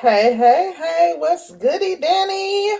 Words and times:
Hey, 0.00 0.36
hey, 0.36 0.74
hey, 0.78 1.14
what's 1.18 1.50
goody, 1.50 1.96
Danny? 1.96 2.70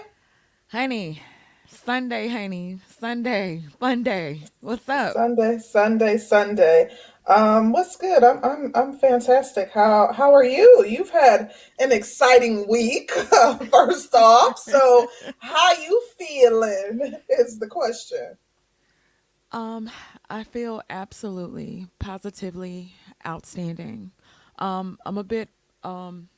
Honey, 0.69 1.21
Sunday, 1.67 2.29
honey. 2.29 2.79
Sunday, 2.87 3.65
fun 3.81 4.05
day. 4.05 4.45
What's 4.61 4.89
up? 4.89 5.15
Sunday, 5.15 5.59
Sunday, 5.59 6.17
Sunday. 6.17 6.97
Um, 7.27 7.73
what's 7.73 7.97
good? 7.97 8.23
I'm 8.23 8.39
I'm 8.45 8.71
I'm 8.73 8.99
fantastic. 9.01 9.73
How 9.73 10.13
how 10.13 10.33
are 10.33 10.45
you? 10.45 10.85
You've 10.89 11.11
had 11.11 11.53
an 11.81 11.91
exciting 11.91 12.69
week, 12.69 13.11
first 13.73 14.15
off. 14.15 14.57
So 14.57 15.11
how 15.41 15.73
you 15.73 16.01
feeling 16.17 17.17
is 17.31 17.59
the 17.59 17.67
question. 17.67 18.39
Um, 19.51 19.91
I 20.31 20.45
feel 20.45 20.83
absolutely, 20.89 21.89
positively 21.99 22.95
outstanding. 23.27 24.13
Um, 24.61 24.99
I'm 25.05 25.19
a 25.19 25.25
bit 25.25 25.49
um 25.83 26.29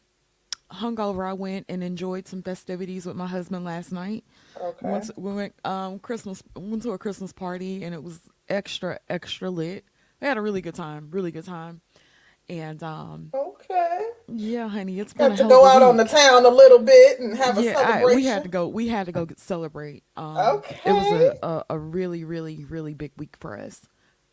hungover. 0.72 1.28
I 1.28 1.32
went 1.32 1.66
and 1.68 1.82
enjoyed 1.82 2.26
some 2.28 2.42
festivities 2.42 3.06
with 3.06 3.16
my 3.16 3.26
husband 3.26 3.64
last 3.64 3.92
night. 3.92 4.24
Okay. 4.60 5.00
to, 5.00 5.14
we 5.16 5.32
went 5.32 5.54
um 5.64 5.98
Christmas 5.98 6.42
went 6.56 6.82
to 6.82 6.92
a 6.92 6.98
Christmas 6.98 7.32
party 7.32 7.84
and 7.84 7.94
it 7.94 8.02
was 8.02 8.20
extra 8.48 8.98
extra 9.08 9.50
lit. 9.50 9.84
We 10.20 10.28
had 10.28 10.36
a 10.36 10.40
really 10.40 10.60
good 10.60 10.74
time, 10.74 11.08
really 11.10 11.30
good 11.30 11.44
time. 11.46 11.80
And 12.48 12.82
um 12.82 13.30
Okay. 13.34 14.08
yeah, 14.28 14.68
honey, 14.68 15.00
it's 15.00 15.12
been 15.12 15.32
a 15.32 15.36
to 15.36 15.44
go 15.44 15.64
out 15.66 15.82
on 15.82 15.96
the 15.96 16.04
town 16.04 16.44
a 16.46 16.50
little 16.50 16.78
bit 16.80 17.20
and 17.20 17.36
have 17.36 17.58
a 17.58 17.62
Yeah, 17.62 17.74
I 17.76 18.04
we 18.04 18.24
had 18.24 18.42
to 18.42 18.48
go 18.48 18.68
we 18.68 18.88
had 18.88 19.06
to 19.06 19.12
go 19.12 19.26
get, 19.26 19.40
celebrate. 19.40 20.04
Um 20.16 20.62
it 20.84 20.92
was 20.92 21.10
a, 21.12 21.38
a 21.42 21.64
a 21.70 21.78
really 21.78 22.24
really 22.24 22.64
really 22.64 22.94
big 22.94 23.12
week 23.16 23.36
for 23.38 23.58
us. 23.58 23.82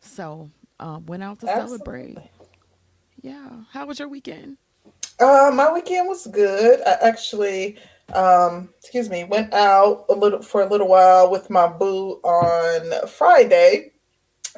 So, 0.00 0.50
um 0.78 1.06
went 1.06 1.22
out 1.22 1.40
to 1.40 1.46
celebrate. 1.46 2.18
Yeah. 3.20 3.64
How 3.72 3.86
was 3.86 3.98
your 3.98 4.08
weekend? 4.08 4.58
Uh, 5.20 5.50
my 5.52 5.72
weekend 5.72 6.08
was 6.08 6.26
good. 6.26 6.80
I 6.86 6.92
actually, 7.02 7.76
um, 8.14 8.70
excuse 8.78 9.10
me, 9.10 9.24
went 9.24 9.52
out 9.52 10.04
a 10.08 10.14
little 10.14 10.42
for 10.42 10.62
a 10.62 10.68
little 10.68 10.88
while 10.88 11.30
with 11.30 11.50
my 11.50 11.66
boo 11.66 12.20
on 12.22 13.08
Friday. 13.08 13.92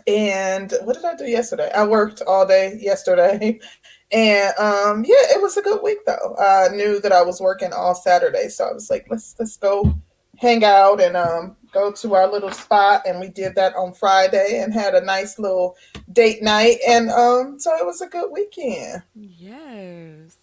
And 0.06 0.72
what 0.84 0.94
did 0.96 1.04
I 1.04 1.14
do 1.14 1.24
yesterday? 1.24 1.70
I 1.74 1.86
worked 1.86 2.22
all 2.26 2.46
day 2.46 2.78
yesterday. 2.80 3.58
And 4.12 4.52
um, 4.58 5.04
yeah, 5.06 5.36
it 5.36 5.40
was 5.40 5.56
a 5.56 5.62
good 5.62 5.84
week 5.84 5.98
though. 6.04 6.34
I 6.36 6.74
knew 6.74 7.00
that 7.00 7.12
I 7.12 7.22
was 7.22 7.40
working 7.40 7.72
all 7.72 7.94
Saturday, 7.94 8.48
so 8.48 8.68
I 8.68 8.72
was 8.72 8.90
like, 8.90 9.06
let's 9.08 9.36
let's 9.38 9.56
go 9.56 9.94
hang 10.36 10.64
out 10.64 11.00
and 11.00 11.16
um 11.16 11.56
go 11.72 11.92
to 11.92 12.14
our 12.14 12.26
little 12.26 12.50
spot. 12.50 13.02
And 13.06 13.20
we 13.20 13.28
did 13.28 13.54
that 13.54 13.76
on 13.76 13.92
Friday 13.92 14.60
and 14.62 14.74
had 14.74 14.96
a 14.96 15.04
nice 15.04 15.38
little 15.38 15.76
date 16.12 16.42
night. 16.42 16.78
And 16.88 17.08
um, 17.10 17.60
so 17.60 17.72
it 17.76 17.86
was 17.86 18.00
a 18.00 18.08
good 18.08 18.30
weekend. 18.32 19.02
Yes. 19.14 20.39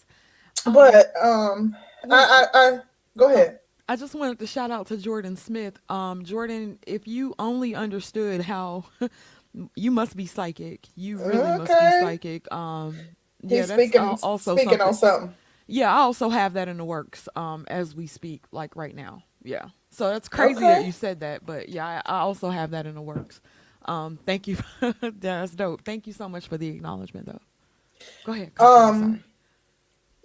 But 0.74 1.14
um, 1.22 1.76
I, 2.10 2.48
I, 2.54 2.60
I 2.60 2.80
go 3.18 3.32
ahead. 3.34 3.60
I 3.90 3.96
just 3.96 4.16
wanted 4.16 4.40
to 4.40 4.48
shout 4.48 4.70
out 4.70 4.88
to 4.88 4.98
Jordan 4.98 5.38
Smith. 5.38 5.80
Um, 5.90 6.26
Jordan, 6.26 6.80
if 6.86 7.08
you 7.08 7.34
only 7.40 7.74
understood 7.74 8.42
how 8.42 8.86
you 9.76 9.92
must 9.92 10.16
be 10.16 10.26
psychic. 10.26 10.88
You 10.96 11.18
really 11.18 11.58
must 11.58 11.72
be 11.72 12.06
psychic. 12.06 12.52
Um, 12.52 12.96
yeah, 13.42 13.60
he's 13.60 13.68
that's 13.68 13.82
speaking 13.82 14.02
also 14.24 14.56
speaking 14.56 14.82
on 14.82 14.94
something. 14.94 15.22
something. 15.22 15.36
Yeah, 15.68 15.94
I 15.94 16.00
also 16.00 16.30
have 16.30 16.54
that 16.54 16.68
in 16.68 16.78
the 16.78 16.86
works 16.86 17.28
um 17.36 17.66
as 17.70 17.96
we 17.96 18.08
speak, 18.08 18.44
like 18.52 18.76
right 18.76 18.96
now. 18.96 19.24
Yeah. 19.44 19.68
So 19.90 20.10
that's 20.10 20.30
crazy 20.30 20.60
that 20.62 20.86
you 20.86 20.92
said 20.92 21.22
that, 21.22 21.46
but 21.46 21.70
yeah, 21.70 22.02
I, 22.06 22.18
I 22.18 22.20
also 22.20 22.50
have 22.50 22.72
that 22.72 22.86
in 22.86 22.94
the 22.96 23.02
works. 23.02 23.42
Um, 23.86 24.20
thank 24.26 24.48
you. 24.48 24.58
That's 25.02 25.54
dope. 25.54 25.84
Thank 25.86 26.08
you 26.08 26.14
so 26.14 26.28
much 26.28 26.48
for 26.48 26.58
the 26.58 26.68
acknowledgement 26.68 27.26
though. 27.26 27.42
Go 28.26 28.34
ahead, 28.34 28.54
concrete. 28.54 29.06
Um. 29.06 29.24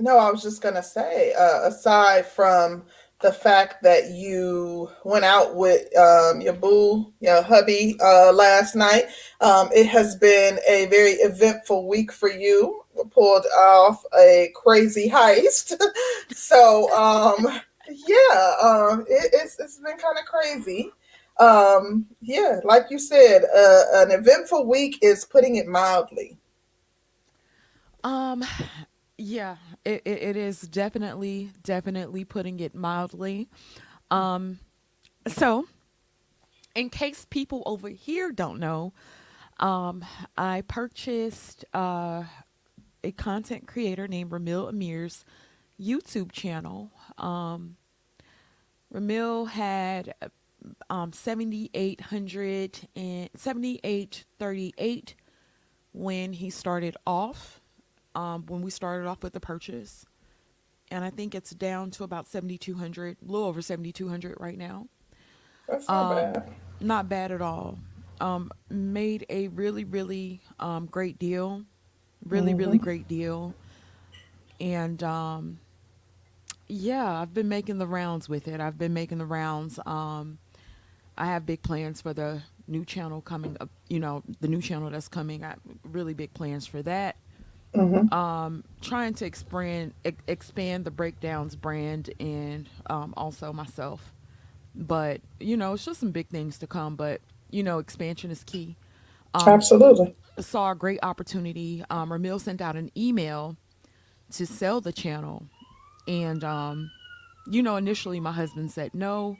No, 0.03 0.19
I 0.19 0.31
was 0.31 0.43
just 0.43 0.61
gonna 0.61 0.83
say, 0.83 1.33
uh, 1.35 1.69
aside 1.69 2.27
from 2.27 2.83
the 3.21 3.33
fact 3.33 3.85
that 3.85 4.11
you 4.11 4.91
went 5.05 5.25
out 5.25 5.55
with 5.55 5.97
um 5.97 6.41
your 6.41 6.55
boo, 6.55 7.13
your 7.21 7.41
hubby, 7.41 7.97
uh, 8.03 8.33
last 8.33 8.75
night, 8.75 9.07
um, 9.41 9.69
it 9.73 9.87
has 9.87 10.17
been 10.17 10.59
a 10.69 10.87
very 10.87 11.13
eventful 11.13 11.89
week 11.89 12.11
for 12.11 12.29
you. 12.29 12.85
Pulled 13.13 13.47
off 13.57 14.05
a 14.19 14.53
crazy 14.55 15.09
heist, 15.09 15.81
so 16.31 16.93
um, 16.95 17.47
yeah, 17.89 18.55
um, 18.61 19.03
it, 19.09 19.31
it's 19.33 19.59
it's 19.61 19.79
been 19.79 19.97
kind 19.97 20.19
of 20.19 20.25
crazy. 20.27 20.91
Um, 21.39 22.07
yeah, 22.21 22.61
like 22.65 22.87
you 22.91 22.99
said, 22.99 23.45
uh, 23.45 23.83
an 23.95 24.11
eventful 24.11 24.67
week 24.67 24.99
is 25.01 25.25
putting 25.25 25.57
it 25.57 25.67
mildly. 25.67 26.37
Um, 28.05 28.45
yeah, 29.19 29.57
it, 29.85 30.03
it, 30.05 30.37
is 30.37 30.63
definitely, 30.63 31.51
definitely 31.63 32.25
putting 32.25 32.61
it 32.61 32.75
mildly. 32.75 33.49
Um, 34.11 34.59
so 35.27 35.67
in 36.75 36.91
case 36.91 37.27
people 37.29 37.63
over 37.67 37.89
here 37.89 38.33
don't 38.33 38.59
know, 38.59 38.93
um, 39.61 40.05
I 40.37 40.63
purchased 40.63 41.65
uh, 41.73 42.25
a 43.05 43.13
content 43.13 43.67
creator 43.67 44.09
named 44.09 44.31
Ramil 44.31 44.69
Amir's 44.73 45.25
YouTube 45.81 46.33
channel. 46.33 46.91
Um, 47.19 47.77
Ramil 48.93 49.49
had 49.49 50.15
um, 50.91 51.13
7,800 51.13 52.89
and 52.95 53.31
7,838 53.35 55.15
when 55.93 56.33
he 56.33 56.51
started 56.51 56.97
off, 57.07 57.62
um, 58.15 58.45
when 58.47 58.63
we 58.63 58.71
started 58.71 59.07
off 59.07 59.23
with 59.23 59.33
the 59.33 59.41
purchase. 59.41 60.07
And 60.91 61.05
I 61.05 61.11
think 61.11 61.35
it's 61.35 61.51
down 61.51 61.91
to 61.93 62.05
about 62.05 62.29
7,200, 62.29 63.19
a 63.23 63.33
little 63.33 63.49
over 63.49 63.63
7,200 63.63 64.37
right 64.41 64.59
now. 64.59 64.89
That's 65.69 65.91
not 65.91 66.09
Um, 66.09 66.09
bad. 66.09 66.51
not 66.81 67.09
bad 67.09 67.33
at 67.33 67.43
all. 67.43 67.79
Um, 68.21 68.51
made 68.71 69.27
a 69.29 69.49
really, 69.49 69.85
really 69.85 70.43
um, 70.61 70.87
great 70.87 71.19
deal. 71.19 71.65
Really, 72.25 72.55
really 72.55 72.79
hmm 72.79 72.81
great 72.81 73.09
deal. 73.09 73.57
And 74.61 75.03
um, 75.03 75.61
yeah, 76.69 77.21
I've 77.21 77.35
been 77.35 77.49
making 77.49 77.79
the 77.79 77.87
rounds 77.87 78.29
with 78.29 78.49
it. 78.49 78.61
I've 78.61 78.79
been 78.79 78.95
making 78.95 79.19
the 79.19 79.27
rounds. 79.27 79.79
Um, 79.87 80.39
I 81.17 81.27
have 81.27 81.47
big 81.47 81.63
plans 81.63 82.01
for 82.01 82.15
the 82.15 82.43
new 82.69 82.85
channel 82.85 83.21
coming 83.21 83.57
up. 83.61 83.71
You 83.89 84.01
know, 84.01 84.23
the 84.41 84.49
new 84.49 84.63
channel 84.63 84.91
that's 84.91 85.09
coming. 85.09 85.45
I 85.45 85.57
really 85.85 86.15
big 86.15 86.35
plans 86.35 86.67
for 86.67 86.83
that. 86.83 87.17
Hmm 87.75 88.07
Um, 88.13 88.65
trying 88.83 89.15
to 89.15 89.27
expand 89.27 89.95
expand 90.29 90.85
the 90.85 90.91
breakdowns 90.93 91.57
brand 91.57 92.11
and 92.21 92.69
um, 92.89 93.15
also 93.17 93.53
myself. 93.53 94.13
But 94.75 95.21
you 95.41 95.57
know, 95.57 95.75
it's 95.75 95.85
just 95.85 96.01
some 96.01 96.13
big 96.13 96.29
things 96.29 96.59
to 96.59 96.67
come. 96.69 96.97
But 96.97 97.23
you 97.51 97.63
know, 97.63 97.79
expansion 97.79 98.31
is 98.31 98.45
key. 98.45 98.77
Um, 99.35 99.63
Absolutely. 99.63 100.17
saw 100.41 100.73
a 100.73 100.77
great 100.77 101.01
opportunity. 101.03 101.85
Um, 101.91 102.11
Ramil 102.11 102.41
sent 102.41 102.61
out 102.63 102.77
an 102.77 102.91
email 102.97 103.57
to 104.33 104.47
sell 104.47 104.81
the 104.81 104.93
channel, 104.93 105.47
and 106.09 106.45
um, 106.45 106.91
you 107.47 107.63
know, 107.63 107.77
initially 107.77 108.21
my 108.21 108.33
husband 108.33 108.73
said 108.73 108.95
no. 108.95 109.39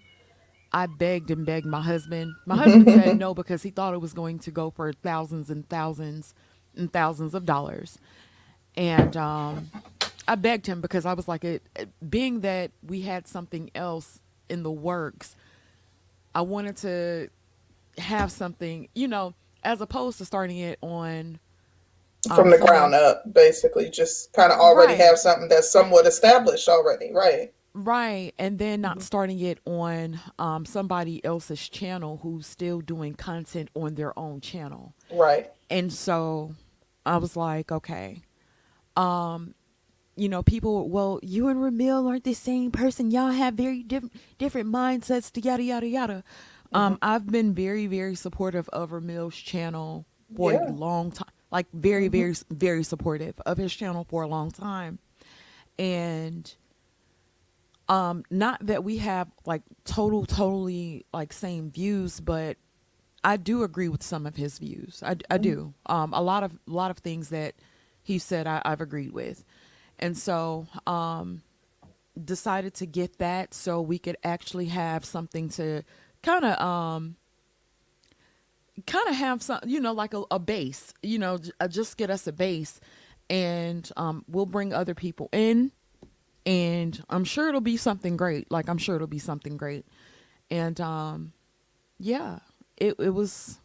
I 0.73 0.87
begged 0.87 1.31
and 1.31 1.47
begged 1.47 1.67
my 1.67 1.83
husband. 1.83 2.37
My 2.47 2.57
husband 2.57 2.91
said 2.91 3.15
no 3.17 3.35
because 3.35 3.63
he 3.63 3.71
thought 3.71 3.95
it 3.95 4.01
was 4.01 4.15
going 4.15 4.39
to 4.41 4.53
go 4.53 4.71
for 4.71 4.93
thousands 4.93 5.51
and 5.51 5.69
thousands 5.69 6.35
and 6.77 6.93
thousands 6.93 7.35
of 7.35 7.47
dollars. 7.47 7.99
And 8.77 9.17
um, 9.17 9.73
I 10.29 10.37
begged 10.37 10.67
him 10.67 10.81
because 10.81 11.07
I 11.07 11.15
was 11.15 11.29
like, 11.29 11.45
it, 11.45 11.63
it- 11.77 11.91
being 12.11 12.41
that 12.43 12.73
we 12.87 13.03
had 13.03 13.29
something 13.29 13.71
else 13.75 14.21
in 14.49 14.63
the 14.65 14.73
works, 14.73 15.37
I 16.35 16.43
wanted 16.43 16.77
to 16.79 17.31
have 17.99 18.33
something, 18.33 18.89
you 18.95 19.09
know, 19.09 19.35
as 19.65 19.81
opposed 19.81 20.19
to 20.19 20.25
starting 20.27 20.59
it 20.59 20.79
on 20.83 21.41
um, 22.31 22.37
From 22.37 22.51
the 22.51 22.59
ground 22.59 22.95
up, 22.95 23.33
basically, 23.33 23.91
just 23.91 24.33
kind 24.33 24.53
of 24.53 24.59
already 24.61 24.95
right, 24.95 24.97
have 24.97 25.19
something 25.19 25.49
that's 25.49 25.71
somewhat 25.73 26.07
established 26.07 26.69
already, 26.69 27.13
right? 27.13 27.53
right, 27.75 28.33
and 28.39 28.59
then 28.59 28.81
not 28.83 29.01
hmm 29.01 29.03
starting 29.03 29.41
it 29.41 29.61
on 29.67 30.21
um, 30.39 30.67
somebody 30.67 31.25
else's 31.25 31.69
channel 31.69 32.21
who's 32.23 32.47
still 32.47 32.81
doing 32.81 33.15
content 33.15 33.71
on 33.75 33.95
their 33.97 34.19
own 34.19 34.41
channel. 34.41 34.95
Right. 35.11 35.53
And 35.71 35.93
so 35.93 36.55
I 37.07 37.19
was 37.19 37.37
like, 37.37 37.73
okay. 37.73 38.23
Um, 38.97 39.55
you 40.17 40.29
know, 40.29 40.43
people, 40.43 40.89
well, 40.91 41.19
you 41.23 41.49
and 41.49 41.59
Ramil 41.59 42.07
aren't 42.09 42.25
the 42.25 42.35
same 42.35 42.71
person. 42.71 43.11
Y'all 43.11 43.31
have 43.31 43.55
very 43.55 43.83
different 43.83 44.13
different 44.39 44.71
mindsets 44.71 45.31
to 45.33 45.41
yada 45.41 45.63
yada 45.63 45.87
yada. 45.87 46.25
hmm 46.71 46.79
Um, 46.79 46.99
I've 47.03 47.27
been 47.27 47.55
very, 47.55 47.87
very 47.87 48.15
supportive 48.15 48.69
of 48.71 48.91
Ramil's 48.91 49.37
channel 49.37 50.05
for 50.37 50.53
a 50.53 50.71
long 50.73 51.11
time. 51.13 51.29
Like 51.51 51.67
very, 51.73 52.07
hmm 52.09 52.13
very, 52.13 52.35
very 52.51 52.83
supportive 52.85 53.39
of 53.47 53.59
his 53.59 53.75
channel 53.75 54.07
for 54.09 54.23
a 54.23 54.29
long 54.29 54.51
time. 54.51 54.99
And 55.79 56.55
um, 57.89 58.25
not 58.31 58.65
that 58.67 58.85
we 58.85 58.99
have 58.99 59.29
like 59.45 59.63
total, 59.85 60.25
totally 60.27 61.05
like 61.13 61.33
same 61.33 61.71
views, 61.71 62.21
but 62.21 62.57
I 63.25 63.37
do 63.37 63.63
agree 63.63 63.89
with 63.89 64.03
some 64.03 64.27
of 64.27 64.37
his 64.37 64.59
views. 64.59 65.03
I, 65.05 65.17
I 65.31 65.39
do. 65.39 65.75
Um, 65.87 66.13
a 66.15 66.21
lot 66.23 66.43
of 66.43 66.53
a 66.67 66.71
lot 66.71 66.91
of 66.91 66.99
things 66.99 67.29
that 67.31 67.55
he 68.03 68.19
said 68.19 68.47
I, 68.47 68.63
I've 68.65 68.81
agreed 68.81 69.13
with, 69.13 69.45
and 69.99 70.17
so 70.17 70.67
um, 70.87 71.43
decided 72.23 72.75
to 72.75 72.87
get 72.87 73.19
that 73.19 73.55
so 73.55 73.81
we 73.81 73.99
could 73.99 74.17
actually 74.23 74.67
have 74.67 75.05
something 75.05 75.49
to 75.49 75.83
kind 76.23 76.45
of 76.45 76.61
um 76.61 77.17
kind 78.87 79.09
of 79.09 79.15
have 79.15 79.43
some 79.43 79.61
you 79.67 79.81
know 79.81 79.93
like 79.93 80.15
a, 80.15 80.23
a 80.31 80.39
base 80.39 80.95
you 81.03 81.19
know 81.19 81.39
j- 81.39 81.51
uh, 81.61 81.69
just 81.69 81.97
get 81.97 82.11
us 82.11 82.27
a 82.27 82.33
base 82.33 82.81
and 83.31 83.91
um 83.97 84.25
we'll 84.29 84.47
bring 84.47 84.73
other 84.73 84.95
people 84.95 85.29
in 85.33 85.73
and 86.47 87.03
i'm 87.11 87.25
sure 87.25 87.49
it'll 87.49 87.61
be 87.61 87.77
something 87.77 88.17
great 88.17 88.51
like 88.51 88.69
i'm 88.69 88.79
sure 88.79 88.97
it'll 88.97 89.07
be 89.07 89.19
something 89.19 89.57
great. 89.57 89.87
And 90.51 90.81
um 90.81 91.33
yeah 91.99 92.41
it, 92.77 92.97
it 92.99 93.11
was 93.11 93.59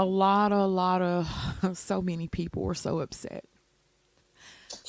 a 0.00 0.04
lot 0.04 0.50
a 0.50 0.64
lot 0.64 1.02
of 1.02 1.28
so 1.76 2.00
many 2.00 2.26
people 2.26 2.62
were 2.62 2.74
so 2.74 3.00
upset 3.00 3.44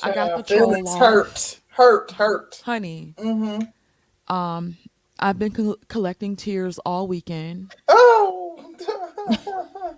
i 0.03 0.15
got 0.15 0.37
the 0.37 0.43
troll 0.43 0.71
feelings 0.71 0.95
hurt, 0.95 1.59
hurt, 1.71 2.11
hurt. 2.11 2.61
honey 2.63 3.13
hmm 3.19 3.59
um 4.29 4.77
i've 5.19 5.37
been 5.37 5.51
col- 5.51 5.77
collecting 5.89 6.37
tears 6.37 6.79
all 6.79 7.07
weekend 7.09 7.75
Oh, 7.89 8.73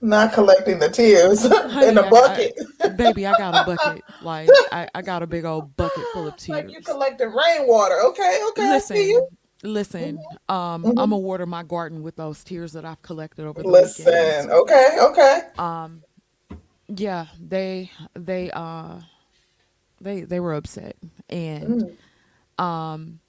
not 0.00 0.32
collecting 0.32 0.78
the 0.78 0.88
tears 0.88 1.44
in 1.82 1.98
a 1.98 2.08
bucket. 2.08 2.54
I 2.84 2.88
baby 2.88 3.26
i 3.26 3.34
got 3.34 3.56
a 3.56 3.64
bucket 3.64 4.04
like 4.20 4.50
I, 4.70 4.88
I 4.94 5.02
got 5.02 5.24
a 5.24 5.26
big 5.26 5.44
old 5.44 5.76
bucket 5.76 6.06
full 6.12 6.28
of 6.28 6.36
tears. 6.36 6.64
like 6.64 6.70
you 6.70 6.80
tears 6.80 6.82
collecting 6.82 7.32
rainwater. 7.32 8.00
Okay, 8.02 8.40
okay, 8.50 8.62
I 8.62 8.78
see 8.78 9.18
listen 9.62 10.20
listen 10.20 10.38
um 10.48 10.84
hmm 10.84 10.92
i'm 10.96 11.10
gonna 11.10 11.18
water 11.18 11.46
my 11.46 11.62
garden 11.62 12.02
with 12.02 12.16
those 12.16 12.44
tears 12.44 12.72
that 12.72 12.84
i've 12.84 13.02
collected 13.02 13.46
over 13.46 13.62
the 13.64 13.72
Listen, 13.72 13.72
weekend 13.72 14.50
okay, 14.50 14.96
okay. 15.00 15.42
um 15.58 16.04
yeah 16.88 17.26
they 17.40 17.90
they 18.14 18.50
uh 18.52 19.00
they 20.00 20.22
they 20.22 20.40
were 20.40 20.54
upset. 20.54 20.96
And 21.28 21.84
Mm. 21.84 21.96
um 22.58 23.20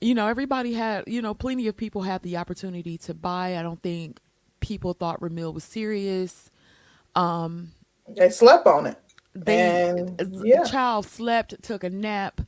you 0.00 0.14
know 0.14 0.28
everybody 0.28 0.74
had 0.74 1.04
you 1.06 1.22
know 1.22 1.34
plenty 1.34 1.68
of 1.68 1.76
people 1.76 2.02
had 2.02 2.22
the 2.22 2.36
opportunity 2.36 2.98
to 2.98 3.14
buy. 3.14 3.58
I 3.58 3.62
don't 3.62 3.82
think 3.82 4.20
people 4.60 4.94
thought 4.94 5.20
ramil 5.20 5.54
was 5.54 5.64
serious. 5.64 6.50
Um 7.16 7.72
They 8.08 8.28
slept 8.28 8.66
on 8.66 8.86
it, 8.86 8.98
they 9.34 9.84
and 9.86 10.18
the 10.18 10.44
yeah, 10.44 10.62
child 10.62 11.06
slept 11.06 11.62
took 11.62 11.84
a 11.84 11.90
nap. 11.90 12.40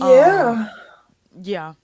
Um 0.00 0.70
yeah. 1.40 1.74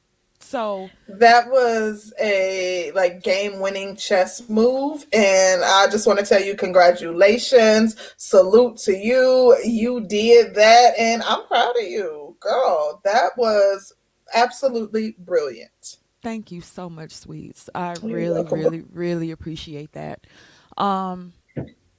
So 0.53 0.91
That 1.09 1.49
was 1.51 2.13
a 2.21 2.93
like 2.95 3.23
game-winning 3.23 3.97
chess 3.97 4.49
move, 4.49 5.07
and 5.13 5.63
I 5.65 5.89
just 5.91 6.07
want 6.07 6.19
to 6.21 6.25
tell 6.27 6.43
you 6.43 6.55
congratulations, 6.55 7.97
salute 8.19 8.77
to 8.85 8.93
you. 8.97 9.57
You 9.65 10.01
did 10.07 10.55
that, 10.55 10.95
and 10.99 11.23
I'm 11.23 11.47
proud 11.47 11.75
of 11.77 11.85
you, 11.85 12.37
girl. 12.41 13.01
That 13.05 13.31
was 13.37 13.93
absolutely 14.35 15.15
brilliant. 15.19 15.99
thank 16.23 16.51
you 16.53 16.61
so 16.63 16.89
much 16.89 17.11
sweets 17.13 17.69
i 17.75 17.95
You're 18.03 18.17
really 18.17 18.31
welcome. 18.43 18.59
really 18.59 18.83
really 18.93 19.31
appreciate 19.31 19.93
that 19.93 20.27
um 20.79 21.33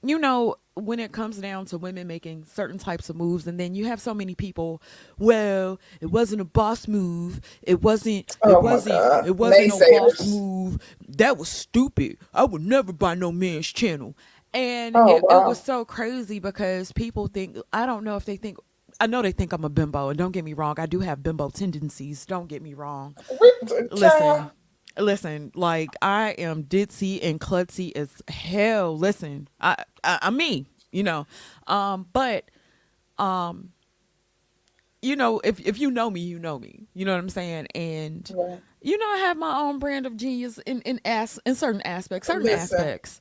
you 0.02 0.18
know 0.18 0.56
when 0.76 0.98
it 0.98 1.12
comes 1.12 1.38
down 1.38 1.66
to 1.66 1.78
women 1.78 2.06
making 2.06 2.44
certain 2.44 2.78
types 2.78 3.08
of 3.08 3.16
moves 3.16 3.46
and 3.46 3.60
then 3.60 3.74
you 3.74 3.86
have 3.86 4.00
so 4.00 4.12
many 4.12 4.34
people 4.34 4.82
well 5.18 5.78
it 6.00 6.06
wasn't 6.06 6.40
a 6.40 6.44
boss 6.44 6.88
move. 6.88 7.40
It 7.62 7.82
wasn't 7.82 8.30
it 8.30 8.36
Oh 8.42 8.60
wasn't 8.60 9.26
it 9.26 9.36
wasn't 9.36 9.72
a 9.72 9.98
boss 9.98 10.26
move. 10.28 10.78
That 11.08 11.38
was 11.38 11.48
stupid. 11.48 12.18
I 12.32 12.44
would 12.44 12.62
never 12.62 12.92
buy 12.92 13.14
no 13.14 13.30
man's 13.30 13.68
channel. 13.68 14.16
And 14.52 14.96
Oh 14.96 15.08
it, 15.08 15.16
it 15.16 15.46
was 15.46 15.62
so 15.62 15.84
crazy 15.84 16.38
because 16.38 16.92
people 16.92 17.26
think 17.28 17.56
i 17.72 17.86
don't 17.86 18.04
know 18.04 18.16
if 18.16 18.24
they 18.24 18.36
think 18.36 18.58
i 19.00 19.06
know 19.06 19.22
they 19.22 19.32
think 19.32 19.52
i'm 19.52 19.64
a 19.64 19.68
bimbo 19.68 20.08
and 20.08 20.18
don't 20.18 20.30
get 20.32 20.44
me 20.44 20.52
wrong 20.52 20.76
i 20.78 20.86
do 20.86 21.00
have 21.00 21.22
bimbo 21.22 21.50
tendencies 21.50 22.24
don't 22.26 22.48
get 22.48 22.62
me 22.62 22.74
wrong. 22.74 23.16
Listen 23.90 24.50
listen 24.98 25.50
like 25.54 25.90
i 26.02 26.30
am 26.30 26.64
ditzy 26.64 27.18
and 27.22 27.40
klutzy 27.40 27.92
as 27.96 28.22
hell. 28.28 28.96
Listen 28.96 29.48
i, 29.60 29.76
I 30.02 30.18
i'm 30.22 30.36
me 30.36 30.66
you 30.92 31.02
know 31.02 31.26
um 31.66 32.06
but 32.12 32.50
um 33.18 33.70
you 35.02 35.16
know 35.16 35.40
if 35.44 35.60
if 35.60 35.78
you 35.78 35.90
know 35.90 36.10
me 36.10 36.20
you 36.20 36.38
know 36.38 36.58
me. 36.58 36.86
You 36.94 37.04
know 37.04 37.12
what 37.12 37.18
i'm 37.18 37.28
saying? 37.28 37.66
And 37.74 38.30
yeah. 38.34 38.56
you 38.82 38.98
know 38.98 39.06
i 39.06 39.18
have 39.18 39.36
my 39.36 39.58
own 39.58 39.78
brand 39.78 40.06
of 40.06 40.16
genius 40.16 40.58
in 40.58 40.80
in 40.82 41.00
as 41.04 41.38
in 41.44 41.54
certain 41.54 41.82
aspects 41.82 42.28
certain 42.28 42.44
Listen, 42.44 42.78
aspects. 42.78 43.20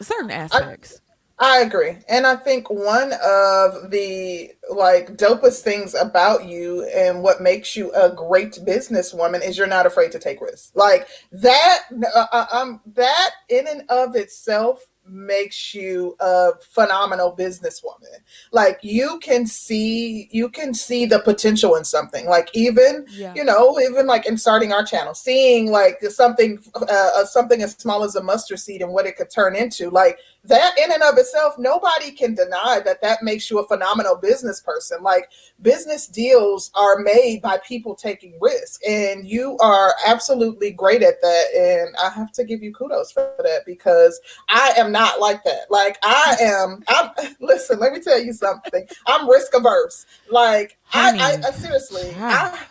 Certain 0.00 0.30
aspects 0.30 1.00
I 1.38 1.60
agree. 1.60 1.96
And 2.08 2.26
I 2.26 2.36
think 2.36 2.70
one 2.70 3.12
of 3.14 3.90
the 3.90 4.52
like 4.70 5.16
dopest 5.16 5.62
things 5.62 5.94
about 5.94 6.46
you 6.46 6.84
and 6.94 7.22
what 7.22 7.40
makes 7.40 7.76
you 7.76 7.92
a 7.92 8.10
great 8.10 8.52
businesswoman 8.64 9.44
is 9.44 9.58
you're 9.58 9.66
not 9.66 9.86
afraid 9.86 10.12
to 10.12 10.18
take 10.18 10.40
risks. 10.40 10.72
Like 10.74 11.08
that 11.32 11.80
uh, 12.14 12.26
uh, 12.32 12.46
um 12.52 12.80
that 12.94 13.30
in 13.48 13.66
and 13.66 13.82
of 13.88 14.14
itself 14.14 14.86
makes 15.04 15.74
you 15.74 16.16
a 16.20 16.50
phenomenal 16.60 17.34
businesswoman. 17.36 18.20
Like 18.52 18.78
you 18.82 19.18
can 19.20 19.46
see 19.46 20.28
you 20.30 20.48
can 20.48 20.74
see 20.74 21.06
the 21.06 21.18
potential 21.18 21.74
in 21.74 21.84
something. 21.84 22.26
Like 22.26 22.50
even 22.54 23.06
yeah 23.10 23.32
you 23.34 23.44
know 23.44 23.80
even 23.80 24.06
like 24.06 24.26
in 24.26 24.38
starting 24.38 24.72
our 24.72 24.84
channel 24.84 25.14
seeing 25.14 25.70
like 25.70 26.00
something 26.02 26.58
uh, 26.76 26.86
uh, 26.88 27.24
something 27.24 27.62
as 27.62 27.72
small 27.72 28.04
as 28.04 28.14
a 28.14 28.22
mustard 28.22 28.60
seed 28.60 28.80
and 28.80 28.92
what 28.92 29.06
it 29.06 29.16
could 29.16 29.30
turn 29.30 29.56
into 29.56 29.90
like 29.90 30.18
that 30.44 30.76
in 30.78 30.90
and 30.90 31.02
of 31.02 31.16
itself 31.18 31.54
nobody 31.58 32.10
can 32.10 32.34
deny 32.34 32.80
that 32.84 33.00
that 33.00 33.22
makes 33.22 33.50
you 33.50 33.58
a 33.60 33.68
phenomenal 33.68 34.16
business 34.16 34.60
person. 34.60 35.02
Like 35.02 35.30
business 35.60 36.06
deals 36.06 36.70
are 36.74 36.98
made 36.98 37.40
by 37.42 37.58
people 37.66 37.94
taking 37.94 38.34
risk 38.40 38.80
and 38.86 39.26
you 39.26 39.56
are 39.58 39.94
absolutely 40.06 40.70
great 40.72 41.02
at 41.02 41.20
that 41.20 41.44
and 41.56 41.94
i 42.02 42.10
have 42.10 42.32
to 42.32 42.44
give 42.44 42.62
you 42.62 42.72
kudos 42.72 43.12
for 43.12 43.34
that 43.38 43.60
because 43.66 44.20
i 44.48 44.72
am 44.76 44.90
not 44.90 45.20
like 45.20 45.44
that. 45.44 45.70
Like 45.70 45.98
i 46.02 46.36
am 46.40 46.82
i'm 46.88 47.10
listen 47.40 47.78
let 47.78 47.92
me 47.92 48.00
tell 48.00 48.20
you 48.20 48.32
something. 48.32 48.86
I'm 49.06 49.28
risk 49.28 49.54
averse 49.54 50.06
like 50.30 50.78
i 50.92 51.38
i, 51.44 51.48
I 51.48 51.50
seriously 51.52 52.14
ah, 52.18 52.52
i 52.54 52.66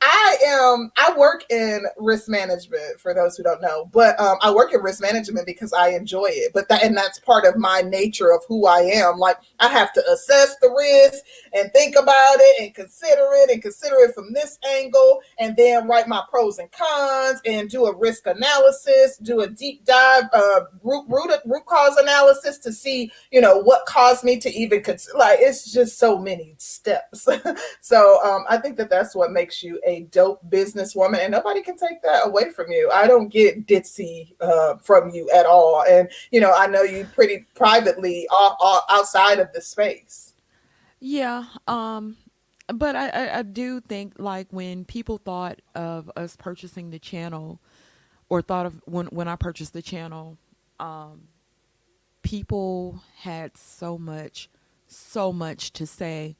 I 0.00 0.36
am 0.46 0.90
I 0.96 1.14
work 1.16 1.44
in 1.50 1.84
risk 1.96 2.28
management 2.28 2.98
for 2.98 3.14
those 3.14 3.36
who 3.36 3.42
don't 3.42 3.62
know, 3.62 3.88
but 3.92 4.18
um, 4.20 4.38
I 4.42 4.52
work 4.52 4.72
in 4.72 4.80
risk 4.80 5.00
management 5.00 5.46
because 5.46 5.72
I 5.72 5.90
enjoy 5.90 6.26
it. 6.28 6.52
But 6.52 6.68
that 6.68 6.82
and 6.82 6.96
that's 6.96 7.18
part 7.20 7.44
of 7.44 7.56
my 7.56 7.82
nature 7.82 8.32
of 8.32 8.42
who 8.48 8.66
I 8.66 8.80
am. 8.80 9.18
Like 9.18 9.36
I 9.60 9.68
have 9.68 9.92
to 9.94 10.04
assess 10.10 10.56
the 10.60 10.70
risk 10.70 11.24
and 11.52 11.72
think 11.72 11.96
about 11.96 12.36
it 12.38 12.62
and 12.62 12.74
consider 12.74 13.28
it 13.34 13.50
and 13.50 13.62
consider 13.62 13.96
it 14.00 14.14
from 14.14 14.32
this 14.32 14.58
angle 14.68 15.20
and 15.38 15.56
then 15.56 15.86
write 15.88 16.08
my 16.08 16.22
pros 16.28 16.58
and 16.58 16.70
cons 16.72 17.40
and 17.44 17.70
do 17.70 17.86
a 17.86 17.96
risk 17.96 18.26
analysis, 18.26 19.18
do 19.18 19.40
a 19.40 19.48
deep 19.48 19.84
dive 19.84 20.24
uh, 20.32 20.60
root 20.82 21.04
root 21.08 21.30
root 21.44 21.66
cause 21.66 21.96
analysis 21.96 22.58
to 22.58 22.72
see 22.72 23.10
you 23.30 23.40
know 23.40 23.58
what 23.58 23.86
caused 23.86 24.24
me 24.24 24.38
to 24.38 24.50
even 24.50 24.82
consider. 24.82 25.18
Like 25.18 25.38
it's 25.40 25.72
just 25.72 25.98
so 25.98 26.18
many 26.18 26.54
steps. 26.58 27.05
So 27.80 28.22
um, 28.24 28.44
I 28.48 28.58
think 28.58 28.76
that 28.78 28.90
that's 28.90 29.14
what 29.14 29.30
makes 29.32 29.62
you 29.62 29.80
a 29.86 30.02
dope 30.10 30.40
businesswoman, 30.50 31.18
and 31.20 31.32
nobody 31.32 31.62
can 31.62 31.76
take 31.76 32.02
that 32.02 32.26
away 32.26 32.50
from 32.50 32.70
you. 32.70 32.90
I 32.92 33.06
don't 33.06 33.28
get 33.28 33.66
ditzy 33.66 34.34
uh, 34.40 34.76
from 34.78 35.10
you 35.10 35.30
at 35.30 35.46
all, 35.46 35.84
and 35.88 36.08
you 36.30 36.40
know 36.40 36.52
I 36.52 36.66
know 36.66 36.82
you 36.82 37.06
pretty 37.14 37.46
privately 37.54 38.26
o- 38.30 38.56
o- 38.60 38.82
outside 38.90 39.38
of 39.38 39.52
the 39.52 39.60
space. 39.60 40.34
yeah 41.00 41.44
um 41.68 42.16
but 42.68 42.96
I, 42.96 43.08
I 43.08 43.38
i 43.38 43.42
do 43.42 43.80
think 43.80 44.14
like 44.18 44.48
when 44.50 44.84
people 44.84 45.18
thought 45.18 45.60
of 45.74 46.10
us 46.16 46.36
purchasing 46.36 46.90
the 46.90 46.98
channel 46.98 47.60
or 48.28 48.42
thought 48.42 48.66
of 48.66 48.80
when 48.86 49.06
when 49.06 49.28
i 49.28 49.36
purchased 49.36 49.72
the 49.72 49.82
channel 49.82 50.38
um 50.80 51.28
people 52.22 53.02
had 53.18 53.56
so 53.56 53.98
much 53.98 54.48
so 54.88 55.32
much 55.32 55.72
to 55.72 55.86
say 55.86 56.36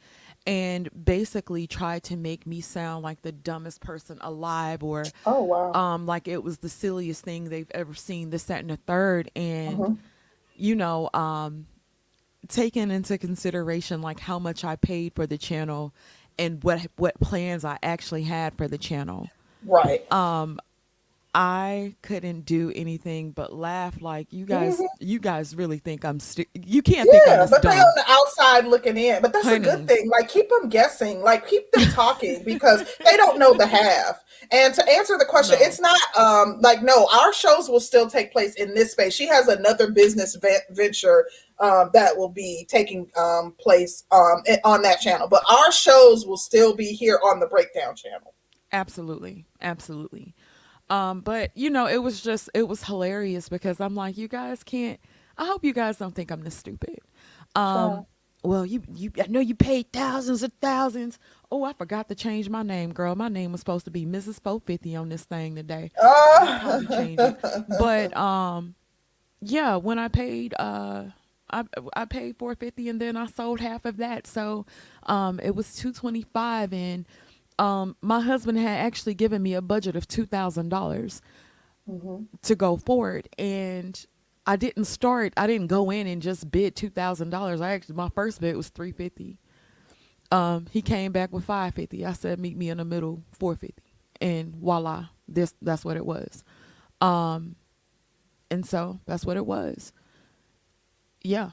and 0.46 0.88
basically 1.04 1.66
tried 1.66 2.02
to 2.04 2.16
make 2.16 2.46
me 2.46 2.60
sound 2.60 3.02
like 3.02 3.22
the 3.22 3.32
dumbest 3.32 3.80
person 3.80 4.18
alive 4.20 4.82
or 4.82 5.04
Oh 5.26 5.42
wow. 5.42 5.72
um 5.74 6.06
like 6.06 6.28
it 6.28 6.42
was 6.42 6.58
the 6.58 6.68
silliest 6.68 7.24
thing 7.24 7.44
they've 7.48 7.70
ever 7.72 7.94
seen 7.94 8.30
this 8.30 8.44
that 8.44 8.60
and 8.60 8.70
the 8.70 8.76
third 8.76 9.30
and 9.34 9.76
hmm 9.76 9.94
you 10.58 10.74
know 10.74 11.10
um 11.12 11.66
taking 12.48 12.90
into 12.90 13.18
consideration 13.18 14.00
like 14.00 14.20
how 14.20 14.38
much 14.38 14.64
i 14.64 14.76
paid 14.76 15.12
for 15.14 15.26
the 15.26 15.36
channel 15.36 15.92
and 16.38 16.62
what 16.62 16.86
what 16.96 17.18
plans 17.20 17.64
i 17.64 17.78
actually 17.82 18.22
had 18.22 18.54
for 18.56 18.68
the 18.68 18.78
channel 18.78 19.28
Right. 19.64 20.10
um 20.12 20.60
I 21.38 21.94
couldn't 22.00 22.46
do 22.46 22.72
anything 22.74 23.32
but 23.32 23.52
laugh. 23.52 24.00
Like 24.00 24.32
you 24.32 24.46
guys, 24.46 24.78
Mhm. 24.78 24.86
you 25.00 25.18
guys 25.18 25.54
really 25.54 25.76
think 25.76 26.02
I'm 26.02 26.18
stu- 26.18 26.46
You 26.54 26.80
can't 26.80 27.10
think 27.10 27.22
I'm 27.28 27.40
Yeah, 27.40 27.46
but 27.50 27.60
they 27.60 27.68
dumb, 27.68 27.80
on 27.80 27.92
the 27.94 28.04
outside 28.10 28.64
looking 28.66 28.96
in. 28.96 29.20
But 29.20 29.34
that's 29.34 29.46
a 29.46 29.58
good 29.58 29.86
thing. 29.86 30.08
Like 30.10 30.30
keep 30.30 30.48
them 30.48 30.70
guessing. 30.70 31.20
Like 31.22 31.46
keep 31.46 31.70
them 31.72 31.90
talking 31.90 32.42
because 32.42 32.84
they 33.04 33.18
don't 33.18 33.38
know 33.38 33.52
the 33.52 33.66
half. 33.66 34.24
And 34.50 34.72
to 34.76 34.88
answer 34.90 35.18
the 35.18 35.26
question, 35.26 35.58
No. 35.60 35.66
it's 35.66 35.78
not 35.78 36.00
um 36.16 36.58
like 36.62 36.82
no, 36.82 37.06
our 37.14 37.34
shows 37.34 37.68
will 37.68 37.80
still 37.80 38.08
take 38.08 38.32
place 38.32 38.54
in 38.54 38.72
this 38.72 38.92
space. 38.92 39.12
She 39.12 39.26
has 39.26 39.46
another 39.48 39.90
business 39.90 40.36
ve- 40.36 40.60
venture 40.70 41.28
um 41.58 41.90
that 41.92 42.16
will 42.16 42.30
be 42.30 42.64
taking 42.66 43.10
um 43.14 43.54
place 43.60 44.04
um 44.10 44.42
on 44.64 44.80
that 44.82 45.02
channel. 45.02 45.28
But 45.28 45.42
our 45.50 45.70
shows 45.70 46.24
will 46.24 46.38
still 46.38 46.74
be 46.74 46.94
here 46.94 47.20
on 47.22 47.40
the 47.40 47.46
breakdown 47.46 47.94
channel. 47.94 48.32
Absolutely, 48.72 49.44
absolutely. 49.60 50.34
Um, 50.88 51.20
but 51.20 51.50
you 51.56 51.70
know, 51.70 51.86
it 51.86 51.98
was 52.02 52.20
just 52.20 52.48
it 52.54 52.68
was 52.68 52.84
hilarious 52.84 53.48
because 53.48 53.80
I'm 53.80 53.94
like, 53.94 54.16
you 54.16 54.28
guys 54.28 54.62
can't. 54.62 55.00
I 55.38 55.46
hope 55.46 55.64
you 55.64 55.72
guys 55.72 55.98
don't 55.98 56.14
think 56.14 56.30
I'm 56.30 56.42
this 56.42 56.54
stupid. 56.54 56.98
Um, 57.54 57.74
Sure. 57.74 58.06
well, 58.44 58.66
you 58.66 58.82
you 58.94 59.10
I 59.22 59.26
know 59.26 59.40
you 59.40 59.54
paid 59.54 59.92
thousands 59.92 60.42
of 60.42 60.52
thousands. 60.60 61.18
Oh, 61.50 61.64
I 61.64 61.72
forgot 61.72 62.08
to 62.08 62.14
change 62.14 62.48
my 62.48 62.62
name, 62.62 62.92
girl. 62.92 63.14
My 63.16 63.28
name 63.28 63.52
was 63.52 63.60
supposed 63.60 63.84
to 63.86 63.90
be 63.90 64.06
Mrs. 64.06 64.40
450 64.42 64.96
on 64.96 65.08
this 65.08 65.24
thing 65.24 65.54
today. 65.56 65.90
I'll 66.02 66.60
probably 66.60 66.86
change 66.88 67.20
it. 67.20 67.36
Uh, 67.42 67.60
But 67.78 68.16
um, 68.16 68.74
yeah, 69.40 69.76
when 69.76 69.98
I 69.98 70.08
paid 70.08 70.54
uh. 70.58 71.04
I, 71.48 71.62
I 71.94 72.06
paid 72.06 72.38
450 72.38 72.88
and 72.88 73.00
then 73.00 73.16
I 73.16 73.26
sold 73.26 73.60
half 73.60 73.84
of 73.84 73.98
that. 73.98 74.26
So 74.26 74.66
um 75.04 75.38
it 75.38 75.54
was 75.54 75.76
225 75.76 76.72
and 76.72 77.06
um 77.58 77.96
my 78.02 78.20
husband 78.20 78.58
had 78.58 78.78
actually 78.78 79.14
given 79.14 79.42
me 79.42 79.54
a 79.54 79.62
budget 79.62 79.96
of 79.96 80.06
$2,000 80.08 81.20
Mhm. 81.88 82.26
to 82.42 82.54
go 82.56 82.76
forward 82.76 83.28
and 83.38 84.04
I 84.46 84.56
didn't 84.56 84.84
start 84.86 85.32
I 85.36 85.46
didn't 85.46 85.68
go 85.68 85.90
in 85.90 86.06
and 86.06 86.20
just 86.22 86.50
bid 86.50 86.74
$2,000. 86.76 87.60
I 87.60 87.72
actually 87.72 87.94
my 87.96 88.08
first 88.10 88.40
bid 88.40 88.56
was 88.56 88.68
350. 88.68 89.38
Um 90.30 90.66
he 90.70 90.82
came 90.82 91.12
back 91.12 91.32
with 91.32 91.44
550. 91.44 92.04
I 92.04 92.12
said 92.12 92.38
meet 92.40 92.56
me 92.56 92.68
in 92.70 92.78
the 92.78 92.84
middle 92.84 93.22
450 93.38 93.82
and 94.20 94.54
voila 94.56 95.06
this 95.28 95.54
that's 95.62 95.84
what 95.84 95.96
it 95.96 96.04
was. 96.06 96.42
Um 97.00 97.56
and 98.50 98.64
so 98.66 99.00
that's 99.06 99.24
what 99.24 99.36
it 99.36 99.46
was. 99.46 99.92
Yeah. 101.22 101.50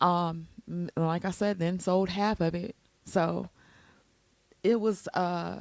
Um 0.00 0.48
like 0.96 1.24
I 1.24 1.30
said 1.30 1.58
then 1.58 1.80
sold 1.80 2.10
half 2.10 2.40
of 2.40 2.54
it. 2.54 2.76
So 3.04 3.48
it 4.64 4.80
was 4.80 5.08
uh 5.14 5.60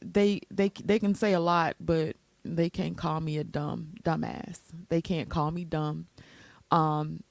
they 0.00 0.40
they 0.50 0.70
they 0.84 0.98
can 0.98 1.14
say 1.14 1.32
a 1.32 1.40
lot 1.40 1.76
but 1.80 2.16
they 2.44 2.68
can't 2.68 2.96
call 2.96 3.20
me 3.20 3.38
a 3.38 3.44
dumb 3.44 3.94
dumbass. 4.04 4.58
They 4.90 5.00
can't 5.00 5.28
call 5.30 5.50
me 5.50 5.64
dumb. 5.64 6.06
Um 6.70 7.22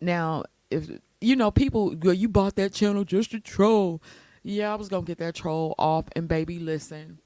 now 0.00 0.44
if 0.70 0.90
you 1.20 1.34
know 1.36 1.50
people 1.50 1.94
well, 2.02 2.12
you 2.14 2.28
bought 2.28 2.56
that 2.56 2.72
channel 2.74 3.04
just 3.04 3.30
to 3.30 3.40
troll. 3.40 4.02
Yeah, 4.42 4.70
I 4.72 4.74
was 4.74 4.90
going 4.90 5.04
to 5.04 5.10
get 5.10 5.16
that 5.18 5.34
troll 5.34 5.74
off 5.78 6.04
and 6.14 6.28
baby 6.28 6.58
listen. 6.58 7.18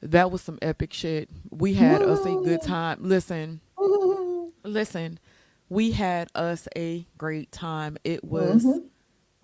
That 0.00 0.30
was 0.30 0.40
some 0.40 0.58
epic 0.62 0.94
shit. 0.94 1.28
We 1.50 1.74
had 1.74 2.02
us 2.02 2.24
a 2.24 2.34
good 2.36 2.62
time. 2.66 3.00
Listen, 3.02 3.60
listen. 4.64 5.18
We 5.68 5.90
had 5.90 6.28
us 6.34 6.66
a 6.74 7.04
great 7.18 7.52
time. 7.52 7.98
It 8.04 8.24
was 8.24 8.64
Mhm. 8.64 8.84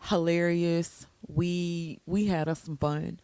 hilarious. 0.01 1.07
We 1.29 2.01
we 2.07 2.27
had 2.27 2.49
us 2.49 2.61
some 2.61 2.77
fun. 2.77 3.21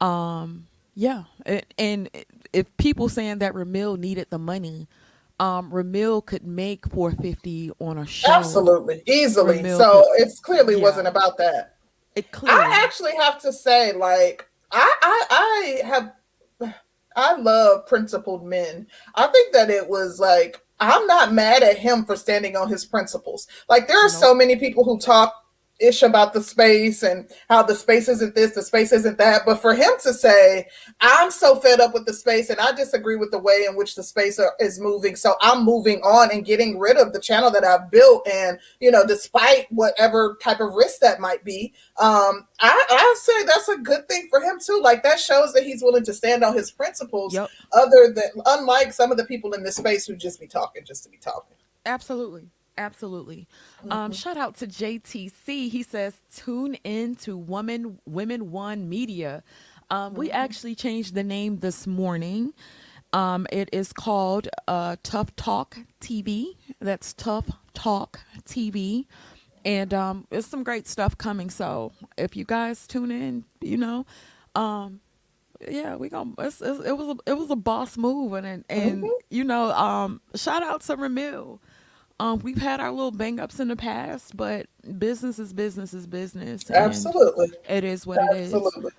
Um 0.00 0.66
yeah, 0.94 1.24
and, 1.46 1.64
and 1.78 2.10
if 2.52 2.76
people 2.76 3.08
saying 3.08 3.38
that 3.38 3.54
Ramil 3.54 3.98
needed 3.98 4.26
the 4.30 4.38
money, 4.38 4.88
um 5.38 5.70
Ramil 5.70 6.24
could 6.24 6.46
make 6.46 6.86
450 6.88 7.72
on 7.78 7.98
a 7.98 8.06
show. 8.06 8.30
Absolutely, 8.30 9.02
easily. 9.06 9.58
Ramil 9.58 9.76
So 9.78 10.02
could- 10.02 10.22
it's 10.22 10.40
clearly 10.40 10.76
yeah. 10.76 10.82
wasn't 10.82 11.08
about 11.08 11.38
that. 11.38 11.76
It 12.16 12.32
clearly 12.32 12.60
I 12.60 12.82
actually 12.82 13.14
have 13.16 13.40
to 13.42 13.52
say, 13.52 13.92
like, 13.92 14.48
I, 14.72 14.92
I, 15.00 15.24
I 15.30 15.86
have, 15.86 16.12
I 17.14 17.36
love 17.36 17.86
principled 17.86 18.44
men. 18.44 18.88
I 19.14 19.28
think 19.28 19.52
that 19.52 19.70
it 19.70 19.88
was 19.88 20.18
like 20.18 20.60
I'm 20.80 21.06
not 21.06 21.32
mad 21.32 21.62
at 21.62 21.78
him 21.78 22.04
for 22.04 22.16
standing 22.16 22.56
on 22.56 22.68
his 22.68 22.84
principles. 22.84 23.46
Like, 23.68 23.86
there 23.86 23.98
are 24.04 24.08
so 24.08 24.34
many 24.34 24.56
people 24.56 24.82
who 24.82 24.98
talk 24.98 25.39
ish 25.80 26.02
about 26.02 26.32
the 26.32 26.42
space 26.42 27.02
and 27.02 27.30
how 27.48 27.62
the 27.62 27.74
space 27.74 28.08
isn't 28.08 28.34
this, 28.34 28.54
the 28.54 28.62
space 28.62 28.92
isn't 28.92 29.18
that. 29.18 29.42
But 29.46 29.60
for 29.60 29.74
him 29.74 29.90
to 30.02 30.12
say, 30.12 30.66
I'm 31.00 31.30
so 31.30 31.56
fed 31.56 31.80
up 31.80 31.94
with 31.94 32.06
the 32.06 32.12
space 32.12 32.50
and 32.50 32.60
I 32.60 32.72
disagree 32.72 33.16
with 33.16 33.30
the 33.30 33.38
way 33.38 33.64
in 33.68 33.76
which 33.76 33.94
the 33.94 34.02
space 34.02 34.38
are, 34.38 34.52
is 34.60 34.80
moving. 34.80 35.16
So 35.16 35.34
I'm 35.40 35.64
moving 35.64 36.00
on 36.02 36.30
and 36.30 36.44
getting 36.44 36.78
rid 36.78 36.96
of 36.96 37.12
the 37.12 37.20
channel 37.20 37.50
that 37.52 37.64
I've 37.64 37.90
built. 37.90 38.26
And, 38.28 38.58
you 38.80 38.90
know, 38.90 39.06
despite 39.06 39.66
whatever 39.70 40.36
type 40.42 40.60
of 40.60 40.74
risk 40.74 41.00
that 41.00 41.20
might 41.20 41.44
be, 41.44 41.72
um, 41.98 42.46
I, 42.60 42.84
I 42.90 43.14
say 43.20 43.44
that's 43.44 43.68
a 43.68 43.78
good 43.78 44.08
thing 44.08 44.28
for 44.30 44.40
him 44.40 44.58
too. 44.64 44.80
Like 44.82 45.02
that 45.02 45.18
shows 45.20 45.52
that 45.54 45.64
he's 45.64 45.82
willing 45.82 46.04
to 46.04 46.14
stand 46.14 46.44
on 46.44 46.54
his 46.54 46.70
principles, 46.70 47.34
Yep. 47.34 47.48
other 47.72 48.12
than 48.12 48.42
unlike 48.46 48.92
some 48.92 49.10
of 49.10 49.16
the 49.16 49.24
people 49.24 49.52
in 49.52 49.62
this 49.62 49.76
space 49.76 50.06
who 50.06 50.16
just 50.16 50.40
be 50.40 50.46
talking 50.46 50.84
just 50.84 51.04
to 51.04 51.08
be 51.10 51.16
talking. 51.18 51.56
Absolutely. 51.86 52.48
Absolutely. 52.78 53.46
Um, 53.90 54.10
Mhm. 54.10 54.14
shout 54.14 54.36
out 54.36 54.56
to 54.56 54.66
JTC. 54.66 55.68
He 55.68 55.82
says, 55.82 56.14
tune 56.34 56.74
in 56.84 57.14
to 57.16 57.36
Woman 57.36 57.98
Women 58.06 58.50
One 58.50 58.88
Media. 58.88 59.42
Um, 59.90 60.14
we 60.14 60.28
Mhm. 60.28 60.34
actually 60.34 60.74
changed 60.74 61.14
the 61.14 61.24
name 61.24 61.58
this 61.58 61.86
morning. 61.86 62.54
Um, 63.12 63.46
it 63.50 63.68
is 63.72 63.92
called 63.92 64.48
uh, 64.68 64.96
Tough 65.02 65.34
Talk 65.36 65.78
TV. 66.00 66.56
That's 66.80 67.12
Tough 67.12 67.50
Talk 67.74 68.20
TV. 68.44 69.06
And 69.64 69.92
um, 69.92 70.26
there's 70.30 70.46
some 70.46 70.62
great 70.62 70.86
stuff 70.86 71.18
coming. 71.18 71.50
So 71.50 71.92
if 72.16 72.34
you 72.36 72.44
guys 72.44 72.86
tune 72.86 73.10
in, 73.10 73.44
you 73.60 73.76
know, 73.76 74.06
um, 74.54 75.00
yeah, 75.68 75.96
we 75.96 76.08
gonna. 76.08 76.32
It's, 76.38 76.62
it's, 76.62 76.80
it 76.86 76.92
was 76.96 77.08
a, 77.08 77.30
it 77.30 77.34
was 77.36 77.50
a 77.50 77.56
boss 77.56 77.98
move, 77.98 78.32
and 78.32 78.46
and, 78.46 78.64
and 78.70 79.02
Mhm. 79.04 79.10
you 79.28 79.44
know, 79.44 79.70
um, 79.72 80.22
shout 80.34 80.62
out 80.62 80.80
to 80.82 80.96
Ramil. 80.96 81.58
Um, 82.20 82.38
we've 82.40 82.60
had 82.60 82.80
our 82.80 82.90
little 82.90 83.12
bang 83.12 83.40
ups 83.40 83.60
in 83.60 83.68
the 83.68 83.76
past, 83.76 84.36
but 84.36 84.66
business 84.98 85.38
is 85.38 85.54
business 85.54 85.94
is 85.94 86.06
business, 86.06 86.70
Absolutely. 86.70 87.50
it 87.66 87.82
is 87.82 88.06
what 88.06 88.18
it 88.18 88.36
is. 88.36 88.52
Absolutely. 88.52 88.90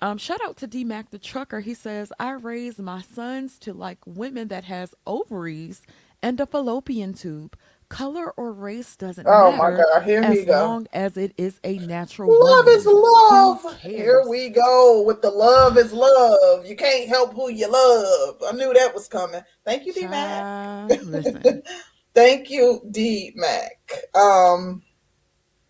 Um, 0.00 0.16
shout 0.16 0.40
out 0.42 0.56
to 0.56 0.66
D 0.66 0.82
Mac 0.82 1.10
the 1.10 1.18
trucker. 1.18 1.60
He 1.60 1.74
says, 1.74 2.10
"I 2.18 2.30
raised 2.30 2.78
my 2.78 3.02
sons 3.02 3.58
to 3.58 3.74
like 3.74 3.98
women 4.06 4.48
that 4.48 4.64
has 4.64 4.94
ovaries 5.06 5.82
and 6.22 6.40
a 6.40 6.46
fallopian 6.46 7.12
tube. 7.12 7.54
Color 7.90 8.30
or 8.36 8.52
race 8.52 8.94
doesn't 8.94 9.26
matter. 9.26 9.36
Oh 9.36 9.52
my 9.52 9.76
God. 9.76 10.04
Here 10.04 10.22
we 10.22 10.40
as 10.40 10.44
go. 10.46 10.52
long 10.52 10.86
as 10.92 11.16
it 11.16 11.34
is 11.36 11.58
a 11.64 11.76
natural 11.78 12.30
Love 12.30 12.64
woman. 12.64 12.78
is 12.78 12.86
love. 12.86 13.80
Here 13.80 14.22
we 14.28 14.48
go 14.48 15.02
with 15.02 15.22
the 15.22 15.30
love 15.30 15.76
is 15.76 15.92
love. 15.92 16.64
You 16.64 16.76
can't 16.76 17.08
help 17.08 17.34
who 17.34 17.50
you 17.50 17.68
love. 17.70 18.36
I 18.46 18.52
knew 18.52 18.72
that 18.72 18.94
was 18.94 19.08
coming. 19.08 19.42
Thank 19.66 19.86
you, 19.86 19.92
D 19.92 20.06
Mac. 20.06 20.88
Listen, 21.02 21.62
Thank 22.14 22.50
you, 22.50 22.82
D 22.90 23.32
Mac. 23.36 23.78
Um, 24.14 24.82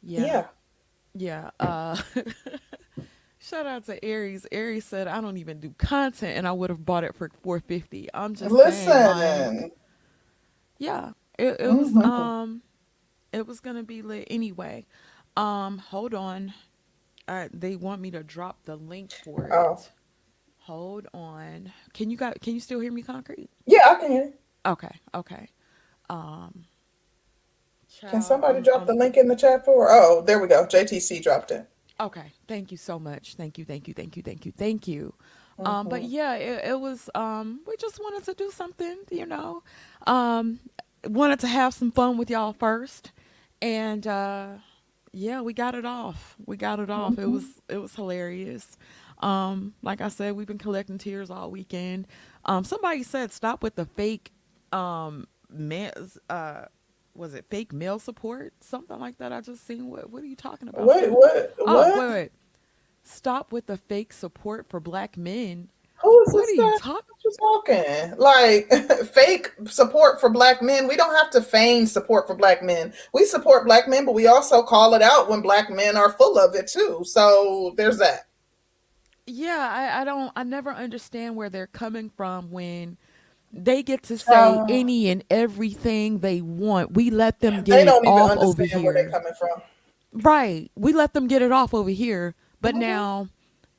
yeah, 0.02 0.26
yeah. 0.26 0.47
yeah. 1.14 1.50
Uh, 1.61 1.97
shout 3.38 3.66
out 3.66 3.85
to 3.87 4.02
Aries. 4.04 4.47
Aries 4.52 4.85
said, 4.85 5.06
"I 5.09 5.20
don't 5.20 5.37
even 5.37 5.61
do 5.61 5.75
content, 5.78 6.38
and 6.38 6.49
I 6.49 6.52
would 6.52 6.70
have 6.70 6.85
bought 6.85 7.04
it 7.04 7.14
for 7.14 7.30
four 7.42 7.61
fifty. 7.61 8.09
I'm 8.14 8.35
just 8.35 8.62
saying, 8.62 9.04
like, 9.04 9.16
Listen. 9.26 9.70
yeah, 10.78 11.12
it, 11.38 11.56
it 11.61 11.68
was 11.76 11.92
Mhm. 11.92 12.04
um, 12.04 12.62
it 13.32 13.47
was 13.47 13.61
gonna 13.61 13.82
be 13.85 14.02
lit 14.02 14.26
anyway. 14.30 14.87
Um, 15.37 15.78
hold 15.78 16.14
on, 16.14 16.54
uh, 17.28 17.49
they 17.52 17.76
want 17.76 18.00
me 18.00 18.11
to 18.12 18.23
drop 18.23 18.64
the 18.64 18.76
link 18.76 19.12
for 19.25 19.47
it. 19.47 19.52
Oh. 19.54 19.78
Hold 20.61 21.06
on. 21.14 21.73
Can 21.94 22.11
you 22.11 22.16
guys? 22.16 22.35
Can 22.40 22.54
you 22.54 22.61
still 22.61 22.80
hear 22.80 22.92
me, 22.92 23.02
concrete? 23.02 23.50
Yeah, 23.66 23.80
I 23.90 23.94
can 23.97 24.11
hear. 24.11 24.32
Okay, 24.66 25.00
okay. 25.14 25.49
Um, 26.10 26.64
Can 28.00 28.22
somebody 28.22 28.54
I'm- 28.56 28.62
drop 28.62 28.78
I'm- 28.78 28.86
the 28.86 28.94
link 28.94 29.16
in 29.16 29.28
the 29.28 29.36
chat 29.36 29.64
for? 29.64 29.88
Oh, 29.90 30.22
there 30.22 30.40
we 30.40 30.48
go. 30.48 30.66
JTC 30.66 31.20
dropped 31.22 31.50
it. 31.50 31.68
Okay, 32.00 32.32
thank 32.48 32.70
you 32.70 32.76
so 32.78 32.98
much. 32.98 33.34
Thank 33.34 33.58
you, 33.58 33.64
thank 33.64 33.86
you, 33.86 33.94
thank 33.94 34.16
you, 34.16 34.22
thank 34.22 34.46
you, 34.46 34.52
thank 34.52 34.88
you. 34.88 35.14
Um, 35.58 35.88
but 35.88 36.00
Mhm. 36.02 36.06
yeah, 36.10 36.34
it, 36.34 36.64
it 36.70 36.80
was. 36.80 37.10
Um, 37.14 37.60
we 37.66 37.76
just 37.76 37.98
wanted 38.00 38.24
to 38.24 38.32
do 38.34 38.50
something, 38.50 38.96
you 39.10 39.26
know. 39.26 39.62
Um, 40.06 40.58
wanted 41.04 41.38
to 41.40 41.46
have 41.48 41.74
some 41.74 41.90
fun 41.92 42.16
with 42.16 42.30
y'all 42.30 42.54
first, 42.54 43.12
and 43.60 44.06
uh, 44.06 44.54
yeah, 45.12 45.42
we 45.42 45.52
got 45.52 45.74
it 45.74 45.84
off. 45.84 46.36
We 46.46 46.56
got 46.56 46.80
it 46.80 46.88
off. 46.88 47.18
It 47.18 47.26
Mhm. 47.26 47.32
was 47.32 47.44
it 47.68 47.76
was 47.76 47.94
hilarious. 47.94 48.78
Um, 49.18 49.74
like 49.82 50.00
I 50.00 50.08
said, 50.08 50.34
we've 50.34 50.46
been 50.46 50.56
collecting 50.56 50.96
tears 50.96 51.28
all 51.30 51.50
weekend. 51.50 52.08
Um, 52.46 52.64
somebody 52.64 53.02
said 53.02 53.30
stop 53.30 53.62
with 53.62 53.74
the 53.74 53.84
fake 53.84 54.32
um 54.72 55.26
man 55.52 55.92
uh 56.28 56.64
was 57.14 57.35
it 57.35 57.47
fake 57.50 57.73
mail 57.73 57.99
support? 57.99 58.54
Something 58.61 58.99
like 59.00 59.19
that. 59.19 59.33
I 59.33 59.40
just 59.40 59.66
seen 59.66 59.87
what 59.90 60.11
what 60.11 60.23
are 60.23 60.26
you 60.26 60.37
talking 60.37 60.69
about? 60.69 60.87
Wait, 60.87 61.11
what? 61.11 61.54
Oh, 61.66 61.75
What? 61.75 61.99
wait, 61.99 62.11
wait. 62.11 62.33
Stop 63.02 63.52
with 63.52 63.66
the 63.66 63.76
fake 63.76 64.12
support 64.12 64.69
for 64.69 64.80
black 64.80 65.16
men. 65.16 65.71
Who 66.02 66.23
is 66.23 66.33
what 66.33 66.49
are 66.49 66.52
you 66.52 66.73
talking? 66.73 67.14
you 67.25 67.33
talking 67.38 68.16
like 68.16 68.73
fake 69.12 69.52
support 69.66 70.21
for 70.21 70.30
black 70.30 70.62
men 70.62 70.88
we 70.88 70.97
don't 70.97 71.14
have 71.14 71.30
to 71.30 71.42
feign 71.42 71.87
support 71.87 72.26
for 72.26 72.35
black 72.35 72.62
men 72.62 72.95
we 73.12 73.25
support 73.26 73.66
black 73.66 73.87
men 73.88 74.07
but 74.07 74.14
we 74.14 74.26
also 74.26 74.62
call 74.62 74.95
it 74.95 75.02
out 75.02 75.28
when 75.28 75.42
black 75.42 75.69
men 75.71 75.97
are 75.97 76.12
full 76.12 76.38
of 76.38 76.54
it 76.54 76.66
too 76.66 77.02
so 77.04 77.75
there's 77.76 77.99
that 77.99 78.26
Yeah, 79.26 79.69
I, 79.71 80.00
I 80.00 80.04
don't. 80.04 80.33
I 80.35 80.42
never 80.42 80.71
understand 80.71 81.37
where 81.37 81.50
they're 81.50 81.66
coming 81.66 82.11
from 82.11 82.50
when 82.50 82.97
they 83.52 83.83
get 83.83 84.02
to 84.04 84.16
say 84.19 84.35
uh, 84.35 84.64
any 84.69 85.09
and 85.09 85.25
everything 85.30 86.21
they 86.21 86.40
want. 86.40 86.92
We 86.92 87.11
let 87.11 87.40
them 87.40 87.62
get 87.62 87.87
it 87.87 87.88
off 87.88 88.38
over 88.38 88.62
understand 88.62 88.85
where 88.85 88.95
they're 88.95 89.02
here. 89.04 89.12
coming 89.12 89.33
from 89.38 89.62
Right. 90.12 90.71
We 90.75 90.92
let 90.92 91.14
them 91.14 91.28
get 91.28 91.42
it 91.42 91.52
off 91.52 91.73
over 91.73 91.90
here. 91.90 92.35
But 92.61 92.75
Mhm. 92.75 92.78
now, 92.78 93.28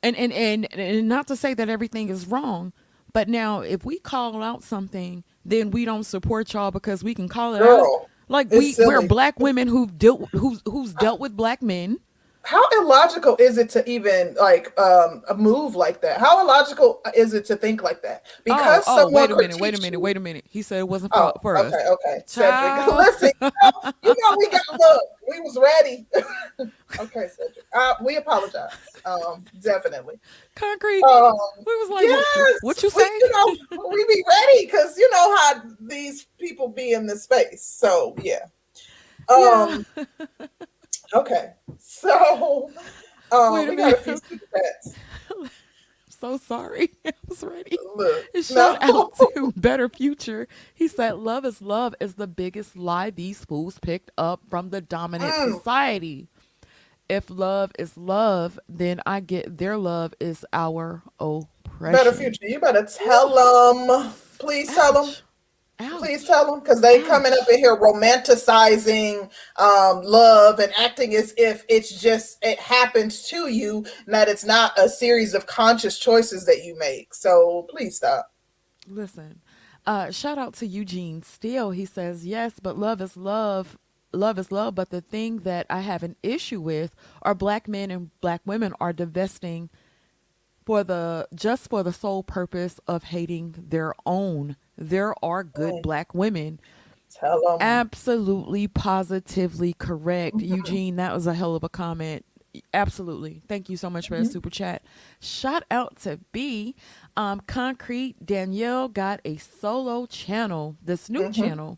and, 0.02 0.16
and, 0.16 0.32
and, 0.34 0.74
and 0.74 1.08
not 1.08 1.28
to 1.28 1.36
say 1.36 1.54
that 1.54 1.70
everything 1.70 2.10
is 2.10 2.26
wrong, 2.28 2.74
but 3.14 3.28
now 3.28 3.60
if 3.62 3.86
we 3.86 4.00
call 4.00 4.42
out 4.42 4.64
something, 4.64 5.24
then 5.46 5.72
we 5.72 5.86
don't 5.86 6.04
support 6.06 6.54
y'all 6.54 6.72
because 6.72 7.04
we 7.04 7.14
can 7.14 7.28
call 7.28 7.54
it 7.56 7.62
out. 7.62 7.86
Like 8.30 8.50
we, 8.50 8.74
we're 8.80 9.02
black 9.08 9.40
women 9.40 9.68
who've 9.68 9.98
dealt, 9.98 10.30
who's, 10.34 10.62
who's 10.66 10.94
dealt 10.94 11.20
with 11.20 11.36
black 11.36 11.62
men. 11.62 12.00
How 12.44 12.64
illogical 12.80 13.36
is 13.40 13.58
it 13.58 13.70
to 13.70 13.88
even 13.90 14.34
like 14.40 14.78
um 14.80 15.22
a 15.30 15.36
move 15.36 15.76
like 15.76 16.02
that 16.02 16.20
how 16.20 16.42
illogical 16.42 17.02
is 17.16 17.34
it 17.34 17.46
to 17.46 17.56
think 17.56 17.84
like 17.84 18.02
that 18.02 18.26
Oh, 18.26 18.42
because 18.44 18.84
oh, 18.88 18.98
someone 18.98 19.14
wait 19.14 19.32
a 19.32 19.36
minute, 19.36 19.60
wait 19.60 19.78
a 19.78 19.82
minute, 19.82 20.00
wait 20.00 20.18
a 20.18 20.20
minute. 20.20 20.46
He 20.50 20.62
said 20.62 20.80
it 20.80 20.88
wasn't 20.88 21.14
for, 21.14 21.20
Oh, 21.20 21.34
for 21.42 21.58
us. 21.58 21.74
okay, 21.74 21.88
okay. 21.88 22.24
Cedric. 22.26 22.88
Listen, 22.96 23.32
you 23.42 23.52
know, 23.64 23.94
you 24.04 24.16
know 24.18 24.36
we 24.38 24.50
got 24.50 24.62
look, 24.72 25.04
we 25.30 25.40
was 25.42 25.58
ready. 25.62 26.06
okay, 27.00 27.28
Cedric. 27.28 27.66
Uh, 27.74 27.94
we 28.04 28.18
apologize. 28.18 28.72
Um, 29.06 29.44
definitely. 29.62 30.20
Concrete. 30.56 31.04
Um, 31.04 31.34
We 31.66 31.74
was 31.74 31.90
like, 31.90 32.06
what, 32.08 32.28
yes, 32.36 32.58
what 32.62 32.84
you 32.84 32.92
we, 32.96 33.04
say? 33.04 33.10
you 33.20 33.30
know, 33.32 33.88
we 33.90 34.06
be 34.06 34.24
ready 34.28 34.66
because 34.66 34.98
you 34.98 35.10
know 35.12 35.36
how 35.38 35.62
these 35.80 36.28
people 36.40 36.68
be 36.68 36.94
in 36.94 37.06
this 37.06 37.24
space. 37.24 37.64
So 37.64 38.16
yeah. 38.22 38.46
Yeah. 39.30 39.78
Okay. 41.14 41.54
So 41.78 42.72
um 43.32 43.54
Wait 43.54 43.68
a 43.68 43.72
we 43.72 43.76
got 43.76 43.94
a 43.94 44.02
minute. 44.02 44.22
few 44.30 44.40
so 46.10 46.38
sorry. 46.38 46.92
I 47.06 47.14
was 47.28 47.44
ready. 47.44 47.78
Look. 47.96 48.26
Shout 48.44 48.78
No. 48.88 49.04
out 49.04 49.18
to 49.34 49.54
Better 49.56 49.90
Future. 49.90 50.48
He 50.74 50.88
said, 50.88 51.18
Love 51.18 51.46
is 51.46 51.62
love 51.62 51.96
is 52.00 52.16
the 52.16 52.28
biggest 52.28 52.76
lie 52.78 53.10
these 53.10 53.44
fools 53.46 53.80
picked 53.80 54.12
up 54.18 54.42
from 54.50 54.70
the 54.70 54.82
dominant 54.82 55.34
Mm, 55.34 55.56
society. 55.58 56.28
If 57.10 57.30
love 57.30 57.72
is 57.78 57.98
love, 57.98 58.58
then 58.70 59.02
I 59.06 59.20
get 59.20 59.58
their 59.58 59.78
love 59.78 60.14
is 60.22 60.46
our 60.54 61.04
oppression. 61.20 61.92
better 61.94 62.14
future. 62.14 62.48
You 62.48 62.60
better 62.60 62.86
tell 62.86 63.74
them. 63.74 64.14
Please 64.38 64.74
tell 64.74 64.94
them. 64.94 65.14
Ouch. 65.82 66.00
Please 66.00 66.26
tell 66.26 66.46
them 66.46 66.60
because 66.60 66.82
they 66.82 67.02
coming 67.02 67.34
up 67.34 67.50
in 67.50 67.58
here 67.58 67.76
romanticizing 67.76 69.32
um, 69.58 70.02
love 70.04 70.60
and 70.60 70.72
acting 70.78 71.16
as 71.16 71.34
if 71.38 71.66
it's 71.68 72.00
just 72.00 72.38
it 72.44 72.60
happens 72.60 73.28
to 73.30 73.48
you, 73.48 73.86
and 74.06 74.14
that 74.14 74.30
it's 74.30 74.46
not 74.46 74.78
a 74.78 74.88
series 74.88 75.34
of 75.34 75.48
conscious 75.48 75.98
choices 75.98 76.46
that 76.46 76.64
you 76.64 76.78
make. 76.78 77.14
So 77.16 77.66
please 77.70 77.96
stop. 77.96 78.32
Listen, 78.88 79.42
uh, 79.86 80.12
shout 80.12 80.38
out 80.38 80.54
to 80.56 80.68
Eugene 80.68 81.24
Steele. 81.24 81.72
He 81.72 81.86
says, 81.86 82.26
Yes, 82.26 82.60
but 82.62 82.78
love 82.78 83.02
is 83.02 83.18
love. 83.18 83.78
Love 84.14 84.38
is 84.38 84.52
love. 84.52 84.76
But 84.76 84.92
the 84.92 85.02
thing 85.02 85.40
that 85.40 85.66
I 85.70 85.80
have 85.80 86.04
an 86.04 86.16
issue 86.22 86.62
with 86.62 86.94
are 87.24 87.34
black 87.34 87.68
men 87.68 87.90
and 87.90 88.12
black 88.22 88.42
women 88.46 88.74
are 88.80 88.94
divesting 88.94 89.70
for 90.66 90.84
the 90.84 91.28
just 91.34 91.70
for 91.70 91.82
the 91.82 91.94
sole 91.94 92.24
purpose 92.24 92.80
of 92.88 93.06
hating 93.06 93.56
their 93.58 93.94
own. 94.06 94.58
There 94.82 95.14
are 95.24 95.44
good 95.44 95.82
black 95.84 96.14
women. 96.16 96.60
Tell 97.14 97.40
them. 97.42 97.58
Absolutely, 97.62 98.68
positively 98.68 99.74
correct. 99.74 100.42
Eugene, 100.42 100.96
that 100.96 101.14
was 101.14 101.28
a 101.28 101.34
hell 101.34 101.56
of 101.56 101.64
a 101.64 101.70
comment. 101.70 102.26
Absolutely. 102.74 103.42
Thank 103.48 103.70
you 103.70 103.78
so 103.78 103.90
much 103.90 104.08
for 104.08 104.18
that 104.18 104.28
super 104.28 104.50
chat. 104.50 104.84
Shout 105.20 105.64
out 105.72 105.98
to 106.02 106.20
B. 106.32 106.76
Um, 107.16 107.42
Concrete 107.48 108.26
Danielle 108.26 108.88
got 108.90 109.22
a 109.24 109.38
solo 109.38 110.06
channel, 110.06 110.76
this 110.84 111.10
new 111.10 111.26
hmm 111.26 111.32
channel. 111.32 111.78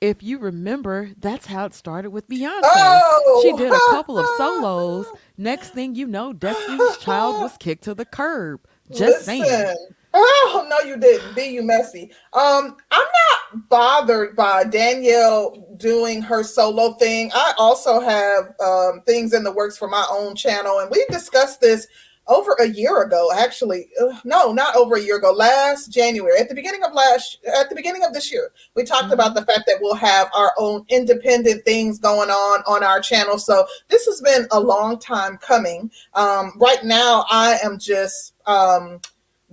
If 0.00 0.20
you 0.20 0.38
remember, 0.38 1.10
that's 1.16 1.46
how 1.46 1.64
it 1.66 1.74
started 1.74 2.10
with 2.10 2.28
Beyonce. 2.28 3.00
She 3.42 3.52
did 3.52 3.72
a 3.72 3.78
couple 3.90 4.18
of 4.18 4.26
solos. 4.36 5.06
Oh, 5.08 5.18
Next 5.38 5.70
thing 5.74 5.94
you 5.94 6.08
know, 6.08 6.32
Destiny's 6.32 6.96
Child 6.98 7.40
was 7.40 7.56
kicked 7.58 7.84
to 7.84 7.94
the 7.94 8.04
curb. 8.04 8.66
Just 8.90 9.24
saying. 9.24 9.76
Oh 10.54 10.66
no, 10.68 10.78
you 10.86 10.98
didn't. 10.98 11.34
Be 11.34 11.44
you 11.44 11.62
messy. 11.62 12.10
Um, 12.34 12.76
I'm 12.90 13.06
not 13.06 13.68
bothered 13.68 14.36
by 14.36 14.64
Danielle 14.64 15.66
doing 15.78 16.20
her 16.20 16.42
solo 16.42 16.92
thing. 16.94 17.30
I 17.34 17.54
also 17.58 18.00
have 18.00 18.54
um 18.60 19.02
things 19.06 19.32
in 19.32 19.44
the 19.44 19.52
works 19.52 19.78
for 19.78 19.88
my 19.88 20.06
own 20.10 20.34
channel, 20.34 20.80
and 20.80 20.90
we 20.90 21.04
discussed 21.10 21.60
this 21.60 21.86
over 22.28 22.54
a 22.60 22.68
year 22.68 23.02
ago. 23.02 23.30
Actually, 23.34 23.88
no, 24.24 24.52
not 24.52 24.76
over 24.76 24.96
a 24.96 25.00
year 25.00 25.16
ago. 25.16 25.32
Last 25.32 25.88
January, 25.88 26.38
at 26.38 26.48
the 26.48 26.54
beginning 26.54 26.84
of 26.84 26.92
last, 26.92 27.38
at 27.58 27.68
the 27.70 27.74
beginning 27.74 28.04
of 28.04 28.12
this 28.12 28.30
year, 28.30 28.52
we 28.76 28.84
talked 28.84 29.12
about 29.12 29.30
hmm 29.30 29.34
the 29.34 29.46
fact 29.46 29.62
that 29.66 29.78
we'll 29.80 29.94
have 29.94 30.28
our 30.34 30.52
own 30.58 30.84
independent 30.90 31.64
things 31.64 31.98
going 31.98 32.28
on 32.30 32.60
on 32.66 32.84
our 32.84 33.00
channel. 33.00 33.38
So 33.38 33.66
this 33.88 34.04
has 34.06 34.20
been 34.20 34.46
a 34.50 34.60
long 34.60 34.98
time 34.98 35.38
coming. 35.38 35.90
Um, 36.14 36.52
right 36.60 36.84
now, 36.84 37.24
I 37.30 37.58
am 37.64 37.78
just 37.78 38.34
um 38.46 39.00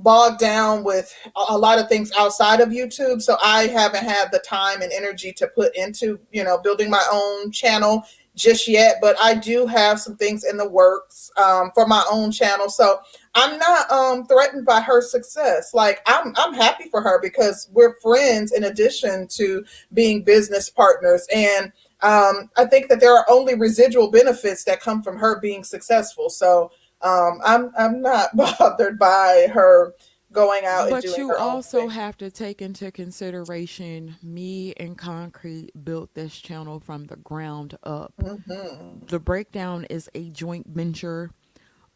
bogged 0.03 0.39
down 0.39 0.83
with 0.83 1.13
a 1.49 1.57
lot 1.57 1.79
of 1.79 1.89
things 1.89 2.11
outside 2.17 2.61
of 2.61 2.69
YouTube. 2.69 3.21
So 3.21 3.37
I 3.43 3.67
haven't 3.67 4.03
had 4.03 4.31
the 4.31 4.39
time 4.39 4.81
and 4.81 4.91
energy 4.91 5.31
to 5.33 5.47
put 5.47 5.75
into, 5.75 6.19
you 6.31 6.43
know, 6.43 6.57
building 6.57 6.89
my 6.89 7.05
own 7.11 7.51
channel 7.51 8.03
just 8.35 8.67
yet. 8.67 8.97
But 9.01 9.17
I 9.21 9.35
do 9.35 9.67
have 9.67 9.99
some 9.99 10.15
things 10.15 10.43
in 10.43 10.57
the 10.57 10.67
works 10.67 11.29
um, 11.37 11.71
for 11.73 11.85
my 11.85 12.03
own 12.09 12.31
channel. 12.31 12.69
So 12.69 12.99
I'm 13.35 13.59
not 13.59 13.91
um, 13.91 14.25
threatened 14.25 14.65
by 14.65 14.81
her 14.81 15.01
success. 15.01 15.73
Like 15.73 16.01
I'm, 16.07 16.33
I'm 16.37 16.53
happy 16.53 16.85
for 16.89 17.01
her 17.01 17.19
because 17.21 17.69
we're 17.73 17.99
friends 17.99 18.51
in 18.51 18.63
addition 18.63 19.27
to 19.31 19.65
being 19.93 20.23
business 20.23 20.69
partners. 20.69 21.27
And 21.35 21.71
um, 22.01 22.49
I 22.55 22.65
think 22.69 22.87
that 22.87 23.01
there 23.01 23.15
are 23.15 23.25
only 23.29 23.55
residual 23.55 24.09
benefits 24.09 24.63
that 24.63 24.79
come 24.79 25.03
from 25.03 25.17
her 25.17 25.39
being 25.41 25.65
successful. 25.65 26.29
So 26.29 26.71
um, 27.01 27.39
I'm 27.43 27.71
I'm 27.77 28.01
not 28.01 28.35
bothered 28.35 28.99
by 28.99 29.47
her 29.53 29.93
going 30.31 30.65
out 30.65 30.83
and 30.83 30.91
But 30.91 31.03
you 31.05 31.33
also 31.35 31.87
have 31.87 32.17
to 32.17 32.29
take 32.29 32.61
into 32.61 32.91
consideration 32.91 34.15
me 34.21 34.73
and 34.77 34.97
Concrete 34.97 35.71
built 35.83 36.13
this 36.13 36.37
channel 36.37 36.79
from 36.79 37.05
the 37.05 37.15
ground 37.17 37.77
up. 37.83 38.13
hmm 38.21 38.99
The 39.07 39.19
breakdown 39.19 39.85
is 39.89 40.09
a 40.13 40.29
joint 40.29 40.67
venture. 40.67 41.31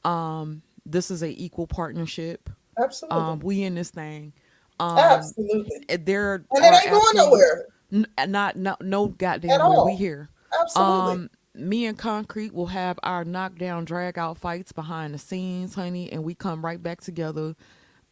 Um, 0.03 0.63
this 0.85 1.11
is 1.11 1.21
a 1.21 1.29
equal 1.29 1.67
partnership. 1.67 2.49
Absolutely, 2.81 3.19
Um, 3.19 3.39
we 3.39 3.63
in 3.63 3.75
this 3.75 3.91
thing. 3.91 4.33
Um, 4.79 4.97
absolutely, 4.97 5.85
eh, 5.89 5.97
there 6.01 6.45
and 6.51 6.65
it 6.65 6.73
ain't 6.73 6.91
going 6.91 7.15
nowhere 7.15 7.65
n- 7.93 8.07
not 8.27 8.55
no 8.55 8.75
no 8.81 9.05
at 9.05 9.17
goddamn 9.17 9.59
where 9.69 9.85
we 9.85 9.95
here. 9.95 10.29
Absolutely. 10.59 11.13
Um, 11.13 11.29
me 11.55 11.85
and 11.85 11.97
Concrete 11.97 12.53
will 12.53 12.67
have 12.67 12.99
our 13.03 13.23
knockdown 13.23 13.85
drag 13.85 14.17
out 14.17 14.37
fights 14.37 14.71
behind 14.71 15.13
the 15.13 15.17
scenes, 15.19 15.75
honey, 15.75 16.11
and 16.11 16.23
we 16.23 16.35
come 16.35 16.63
right 16.65 16.81
back 16.81 17.01
together 17.01 17.55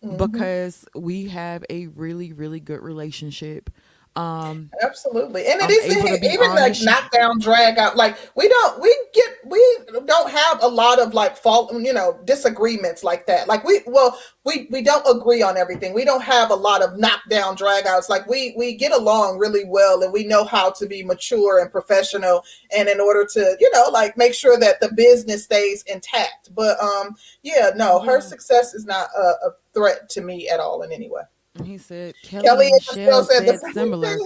hmm 0.04 0.16
because 0.16 0.86
we 0.96 1.28
have 1.30 1.64
a 1.70 1.88
really 1.88 2.34
really 2.34 2.60
good 2.60 2.82
relationship. 2.82 3.70
Um, 4.18 4.70
Absolutely. 4.82 5.46
And 5.48 5.62
it 5.62 5.64
I'm 5.64 5.70
isn't 5.70 6.22
be 6.22 6.28
even 6.28 6.54
like 6.54 6.76
knockdown, 6.82 7.40
drag 7.40 7.78
out. 7.78 7.96
Like 7.96 8.18
we 8.36 8.50
don't 8.50 8.82
we 8.82 8.94
get 9.14 9.30
we 9.46 9.78
don't 10.06 10.30
have 10.30 10.62
a 10.62 10.68
lot 10.68 11.00
of 11.00 11.14
like 11.14 11.38
fault, 11.38 11.72
you 11.74 11.94
know, 11.94 12.20
disagreements 12.26 13.06
like 13.06 13.26
that. 13.28 13.48
Like 13.48 13.64
we 13.64 13.82
well, 13.88 14.20
we 14.44 14.68
we 14.70 14.82
don't 14.82 15.06
agree 15.08 15.42
on 15.42 15.56
everything. 15.56 15.94
We 15.94 16.04
don't 16.04 16.24
have 16.24 16.52
a 16.52 16.56
lot 16.56 16.84
of 16.84 17.00
knockdown 17.00 17.56
drag 17.56 17.88
outs. 17.88 18.10
Like 18.10 18.28
we 18.28 18.54
we 18.58 18.76
get 18.76 18.92
along 18.92 19.40
really 19.40 19.64
well 19.64 20.04
and 20.04 20.12
we 20.12 20.26
know 20.26 20.44
how 20.44 20.72
to 20.72 20.86
be 20.88 21.04
mature 21.04 21.60
and 21.62 21.72
professional 21.72 22.44
and 22.76 22.90
in 22.90 23.00
order 23.00 23.26
to, 23.32 23.56
you 23.62 23.72
know, 23.72 23.86
like 23.94 24.18
make 24.18 24.34
sure 24.34 24.60
that 24.60 24.82
the 24.82 24.92
business 24.92 25.46
stays 25.46 25.84
intact. 25.84 26.54
But 26.54 26.78
um 26.84 27.16
yeah, 27.44 27.72
no, 27.78 28.00
her 28.02 28.16
Yeah. 28.16 28.20
success 28.20 28.74
is 28.74 28.86
not 28.86 29.08
a, 29.18 29.22
a 29.22 29.52
threat 29.74 30.10
to 30.10 30.22
me 30.22 30.50
at 30.50 30.60
all 30.60 30.82
in 30.82 30.92
any 30.92 31.10
way. 31.10 31.22
And 31.56 31.68
he 31.68 31.78
said 31.78 32.16
Kelly 32.24 32.44
Kelly 32.44 32.68
and 32.68 32.82
Michelle 32.88 33.24
said 33.26 33.60
said 33.60 33.74
similar. 33.74 34.18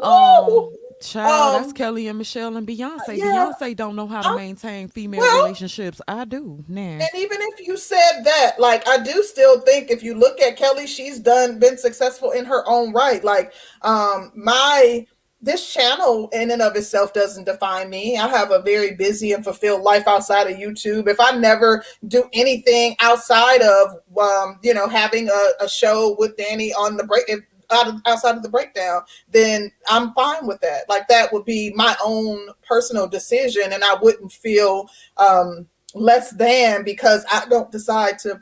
Um, 0.00 0.70
child, 1.00 1.56
that's 1.56 1.68
Um, 1.68 1.72
Kelly 1.72 2.06
and 2.06 2.18
Michelle 2.18 2.56
and 2.56 2.66
Beyonce. 2.66 3.16
yeah, 3.16 3.52
Beyonce 3.60 3.76
don't 3.76 3.96
know 3.96 4.06
how 4.06 4.22
to 4.22 4.36
maintain 4.36 4.88
female 4.88 5.20
well, 5.20 5.44
relationships. 5.44 6.00
I 6.06 6.24
do, 6.24 6.64
nah. 6.68 6.80
and 6.80 7.08
even 7.16 7.38
if 7.40 7.66
you 7.66 7.76
said 7.76 8.22
that, 8.22 8.60
like 8.60 8.86
I 8.86 8.98
do 8.98 9.22
still 9.24 9.60
think 9.60 9.90
if 9.90 10.04
you 10.04 10.14
look 10.14 10.40
at 10.40 10.56
Kelly, 10.56 10.86
she's 10.86 11.18
done 11.18 11.58
been 11.58 11.78
successful 11.78 12.30
in 12.30 12.44
her 12.44 12.62
own 12.68 12.92
right. 12.92 13.24
Like 13.24 13.52
um 13.82 14.30
my 14.36 15.06
this 15.40 15.72
channel 15.72 16.28
in 16.32 16.50
and 16.50 16.60
of 16.60 16.74
itself 16.74 17.12
doesn't 17.12 17.44
define 17.44 17.88
me. 17.88 18.16
I 18.16 18.26
have 18.28 18.50
a 18.50 18.60
very 18.60 18.94
busy 18.94 19.32
and 19.32 19.44
fulfilled 19.44 19.82
life 19.82 20.08
outside 20.08 20.50
of 20.50 20.56
YouTube. 20.56 21.06
If 21.06 21.20
I 21.20 21.32
never 21.32 21.84
do 22.08 22.28
anything 22.32 22.96
outside 23.00 23.62
of, 23.62 23.98
um, 24.20 24.58
you 24.62 24.74
know, 24.74 24.88
having 24.88 25.28
a, 25.28 25.64
a, 25.64 25.68
show 25.68 26.16
with 26.18 26.36
Danny 26.36 26.72
on 26.72 26.96
the 26.96 27.04
break, 27.04 27.24
if, 27.28 27.40
out 27.70 27.86
of, 27.86 28.00
outside 28.06 28.36
of 28.36 28.42
the 28.42 28.48
breakdown, 28.48 29.02
then 29.30 29.70
I'm 29.88 30.12
fine 30.14 30.46
with 30.46 30.60
that. 30.62 30.88
Like 30.88 31.06
that 31.08 31.32
would 31.32 31.44
be 31.44 31.72
my 31.76 31.94
own 32.04 32.48
personal 32.66 33.06
decision, 33.06 33.72
and 33.72 33.84
I 33.84 33.94
wouldn't 33.94 34.32
feel 34.32 34.88
um, 35.18 35.68
less 35.94 36.32
than 36.32 36.82
because 36.82 37.24
I 37.30 37.44
don't 37.48 37.70
decide 37.70 38.18
to 38.20 38.40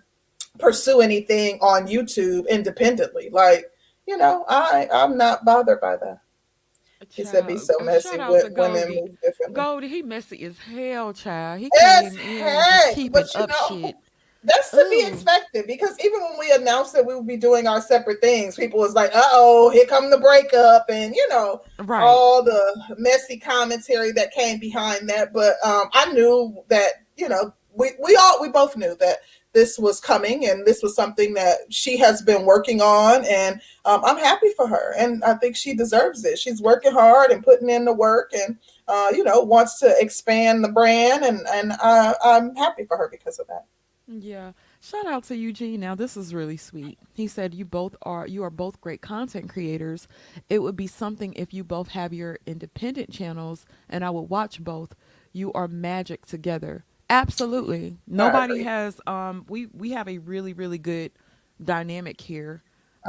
pursue 0.58 1.00
anything 1.02 1.58
on 1.60 1.88
YouTube 1.88 2.48
independently. 2.48 3.28
Like, 3.30 3.66
you 4.06 4.16
know, 4.16 4.44
I 4.48 4.88
I'm 4.92 5.18
not 5.18 5.44
bothered 5.44 5.80
by 5.80 5.96
that. 5.96 6.20
He 7.10 7.24
said 7.24 7.46
be 7.46 7.56
so 7.58 7.74
messy 7.80 8.18
with 8.18 8.52
women 8.52 8.94
move 8.94 9.20
differently. 9.22 9.54
Goldie, 9.54 9.88
he 9.88 10.02
messy 10.02 10.42
as 10.44 10.58
hell, 10.58 11.12
child. 11.12 11.60
He 11.60 11.70
came 11.78 12.04
in 12.04 12.16
heck, 12.16 12.94
keeping 12.94 13.24
up 13.34 13.48
know, 13.48 13.68
shit. 13.68 13.96
That's 14.42 14.70
to 14.70 14.78
Ooh. 14.78 14.90
be 14.90 15.04
expected 15.06 15.66
because 15.66 15.98
even 16.04 16.20
when 16.20 16.38
we 16.38 16.52
announced 16.52 16.92
that 16.92 17.04
we 17.04 17.14
would 17.14 17.26
be 17.26 17.36
doing 17.36 17.66
our 17.66 17.80
separate 17.80 18.20
things, 18.20 18.54
people 18.54 18.78
was 18.78 18.94
like, 18.94 19.10
"Uh 19.14 19.22
oh, 19.32 19.70
here 19.70 19.86
come 19.86 20.10
the 20.10 20.18
breakup," 20.18 20.86
and 20.88 21.14
you 21.14 21.28
know, 21.28 21.62
right. 21.78 22.04
all 22.04 22.42
the 22.42 22.94
messy 22.98 23.38
commentary 23.38 24.12
that 24.12 24.32
came 24.32 24.60
behind 24.60 25.08
that. 25.08 25.32
But 25.32 25.54
um, 25.64 25.88
I 25.92 26.12
knew 26.12 26.62
that 26.68 26.92
you 27.16 27.28
know 27.28 27.52
we 27.72 27.92
we 28.02 28.14
all 28.16 28.40
we 28.40 28.48
both 28.48 28.76
knew 28.76 28.96
that 29.00 29.18
this 29.56 29.78
was 29.78 30.00
coming 30.00 30.46
and 30.46 30.66
this 30.66 30.82
was 30.82 30.94
something 30.94 31.32
that 31.32 31.60
she 31.70 31.96
has 31.96 32.20
been 32.20 32.44
working 32.44 32.82
on 32.82 33.24
and 33.24 33.58
um, 33.86 34.02
i'm 34.04 34.18
happy 34.18 34.50
for 34.54 34.68
her 34.68 34.94
and 34.98 35.24
i 35.24 35.32
think 35.32 35.56
she 35.56 35.74
deserves 35.74 36.26
it. 36.26 36.38
She's 36.38 36.60
working 36.60 36.92
hard 36.92 37.30
and 37.30 37.42
putting 37.42 37.70
in 37.70 37.86
the 37.86 37.92
work 37.94 38.32
and 38.34 38.58
uh, 38.86 39.08
you 39.12 39.24
know 39.24 39.40
wants 39.40 39.78
to 39.80 39.94
expand 39.98 40.62
the 40.62 40.68
brand 40.68 41.24
and 41.24 41.40
and 41.48 41.72
uh, 41.72 42.12
i'm 42.22 42.54
happy 42.54 42.84
for 42.84 42.98
her 42.98 43.08
because 43.10 43.38
of 43.38 43.46
that. 43.46 43.64
Yeah. 44.06 44.52
Shout 44.80 45.06
out 45.06 45.24
to 45.24 45.36
eugene. 45.36 45.80
Now 45.80 45.94
this 45.94 46.16
is 46.16 46.34
really 46.34 46.58
sweet. 46.58 46.98
He 47.14 47.26
said 47.26 47.54
you 47.54 47.64
both 47.64 47.96
are 48.02 48.26
you 48.26 48.44
are 48.44 48.50
both 48.50 48.80
great 48.82 49.00
content 49.00 49.48
creators. 49.48 50.06
It 50.50 50.58
would 50.58 50.76
be 50.76 50.86
something 50.86 51.32
if 51.32 51.54
you 51.54 51.64
both 51.64 51.88
have 51.88 52.12
your 52.12 52.38
independent 52.46 53.10
channels 53.10 53.64
and 53.88 54.04
i 54.04 54.10
would 54.10 54.28
watch 54.28 54.62
both. 54.62 54.94
You 55.32 55.50
are 55.54 55.66
magic 55.66 56.26
together 56.26 56.84
Absolutely. 57.08 57.98
Nobody 58.06 58.62
has 58.62 59.00
um 59.06 59.44
we 59.48 59.66
we 59.66 59.90
have 59.90 60.08
a 60.08 60.18
really 60.18 60.52
really 60.52 60.78
good 60.78 61.12
dynamic 61.62 62.20
here 62.20 62.62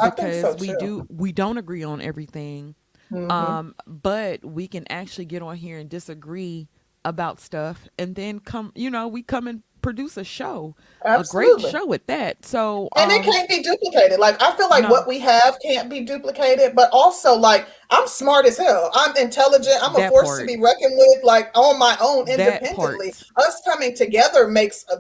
because 0.04 0.42
so 0.42 0.56
we 0.60 0.76
do 0.78 1.06
we 1.10 1.32
don't 1.32 1.58
agree 1.58 1.84
on 1.84 2.02
everything. 2.02 2.76
Mm-hmm. 3.12 3.32
Um 3.32 3.76
but 3.86 4.44
we 4.46 4.68
can 4.68 4.86
actually 4.92 5.26
get 5.26 5.42
on 5.42 5.56
here 5.56 5.78
and 5.80 5.90
disagree 5.90 6.68
about 7.06 7.40
stuff 7.40 7.88
and 7.98 8.16
then 8.16 8.40
come 8.40 8.72
you 8.76 8.90
know 8.90 9.08
we 9.08 9.24
come 9.24 9.48
and 9.48 9.64
produce 9.82 10.18
a 10.18 10.24
show, 10.24 10.76
Absolutely. 11.06 11.54
a 11.54 11.58
great 11.58 11.72
show 11.72 11.86
with 11.86 12.06
that. 12.08 12.46
So 12.46 12.90
and 12.96 13.12
um, 13.12 13.18
it 13.18 13.24
can't 13.24 13.50
be 13.50 13.62
duplicated. 13.62 14.20
Like 14.20 14.42
I 14.42 14.56
feel 14.56 14.70
like 14.70 14.84
no. 14.84 14.90
what 14.90 15.08
we 15.08 15.20
have 15.20 15.58
can't 15.62 15.90
be 15.90 16.02
duplicated, 16.02 16.76
but 16.76 16.90
also 16.92 17.34
like 17.36 17.68
I'm 17.90 18.08
smart 18.08 18.46
as 18.46 18.58
hell. 18.58 18.92
I'm 18.94 19.16
intelligent. 19.18 19.78
I'm 19.82 19.94
that 19.94 20.08
a 20.08 20.10
force 20.10 20.28
part. 20.28 20.42
to 20.42 20.46
be 20.48 20.62
reckoned 20.62 20.94
with. 20.96 21.24
Like 21.24 21.52
on 21.56 21.80
my 21.80 21.98
own, 22.02 22.28
independently. 22.28 23.13
Us 23.38 23.62
coming 23.66 23.96
together 23.96 24.48
makes 24.48 24.86
a 24.92 24.98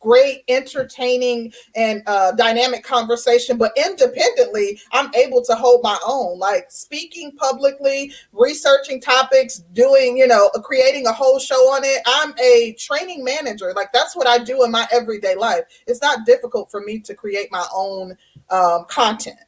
great, 0.00 0.42
entertaining, 0.48 1.52
and 1.76 2.02
uh, 2.06 2.32
dynamic 2.32 2.82
conversation. 2.82 3.56
But 3.56 3.72
independently, 3.76 4.80
I'm 4.92 5.14
able 5.14 5.42
to 5.44 5.54
hold 5.54 5.82
my 5.82 5.98
own, 6.04 6.38
like 6.38 6.70
speaking 6.70 7.32
publicly, 7.36 8.12
researching 8.32 9.00
topics, 9.00 9.58
doing, 9.72 10.16
you 10.16 10.26
know, 10.26 10.50
creating 10.64 11.06
a 11.06 11.12
whole 11.12 11.38
show 11.38 11.70
on 11.70 11.82
it. 11.84 12.02
I'm 12.06 12.34
a 12.42 12.74
training 12.78 13.22
manager. 13.22 13.72
Like 13.76 13.92
that's 13.92 14.16
what 14.16 14.26
I 14.26 14.38
do 14.38 14.64
in 14.64 14.70
my 14.70 14.86
everyday 14.92 15.36
life. 15.36 15.64
It's 15.86 16.02
not 16.02 16.26
difficult 16.26 16.70
for 16.70 16.80
me 16.80 16.98
to 17.00 17.14
create 17.14 17.48
my 17.52 17.66
own 17.74 18.16
um, 18.50 18.86
content. 18.88 19.38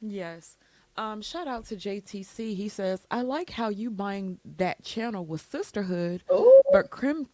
Yes. 0.00 0.56
Um, 0.98 1.20
shout 1.20 1.46
out 1.46 1.66
to 1.66 1.76
JTC. 1.76 2.56
He 2.56 2.68
says, 2.68 3.06
I 3.10 3.20
like 3.20 3.50
how 3.50 3.68
you 3.68 3.90
buying 3.90 4.38
that 4.56 4.82
channel 4.82 5.26
with 5.26 5.42
sisterhood, 5.42 6.22
Ooh. 6.32 6.62
but 6.72 6.88
Crim 6.90 7.28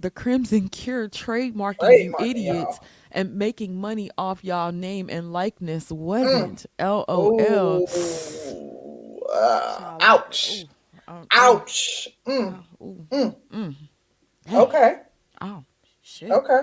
the 0.00 0.10
Crimson 0.10 0.68
Cure 0.68 1.08
trademarking 1.08 1.78
Trademark, 1.78 2.20
you 2.22 2.30
idiots 2.30 2.78
y'all. 2.80 2.88
and 3.12 3.34
making 3.34 3.80
money 3.80 4.10
off 4.16 4.42
y'all 4.44 4.72
name 4.72 5.08
and 5.10 5.32
likeness 5.32 5.90
wasn't. 5.90 6.66
Mm. 6.78 7.06
LOL. 7.08 7.86
Uh, 9.32 9.98
ouch. 10.00 10.64
Ooh. 10.64 10.68
Uh, 11.06 11.24
ouch. 11.32 12.08
Mm. 12.26 12.62
Uh, 12.80 13.30
mm. 13.52 13.76
Okay. 14.52 14.96
Oh, 15.40 15.64
shit. 16.02 16.30
Okay. 16.30 16.60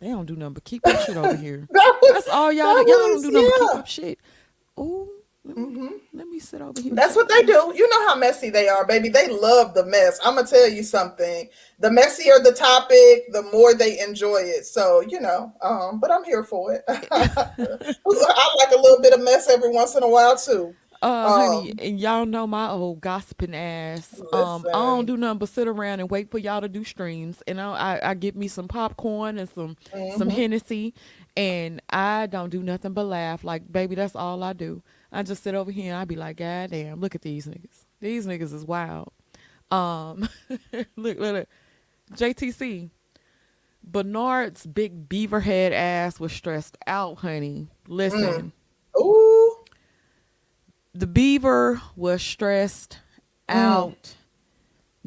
They 0.00 0.08
don't 0.08 0.26
do 0.26 0.36
nothing 0.36 0.54
but 0.54 0.64
keep 0.64 0.82
that 0.84 1.04
shit 1.04 1.16
over 1.16 1.36
here. 1.36 1.68
that 1.70 1.98
was, 2.02 2.12
That's 2.12 2.28
all 2.28 2.52
y'all. 2.52 2.76
Y'all 2.76 2.84
was, 2.84 3.22
don't 3.22 3.22
do 3.22 3.30
nothing 3.30 3.50
yeah. 3.50 3.58
but 3.58 3.68
keep 3.70 3.78
up 3.78 3.86
shit. 3.86 4.18
Ooh. 4.78 5.10
Let 5.50 5.56
me, 5.56 5.64
mm-hmm. 5.64 5.88
let 6.12 6.28
me 6.28 6.38
sit 6.38 6.60
over 6.60 6.80
here. 6.80 6.94
That's 6.94 7.16
what 7.16 7.28
they 7.28 7.42
do. 7.42 7.72
You 7.74 7.88
know 7.88 8.08
how 8.08 8.14
messy 8.14 8.50
they 8.50 8.68
are, 8.68 8.86
baby. 8.86 9.08
They 9.08 9.28
love 9.28 9.74
the 9.74 9.84
mess. 9.84 10.20
I'm 10.24 10.36
gonna 10.36 10.46
tell 10.46 10.68
you 10.68 10.84
something. 10.84 11.48
The 11.80 11.90
messier 11.90 12.38
the 12.38 12.52
topic, 12.52 13.32
the 13.32 13.42
more 13.52 13.74
they 13.74 13.98
enjoy 13.98 14.42
it. 14.42 14.64
So 14.66 15.00
you 15.00 15.20
know, 15.20 15.52
um, 15.60 15.98
but 15.98 16.12
I'm 16.12 16.22
here 16.22 16.44
for 16.44 16.72
it. 16.72 16.84
I 16.88 18.54
like 18.58 18.70
a 18.72 18.80
little 18.80 19.00
bit 19.00 19.12
of 19.12 19.22
mess 19.22 19.48
every 19.48 19.70
once 19.70 19.96
in 19.96 20.04
a 20.04 20.08
while 20.08 20.36
too. 20.36 20.74
Uh, 21.02 21.06
um, 21.06 21.54
honey, 21.54 21.72
and 21.78 21.98
y'all 21.98 22.26
know 22.26 22.46
my 22.46 22.68
old 22.68 23.00
gossiping 23.00 23.54
ass. 23.54 24.20
Listen. 24.20 24.28
Um, 24.32 24.66
I 24.68 24.72
don't 24.72 25.06
do 25.06 25.16
nothing 25.16 25.38
but 25.38 25.48
sit 25.48 25.66
around 25.66 25.98
and 25.98 26.10
wait 26.10 26.30
for 26.30 26.38
y'all 26.38 26.60
to 26.60 26.68
do 26.68 26.84
streams, 26.84 27.42
and 27.48 27.60
I, 27.60 27.72
I, 27.72 28.10
I 28.10 28.14
get 28.14 28.36
me 28.36 28.46
some 28.46 28.68
popcorn 28.68 29.38
and 29.38 29.48
some 29.48 29.76
mm-hmm. 29.92 30.16
some 30.18 30.28
Hennessy, 30.28 30.94
and 31.36 31.82
I 31.90 32.26
don't 32.26 32.50
do 32.50 32.62
nothing 32.62 32.92
but 32.92 33.06
laugh. 33.06 33.42
Like, 33.42 33.70
baby, 33.72 33.96
that's 33.96 34.14
all 34.14 34.44
I 34.44 34.52
do. 34.52 34.82
I 35.12 35.22
just 35.22 35.42
sit 35.42 35.54
over 35.54 35.70
here 35.70 35.92
and 35.92 36.00
I 36.00 36.04
be 36.04 36.16
like, 36.16 36.36
God 36.36 36.70
damn, 36.70 37.00
look 37.00 37.14
at 37.14 37.22
these 37.22 37.46
niggas. 37.46 37.84
These 38.00 38.26
niggas 38.26 38.54
is 38.54 38.64
wild. 38.64 39.12
Um, 39.70 40.28
look, 40.72 41.18
look, 41.18 41.18
look, 41.18 41.48
JTC. 42.12 42.90
Bernard's 43.82 44.66
big 44.66 45.08
beaver 45.08 45.40
head 45.40 45.72
ass 45.72 46.20
was 46.20 46.32
stressed 46.32 46.76
out, 46.86 47.18
honey. 47.18 47.68
Listen. 47.88 48.52
Mm. 48.94 49.00
Ooh. 49.00 49.56
The 50.94 51.06
beaver 51.06 51.80
was 51.96 52.22
stressed 52.22 52.98
mm. 53.48 53.54
out. 53.54 54.14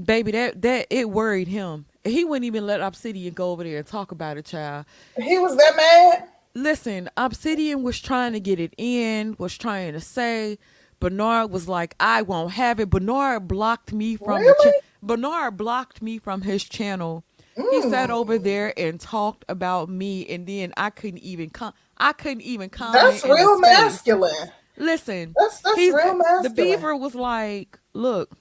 Baby, 0.04 0.32
that 0.32 0.62
that 0.64 0.88
it 0.90 1.10
worried 1.10 1.48
him. 1.48 1.86
He 2.04 2.26
wouldn't 2.26 2.46
even 2.46 2.66
let 2.66 2.82
Obsidian 2.82 3.34
go 3.34 3.52
over 3.52 3.64
there 3.64 3.78
and 3.78 3.88
talk 3.88 4.12
about 4.12 4.38
it, 4.38 4.46
child. 4.46 4.86
He 5.22 5.38
was 5.38 5.56
that 5.56 5.76
mad? 5.76 6.30
Listen, 6.56 7.10
Obsidian 7.18 7.84
was 7.84 8.00
trying 8.00 8.34
to 8.34 8.40
get 8.40 8.60
it 8.60 8.74
in, 8.78 9.36
was 9.38 9.58
trying 9.58 9.94
to 9.94 10.02
say. 10.02 10.58
Bernard 11.00 11.52
was 11.52 11.68
like, 11.68 11.96
I 12.00 12.22
won't 12.22 12.54
have 12.54 12.80
it. 12.80 12.90
Bernard 12.90 13.46
blocked 13.48 13.92
me 13.92 14.16
from 14.16 14.40
really? 14.40 14.48
the 14.48 14.72
cha- 14.72 14.88
Bernard 15.02 15.58
blocked 15.58 16.02
me 16.02 16.18
from 16.18 16.42
his 16.44 16.64
channel. 16.64 17.26
Mm. 17.58 17.70
He 17.72 17.90
sat 17.90 18.10
over 18.10 18.38
there 18.38 18.74
and 18.78 19.00
talked 19.00 19.44
about 19.50 19.90
me, 19.90 20.26
and 20.28 20.48
then 20.48 20.74
I 20.78 20.90
couldn't 20.90 21.20
even 21.20 21.50
come. 21.50 21.74
I 21.98 22.14
couldn't 22.14 22.42
even 22.42 22.70
comment. 22.70 23.04
That's 23.04 23.26
real 23.26 23.60
masculine. 23.60 24.52
Listen, 24.78 25.34
that's 25.38 25.60
that's 25.60 25.78
real 25.78 26.16
masculine. 26.16 26.44
The 26.44 26.50
beaver 26.50 26.96
was 26.96 27.14
like, 27.14 27.78
"Look, 27.94 28.32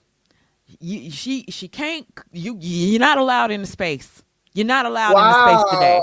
you, 0.79 1.11
she 1.11 1.45
she 1.49 1.69
can't. 1.69 2.07
You 2.31 2.57
you're 2.59 3.01
not 3.01 3.19
allowed 3.19 3.51
in 3.51 3.61
the 3.61 3.67
space. 3.67 4.23
You're 4.55 4.67
not 4.67 4.87
allowed 4.87 5.15
wow. 5.15 5.27
in 5.27 5.33
the 5.33 5.59
space 5.59 5.75
today." 5.75 6.01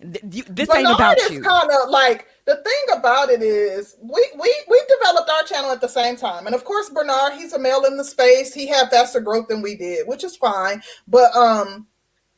This 0.00 0.68
ain't 0.74 0.90
about 0.90 1.16
you. 1.30 1.40
Kind 1.42 1.70
of 1.70 1.88
like 1.88 2.26
the 2.44 2.56
thing 2.56 2.98
about 2.98 3.30
it 3.30 3.42
is 3.42 3.96
we 4.02 4.28
we 4.38 4.54
we 4.68 4.82
developed 4.98 5.30
our 5.30 5.42
channel 5.44 5.70
at 5.70 5.80
the 5.80 5.88
same 5.88 6.16
time, 6.16 6.46
and 6.46 6.54
of 6.54 6.64
course 6.64 6.90
Bernard, 6.90 7.32
he's 7.34 7.54
a 7.54 7.58
male 7.58 7.84
in 7.84 7.96
the 7.96 8.04
space. 8.04 8.52
He 8.52 8.66
had 8.66 8.90
faster 8.90 9.20
growth 9.20 9.48
than 9.48 9.62
we 9.62 9.74
did, 9.74 10.06
which 10.06 10.22
is 10.22 10.36
fine. 10.36 10.82
But 11.08 11.34
um, 11.34 11.86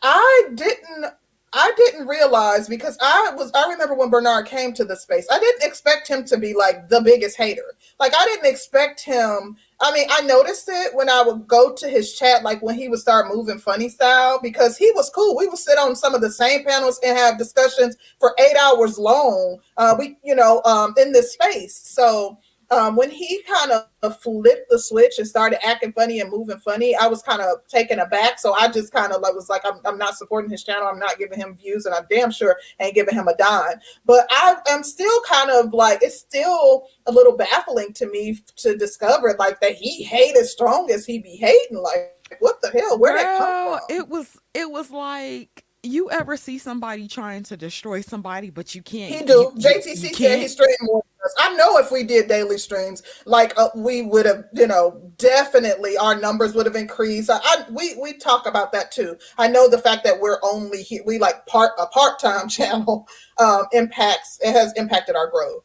I 0.03 0.51
didn't 0.55 1.07
I 1.53 1.73
didn't 1.77 2.07
realize 2.07 2.68
because 2.68 2.97
I 3.01 3.33
was 3.35 3.51
I 3.55 3.68
remember 3.68 3.94
when 3.94 4.11
Bernard 4.11 4.47
came 4.47 4.73
to 4.75 4.85
the 4.85 4.97
space. 4.97 5.27
I 5.31 5.40
didn't 5.40 5.64
expect 5.64 6.07
him 6.07 6.25
to 6.27 6.37
be 6.37 6.55
like 6.55 6.88
the 6.88 7.01
biggest 7.01 7.37
hater. 7.37 7.75
Like 7.99 8.12
I 8.16 8.25
didn't 8.27 8.47
expect 8.47 9.01
him 9.01 9.57
I 9.80 9.92
mean, 9.92 10.08
I 10.10 10.22
noticed 10.22 10.68
it 10.68 10.92
when 10.94 11.08
I 11.08 11.22
would 11.22 11.46
go 11.46 11.72
to 11.72 11.88
his 11.88 12.12
chat, 12.12 12.42
like 12.42 12.60
when 12.62 12.74
he 12.74 12.88
would 12.88 12.98
start 12.98 13.32
moving 13.32 13.58
funny 13.58 13.88
style, 13.88 14.40
because 14.42 14.76
he 14.76 14.90
was 14.96 15.08
cool. 15.10 15.36
We 15.36 15.46
would 15.46 15.58
sit 15.58 15.78
on 15.78 15.94
some 15.94 16.16
of 16.16 16.20
the 16.20 16.32
same 16.32 16.64
panels 16.64 16.98
and 17.04 17.16
have 17.16 17.38
discussions 17.38 17.96
for 18.18 18.34
eight 18.40 18.56
hours 18.56 18.98
long. 18.98 19.58
Uh, 19.76 19.94
we, 19.96 20.18
you 20.24 20.34
know, 20.34 20.62
um, 20.64 20.94
in 20.96 21.12
this 21.12 21.32
space. 21.32 21.76
So 21.76 22.38
um, 22.70 22.96
when 22.96 23.11
he 23.11 23.42
kind 23.42 23.72
of 24.02 24.20
flipped 24.20 24.68
the 24.68 24.78
switch 24.78 25.14
and 25.18 25.26
started 25.26 25.64
acting 25.66 25.92
funny 25.92 26.20
and 26.20 26.31
moving 26.31 26.59
funny, 26.59 26.94
I 26.94 27.07
was 27.07 27.22
kind 27.22 27.40
of 27.40 27.66
taken 27.66 27.98
aback. 27.98 28.38
So 28.38 28.52
I 28.54 28.68
just 28.68 28.92
kind 28.92 29.12
of 29.12 29.22
like 29.22 29.35
was 29.35 29.48
like, 29.48 29.62
I'm, 29.64 29.81
I'm 29.87 29.96
not 29.96 30.16
supporting 30.16 30.50
his 30.50 30.62
channel. 30.62 30.87
I'm 30.87 30.98
not 30.98 31.18
giving 31.18 31.38
him 31.38 31.57
views, 31.57 31.87
and 31.87 31.94
I'm 31.94 32.04
damn 32.11 32.31
sure 32.31 32.57
ain't 32.81 32.94
giving 32.94 33.14
him 33.14 33.28
a 33.28 33.37
dime. 33.37 33.78
But 34.04 34.26
I 34.31 34.57
am 34.68 34.83
still 34.83 35.20
kind 35.22 35.50
of 35.50 35.72
like 35.72 36.00
it's 36.02 36.18
still 36.18 36.88
a 37.07 37.12
little 37.12 37.37
baffling 37.37 37.94
to 37.94 38.11
me 38.11 38.38
to 38.57 38.76
discover 38.76 39.35
like 39.38 39.61
that 39.61 39.72
he 39.72 40.02
hated 40.02 40.46
strong 40.46 40.90
as 40.90 41.07
he 41.07 41.18
be 41.18 41.37
hating. 41.37 41.78
Like 41.78 42.38
what 42.40 42.61
the 42.61 42.70
hell? 42.70 42.98
Where 42.98 43.14
that 43.14 43.38
come 43.38 43.78
from? 43.78 43.96
It 43.96 44.09
was 44.09 44.37
it 44.52 44.70
was 44.70 44.90
like 44.90 45.64
you 45.83 46.11
ever 46.11 46.37
see 46.37 46.59
somebody 46.59 47.09
trying 47.09 47.44
to 47.44 47.57
destroy 47.57 48.00
somebody, 48.00 48.50
but 48.50 48.74
you 48.74 48.83
can't. 48.83 49.14
He 49.14 49.24
do. 49.24 49.52
You, 49.57 49.70
JTC 49.70 49.87
you, 49.87 50.14
said 50.14 50.38
he 50.40 50.48
streamed 50.48 50.76
more 50.83 51.02
I 51.38 51.54
know 51.54 51.78
if 51.78 51.90
we 51.90 52.04
did 52.04 52.28
daily 52.28 52.59
streams, 52.59 53.02
like 53.26 53.52
uh, 53.59 53.70
we 53.74 54.02
would 54.02 54.26
have, 54.26 54.44
you 54.54 54.66
know, 54.66 55.12
definitely 55.16 55.96
our 55.96 56.18
numbers 56.18 56.54
would 56.54 56.66
have 56.66 56.76
increased. 56.76 57.31
I, 57.31 57.38
I, 57.42 57.64
we 57.70 57.96
we 58.00 58.14
talk 58.14 58.46
about 58.46 58.72
that 58.72 58.92
too. 58.92 59.16
I 59.37 59.48
know 59.48 59.68
the 59.68 59.78
fact 59.78 60.04
that 60.04 60.20
we're 60.20 60.38
only 60.42 60.87
we 61.04 61.18
like 61.18 61.44
part 61.46 61.72
a 61.78 61.87
part 61.87 62.18
time 62.18 62.48
channel 62.48 63.07
um, 63.38 63.64
impacts. 63.72 64.38
It 64.42 64.52
has 64.52 64.72
impacted 64.74 65.16
our 65.16 65.28
growth. 65.31 65.64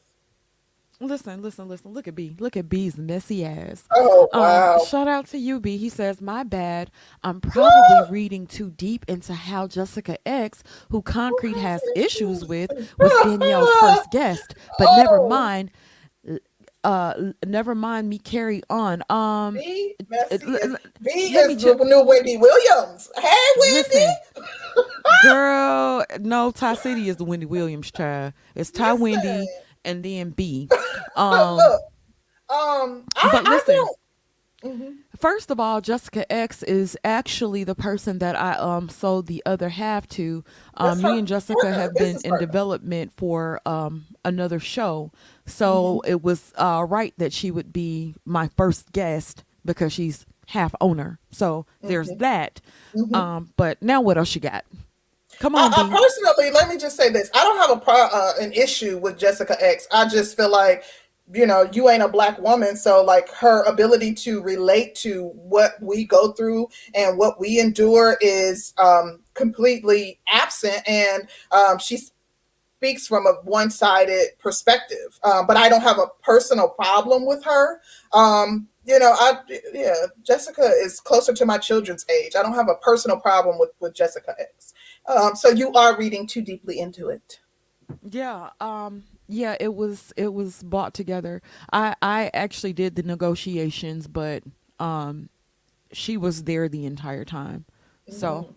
Listen, 1.04 1.42
listen, 1.42 1.68
listen. 1.68 1.92
Look 1.92 2.08
at 2.08 2.16
B. 2.16 2.36
Look 2.40 2.56
at 2.56 2.70
B's 2.70 2.98
messy 2.98 3.44
ass. 3.44 3.84
Oh 3.94 4.30
um, 4.32 4.40
wow! 4.40 4.80
Um, 4.80 4.86
shout 4.86 5.08
out 5.10 5.28
to 5.28 5.38
you, 5.38 5.60
B. 5.60 5.76
He 5.76 5.90
says, 5.90 6.22
"My 6.22 6.44
bad. 6.44 6.92
I'm 7.24 7.42
probably 7.42 8.10
reading 8.10 8.48
too 8.48 8.70
deep 8.72 9.04
into 9.10 9.34
how 9.34 9.68
Jessica 9.68 10.18
X, 10.26 10.64
who 10.90 11.02
Concrete 11.02 11.58
has 11.58 11.82
issues 11.96 12.46
with, 12.46 12.72
was 12.98 13.12
Danielle's 13.24 13.70
first 13.82 14.12
guest. 14.12 14.56
But 14.80 14.88
oh. 14.92 14.98
never 14.98 15.28
mind. 15.28 15.72
Uh, 16.86 17.32
never 17.46 17.76
mind 17.76 18.08
me. 18.08 18.18
Carry 18.18 18.62
on. 18.70 19.04
Um, 19.10 19.56
B, 19.56 19.96
messy 20.10 20.36
is, 20.36 20.78
B 21.02 21.12
is 21.12 21.64
the 21.64 21.76
new 21.84 22.04
Wendy 22.04 22.38
Williams. 22.38 23.12
Hey, 23.18 23.30
Wendy. 23.58 23.78
Listen, 23.78 24.16
girl, 25.24 26.06
no, 26.22 26.52
Ty 26.52 26.76
City 26.76 27.10
is 27.10 27.18
the 27.18 27.26
Wendy 27.26 27.46
Williams 27.46 27.92
child. 27.92 28.34
It's 28.56 28.72
Ty 28.72 28.94
listen. 28.94 29.02
Wendy 29.02 29.48
and 29.86 30.04
then 30.04 30.32
B. 30.32 30.70
Um, 31.16 31.60
um 32.50 33.06
but 33.22 33.44
listen. 33.44 33.86
Mm-hmm. 34.64 34.92
First 35.18 35.52
of 35.52 35.60
all, 35.60 35.80
Jessica 35.80 36.32
X 36.32 36.64
is 36.64 36.98
actually 37.04 37.64
the 37.64 37.76
person 37.76 38.18
that 38.20 38.36
I 38.36 38.54
um 38.54 38.90
sold 38.90 39.28
the 39.28 39.44
other 39.46 39.70
half 39.70 40.08
to. 40.10 40.44
Um, 40.76 41.02
me 41.02 41.20
and 41.20 41.28
Jessica 41.28 41.72
have 41.72 41.94
been 41.94 42.18
in 42.24 42.40
development 42.40 43.12
for 43.16 43.62
um 43.68 44.06
another 44.26 44.60
show, 44.60 45.12
so 45.46 46.02
mm-hmm. 46.04 46.12
it 46.12 46.24
was 46.24 46.54
uh, 46.56 46.86
right 46.88 47.14
that 47.18 47.34
she 47.34 47.52
would 47.52 47.72
be 47.72 48.16
my 48.26 48.50
first 48.58 48.92
guest 48.92 49.44
because 49.66 49.94
she's 49.94 50.26
half 50.48 50.74
owner. 50.82 51.20
So 51.32 51.66
there's 51.82 52.10
mm-hmm. 52.10 52.20
that. 52.20 52.62
Mm-hmm. 52.96 53.16
Um, 53.16 53.54
but 53.58 53.82
now 53.82 54.02
what 54.02 54.18
else 54.18 54.34
you 54.34 54.42
got? 54.42 54.66
Come 55.40 55.56
on. 55.56 55.72
Personally, 55.72 56.52
let 56.52 56.70
me 56.70 56.78
just 56.78 56.96
say 56.96 57.10
this: 57.10 57.30
I 57.34 57.44
don't 57.44 57.58
have 57.58 57.78
a 57.78 57.80
pro, 57.80 57.96
uh, 57.96 58.34
an 58.40 58.54
issue 58.54 58.98
with 58.98 59.18
Jessica 59.18 59.56
X. 59.60 59.88
I 59.92 60.08
just 60.08 60.38
feel 60.38 60.52
like 60.52 60.84
you 61.34 61.46
know 61.46 61.70
you 61.72 61.90
ain't 61.90 62.04
a 62.04 62.08
black 62.08 62.38
woman 62.40 62.76
so 62.76 63.02
like 63.02 63.30
her 63.30 63.64
ability 63.64 64.14
to 64.14 64.42
relate 64.42 64.94
to 64.94 65.30
what 65.36 65.72
we 65.82 66.04
go 66.04 66.34
through 66.34 66.68
and 66.96 67.18
what 67.18 67.40
we 67.40 67.62
endure 67.62 68.18
is 68.20 68.74
um 68.78 69.22
completely 69.34 70.20
absent 70.28 70.82
and 70.86 71.30
um 71.52 71.80
she 71.80 71.98
speaks 72.84 73.08
from 73.08 73.26
a 73.26 73.32
one-sided 73.46 74.28
perspective. 74.40 75.18
Um, 75.24 75.48
but 75.48 75.56
i 75.56 75.70
don't 75.70 75.82
have 75.82 76.00
a 76.00 76.08
personal 76.22 76.68
problem 76.68 77.26
with 77.26 77.44
her. 77.46 77.80
Um 78.12 78.68
you 78.86 79.00
know 79.00 79.14
i 79.18 79.40
yeah 79.74 79.94
jessica 80.24 80.70
is 80.84 81.00
closer 81.00 81.34
to 81.34 81.46
my 81.46 81.58
children's 81.58 82.06
age. 82.10 82.34
I 82.38 82.44
don't 82.44 82.54
have 82.54 82.68
a 82.68 82.76
personal 82.76 83.18
problem 83.18 83.58
with 83.58 83.70
with 83.80 83.96
jessica 83.96 84.36
x 84.38 84.74
um, 85.08 85.36
so 85.36 85.50
you 85.50 85.72
are 85.74 85.98
reading 85.98 86.28
too 86.28 86.42
deeply 86.42 86.80
into 86.80 87.10
it. 87.10 87.40
Yeah. 88.10 88.50
Um, 88.60 89.04
yeah, 89.28 89.56
it 89.60 89.74
was 89.74 90.14
it 90.18 90.34
was 90.34 90.64
bought 90.64 90.94
together. 90.94 91.42
I 91.72 91.96
I 92.02 92.30
actually 92.34 92.74
did 92.74 92.96
the 92.96 93.04
negotiations, 93.04 94.08
but 94.08 94.44
um, 94.80 95.30
she 95.92 96.18
was 96.18 96.44
there 96.44 96.68
the 96.68 96.86
entire 96.86 97.26
time. 97.26 97.66
Mm-hmm. 98.08 98.20
So 98.20 98.56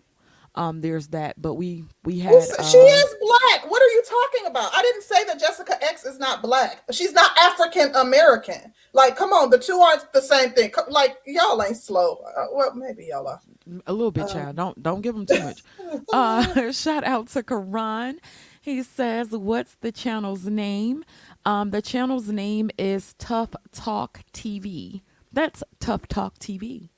um, 0.55 0.81
there's 0.81 1.07
that. 1.09 1.41
But 1.41 1.53
we 1.55 1.85
we 2.03 2.19
had. 2.19 2.33
Uh, 2.33 2.63
she 2.63 2.77
is 2.77 3.15
black. 3.21 3.46
What 3.77 3.83
are 3.83 3.93
you 3.93 4.03
talking 4.05 4.47
about? 4.47 4.73
I 4.73 4.81
didn't 4.81 5.03
say 5.03 5.23
that 5.25 5.39
Jessica 5.39 5.75
X 5.83 6.03
is 6.03 6.17
not 6.17 6.41
black. 6.41 6.81
She's 6.89 7.13
not 7.13 7.37
African 7.37 7.93
American. 7.93 8.73
Like, 8.93 9.15
come 9.15 9.33
on, 9.33 9.51
the 9.51 9.59
two 9.59 9.77
aren't 9.77 10.11
the 10.13 10.21
same 10.21 10.49
thing. 10.53 10.73
Like, 10.89 11.17
y'all 11.27 11.61
ain't 11.61 11.77
slow. 11.77 12.15
Uh, 12.35 12.47
well, 12.53 12.73
maybe 12.73 13.05
y'all 13.05 13.27
are. 13.27 13.39
A 13.85 13.93
little 13.93 14.09
bit, 14.09 14.23
um, 14.23 14.29
child. 14.29 14.55
Don't 14.55 14.81
don't 14.81 15.01
give 15.01 15.13
them 15.13 15.27
too 15.27 15.43
much. 15.43 15.61
uh, 16.11 16.71
shout 16.71 17.03
out 17.03 17.27
to 17.27 17.43
Karan. 17.43 18.19
He 18.59 18.81
says, 18.81 19.29
"What's 19.29 19.75
the 19.75 19.91
channel's 19.91 20.45
name?" 20.45 21.05
Um, 21.45 21.69
the 21.69 21.83
channel's 21.83 22.29
name 22.29 22.71
is 22.79 23.13
Tough 23.19 23.51
Talk 23.73 24.21
TV. 24.33 25.01
That's 25.31 25.63
Tough 25.79 26.07
Talk 26.07 26.39
TV. 26.39 26.89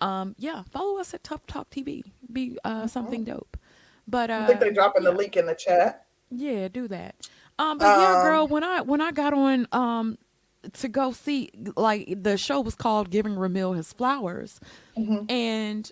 Um, 0.00 0.36
yeah, 0.38 0.62
follow 0.70 1.00
us 1.00 1.14
at 1.14 1.24
Tough 1.24 1.44
Talk 1.48 1.68
TV. 1.70 2.04
Be 2.32 2.56
uh, 2.62 2.86
something 2.86 3.24
dope. 3.24 3.56
But 4.06 4.30
uh, 4.30 4.42
I 4.44 4.46
think 4.46 4.60
they're 4.60 4.72
dropping 4.72 5.02
yeah. 5.02 5.10
the 5.10 5.16
link 5.16 5.36
in 5.36 5.44
the 5.44 5.56
chat. 5.56 6.04
Yeah, 6.30 6.68
do 6.68 6.88
that. 6.88 7.14
Um, 7.58 7.78
but 7.78 7.86
um, 7.86 8.00
yeah, 8.00 8.22
girl, 8.22 8.46
when 8.46 8.64
I 8.64 8.82
when 8.82 9.00
I 9.00 9.12
got 9.12 9.32
on 9.32 9.66
um 9.72 10.18
to 10.74 10.88
go 10.88 11.12
see 11.12 11.50
like 11.76 12.22
the 12.22 12.36
show 12.36 12.60
was 12.60 12.74
called 12.74 13.10
Giving 13.10 13.34
Ramil 13.34 13.76
His 13.76 13.92
Flowers, 13.92 14.60
mm-hmm. 14.96 15.30
and 15.30 15.90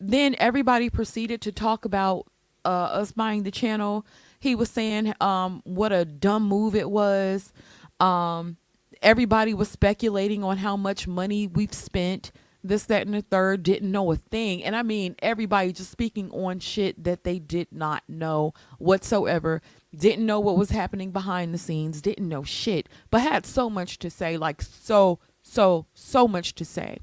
then 0.00 0.36
everybody 0.38 0.90
proceeded 0.90 1.40
to 1.42 1.52
talk 1.52 1.84
about 1.84 2.26
uh, 2.64 2.68
us 2.68 3.12
buying 3.12 3.44
the 3.44 3.50
channel. 3.50 4.04
He 4.38 4.54
was 4.54 4.70
saying 4.70 5.14
um, 5.20 5.62
what 5.64 5.92
a 5.92 6.04
dumb 6.04 6.46
move 6.46 6.74
it 6.74 6.90
was. 6.90 7.52
Um, 8.00 8.56
everybody 9.00 9.54
was 9.54 9.70
speculating 9.70 10.44
on 10.44 10.58
how 10.58 10.76
much 10.76 11.06
money 11.06 11.46
we've 11.46 11.72
spent. 11.72 12.32
This, 12.68 12.84
that, 12.84 13.06
and 13.06 13.14
the 13.14 13.22
third 13.22 13.62
didn't 13.62 13.90
know 13.90 14.10
a 14.12 14.16
thing. 14.16 14.64
And 14.64 14.74
I 14.74 14.82
mean, 14.82 15.16
everybody 15.20 15.72
just 15.72 15.90
speaking 15.90 16.30
on 16.30 16.58
shit 16.58 17.04
that 17.04 17.24
they 17.24 17.38
did 17.38 17.68
not 17.70 18.02
know 18.08 18.54
whatsoever. 18.78 19.62
Didn't 19.96 20.26
know 20.26 20.40
what 20.40 20.58
was 20.58 20.70
happening 20.70 21.10
behind 21.10 21.54
the 21.54 21.58
scenes. 21.58 22.02
Didn't 22.02 22.28
know 22.28 22.42
shit, 22.42 22.88
but 23.10 23.22
had 23.22 23.46
so 23.46 23.70
much 23.70 23.98
to 24.00 24.10
say. 24.10 24.36
Like, 24.36 24.62
so, 24.62 25.18
so, 25.42 25.86
so 25.94 26.28
much 26.28 26.54
to 26.56 26.64
say. 26.64 26.98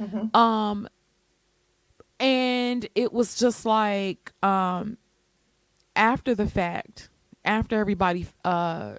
Mm-hmm. 0.00 0.36
Um, 0.36 0.88
and 2.18 2.88
it 2.94 3.12
was 3.12 3.36
just 3.36 3.66
like 3.66 4.32
um 4.42 4.96
after 5.94 6.34
the 6.34 6.46
fact 6.46 7.08
after 7.44 7.78
everybody 7.78 8.26
uh 8.44 8.96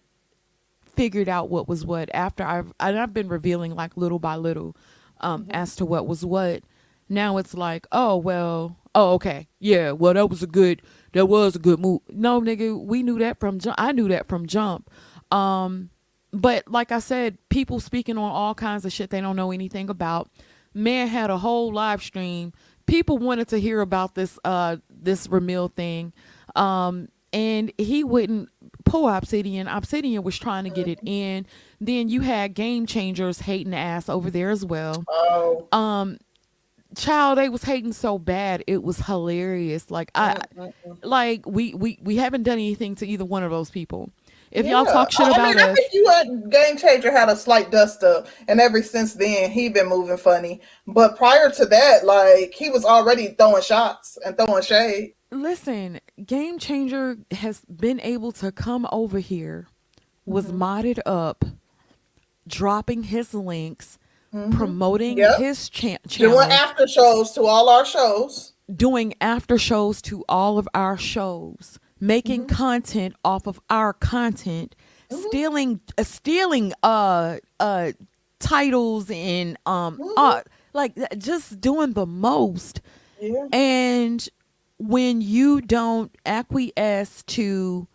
figured 0.96 1.30
out 1.30 1.50
what 1.50 1.67
was 1.67 1.86
what 1.86 2.10
after 2.13 2.43
I've 2.43 2.74
I've 2.80 3.13
been 3.13 3.28
revealing 3.28 3.76
like 3.76 3.98
little 3.98 4.20
by 4.20 4.36
little 4.36 4.76
um 5.21 5.43
mm-hmm. 5.43 5.51
as 5.51 5.75
to 5.75 5.86
what 5.86 6.08
was 6.08 6.25
what 6.25 6.63
now 7.10 7.38
it's 7.38 7.53
like 7.53 7.88
oh 7.91 8.17
well 8.17 8.77
oh 8.95 9.13
okay 9.13 9.47
yeah 9.60 9.91
well 9.91 10.13
that 10.13 10.30
was 10.30 10.43
a 10.43 10.47
good 10.47 10.82
that 11.13 11.25
was 11.25 11.56
a 11.56 11.60
good 11.60 11.80
move 11.80 12.01
no 12.10 12.41
nigga 12.41 12.80
we 12.84 13.03
knew 13.03 13.19
that 13.19 13.39
from 13.39 13.60
jump 13.60 13.75
I 13.77 13.91
knew 13.91 14.08
that 14.10 14.27
from 14.27 14.47
jump 14.47 14.89
um 15.32 15.89
but 16.32 16.67
like 16.67 16.91
I 16.91 16.99
said 16.99 17.38
people 17.49 17.80
speaking 17.80 18.17
on 18.17 18.32
all 18.32 18.56
kinds 18.56 18.86
of 18.86 18.91
shit 18.91 19.10
they 19.10 19.21
don't 19.21 19.36
know 19.36 19.51
anything 19.51 19.89
about 19.89 20.30
man 20.73 21.08
had 21.08 21.30
a 21.30 21.38
whole 21.38 21.73
live 21.73 22.03
stream 22.03 22.53
people 22.88 23.17
wanted 23.19 23.49
to 23.49 23.60
hear 23.60 23.82
about 23.82 24.15
this 24.15 24.39
uh 24.43 24.77
this 24.89 25.27
Ramil 25.27 25.71
thing. 25.73 26.13
Um 26.56 27.10
and 27.34 27.71
he 27.77 28.03
wouldn't 28.03 28.49
pull 28.86 29.08
Obsidian. 29.08 29.67
Obsidian 29.67 30.23
was 30.23 30.39
trying 30.39 30.63
to 30.63 30.69
get 30.69 30.88
it 30.88 30.99
in. 31.06 31.45
Then 31.80 32.10
you 32.10 32.22
had 32.22 32.54
game 32.54 32.86
changers 32.86 33.40
hating 33.40 33.74
ass 33.74 34.10
over 34.10 34.32
there 34.32 34.50
as 34.50 34.66
well. 34.66 35.04
Oh. 35.08 35.68
Um 35.72 36.18
child 36.96 37.38
they 37.38 37.50
was 37.50 37.63
hating 37.63 37.92
so 37.92 38.18
bad 38.18 38.63
it 38.66 38.82
was 38.82 38.98
hilarious 38.98 39.92
like 39.92 40.10
i 40.16 40.38
like 41.04 41.46
we 41.46 41.74
we 41.74 42.00
we 42.02 42.16
haven't 42.16 42.44
done 42.44 42.54
anything 42.54 42.96
to 42.96 43.06
either 43.06 43.26
one 43.26 43.44
of 43.44 43.52
those 43.52 43.70
people 43.70 44.10
if 44.52 44.66
yeah. 44.66 44.72
y'all 44.72 44.86
talk 44.86 45.12
shit 45.12 45.28
about 45.28 45.40
I 45.40 45.50
mean, 45.50 45.60
us, 45.60 45.70
I 45.70 45.74
think 45.74 45.94
you 45.94 46.08
had 46.08 46.50
Game 46.50 46.78
Changer 46.78 47.12
had 47.12 47.30
a 47.30 47.36
slight 47.36 47.70
dust 47.70 48.04
up, 48.04 48.28
and 48.48 48.60
ever 48.60 48.82
since 48.82 49.13
then 49.13 49.52
he 49.52 49.70
been 49.70 49.88
moving 49.88 50.18
funny. 50.18 50.62
But 50.86 51.18
prior 51.18 51.52
to 51.52 51.66
that, 51.66 52.06
like 52.06 52.54
he 52.54 52.70
was 52.70 52.86
already 52.86 53.30
throwing 53.30 53.62
shots 53.62 54.18
and 54.26 54.38
throwing 54.38 54.63
shade. 54.63 55.13
Listen, 55.32 56.00
Game 56.26 56.60
Changer 56.60 57.18
has 57.32 57.62
been 57.66 58.00
able 58.02 58.32
to 58.34 58.52
come 58.52 58.88
over 58.92 59.20
here, 59.20 59.68
was 60.26 60.46
mm-hmm. 60.46 60.63
modded 60.63 61.00
up, 61.06 61.44
dropping 62.48 63.04
his 63.04 63.34
links, 63.34 63.98
mm-hmm. 64.34 64.52
promoting 64.52 65.18
yep. 65.18 65.38
his 65.40 65.70
cha- 65.70 65.98
channel, 66.08 66.36
doing 66.36 66.52
after 66.52 66.88
shows 66.88 67.32
to 67.34 67.44
all 67.46 67.70
our 67.70 67.86
shows, 67.86 68.54
doing 68.74 69.14
after 69.22 69.58
shows 69.58 70.02
to 70.04 70.24
all 70.28 70.58
of 70.58 70.68
our 70.74 70.98
shows 70.98 71.80
making 72.00 72.46
mm-hmm. 72.46 72.56
content 72.56 73.16
off 73.24 73.48
of 73.48 73.60
our 73.70 73.94
content 73.94 74.76
Mhm. 75.10 75.28
stealing 75.28 75.80
uh, 75.98 76.04
stealing 76.04 76.74
uh 76.84 77.38
uh 77.60 77.92
titles 78.40 79.10
and 79.10 79.58
um 79.66 79.98
Mhm. 79.98 80.14
uh 80.18 80.42
like 80.74 80.94
just 81.18 81.60
doing 81.62 81.94
the 81.94 82.06
most 82.06 82.82
Yeah. 83.20 83.48
and 83.52 84.28
when 84.80 85.22
you 85.22 85.62
don't 85.62 86.12
acquiesce 86.26 87.24
to 87.24 87.88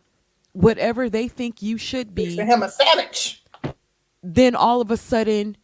whatever 0.52 1.08
they 1.08 1.28
think 1.28 1.62
you 1.62 1.78
should 1.78 2.14
be 2.14 2.34
him 2.36 2.62
a 2.62 2.68
savage. 2.68 3.41
Then 4.22 4.54
all 4.54 4.80
of 4.80 4.90
a 4.90 4.96
sudden 4.96 5.56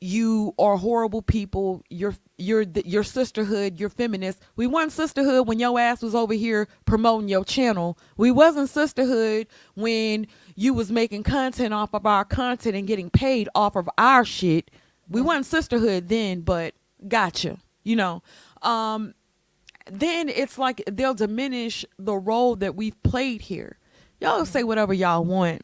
you 0.00 0.54
are 0.58 0.76
horrible 0.76 1.22
people. 1.22 1.82
You're 1.88 2.14
your 2.36 3.02
sisterhood 3.02 3.80
you're 3.80 3.88
feminist. 3.88 4.40
We 4.54 4.68
weren't 4.68 4.92
sisterhood 4.92 5.48
when 5.48 5.58
your 5.58 5.78
ass 5.78 6.02
was 6.02 6.14
over 6.14 6.34
here 6.34 6.68
promoting 6.84 7.28
your 7.28 7.44
channel. 7.44 7.98
We 8.16 8.30
wasn't 8.30 8.68
sisterhood 8.68 9.48
when 9.74 10.28
you 10.54 10.72
was 10.72 10.92
making 10.92 11.24
content 11.24 11.74
off 11.74 11.94
of 11.94 12.06
our 12.06 12.24
content 12.24 12.76
and 12.76 12.86
getting 12.86 13.10
paid 13.10 13.48
off 13.56 13.74
of 13.74 13.88
our 13.98 14.24
shit. 14.24 14.70
We 15.08 15.20
weren't 15.20 15.46
sisterhood 15.46 16.08
then 16.08 16.42
but 16.42 16.74
gotcha 17.08 17.58
you 17.82 17.96
know. 17.96 18.22
Um 18.62 19.14
then 19.90 20.28
it's 20.28 20.58
like 20.58 20.82
they'll 20.86 21.14
diminish 21.14 21.84
the 21.98 22.14
role 22.14 22.54
that 22.56 22.76
we've 22.76 23.02
played 23.02 23.40
here. 23.42 23.78
Y'all 24.20 24.44
say 24.44 24.62
whatever 24.62 24.92
y'all 24.92 25.24
want. 25.24 25.62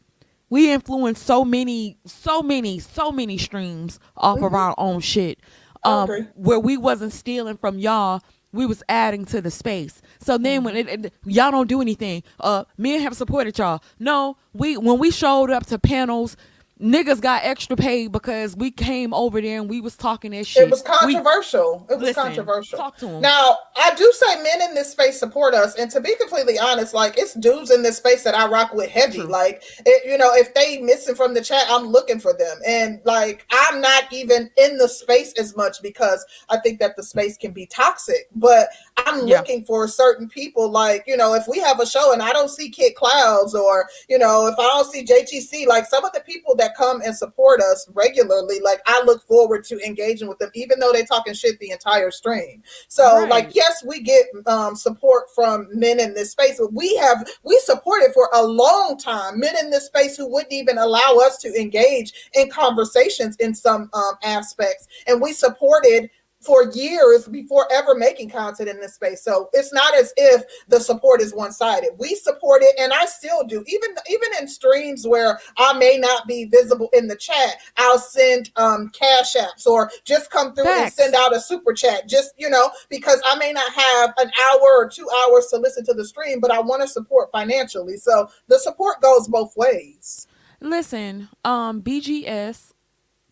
We 0.49 0.71
influence 0.71 1.19
so 1.21 1.43
many, 1.43 1.97
so 2.05 2.41
many, 2.41 2.79
so 2.79 3.11
many 3.11 3.37
streams 3.37 3.99
off 4.15 4.37
of 4.41 4.51
Mhm. 4.51 4.55
our 4.57 4.75
own 4.77 4.99
shit. 5.01 5.39
Um, 5.83 6.03
agree. 6.05 6.25
where 6.33 6.59
we 6.59 6.77
wasn't 6.77 7.13
stealing 7.13 7.57
from 7.57 7.77
y'all, 7.77 8.21
we 8.51 8.65
was 8.65 8.81
adding 8.89 9.23
to 9.25 9.39
the 9.39 9.51
space. 9.51 10.01
So 10.19 10.37
then 10.39 10.57
Mm-hmm. 10.61 10.65
when 10.65 10.75
it, 10.77 11.05
it- 11.05 11.13
y'all 11.25 11.51
don't 11.51 11.67
do 11.69 11.79
anything, 11.79 12.23
uh, 12.39 12.63
men 12.77 13.01
have 13.01 13.13
supported 13.15 13.55
y'all. 13.59 13.83
No, 13.99 14.35
we 14.53 14.77
when 14.77 14.97
we 14.97 15.11
showed 15.11 15.51
up 15.51 15.65
to 15.67 15.77
panels, 15.77 16.37
niggas 16.81 17.21
got 17.21 17.43
extra 17.45 17.75
paid 17.77 18.11
because 18.11 18.55
we 18.55 18.69
came 18.69 19.13
over 19.13 19.39
there 19.39 19.61
and 19.61 19.69
we 19.69 19.79
was 19.79 19.95
talking 19.95 20.31
that 20.31 20.45
shit. 20.45 20.63
It 20.63 20.69
was 20.69 20.83
We- 20.83 21.13
controversial. 21.13 21.85
it 21.89 21.93
was 21.95 22.01
listen, 22.03 22.23
controversial. 22.23 22.77
Talk 22.77 22.97
to 22.97 23.07
'em. 23.07 23.21
Now, 23.21 23.57
I 23.77 23.93
do 23.95 24.11
say 24.13 24.41
men 24.43 24.61
in 24.61 24.75
this 24.75 24.91
space 24.91 25.17
support 25.17 25.53
us, 25.53 25.75
and 25.75 25.89
to 25.91 26.01
be 26.01 26.15
completely 26.19 26.59
honest, 26.59 26.93
like 26.93 27.17
it's 27.17 27.33
dudes 27.35 27.71
in 27.71 27.81
this 27.81 27.97
space 27.97 28.23
that 28.23 28.35
I 28.35 28.47
rock 28.47 28.73
with 28.73 28.89
heavy. 28.89 29.19
True. 29.19 29.27
Like, 29.27 29.63
it, 29.85 30.09
you 30.09 30.17
know, 30.17 30.33
if 30.33 30.53
they 30.53 30.79
missing 30.79 31.15
from 31.15 31.33
the 31.33 31.41
chat, 31.41 31.65
I'm 31.69 31.87
looking 31.87 32.19
for 32.19 32.33
them, 32.33 32.57
and 32.67 32.99
like 33.05 33.45
I'm 33.51 33.79
not 33.79 34.11
even 34.11 34.49
in 34.57 34.77
the 34.77 34.89
space 34.89 35.33
as 35.39 35.55
much 35.55 35.81
because 35.81 36.25
I 36.49 36.57
think 36.57 36.79
that 36.79 36.95
the 36.97 37.03
space 37.03 37.37
can 37.37 37.51
be 37.51 37.65
toxic. 37.67 38.27
But 38.35 38.67
I'm 38.97 39.27
Yeah. 39.27 39.37
looking 39.39 39.65
for 39.65 39.87
certain 39.87 40.27
people, 40.29 40.69
like 40.69 41.03
you 41.05 41.17
know, 41.17 41.33
if 41.33 41.47
we 41.47 41.59
have 41.59 41.79
a 41.79 41.85
show 41.85 42.13
and 42.13 42.21
I 42.21 42.31
don't 42.31 42.49
see 42.49 42.69
Kid 42.69 42.95
Clouds, 42.95 43.53
or 43.53 43.89
you 44.07 44.17
know, 44.17 44.47
if 44.47 44.55
I 44.57 44.63
don't 44.63 44.89
see 44.91 45.03
JTC, 45.03 45.65
like 45.67 45.85
some 45.85 46.05
of 46.05 46.13
the 46.13 46.21
people 46.21 46.55
that 46.55 46.75
come 46.75 47.01
and 47.01 47.15
support 47.15 47.61
us 47.61 47.87
regularly, 47.93 48.59
like 48.61 48.81
I 48.85 49.01
look 49.03 49.25
forward 49.27 49.65
to 49.65 49.79
engaging 49.85 50.27
with 50.27 50.39
them, 50.39 50.49
even 50.55 50.79
though 50.79 50.91
they're 50.93 51.05
talking 51.05 51.33
shit 51.33 51.59
the 51.59 51.71
entire 51.71 52.09
stream. 52.11 52.63
So, 52.87 53.03
Right. 53.21 53.29
like, 53.29 53.55
yes, 53.55 53.83
we 53.85 54.01
get 54.01 54.25
um, 54.47 54.75
support 54.75 55.25
from 55.33 55.67
men 55.73 55.99
in 55.99 56.13
this 56.13 56.31
space, 56.31 56.57
but 56.59 56.73
we 56.73 56.95
have 56.95 57.27
we 57.43 57.59
supported 57.59 58.13
for 58.13 58.29
a 58.33 58.43
long 58.43 58.97
time 58.97 59.39
men 59.39 59.55
in 59.57 59.69
this 59.69 59.87
space 59.87 60.15
who 60.15 60.27
wouldn't 60.27 60.53
even 60.53 60.77
allow 60.77 61.19
us 61.21 61.37
to 61.39 61.53
engage 61.59 62.13
in 62.33 62.49
conversations 62.49 63.35
in 63.37 63.53
some 63.53 63.89
um, 63.93 64.13
aspects, 64.23 64.87
and 65.07 65.21
we 65.21 65.33
supported 65.33 66.09
for 66.45 66.71
years 66.73 67.27
before 67.27 67.67
ever 67.71 67.95
making 67.95 68.29
content 68.29 68.69
in 68.69 68.79
this 68.79 68.95
space. 68.95 69.23
So 69.23 69.49
it's 69.53 69.73
not 69.73 69.95
as 69.95 70.13
if 70.17 70.43
the 70.67 70.79
support 70.79 71.21
is 71.21 71.33
one-sided. 71.33 71.91
We 71.97 72.15
support 72.15 72.61
it 72.63 72.75
and 72.79 72.93
I 72.93 73.05
still 73.05 73.43
do. 73.43 73.63
Even 73.67 73.95
even 74.09 74.29
in 74.39 74.47
streams 74.47 75.07
where 75.07 75.39
I 75.57 75.73
may 75.73 75.97
not 75.97 76.27
be 76.27 76.45
visible 76.45 76.89
in 76.93 77.07
the 77.07 77.15
chat, 77.15 77.55
I'll 77.77 77.99
send 77.99 78.51
um 78.55 78.89
cash 78.89 79.35
apps 79.35 79.65
or 79.65 79.91
just 80.03 80.29
come 80.29 80.53
through 80.53 80.65
Facts. 80.65 80.81
and 80.81 80.93
send 80.93 81.15
out 81.15 81.35
a 81.35 81.39
super 81.39 81.73
chat. 81.73 82.07
Just, 82.07 82.33
you 82.37 82.49
know, 82.49 82.69
because 82.89 83.21
I 83.25 83.35
may 83.37 83.51
not 83.51 83.71
have 83.73 84.13
an 84.17 84.31
hour 84.51 84.61
or 84.61 84.89
2 84.89 85.07
hours 85.23 85.47
to 85.47 85.57
listen 85.57 85.85
to 85.85 85.93
the 85.93 86.05
stream, 86.05 86.39
but 86.39 86.51
I 86.51 86.59
want 86.59 86.81
to 86.81 86.87
support 86.87 87.29
financially. 87.31 87.97
So 87.97 88.29
the 88.47 88.59
support 88.59 89.01
goes 89.01 89.27
both 89.27 89.55
ways. 89.57 90.27
Listen, 90.61 91.29
um, 91.43 91.81
BGS 91.81 92.71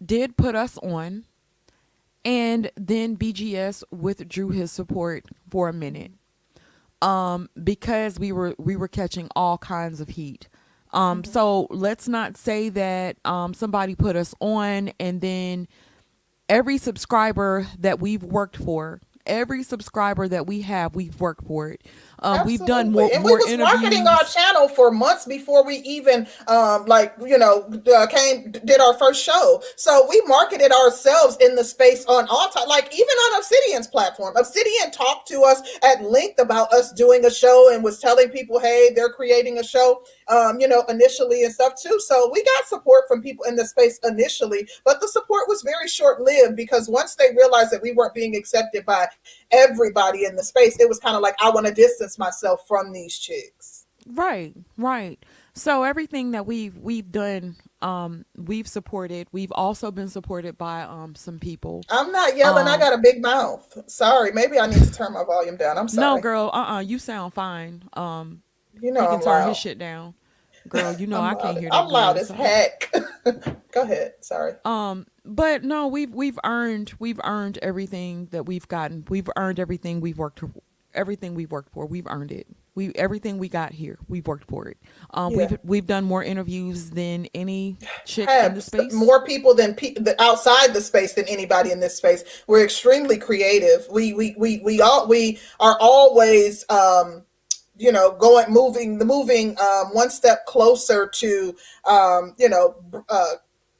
did 0.05 0.37
put 0.37 0.55
us 0.55 0.77
on, 0.79 1.25
and 2.25 2.71
then 2.75 3.17
BGS 3.17 3.83
withdrew 3.91 4.49
his 4.49 4.71
support 4.71 5.25
for 5.49 5.69
a 5.69 5.73
minute, 5.73 6.11
um, 7.01 7.49
because 7.63 8.19
we 8.19 8.31
were 8.31 8.55
we 8.57 8.75
were 8.75 8.87
catching 8.87 9.29
all 9.35 9.57
kinds 9.57 9.99
of 10.01 10.09
heat. 10.09 10.47
Um, 10.91 11.23
Mhm. 11.23 11.27
so 11.27 11.67
let's 11.71 12.07
not 12.07 12.37
say 12.37 12.69
that 12.69 13.17
um 13.25 13.53
somebody 13.53 13.95
put 13.95 14.15
us 14.15 14.33
on 14.39 14.91
and 14.99 15.21
then 15.21 15.67
every 16.49 16.77
subscriber 16.77 17.67
that 17.79 17.99
we've 17.99 18.23
worked 18.23 18.57
for, 18.57 19.01
every 19.25 19.63
subscriber 19.63 20.27
that 20.27 20.47
we 20.47 20.61
have, 20.61 20.95
we've 20.95 21.19
worked 21.19 21.45
for 21.45 21.69
it. 21.69 21.81
Um, 22.23 22.45
we've 22.45 22.65
done 22.65 22.91
more 22.91 23.09
and 23.13 23.21
more 23.21 23.33
we 23.33 23.35
was 23.35 23.51
interviews. 23.51 23.81
marketing 23.81 24.07
our 24.07 24.23
channel 24.23 24.69
for 24.69 24.91
months 24.91 25.25
before 25.25 25.65
we 25.65 25.75
even 25.77 26.25
um 26.47 26.85
like 26.85 27.13
you 27.19 27.37
know 27.37 27.69
uh, 27.93 28.07
came 28.07 28.51
did 28.51 28.79
our 28.79 28.93
first 28.93 29.21
show 29.21 29.61
so 29.75 30.07
we 30.09 30.21
marketed 30.25 30.71
ourselves 30.71 31.37
in 31.41 31.55
the 31.55 31.63
space 31.63 32.05
on 32.05 32.25
all 32.29 32.47
time 32.49 32.67
like 32.69 32.85
even 32.93 33.07
on 33.07 33.39
obsidian's 33.39 33.87
platform 33.87 34.33
obsidian 34.37 34.89
talked 34.91 35.27
to 35.27 35.41
us 35.41 35.61
at 35.83 36.01
length 36.03 36.39
about 36.39 36.71
us 36.71 36.93
doing 36.93 37.25
a 37.25 37.29
show 37.29 37.73
and 37.73 37.83
was 37.83 37.99
telling 37.99 38.29
people 38.29 38.57
hey 38.57 38.91
they're 38.95 39.11
creating 39.11 39.57
a 39.57 39.63
show 39.63 40.01
um 40.29 40.59
you 40.61 40.67
know 40.67 40.83
initially 40.87 41.43
and 41.43 41.53
stuff 41.53 41.73
too 41.81 41.99
so 41.99 42.29
we 42.31 42.41
got 42.41 42.65
support 42.67 43.03
from 43.07 43.21
people 43.21 43.43
in 43.45 43.57
the 43.57 43.65
space 43.65 43.99
initially 44.05 44.65
but 44.85 45.01
the 45.01 45.07
support 45.09 45.43
was 45.49 45.61
very 45.61 45.89
short 45.89 46.21
lived 46.21 46.55
because 46.55 46.87
once 46.87 47.15
they 47.15 47.35
realized 47.35 47.71
that 47.71 47.81
we 47.81 47.91
weren't 47.91 48.13
being 48.13 48.35
accepted 48.35 48.85
by 48.85 49.05
everybody 49.51 50.25
in 50.25 50.35
the 50.35 50.43
space 50.43 50.79
it 50.79 50.87
was 50.89 50.99
kind 50.99 51.15
of 51.15 51.21
like 51.21 51.35
i 51.41 51.49
want 51.49 51.65
to 51.65 51.73
distance 51.73 52.17
myself 52.19 52.67
from 52.67 52.91
these 52.91 53.17
chicks 53.17 53.85
Right, 54.05 54.53
right. 54.77 55.17
So 55.53 55.83
everything 55.83 56.31
that 56.31 56.45
we've 56.45 56.77
we've 56.77 57.09
done, 57.09 57.55
um, 57.81 58.25
we've 58.35 58.67
supported. 58.67 59.29
We've 59.31 59.51
also 59.53 59.91
been 59.91 60.09
supported 60.09 60.57
by 60.57 60.81
um 60.81 61.15
some 61.15 61.39
people. 61.39 61.83
i'm 61.89 62.11
not 62.11 62.35
yelling 62.35 62.67
i 62.67 62.73
Um, 62.73 62.79
got 62.81 62.91
a 62.93 62.97
big 62.97 63.21
mouth 63.21 63.65
sorry 63.87 64.33
maybe 64.33 64.59
i 64.59 64.65
need 64.67 64.83
to 64.83 64.91
turn 64.91 65.13
my 65.13 65.23
volume 65.23 65.55
down 65.55 65.77
i'm 65.77 65.87
sorry 65.87 66.17
No, 66.17 66.21
girl, 66.21 66.49
uh, 66.53 66.75
uh 66.75 66.79
you 66.79 66.99
sound 66.99 67.33
fine. 67.33 67.83
Um, 67.93 68.41
you 68.81 68.91
know 68.91 68.99
he 69.01 69.07
can 69.07 69.15
i'm 69.15 69.21
turn 69.21 69.27
loud. 69.43 69.47
his 69.47 69.57
shit 69.57 69.79
down. 69.79 70.15
Girl, 70.69 70.93
you 70.93 71.07
know 71.07 71.19
I'm 71.21 71.37
I 71.37 71.41
can't 71.41 71.57
hear 71.59 71.69
that. 71.69 71.75
i'm 71.75 71.87
loud 71.89 72.17
as 72.17 72.29
heck 72.29 72.91
go 73.71 73.81
ahead 73.81 74.13
sorry 74.21 74.53
Um, 74.65 75.05
but 75.25 75.63
no, 75.63 75.87
we've 75.87 76.13
we've 76.13 76.39
earned 76.43 76.93
we've 76.99 77.19
earned 77.23 77.57
everything 77.61 78.27
that 78.31 78.45
we've 78.45 78.67
gotten. 78.67 79.05
We've 79.09 79.29
earned 79.37 79.59
everything 79.59 80.01
we've 80.01 80.17
worked 80.17 80.39
for. 80.39 80.49
Everything 80.93 81.33
we've 81.33 81.49
worked 81.51 81.73
for, 81.73 81.85
we've 81.87 82.05
earned 82.07 82.31
it. 82.31 82.45
We 82.75 82.91
everything 82.95 83.37
we 83.39 83.49
got 83.49 83.71
here, 83.71 83.97
we've 84.07 84.27
worked 84.27 84.47
for 84.49 84.67
it. 84.67 84.77
Um, 85.11 85.31
Yeah. 85.31 85.37
we've 85.37 85.57
we've 85.63 85.87
done 85.87 86.03
more 86.03 86.23
interviews 86.23 86.89
than 86.91 87.27
any 87.33 87.77
chick 88.05 88.29
in 88.29 88.53
the 88.53 88.61
space. 88.61 88.91
more 88.93 89.23
people 89.25 89.55
than 89.55 89.73
pe- 89.75 89.93
the 89.93 90.21
outside 90.21 90.73
the 90.73 90.81
space 90.81 91.13
than 91.13 91.25
anybody 91.27 91.71
in 91.71 91.79
this 91.79 91.95
space. 91.95 92.23
We're 92.47 92.63
extremely 92.63 93.17
creative. 93.17 93.87
We 93.91 94.13
we 94.13 94.35
we 94.37 94.59
we 94.59 94.81
all 94.81 95.07
we 95.07 95.39
are 95.59 95.77
always 95.79 96.65
um 96.69 97.23
you 97.77 97.91
know 97.91 98.11
going 98.11 98.51
moving 98.51 98.97
the 98.97 99.05
moving 99.05 99.57
um 99.59 99.87
one 99.93 100.09
step 100.09 100.45
closer 100.45 101.07
to 101.07 101.55
um 101.85 102.33
you 102.37 102.49
know 102.49 102.75
uh 103.09 103.33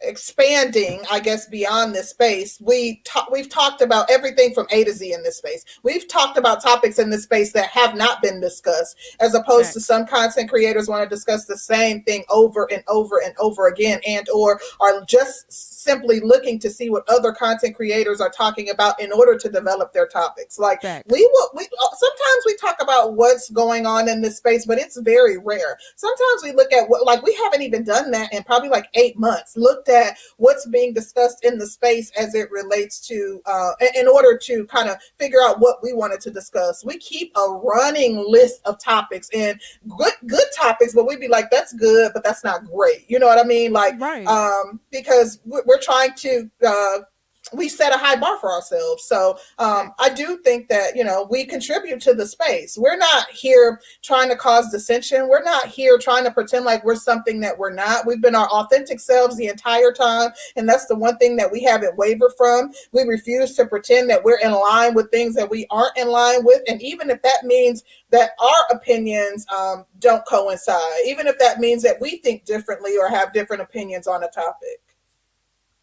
expanding 0.03 1.01
i 1.11 1.19
guess 1.19 1.47
beyond 1.47 1.93
this 1.93 2.09
space. 2.09 2.59
We 2.61 3.01
ta- 3.05 3.27
we've 3.31 3.49
talked 3.49 3.81
about 3.81 4.09
everything 4.09 4.53
from 4.53 4.67
a 4.71 4.83
to 4.83 4.91
z 4.93 5.13
in 5.13 5.23
this 5.23 5.37
space. 5.37 5.65
We've 5.83 6.07
talked 6.07 6.37
about 6.37 6.61
topics 6.61 6.99
in 6.99 7.09
this 7.09 7.23
space 7.23 7.51
that 7.53 7.67
have 7.69 7.95
not 7.95 8.21
been 8.21 8.39
discussed 8.39 8.97
as 9.19 9.35
opposed 9.35 9.73
to 9.73 9.79
some 9.79 10.05
content 10.05 10.49
creators 10.49 10.87
want 10.87 11.03
to 11.03 11.15
discuss 11.15 11.45
the 11.45 11.57
same 11.57 12.03
thing 12.03 12.23
over 12.29 12.67
and 12.71 12.83
over 12.87 13.21
and 13.23 13.33
over 13.39 13.67
again 13.67 13.99
and 14.07 14.27
or 14.29 14.59
are 14.79 15.03
just 15.05 15.51
simply 15.51 16.19
looking 16.19 16.59
to 16.59 16.69
see 16.69 16.89
what 16.89 17.07
other 17.09 17.31
content 17.31 17.75
creators 17.75 18.21
are 18.21 18.29
talking 18.29 18.69
about 18.69 18.99
in 18.99 19.11
order 19.11 19.37
to 19.37 19.49
develop 19.49 19.93
their 19.93 20.07
topics. 20.07 20.57
Like 20.57 20.81
Facts. 20.81 21.11
we 21.11 21.27
will 21.31 21.49
we 21.55 21.63
uh, 21.63 21.95
sometimes 21.95 22.43
we 22.45 22.55
talk 22.57 22.77
about 22.81 23.13
what's 23.13 23.49
going 23.49 23.85
on 23.85 24.07
in 24.09 24.21
this 24.21 24.37
space 24.37 24.65
but 24.65 24.77
it's 24.77 24.97
very 24.97 25.37
rare. 25.37 25.77
Sometimes 25.95 26.43
we 26.43 26.51
look 26.51 26.71
at 26.71 26.89
what 26.89 27.05
like 27.05 27.23
we 27.23 27.33
haven't 27.43 27.61
even 27.61 27.83
done 27.83 28.11
that 28.11 28.33
in 28.33 28.43
probably 28.43 28.69
like 28.69 28.87
eight 28.95 29.17
months 29.17 29.55
looked 29.57 29.89
at 29.89 29.92
what's 30.37 30.65
being 30.67 30.93
discussed 30.93 31.43
in 31.43 31.57
the 31.57 31.67
space 31.67 32.11
as 32.17 32.35
it 32.35 32.49
relates 32.51 32.99
to 33.07 33.41
uh 33.45 33.71
in- 33.95 34.07
order 34.07 34.37
to 34.37 34.65
kind 34.67 34.89
of 34.89 34.97
figure 35.17 35.39
out 35.41 35.59
what 35.59 35.77
we 35.81 35.93
wanted 35.93 36.19
to 36.21 36.29
discuss. 36.29 36.83
We 36.85 36.97
keep 36.97 37.35
a 37.35 37.51
running 37.51 38.23
list 38.27 38.61
of 38.65 38.79
topics 38.79 39.29
and 39.33 39.59
good 39.97 40.13
good 40.27 40.45
topics 40.55 40.93
but 40.93 41.07
we'd 41.07 41.19
be 41.19 41.27
like 41.27 41.49
that's 41.49 41.73
good 41.73 42.11
but 42.13 42.23
that's 42.23 42.43
not 42.43 42.65
great. 42.65 43.09
You 43.09 43.19
know 43.19 43.27
what 43.27 43.39
i 43.39 43.43
mean? 43.43 43.73
Like 43.73 43.99
right. 43.99 44.27
um, 44.27 44.79
because 44.91 45.39
we're, 45.45 45.63
we're 45.65 45.81
trying 45.81 46.13
to 46.15 46.49
uh, 46.65 46.99
we 47.55 47.69
set 47.69 47.93
a 47.93 47.97
high 47.97 48.15
bar 48.15 48.37
for 48.39 48.51
ourselves. 48.51 49.03
So 49.03 49.37
um, 49.59 49.93
I 49.99 50.09
do 50.09 50.37
think 50.37 50.67
that 50.69 50.95
you 50.95 51.03
know 51.03 51.27
we 51.29 51.45
contribute 51.45 52.01
to 52.01 52.13
the 52.13 52.25
space. 52.25 52.77
We're 52.77 52.97
not 52.97 53.29
here 53.29 53.79
trying 54.01 54.29
to 54.29 54.35
cause 54.35 54.71
dissension. 54.71 55.27
We're 55.27 55.43
not 55.43 55.67
here 55.67 55.97
trying 55.97 56.23
to 56.25 56.31
pretend 56.31 56.65
like 56.65 56.83
we're 56.83 56.95
something 56.95 57.39
that 57.41 57.57
we're 57.57 57.73
not. 57.73 58.05
We've 58.05 58.21
been 58.21 58.35
our 58.35 58.49
authentic 58.49 58.99
selves 58.99 59.37
the 59.37 59.47
entire 59.47 59.91
time, 59.91 60.31
and 60.55 60.67
that's 60.67 60.85
the 60.87 60.95
one 60.95 61.17
thing 61.17 61.35
that 61.37 61.51
we 61.51 61.63
haven't 61.63 61.97
wavered 61.97 62.33
from. 62.37 62.71
We 62.91 63.03
refuse 63.03 63.55
to 63.55 63.65
pretend 63.65 64.09
that 64.09 64.23
we're 64.23 64.39
in 64.39 64.51
line 64.51 64.93
with 64.93 65.11
things 65.11 65.35
that 65.35 65.49
we 65.49 65.65
aren't 65.69 65.97
in 65.97 66.09
line 66.09 66.43
with, 66.43 66.61
and 66.67 66.81
even 66.81 67.09
if 67.09 67.21
that 67.21 67.43
means 67.43 67.83
that 68.11 68.31
our 68.39 68.77
opinions 68.77 69.45
um, 69.53 69.85
don't 69.99 70.25
coincide, 70.25 70.79
even 71.07 71.27
if 71.27 71.37
that 71.39 71.59
means 71.59 71.83
that 71.83 71.99
we 71.99 72.17
think 72.17 72.45
differently 72.45 72.97
or 72.97 73.09
have 73.09 73.33
different 73.33 73.61
opinions 73.61 74.07
on 74.07 74.23
a 74.23 74.27
topic. 74.27 74.81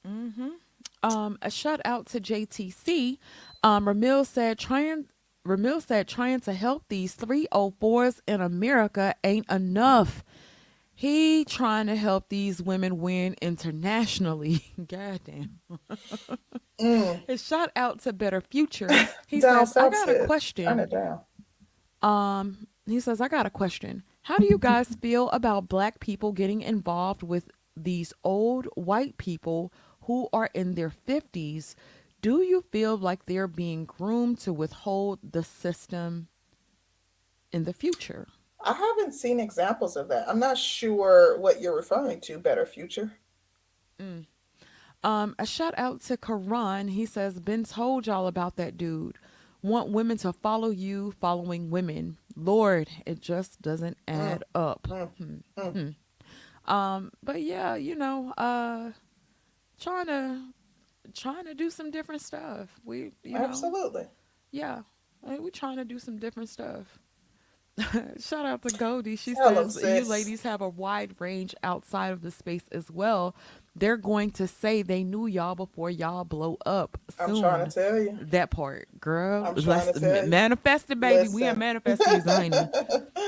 Mm-hmm. 0.07 0.51
Um, 1.03 1.39
a 1.43 1.51
shout 1.51 1.81
out 1.85 2.07
to 2.07 2.21
JTC. 2.21 3.19
Um, 3.63 3.87
Ramil 3.87 4.27
said 4.27 4.59
trying. 4.59 5.07
Ramil 5.47 5.81
said 5.85 6.07
trying 6.07 6.41
to 6.41 6.53
help 6.53 6.85
these 6.89 7.17
304s 7.17 8.21
in 8.29 8.41
America 8.43 9.15
ain't 9.25 9.51
enough. 9.51 10.23
He 10.95 11.47
trying 11.47 11.87
to 11.87 11.97
help 11.97 12.29
these 12.29 12.61
women 12.61 12.99
win 12.99 13.35
internationally. 13.41 14.67
Goddamn. 14.87 15.61
mm. 16.79 17.27
His 17.27 17.43
shout 17.43 17.71
out 17.75 18.01
to 18.03 18.13
Better 18.13 18.43
Future. 18.43 18.89
He 19.27 19.41
says, 19.41 19.77
I 19.79 19.89
got 19.89 20.11
a 20.11 20.27
question. 20.27 20.67
Um, 22.03 22.67
he 22.87 23.01
says, 23.01 23.23
I 23.23 23.29
got 23.29 23.47
a 23.47 23.51
question. 23.51 24.03
How 24.23 24.37
do 24.37 24.45
you 24.45 24.59
guys 24.59 24.95
feel 25.01 25.31
about 25.31 25.69
black 25.69 26.01
people 26.01 26.33
getting 26.33 26.61
involved 26.61 27.23
with 27.23 27.49
these 27.77 28.13
old 28.23 28.67
white 28.75 29.17
people 29.17 29.73
who 30.11 30.29
are 30.33 30.51
in 30.55 30.75
their 30.75 30.91
50s, 30.91 31.77
do 32.21 32.43
you 32.43 32.65
feel 32.73 32.97
like 32.97 33.27
they're 33.27 33.47
being 33.47 33.85
groomed 33.85 34.41
to 34.41 34.53
withhold 34.53 35.21
the 35.23 35.45
system 35.45 36.27
in 37.53 37.63
the 37.63 37.73
future? 37.73 38.27
I 38.61 38.73
haven't 38.73 39.13
seen 39.13 39.39
examples 39.39 39.95
of 39.95 40.09
that. 40.09 40.29
I'm 40.29 40.41
not 40.41 40.59
sure 40.59 41.39
what 41.39 41.61
you're 41.61 41.77
referring 41.77 42.21
to, 42.23 42.41
Better 42.41 42.67
Future. 42.67 43.13
Mm. 44.01 44.27
Um, 45.05 45.37
a 45.39 45.47
shout 45.47 45.75
out 45.77 46.01
to 46.07 46.17
Karan. 46.17 46.89
He 46.89 47.07
says, 47.07 47.39
Been 47.39 47.63
told 47.63 48.09
y'all 48.09 48.27
about 48.27 48.57
that 48.57 48.77
dude. 48.77 49.17
Want 49.63 49.93
women 49.93 50.17
to 50.19 50.33
follow 50.33 50.71
you, 50.71 51.15
following 51.21 51.71
women. 51.71 52.17
Lord, 52.35 52.89
it 53.07 53.21
just 53.21 53.63
doesn't 53.63 53.97
mm. 54.09 54.15
add 54.15 54.43
mm. 54.57 54.61
up. 54.61 54.89
Mm. 54.91 55.43
Hmm. 55.57 55.69
Hmm. 55.69 56.73
Um, 56.73 57.13
but 57.23 57.43
yeah, 57.43 57.77
you 57.77 57.95
know, 57.95 58.33
uh, 58.37 58.91
trying 59.81 60.07
to 60.07 60.41
trying 61.15 61.45
to 61.45 61.55
do 61.55 61.71
some 61.71 61.91
different 61.91 62.23
stuff. 62.23 62.69
We 62.85 63.13
you 63.23 63.35
know, 63.35 63.45
absolutely, 63.45 64.07
yeah, 64.53 64.83
we're 65.23 65.51
trying 65.51 65.77
to 65.77 65.85
do 65.85 65.99
some 65.99 66.19
different 66.19 66.49
stuff. 66.49 66.99
Shout 68.19 68.45
out 68.45 68.63
to 68.63 68.77
Goldie. 68.77 69.17
She 69.17 69.33
Hello, 69.33 69.69
says 69.69 69.75
sis. 69.75 70.05
you 70.05 70.11
ladies 70.11 70.43
have 70.43 70.61
a 70.61 70.69
wide 70.69 71.15
range 71.19 71.55
outside 71.63 72.13
of 72.13 72.21
the 72.21 72.31
space 72.31 72.65
as 72.73 72.91
well. 72.91 73.35
They're 73.77 73.97
going 73.97 74.33
to 74.33 74.49
say 74.49 74.83
they 74.83 75.05
knew 75.05 75.27
y'all 75.27 75.55
before 75.55 75.89
y'all 75.89 76.25
blow 76.25 76.59
up. 76.67 76.99
Soon. 77.17 77.37
I'm 77.37 77.41
trying 77.41 77.69
to 77.69 77.71
tell 77.71 77.99
you 77.99 78.19
that 78.23 78.51
part, 78.51 78.89
girl. 79.01 79.47
I'm 79.47 79.63
trying 79.63 79.95
to 79.95 80.01
tell 80.01 80.25
you. 80.25 80.31
Manifest 80.31 80.91
it, 80.91 81.01
baby. 81.01 81.21
Listen. 81.21 81.35
We 81.35 81.45
in 81.45 81.59
manifest 81.59 82.05
season. 82.05 82.71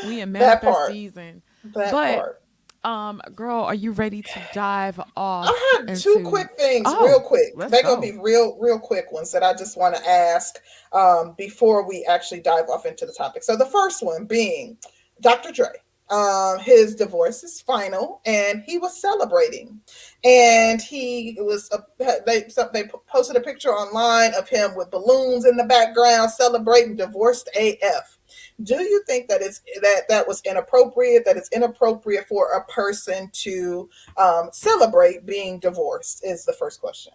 we 0.07 0.21
in 0.21 0.33
manifest 0.33 0.89
season. 0.89 1.43
That 1.65 1.93
but 1.93 2.17
part 2.17 2.42
um, 2.85 3.23
girl, 3.35 3.63
are 3.63 3.75
you 3.75 3.93
ready 3.93 4.23
to 4.23 4.43
dive 4.53 5.01
off? 5.17 5.49
I 5.49 5.77
have 5.79 5.89
into... 5.89 6.03
two 6.03 6.23
quick 6.25 6.51
things, 6.59 6.87
oh, 6.89 7.07
real 7.07 7.21
quick. 7.21 7.57
They're 7.57 7.83
go. 7.83 7.95
gonna 7.95 8.01
be 8.01 8.19
real, 8.19 8.57
real 8.61 8.79
quick 8.79 9.13
ones 9.13 9.31
that 9.33 9.43
I 9.43 9.55
just 9.55 9.77
want 9.77 9.95
to 9.95 10.09
ask 10.09 10.57
um, 10.93 11.35
before 11.39 11.87
we 11.87 12.05
actually 12.09 12.41
dive 12.41 12.69
off 12.69 12.87
into 12.87 13.07
the 13.07 13.13
topic. 13.13 13.43
So 13.43 13.57
the 13.57 13.67
first 13.67 14.03
one 14.03 14.25
being 14.25 14.77
Dr. 15.21 15.53
Dre. 15.53 15.69
Um, 16.11 16.59
his 16.59 16.95
divorce 16.95 17.43
is 17.43 17.63
final, 17.63 18.21
and 18.27 18.63
he 18.67 18.77
was 18.77 19.01
celebrating. 19.01 19.81
And 20.25 20.83
he 20.83 21.39
was 21.41 21.71
uh, 21.73 21.79
they 22.27 22.45
they 22.75 22.85
posted 23.07 23.37
a 23.37 23.41
picture 23.41 23.71
online 23.71 24.35
of 24.35 24.47
him 24.47 24.77
with 24.77 24.91
balloons 24.91 25.47
in 25.47 25.57
the 25.57 25.65
background 25.65 26.31
celebrating 26.31 26.97
divorced 26.97 27.49
AF. 27.59 28.19
Do 28.63 28.83
you 28.83 29.03
think 29.07 29.29
that 29.29 29.43
it's 29.43 29.61
that 29.81 30.03
that 30.09 30.29
was 30.29 30.43
inappropriate? 30.45 31.25
That 31.25 31.37
it's 31.37 31.49
inappropriate 31.51 32.29
for 32.29 32.53
a 32.53 32.65
person 32.71 33.31
to 33.33 33.89
um, 34.17 34.51
celebrate 34.53 35.27
being 35.27 35.59
divorced? 35.59 36.25
Is 36.25 36.45
the 36.45 36.53
first 36.53 36.81
question. 36.81 37.13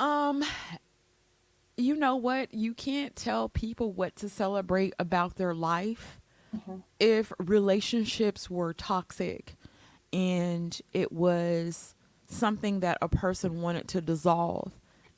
Um, 0.00 0.44
you 1.76 1.96
know 1.96 2.16
what? 2.16 2.52
You 2.52 2.74
can't 2.74 3.14
tell 3.16 3.48
people 3.48 3.92
what 3.92 4.16
to 4.16 4.28
celebrate 4.28 4.94
about 4.98 5.36
their 5.36 5.54
life 5.54 6.20
mm-hmm. 6.54 6.76
if 7.00 7.32
relationships 7.38 8.50
were 8.50 8.74
toxic 8.74 9.56
and 10.12 10.80
it 10.92 11.12
was 11.12 11.94
something 12.26 12.80
that 12.80 12.98
a 13.00 13.08
person 13.08 13.62
wanted 13.62 13.88
to 13.88 14.00
dissolve 14.00 14.72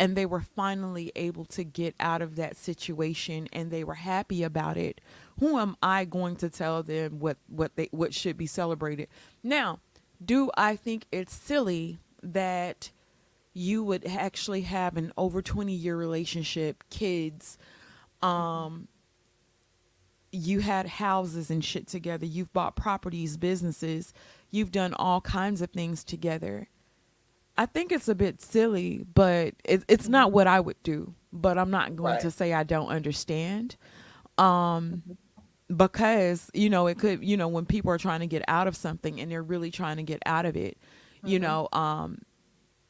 and 0.04 0.16
they 0.16 0.26
were 0.26 0.42
finally 0.42 1.10
able 1.16 1.46
to 1.46 1.64
get 1.64 1.94
out 1.98 2.20
of 2.20 2.36
that 2.36 2.58
situation 2.58 3.48
and 3.54 3.70
they 3.70 3.82
were 3.82 3.94
happy 3.94 4.42
about 4.42 4.76
it 4.76 5.00
who 5.40 5.58
am 5.58 5.76
i 5.82 6.04
going 6.04 6.36
to 6.36 6.50
tell 6.50 6.82
them 6.82 7.18
what 7.18 7.38
what 7.48 7.74
they 7.76 7.88
what 7.90 8.12
should 8.12 8.36
be 8.36 8.46
celebrated? 8.46 9.08
Now 9.42 9.80
do 10.22 10.50
i 10.58 10.76
think 10.76 11.06
it's 11.10 11.34
silly 11.34 11.98
that 12.22 12.90
you 13.54 13.82
would 13.82 14.06
actually 14.06 14.62
have 14.62 14.98
an 14.98 15.10
over 15.16 15.40
20 15.40 15.72
year 15.72 15.96
relationship 15.96 16.84
kids 16.90 17.56
um 18.20 18.88
you 20.32 20.60
had 20.60 20.86
houses 20.86 21.50
and 21.50 21.64
shit 21.64 21.86
together 21.86 22.26
you've 22.26 22.52
bought 22.52 22.76
properties 22.76 23.38
businesses 23.38 24.12
you've 24.50 24.70
done 24.70 24.92
all 24.92 25.22
kinds 25.22 25.62
of 25.62 25.70
things 25.70 26.04
together 26.04 26.68
I 27.56 27.66
think 27.66 27.92
it's 27.92 28.08
a 28.08 28.14
bit 28.14 28.42
silly, 28.42 29.04
but 29.14 29.54
it, 29.64 29.84
it's 29.88 30.08
not 30.08 30.32
what 30.32 30.46
I 30.46 30.60
would 30.60 30.82
do. 30.82 31.14
But 31.32 31.58
I'm 31.58 31.70
not 31.70 31.96
going 31.96 32.14
right. 32.14 32.20
to 32.20 32.30
say 32.30 32.52
I 32.52 32.62
don't 32.62 32.88
understand. 32.88 33.76
Um, 34.38 35.02
because, 35.74 36.50
you 36.54 36.70
know, 36.70 36.86
it 36.86 36.98
could, 36.98 37.24
you 37.24 37.36
know, 37.36 37.48
when 37.48 37.66
people 37.66 37.90
are 37.90 37.98
trying 37.98 38.20
to 38.20 38.26
get 38.26 38.42
out 38.48 38.66
of 38.66 38.76
something 38.76 39.20
and 39.20 39.30
they're 39.30 39.42
really 39.42 39.70
trying 39.70 39.96
to 39.96 40.02
get 40.02 40.20
out 40.26 40.46
of 40.46 40.56
it, 40.56 40.78
mm-hmm. 41.18 41.28
you 41.28 41.38
know, 41.38 41.68
um, 41.72 42.22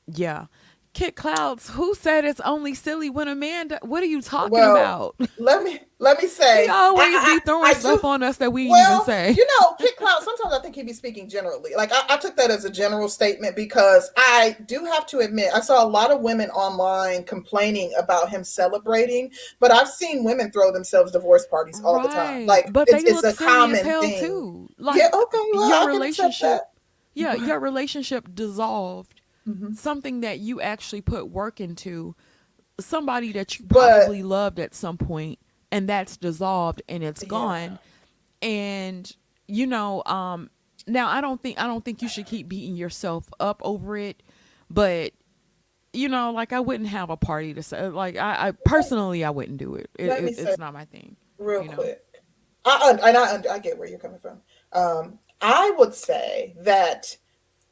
yeah. 0.06 0.46
Kit 0.94 1.16
Clouds, 1.16 1.70
who 1.70 1.92
said 1.96 2.24
it's 2.24 2.40
only 2.40 2.72
silly 2.72 3.10
when 3.10 3.26
a 3.26 3.34
man? 3.34 3.66
Do- 3.66 3.78
what 3.82 4.04
are 4.04 4.06
you 4.06 4.22
talking 4.22 4.52
well, 4.52 4.76
about? 4.76 5.16
Let 5.38 5.64
me 5.64 5.80
let 5.98 6.22
me 6.22 6.28
say. 6.28 6.64
He 6.64 6.68
always 6.68 7.16
I, 7.16 7.34
be 7.34 7.40
throwing 7.40 7.66
I, 7.66 7.70
I 7.70 7.72
stuff 7.74 8.02
do, 8.02 8.06
on 8.06 8.22
us 8.22 8.36
that 8.36 8.52
we 8.52 8.68
well, 8.68 9.02
even 9.02 9.06
say. 9.06 9.32
You 9.32 9.44
know, 9.44 9.74
Kit 9.80 9.96
Clouds. 9.96 10.24
Sometimes 10.24 10.54
I 10.54 10.60
think 10.60 10.76
he'd 10.76 10.86
be 10.86 10.92
speaking 10.92 11.28
generally. 11.28 11.72
Like 11.74 11.90
I, 11.92 12.16
took 12.16 12.36
that 12.36 12.52
as 12.52 12.64
a 12.64 12.70
general 12.70 13.08
statement 13.08 13.56
because 13.56 14.08
I 14.16 14.56
do 14.66 14.84
have 14.84 15.04
to 15.08 15.18
admit 15.18 15.50
I 15.52 15.60
saw 15.60 15.84
a 15.84 15.88
lot 15.88 16.12
of 16.12 16.20
women 16.20 16.48
online 16.50 17.24
complaining 17.24 17.92
about 17.98 18.30
him 18.30 18.44
celebrating, 18.44 19.32
but 19.58 19.72
I've 19.72 19.88
seen 19.88 20.22
women 20.22 20.52
throw 20.52 20.72
themselves 20.72 21.10
divorce 21.10 21.44
parties 21.46 21.82
all 21.82 21.96
right. 21.96 22.08
the 22.08 22.14
time. 22.14 22.46
Like, 22.46 22.72
but 22.72 22.88
it's, 22.88 23.02
it's 23.02 23.24
a 23.24 23.44
common 23.44 23.82
thing 23.82 24.20
too. 24.20 24.68
Like, 24.78 24.96
yeah, 24.96 25.08
okay, 25.12 25.38
well, 25.52 25.68
your 25.68 25.88
relationship. 25.88 26.60
Yeah, 27.14 27.34
your 27.34 27.58
relationship 27.58 28.28
dissolved 28.34 29.13
mm-hmm. 29.48 29.72
something 29.74 30.20
that 30.20 30.38
you 30.40 30.60
actually 30.60 31.00
put 31.00 31.30
work 31.30 31.60
into, 31.60 32.14
somebody 32.80 33.32
that 33.32 33.58
you 33.58 33.66
probably 33.66 34.22
but, 34.22 34.28
loved 34.28 34.60
at 34.60 34.74
some 34.74 34.98
point, 34.98 35.38
and 35.70 35.88
that's 35.88 36.16
dissolved 36.16 36.82
and 36.88 37.02
it's 37.02 37.22
yeah. 37.22 37.28
gone. 37.28 37.78
And 38.42 39.10
you 39.46 39.66
know, 39.66 40.02
um, 40.06 40.50
now 40.86 41.08
I 41.08 41.20
don't 41.20 41.42
think 41.42 41.60
I 41.60 41.66
don't 41.66 41.84
think 41.84 42.02
you 42.02 42.08
should 42.08 42.26
keep 42.26 42.48
beating 42.48 42.76
yourself 42.76 43.28
up 43.40 43.60
over 43.64 43.96
it, 43.96 44.22
but 44.70 45.12
you 45.92 46.08
know, 46.08 46.32
like 46.32 46.52
I 46.52 46.60
wouldn't 46.60 46.88
have 46.88 47.10
a 47.10 47.16
party 47.16 47.54
to 47.54 47.62
say. 47.62 47.88
Like 47.88 48.16
I, 48.16 48.48
I 48.48 48.52
personally, 48.64 49.24
I 49.24 49.30
wouldn't 49.30 49.58
do 49.58 49.76
it. 49.76 49.90
it, 49.98 50.06
it 50.06 50.38
it's 50.38 50.58
not 50.58 50.72
my 50.72 50.84
thing. 50.84 51.16
Real 51.38 51.62
you 51.62 51.70
know? 51.70 51.76
quick, 51.76 52.02
I 52.64 52.98
and 53.02 53.16
I, 53.16 53.54
I 53.54 53.58
get 53.58 53.78
where 53.78 53.88
you're 53.88 53.98
coming 53.98 54.18
from. 54.18 54.40
Um, 54.72 55.18
I 55.40 55.74
would 55.78 55.94
say 55.94 56.54
that 56.60 57.16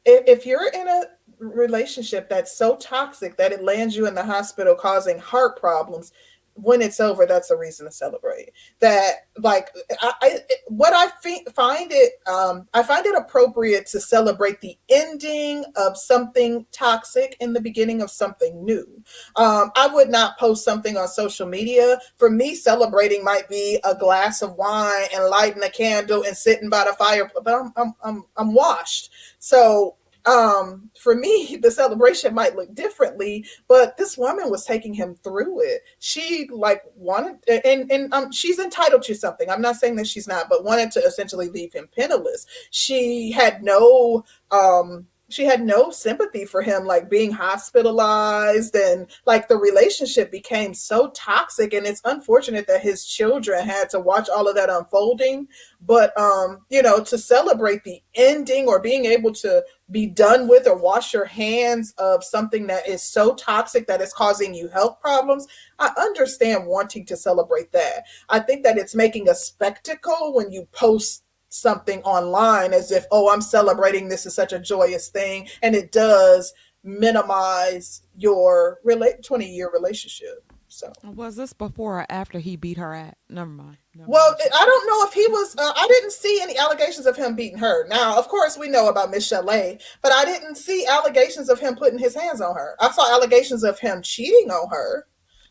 if, 0.05 0.39
if 0.39 0.45
you're 0.45 0.67
in 0.67 0.87
a 0.87 1.03
relationship 1.43 2.29
that's 2.29 2.57
so 2.57 2.75
toxic 2.77 3.37
that 3.37 3.51
it 3.51 3.63
lands 3.63 3.95
you 3.95 4.07
in 4.07 4.15
the 4.15 4.23
hospital 4.23 4.75
causing 4.75 5.19
heart 5.19 5.59
problems 5.59 6.11
when 6.55 6.81
it's 6.81 6.99
over 6.99 7.25
that's 7.25 7.49
a 7.51 7.57
reason 7.57 7.85
to 7.85 7.91
celebrate. 7.91 8.51
That 8.79 9.27
like 9.37 9.69
i, 10.01 10.13
I 10.21 10.39
what 10.67 10.93
i 10.93 11.09
fi- 11.21 11.45
find 11.55 11.91
it 11.91 12.13
um 12.27 12.67
i 12.73 12.83
find 12.83 13.05
it 13.05 13.15
appropriate 13.15 13.87
to 13.87 13.99
celebrate 13.99 14.61
the 14.61 14.77
ending 14.89 15.65
of 15.75 15.97
something 15.97 16.65
toxic 16.71 17.35
in 17.39 17.53
the 17.53 17.61
beginning 17.61 18.01
of 18.01 18.11
something 18.11 18.63
new. 18.63 18.87
Um 19.35 19.71
i 19.75 19.87
would 19.91 20.09
not 20.09 20.37
post 20.37 20.63
something 20.63 20.97
on 20.97 21.07
social 21.07 21.47
media. 21.47 21.99
For 22.17 22.29
me 22.29 22.55
celebrating 22.55 23.23
might 23.23 23.49
be 23.49 23.79
a 23.83 23.95
glass 23.95 24.41
of 24.41 24.55
wine 24.55 25.07
and 25.15 25.25
lighting 25.29 25.63
a 25.63 25.69
candle 25.69 26.23
and 26.23 26.37
sitting 26.37 26.69
by 26.69 26.85
the 26.85 26.93
fire 26.93 27.31
but 27.43 27.53
i'm 27.53 27.73
i'm 27.75 27.95
i'm, 28.03 28.25
I'm 28.37 28.53
washed. 28.53 29.11
So 29.39 29.95
um, 30.25 30.89
for 30.99 31.15
me, 31.15 31.57
the 31.61 31.71
celebration 31.71 32.33
might 32.33 32.55
look 32.55 32.73
differently, 32.73 33.45
but 33.67 33.97
this 33.97 34.17
woman 34.17 34.49
was 34.49 34.65
taking 34.65 34.93
him 34.93 35.15
through 35.23 35.61
it. 35.61 35.81
She 35.99 36.49
like 36.51 36.83
wanted, 36.95 37.37
and 37.65 37.91
and 37.91 38.13
um, 38.13 38.31
she's 38.31 38.59
entitled 38.59 39.03
to 39.03 39.15
something. 39.15 39.49
I'm 39.49 39.61
not 39.61 39.75
saying 39.75 39.95
that 39.97 40.07
she's 40.07 40.27
not, 40.27 40.49
but 40.49 40.63
wanted 40.63 40.91
to 40.91 40.99
essentially 41.01 41.49
leave 41.49 41.73
him 41.73 41.89
penniless. 41.95 42.45
She 42.71 43.31
had 43.31 43.63
no 43.63 44.23
um 44.51 45.07
she 45.33 45.43
had 45.45 45.65
no 45.65 45.89
sympathy 45.89 46.45
for 46.45 46.61
him 46.61 46.85
like 46.85 47.09
being 47.09 47.31
hospitalized 47.31 48.75
and 48.75 49.07
like 49.25 49.47
the 49.47 49.57
relationship 49.57 50.31
became 50.31 50.73
so 50.73 51.09
toxic 51.09 51.73
and 51.73 51.85
it's 51.87 52.01
unfortunate 52.05 52.67
that 52.67 52.81
his 52.81 53.05
children 53.05 53.65
had 53.65 53.89
to 53.89 53.99
watch 53.99 54.29
all 54.29 54.47
of 54.47 54.55
that 54.55 54.69
unfolding. 54.69 55.47
But 55.81 56.17
um 56.17 56.59
you 56.69 56.81
know 56.81 57.03
to 57.03 57.17
celebrate 57.17 57.83
the 57.83 58.01
ending 58.15 58.67
or 58.67 58.79
being 58.79 59.05
able 59.05 59.33
to 59.33 59.63
be 59.91 60.07
done 60.07 60.47
with 60.47 60.67
or 60.67 60.77
wash 60.77 61.13
your 61.13 61.25
hands 61.25 61.93
of 61.97 62.23
something 62.23 62.67
that 62.67 62.87
is 62.87 63.03
so 63.03 63.35
toxic 63.35 63.85
that 63.87 64.01
is 64.01 64.13
causing 64.13 64.53
you 64.53 64.69
health 64.69 64.99
problems 65.01 65.45
i 65.77 65.91
understand 65.99 66.65
wanting 66.65 67.05
to 67.05 67.17
celebrate 67.17 67.71
that. 67.73 68.05
I 68.29 68.39
think 68.39 68.63
that 68.63 68.77
it's 68.77 68.95
making 68.95 69.29
a 69.29 69.35
spectacle 69.35 70.33
when 70.33 70.51
you 70.51 70.67
post 70.71 71.23
something 71.53 72.01
online 72.01 72.73
as 72.73 72.91
if, 72.91 73.05
oh, 73.11 73.31
I'm 73.31 73.41
celebrating 73.41 74.09
this 74.09 74.25
is 74.25 74.33
such 74.33 74.53
a 74.53 74.59
joyous 74.59 75.09
thing. 75.09 75.47
And 75.61 75.75
it 75.75 75.91
does 75.91 76.53
minimize 76.83 78.01
your 78.17 78.79
relate 78.83 79.23
20 79.23 79.45
year 79.45 79.69
relationship. 79.71 80.51
So 80.67 80.91
was 81.03 81.35
this 81.35 81.53
before 81.53 81.99
or 81.99 82.05
after 82.09 82.39
he 82.39 82.55
beat 82.55 82.79
her 82.79 82.95
at? 82.95 83.19
Never 83.29 83.51
mind. 83.51 83.77
Never 83.93 84.09
well, 84.09 84.31
mind. 84.31 84.49
I 84.55 84.65
don't 84.65 84.87
know 84.87 85.07
if 85.07 85.13
he 85.13 85.27
was. 85.27 85.55
Uh, 85.55 85.71
I 85.75 85.87
didn't 85.87 86.13
see 86.13 86.39
any 86.41 86.57
allegations 86.57 87.05
of 87.05 87.15
him 87.15 87.35
beating 87.35 87.59
her. 87.59 87.87
Now, 87.87 88.17
of 88.17 88.27
course, 88.27 88.57
we 88.57 88.69
know 88.69 88.89
about 88.89 89.13
Michel'le, 89.13 89.79
but 90.01 90.11
I 90.11 90.25
didn't 90.25 90.55
see 90.55 90.87
allegations 90.87 91.49
of 91.49 91.59
him 91.59 91.75
putting 91.75 91.99
his 91.99 92.15
hands 92.15 92.41
on 92.41 92.55
her. 92.55 92.75
I 92.79 92.89
saw 92.89 93.13
allegations 93.13 93.63
of 93.63 93.77
him 93.77 94.01
cheating 94.01 94.49
on 94.49 94.67
her. 94.71 95.05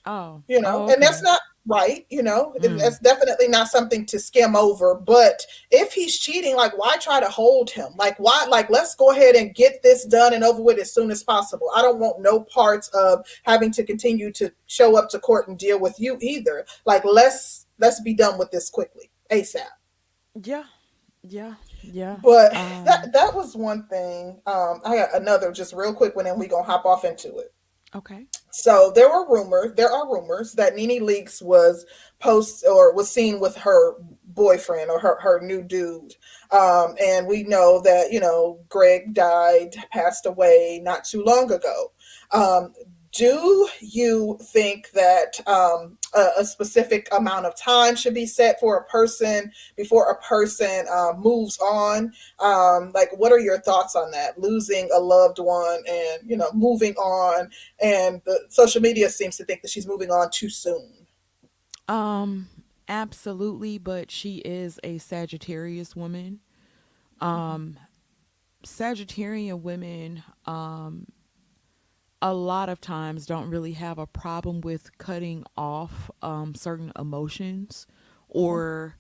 Oh, 0.04 0.42
you 0.48 0.60
know, 0.60 0.78
oh, 0.78 0.82
okay. 0.84 0.94
and 0.94 1.02
that's 1.02 1.22
not 1.22 1.40
right 1.64 2.04
you 2.10 2.24
know 2.24 2.52
mm. 2.58 2.78
that's 2.80 2.98
definitely 2.98 3.46
not 3.46 3.68
something 3.68 4.04
to 4.04 4.18
skim 4.18 4.56
over 4.56 4.96
but 4.96 5.46
if 5.70 5.92
he's 5.92 6.18
cheating 6.18 6.56
like 6.56 6.76
why 6.76 6.96
try 6.96 7.20
to 7.20 7.28
hold 7.28 7.70
him? 7.70 7.92
Like 7.96 8.16
why 8.18 8.46
like 8.48 8.70
let's 8.70 8.94
go 8.94 9.10
ahead 9.10 9.34
and 9.34 9.54
get 9.54 9.82
this 9.82 10.04
done 10.04 10.34
and 10.34 10.44
over 10.44 10.62
with 10.62 10.78
as 10.78 10.92
soon 10.92 11.10
as 11.10 11.22
possible. 11.22 11.68
I 11.74 11.82
don't 11.82 11.98
want 11.98 12.20
no 12.20 12.40
parts 12.40 12.88
of 12.88 13.24
having 13.44 13.70
to 13.72 13.84
continue 13.84 14.32
to 14.32 14.52
show 14.66 14.96
up 14.96 15.08
to 15.10 15.18
court 15.18 15.48
and 15.48 15.58
deal 15.58 15.78
with 15.78 15.98
you 15.98 16.18
either. 16.20 16.64
Like 16.84 17.04
let's 17.04 17.66
let's 17.78 18.00
be 18.00 18.14
done 18.14 18.38
with 18.38 18.50
this 18.50 18.70
quickly 18.70 19.10
asap 19.30 19.66
yeah 20.44 20.64
yeah 21.22 21.54
yeah 21.82 22.16
but 22.22 22.54
um, 22.56 22.84
that 22.84 23.12
that 23.12 23.34
was 23.34 23.56
one 23.56 23.86
thing 23.88 24.40
um 24.46 24.80
i 24.84 24.96
got 24.96 25.14
another 25.14 25.52
just 25.52 25.74
real 25.74 25.94
quick 25.94 26.14
one 26.16 26.26
and 26.26 26.38
we 26.38 26.46
gonna 26.46 26.62
hop 26.62 26.84
off 26.84 27.04
into 27.04 27.36
it 27.38 27.52
Okay. 27.94 28.26
So 28.50 28.92
there 28.94 29.08
were 29.08 29.28
rumors, 29.28 29.74
there 29.76 29.90
are 29.90 30.10
rumors 30.10 30.52
that 30.54 30.74
Nene 30.74 31.02
Leakes 31.02 31.42
was 31.42 31.84
post 32.20 32.64
or 32.66 32.94
was 32.94 33.10
seen 33.10 33.38
with 33.38 33.54
her 33.56 33.94
boyfriend 34.24 34.90
or 34.90 34.98
her, 34.98 35.18
her 35.20 35.40
new 35.40 35.62
dude. 35.62 36.14
Um, 36.50 36.94
and 37.02 37.26
we 37.26 37.42
know 37.42 37.80
that, 37.82 38.12
you 38.12 38.20
know, 38.20 38.60
Greg 38.68 39.14
died, 39.14 39.74
passed 39.90 40.26
away 40.26 40.80
not 40.82 41.04
too 41.04 41.22
long 41.22 41.50
ago. 41.52 41.92
Um, 42.30 42.72
do 43.12 43.68
you 43.80 44.38
think 44.40 44.90
that 44.92 45.38
um, 45.46 45.98
a, 46.14 46.40
a, 46.40 46.44
specific 46.46 47.08
amount 47.12 47.44
of 47.44 47.54
time 47.54 47.94
should 47.94 48.14
be 48.14 48.24
set 48.24 48.58
for 48.58 48.78
a 48.78 48.84
person 48.84 49.52
before 49.76 50.10
a 50.10 50.16
person 50.22 50.86
uh, 50.90 51.12
moves 51.18 51.58
on? 51.58 52.12
Um, 52.40 52.90
like, 52.94 53.10
what 53.18 53.30
are 53.30 53.38
your 53.38 53.60
thoughts 53.60 53.94
on 53.94 54.10
that? 54.12 54.38
Losing 54.38 54.88
a 54.94 54.98
loved 54.98 55.38
one 55.38 55.82
and 55.86 56.20
you 56.28 56.38
know 56.38 56.50
moving 56.54 56.94
on, 56.94 57.50
and 57.82 58.22
the 58.24 58.40
social 58.48 58.80
media 58.80 59.10
seems 59.10 59.36
to 59.36 59.44
think 59.44 59.60
that 59.60 59.70
she's 59.70 59.86
moving 59.86 60.10
on 60.10 60.30
too 60.30 60.48
soon. 60.48 61.06
Um, 61.88 62.48
absolutely, 62.88 63.76
but 63.76 64.10
she 64.10 64.36
is 64.38 64.80
a 64.82 64.96
Sagittarius 64.96 65.94
woman. 65.94 66.40
Um, 67.20 67.78
Sagittarian 68.64 69.60
women, 69.60 70.22
um 70.46 71.06
a 72.22 72.32
lot 72.32 72.68
of 72.68 72.80
times 72.80 73.26
don't 73.26 73.50
really 73.50 73.72
have 73.72 73.98
a 73.98 74.06
problem 74.06 74.60
with 74.60 74.96
cutting 74.96 75.44
off 75.56 76.08
um, 76.22 76.54
certain 76.54 76.92
emotions 76.96 77.86
or 78.28 78.96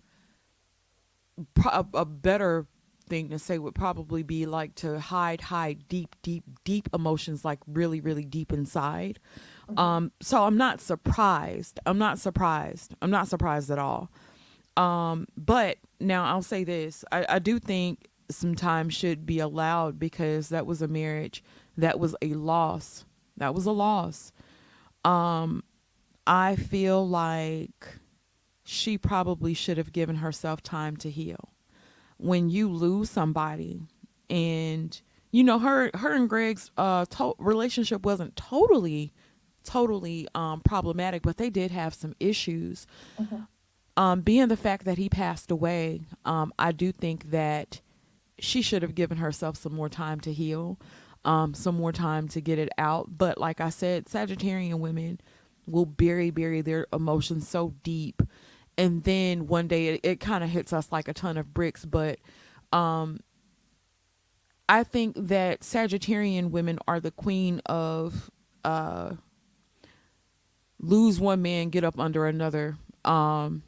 pro- 1.54 1.86
a 1.94 2.04
better 2.04 2.66
thing 3.08 3.28
to 3.28 3.38
say 3.38 3.58
would 3.58 3.74
probably 3.74 4.22
be 4.22 4.44
like 4.44 4.74
to 4.74 4.98
hide 4.98 5.40
hide 5.40 5.86
deep 5.88 6.14
deep 6.22 6.44
deep 6.64 6.88
emotions 6.94 7.44
like 7.44 7.58
really 7.66 8.00
really 8.00 8.24
deep 8.24 8.52
inside. 8.52 9.18
Mm-hmm. 9.68 9.78
um 9.78 10.12
so 10.20 10.44
i'm 10.44 10.56
not 10.56 10.80
surprised. 10.80 11.78
I'm 11.86 11.98
not 11.98 12.18
surprised. 12.18 12.94
I'm 13.02 13.10
not 13.10 13.28
surprised 13.28 13.70
at 13.70 13.78
all. 13.78 14.10
Um 14.76 15.26
but 15.36 15.78
now 16.00 16.24
i'll 16.24 16.42
say 16.42 16.64
this. 16.64 17.04
I, 17.12 17.26
I 17.28 17.38
do 17.38 17.58
think 17.58 18.08
some 18.30 18.54
time 18.54 18.88
should 18.88 19.26
be 19.26 19.40
allowed 19.40 19.98
because 19.98 20.48
that 20.48 20.64
was 20.64 20.80
a 20.80 20.88
marriage 20.88 21.42
that 21.76 21.98
was 21.98 22.16
a 22.22 22.34
loss 22.34 23.04
that 23.36 23.54
was 23.54 23.66
a 23.66 23.72
loss. 23.72 24.32
Um, 25.04 25.64
I 26.26 26.56
feel 26.56 27.06
like 27.08 27.98
she 28.64 28.96
probably 28.96 29.54
should 29.54 29.76
have 29.76 29.92
given 29.92 30.16
herself 30.16 30.62
time 30.62 30.96
to 30.98 31.10
heal. 31.10 31.52
When 32.18 32.48
you 32.48 32.70
lose 32.70 33.10
somebody, 33.10 33.82
and 34.30 35.00
you 35.32 35.42
know 35.42 35.58
her, 35.58 35.90
her 35.94 36.14
and 36.14 36.28
Greg's 36.28 36.70
uh 36.76 37.04
to- 37.06 37.34
relationship 37.38 38.04
wasn't 38.04 38.36
totally, 38.36 39.12
totally 39.64 40.28
um 40.34 40.60
problematic, 40.60 41.22
but 41.22 41.36
they 41.36 41.50
did 41.50 41.70
have 41.72 41.94
some 41.94 42.14
issues. 42.20 42.86
Mm-hmm. 43.20 43.40
Um, 43.96 44.20
being 44.22 44.48
the 44.48 44.56
fact 44.56 44.84
that 44.86 44.96
he 44.96 45.08
passed 45.08 45.50
away, 45.50 46.02
um, 46.24 46.52
I 46.58 46.72
do 46.72 46.92
think 46.92 47.30
that 47.30 47.82
she 48.38 48.62
should 48.62 48.82
have 48.82 48.94
given 48.94 49.18
herself 49.18 49.56
some 49.56 49.74
more 49.74 49.90
time 49.90 50.18
to 50.20 50.32
heal 50.32 50.78
um, 51.24 51.54
some 51.54 51.76
more 51.76 51.92
time 51.92 52.28
to 52.28 52.40
get 52.40 52.58
it 52.58 52.70
out. 52.78 53.16
But 53.16 53.38
like 53.38 53.60
I 53.60 53.70
said, 53.70 54.06
Sagittarian 54.06 54.78
women 54.78 55.20
will 55.66 55.86
bury, 55.86 56.30
bury 56.30 56.60
their 56.60 56.86
emotions 56.92 57.48
so 57.48 57.74
deep. 57.82 58.22
And 58.76 59.04
then 59.04 59.46
one 59.46 59.68
day 59.68 59.88
it, 59.88 60.00
it 60.02 60.20
kind 60.20 60.42
of 60.42 60.50
hits 60.50 60.72
us 60.72 60.90
like 60.90 61.08
a 61.08 61.14
ton 61.14 61.36
of 61.36 61.54
bricks. 61.54 61.84
But 61.84 62.18
um, 62.72 63.20
I 64.68 64.82
think 64.82 65.14
that 65.16 65.60
Sagittarian 65.60 66.50
women 66.50 66.78
are 66.88 66.98
the 66.98 67.10
queen 67.10 67.60
of 67.66 68.30
uh, 68.64 69.12
lose 70.80 71.20
one 71.20 71.42
man, 71.42 71.70
get 71.70 71.84
up 71.84 71.98
under 71.98 72.26
another. 72.26 72.76
Um, 73.04 73.62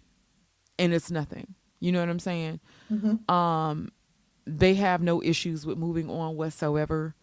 and 0.78 0.92
it's 0.92 1.10
nothing. 1.10 1.54
You 1.80 1.92
know 1.92 2.00
what 2.00 2.08
I'm 2.08 2.18
saying? 2.18 2.60
Mm-hmm. 2.90 3.30
Um, 3.32 3.92
they 4.46 4.74
have 4.74 5.02
no 5.02 5.22
issues 5.22 5.64
with 5.64 5.78
moving 5.78 6.10
on 6.10 6.36
whatsoever 6.36 7.14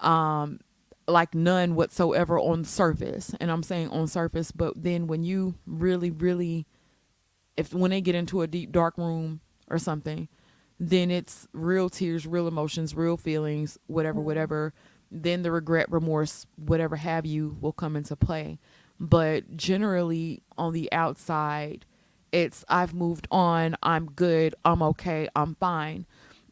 um, 0.00 0.60
like 1.06 1.34
none 1.34 1.74
whatsoever 1.74 2.38
on 2.38 2.64
surface. 2.64 3.34
And 3.40 3.50
I'm 3.50 3.62
saying 3.62 3.88
on 3.88 4.06
surface, 4.06 4.52
but 4.52 4.74
then 4.82 5.06
when 5.06 5.22
you 5.22 5.54
really, 5.66 6.10
really, 6.10 6.66
if 7.56 7.72
when 7.72 7.90
they 7.90 8.00
get 8.00 8.14
into 8.14 8.42
a 8.42 8.46
deep 8.46 8.72
dark 8.72 8.96
room 8.98 9.40
or 9.68 9.78
something, 9.78 10.28
then 10.78 11.10
it's 11.10 11.48
real 11.52 11.88
tears, 11.88 12.26
real 12.26 12.46
emotions, 12.46 12.94
real 12.94 13.16
feelings, 13.16 13.78
whatever, 13.86 14.20
whatever. 14.20 14.72
Then 15.10 15.42
the 15.42 15.50
regret, 15.50 15.90
remorse, 15.90 16.46
whatever 16.56 16.96
have 16.96 17.26
you, 17.26 17.56
will 17.60 17.72
come 17.72 17.96
into 17.96 18.14
play. 18.14 18.58
But 19.00 19.56
generally, 19.56 20.42
on 20.56 20.72
the 20.72 20.92
outside, 20.92 21.86
it's 22.32 22.64
I've 22.68 22.94
moved 22.94 23.26
on, 23.30 23.76
I'm 23.82 24.06
good, 24.06 24.54
I'm 24.64 24.82
okay, 24.82 25.28
I'm 25.34 25.54
fine. 25.54 26.06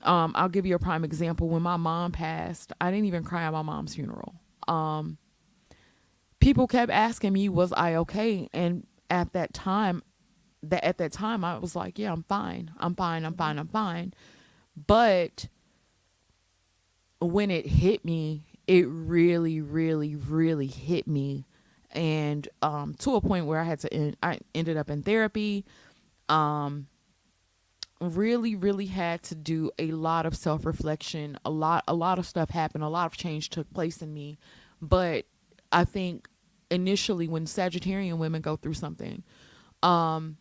Um, 0.06 0.32
I'll 0.36 0.48
give 0.48 0.64
you 0.64 0.76
a 0.76 0.78
prime 0.78 1.04
example. 1.04 1.48
When 1.48 1.62
my 1.62 1.76
mom 1.76 2.12
passed, 2.12 2.72
I 2.80 2.90
didn't 2.90 3.06
even 3.06 3.24
cry 3.24 3.42
at 3.42 3.52
my 3.52 3.62
mom's 3.62 3.94
funeral. 3.94 4.34
Um, 4.68 5.18
people 6.40 6.66
kept 6.66 6.90
asking 6.92 7.32
me, 7.32 7.48
"Was 7.48 7.72
I 7.72 7.96
okay?" 7.96 8.48
And 8.52 8.86
at 9.10 9.32
that 9.32 9.52
time, 9.52 10.02
that 10.62 10.84
at 10.84 10.98
that 10.98 11.12
time, 11.12 11.44
I 11.44 11.58
was 11.58 11.74
like, 11.74 11.98
"Yeah, 11.98 12.12
I'm 12.12 12.22
fine. 12.22 12.70
I'm 12.78 12.94
fine. 12.94 13.24
I'm 13.24 13.34
fine. 13.34 13.58
I'm 13.58 13.68
fine." 13.68 14.14
But 14.86 15.48
when 17.20 17.50
it 17.50 17.66
hit 17.66 18.04
me, 18.04 18.44
it 18.66 18.86
really, 18.88 19.60
really, 19.60 20.14
really 20.14 20.66
hit 20.66 21.06
me, 21.08 21.46
and 21.90 22.48
um, 22.62 22.94
to 23.00 23.16
a 23.16 23.20
point 23.20 23.46
where 23.46 23.60
I 23.60 23.64
had 23.64 23.80
to. 23.80 23.92
End, 23.92 24.16
I 24.22 24.38
ended 24.54 24.76
up 24.76 24.88
in 24.88 25.02
therapy. 25.02 25.64
Um, 26.28 26.88
really 28.00 28.54
really 28.54 28.86
had 28.86 29.22
to 29.22 29.34
do 29.34 29.70
a 29.78 29.90
lot 29.92 30.26
of 30.26 30.36
self-reflection 30.36 31.38
a 31.44 31.50
lot 31.50 31.82
a 31.88 31.94
lot 31.94 32.18
of 32.18 32.26
stuff 32.26 32.50
happened 32.50 32.84
a 32.84 32.88
lot 32.88 33.06
of 33.06 33.16
change 33.16 33.48
took 33.48 33.72
place 33.72 34.02
in 34.02 34.12
me 34.12 34.38
but 34.82 35.24
i 35.72 35.84
think 35.84 36.28
initially 36.70 37.26
when 37.26 37.46
sagittarian 37.46 38.18
women 38.18 38.42
go 38.42 38.56
through 38.56 38.74
something 38.74 39.22
um 39.82 40.36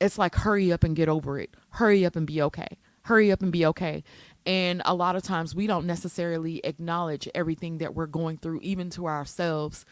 it's 0.00 0.18
like 0.18 0.34
hurry 0.36 0.72
up 0.72 0.84
and 0.84 0.94
get 0.94 1.08
over 1.08 1.38
it 1.38 1.50
hurry 1.70 2.04
up 2.06 2.14
and 2.14 2.26
be 2.26 2.40
okay 2.40 2.78
hurry 3.02 3.32
up 3.32 3.42
and 3.42 3.52
be 3.52 3.66
okay. 3.66 4.04
And 4.46 4.82
a 4.84 4.94
lot 4.94 5.16
of 5.16 5.22
times 5.22 5.54
we 5.54 5.66
don't 5.66 5.86
necessarily 5.86 6.60
acknowledge 6.64 7.28
everything 7.34 7.78
that 7.78 7.94
we're 7.94 8.06
going 8.06 8.38
through, 8.38 8.60
even 8.62 8.90
to 8.90 9.06
ourselves. 9.06 9.84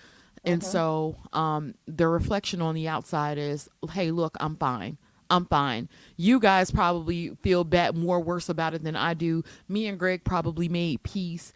And 0.44 0.60
Mhm. 0.60 0.64
so 0.64 1.16
um, 1.32 1.74
the 1.86 2.06
reflection 2.08 2.62
on 2.62 2.74
the 2.74 2.88
outside 2.88 3.38
is, 3.38 3.68
hey, 3.90 4.10
look, 4.10 4.36
I'm 4.40 4.56
fine. 4.56 4.98
I'm 5.30 5.46
fine. 5.46 5.88
You 6.16 6.40
guys 6.40 6.70
probably 6.70 7.30
feel 7.42 7.64
bad, 7.64 7.96
more 7.96 8.20
worse 8.20 8.48
about 8.48 8.74
it 8.74 8.82
than 8.84 8.96
I 8.96 9.14
do. 9.14 9.42
Me 9.68 9.86
and 9.86 9.98
Greg 9.98 10.24
probably 10.24 10.68
made 10.68 11.02
peace. 11.02 11.52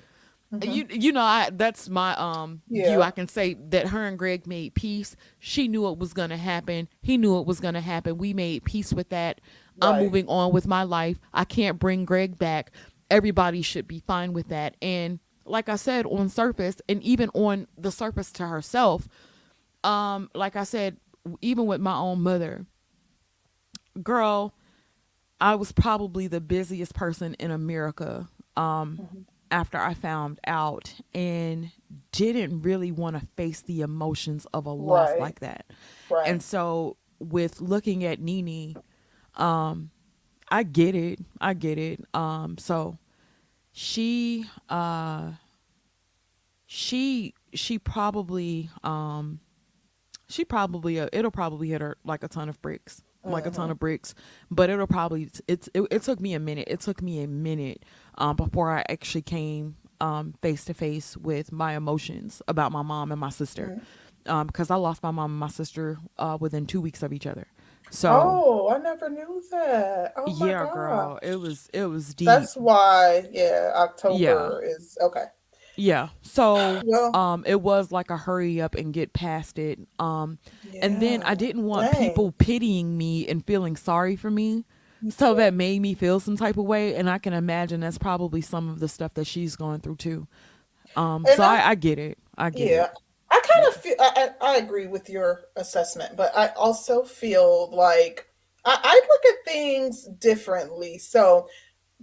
Mhm. 0.53 0.73
You 0.75 0.87
you 0.91 1.13
know 1.13 1.23
I 1.23 1.51
that's 1.51 1.89
my 1.89 2.15
um 2.17 2.63
view. 2.69 2.99
Yeah. 2.99 3.01
I 3.01 3.11
can 3.11 3.27
say 3.29 3.55
that 3.71 3.89
her 3.89 4.05
and 4.07 4.19
Greg 4.19 4.47
made 4.47 4.75
peace. 4.75 5.17
She 5.39 5.67
knew 5.69 5.89
it 5.89 5.99
was 5.99 6.13
gonna 6.13 6.37
happen. 6.37 6.89
He 7.01 7.17
knew 7.17 7.39
it 7.39 7.47
was 7.47 7.61
gonna 7.61 7.81
happen. 7.81 8.19
We 8.19 8.35
made 8.35 8.65
peace 8.65 8.93
with 8.93 9.09
that. 9.11 9.41
I'm 9.81 9.99
moving 9.99 10.29
on 10.29 10.53
with 10.53 10.67
my 10.67 10.83
life. 10.83 11.19
I 11.33 11.45
can't 11.45 11.79
bring 11.79 12.05
Greg 12.05 12.39
back. 12.39 12.71
Everybody 13.11 13.63
should 13.63 13.89
be 13.89 14.01
fine 14.01 14.33
with 14.33 14.49
that. 14.49 14.77
And 14.83 15.21
like 15.45 15.69
I 15.69 15.77
said, 15.77 16.07
on 16.07 16.29
surface 16.29 16.77
and 16.89 17.03
even 17.03 17.31
on 17.31 17.67
the 17.79 17.91
surface 17.91 18.31
to 18.33 18.47
herself, 18.47 19.09
um, 19.85 20.31
like 20.35 20.57
I 20.57 20.65
said, 20.65 20.99
even 21.41 21.67
with 21.67 21.81
my 21.81 21.97
own 21.97 22.21
mother, 22.23 22.67
girl, 24.01 24.55
I 25.41 25.55
was 25.57 25.73
probably 25.73 26.27
the 26.29 26.41
busiest 26.41 26.95
person 26.95 27.35
in 27.35 27.51
America 27.51 28.29
um, 28.57 28.99
Mhm. 29.13 29.25
after 29.51 29.79
I 29.79 29.95
found 29.95 30.39
out 30.47 30.95
and 31.15 31.71
didn't 32.13 32.63
really 32.63 32.93
want 32.93 33.19
to 33.21 33.27
face 33.37 33.61
the 33.61 33.81
emotions 33.81 34.47
of 34.53 34.67
a 34.67 34.71
loss 34.73 35.11
Right. 35.11 35.21
like 35.21 35.41
that. 35.41 35.67
Right. 36.11 36.29
And 36.29 36.43
so 36.43 36.97
with 37.19 37.61
looking 37.61 38.05
at 38.05 38.21
Nene, 38.21 38.77
um, 39.37 39.91
I 40.49 40.63
get 40.63 40.95
it. 40.95 41.19
I 41.41 41.55
get 41.55 41.79
it. 41.79 42.05
Um, 42.15 42.59
so 42.59 42.99
she 43.73 44.45
uh 44.69 45.33
she 46.67 47.35
she 47.55 47.79
probably 47.79 48.71
um 48.85 49.41
she 50.29 50.45
probably 50.45 51.01
uh, 51.01 51.09
it'll 51.13 51.31
probably 51.31 51.69
hit 51.69 51.81
her 51.81 51.97
like 52.05 52.23
a 52.23 52.29
ton 52.29 52.49
of 52.49 52.61
bricks 52.63 53.03
like 53.25 53.47
a 53.47 53.51
ton 53.51 53.69
Mhm. 53.69 53.73
of 53.73 53.79
bricks 53.79 54.15
but 54.51 54.71
it'll 54.71 54.87
probably 54.87 55.31
it's 55.49 55.69
it, 55.75 55.87
it 55.91 56.03
took 56.03 56.21
me 56.21 56.35
a 56.35 56.41
minute 56.41 56.69
it 56.69 56.81
took 56.81 57.01
me 57.03 57.23
a 57.23 57.29
minute 57.29 57.85
um 58.19 58.37
before 58.37 58.71
i 58.71 58.85
actually 58.89 59.23
came 59.23 59.77
um 60.01 60.35
face 60.43 60.65
to 60.65 60.75
face 60.75 61.17
with 61.17 61.53
my 61.53 61.77
emotions 61.77 62.43
about 62.49 62.73
my 62.73 62.83
mom 62.83 63.13
and 63.13 63.21
my 63.21 63.31
sister 63.31 63.79
um 64.27 64.47
because 64.47 64.71
i 64.71 64.75
lost 64.75 65.03
my 65.03 65.11
mom 65.11 65.31
and 65.31 65.41
my 65.41 65.49
sister 65.49 65.99
uh 66.19 66.37
within 66.41 66.67
two 66.67 66.81
weeks 66.81 67.03
of 67.03 67.13
each 67.13 67.27
other 67.27 67.47
so 67.91 68.11
Oh, 68.11 68.71
I 68.75 68.79
never 68.79 69.09
knew 69.11 69.43
that. 69.51 70.15
Oh 70.17 70.25
yeah 70.27 70.67
girl 70.73 71.19
it 71.23 71.37
was 71.37 71.69
it 71.73 71.85
was 71.87 72.15
deep 72.15 72.27
That's 72.27 72.57
why, 72.57 73.29
yeah, 73.31 73.71
yeah 73.71 73.73
October 73.77 74.63
is 74.65 74.97
okay. 75.01 75.27
Yeah. 75.77 76.11
So 76.23 76.85
Well, 76.85 77.13
um 77.15 77.45
it 77.47 77.61
was 77.61 77.93
like 77.93 78.11
a 78.11 78.17
hurry 78.17 78.61
up 78.61 78.75
and 78.75 78.93
get 78.93 79.13
past 79.13 79.59
it. 79.59 79.79
Um 79.99 80.39
and 80.81 81.01
then 81.01 81.23
i 81.25 81.35
didn't 81.35 81.65
want 81.65 81.91
Dang. 81.93 81.93
people 81.93 82.33
pitying 82.33 82.97
me 82.99 83.27
and 83.29 83.45
feeling 83.45 83.77
sorry 83.77 84.17
for 84.17 84.31
me. 84.31 84.65
So 85.09 85.35
too. 85.35 85.37
that 85.37 85.55
made 85.55 85.81
me 85.81 85.95
feel 85.95 86.21
some 86.21 86.37
type 86.37 86.57
of 86.57 86.65
way 86.65 86.95
and 86.95 87.11
i 87.11 87.19
can 87.19 87.33
imagine 87.35 87.81
that's 87.81 87.99
probably 87.99 88.41
some 88.41 88.69
of 88.69 88.81
the 88.81 88.89
stuff 88.89 89.15
that 89.15 89.27
she's 89.27 89.57
going 89.57 89.81
through 89.81 89.97
too. 89.97 90.27
Um 90.97 91.27
so 91.29 91.45
I 91.45 91.71
i 91.71 91.75
get 91.77 91.99
it. 91.99 92.19
I 92.39 92.51
get 92.51 92.71
Yeah, 92.71 92.87
it 92.87 92.91
I 93.31 93.41
kind 93.41 93.67
of 93.67 93.77
feel 93.81 93.95
I, 93.99 94.31
I 94.41 94.55
I 94.55 94.57
agree 94.59 94.87
with 94.87 95.09
your 95.09 95.45
assessment, 95.57 96.17
but 96.17 96.37
I 96.37 96.49
also 96.49 97.03
feel 97.03 97.71
like 97.75 98.27
I, 98.65 98.79
I 98.83 98.95
look 99.09 99.25
at 99.35 99.53
things 99.53 100.05
differently. 100.19 100.99
So 100.99 101.49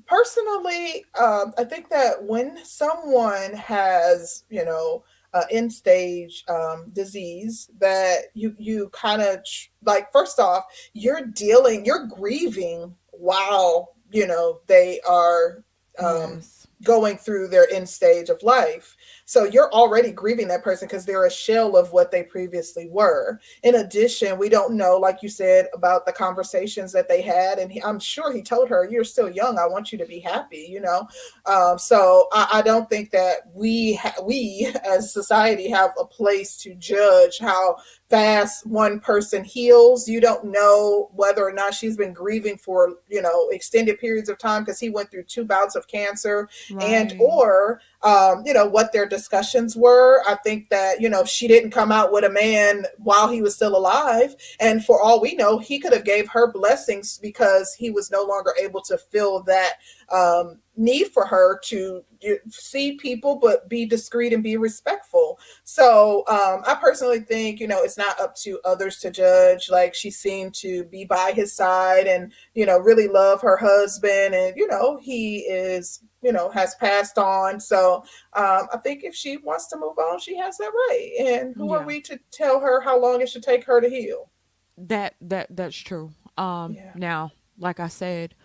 personally, 0.06 1.06
um, 1.20 1.54
I 1.58 1.64
think 1.64 1.90
that 1.90 2.24
when 2.24 2.64
someone 2.64 3.54
has, 3.54 4.44
you 4.50 4.66
know, 4.66 5.04
uh, 5.34 5.44
end 5.52 5.72
stage 5.72 6.44
um, 6.50 6.90
disease, 6.94 7.70
that 7.80 8.26
you 8.34 8.56
you 8.58 8.90
kind 8.90 9.22
of 9.22 9.40
like 9.84 10.12
first 10.12 10.40
off, 10.40 10.66
you're 10.94 11.26
dealing, 11.26 11.86
you're 11.86 12.08
grieving 12.08 12.96
while 13.12 13.96
you 14.12 14.26
know 14.26 14.62
they 14.68 15.00
are. 15.08 15.64
Um, 16.00 16.36
yes 16.36 16.60
going 16.84 17.18
through 17.18 17.48
their 17.48 17.70
end 17.72 17.88
stage 17.88 18.30
of 18.30 18.42
life. 18.44 18.96
So 19.30 19.44
you're 19.44 19.72
already 19.72 20.12
grieving 20.12 20.48
that 20.48 20.64
person 20.64 20.88
because 20.88 21.06
they're 21.06 21.28
a 21.28 21.32
shell 21.32 21.78
of 21.78 21.94
what 21.94 22.10
they 22.10 22.24
previously 22.24 22.90
were. 22.90 23.40
In 23.62 23.76
addition, 23.76 24.40
we 24.40 24.50
don't 24.50 24.74
know, 24.74 24.98
like 24.98 25.22
you 25.22 25.30
said, 25.30 25.68
about 25.72 26.08
the 26.08 26.12
conversations 26.12 26.92
that 26.94 27.08
they 27.08 27.22
had. 27.22 27.60
And 27.60 27.72
he, 27.72 27.80
I'm 27.84 28.00
sure 28.00 28.34
he 28.34 28.42
told 28.42 28.70
her, 28.70 28.90
You're 28.90 29.04
still 29.04 29.30
young. 29.30 29.60
I 29.60 29.68
want 29.68 29.92
you 29.92 30.00
to 30.00 30.06
be 30.08 30.18
happy, 30.18 30.66
you 30.68 30.82
know? 30.82 31.08
Um, 31.46 31.78
so 31.78 32.28
I, 32.34 32.48
I 32.54 32.62
don't 32.64 32.90
think 32.90 33.12
that 33.12 33.42
we, 33.54 33.94
ha- 34.02 34.16
we 34.24 34.74
as 34.84 35.14
society 35.14 35.70
have 35.70 35.92
a 36.00 36.06
place 36.06 36.58
to 36.64 36.74
judge 36.74 37.38
how 37.38 37.78
fast 38.10 38.66
one 38.66 39.00
person 39.00 39.44
heals. 39.44 40.08
You 40.08 40.22
don't 40.22 40.46
know 40.46 41.12
whether 41.14 41.48
or 41.48 41.54
not 41.54 41.76
she's 41.76 41.96
been 41.96 42.14
grieving 42.14 42.58
for, 42.58 42.96
you 43.08 43.22
know, 43.22 43.50
extended 43.50 44.00
periods 44.00 44.30
of 44.30 44.40
time 44.40 44.64
because 44.64 44.80
he 44.80 44.90
went 44.90 45.12
through 45.12 45.26
two 45.26 45.46
bouts 45.46 45.76
of 45.76 45.88
cancer 45.88 46.50
and 46.82 47.16
or 47.20 47.80
um, 48.02 48.44
you 48.46 48.54
know 48.54 48.66
what 48.66 48.94
their 48.94 49.06
discussions 49.06 49.76
were. 49.76 50.22
I 50.28 50.36
think 50.36 50.70
that 50.70 51.02
you 51.02 51.10
know 51.10 51.26
she 51.26 51.48
didn't 51.48 51.72
come 51.72 51.92
out 51.92 52.12
with 52.12 52.24
a 52.24 52.30
man 52.30 52.86
while 52.98 53.28
he 53.30 53.42
was 53.42 53.56
still 53.56 53.76
alive 53.76 54.36
and 54.60 54.84
for 54.84 55.02
all 55.02 55.20
we 55.22 55.36
know 55.36 55.58
he 55.58 55.80
could 55.80 55.94
have 55.94 56.06
gave 56.06 56.30
her 56.30 56.52
blessings 56.52 57.18
because 57.18 57.74
he 57.74 57.90
was 57.92 58.10
no 58.10 58.24
longer 58.24 58.54
able 58.62 58.82
to 58.84 58.98
fill 58.98 59.44
that 59.44 59.74
um, 60.12 60.60
need 60.78 61.08
for 61.08 61.26
her 61.26 61.60
to 61.66 62.02
see 62.50 62.96
people 62.96 63.36
but 63.36 63.68
be 63.68 63.86
discreet 63.86 64.32
and 64.32 64.44
be 64.44 64.56
respectful. 64.56 65.38
So 65.64 66.24
um, 66.28 66.64
i 66.66 66.78
personally 66.82 67.20
think 67.20 67.60
you 67.60 67.68
know 67.68 67.84
it's 67.84 67.98
not 67.98 68.20
up 68.20 68.36
to 68.38 68.60
others 68.64 69.00
to 69.00 69.12
judge. 69.12 69.70
Like 69.70 69.94
she 69.94 70.10
seemed 70.10 70.54
to 70.56 70.86
be 70.86 71.04
by 71.04 71.34
his 71.36 71.54
side 71.54 72.08
and 72.08 72.32
you 72.54 72.66
know 72.66 72.78
really 72.80 73.10
love 73.10 73.42
her 73.42 73.58
husband 73.58 74.36
and 74.36 74.56
you 74.56 74.68
know 74.68 74.98
he 75.02 75.40
is 75.40 76.02
you 76.22 76.32
know 76.32 76.50
has 76.50 76.76
passed 76.76 77.18
on. 77.18 77.60
So 77.60 78.04
um, 78.34 78.68
i 78.74 78.78
think 78.84 79.04
if 79.04 79.16
she 79.16 79.38
wants 79.38 79.68
to 79.68 79.78
move 79.78 79.98
on 79.98 80.20
she 80.20 80.38
has 80.38 80.58
that 80.58 80.72
right. 80.90 81.12
And 81.20 81.56
who 81.56 81.74
are 81.74 81.86
we 81.86 82.02
to 82.02 82.20
tell 82.32 82.60
her 82.60 82.82
how 82.82 83.00
long 83.00 83.22
it 83.22 83.30
should 83.30 83.44
take 83.44 83.64
her 83.66 83.82
to 83.82 83.90
heal? 83.90 84.30
That 84.78 85.16
that 85.22 85.48
that's 85.56 85.76
true. 85.78 86.12
Um 86.38 86.74
yeah. 86.74 86.92
now 86.96 87.32
like 87.58 87.80
i 87.80 87.88
said 87.88 88.36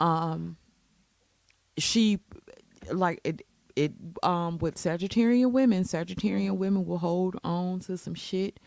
um 0.00 0.56
she 1.76 2.18
like 2.92 3.20
it 3.24 3.42
it 3.76 3.92
um 4.22 4.58
with 4.58 4.76
Sagittarian 4.76 5.52
women, 5.52 5.84
Sagittarian 5.84 6.56
women 6.56 6.84
will 6.84 6.98
hold 6.98 7.36
on 7.44 7.80
to 7.80 7.96
some 7.96 8.14
shit. 8.14 8.54
Mm 8.54 8.58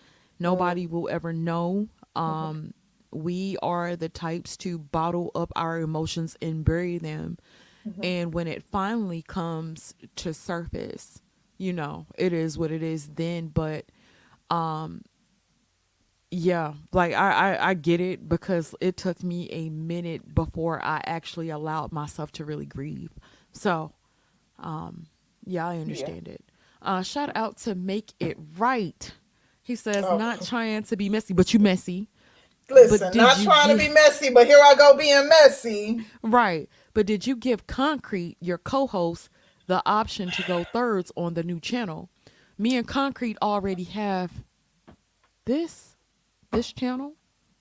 nobody 0.41 0.87
will 0.87 1.07
ever 1.09 1.31
know. 1.33 1.87
hmm 2.15 2.21
Um 2.21 2.73
we 3.13 3.57
are 3.61 3.95
the 3.97 4.07
types 4.09 4.55
to 4.57 4.79
bottle 4.79 5.31
up 5.35 5.51
our 5.55 5.79
emotions 5.79 6.37
and 6.41 6.63
bury 6.63 6.97
them. 6.97 7.37
Hmm 7.86 8.03
And 8.03 8.34
when 8.34 8.47
it 8.47 8.63
finally 8.63 9.23
comes 9.23 9.95
to 10.17 10.34
surface, 10.34 11.21
you 11.57 11.73
know, 11.73 12.07
it 12.17 12.34
is 12.34 12.57
what 12.57 12.71
it 12.71 12.84
is 12.84 13.09
then. 13.09 13.47
But 13.49 13.86
um 14.51 15.03
yeah, 16.32 16.73
like 16.93 17.13
I, 17.13 17.55
I 17.55 17.69
I 17.71 17.75
get 17.75 18.01
it 18.01 18.29
because 18.29 18.75
it 18.82 18.97
took 18.97 19.23
me 19.23 19.49
a 19.51 19.69
minute 19.69 20.36
before 20.36 20.84
I 20.84 21.01
actually 21.05 21.49
allowed 21.49 21.91
myself 21.93 22.32
to 22.34 22.45
really 22.45 22.65
grieve. 22.67 23.11
So, 23.53 23.93
um 24.59 25.07
yeah, 25.45 25.67
I 25.67 25.77
yeah 25.88 26.07
understand 26.07 26.27
it. 26.27 26.43
Uh 26.82 27.03
shout 27.03 27.32
out 27.36 27.57
to 27.59 27.75
Make 27.75 28.13
It 28.19 28.38
Right. 28.57 29.13
He 29.63 29.75
says 29.75 30.11
oh 30.11 30.13
not 30.13 30.41
trying 30.41 30.84
to 30.84 30.97
be 30.97 31.09
messy, 31.09 31.34
but 31.34 31.53
you 31.53 31.59
messy. 31.59 32.09
Listen 32.69 33.15
not 33.15 33.39
you 33.39 33.43
trying 33.43 33.69
to 33.69 33.77
be 33.77 33.89
messy 33.89 34.29
but 34.32 34.47
here 34.47 34.59
i 34.63 34.75
go 34.75 34.97
being 34.97 35.29
messy 35.29 36.01
right? 36.23 36.69
But 36.93 37.05
did 37.05 37.25
you 37.25 37.35
give 37.35 37.67
Concrete, 37.67 38.37
your 38.39 38.57
co-host, 38.57 39.29
the 39.67 39.81
option 39.85 40.31
to 40.31 40.43
go 40.43 40.63
thirds 40.63 41.11
on 41.15 41.33
the 41.33 41.43
new 41.43 41.59
channel? 41.59 42.09
Me 42.57 42.75
and 42.75 42.87
Concrete 42.87 43.37
already 43.41 43.85
have 43.85 44.31
this 45.45 45.95
this 46.51 46.73
channel, 46.73 47.13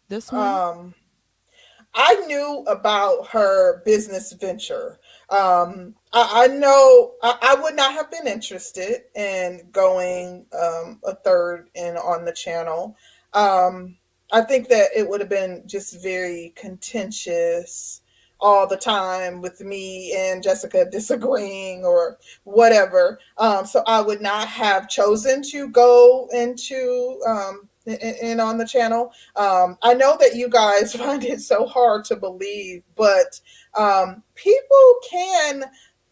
this 0.08 0.32
one. 0.32 0.46
um 0.46 0.94
I 1.94 2.14
knew 2.26 2.64
about 2.68 3.28
her 3.28 3.82
business 3.84 4.32
venture. 4.32 5.00
Um, 5.28 5.94
I, 6.12 6.44
I 6.44 6.46
know 6.46 7.14
I, 7.22 7.36
I 7.42 7.62
would 7.62 7.74
not 7.74 7.92
have 7.94 8.10
been 8.10 8.28
interested 8.28 9.02
in 9.14 9.68
going 9.72 10.46
um, 10.52 11.00
a 11.04 11.14
third 11.14 11.68
in 11.74 11.96
on 11.96 12.24
the 12.24 12.32
channel. 12.32 12.96
Um, 13.32 13.96
I 14.32 14.42
think 14.42 14.68
that 14.68 14.90
it 14.94 15.08
would 15.08 15.20
have 15.20 15.28
been 15.28 15.64
just 15.66 16.00
very 16.00 16.52
contentious 16.54 18.02
all 18.41 18.66
the 18.66 18.76
time 18.76 19.41
with 19.41 19.61
me 19.61 20.14
and 20.16 20.43
Jessica 20.43 20.86
disagreeing 20.91 21.84
or 21.84 22.18
whatever. 22.45 23.18
Um, 23.38 23.66
so 23.66 23.82
I 23.86 24.01
would 24.01 24.20
not 24.20 24.49
have 24.49 24.88
chosen 24.88 25.43
to 25.51 25.68
go 25.68 26.28
into 26.32 27.20
um, 27.26 27.68
in, 27.86 28.41
on 28.41 28.59
the 28.59 28.66
channel. 28.66 29.12
Um, 29.36 29.78
I 29.82 29.95
know 29.95 30.16
that 30.20 30.34
you 30.36 30.49
guys 30.49 30.93
find 30.97 31.24
it 31.24 31.41
so 31.41 31.66
hard 31.66 32.05
to 32.07 32.16
believe, 32.16 32.82
but 32.97 33.41
um, 33.74 34.22
people 34.34 34.95
can 35.11 35.64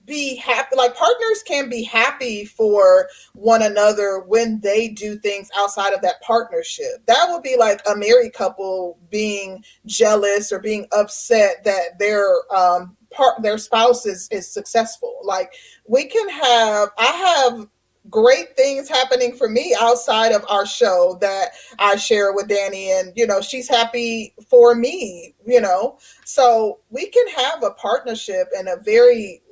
be 0.08 0.36
happy 0.36 0.74
like 0.76 0.96
partners 0.96 1.42
can 1.46 1.68
be 1.68 1.84
happy 1.84 2.44
for 2.44 3.08
one 3.34 3.62
another 3.62 4.20
when 4.26 4.60
they 4.60 4.88
do 4.88 5.18
things 5.18 5.50
outside 5.56 5.92
of 5.92 6.00
that 6.02 6.20
partnership. 6.22 7.06
That 7.06 7.28
would 7.28 7.42
be 7.42 7.56
like 7.56 7.80
a 7.88 7.94
married 7.94 8.32
couple 8.32 8.98
being 9.10 9.62
jealous 9.86 10.50
or 10.50 10.58
being 10.58 10.86
upset 10.92 11.62
that 11.64 11.98
their 11.98 12.26
um 12.52 12.96
part 13.12 13.42
their 13.42 13.58
spouse 13.58 14.06
is 14.06 14.28
is 14.32 14.50
successful. 14.50 15.20
Like 15.22 15.52
we 15.86 16.06
can 16.06 16.28
have 16.28 16.88
i 16.98 17.46
have 17.46 17.68
great 18.10 18.56
things 18.56 18.88
happening 18.88 19.34
for 19.36 19.50
me 19.50 19.76
outside 19.78 20.32
of 20.32 20.42
our 20.48 20.64
show 20.64 21.18
that 21.20 21.50
I 21.78 21.96
share 21.96 22.32
with 22.32 22.48
Danny 22.48 22.90
and 22.90 23.12
you 23.14 23.26
know 23.26 23.42
she's 23.42 23.68
happy 23.68 24.34
for 24.48 24.74
me 24.74 25.34
you 25.48 25.60
know? 25.60 25.98
So 26.24 26.80
we 26.90 27.06
can 27.08 27.26
have 27.28 27.62
a 27.62 27.70
partnership 27.72 28.48
and 28.56 28.68
a 28.68 28.76
very 28.76 29.42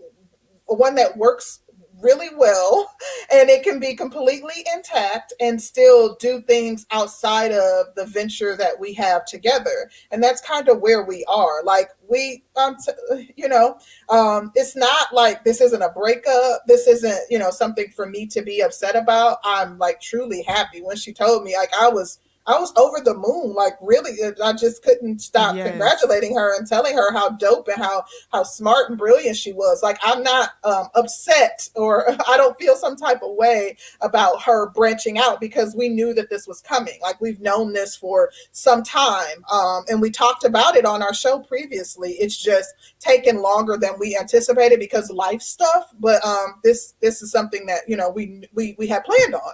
one 0.66 0.94
that 0.96 1.16
works 1.16 1.60
really 2.00 2.28
well 2.36 2.90
and 3.32 3.48
it 3.48 3.62
can 3.62 3.78
be 3.78 3.94
completely 3.94 4.64
intact 4.74 5.32
and 5.40 5.60
still 5.60 6.14
do 6.16 6.40
things 6.42 6.86
outside 6.90 7.52
of 7.52 7.86
the 7.96 8.04
venture 8.06 8.56
that 8.56 8.78
we 8.78 8.92
have 8.92 9.24
together. 9.24 9.90
And 10.10 10.22
that's 10.22 10.40
kind 10.40 10.68
of 10.68 10.80
where 10.80 11.04
we 11.04 11.24
are. 11.28 11.62
Like 11.64 11.90
we 12.08 12.44
um 12.56 12.76
t- 12.84 13.32
you 13.36 13.48
know 13.48 13.78
um 14.08 14.52
it's 14.54 14.76
not 14.76 15.12
like 15.12 15.44
this 15.44 15.60
isn't 15.60 15.82
a 15.82 15.90
breakup. 15.90 16.62
This 16.66 16.86
isn't 16.86 17.30
you 17.30 17.38
know 17.38 17.50
something 17.50 17.90
for 17.94 18.06
me 18.06 18.26
to 18.26 18.42
be 18.42 18.60
upset 18.60 18.96
about. 18.96 19.38
I'm 19.44 19.78
like 19.78 20.00
truly 20.00 20.42
happy. 20.42 20.82
When 20.82 20.96
she 20.96 21.12
told 21.12 21.44
me 21.44 21.56
like 21.56 21.72
i 21.78 21.88
was 21.88 22.18
I 22.46 22.58
was 22.58 22.72
over 22.76 23.00
the 23.02 23.14
moon. 23.14 23.54
Like 23.54 23.74
really, 23.80 24.12
I 24.42 24.52
just 24.52 24.82
couldn't 24.82 25.20
stop 25.20 25.56
yes. 25.56 25.68
congratulating 25.68 26.36
her 26.36 26.56
and 26.56 26.66
telling 26.66 26.94
her 26.94 27.12
how 27.12 27.30
dope 27.30 27.68
and 27.68 27.82
how 27.82 28.04
how 28.32 28.42
smart 28.44 28.90
and 28.90 28.98
brilliant 28.98 29.36
she 29.36 29.52
was. 29.52 29.82
Like 29.82 29.98
I'm 30.02 30.22
not 30.22 30.50
um, 30.64 30.88
upset 30.94 31.68
or 31.74 32.10
I 32.28 32.36
don't 32.36 32.58
feel 32.58 32.76
some 32.76 32.96
type 32.96 33.22
of 33.22 33.34
way 33.34 33.76
about 34.00 34.42
her 34.42 34.70
branching 34.70 35.18
out 35.18 35.40
because 35.40 35.74
we 35.74 35.88
knew 35.88 36.14
that 36.14 36.30
this 36.30 36.46
was 36.46 36.60
coming. 36.60 36.98
Like 37.02 37.20
we've 37.20 37.40
known 37.40 37.72
this 37.72 37.96
for 37.96 38.30
some 38.52 38.82
time, 38.82 39.44
um, 39.50 39.84
and 39.88 40.00
we 40.00 40.10
talked 40.10 40.44
about 40.44 40.76
it 40.76 40.84
on 40.84 41.02
our 41.02 41.14
show 41.14 41.40
previously. 41.40 42.12
It's 42.12 42.36
just 42.36 42.72
taken 43.00 43.42
longer 43.42 43.76
than 43.76 43.98
we 43.98 44.16
anticipated 44.16 44.78
because 44.78 45.10
life 45.10 45.42
stuff. 45.42 45.92
But 45.98 46.24
um, 46.24 46.60
this 46.62 46.94
this 47.00 47.22
is 47.22 47.30
something 47.30 47.66
that 47.66 47.80
you 47.88 47.96
know 47.96 48.10
we 48.10 48.48
we 48.54 48.76
we 48.78 48.86
had 48.86 49.04
planned 49.04 49.34
on. 49.34 49.52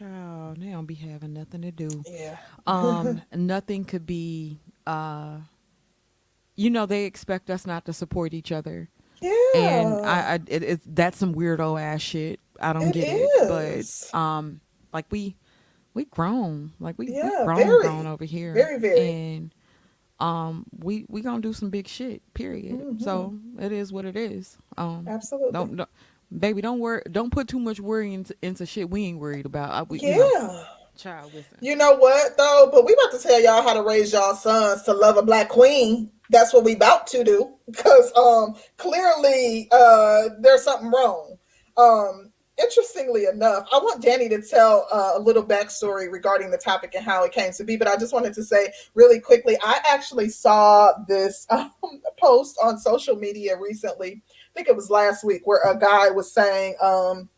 Child, 0.00 0.60
they 0.60 0.70
don't 0.70 0.86
be 0.86 0.94
having 0.94 1.34
nothing 1.34 1.60
to 1.62 1.70
do. 1.70 1.88
Yeah. 2.10 2.36
Um, 2.66 3.20
nothing 3.34 3.84
could 3.84 4.06
be. 4.06 4.58
Uh, 4.86 5.36
you 6.56 6.70
know, 6.70 6.86
they 6.86 7.04
expect 7.04 7.50
us 7.50 7.66
not 7.66 7.84
to 7.86 7.92
support 7.92 8.32
each 8.34 8.50
other. 8.50 8.88
Yeah. 9.20 9.32
And 9.54 10.06
I, 10.06 10.20
I 10.20 10.34
it, 10.46 10.62
it 10.62 10.80
that's 10.86 11.18
some 11.18 11.34
weirdo 11.34 11.80
ass 11.80 12.00
shit. 12.00 12.40
I 12.60 12.72
don't 12.72 12.88
It 12.88 12.94
get 12.94 13.08
is. 13.08 13.30
it, 13.42 14.10
but 14.12 14.18
um, 14.18 14.60
like 14.92 15.04
we, 15.10 15.36
we 15.92 16.06
grown, 16.06 16.72
like 16.80 16.98
we, 16.98 17.12
Yeah, 17.12 17.40
we 17.40 17.44
grown, 17.44 17.58
very. 17.58 17.82
grown 17.82 18.06
over 18.06 18.24
here, 18.24 18.54
Very, 18.54 18.78
very. 18.78 19.00
and 19.10 19.54
um, 20.18 20.64
we 20.78 21.04
we 21.08 21.20
gonna 21.22 21.40
do 21.42 21.52
some 21.52 21.68
big 21.70 21.86
shit. 21.88 22.22
Period. 22.34 23.00
So 23.02 23.34
it 23.58 23.72
is 23.72 23.92
what 23.92 24.04
it 24.06 24.16
is. 24.16 24.56
Um, 24.78 25.06
Absolutely. 25.08 25.52
don't, 25.52 25.76
don't 25.76 25.90
baby, 26.36 26.60
don't 26.60 26.78
worry, 26.80 27.02
don't 27.10 27.32
put 27.32 27.48
too 27.48 27.58
much 27.58 27.80
worry 27.80 28.14
into, 28.14 28.34
into 28.42 28.66
shit 28.66 28.90
we 28.90 29.04
ain't 29.06 29.18
worried 29.18 29.46
about. 29.46 29.70
I, 29.72 29.82
we, 29.82 30.00
you 30.00 30.16
know, 30.16 30.28
Yeah. 30.38 30.64
child, 30.96 31.32
listen. 31.34 31.58
You 31.60 31.76
know 31.76 31.94
what 31.96 32.36
though? 32.36 32.68
But 32.72 32.84
we 32.86 32.92
about 32.94 33.18
to 33.18 33.26
tell 33.26 33.40
y'all 33.40 33.62
how 33.62 33.74
to 33.74 33.82
raise 33.82 34.12
y'all 34.12 34.34
sons 34.34 34.82
to 34.84 34.92
love 34.92 35.16
a 35.16 35.22
black 35.22 35.48
queen. 35.48 36.10
That's 36.30 36.52
what 36.52 36.64
we 36.64 36.74
about 36.74 37.06
to 37.08 37.24
do. 37.24 37.54
Because 37.70 38.12
um 38.16 38.56
clearly 38.78 39.68
uh 39.70 40.30
there's 40.40 40.64
something 40.64 40.90
wrong. 40.90 41.36
Um 41.76 42.32
interestingly 42.62 43.24
enough, 43.24 43.66
I 43.72 43.78
want 43.78 44.02
Danny 44.02 44.28
to 44.28 44.42
tell 44.42 44.86
uh, 44.92 45.12
a 45.14 45.18
little 45.18 45.44
backstory 45.44 46.10
regarding 46.10 46.50
the 46.50 46.58
topic 46.58 46.94
and 46.94 47.04
how 47.04 47.24
it 47.24 47.32
came 47.32 47.52
to 47.52 47.64
be. 47.64 47.76
But 47.76 47.88
I 47.88 47.96
just 47.96 48.12
wanted 48.12 48.34
to 48.34 48.42
say 48.42 48.72
really 48.94 49.18
quickly, 49.20 49.56
I 49.62 49.80
actually 49.88 50.28
saw 50.28 50.92
this 51.08 51.46
um, 51.50 51.72
post 52.18 52.58
on 52.62 52.76
social 52.78 53.16
media 53.16 53.56
recently. 53.58 54.22
I 54.50 54.58
think 54.58 54.68
it 54.68 54.76
was 54.76 54.90
last 54.90 55.24
week, 55.24 55.42
where 55.44 55.62
a 55.62 55.78
guy 55.78 56.10
was 56.10 56.32
saying 56.32 56.74
um, 56.82 57.28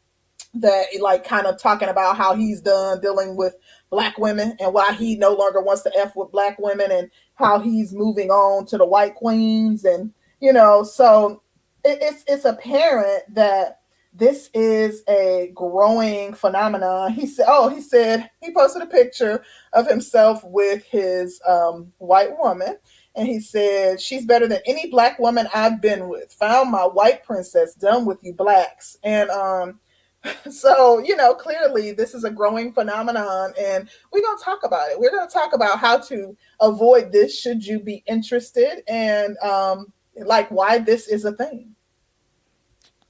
that, 0.55 0.87
like, 1.01 1.25
kind 1.25 1.47
of 1.47 1.59
talking 1.59 1.89
about 1.89 2.17
how 2.17 2.35
he's 2.35 2.61
done 2.61 3.01
dealing 3.01 3.37
with 3.37 3.57
black 3.91 4.17
women 4.19 4.57
and 4.59 4.73
why 4.73 4.93
he 4.95 5.17
no 5.17 5.35
longer 5.35 5.61
wants 5.61 5.83
to 5.83 5.93
f 5.97 6.17
with 6.17 6.33
black 6.33 6.59
women 6.59 6.91
and 6.91 7.11
how 7.35 7.59
he's 7.59 7.93
moving 7.93 8.31
on 8.31 8.65
to 8.67 8.79
the 8.79 8.87
white 8.87 9.15
queens 9.15 9.85
and 9.85 10.13
you 10.41 10.51
know 10.51 10.83
so 10.83 11.43
it, 11.85 11.99
it's 12.01 12.25
it's 12.27 12.45
apparent 12.47 13.23
that 13.35 13.81
this 14.15 14.51
is 14.53 15.03
a 15.09 15.51
growing 15.55 16.35
phenomenon. 16.35 17.13
He 17.13 17.27
said, 17.27 17.47
"Oh, 17.49 17.69
he 17.69 17.81
said 17.81 18.31
he 18.43 18.53
posted 18.53 18.83
a 18.83 18.87
picture 18.87 19.43
of 19.73 19.89
himself 19.89 20.45
with 20.45 20.85
his 20.85 21.41
um, 21.49 21.93
white 21.99 22.37
woman, 22.39 22.77
and 23.15 23.29
he 23.29 23.41
said 23.41 24.01
she's 24.01 24.25
better 24.25 24.47
than 24.47 24.61
any 24.67 24.89
black 24.91 25.19
woman 25.19 25.49
I've 25.55 25.81
been 25.81 26.09
with. 26.09 26.33
Found 26.35 26.71
my 26.71 26.85
white 26.85 27.25
princess. 27.25 27.75
Done 27.75 28.05
with 28.05 28.19
you 28.23 28.33
blacks." 28.33 28.97
And 29.03 29.31
um, 29.31 29.81
so 30.51 30.99
you 31.01 31.17
know, 31.17 31.35
clearly 31.35 31.93
this 31.93 32.15
is 32.15 32.25
a 32.25 32.31
growing 32.31 32.73
phenomenon, 32.73 33.53
and 33.59 33.89
we're 34.13 34.23
gonna 34.23 34.41
talk 34.43 34.65
about 34.65 34.91
it. 34.91 34.99
We're 34.99 35.11
gonna 35.11 35.31
talk 35.31 35.53
about 35.53 35.79
how 35.79 35.99
to 35.99 36.37
avoid 36.61 37.13
this 37.13 37.39
should 37.39 37.65
you 37.65 37.81
be 37.81 38.03
interested, 38.07 38.83
and 38.89 39.37
um, 39.39 39.93
like 40.17 40.51
why 40.51 40.79
this 40.79 41.09
is 41.09 41.25
a 41.25 41.33
thing. 41.33 41.75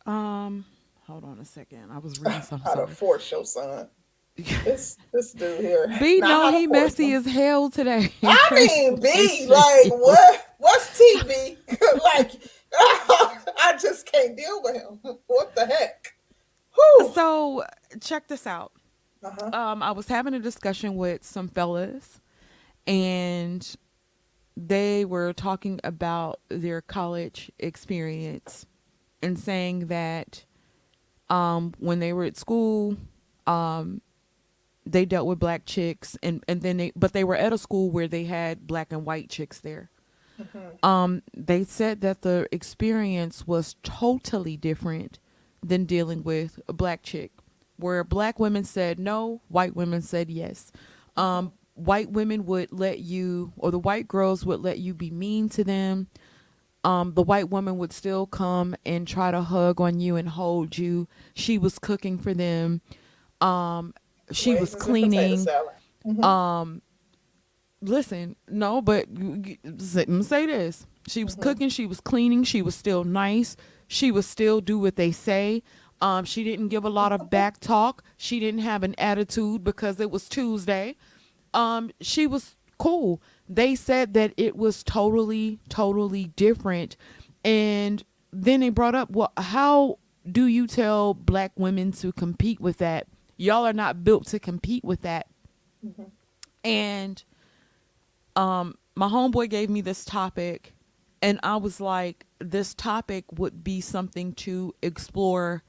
Um, 0.07 0.65
hold 1.07 1.25
on 1.25 1.39
a 1.39 1.45
second. 1.45 1.91
I 1.91 1.99
was 1.99 2.19
reading 2.21 2.43
something. 2.43 2.67
How 2.67 2.75
to 2.75 2.87
force 2.87 3.31
your 3.31 3.45
son. 3.45 3.89
This 4.37 4.97
this 5.13 5.33
dude 5.33 5.61
here. 5.61 5.95
B 6.01 6.21
know 6.21 6.51
he 6.51 6.67
messy 6.67 7.11
him. 7.11 7.19
as 7.19 7.27
hell 7.27 7.69
today. 7.71 8.13
I 8.23 8.49
mean, 8.53 9.01
B, 9.01 9.47
like 9.49 9.93
what? 9.93 10.47
What's 10.59 10.99
TB? 10.99 11.57
like, 12.03 12.33
I 12.73 13.77
just 13.81 14.11
can't 14.11 14.37
deal 14.37 14.63
with 14.63 14.77
him. 14.77 15.19
What 15.27 15.55
the 15.55 15.67
heck? 15.67 16.15
Whew. 16.75 17.13
So 17.15 17.65
check 18.01 18.29
this 18.29 18.47
out. 18.47 18.73
Uh-huh. 19.23 19.51
Um, 19.53 19.83
I 19.83 19.93
was 19.93 20.09
having 20.09 20.35
a 20.35 20.41
discussion 20.41 20.97
with 20.97 21.25
some 21.25 21.49
fellas, 21.49 22.21
and 22.87 23.77
they 24.57 25.05
were 25.05 25.33
talking 25.33 25.79
about 25.85 26.41
their 26.49 26.81
college 26.81 27.51
experience 27.59 28.67
and 29.23 29.39
saying 29.39 29.87
that 29.87 30.45
um, 31.29 31.75
when 31.79 32.01
they 32.01 32.13
were 32.13 32.25
at 32.25 32.37
school, 32.37 32.97
um, 33.47 34.01
they 34.85 35.05
dealt 35.05 35.27
with 35.27 35.39
black 35.39 35.65
chicks, 35.65 36.17
and 36.23 36.45
and 36.49 36.63
then 36.63 36.77
they 36.77 36.93
but 36.97 37.13
they 37.13 37.25
were 37.25 37.37
at 37.37 37.53
a 37.53 37.59
school 37.59 37.91
where 37.91 38.09
they 38.09 38.25
had 38.25 38.67
black 38.67 38.93
and 38.93 39.05
white 39.05 39.29
chicks 39.31 39.61
there. 39.61 39.91
Mhm. 40.41 40.85
Um, 40.85 41.23
they 41.37 41.65
said 41.65 42.01
that 42.01 42.23
the 42.23 42.49
experience 42.51 43.47
was 43.47 43.77
totally 43.83 44.57
different 44.57 45.19
than 45.63 45.85
dealing 45.85 46.23
with 46.23 46.59
a 46.69 46.73
black 46.73 47.03
chick, 47.03 47.33
where 47.77 48.03
black 48.03 48.41
women 48.41 48.65
said 48.65 48.99
no, 48.99 49.41
white 49.49 49.77
women 49.77 50.03
said 50.03 50.31
yes. 50.31 50.73
Um, 51.17 51.53
white 51.75 52.11
women 52.11 52.45
would 52.47 52.73
let 52.73 52.99
you, 53.01 53.53
or 53.57 53.71
the 53.71 53.79
white 53.79 54.09
girls 54.09 54.45
would 54.45 54.61
let 54.61 54.79
you 54.79 54.95
be 54.95 55.11
mean 55.11 55.49
to 55.51 55.63
them. 55.65 56.09
Um, 56.85 57.15
the 57.15 57.23
white 57.23 57.49
woman 57.49 57.79
would 57.79 57.93
still 57.93 58.27
come 58.27 58.75
and 58.85 59.07
try 59.07 59.31
to 59.31 59.43
hug 59.43 59.81
on 59.81 60.01
you 60.01 60.17
and 60.17 60.29
hold 60.29 60.77
you. 60.77 61.07
She 61.35 61.57
was 61.57 61.79
cooking 61.79 62.19
for 62.19 62.35
them. 62.35 62.81
Um, 63.41 63.95
she 64.33 64.55
was 64.55 64.75
Raisins 64.75 65.47
and 65.47 65.47
potato 65.47 65.63
cleaning. 66.05 66.17
Mhm. 66.21 66.25
um 66.25 66.83
listen 67.81 68.37
no 68.49 68.81
but 68.81 69.07
you- 69.17 69.43
you- 69.45 69.59
let 69.95 70.09
me 70.09 70.23
say 70.23 70.47
this 70.47 70.87
she 71.09 71.25
was 71.25 71.35
Mhm. 71.37 71.43
cooking 71.43 71.69
she 71.69 71.87
was 71.87 72.01
cleaning 72.01 72.45
she 72.45 72.63
was 72.63 72.75
still 72.75 73.03
nice 73.05 73.57
she 73.89 74.11
would 74.13 74.25
still 74.25 74.61
do 74.61 74.79
what 74.79 74.97
they 74.97 75.11
say 75.11 75.63
um 76.01 76.25
she 76.25 76.45
didn't 76.45 76.69
give 76.69 76.85
a 76.85 76.89
lot 76.91 77.13
of 77.13 77.29
back 77.29 77.59
talk 77.61 78.05
she 78.17 78.39
didn't 78.39 78.61
have 78.61 78.83
an 78.83 78.95
attitude 78.99 79.65
because 79.65 79.99
it 79.99 80.11
was 80.11 80.29
tuesday 80.29 80.97
um 81.55 81.91
she 82.01 82.27
was 82.27 82.57
cool 82.79 83.21
they 83.49 83.75
said 83.75 84.15
that 84.15 84.33
it 84.37 84.57
was 84.57 84.83
totally 84.85 85.59
totally 85.69 86.27
different 86.37 86.97
and 87.45 88.05
then 88.33 88.61
they 88.61 88.71
brought 88.71 88.95
up 88.95 89.11
well 89.11 89.33
how 89.37 89.99
do 90.31 90.47
you 90.47 90.69
tell 90.69 91.15
black 91.15 91.51
women 91.57 91.91
to 91.91 92.13
compete 92.13 92.61
with 92.61 92.79
that 92.79 93.09
y'all 93.43 93.67
are 93.67 93.73
not 93.73 94.05
built 94.05 94.27
to 94.27 94.39
compete 94.39 94.85
with 94.85 95.03
that 95.03 95.27
Mhm. 95.85 96.11
and 96.65 97.25
um 98.37 98.77
my 98.95 99.09
homeboy 99.09 99.49
gave 99.51 99.69
me 99.69 99.81
this 99.81 100.05
topic 100.05 100.75
and 101.21 101.41
i 101.43 101.57
was 101.57 101.81
like 101.81 102.27
this 102.39 102.75
topic 102.75 103.25
would 103.33 103.63
be 103.65 103.81
something 103.81 104.33
to 104.35 104.75
explore 104.83 105.63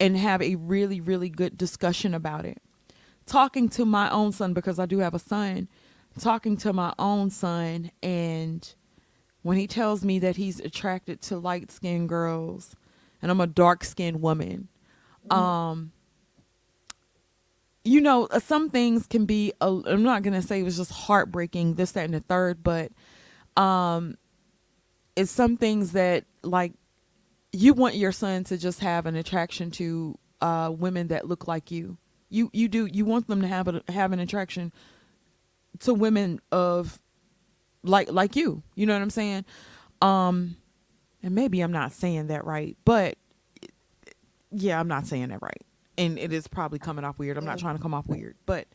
and 0.00 0.16
have 0.16 0.40
a 0.42 0.54
really 0.56 1.00
really 1.00 1.28
good 1.28 1.56
discussion 1.58 2.14
about 2.14 2.44
it 2.44 2.62
talking 3.26 3.68
to 3.68 3.84
my 3.84 4.10
own 4.10 4.32
son 4.32 4.52
because 4.52 4.78
I 4.78 4.86
do 4.86 4.98
have 4.98 5.14
a 5.14 5.18
son, 5.18 5.68
talking 6.18 6.56
to 6.58 6.72
my 6.72 6.92
own 6.98 7.30
son 7.30 7.90
and 8.02 8.74
when 9.42 9.56
he 9.56 9.66
tells 9.66 10.04
me 10.04 10.18
that 10.20 10.36
he's 10.36 10.60
attracted 10.60 11.20
to 11.22 11.38
light 11.38 11.70
skinned 11.70 12.08
girls 12.08 12.76
and 13.20 13.30
I'm 13.30 13.40
a 13.40 13.46
dark 13.46 13.84
skinned 13.84 14.20
woman, 14.20 14.68
mm-hmm. 15.28 15.38
um 15.38 15.92
you 17.84 18.00
know, 18.00 18.26
uh, 18.26 18.38
some 18.38 18.70
things 18.70 19.06
can 19.06 19.26
be 19.26 19.52
i 19.60 19.66
am 19.66 20.02
not 20.02 20.22
going 20.22 20.34
to 20.34 20.46
say 20.46 20.60
it 20.60 20.64
was 20.64 20.76
just 20.76 20.92
heartbreaking 20.92 21.74
this 21.74 21.92
that 21.92 22.04
and 22.04 22.14
the 22.14 22.20
third, 22.20 22.62
but 22.62 22.92
um 23.56 24.16
it's 25.14 25.30
some 25.30 25.58
things 25.58 25.92
that 25.92 26.24
like 26.42 26.72
you 27.52 27.74
want 27.74 27.94
your 27.96 28.12
son 28.12 28.44
to 28.44 28.56
just 28.56 28.80
have 28.80 29.04
an 29.04 29.14
attraction 29.14 29.70
to 29.70 30.18
uh 30.40 30.72
women 30.74 31.08
that 31.08 31.28
look 31.28 31.46
like 31.46 31.70
you 31.70 31.98
you 32.30 32.48
you 32.54 32.66
do 32.66 32.86
you 32.86 33.04
want 33.04 33.26
them 33.28 33.42
to 33.42 33.48
have 33.48 33.68
a 33.68 33.82
have 33.88 34.12
an 34.12 34.18
attraction 34.18 34.72
to 35.80 35.92
women 35.92 36.40
of 36.50 36.98
like 37.82 38.10
like 38.10 38.36
you. 38.36 38.62
You 38.74 38.86
know 38.86 38.94
what 38.94 39.02
I'm 39.02 39.10
saying? 39.10 39.44
Um 40.00 40.56
and 41.22 41.34
maybe 41.34 41.60
I'm 41.60 41.72
not 41.72 41.92
saying 41.92 42.28
that 42.28 42.44
right, 42.44 42.76
but 42.84 43.16
yeah, 44.50 44.80
I'm 44.80 44.88
not 44.88 45.06
saying 45.06 45.28
that 45.28 45.42
right. 45.42 45.62
And 45.98 46.18
it 46.18 46.32
is 46.32 46.48
probably 46.48 46.78
coming 46.78 47.04
off 47.04 47.18
weird. 47.18 47.36
I'm 47.36 47.44
not 47.44 47.58
trying 47.58 47.76
to 47.76 47.82
come 47.82 47.92
off 47.92 48.06
weird, 48.06 48.36
but 48.46 48.66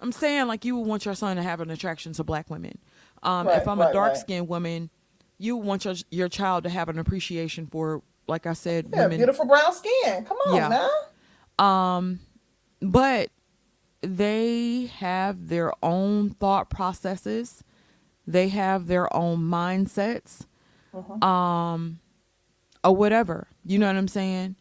I'm 0.00 0.12
saying 0.12 0.46
like 0.46 0.64
you 0.64 0.76
would 0.76 0.86
want 0.86 1.04
your 1.04 1.14
son 1.14 1.36
to 1.36 1.42
have 1.42 1.60
an 1.60 1.70
attraction 1.70 2.12
to 2.14 2.24
black 2.24 2.48
women. 2.48 2.78
Um, 3.22 3.46
right, 3.46 3.60
if 3.60 3.66
I'm 3.66 3.80
right, 3.80 3.90
a 3.90 3.92
dark 3.92 4.16
skinned 4.16 4.42
right. 4.42 4.48
woman, 4.48 4.90
you 5.38 5.56
want 5.56 5.84
your 5.84 5.94
your 6.10 6.28
child 6.28 6.64
to 6.64 6.70
have 6.70 6.88
an 6.88 6.98
appreciation 6.98 7.66
for, 7.66 8.02
like 8.28 8.46
I 8.46 8.52
said, 8.52 8.86
yeah, 8.90 9.02
women. 9.04 9.18
beautiful 9.18 9.46
brown 9.46 9.72
skin. 9.72 10.24
Come 10.24 10.36
on, 10.46 10.56
yeah. 10.56 10.68
man. 10.68 10.90
Um, 11.58 12.20
but 12.80 13.30
they 14.02 14.90
have 14.98 15.48
their 15.48 15.72
own 15.82 16.30
thought 16.30 16.70
processes 16.70 17.64
they 18.26 18.48
have 18.48 18.86
their 18.86 19.14
own 19.14 19.38
mindsets 19.38 20.46
uh-huh. 20.94 21.26
um 21.26 21.98
or 22.82 22.94
whatever 22.94 23.48
you 23.64 23.78
know 23.78 23.86
what 23.86 23.96
i'm 23.96 24.08
saying 24.08 24.56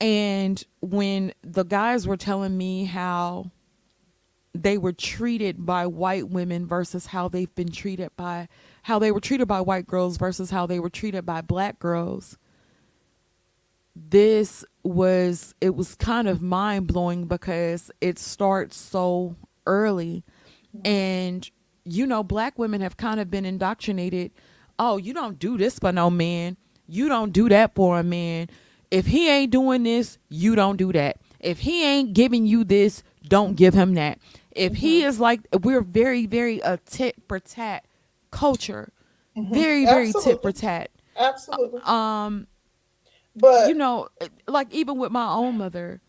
and 0.00 0.62
when 0.80 1.32
the 1.42 1.64
guys 1.64 2.06
were 2.06 2.16
telling 2.16 2.56
me 2.56 2.84
how 2.84 3.50
they 4.54 4.78
were 4.78 4.92
treated 4.92 5.66
by 5.66 5.86
white 5.86 6.28
women 6.28 6.66
versus 6.66 7.06
how 7.06 7.28
they've 7.28 7.54
been 7.54 7.70
treated 7.70 8.10
by 8.16 8.48
how 8.84 8.98
they 8.98 9.12
were 9.12 9.20
treated 9.20 9.46
by 9.46 9.60
white 9.60 9.86
girls 9.86 10.16
versus 10.16 10.50
how 10.50 10.66
they 10.66 10.80
were 10.80 10.90
treated 10.90 11.26
by 11.26 11.40
black 11.40 11.78
girls 11.78 12.38
this 13.96 14.64
was 14.82 15.54
it 15.60 15.74
was 15.74 15.94
kind 15.94 16.28
of 16.28 16.42
mind 16.42 16.86
blowing 16.86 17.24
because 17.24 17.90
it 18.00 18.18
starts 18.18 18.76
so 18.76 19.34
early. 19.66 20.22
And 20.84 21.50
you 21.84 22.06
know 22.06 22.22
black 22.22 22.58
women 22.58 22.82
have 22.82 22.96
kind 22.96 23.20
of 23.20 23.30
been 23.30 23.44
indoctrinated 23.44 24.32
oh 24.78 24.96
you 24.96 25.14
don't 25.14 25.38
do 25.38 25.56
this 25.56 25.78
for 25.78 25.92
no 25.92 26.10
man. 26.10 26.58
You 26.86 27.08
don't 27.08 27.32
do 27.32 27.48
that 27.48 27.74
for 27.74 27.98
a 27.98 28.02
man 28.02 28.48
if 28.96 29.06
he 29.06 29.28
ain't 29.28 29.50
doing 29.52 29.82
this 29.82 30.18
you 30.28 30.54
don't 30.54 30.76
do 30.76 30.92
that 30.92 31.16
if 31.40 31.60
he 31.60 31.84
ain't 31.84 32.12
giving 32.12 32.46
you 32.46 32.64
this 32.64 33.02
don't 33.28 33.56
give 33.56 33.74
him 33.74 33.94
that 33.94 34.18
if 34.52 34.72
mm-hmm. 34.72 34.80
he 34.80 35.04
is 35.04 35.20
like 35.20 35.40
we're 35.62 35.82
very 35.82 36.26
very 36.26 36.60
a 36.60 36.76
tit 36.78 37.14
for 37.28 37.38
tat 37.38 37.84
culture 38.30 38.92
mm-hmm. 39.36 39.52
very 39.52 39.84
very 39.84 40.08
Absolutely. 40.08 40.32
tit 40.32 40.42
for 40.42 40.52
tat 40.52 40.90
Absolutely. 41.18 41.80
Um, 41.84 42.46
but 43.34 43.68
you 43.68 43.74
know, 43.74 44.08
like 44.46 44.72
even 44.72 44.98
with 44.98 45.12
my 45.12 45.28
own 45.28 45.58
mother, 45.58 46.00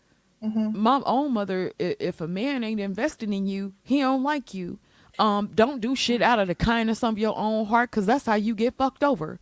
mm-hmm. 0.42 0.78
my 0.78 1.02
own 1.04 1.32
mother, 1.32 1.72
if 1.78 2.20
a 2.20 2.28
man 2.28 2.64
ain't 2.64 2.80
investing 2.80 3.32
in 3.32 3.46
you, 3.46 3.74
he 3.82 4.00
don't 4.00 4.22
like 4.22 4.54
you. 4.54 4.78
Um, 5.18 5.50
don't 5.54 5.80
do 5.80 5.96
shit 5.96 6.22
out 6.22 6.38
of 6.38 6.46
the 6.46 6.54
kindness 6.54 7.02
of 7.02 7.18
your 7.18 7.36
own 7.36 7.66
heart, 7.66 7.90
cause 7.90 8.06
that's 8.06 8.26
how 8.26 8.36
you 8.36 8.54
get 8.54 8.74
fucked 8.76 9.02
over. 9.02 9.40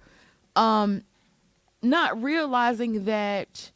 Um, 0.55 1.03
not 1.83 2.23
realizing 2.23 3.05
that 3.05 3.71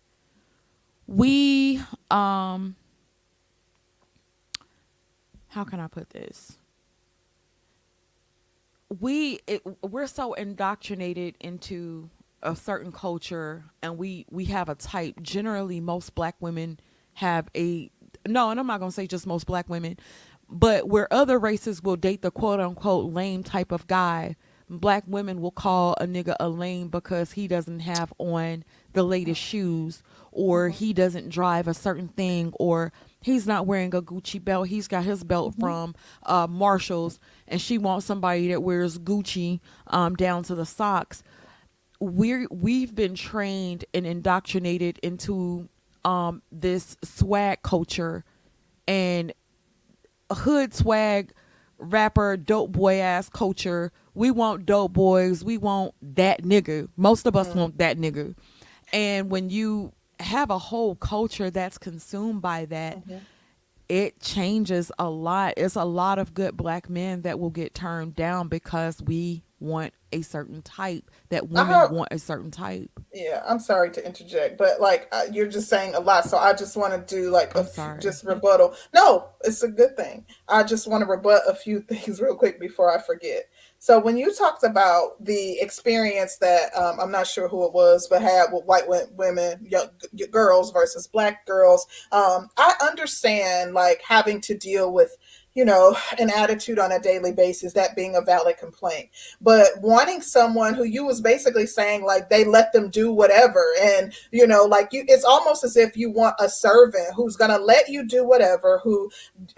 we, 1.06 1.80
um, 2.10 2.76
how 5.48 5.64
can 5.64 5.80
I 5.80 5.88
put 5.88 6.10
this? 6.10 6.58
We 9.00 9.38
it, 9.46 9.62
we're 9.82 10.08
so 10.08 10.32
indoctrinated 10.34 11.36
into 11.40 12.10
a 12.42 12.56
certain 12.56 12.90
culture 12.90 13.64
and 13.82 13.98
we 13.98 14.26
we 14.30 14.46
have 14.46 14.68
a 14.68 14.74
type 14.74 15.20
generally 15.22 15.80
most 15.80 16.14
black 16.14 16.34
women 16.40 16.80
have 17.14 17.48
a 17.56 17.90
no 18.26 18.50
and 18.50 18.58
i'm 18.58 18.66
not 18.66 18.80
to 18.80 18.90
say 18.90 19.06
just 19.06 19.26
most 19.26 19.46
black 19.46 19.68
women 19.68 19.96
but 20.48 20.88
where 20.88 21.12
other 21.12 21.38
races 21.38 21.82
will 21.82 21.96
date 21.96 22.22
the 22.22 22.30
quote 22.30 22.60
unquote 22.60 23.12
lame 23.12 23.42
type 23.42 23.72
of 23.72 23.86
guy 23.86 24.34
black 24.70 25.04
women 25.06 25.40
will 25.40 25.50
call 25.50 25.94
a 26.00 26.06
nigga 26.06 26.36
a 26.38 26.48
lame 26.48 26.88
because 26.88 27.32
he 27.32 27.48
doesn't 27.48 27.80
have 27.80 28.12
on 28.18 28.64
the 28.92 29.02
latest 29.02 29.40
shoes 29.40 30.02
or 30.32 30.68
he 30.68 30.92
doesn't 30.92 31.28
drive 31.28 31.66
a 31.66 31.74
certain 31.74 32.08
thing 32.08 32.52
or 32.58 32.92
he's 33.20 33.46
not 33.46 33.66
wearing 33.66 33.94
a 33.94 34.00
Gucci 34.00 34.42
belt. 34.42 34.68
He's 34.68 34.88
got 34.88 35.04
his 35.04 35.24
belt 35.24 35.52
mm-hmm. 35.52 35.60
from 35.60 35.94
uh, 36.24 36.46
Marshalls, 36.48 37.18
and 37.48 37.60
she 37.60 37.78
wants 37.78 38.06
somebody 38.06 38.48
that 38.48 38.62
wears 38.62 38.98
Gucci 38.98 39.60
um, 39.88 40.14
down 40.14 40.44
to 40.44 40.54
the 40.54 40.66
socks 40.66 41.22
we're 42.00 42.46
we've 42.50 42.94
been 42.94 43.14
trained 43.14 43.84
and 43.92 44.06
indoctrinated 44.06 44.98
into 45.02 45.68
um 46.04 46.42
this 46.50 46.96
swag 47.04 47.62
culture 47.62 48.24
and 48.88 49.32
hood 50.32 50.72
swag 50.74 51.32
rapper 51.80 52.36
dope 52.36 52.72
boy 52.72 53.00
ass 53.00 53.28
culture. 53.28 53.92
We 54.14 54.30
want 54.30 54.66
dope 54.66 54.92
boys. 54.92 55.42
We 55.42 55.58
want 55.58 55.94
that 56.02 56.42
nigga. 56.42 56.88
Most 56.96 57.26
of 57.26 57.36
us 57.36 57.48
mm. 57.48 57.56
want 57.56 57.78
that 57.78 57.98
nigga. 57.98 58.34
And 58.92 59.30
when 59.30 59.50
you 59.50 59.92
have 60.20 60.50
a 60.50 60.58
whole 60.58 60.94
culture 60.94 61.50
that's 61.50 61.78
consumed 61.78 62.42
by 62.42 62.66
that 62.66 62.98
mm-hmm. 62.98 63.18
it 63.88 64.20
changes 64.20 64.92
a 64.98 65.08
lot. 65.08 65.54
It's 65.56 65.76
a 65.76 65.84
lot 65.84 66.18
of 66.18 66.34
good 66.34 66.56
black 66.56 66.88
men 66.88 67.22
that 67.22 67.40
will 67.40 67.50
get 67.50 67.74
turned 67.74 68.14
down 68.14 68.48
because 68.48 69.02
we 69.02 69.42
want 69.58 69.94
a 70.12 70.22
certain 70.22 70.62
type 70.62 71.10
that 71.30 71.48
women 71.48 71.94
want 71.94 72.08
a 72.10 72.18
certain 72.18 72.50
type? 72.50 72.90
Yeah 73.12 73.42
i'm 73.48 73.58
sorry 73.58 73.90
to 73.90 74.04
interject 74.04 74.58
but 74.58 74.80
like 74.80 75.08
uh, 75.12 75.22
you're 75.32 75.48
just 75.48 75.68
saying 75.68 75.94
a 75.94 76.00
lot 76.00 76.24
so 76.24 76.38
i 76.38 76.52
just 76.52 76.76
want 76.76 76.92
to 76.92 77.14
do 77.14 77.30
like 77.30 77.54
a 77.56 77.98
just 78.00 78.24
rebuttal. 78.24 78.74
No 78.94 79.28
it's 79.42 79.62
a 79.62 79.68
good 79.68 79.96
thing. 79.96 80.26
I 80.48 80.62
just 80.62 80.86
want 80.86 81.02
to 81.02 81.10
rebut 81.10 81.42
a 81.48 81.54
few 81.54 81.80
things 81.88 82.20
real 82.20 82.36
quick 82.36 82.60
before 82.60 82.96
i 82.96 83.00
forget. 83.00 83.44
So 83.82 83.98
when 83.98 84.18
you 84.18 84.34
talked 84.34 84.62
about 84.62 85.24
the 85.24 85.58
experience 85.60 86.36
that 86.38 86.76
um, 86.76 87.00
i'm 87.00 87.10
not 87.10 87.26
sure 87.26 87.48
who 87.48 87.64
it 87.66 87.72
was 87.72 88.06
but 88.08 88.22
had 88.22 88.46
with 88.52 88.64
white 88.64 88.88
women 88.88 89.66
young 89.66 89.88
girls 90.30 90.70
versus 90.72 91.06
black 91.06 91.46
girls 91.46 91.86
um, 92.12 92.48
i 92.56 92.74
understand 92.82 93.72
like 93.74 94.02
having 94.06 94.40
to 94.42 94.54
deal 94.56 94.92
with 94.92 95.16
you 95.54 95.64
know, 95.64 95.96
an 96.18 96.30
attitude 96.30 96.78
on 96.78 96.92
a 96.92 97.00
daily 97.00 97.32
basis, 97.32 97.72
that 97.72 97.96
being 97.96 98.14
a 98.16 98.20
valid 98.20 98.56
complaint. 98.58 99.10
But 99.40 99.68
wanting 99.80 100.20
someone 100.20 100.74
who 100.74 100.84
you 100.84 101.04
was 101.04 101.20
basically 101.20 101.66
saying 101.66 102.04
like 102.04 102.28
they 102.28 102.44
let 102.44 102.72
them 102.72 102.88
do 102.88 103.12
whatever, 103.12 103.64
and 103.80 104.12
you 104.30 104.46
know, 104.46 104.64
like 104.64 104.92
you, 104.92 105.04
it's 105.08 105.24
almost 105.24 105.64
as 105.64 105.76
if 105.76 105.96
you 105.96 106.10
want 106.10 106.36
a 106.38 106.48
servant 106.48 107.14
who's 107.14 107.36
gonna 107.36 107.58
let 107.58 107.88
you 107.88 108.06
do 108.06 108.24
whatever, 108.24 108.80
who 108.84 109.10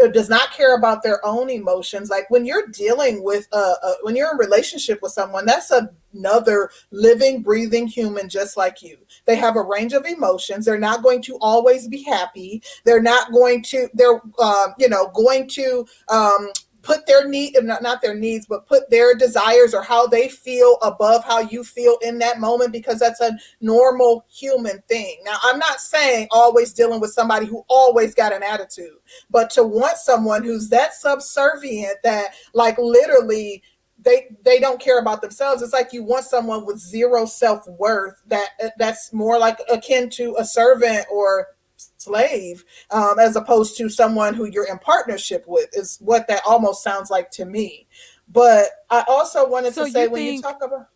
uh, 0.03 0.09
does 0.09 0.29
not 0.29 0.53
care 0.53 0.77
about 0.77 1.03
their 1.03 1.25
own 1.25 1.51
emotions. 1.51 2.11
Like 2.11 2.31
when 2.31 2.45
you're 2.45 2.69
dealing 2.69 3.23
with 3.23 3.47
a, 3.53 3.57
a 3.57 3.95
when 4.03 4.17
you're 4.17 4.33
in 4.33 4.39
relationship 4.39 5.01
with 5.03 5.13
someone, 5.13 5.47
that's 5.47 5.71
a 5.71 5.91
another 6.15 6.71
living, 6.91 7.43
breathing 7.43 7.87
human 7.87 8.29
just 8.29 8.57
like 8.57 8.83
you. 8.83 8.97
They 9.25 9.37
have 9.37 9.57
a 9.57 9.63
range 9.63 9.93
of 9.93 10.05
emotions. 10.07 10.65
They're 10.65 10.79
not 10.79 11.03
going 11.03 11.23
to 11.23 11.37
always 11.41 11.89
be 11.89 12.03
happy. 12.03 12.63
They're 12.85 13.03
not 13.03 13.33
going 13.33 13.63
to, 13.65 13.89
they're, 13.95 14.21
uh, 14.39 14.69
you 14.79 14.89
know, 14.89 15.11
going 15.15 15.49
to, 15.51 15.87
um, 16.09 16.49
put 16.83 17.07
their 17.07 17.29
need 17.29 17.57
not, 17.63 17.83
not 17.83 18.03
their 18.03 18.15
needs 18.15 18.47
but 18.47 18.67
put 18.67 18.89
their 18.91 19.15
desires 19.15 19.73
or 19.73 19.83
how 19.83 20.07
they 20.07 20.29
feel 20.29 20.77
above 20.83 21.25
how 21.25 21.41
you 21.41 21.65
feel 21.65 21.97
in 22.03 22.19
that 22.19 22.41
moment 22.41 22.73
because 22.73 22.99
that's 22.99 23.21
a 23.21 23.37
normal 23.61 24.25
human 24.29 24.83
thing 24.89 25.17
now 25.25 25.37
i'm 25.45 25.59
not 25.59 25.81
saying 25.81 26.27
always 26.31 26.73
dealing 26.73 27.01
with 27.01 27.13
somebody 27.13 27.47
who 27.47 27.65
always 27.69 28.15
got 28.15 28.33
an 28.33 28.43
attitude 28.43 28.99
but 29.31 29.49
to 29.49 29.63
want 29.63 29.97
someone 29.97 30.43
who's 30.43 30.69
that 30.69 30.95
subservient 30.95 31.97
that 32.03 32.35
like 32.53 32.77
literally 32.79 33.63
they 34.03 34.29
they 34.45 34.59
don't 34.59 34.81
care 34.81 34.99
about 34.99 35.23
themselves. 35.23 35.63
It's 35.63 35.73
like 35.73 35.93
you 35.93 36.03
want 36.03 36.25
someone 36.25 36.67
with 36.67 36.79
zero 36.79 37.25
self-worth 37.25 38.23
that 38.27 38.51
that's 38.79 39.13
more 39.13 39.39
like 39.39 39.59
akin 39.71 40.11
to 40.11 40.37
a 40.39 40.45
servant 40.45 41.07
or 41.11 41.49
slave 41.97 42.65
um, 42.91 43.19
as 43.19 43.37
opposed 43.37 43.77
to 43.77 43.89
someone 43.89 44.35
who 44.35 44.47
you're 44.47 44.69
in 44.69 44.79
partnership 44.79 45.45
with 45.47 45.69
is 45.73 45.99
what 46.01 46.29
that 46.29 46.43
almost 46.47 46.83
sounds 46.83 47.11
like 47.11 47.31
to 47.33 47.45
me. 47.45 47.87
But 48.29 48.67
i 48.91 49.05
also 49.09 49.49
wanted 49.49 49.75
so 49.75 49.85
to 49.85 49.91
say 49.91 50.09
when 50.09 50.23
think, 50.23 50.37
you 50.37 50.43
talk 50.43 50.63
about 50.63 50.87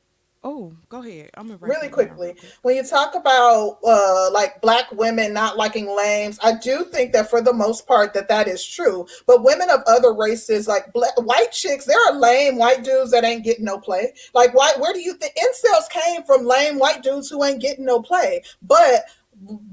Oh, 0.44 0.72
go 0.88 1.02
ahead. 1.02 1.30
I'm 1.34 1.48
gonna 1.48 1.58
really 1.60 1.74
that 1.74 1.82
down 1.82 1.90
quickly 1.92 2.34
when 2.62 2.76
you 2.76 2.84
talk 2.84 3.14
about 3.14 3.78
uh 3.84 4.30
like 4.32 4.60
black 4.60 4.90
women 4.92 5.32
not 5.32 5.56
liking 5.56 5.94
lames 5.96 6.38
i 6.42 6.52
do 6.58 6.84
think 6.84 7.12
that 7.12 7.28
for 7.30 7.40
the 7.40 7.52
most 7.52 7.86
part 7.86 8.14
that 8.14 8.28
that 8.28 8.48
is 8.48 8.64
true 8.64 9.06
but 9.26 9.44
women 9.44 9.70
of 9.70 9.80
other 9.86 10.12
races 10.12 10.68
like 10.68 10.92
black, 10.92 11.12
white 11.22 11.52
chicks 11.52 11.84
there 11.84 12.00
are 12.08 12.18
lame 12.18 12.56
white 12.56 12.84
dudes 12.84 13.10
that 13.10 13.24
ain't 13.24 13.44
getting 13.44 13.64
no 13.64 13.78
play 13.78 14.12
like 14.34 14.54
why 14.54 14.72
where 14.78 14.92
do 14.92 15.00
you 15.00 15.14
think 15.14 15.34
incels 15.36 15.88
came 15.90 16.22
from 16.24 16.44
lame 16.46 16.78
white 16.78 17.02
dudes 17.02 17.28
who 17.28 17.42
ain't 17.44 17.60
getting 17.60 17.84
no 17.84 18.00
play 18.00 18.42
but 18.62 19.02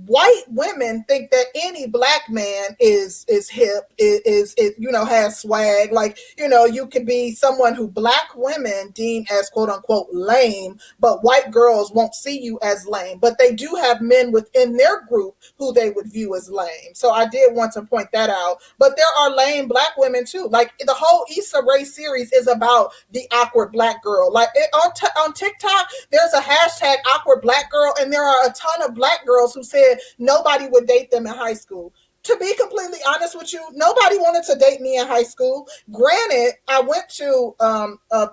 white 0.05 0.43
women 0.49 1.05
think 1.07 1.31
that 1.31 1.45
any 1.55 1.87
black 1.87 2.29
man 2.29 2.75
is 2.79 3.25
is 3.29 3.49
hip 3.49 3.91
is, 3.97 4.19
is 4.25 4.53
is 4.57 4.73
you 4.77 4.91
know 4.91 5.05
has 5.05 5.39
swag. 5.39 5.91
Like 5.91 6.17
you 6.37 6.47
know 6.47 6.65
you 6.65 6.87
could 6.87 7.05
be 7.05 7.33
someone 7.33 7.73
who 7.73 7.87
black 7.87 8.35
women 8.35 8.91
deem 8.93 9.25
as 9.31 9.49
quote 9.49 9.69
unquote 9.69 10.07
lame 10.11 10.79
but 10.99 11.23
white 11.23 11.51
girls 11.51 11.91
won't 11.91 12.13
see 12.13 12.39
you 12.39 12.59
as 12.61 12.85
lame. 12.85 13.19
But 13.19 13.37
they 13.39 13.53
do 13.53 13.75
have 13.81 14.01
men 14.01 14.31
within 14.31 14.75
their 14.75 15.01
group 15.05 15.35
who 15.57 15.73
they 15.73 15.89
would 15.91 16.11
view 16.11 16.35
as 16.35 16.49
lame. 16.49 16.93
So 16.93 17.11
i 17.11 17.27
did 17.27 17.53
want 17.55 17.73
to 17.73 17.83
point 17.83 18.09
that 18.11 18.29
out. 18.29 18.57
But 18.77 18.95
there 18.97 19.05
are 19.19 19.35
lame 19.35 19.67
black 19.67 19.97
women 19.97 20.25
too. 20.25 20.47
Like 20.49 20.73
the 20.79 20.93
whole 20.93 21.25
Issa 21.35 21.61
Rae 21.67 21.83
series 21.85 22.31
is 22.33 22.47
about 22.47 22.91
the 23.11 23.27
awkward 23.31 23.71
black 23.71 24.03
girl. 24.03 24.31
Like 24.31 24.49
it, 24.55 24.69
on, 24.73 24.93
t- 24.93 25.07
on 25.17 25.33
tiktok 25.33 25.87
there's 26.11 26.33
a 26.33 26.41
hashtag 26.41 26.97
awkward 27.13 27.41
black 27.41 27.71
girl 27.71 27.93
and 27.99 28.11
there 28.11 28.23
are 28.23 28.45
a 28.45 28.53
ton 28.53 28.87
of 28.87 28.93
black 28.93 29.25
girls 29.25 29.52
who 29.53 29.63
said 29.63 29.97
nobody 30.19 30.67
would 30.67 30.87
date 30.87 31.11
them 31.11 31.27
in 31.27 31.33
high 31.33 31.53
school. 31.53 31.93
To 32.23 32.37
be 32.37 32.55
completely 32.55 32.99
honest 33.07 33.37
with 33.37 33.51
you 33.51 33.65
nobody 33.73 34.17
wanted 34.17 34.43
to 34.51 34.57
date 34.57 34.81
me 34.81 34.97
in 34.97 35.07
high 35.07 35.23
school. 35.23 35.67
Granted 35.91 36.53
i 36.67 36.79
went 36.79 37.09
to 37.09 37.55
um, 37.59 37.99
a 38.11 38.29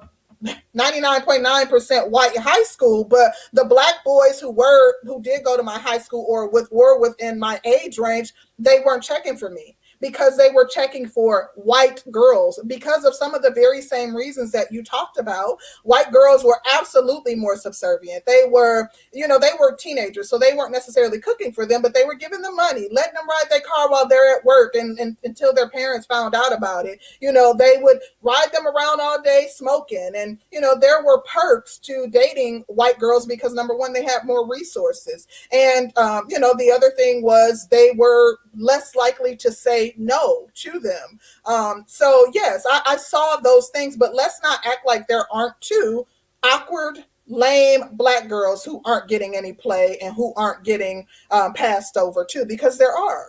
99.9% 0.74 2.10
white 2.10 2.36
high 2.38 2.62
school 2.62 3.04
but 3.04 3.32
the 3.52 3.64
black 3.64 3.96
boys 4.04 4.40
who 4.40 4.50
were 4.50 4.94
who 5.02 5.20
did 5.20 5.44
go 5.44 5.56
to 5.56 5.62
my 5.62 5.78
high 5.78 5.98
school 5.98 6.24
or 6.28 6.48
with 6.48 6.66
were 6.72 6.98
within 6.98 7.38
my 7.38 7.60
age 7.64 7.98
range 7.98 8.32
they 8.58 8.80
weren't 8.84 9.02
checking 9.02 9.36
for 9.36 9.50
me 9.50 9.76
because 10.00 10.36
they 10.36 10.50
were 10.54 10.66
checking 10.66 11.06
for 11.06 11.50
white 11.54 12.02
girls. 12.10 12.60
Because 12.66 13.04
of 13.04 13.14
some 13.14 13.34
of 13.34 13.42
the 13.42 13.50
very 13.50 13.80
same 13.80 14.14
reasons 14.14 14.50
that 14.52 14.72
you 14.72 14.82
talked 14.82 15.18
about 15.18 15.58
white 15.84 16.10
girls 16.12 16.44
were 16.44 16.60
absolutely 16.74 17.34
more 17.34 17.56
subservient. 17.56 18.24
They 18.26 18.44
were 18.48 18.90
you 19.12 19.28
know 19.28 19.38
they 19.38 19.50
were 19.58 19.76
teenagers 19.76 20.28
so 20.28 20.38
they 20.38 20.54
weren't 20.54 20.72
necessarily 20.72 21.20
cooking 21.20 21.52
for 21.52 21.66
them 21.66 21.82
but 21.82 21.94
they 21.94 22.04
were 22.04 22.14
giving 22.14 22.42
them 22.42 22.56
money 22.56 22.88
letting 22.90 23.14
them 23.14 23.28
ride 23.28 23.50
their 23.50 23.60
car 23.60 23.90
while 23.90 24.06
they're 24.06 24.36
at 24.36 24.44
work 24.44 24.74
and, 24.74 24.98
and 24.98 25.16
until 25.24 25.52
their 25.52 25.68
parents 25.68 26.06
found 26.06 26.34
out 26.34 26.52
about 26.52 26.86
it. 26.86 27.00
You 27.20 27.32
know 27.32 27.54
they 27.54 27.74
would 27.80 27.98
ride 28.22 28.48
them 28.52 28.66
around 28.66 29.00
all 29.00 29.20
day 29.22 29.48
smoking 29.50 30.12
and 30.16 30.38
you 30.52 30.60
know 30.60 30.78
there 30.78 31.04
were 31.04 31.22
perks 31.22 31.78
to 31.80 32.08
dating 32.10 32.64
white 32.68 32.98
girls 32.98 33.26
because 33.26 33.54
number 33.54 33.76
one 33.76 33.92
they 33.92 34.04
had 34.04 34.24
more 34.24 34.48
resources. 34.48 35.26
And 35.52 35.96
um, 35.98 36.26
you 36.28 36.38
know 36.38 36.54
the 36.56 36.70
other 36.70 36.90
thing 36.96 37.22
was 37.22 37.68
they 37.68 37.92
were 37.96 38.38
less 38.56 38.94
likely 38.94 39.36
to 39.36 39.52
say 39.52 39.89
no 39.98 40.48
to 40.54 40.78
them 40.78 41.18
um, 41.46 41.84
so 41.86 42.30
yes 42.32 42.64
I, 42.68 42.82
I 42.86 42.96
saw 42.96 43.36
those 43.36 43.68
things 43.70 43.96
but 43.96 44.14
let's 44.14 44.40
not 44.42 44.60
act 44.64 44.86
like 44.86 45.08
there 45.08 45.26
aren't 45.32 45.60
two 45.60 46.06
awkward 46.42 47.04
lame 47.26 47.82
black 47.92 48.28
girls 48.28 48.64
who 48.64 48.80
aren't 48.84 49.08
getting 49.08 49.36
any 49.36 49.52
play 49.52 49.98
and 50.02 50.14
who 50.14 50.34
aren't 50.34 50.64
getting 50.64 51.06
um, 51.30 51.52
passed 51.52 51.96
over 51.96 52.24
too 52.24 52.44
because 52.44 52.78
there 52.78 52.96
are 52.96 53.28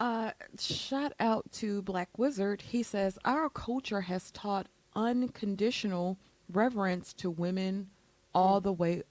Uh, 0.00 0.30
shout 0.60 1.12
out 1.18 1.44
to 1.50 1.82
Black 1.82 2.08
Wizard. 2.16 2.62
He 2.62 2.84
says 2.84 3.18
our 3.24 3.50
culture 3.50 4.02
has 4.02 4.30
taught 4.30 4.68
unconditional 4.94 6.18
reverence 6.52 7.12
to 7.14 7.30
women 7.30 7.88
all 8.34 8.60
the 8.60 8.72
way 8.72 9.02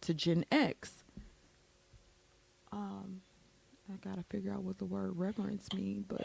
to 0.00 0.14
Gen 0.14 0.44
X. 0.50 1.04
Um, 2.72 3.20
I 3.92 4.08
gotta 4.08 4.22
figure 4.30 4.52
out 4.52 4.62
what 4.62 4.78
the 4.78 4.84
word 4.84 5.12
reverence 5.16 5.68
means, 5.74 6.04
but 6.08 6.22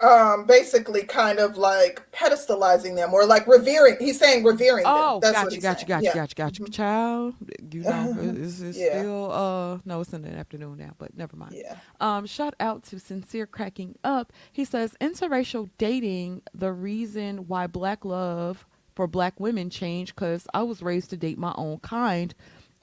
um 0.00 0.46
basically 0.46 1.02
kind 1.02 1.40
of 1.40 1.56
like 1.56 2.00
pedestalizing 2.12 2.94
them 2.94 3.12
or 3.12 3.26
like 3.26 3.44
revering 3.48 3.96
he's 3.98 4.16
saying 4.16 4.44
revering 4.44 4.84
them 4.84 4.94
oh, 4.96 5.18
that's 5.20 5.34
what 5.34 5.44
gotcha, 5.50 5.60
gotcha, 5.60 5.78
saying 5.80 5.88
gotcha, 5.88 6.04
yeah 6.04 6.14
gotcha, 6.14 6.34
gotcha, 6.36 6.62
Mhm. 6.62 6.72
child. 6.72 7.34
You 7.72 7.80
know, 7.82 8.14
it's, 8.36 8.60
it's 8.60 8.78
yeah 8.78 9.00
still 9.00 9.32
uh, 9.32 9.78
no, 9.84 10.00
it's 10.00 10.12
in 10.12 10.22
the 10.22 10.30
afternoon 10.30 10.78
now, 10.78 10.92
but 10.98 11.16
never 11.16 11.36
mind. 11.36 11.54
yeah 11.54 11.74
Um, 12.00 12.26
shout 12.26 12.54
out 12.60 12.84
to 12.84 13.00
Sincere 13.00 13.46
Cracking 13.46 13.96
Up. 14.04 14.32
He 14.52 14.64
says 14.64 14.94
interracial 15.00 15.68
dating, 15.78 16.42
the 16.54 16.72
reason 16.72 17.48
why 17.48 17.66
black 17.66 18.04
love 18.04 18.66
for 18.94 19.08
black 19.08 19.40
women 19.40 19.68
changed 19.68 20.14
because 20.14 20.46
I 20.54 20.62
was 20.62 20.80
raised 20.80 21.10
to 21.10 21.16
date 21.16 21.38
my 21.38 21.54
own 21.56 21.78
kind 21.80 22.34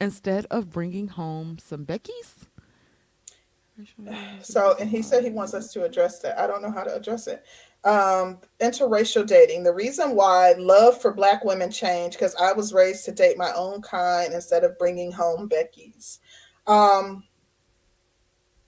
instead 0.01 0.45
of 0.51 0.69
bringing 0.69 1.07
home 1.07 1.59
some 1.59 1.85
Becky's. 1.85 2.44
So, 4.41 4.75
and 4.79 4.89
he 4.89 5.01
said 5.01 5.23
he 5.23 5.31
wants 5.31 5.53
us 5.53 5.73
to 5.73 5.83
address 5.83 6.19
that. 6.19 6.39
I 6.39 6.47
don't 6.47 6.61
know 6.61 6.71
how 6.71 6.83
to 6.83 6.95
address 6.95 7.27
it. 7.27 7.43
Um, 7.83 8.39
interracial 8.61 9.25
dating. 9.25 9.63
The 9.63 9.73
reason 9.73 10.15
why 10.15 10.53
love 10.57 11.01
for 11.01 11.13
Black 11.13 11.43
women 11.43 11.71
changed 11.71 12.17
because 12.17 12.35
I 12.35 12.53
was 12.53 12.73
raised 12.73 13.05
to 13.05 13.11
date 13.11 13.37
my 13.37 13.51
own 13.53 13.81
kind 13.81 14.33
instead 14.33 14.63
of 14.63 14.77
bringing 14.77 15.11
home 15.11 15.47
Becky's. 15.47 16.19
Um, 16.67 17.23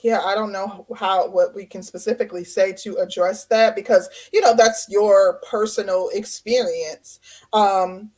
yeah, 0.01 0.21
I 0.21 0.35
don't 0.35 0.51
know 0.51 0.85
how 0.95 1.29
what 1.29 1.55
we 1.55 1.65
can 1.65 1.81
specifically 1.81 2.43
say 2.43 2.71
to 2.73 2.97
address 2.97 3.45
that 3.45 3.75
because 3.75 4.09
you 4.31 4.41
know 4.41 4.55
that's 4.55 4.87
your 4.89 5.41
personal 5.49 6.09
experience. 6.13 7.19
Um, 7.53 8.11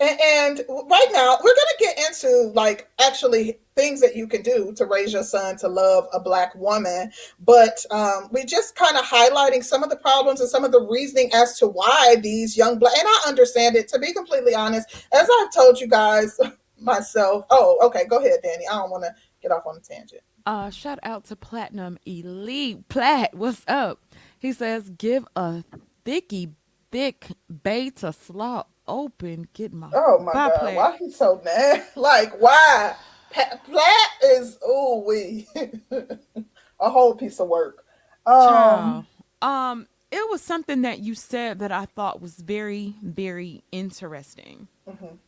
and, 0.00 0.60
right 0.68 1.08
now, 1.12 1.36
we're 1.42 1.54
going 1.54 1.56
to 1.56 1.76
get 1.78 1.98
into 1.98 2.52
like 2.54 2.88
actually 3.00 3.58
things 3.76 4.00
that 4.00 4.16
you 4.16 4.26
can 4.26 4.42
do 4.42 4.72
to 4.76 4.86
raise 4.86 5.12
your 5.12 5.22
son 5.22 5.56
to 5.58 5.68
love 5.68 6.06
a 6.12 6.20
black 6.20 6.54
woman. 6.54 7.10
But 7.38 7.84
um, 7.90 8.28
we 8.32 8.44
just 8.44 8.74
kind 8.76 8.96
of 8.96 9.04
highlighting 9.04 9.64
some 9.64 9.82
of 9.82 9.90
the 9.90 9.96
problems 9.96 10.40
and 10.40 10.48
some 10.48 10.64
of 10.64 10.72
the 10.72 10.80
reasoning 10.82 11.30
as 11.34 11.58
to 11.58 11.66
why 11.66 12.16
these 12.20 12.56
young 12.56 12.78
black, 12.78 12.96
and 12.98 13.06
I 13.06 13.28
understand 13.28 13.76
it 13.76 13.88
to 13.88 13.98
be 13.98 14.12
completely 14.12 14.54
honest, 14.54 15.06
as 15.12 15.28
I've 15.40 15.52
told 15.54 15.80
you 15.80 15.88
guys 15.88 16.38
myself. 16.80 17.44
Oh, 17.50 17.78
okay, 17.82 18.04
go 18.06 18.18
ahead, 18.18 18.40
Danny. 18.42 18.66
I 18.68 18.74
don't 18.74 18.90
want 18.90 19.04
to 19.04 19.14
get 19.42 19.52
off 19.52 19.66
on 19.66 19.76
a 19.76 19.80
tangent. 19.80 20.22
Uh, 20.46 20.70
shout 20.70 20.98
out 21.02 21.24
to 21.24 21.36
Platinum 21.36 21.98
Elite 22.06 22.88
Plat. 22.88 23.34
What's 23.34 23.62
up? 23.68 24.00
He 24.38 24.52
says, 24.52 24.90
give 24.90 25.26
a 25.36 25.62
thicky, 26.04 26.48
thick 26.90 27.28
beta 27.62 28.12
slot 28.12 28.68
open. 28.90 29.48
Get 29.54 29.72
my 29.72 29.88
Oh 29.94 30.18
my 30.18 30.32
God, 30.32 30.52
play. 30.60 30.74
why 30.76 30.96
he 30.98 31.10
so 31.10 31.40
mad? 31.44 31.84
Like, 31.96 32.40
why? 32.40 32.94
Pa- 33.32 33.58
Platt 33.64 34.10
is, 34.24 34.58
ooh, 34.68 35.04
we 35.06 35.48
a 36.80 36.90
whole 36.90 37.14
piece 37.14 37.38
of 37.40 37.48
work. 37.48 37.84
Um, 38.26 38.46
Child. 38.48 39.04
Um, 39.42 39.86
it 40.10 40.28
was 40.30 40.42
something 40.42 40.82
that 40.82 40.98
you 40.98 41.14
said 41.14 41.60
that 41.60 41.70
I 41.72 41.86
thought 41.86 42.20
was 42.20 42.36
very, 42.36 42.94
very 43.02 43.62
interesting. 43.72 44.66
mhm. 44.88 45.18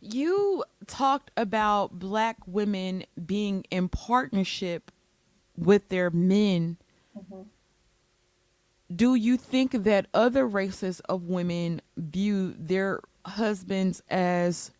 You 0.00 0.64
talked 0.86 1.30
about 1.36 1.98
black 1.98 2.36
women 2.46 3.04
being 3.24 3.64
in 3.70 3.88
partnership 3.88 4.90
with 5.56 5.88
their 5.90 6.10
men. 6.10 6.76
Mhm. 7.16 7.46
Do 8.94 9.14
you 9.14 9.36
think 9.36 9.72
that 9.84 10.06
other 10.12 10.46
races 10.46 11.00
of 11.00 11.24
women 11.24 11.80
view 11.96 12.54
their 12.58 13.00
husbands 13.24 14.02
as 14.10 14.72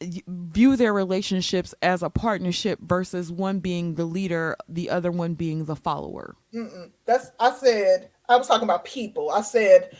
view 0.00 0.76
their 0.76 0.92
relationships 0.92 1.74
as 1.82 2.02
a 2.02 2.10
partnership 2.10 2.78
versus 2.80 3.30
one 3.30 3.60
being 3.60 3.94
the 3.94 4.04
leader, 4.04 4.56
the 4.68 4.90
other 4.90 5.10
one 5.10 5.34
being 5.34 5.66
the 5.66 5.76
follower? 5.76 6.36
Mm-mm. 6.54 6.90
That's 7.04 7.30
I 7.38 7.52
said 7.52 8.10
I 8.28 8.36
was 8.36 8.48
talking 8.48 8.64
about 8.64 8.84
people. 8.84 9.30
I 9.30 9.42
said 9.42 9.96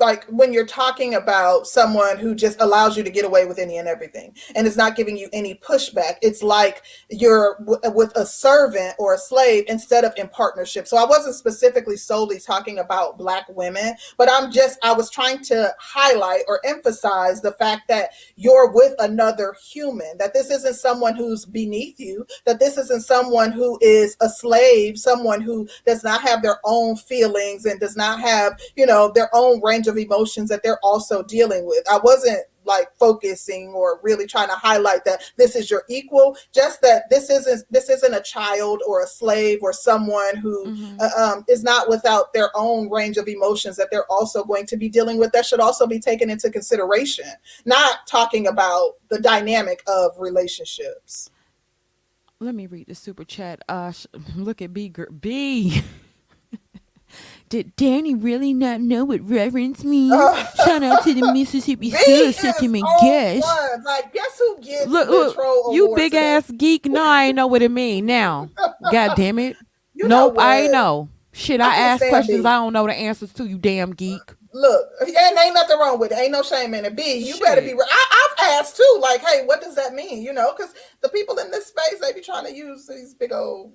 like 0.00 0.24
when 0.26 0.52
you're 0.52 0.66
talking 0.66 1.14
about 1.14 1.66
someone 1.66 2.18
who 2.18 2.34
just 2.34 2.60
allows 2.60 2.96
you 2.96 3.02
to 3.02 3.10
get 3.10 3.24
away 3.24 3.46
with 3.46 3.58
any 3.58 3.78
and 3.78 3.88
everything 3.88 4.34
and 4.54 4.66
is 4.66 4.76
not 4.76 4.96
giving 4.96 5.16
you 5.16 5.28
any 5.32 5.54
pushback 5.56 6.14
it's 6.22 6.42
like 6.42 6.82
you're 7.10 7.56
w- 7.60 7.78
with 7.94 8.14
a 8.16 8.26
servant 8.26 8.94
or 8.98 9.14
a 9.14 9.18
slave 9.18 9.64
instead 9.68 10.04
of 10.04 10.12
in 10.16 10.28
partnership. 10.28 10.86
So 10.86 10.96
i 10.96 11.04
wasn't 11.04 11.34
specifically 11.34 11.96
solely 11.96 12.38
talking 12.38 12.78
about 12.78 13.18
black 13.18 13.46
women 13.48 13.94
but 14.18 14.28
i'm 14.30 14.50
just 14.50 14.78
i 14.82 14.92
was 14.92 15.10
trying 15.10 15.42
to 15.44 15.72
highlight 15.78 16.42
or 16.48 16.60
emphasize 16.64 17.40
the 17.40 17.52
fact 17.52 17.82
that 17.88 18.10
you're 18.36 18.72
with 18.72 18.94
another 18.98 19.54
human 19.62 20.16
that 20.18 20.34
this 20.34 20.50
isn't 20.50 20.74
someone 20.74 21.14
who's 21.16 21.44
beneath 21.44 21.98
you 22.00 22.26
that 22.46 22.58
this 22.58 22.76
isn't 22.78 23.02
someone 23.02 23.52
who 23.52 23.78
is 23.80 24.16
a 24.20 24.28
slave 24.28 24.98
someone 24.98 25.40
who 25.40 25.68
does 25.86 26.02
not 26.02 26.22
have 26.22 26.42
their 26.42 26.58
own 26.64 26.96
feelings 26.96 27.64
and 27.66 27.78
does 27.80 27.96
not 27.96 28.20
have 28.20 28.58
you 28.76 28.86
know 28.86 29.11
their 29.14 29.28
own 29.32 29.60
range 29.62 29.86
of 29.86 29.96
emotions 29.98 30.48
that 30.48 30.62
they're 30.62 30.80
also 30.82 31.22
dealing 31.22 31.64
with 31.66 31.82
i 31.90 31.98
wasn't 32.02 32.40
like 32.64 32.86
focusing 32.96 33.70
or 33.74 33.98
really 34.04 34.24
trying 34.24 34.46
to 34.46 34.54
highlight 34.54 35.04
that 35.04 35.20
this 35.36 35.56
is 35.56 35.68
your 35.68 35.82
equal 35.88 36.36
just 36.54 36.80
that 36.80 37.10
this 37.10 37.28
isn't 37.28 37.64
this 37.72 37.90
isn't 37.90 38.14
a 38.14 38.22
child 38.22 38.80
or 38.86 39.02
a 39.02 39.06
slave 39.06 39.58
or 39.62 39.72
someone 39.72 40.36
who 40.36 40.66
Mhm. 40.66 41.00
uh, 41.00 41.20
um, 41.32 41.44
is 41.48 41.64
not 41.64 41.88
without 41.88 42.32
their 42.32 42.50
own 42.54 42.88
range 42.88 43.16
of 43.16 43.26
emotions 43.26 43.76
that 43.78 43.88
they're 43.90 44.06
also 44.10 44.44
going 44.44 44.64
to 44.66 44.76
be 44.76 44.88
dealing 44.88 45.18
with 45.18 45.32
that 45.32 45.44
should 45.44 45.58
also 45.58 45.88
be 45.88 45.98
taken 45.98 46.30
into 46.30 46.50
consideration 46.50 47.26
not 47.64 48.06
talking 48.06 48.46
about 48.46 48.92
the 49.08 49.18
dynamic 49.18 49.82
of 49.88 50.12
relationships 50.20 51.30
Let 52.38 52.54
me 52.54 52.66
read 52.66 52.86
the 52.88 52.94
super 52.94 53.24
chat. 53.24 53.62
Uh, 53.68 53.92
look 54.36 54.62
at 54.62 54.72
B. 54.72 54.92
B. 55.20 55.82
Did 57.52 57.76
Danny 57.76 58.14
really 58.14 58.54
not 58.54 58.80
know 58.80 59.04
what 59.04 59.20
reverence 59.28 59.84
means? 59.84 60.14
Shout 60.64 60.82
out 60.82 61.04
to 61.04 61.12
the 61.12 61.34
Mississippi 61.34 61.90
School 61.90 62.32
System 62.32 62.74
and 62.76 62.82
one. 62.82 63.84
Like, 63.84 64.10
guess 64.14 64.38
who 64.38 64.58
gets 64.62 64.86
Look, 64.86 65.10
look, 65.10 65.36
you 65.74 65.92
big 65.94 66.12
today? 66.12 66.36
ass 66.36 66.50
geek. 66.50 66.86
No, 66.86 67.04
I 67.04 67.24
ain't 67.24 67.36
know 67.36 67.46
what 67.46 67.60
it 67.60 67.70
mean 67.70 68.06
now. 68.06 68.48
God 68.90 69.16
damn 69.16 69.38
it. 69.38 69.56
You 69.94 70.08
know 70.08 70.28
nope, 70.28 70.38
I 70.38 70.62
ain't 70.62 70.72
know. 70.72 71.10
Shit, 71.32 71.60
I 71.60 71.66
I, 71.66 71.76
ask 71.76 72.08
questions 72.08 72.46
I 72.46 72.54
don't 72.54 72.72
know 72.72 72.86
the 72.86 72.94
answers 72.94 73.30
to, 73.34 73.44
you 73.44 73.58
damn 73.58 73.92
geek. 73.92 74.22
Look, 74.54 74.88
and 75.00 75.38
ain't 75.38 75.52
nothing 75.52 75.78
wrong 75.78 76.00
with 76.00 76.12
it. 76.12 76.18
Ain't 76.18 76.32
no 76.32 76.42
shame 76.42 76.72
in 76.72 76.86
it. 76.86 76.96
B, 76.96 77.16
you 77.18 77.38
better 77.38 77.60
be. 77.60 77.68
Shit. 77.68 77.76
re- 77.76 77.86
I, 77.90 78.28
I've 78.40 78.46
asked 78.58 78.78
too. 78.78 78.98
Like, 79.02 79.20
hey, 79.20 79.44
what 79.44 79.60
does 79.60 79.74
that 79.76 79.92
mean? 79.92 80.22
You 80.22 80.32
know, 80.32 80.54
because 80.56 80.72
the 81.02 81.10
people 81.10 81.38
in 81.38 81.50
this 81.50 81.66
space 81.66 82.00
they 82.00 82.14
be 82.14 82.22
trying 82.22 82.46
to 82.46 82.56
use 82.56 82.86
these 82.86 83.12
big 83.12 83.32
old 83.32 83.74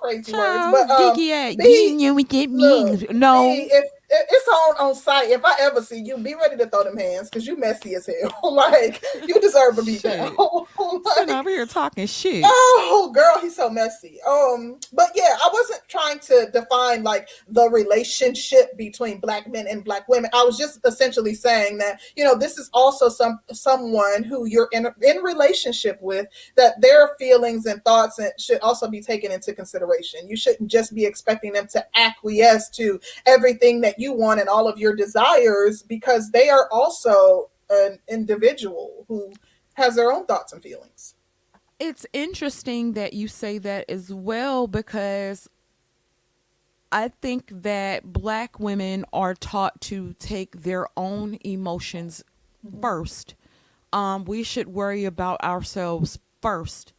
crazy 0.00 0.32
Charles, 0.32 0.72
words. 0.72 0.88
But 0.88 1.10
um. 1.10 1.16
B, 1.16 1.98
You 2.00 2.08
know 2.08 2.14
what 2.14 2.28
that 2.28 2.50
means. 2.50 3.04
No. 3.10 3.50
If 3.50 3.84
it's 4.10 4.48
on 4.48 4.88
on 4.88 4.94
site, 4.94 5.30
if 5.30 5.44
I 5.44 5.54
ever 5.60 5.82
see 5.82 6.00
you, 6.00 6.16
be 6.18 6.34
ready 6.34 6.56
to 6.56 6.66
throw 6.66 6.84
them 6.84 6.96
hands 6.96 7.28
because 7.28 7.46
you 7.46 7.58
messy 7.58 7.94
as 7.94 8.06
hell. 8.06 8.54
like 8.54 9.02
you 9.26 9.40
deserve 9.40 9.76
to 9.76 9.82
be 9.82 9.98
down. 9.98 10.36
Like, 11.16 11.28
over 11.28 11.50
here 11.50 11.66
talking 11.66 12.06
shit. 12.06 12.44
Oh, 12.46 13.10
girl, 13.12 13.38
he's 13.40 13.56
so 13.56 13.68
messy. 13.68 14.18
Um, 14.26 14.78
but 14.92 15.10
yeah, 15.14 15.36
I 15.42 15.50
wasn't 15.52 15.80
trying 15.88 16.18
to 16.20 16.48
define 16.52 17.02
like 17.02 17.28
the 17.48 17.68
relationship 17.68 18.76
between 18.76 19.18
black 19.18 19.48
men 19.48 19.66
and 19.68 19.84
black 19.84 20.08
women. 20.08 20.30
I 20.32 20.44
was 20.44 20.56
just 20.56 20.80
essentially 20.84 21.34
saying 21.34 21.78
that 21.78 22.00
you 22.16 22.24
know 22.24 22.36
this 22.36 22.58
is 22.58 22.70
also 22.72 23.08
some 23.08 23.40
someone 23.52 24.22
who 24.22 24.46
you're 24.46 24.68
in 24.72 24.86
in 25.02 25.18
relationship 25.18 25.98
with 26.00 26.26
that 26.56 26.80
their 26.80 27.10
feelings 27.18 27.66
and 27.66 27.84
thoughts 27.84 28.18
and 28.18 28.32
should 28.38 28.60
also 28.60 28.88
be 28.88 29.00
taken 29.00 29.32
into 29.32 29.52
consideration. 29.52 30.28
You 30.28 30.36
shouldn't 30.36 30.70
just 30.70 30.94
be 30.94 31.04
expecting 31.04 31.52
them 31.52 31.66
to 31.68 31.84
acquiesce 31.98 32.68
to 32.70 33.00
everything 33.26 33.80
that 33.82 33.97
you 33.98 34.12
want 34.12 34.40
and 34.40 34.48
all 34.48 34.68
of 34.68 34.78
your 34.78 34.94
desires 34.94 35.82
because 35.82 36.30
they 36.30 36.48
are 36.48 36.68
also 36.70 37.50
an 37.70 37.98
individual 38.08 39.04
who 39.08 39.32
has 39.74 39.96
their 39.96 40.12
own 40.12 40.26
thoughts 40.26 40.52
and 40.52 40.62
feelings. 40.62 41.14
It's 41.78 42.06
interesting 42.12 42.94
that 42.94 43.12
you 43.12 43.28
say 43.28 43.58
that 43.58 43.84
as 43.88 44.12
well 44.12 44.66
because 44.66 45.48
I 46.90 47.08
think 47.08 47.50
that 47.50 48.12
black 48.12 48.58
women 48.58 49.04
are 49.12 49.34
taught 49.34 49.80
to 49.82 50.14
take 50.14 50.62
their 50.62 50.88
own 50.96 51.38
emotions 51.44 52.24
first. 52.80 53.34
Um, 53.92 54.24
we 54.24 54.42
should 54.42 54.68
worry 54.68 55.04
about 55.04 55.42
ourselves 55.42 56.18
first. 56.40 56.92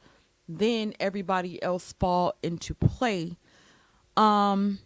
Then 0.47 0.93
everybody 0.99 1.61
else 1.61 1.93
fall 1.99 2.33
into 2.41 2.73
play. 2.73 3.37
Um, 4.15 4.79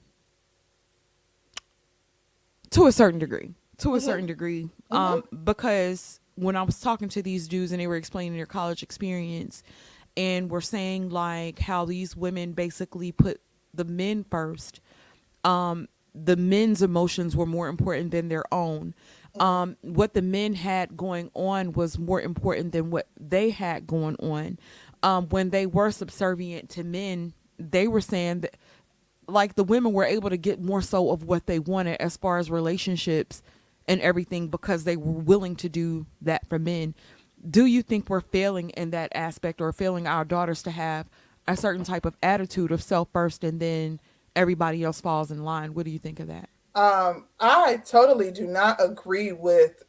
to 2.74 2.86
a 2.86 2.92
certain 2.92 3.20
degree. 3.20 3.54
To 3.80 3.96
a 3.96 4.00
Mhm. 4.00 4.02
certain 4.02 4.26
degree. 4.28 4.70
Um, 4.92 5.24
because 5.44 6.20
when 6.36 6.56
I 6.56 6.62
was 6.64 6.80
talking 6.80 7.10
to 7.10 7.22
these 7.22 7.48
dudes 7.48 7.72
and 7.72 7.80
they 7.82 7.88
were 7.88 7.96
explaining 7.96 8.36
their 8.38 8.46
college 8.46 8.84
experience 8.84 9.64
and 10.16 10.50
were 10.50 10.62
saying 10.62 11.10
like 11.10 11.60
how 11.60 11.86
these 11.86 12.16
women 12.16 12.54
basically 12.54 13.12
put 13.12 13.42
the 13.74 13.84
men 13.84 14.24
first 14.30 14.80
um 15.44 15.88
the 16.14 16.36
men's 16.36 16.84
emotions 16.84 17.36
were 17.36 17.48
more 17.48 17.68
important 17.68 18.12
than 18.12 18.30
their 18.30 18.44
own 18.54 18.94
um 19.40 19.76
what 19.82 20.14
the 20.14 20.22
men 20.22 20.54
had 20.54 20.96
going 20.96 21.32
on 21.34 21.74
was 21.74 21.98
more 21.98 22.22
important 22.22 22.72
than 22.72 22.92
what 22.92 23.08
they 23.20 23.50
had 23.50 23.88
going 23.88 24.16
on 24.18 24.60
um 25.02 25.28
when 25.30 25.50
they 25.50 25.66
were 25.66 25.90
subservient 25.90 26.70
to 26.70 26.84
men 26.84 27.34
they 27.58 27.88
were 27.88 28.02
saying 28.02 28.42
that 28.42 28.56
like 29.28 29.56
the 29.56 29.64
women 29.64 29.94
were 29.94 30.04
able 30.04 30.30
to 30.30 30.38
get 30.38 30.62
more 30.62 30.82
so 30.82 31.12
of 31.12 31.24
what 31.24 31.46
they 31.46 31.60
wanted 31.60 32.02
as 32.02 32.18
far 32.18 32.38
as 32.38 32.50
relationships 32.50 33.42
and 33.88 34.02
everything 34.02 34.48
because 34.48 34.84
they 34.84 34.98
were 34.98 35.12
willing 35.12 35.56
to 35.58 35.70
do 35.70 36.06
that 36.22 36.48
for 36.48 36.60
men. 36.60 36.96
Do 37.50 37.66
you 37.66 37.82
think 37.82 38.10
we're 38.10 38.22
failing 38.22 38.70
in 38.72 38.92
that 38.92 39.12
aspect 39.14 39.60
or 39.60 39.72
failing 39.74 40.08
our 40.08 40.24
daughters 40.24 40.64
to 40.64 40.72
have 40.72 41.10
a 41.48 41.58
certain 41.58 41.84
type 41.84 42.06
of 42.06 42.16
attitude 42.24 42.72
of 42.72 42.82
self 42.82 43.10
first 43.12 43.44
and 43.44 43.60
then 43.60 44.00
everybody 44.36 44.84
else 44.84 45.02
falls 45.02 45.32
in 45.32 45.44
line? 45.44 45.74
What 45.74 45.86
do 45.86 45.92
you 45.92 46.00
think 46.00 46.20
of 46.20 46.28
that? 46.28 46.50
Um, 46.76 47.28
I 47.40 47.82
totally 47.86 48.32
do 48.32 48.48
not 48.48 48.84
agree 48.84 49.32
with 49.32 49.84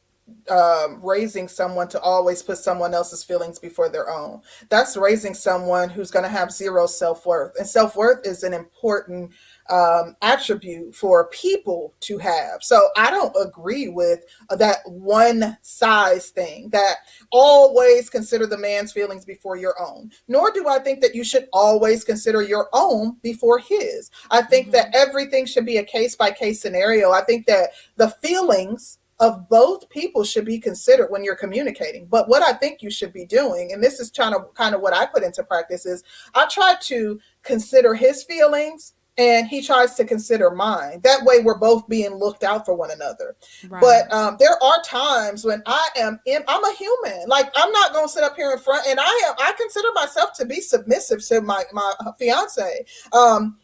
um, 0.50 1.00
raising 1.02 1.48
someone 1.48 1.88
to 1.88 2.00
always 2.00 2.42
put 2.42 2.58
someone 2.58 2.94
else's 2.94 3.22
feelings 3.22 3.58
before 3.58 3.88
their 3.88 4.10
own. 4.10 4.40
That's 4.68 4.96
raising 4.96 5.34
someone 5.34 5.90
who's 5.90 6.10
going 6.10 6.22
to 6.22 6.28
have 6.28 6.50
zero 6.50 6.86
self 6.86 7.26
worth. 7.26 7.52
And 7.58 7.66
self 7.66 7.96
worth 7.96 8.26
is 8.26 8.42
an 8.42 8.54
important 8.54 9.32
um, 9.70 10.16
attribute 10.22 10.94
for 10.94 11.28
people 11.28 11.94
to 12.00 12.18
have. 12.18 12.62
So 12.62 12.88
I 12.96 13.10
don't 13.10 13.34
agree 13.38 13.88
with 13.88 14.20
that 14.50 14.78
one 14.86 15.56
size 15.62 16.30
thing 16.30 16.68
that 16.70 16.96
always 17.30 18.10
consider 18.10 18.46
the 18.46 18.58
man's 18.58 18.92
feelings 18.92 19.24
before 19.24 19.56
your 19.56 19.74
own. 19.80 20.10
Nor 20.28 20.52
do 20.52 20.68
I 20.68 20.78
think 20.78 21.00
that 21.00 21.14
you 21.14 21.24
should 21.24 21.48
always 21.52 22.04
consider 22.04 22.42
your 22.42 22.68
own 22.72 23.16
before 23.22 23.58
his. 23.58 24.10
I 24.30 24.42
think 24.42 24.70
that 24.72 24.94
everything 24.94 25.46
should 25.46 25.66
be 25.66 25.78
a 25.78 25.84
case 25.84 26.16
by 26.16 26.30
case 26.30 26.60
scenario. 26.60 27.12
I 27.12 27.22
think 27.22 27.46
that 27.46 27.70
the 27.96 28.10
feelings 28.10 28.98
of 29.20 29.48
both 29.48 29.88
people 29.90 30.24
should 30.24 30.44
be 30.44 30.58
considered 30.58 31.08
when 31.10 31.24
you're 31.24 31.36
communicating. 31.36 32.06
But 32.06 32.28
what 32.28 32.42
I 32.42 32.52
think 32.52 32.82
you 32.82 32.90
should 32.90 33.12
be 33.12 33.24
doing, 33.24 33.72
and 33.72 33.82
this 33.82 34.00
is 34.00 34.10
kind 34.10 34.34
of 34.34 34.52
kind 34.54 34.74
of 34.74 34.80
what 34.80 34.94
I 34.94 35.06
put 35.06 35.22
into 35.22 35.44
practice, 35.44 35.86
is 35.86 36.02
I 36.34 36.46
try 36.46 36.74
to 36.82 37.20
consider 37.42 37.94
his 37.94 38.24
feelings 38.24 38.94
and 39.16 39.46
he 39.46 39.62
tries 39.62 39.94
to 39.94 40.04
consider 40.04 40.50
mine. 40.50 41.00
That 41.04 41.24
way 41.24 41.40
we're 41.40 41.58
both 41.58 41.86
being 41.88 42.14
looked 42.14 42.42
out 42.42 42.64
for 42.64 42.74
one 42.74 42.90
another. 42.90 43.36
Right. 43.68 43.80
But 43.80 44.12
um, 44.12 44.36
there 44.40 44.60
are 44.62 44.82
times 44.82 45.44
when 45.44 45.62
I 45.66 45.88
am 45.96 46.18
in. 46.26 46.42
I'm 46.48 46.64
a 46.64 46.74
human. 46.74 47.28
Like 47.28 47.52
I'm 47.56 47.70
not 47.70 47.92
going 47.92 48.06
to 48.06 48.12
sit 48.12 48.24
up 48.24 48.36
here 48.36 48.50
in 48.50 48.58
front, 48.58 48.86
and 48.88 48.98
I 49.00 49.22
am. 49.28 49.34
I 49.38 49.52
consider 49.56 49.88
myself 49.94 50.32
to 50.34 50.44
be 50.44 50.60
submissive 50.60 51.24
to 51.28 51.40
my 51.40 51.64
my 51.72 51.92
fiance. 52.18 52.84
Um, 53.12 53.58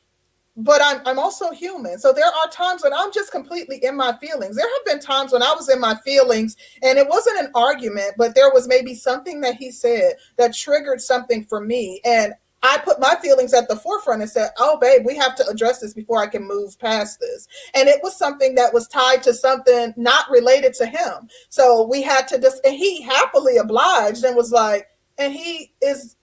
but 0.61 0.81
I'm 0.83 1.01
I'm 1.07 1.19
also 1.19 1.51
human. 1.51 1.99
So 1.99 2.13
there 2.13 2.27
are 2.27 2.51
times 2.51 2.83
when 2.83 2.93
I'm 2.93 3.13
just 3.13 3.33
completely 3.33 3.83
in 3.85 3.97
my 3.97 4.17
feelings. 4.19 4.57
There 4.57 4.69
have 4.69 4.85
been 4.85 5.01
times 5.01 5.33
when 5.33 5.43
I 5.43 5.55
was 5.55 5.69
in 5.69 5.81
my 5.81 5.95
feelings, 6.05 6.57
and 6.83 6.99
it 6.99 7.09
wasn't 7.09 7.41
an 7.41 7.51
argument, 7.55 8.15
but 8.17 8.35
there 8.35 8.51
was 8.53 8.69
maybe 8.69 8.95
something 8.95 9.41
that 9.41 9.57
he 9.57 9.71
said 9.71 10.15
that 10.37 10.55
triggered 10.55 11.01
something 11.01 11.45
for 11.45 11.61
me, 11.61 12.01
and 12.05 12.35
I 12.63 12.79
put 12.79 13.01
my 13.01 13.17
feelings 13.23 13.55
at 13.55 13.69
the 13.69 13.77
forefront 13.77 14.21
and 14.21 14.31
said, 14.31 14.51
"Oh, 14.59 14.77
babe, 14.79 15.07
we 15.07 15.17
have 15.17 15.35
to 15.37 15.49
address 15.49 15.81
this 15.81 15.95
before 15.95 16.23
I 16.23 16.27
can 16.27 16.47
move 16.47 16.79
past 16.79 17.19
this." 17.19 17.49
And 17.75 17.89
it 17.89 18.01
was 18.03 18.17
something 18.17 18.55
that 18.57 18.75
was 18.75 18.87
tied 18.89 19.23
to 19.25 19.33
something 19.33 19.95
not 19.97 20.31
related 20.31 20.75
to 20.75 20.87
him. 20.87 21.29
So 21.49 21.87
we 21.87 22.03
had 22.03 22.29
to 22.29 22.39
just, 22.39 22.61
and 22.65 22.75
he 22.75 23.01
happily 23.01 23.57
obliged 23.57 24.25
and 24.25 24.37
was 24.37 24.53
like, 24.53 24.89
and 25.17 25.33
he 25.33 25.73
is 25.81 26.17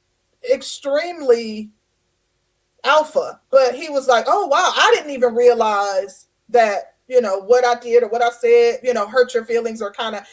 extremely 0.52 1.72
alpha, 2.88 3.40
but 3.52 3.76
he 3.76 3.90
was 3.90 4.08
like, 4.08 4.26
"Oh 4.28 4.48
wow, 4.48 4.72
I 4.76 4.92
didn't 4.96 5.12
even 5.12 5.36
realize 5.36 6.28
that." 6.50 6.94
You 7.08 7.22
know 7.22 7.39
what 7.39 7.66
I 7.66 7.80
did 7.80 8.03
or 8.03 8.10
what 8.10 8.22
I 8.22 8.30
said, 8.30 8.80
you 8.84 8.93
know, 8.93 9.08
hurt 9.08 9.34
your 9.34 9.45
feelings 9.45 9.82
or 9.82 9.91
kind 9.91 10.16
of. 10.16 10.24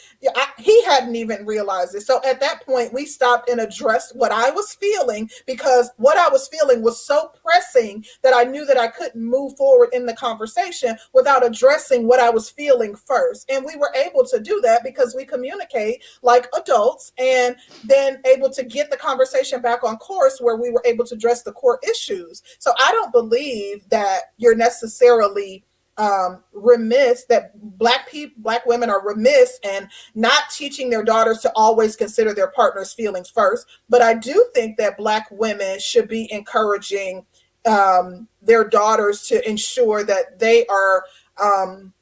He 0.57 0.83
hadn't 0.83 1.15
even 1.15 1.45
realized 1.45 1.95
it. 1.95 2.01
So 2.01 2.21
at 2.25 2.39
that 2.41 2.65
point, 2.65 2.93
we 2.93 3.05
stopped 3.05 3.49
and 3.49 3.61
addressed 3.61 4.15
what 4.15 4.31
I 4.31 4.49
was 4.49 4.73
feeling 4.73 5.29
because 5.47 5.89
what 5.97 6.17
I 6.17 6.29
was 6.29 6.47
feeling 6.47 6.81
was 6.81 7.05
so 7.05 7.31
pressing 7.43 8.03
that 8.23 8.33
I 8.35 8.43
knew 8.43 8.65
that 8.65 8.77
I 8.77 8.87
couldn't 8.87 9.23
move 9.23 9.55
forward 9.57 9.89
in 9.93 10.05
the 10.05 10.13
conversation 10.15 10.97
without 11.13 11.45
addressing 11.45 12.07
what 12.07 12.19
I 12.19 12.29
was 12.29 12.49
feeling 12.49 12.95
first. 12.95 13.49
And 13.49 13.65
we 13.65 13.75
were 13.75 13.93
able 13.95 14.25
to 14.25 14.39
do 14.39 14.59
that 14.63 14.83
because 14.83 15.15
we 15.15 15.25
communicate 15.25 16.03
like 16.21 16.47
adults 16.57 17.13
and 17.17 17.55
then 17.85 18.21
able 18.25 18.49
to 18.49 18.63
get 18.63 18.91
the 18.91 18.97
conversation 18.97 19.61
back 19.61 19.83
on 19.83 19.97
course 19.97 20.39
where 20.39 20.57
we 20.57 20.71
were 20.71 20.83
able 20.85 21.05
to 21.05 21.15
address 21.15 21.43
the 21.43 21.53
core 21.53 21.79
issues. 21.89 22.41
So 22.59 22.71
I 22.79 22.91
don't 22.91 23.11
believe 23.11 23.87
that 23.89 24.33
you're 24.37 24.55
necessarily 24.55 25.63
um, 25.97 26.43
remiss 26.53 27.25
that 27.25 27.51
black 27.77 28.09
people, 28.09 28.41
black 28.41 28.65
women 28.65 28.89
are 28.89 29.05
remiss 29.05 29.59
and 29.63 29.87
not 30.13 30.49
teaching 30.51 30.89
their 30.89 31.03
daughters 31.03 31.39
to 31.39 31.51
always 31.55 31.95
consider 31.95 32.33
their 32.33 32.51
partner's 32.51 32.93
feelings 32.93 33.29
first. 33.29 33.65
But 33.89 34.01
I 34.01 34.13
do 34.13 34.45
think 34.53 34.77
that 34.77 34.97
black 34.97 35.27
women 35.31 35.79
should 35.79 36.07
be 36.07 36.31
encouraging 36.31 37.25
um, 37.65 38.27
their 38.41 38.67
daughters 38.67 39.23
to 39.27 39.47
ensure 39.49 40.03
that 40.03 40.37
they 40.39 40.65
are 40.67 41.05
um, 41.41 41.93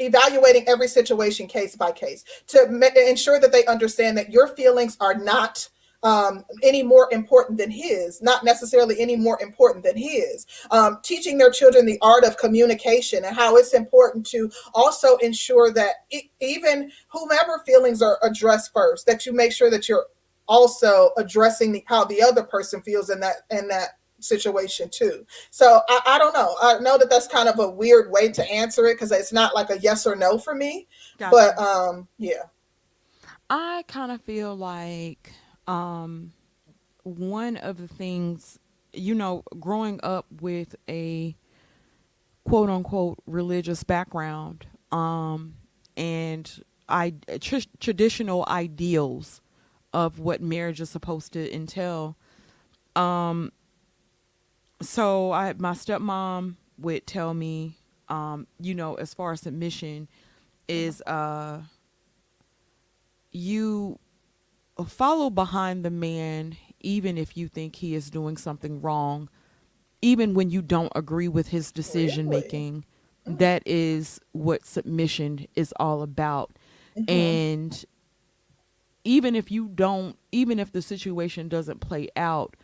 evaluating 0.00 0.68
every 0.68 0.88
situation 0.88 1.46
case 1.46 1.76
by 1.76 1.92
case 1.92 2.24
to 2.46 2.66
ma- 2.70 2.86
ensure 2.96 3.40
that 3.40 3.52
they 3.52 3.64
understand 3.66 4.16
that 4.16 4.30
your 4.30 4.48
feelings 4.48 4.96
are 5.00 5.14
not 5.14 5.68
um, 6.02 6.44
any 6.62 6.82
more 6.82 7.08
important 7.12 7.58
than 7.58 7.70
his, 7.70 8.22
not 8.22 8.44
necessarily 8.44 9.00
any 9.00 9.16
more 9.16 9.40
important 9.42 9.84
than 9.84 9.96
his. 9.96 10.46
Um, 10.70 10.98
teaching 11.02 11.38
their 11.38 11.50
children 11.50 11.86
the 11.86 11.98
art 12.02 12.24
of 12.24 12.36
communication 12.36 13.24
and 13.24 13.34
how 13.34 13.56
it's 13.56 13.74
important 13.74 14.26
to 14.26 14.50
also 14.74 15.16
ensure 15.16 15.72
that 15.72 15.96
it, 16.10 16.24
even 16.40 16.90
whomever 17.08 17.62
feelings 17.66 18.02
are 18.02 18.18
addressed 18.22 18.72
first, 18.72 19.06
that 19.06 19.26
you 19.26 19.32
make 19.32 19.52
sure 19.52 19.70
that 19.70 19.88
you're 19.88 20.06
also 20.46 21.10
addressing 21.16 21.72
the, 21.72 21.84
how 21.86 22.04
the 22.04 22.22
other 22.22 22.42
person 22.42 22.80
feels 22.82 23.10
in 23.10 23.20
that 23.20 23.36
in 23.50 23.68
that 23.68 23.98
situation 24.20 24.88
too. 24.88 25.24
So 25.50 25.80
I, 25.88 26.00
I 26.06 26.18
don't 26.18 26.32
know. 26.32 26.54
I 26.60 26.78
know 26.80 26.98
that 26.98 27.10
that's 27.10 27.28
kind 27.28 27.48
of 27.48 27.58
a 27.58 27.70
weird 27.70 28.10
way 28.10 28.30
to 28.32 28.50
answer 28.50 28.86
it 28.86 28.94
because 28.94 29.12
it's 29.12 29.32
not 29.32 29.54
like 29.54 29.70
a 29.70 29.78
yes 29.78 30.06
or 30.06 30.16
no 30.16 30.38
for 30.38 30.54
me. 30.54 30.86
Gotcha. 31.18 31.30
But 31.30 31.58
um, 31.58 32.08
yeah. 32.18 32.44
I 33.50 33.84
kind 33.86 34.10
of 34.12 34.20
feel 34.22 34.56
like 34.56 35.32
um, 35.68 36.32
one 37.04 37.56
of 37.56 37.78
the 37.78 37.88
things, 37.88 38.58
you 38.92 39.14
know, 39.14 39.44
growing 39.60 40.00
up 40.02 40.26
with 40.40 40.74
a 40.88 41.36
quote 42.44 42.70
unquote 42.70 43.18
religious 43.26 43.84
background 43.84 44.66
um, 44.90 45.54
and 45.96 46.62
I 46.88 47.14
tr- 47.40 47.58
traditional 47.80 48.44
ideals 48.48 49.40
of 49.92 50.18
what 50.18 50.40
marriage 50.40 50.80
is 50.80 50.90
supposed 50.90 51.32
to 51.34 51.54
entail. 51.54 52.16
Um, 52.96 53.52
so 54.80 55.32
I 55.32 55.54
my 55.58 55.72
stepmom 55.72 56.56
would 56.78 57.06
tell 57.06 57.34
me, 57.34 57.76
um, 58.08 58.46
you 58.60 58.74
know, 58.74 58.94
as 58.94 59.12
far 59.12 59.32
as 59.32 59.40
submission 59.42 60.08
is 60.68 61.02
uh 61.02 61.60
you 63.32 63.98
follow 64.86 65.30
behind 65.30 65.84
the 65.84 65.90
man 65.90 66.56
even 66.80 67.18
if 67.18 67.36
you 67.36 67.48
think 67.48 67.76
he 67.76 67.94
is 67.94 68.10
doing 68.10 68.36
something 68.36 68.80
wrong, 68.80 69.28
even 70.02 70.34
when 70.34 70.50
you 70.50 70.62
don't 70.62 70.92
agree 70.94 71.28
with 71.28 71.48
his 71.48 71.72
decision 71.72 72.28
really? 72.28 72.42
making. 72.42 72.84
Mm-hmm. 73.26 73.36
That 73.36 73.62
is 73.66 74.20
what 74.32 74.64
submission 74.64 75.46
is 75.54 75.74
all 75.78 76.02
about. 76.02 76.52
Mm-hmm. 76.96 77.10
And 77.10 77.84
even 79.04 79.34
if 79.34 79.50
you 79.50 79.68
don't, 79.68 80.16
even 80.32 80.58
if 80.58 80.72
the 80.72 80.82
situation 80.82 81.48
doesn't 81.48 81.80
play 81.80 82.08
out, 82.16 82.56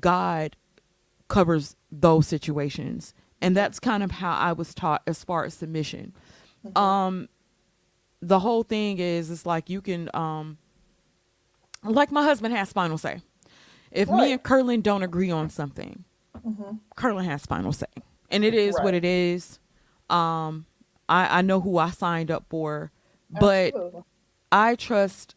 God 0.00 0.56
covers 1.28 1.76
those 1.90 2.26
situations. 2.26 3.14
And 3.40 3.56
that's 3.56 3.78
kind 3.78 4.02
of 4.02 4.10
how 4.10 4.32
I 4.32 4.52
was 4.52 4.74
taught 4.74 5.02
as 5.06 5.22
far 5.22 5.44
as 5.44 5.54
submission. 5.54 6.14
Mm-hmm. 6.66 6.78
Um, 6.78 7.28
the 8.20 8.38
whole 8.38 8.62
thing 8.62 8.98
is, 8.98 9.30
it's 9.30 9.44
like 9.44 9.68
you 9.68 9.82
can, 9.82 10.08
um, 10.14 10.56
like 11.84 12.10
my 12.10 12.22
husband 12.22 12.54
has 12.54 12.72
final 12.72 12.98
say. 12.98 13.20
If 13.90 14.08
right. 14.08 14.22
me 14.22 14.32
and 14.32 14.42
Curlin 14.42 14.80
don't 14.80 15.02
agree 15.02 15.30
on 15.30 15.50
something, 15.50 16.04
mm-hmm. 16.44 16.76
Curlin 16.96 17.24
has 17.24 17.46
final 17.46 17.72
say, 17.72 17.86
and 18.30 18.44
it 18.44 18.54
is 18.54 18.74
right. 18.74 18.84
what 18.84 18.94
it 18.94 19.04
is. 19.04 19.58
Um, 20.10 20.66
I, 21.08 21.38
I 21.38 21.42
know 21.42 21.60
who 21.60 21.78
I 21.78 21.90
signed 21.90 22.30
up 22.30 22.44
for, 22.48 22.90
but 23.30 23.68
Absolutely. 23.68 24.02
I 24.50 24.74
trust, 24.74 25.34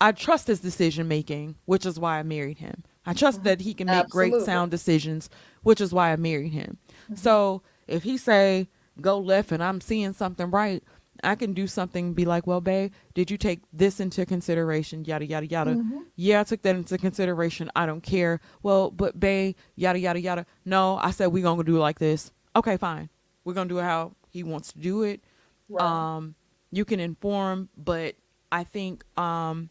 I 0.00 0.12
trust 0.12 0.46
his 0.46 0.60
decision 0.60 1.08
making, 1.08 1.56
which 1.66 1.84
is 1.84 1.98
why 1.98 2.18
I 2.18 2.22
married 2.22 2.58
him. 2.58 2.82
I 3.04 3.14
trust 3.14 3.38
mm-hmm. 3.38 3.48
that 3.48 3.60
he 3.60 3.74
can 3.74 3.88
make 3.88 4.04
Absolutely. 4.04 4.30
great 4.38 4.46
sound 4.46 4.70
decisions, 4.70 5.28
which 5.62 5.80
is 5.80 5.92
why 5.92 6.12
I 6.12 6.16
married 6.16 6.52
him. 6.52 6.78
Mm-hmm. 7.04 7.16
So 7.16 7.62
if 7.88 8.04
he 8.04 8.16
say 8.16 8.68
go 9.00 9.18
left 9.18 9.52
and 9.52 9.62
I'm 9.62 9.80
seeing 9.80 10.12
something 10.12 10.50
right, 10.50 10.82
I 11.22 11.34
can 11.34 11.52
do 11.52 11.66
something 11.66 12.14
be 12.14 12.24
like, 12.24 12.46
well, 12.46 12.60
babe, 12.60 12.92
did 13.14 13.30
you 13.30 13.38
take 13.38 13.60
this 13.72 14.00
into 14.00 14.26
consideration? 14.26 15.04
Yada, 15.04 15.24
yada, 15.24 15.46
yada. 15.46 15.74
Mm-hmm. 15.74 15.98
Yeah, 16.16 16.40
I 16.40 16.44
took 16.44 16.62
that 16.62 16.74
into 16.74 16.98
consideration. 16.98 17.70
I 17.76 17.86
don't 17.86 18.02
care. 18.02 18.40
Well, 18.62 18.90
but 18.90 19.18
babe, 19.18 19.56
yada, 19.76 19.98
yada, 19.98 20.20
yada. 20.20 20.46
No, 20.64 20.96
I 20.96 21.10
said 21.10 21.28
we're 21.28 21.42
going 21.42 21.58
to 21.58 21.64
do 21.64 21.76
it 21.76 21.80
like 21.80 21.98
this. 21.98 22.32
Okay, 22.56 22.76
fine. 22.76 23.08
We're 23.44 23.54
going 23.54 23.68
to 23.68 23.74
do 23.74 23.78
it 23.78 23.84
how 23.84 24.12
he 24.30 24.42
wants 24.42 24.72
to 24.72 24.78
do 24.78 25.02
it. 25.02 25.22
Right. 25.68 25.84
Um, 25.84 26.34
you 26.70 26.84
can 26.84 27.00
inform, 27.00 27.68
but 27.76 28.16
I 28.50 28.64
think 28.64 29.04
um, 29.18 29.70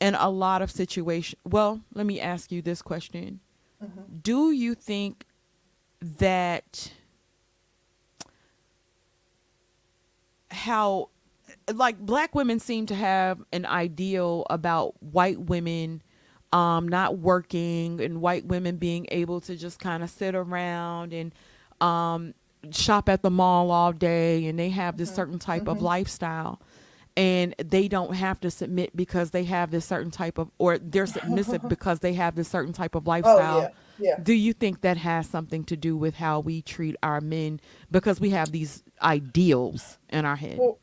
in 0.00 0.14
a 0.14 0.30
lot 0.30 0.62
of 0.62 0.70
situations, 0.70 1.40
well, 1.44 1.80
let 1.94 2.06
me 2.06 2.20
ask 2.20 2.52
you 2.52 2.62
this 2.62 2.82
question. 2.82 3.40
Mm-hmm. 3.82 4.18
Do 4.22 4.52
you 4.52 4.74
think 4.74 5.24
that 6.00 6.92
how 10.56 11.10
like 11.72 11.98
black 11.98 12.34
women 12.34 12.58
seem 12.58 12.86
to 12.86 12.94
have 12.94 13.42
an 13.52 13.66
ideal 13.66 14.46
about 14.50 15.00
white 15.02 15.40
women 15.40 16.02
um, 16.52 16.88
not 16.88 17.18
working 17.18 18.00
and 18.00 18.20
white 18.20 18.46
women 18.46 18.76
being 18.76 19.06
able 19.10 19.40
to 19.42 19.56
just 19.56 19.78
kind 19.78 20.02
of 20.02 20.10
sit 20.10 20.34
around 20.34 21.12
and 21.12 21.34
um, 21.80 22.34
shop 22.70 23.08
at 23.08 23.22
the 23.22 23.30
mall 23.30 23.70
all 23.70 23.92
day 23.92 24.46
and 24.46 24.58
they 24.58 24.70
have 24.70 24.96
this 24.96 25.08
mm-hmm. 25.08 25.16
certain 25.16 25.38
type 25.38 25.62
mm-hmm. 25.62 25.70
of 25.70 25.82
lifestyle 25.82 26.60
and 27.16 27.54
they 27.58 27.88
don't 27.88 28.14
have 28.14 28.38
to 28.40 28.50
submit 28.50 28.94
because 28.94 29.30
they 29.30 29.44
have 29.44 29.70
this 29.70 29.84
certain 29.84 30.10
type 30.10 30.38
of 30.38 30.50
or 30.58 30.78
they're 30.78 31.06
submissive 31.06 31.62
because 31.68 32.00
they 32.00 32.12
have 32.12 32.34
this 32.34 32.48
certain 32.48 32.72
type 32.72 32.94
of 32.94 33.06
lifestyle. 33.06 33.58
Oh, 33.58 33.62
yeah. 33.62 33.68
Yeah. 33.98 34.18
Do 34.22 34.34
you 34.34 34.52
think 34.52 34.82
that 34.82 34.98
has 34.98 35.26
something 35.26 35.64
to 35.64 35.76
do 35.76 35.96
with 35.96 36.16
how 36.16 36.40
we 36.40 36.60
treat 36.60 36.96
our 37.02 37.22
men 37.22 37.60
because 37.90 38.20
we 38.20 38.30
have 38.30 38.52
these 38.52 38.82
ideals 39.02 39.98
in 40.10 40.24
our 40.24 40.36
head? 40.36 40.58
Well, 40.58 40.78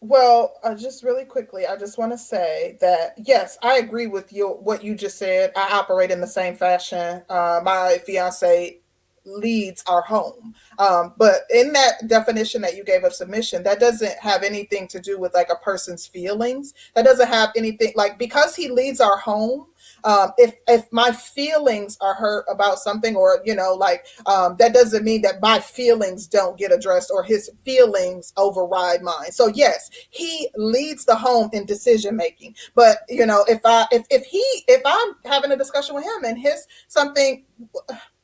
well 0.00 0.54
uh, 0.62 0.74
just 0.74 1.02
really 1.02 1.24
quickly, 1.24 1.66
I 1.66 1.76
just 1.76 1.98
want 1.98 2.12
to 2.12 2.18
say 2.18 2.78
that 2.80 3.14
yes, 3.18 3.58
I 3.62 3.78
agree 3.78 4.06
with 4.06 4.32
you. 4.32 4.48
What 4.48 4.82
you 4.82 4.94
just 4.94 5.18
said, 5.18 5.52
I 5.56 5.72
operate 5.72 6.10
in 6.10 6.20
the 6.20 6.26
same 6.26 6.56
fashion. 6.56 7.22
Uh, 7.28 7.60
my 7.62 7.98
fiance 8.04 8.80
leads 9.24 9.82
our 9.86 10.02
home. 10.02 10.54
Um, 10.78 11.14
but 11.18 11.42
in 11.50 11.72
that 11.72 12.06
definition 12.06 12.62
that 12.62 12.76
you 12.76 12.84
gave 12.84 13.04
of 13.04 13.14
submission, 13.14 13.62
that 13.64 13.80
doesn't 13.80 14.18
have 14.18 14.42
anything 14.42 14.88
to 14.88 15.00
do 15.00 15.18
with 15.18 15.34
like 15.34 15.50
a 15.50 15.56
person's 15.56 16.06
feelings. 16.06 16.74
That 16.94 17.04
doesn't 17.04 17.28
have 17.28 17.50
anything 17.56 17.92
like 17.96 18.18
because 18.18 18.56
he 18.56 18.68
leads 18.68 19.00
our 19.00 19.18
home 19.18 19.66
um, 20.04 20.30
if 20.38 20.54
if 20.68 20.90
my 20.92 21.12
feelings 21.12 21.96
are 22.00 22.14
hurt 22.14 22.44
about 22.48 22.78
something 22.78 23.16
or 23.16 23.40
you 23.44 23.54
know 23.54 23.74
like 23.74 24.06
um, 24.26 24.56
that 24.58 24.72
doesn't 24.72 25.04
mean 25.04 25.22
that 25.22 25.40
my 25.40 25.58
feelings 25.58 26.26
don't 26.26 26.58
get 26.58 26.72
addressed 26.72 27.10
or 27.12 27.22
his 27.22 27.50
feelings 27.64 28.32
override 28.36 29.02
mine. 29.02 29.32
So 29.32 29.48
yes 29.48 29.90
he 30.10 30.48
leads 30.56 31.04
the 31.04 31.14
home 31.14 31.50
in 31.52 31.66
decision 31.66 32.16
making. 32.16 32.54
But 32.74 32.98
you 33.08 33.26
know 33.26 33.44
if 33.48 33.60
i 33.64 33.86
if, 33.90 34.06
if 34.10 34.24
he 34.24 34.44
if 34.68 34.82
i'm 34.84 35.14
having 35.24 35.52
a 35.52 35.56
discussion 35.56 35.94
with 35.94 36.04
him 36.04 36.24
and 36.24 36.38
his 36.38 36.66
something 36.88 37.44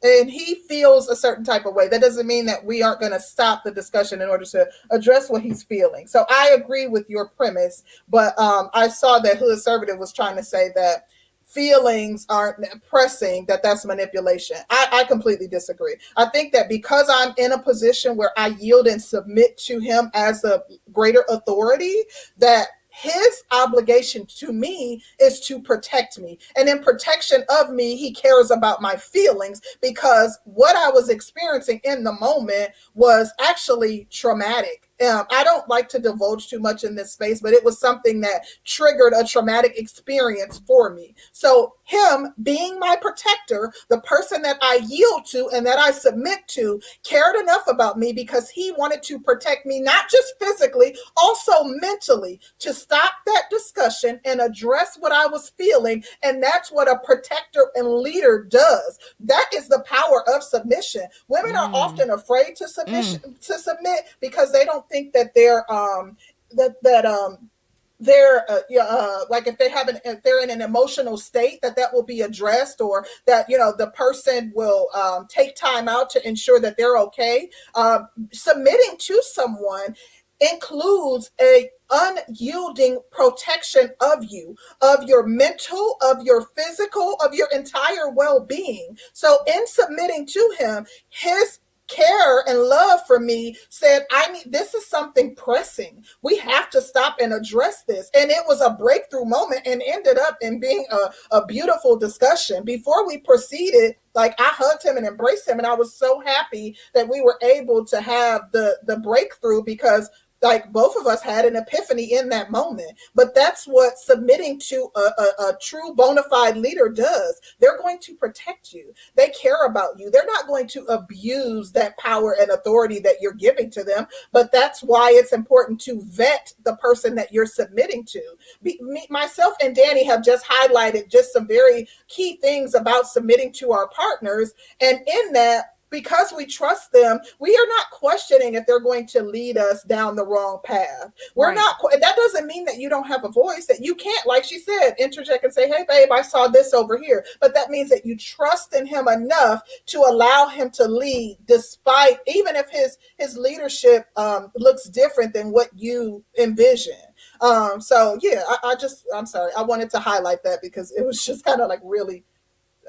and 0.03 0.31
he 0.31 0.57
feels 0.69 1.09
a 1.09 1.16
certain 1.16 1.44
type 1.44 1.66
of 1.66 1.74
way 1.74 1.89
that 1.89 2.01
doesn't 2.01 2.27
mean 2.27 2.47
that 2.47 2.65
we 2.65 2.82
aren't 2.82 3.01
going 3.01 3.12
to 3.12 3.20
stop 3.20 3.65
the 3.65 3.70
discussion 3.70 4.23
in 4.23 4.28
order 4.28 4.44
to 4.44 4.66
address 4.90 5.28
what 5.28 5.43
he's 5.43 5.62
feeling. 5.62 6.07
So 6.07 6.24
i 6.31 6.51
agree 6.55 6.86
with 6.86 7.09
your 7.11 7.28
premise 7.28 7.82
but 8.09 8.39
um, 8.39 8.70
i 8.74 8.89
saw 8.89 9.19
that 9.19 9.39
hood 9.39 9.57
conservative 9.66 9.98
was 9.98 10.12
trying 10.12 10.36
to 10.36 10.44
say 10.44 10.70
that 10.77 11.09
feelings 11.57 12.27
aren't 12.28 12.59
pressing 12.87 13.47
that 13.47 13.62
that's 13.62 13.87
manipulation. 13.87 14.59
I, 14.69 14.89
I 14.93 15.05
completely 15.05 15.49
disagree. 15.49 15.97
I 16.16 16.27
think 16.27 16.53
that 16.53 16.69
because 16.69 17.09
i'm 17.11 17.33
in 17.39 17.53
a 17.53 17.59
position 17.59 18.16
where 18.16 18.31
i 18.37 18.49
yield 18.49 18.87
and 18.87 19.03
submit 19.03 19.57
to 19.59 19.78
him 19.78 20.11
as 20.15 20.45
a 20.45 20.62
greater 20.93 21.24
authority 21.28 21.95
that 22.39 22.66
his 22.91 23.43
obligation 23.51 24.24
to 24.24 24.53
me 24.53 25.03
is 25.20 25.41
to 25.41 25.61
protect 25.61 26.19
me. 26.19 26.39
And 26.57 26.66
in 26.66 26.83
protection 26.83 27.45
of 27.51 27.69
me, 27.69 27.95
he 27.95 28.11
cares 28.11 28.51
about 28.51 28.81
my 28.81 28.97
feelings 28.97 29.61
because 29.83 30.39
what 30.45 30.77
I 30.77 30.89
was 30.89 31.11
experiencing 31.11 31.83
in 31.85 32.05
the 32.05 32.15
moment 32.15 32.70
was 32.95 33.31
actually 33.39 34.09
traumatic 34.11 34.89
um, 35.05 35.27
I 35.31 35.44
don't 35.44 35.68
like 35.68 35.89
to 35.90 35.98
divulge 35.98 36.48
too 36.48 36.59
much 36.59 36.85
in 36.85 36.94
this 36.94 37.12
space, 37.12 37.40
but 37.40 37.52
it 37.52 37.64
was 37.64 37.78
something 37.78 38.20
that 38.23 38.47
triggered 38.64 39.12
a 39.12 39.24
traumatic 39.24 39.78
experience 39.78 40.60
for 40.66 40.94
me. 40.94 41.14
So, 41.32 41.74
him 41.85 42.32
being 42.43 42.81
my 42.81 42.97
protector, 43.01 43.73
the 43.89 44.01
person 44.01 44.43
that 44.43 44.56
I 44.60 44.81
yield 44.89 45.24
to 45.27 45.48
and 45.55 45.64
that 45.66 45.78
I 45.78 45.93
submit 45.93 46.48
to, 46.48 46.81
cared 47.05 47.36
enough 47.36 47.62
about 47.68 47.98
me 47.98 48.12
because 48.12 48.51
he 48.51 48.73
wanted 48.73 49.02
to 49.05 49.20
protect 49.20 49.66
me, 49.66 49.81
not 49.81 50.10
just 50.10 50.35
physically, 50.40 50.97
also 51.16 51.62
mentally, 51.62 52.40
to 52.60 52.73
stop 52.73 53.12
that 53.27 53.44
discussion 53.51 54.18
and 54.24 54.40
address 54.40 54.97
what 54.98 55.12
I 55.12 55.27
was 55.27 55.51
feeling. 55.51 56.02
And 56.23 56.43
that's 56.43 56.73
what 56.73 56.90
a 56.90 56.98
protector 57.05 57.70
and 57.77 57.86
leader 57.86 58.44
does. 58.51 58.98
That 59.20 59.47
is 59.55 59.68
the 59.68 59.85
power 59.86 60.28
of 60.35 60.43
submission. 60.43 61.02
Women 61.28 61.52
mm. 61.52 61.59
are 61.59 61.73
often 61.73 62.10
afraid 62.10 62.56
to 62.56 62.68
submission 62.68 63.20
mm. 63.20 63.47
to 63.47 63.59
submit 63.59 64.01
because 64.20 64.52
they 64.52 64.64
don't 64.64 64.85
think 64.88 65.12
that 65.12 65.32
they're 65.34 65.70
um 65.72 66.16
that 66.52 66.76
that 66.82 67.04
um 67.04 67.50
they're 67.98 68.44
uh, 68.50 68.60
uh, 68.80 69.20
like 69.30 69.46
if 69.46 69.56
they 69.58 69.70
have 69.70 69.88
an 69.88 69.98
if 70.04 70.22
they're 70.22 70.42
in 70.42 70.50
an 70.50 70.60
emotional 70.60 71.16
state 71.16 71.60
that 71.62 71.76
that 71.76 71.92
will 71.92 72.02
be 72.02 72.20
addressed 72.20 72.80
or 72.80 73.06
that 73.26 73.48
you 73.48 73.56
know 73.56 73.72
the 73.76 73.88
person 73.88 74.52
will 74.54 74.88
um, 74.94 75.26
take 75.28 75.56
time 75.56 75.88
out 75.88 76.10
to 76.10 76.28
ensure 76.28 76.60
that 76.60 76.76
they're 76.76 76.98
okay. 76.98 77.48
Um, 77.74 78.08
submitting 78.32 78.96
to 78.98 79.22
someone 79.22 79.96
includes 80.40 81.30
a 81.40 81.70
unyielding 81.90 82.98
protection 83.10 83.90
of 84.00 84.24
you 84.24 84.54
of 84.82 85.04
your 85.04 85.26
mental 85.26 85.96
of 86.02 86.20
your 86.22 86.42
physical 86.54 87.14
of 87.24 87.32
your 87.32 87.48
entire 87.54 88.10
well-being. 88.10 88.98
So 89.12 89.38
in 89.46 89.66
submitting 89.66 90.26
to 90.26 90.56
him 90.58 90.86
his 91.08 91.60
care 91.88 92.42
and 92.48 92.58
love 92.58 93.00
for 93.06 93.20
me 93.20 93.56
said 93.68 94.04
i 94.10 94.30
need 94.32 94.52
this 94.52 94.74
is 94.74 94.86
something 94.86 95.34
pressing. 95.34 96.04
We 96.22 96.36
have 96.38 96.70
to 96.70 96.80
stop 96.80 97.16
and 97.20 97.32
address 97.32 97.84
this. 97.84 98.10
And 98.14 98.30
it 98.30 98.42
was 98.46 98.60
a 98.60 98.70
breakthrough 98.70 99.24
moment 99.24 99.62
and 99.66 99.82
ended 99.84 100.18
up 100.18 100.36
in 100.40 100.60
being 100.60 100.86
a, 100.90 101.36
a 101.36 101.46
beautiful 101.46 101.96
discussion. 101.96 102.64
Before 102.64 103.06
we 103.06 103.18
proceeded 103.18 103.96
like 104.14 104.34
i 104.40 104.48
hugged 104.48 104.82
him 104.82 104.96
and 104.96 105.06
embraced 105.06 105.46
him 105.46 105.58
and 105.58 105.66
i 105.66 105.74
was 105.74 105.94
so 105.94 106.20
happy 106.20 106.74
that 106.94 107.06
we 107.06 107.20
were 107.20 107.38
able 107.42 107.84
to 107.84 108.00
have 108.00 108.50
the 108.52 108.78
the 108.84 108.96
breakthrough 109.00 109.62
because 109.62 110.08
like 110.42 110.72
both 110.72 110.96
of 110.96 111.06
us 111.06 111.22
had 111.22 111.44
an 111.44 111.56
epiphany 111.56 112.14
in 112.14 112.28
that 112.28 112.50
moment. 112.50 112.92
But 113.14 113.34
that's 113.34 113.66
what 113.66 113.98
submitting 113.98 114.58
to 114.60 114.88
a, 114.94 115.00
a, 115.00 115.44
a, 115.48 115.58
true 115.60 115.94
bona 115.94 116.22
fide 116.24 116.56
leader 116.56 116.88
does. 116.88 117.40
They're 117.58 117.78
going 117.78 117.98
to 118.00 118.14
protect 118.14 118.72
you. 118.72 118.92
They 119.14 119.28
care 119.30 119.64
about 119.64 119.98
you. 119.98 120.10
They're 120.10 120.26
not 120.26 120.46
going 120.46 120.68
to 120.68 120.84
abuse 120.84 121.72
that 121.72 121.96
power 121.98 122.36
and 122.38 122.50
authority 122.50 122.98
that 123.00 123.16
you're 123.20 123.32
giving 123.32 123.70
to 123.70 123.84
them. 123.84 124.06
But 124.32 124.52
that's 124.52 124.82
why 124.82 125.10
it's 125.14 125.32
important 125.32 125.80
to 125.82 126.02
vet 126.02 126.52
the 126.64 126.76
person 126.76 127.14
that 127.14 127.32
you're 127.32 127.46
submitting 127.46 128.04
to. 128.04 128.22
Be, 128.62 128.78
me, 128.82 129.06
myself 129.10 129.54
and 129.62 129.74
danny 129.74 130.04
have 130.04 130.24
just 130.24 130.46
highlighted 130.46 131.10
just 131.10 131.32
some 131.32 131.46
very 131.46 131.88
key 132.08 132.36
things 132.36 132.74
about 132.74 133.08
submitting 133.08 133.52
to 133.54 133.72
our 133.72 133.88
partners. 133.88 134.52
And 134.80 134.98
in 134.98 135.32
that 135.32 135.76
because 135.90 136.32
we 136.36 136.46
trust 136.46 136.92
them, 136.92 137.18
we 137.38 137.50
are 137.50 137.66
not 137.68 137.90
questioning 137.90 138.54
if 138.54 138.66
they're 138.66 138.80
going 138.80 139.06
to 139.06 139.22
lead 139.22 139.56
us 139.56 139.82
down 139.84 140.16
the 140.16 140.26
wrong 140.26 140.60
path. 140.64 141.12
We're 141.34 141.48
right. 141.48 141.54
not, 141.54 141.76
that 142.00 142.16
doesn't 142.16 142.46
mean 142.46 142.64
that 142.64 142.78
you 142.78 142.88
don't 142.88 143.06
have 143.06 143.24
a 143.24 143.28
voice, 143.28 143.66
that 143.66 143.80
you 143.80 143.94
can't, 143.94 144.26
like 144.26 144.44
she 144.44 144.58
said, 144.58 144.94
interject 144.98 145.44
and 145.44 145.52
say, 145.52 145.68
hey, 145.68 145.84
babe, 145.88 146.08
I 146.12 146.22
saw 146.22 146.48
this 146.48 146.74
over 146.74 146.98
here. 146.98 147.24
But 147.40 147.54
that 147.54 147.70
means 147.70 147.90
that 147.90 148.04
you 148.04 148.16
trust 148.16 148.74
in 148.74 148.86
him 148.86 149.08
enough 149.08 149.62
to 149.86 149.98
allow 149.98 150.48
him 150.48 150.70
to 150.70 150.86
lead, 150.86 151.38
despite, 151.46 152.18
even 152.26 152.56
if 152.56 152.68
his, 152.70 152.98
his 153.18 153.36
leadership 153.36 154.06
um, 154.16 154.50
looks 154.56 154.88
different 154.88 155.34
than 155.34 155.52
what 155.52 155.68
you 155.74 156.24
envision. 156.38 156.94
Um, 157.40 157.80
so 157.80 158.18
yeah, 158.20 158.42
I, 158.48 158.70
I, 158.70 158.74
just, 158.74 159.06
I'm 159.14 159.26
sorry, 159.26 159.52
I 159.56 159.62
wanted 159.62 159.90
to 159.90 159.98
highlight 159.98 160.42
that 160.44 160.60
because 160.62 160.92
it 160.92 161.04
was 161.04 161.24
just 161.24 161.44
kind 161.44 161.60
of 161.60 161.68
like 161.68 161.80
really 161.82 162.24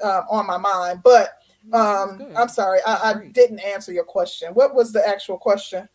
uh, 0.02 0.22
on 0.30 0.46
my 0.46 0.58
mind. 0.58 1.00
But 1.02 1.30
um, 1.72 2.22
I'm 2.36 2.48
sorry, 2.48 2.80
I, 2.86 3.10
I, 3.10 3.28
didn't 3.32 3.60
answer 3.60 3.92
your 3.92 4.04
question. 4.04 4.54
What 4.54 4.74
was 4.74 4.92
the 4.92 5.06
actual 5.06 5.38
question 5.38 5.88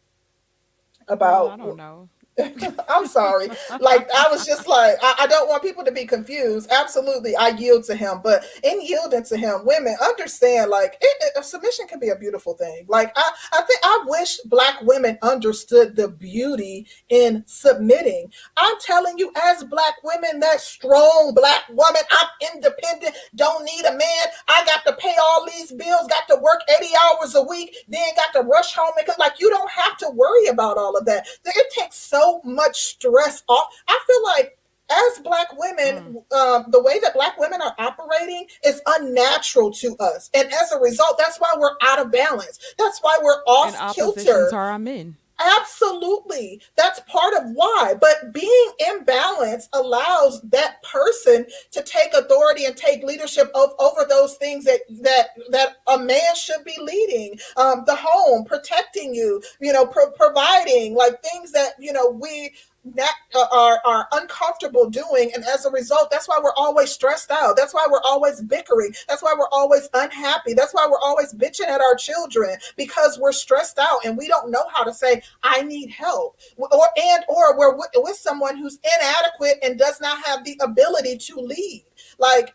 about? 1.08 1.52
I 1.52 1.58
don't 1.58 1.78
know. 1.78 2.10
I'm 2.90 3.06
sorry. 3.06 3.50
Like 3.80 4.10
I 4.12 4.28
was 4.32 4.46
just 4.46 4.68
like, 4.68 4.96
I, 5.04 5.16
I, 5.22 5.28
don't 5.28 5.48
want 5.48 5.62
people 5.62 5.84
to 5.84 5.92
be 5.92 6.06
confused. 6.06 6.70
Absolutely, 6.72 7.36
I 7.36 7.50
yield 7.50 7.84
to 7.86 7.96
him, 7.96 8.22
but 8.24 8.44
in 8.64 8.82
yielding 8.82 9.24
to 9.26 9.38
him, 9.38 9.66
women 9.66 9.96
understand 10.04 10.72
like 10.72 10.98
it, 11.00 11.32
it, 11.36 11.46
submission 11.46 11.88
can 11.88 12.00
be 12.00 12.10
a 12.10 12.16
beautiful 12.16 12.56
thing. 12.56 12.86
Like 12.88 13.12
I, 13.16 13.32
I 13.54 13.62
think 13.62 13.80
I 13.84 14.04
wish 14.08 14.40
black 14.46 14.82
women 14.82 15.20
understood 15.22 15.96
the 15.96 16.08
beauty 16.08 16.88
in 17.10 17.44
submitting. 17.46 18.32
I'm 18.58 18.76
telling 18.82 19.20
you, 19.20 19.32
as 19.44 19.64
black 19.66 19.96
women, 20.04 20.40
that 20.40 20.60
strong 20.60 21.34
black 21.36 21.70
woman, 21.70 22.02
I'm 22.12 22.52
independent, 22.56 23.16
don't 23.36 23.64
need 23.64 23.86
a 23.86 23.92
man. 23.92 24.26
I 24.48 24.66
got 24.66 24.86
to 24.86 24.94
pay 25.00 25.16
all 25.22 25.46
these 25.46 25.72
bills, 25.72 26.08
got 26.08 26.28
to 26.30 26.42
work 26.42 26.62
80 26.82 26.88
hours 27.06 27.36
a 27.36 27.44
week, 27.44 27.76
then 27.88 28.08
got 28.16 28.34
to 28.40 28.48
rush 28.48 28.74
home 28.74 28.94
because 28.98 29.20
like 29.20 29.40
you 29.40 29.50
don't 29.52 29.72
have 29.72 29.98
to 29.98 30.10
worry 30.16 30.48
about 30.48 30.78
all 30.78 30.98
of 30.98 31.06
that. 31.06 31.28
It 31.46 31.74
takes 31.74 31.98
so 31.98 32.23
much 32.44 32.78
stress 32.78 33.44
off. 33.48 33.68
I 33.88 34.00
feel 34.08 34.24
like 34.24 34.58
as 34.92 35.20
black 35.24 35.48
women, 35.58 36.24
mm. 36.32 36.36
um, 36.36 36.66
the 36.70 36.82
way 36.82 37.00
that 37.00 37.14
black 37.14 37.40
women 37.40 37.62
are 37.62 37.74
operating 37.80 38.46
is 38.66 38.82
unnatural 38.86 39.72
to 39.72 39.96
us, 40.00 40.30
and 40.34 40.52
as 40.52 40.72
a 40.72 40.80
result, 40.80 41.18
that's 41.18 41.40
why 41.40 41.54
we're 41.58 41.76
out 41.82 42.00
of 42.00 42.12
balance. 42.12 42.60
That's 42.78 43.00
why 43.02 43.18
we're 43.22 43.44
off 43.48 43.96
kilter. 43.96 44.50
Are 44.54 44.72
our 44.72 44.80
men? 44.80 45.18
Absolutely. 45.44 46.62
That's 46.78 47.00
part 47.02 47.34
of 47.34 47.44
why. 47.54 47.96
But 48.00 48.34
being 48.34 48.72
in 48.88 49.04
balance 49.04 49.68
allows 49.74 50.42
that 50.44 50.82
person 50.84 51.46
to 51.72 51.84
take 51.84 52.14
authority 52.14 52.66
and 52.66 52.76
take 52.78 53.04
leadership 53.04 53.52
of, 53.56 53.72
over 53.80 54.06
those 54.08 54.36
things 54.36 54.64
that 54.66 54.82
that 55.02 55.30
that 55.52 55.78
a 55.88 55.98
man 55.98 56.36
should 56.36 56.64
be 56.64 56.76
leading. 56.82 57.38
Um, 57.58 57.84
the 57.86 57.96
home, 57.96 58.46
protecting 58.46 59.14
you, 59.14 59.42
you 59.60 59.74
know, 59.74 59.86
pro- 59.86 60.12
providing 60.12 60.96
like 60.96 61.22
things 61.22 61.52
that 61.52 61.74
you 61.80 61.92
know 61.92 62.10
we 62.10 62.54
that 62.86 63.16
uh, 63.34 63.46
are 63.52 63.80
are 63.86 64.08
uncomfortable 64.12 64.90
doing 64.90 65.32
and 65.34 65.44
as 65.46 65.66
a 65.66 65.72
result 65.72 66.12
that's 66.12 66.28
why 66.28 66.40
we're 66.44 66.54
always 66.58 66.92
stressed 66.92 67.32
out. 67.32 67.56
That's 67.56 67.74
why 67.74 67.88
we're 67.90 68.02
always 68.02 68.42
bickering. 68.42 68.94
That's 69.08 69.24
why 69.24 69.34
we're 69.38 69.50
always 69.52 69.88
unhappy. 69.94 70.54
That's 70.54 70.74
why 70.74 70.88
we're 70.90 71.00
always 71.00 71.34
bitching 71.34 71.68
at 71.68 71.82
our 71.82 71.96
children 71.96 72.58
because 72.76 73.18
we're 73.20 73.32
stressed 73.32 73.80
out 73.80 74.00
and 74.06 74.18
we 74.18 74.28
don't 74.28 74.52
know 74.52 74.66
how 74.74 74.84
to 74.84 74.94
say 74.94 75.22
i 75.44 75.62
need 75.62 75.90
help. 75.90 76.38
Or 76.58 76.88
and 76.98 77.24
or 77.28 77.58
we're 77.58 77.76
with, 77.76 77.90
with 77.96 78.18
someone 78.18 78.58
who's 78.58 78.80
inadequate 79.00 79.60
and 79.64 79.80
does 79.80 80.02
not 80.02 80.24
have 80.26 80.44
the 80.44 80.60
ability 80.62 81.18
to 81.18 81.36
lead. 81.36 81.86
Like 82.20 82.54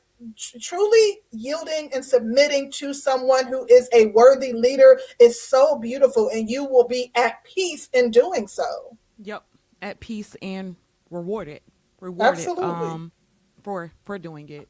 truly 0.60 1.20
yielding 1.30 1.90
and 1.94 2.04
submitting 2.04 2.72
to 2.72 2.92
someone 2.92 3.46
who 3.46 3.64
is 3.70 3.88
a 3.92 4.06
worthy 4.06 4.52
leader 4.52 4.98
is 5.20 5.40
so 5.40 5.78
beautiful 5.78 6.28
and 6.28 6.50
you 6.50 6.64
will 6.64 6.86
be 6.86 7.12
at 7.14 7.44
peace 7.44 7.88
in 7.94 8.10
doing 8.10 8.46
so. 8.46 8.96
Yep 9.22 9.47
at 9.82 10.00
peace 10.00 10.36
and 10.42 10.76
rewarded 11.10 11.60
rewarded 12.00 12.38
Absolutely. 12.38 12.64
um 12.64 13.12
for 13.62 13.92
for 14.04 14.18
doing 14.18 14.48
it 14.48 14.68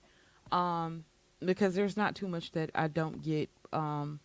um 0.53 1.05
because 1.45 1.75
there's 1.75 1.97
not 1.97 2.15
too 2.15 2.29
much 2.29 2.53
that 2.53 2.71
I 2.75 2.89
don't 2.89 3.23
get 3.23 3.51
um 3.73 4.21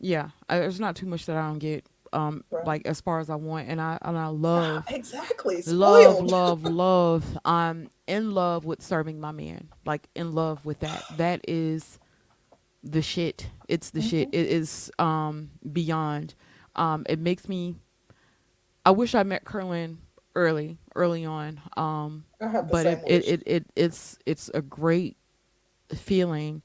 yeah 0.00 0.30
there's 0.48 0.80
not 0.80 0.96
too 0.96 1.06
much 1.06 1.26
that 1.26 1.36
I 1.36 1.46
don't 1.48 1.58
get 1.58 1.86
um 2.12 2.44
right. 2.50 2.66
like 2.66 2.86
as 2.86 3.00
far 3.00 3.20
as 3.20 3.30
I 3.30 3.36
want 3.36 3.68
and 3.68 3.80
I 3.80 3.98
and 4.02 4.16
I 4.16 4.26
love 4.28 4.84
exactly 4.88 5.62
Spoiled. 5.62 6.30
love 6.30 6.62
love 6.62 6.64
love 6.72 7.38
I'm 7.44 7.90
in 8.06 8.32
love 8.32 8.64
with 8.64 8.82
serving 8.82 9.20
my 9.20 9.32
man 9.32 9.68
like 9.86 10.08
in 10.14 10.32
love 10.32 10.64
with 10.64 10.80
that 10.80 11.04
that 11.16 11.40
is 11.46 11.98
the 12.82 13.02
shit 13.02 13.48
it's 13.68 13.90
the 13.90 14.00
mm-hmm. 14.00 14.08
shit 14.08 14.28
it 14.32 14.46
is 14.46 14.90
um 14.98 15.50
beyond 15.72 16.34
um 16.76 17.04
it 17.08 17.18
makes 17.18 17.48
me 17.48 17.76
I 18.90 18.92
wish 18.92 19.14
I 19.14 19.22
met 19.22 19.44
Curlin 19.44 19.98
early, 20.34 20.76
early 20.96 21.24
on. 21.24 21.60
Um, 21.76 22.24
but 22.40 22.86
it, 22.86 23.04
it, 23.06 23.24
it, 23.28 23.42
it, 23.46 23.66
it's 23.76 24.18
it's 24.26 24.50
a 24.52 24.60
great 24.60 25.16
feeling 25.94 26.62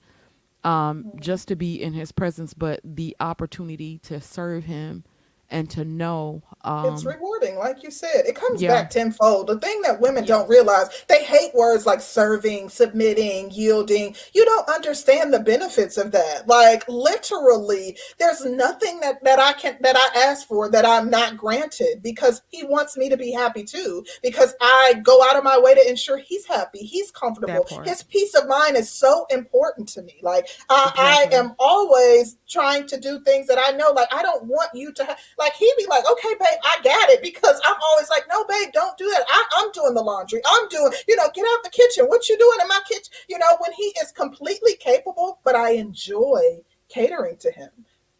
um, 0.63 1.03
mm-hmm. 1.03 1.19
just 1.19 1.47
to 1.49 1.55
be 1.55 1.79
in 1.79 1.93
his 1.93 2.11
presence, 2.11 2.55
but 2.55 2.79
the 2.83 3.15
opportunity 3.19 3.99
to 3.99 4.19
serve 4.19 4.63
him 4.63 5.03
and 5.49 5.69
to 5.69 5.85
know 5.85 6.41
um, 6.61 6.93
it's 6.93 7.05
rewarding 7.05 7.57
like 7.57 7.83
you 7.83 7.91
said 7.91 8.25
it 8.25 8.35
comes 8.35 8.61
yeah. 8.61 8.69
back 8.69 8.89
tenfold. 8.89 9.47
The 9.47 9.59
thing 9.59 9.81
that 9.83 10.01
women 10.01 10.25
don't 10.25 10.49
realize 10.49 10.87
they 11.07 11.23
hate 11.23 11.53
words 11.53 11.85
like 11.85 12.01
serving 12.01 12.69
submitting 12.69 13.51
yielding. 13.51 14.15
You 14.33 14.45
don't 14.45 14.67
understand 14.69 15.33
the 15.33 15.39
benefits 15.39 15.97
of 15.97 16.11
that. 16.11 16.47
Like 16.47 16.83
literally 16.87 17.97
there's 18.19 18.43
nothing 18.45 18.99
that 19.01 19.23
that 19.23 19.39
i 19.39 19.53
can 19.53 19.77
that 19.81 19.95
i 19.95 20.27
ask 20.29 20.47
for 20.47 20.69
that 20.69 20.85
i'm 20.85 21.09
not 21.09 21.37
granted 21.37 22.01
because 22.01 22.41
he 22.49 22.63
wants 22.63 22.97
me 22.97 23.09
to 23.09 23.17
be 23.17 23.31
happy 23.31 23.63
too 23.63 24.03
because 24.23 24.53
i 24.61 24.93
go 25.03 25.21
out 25.29 25.35
of 25.35 25.43
my 25.43 25.57
way 25.59 25.73
to 25.73 25.89
ensure 25.89 26.17
he's 26.17 26.45
happy 26.45 26.79
he's 26.79 27.11
comfortable. 27.11 27.65
His 27.83 28.03
peace 28.03 28.33
of 28.35 28.47
mind 28.47 28.77
is 28.77 28.89
so 28.89 29.25
important 29.29 29.87
to 29.89 30.01
me. 30.01 30.15
Like 30.21 30.47
I, 30.69 31.27
I 31.31 31.35
am 31.35 31.55
always 31.59 32.37
trying 32.47 32.87
to 32.87 32.99
do 32.99 33.19
things 33.23 33.47
that 33.47 33.57
i 33.59 33.75
know 33.75 33.91
like 33.91 34.07
i 34.13 34.21
don't 34.21 34.45
want 34.45 34.69
you 34.73 34.91
to 34.93 35.03
have 35.03 35.17
like 35.37 35.53
he'd 35.53 35.73
be 35.77 35.85
like, 35.87 36.03
okay, 36.09 36.33
babe, 36.39 36.59
I 36.63 36.77
got 36.83 37.09
it. 37.09 37.21
Because 37.21 37.59
I'm 37.65 37.75
always 37.91 38.09
like, 38.09 38.23
no, 38.29 38.45
babe, 38.45 38.71
don't 38.73 38.97
do 38.97 39.09
that. 39.09 39.25
I, 39.27 39.63
am 39.63 39.71
doing 39.71 39.93
the 39.93 40.01
laundry. 40.01 40.41
I'm 40.45 40.67
doing, 40.69 40.91
you 41.07 41.15
know, 41.15 41.29
get 41.33 41.45
out 41.45 41.63
the 41.63 41.69
kitchen. 41.69 42.05
What 42.05 42.29
you 42.29 42.37
doing 42.37 42.57
in 42.61 42.67
my 42.67 42.79
kitchen? 42.87 43.11
You 43.27 43.37
know, 43.37 43.57
when 43.59 43.73
he 43.73 43.93
is 44.01 44.11
completely 44.11 44.75
capable, 44.75 45.39
but 45.43 45.55
I 45.55 45.71
enjoy 45.71 46.61
catering 46.89 47.37
to 47.37 47.51
him. 47.51 47.69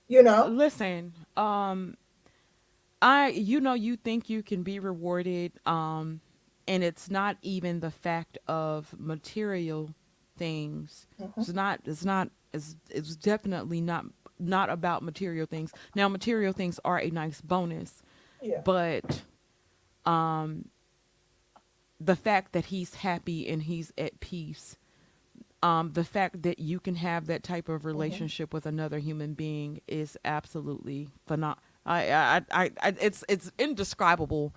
You 0.07 0.23
know? 0.23 0.47
Listen, 0.47 1.13
um, 1.35 1.97
I 3.01 3.29
you 3.29 3.59
know, 3.59 3.73
you 3.73 3.95
think 3.95 4.29
you 4.29 4.43
can 4.43 4.63
be 4.63 4.79
rewarded, 4.79 5.53
um, 5.65 6.21
and 6.67 6.83
it's 6.83 7.09
not 7.09 7.37
even 7.41 7.79
the 7.79 7.91
fact 7.91 8.37
of 8.47 8.93
material 8.97 9.93
things. 10.37 11.07
Mm-hmm. 11.21 11.39
It's 11.39 11.53
not 11.53 11.79
it's 11.85 12.05
not 12.05 12.29
it's 12.53 12.75
it's 12.89 13.15
definitely 13.15 13.81
not 13.81 14.05
not 14.39 14.69
about 14.69 15.03
material 15.03 15.45
things. 15.45 15.71
Now, 15.95 16.07
material 16.09 16.53
things 16.53 16.79
are 16.85 16.99
a 16.99 17.09
nice 17.09 17.41
bonus, 17.41 18.03
yeah. 18.41 18.61
but 18.63 19.23
um, 20.05 20.69
the 21.99 22.15
fact 22.15 22.53
that 22.53 22.65
he's 22.65 22.95
happy 22.95 23.47
and 23.47 23.63
he's 23.63 23.91
at 23.97 24.19
peace 24.19 24.77
um, 25.65 25.93
the 25.93 26.03
fact 26.03 26.43
that 26.43 26.59
you 26.59 26.79
can 26.79 26.95
have 26.95 27.25
that 27.25 27.41
type 27.41 27.69
of 27.69 27.81
hmm 27.81 27.87
relationship 27.87 28.53
with 28.53 28.65
another 28.65 28.99
human 28.99 29.33
being 29.33 29.79
is 29.87 30.17
absolutely 30.25 31.07
phenomenal. 31.25 31.59
I, 31.85 32.11
I, 32.11 32.41
I, 32.51 32.71
I, 32.81 32.93
it's 32.99 33.23
it's 33.29 33.51
indescribable. 33.57 34.53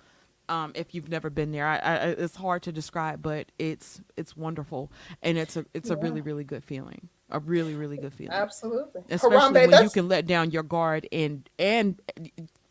Um, 0.49 0.71
if 0.75 0.93
you've 0.93 1.09
never 1.09 1.29
been 1.29 1.51
there, 1.51 1.65
I, 1.65 1.77
I, 1.77 1.95
it's 2.09 2.35
hard 2.35 2.63
to 2.63 2.71
describe, 2.71 3.21
but 3.21 3.51
it's 3.57 4.01
it's 4.17 4.35
wonderful, 4.35 4.91
and 5.21 5.37
it's 5.37 5.55
a 5.55 5.65
it's 5.73 5.89
a 5.89 5.95
really 5.95 6.21
really 6.21 6.43
good 6.43 6.63
feeling, 6.63 7.09
a 7.31 7.39
really 7.39 7.75
really 7.75 7.97
good 7.97 8.13
feeling, 8.13 8.33
absolutely. 8.33 9.01
especially 9.09 9.37
Harambe, 9.37 9.71
when 9.71 9.83
you 9.83 9.89
can 9.89 10.07
let 10.07 10.25
down 10.25 10.51
your 10.51 10.63
guard 10.63 11.07
and 11.11 11.49
and 11.59 12.01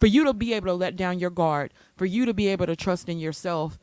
for 0.01 0.07
you 0.07 0.25
to 0.25 0.33
be 0.35 0.53
able 0.55 0.67
to 0.67 0.75
let 0.75 0.97
down 0.97 1.19
your 1.19 1.31
guard, 1.31 1.73
for 1.97 2.07
you 2.07 2.27
to 2.27 2.35
be 2.35 2.49
able 2.49 2.67
to 2.67 2.77
trust 2.77 3.09
in 3.09 3.19
yourself, 3.19 3.79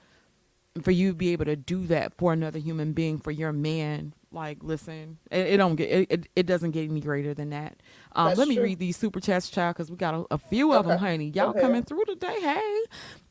for 0.81 0.91
you 0.91 1.09
to 1.09 1.15
be 1.15 1.31
able 1.31 1.45
to 1.45 1.55
do 1.55 1.87
that 1.87 2.13
for 2.17 2.33
another 2.33 2.59
human 2.59 2.93
being, 2.93 3.17
for 3.17 3.31
your 3.31 3.51
man, 3.51 4.13
like 4.31 4.57
listen, 4.61 5.17
it, 5.31 5.47
it 5.47 5.57
don't 5.57 5.75
get 5.75 6.11
it, 6.11 6.27
it, 6.35 6.45
doesn't 6.45 6.71
get 6.71 6.89
any 6.89 6.99
greater 6.99 7.33
than 7.33 7.51
that. 7.51 7.81
Um, 8.13 8.27
that's 8.27 8.37
let 8.37 8.47
me 8.47 8.55
true. 8.55 8.65
read 8.65 8.79
these 8.79 8.97
super 8.97 9.19
chats, 9.21 9.49
child, 9.49 9.75
because 9.75 9.89
we 9.89 9.97
got 9.97 10.13
a, 10.13 10.25
a 10.31 10.37
few 10.37 10.73
of 10.73 10.85
them, 10.85 10.99
honey. 10.99 11.29
Y'all 11.29 11.53
coming 11.53 11.83
through 11.83 12.03
today, 12.05 12.39
hey. 12.41 12.83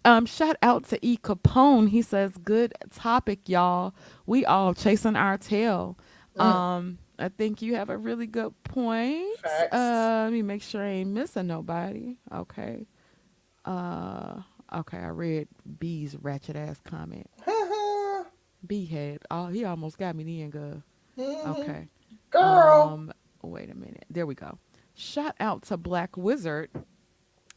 Um, 0.06 0.26
shout 0.26 0.56
out 0.62 0.84
to 0.88 1.06
E 1.06 1.18
Capone. 1.18 1.90
He 1.90 2.00
says, 2.02 2.32
"Good 2.42 2.72
topic, 2.90 3.48
y'all. 3.48 3.94
We 4.26 4.44
all 4.46 4.74
chasing 4.74 5.16
our 5.16 5.36
tail." 5.36 5.98
Mm, 6.36 6.42
Um, 6.42 6.98
I 7.18 7.28
think 7.28 7.62
you 7.62 7.76
have 7.76 7.90
a 7.90 7.96
really 7.96 8.26
good 8.26 8.52
point. 8.64 9.36
Uh, 9.72 10.22
let 10.24 10.32
me 10.32 10.42
make 10.42 10.62
sure 10.62 10.82
I 10.82 10.88
ain't 10.88 11.10
missing 11.10 11.46
nobody. 11.46 12.16
Okay. 12.32 12.86
Uh, 13.64 14.40
okay. 14.74 14.98
I 14.98 15.08
read 15.08 15.48
B's 15.78 16.16
ratchet 16.20 16.56
ass 16.56 16.80
comment. 16.84 17.28
B 18.66 18.86
had 18.86 19.18
oh 19.30 19.48
he 19.48 19.64
almost 19.64 19.98
got 19.98 20.16
me 20.16 20.24
then, 20.24 20.50
girl. 20.50 20.82
hmm 21.16 21.48
Okay. 21.50 21.88
Girl. 22.30 22.88
Um, 22.94 23.12
wait 23.42 23.70
a 23.70 23.74
minute. 23.74 24.04
There 24.10 24.26
we 24.26 24.34
go. 24.34 24.58
Shout 24.94 25.34
out 25.38 25.62
to 25.64 25.76
Black 25.76 26.16
Wizard. 26.16 26.70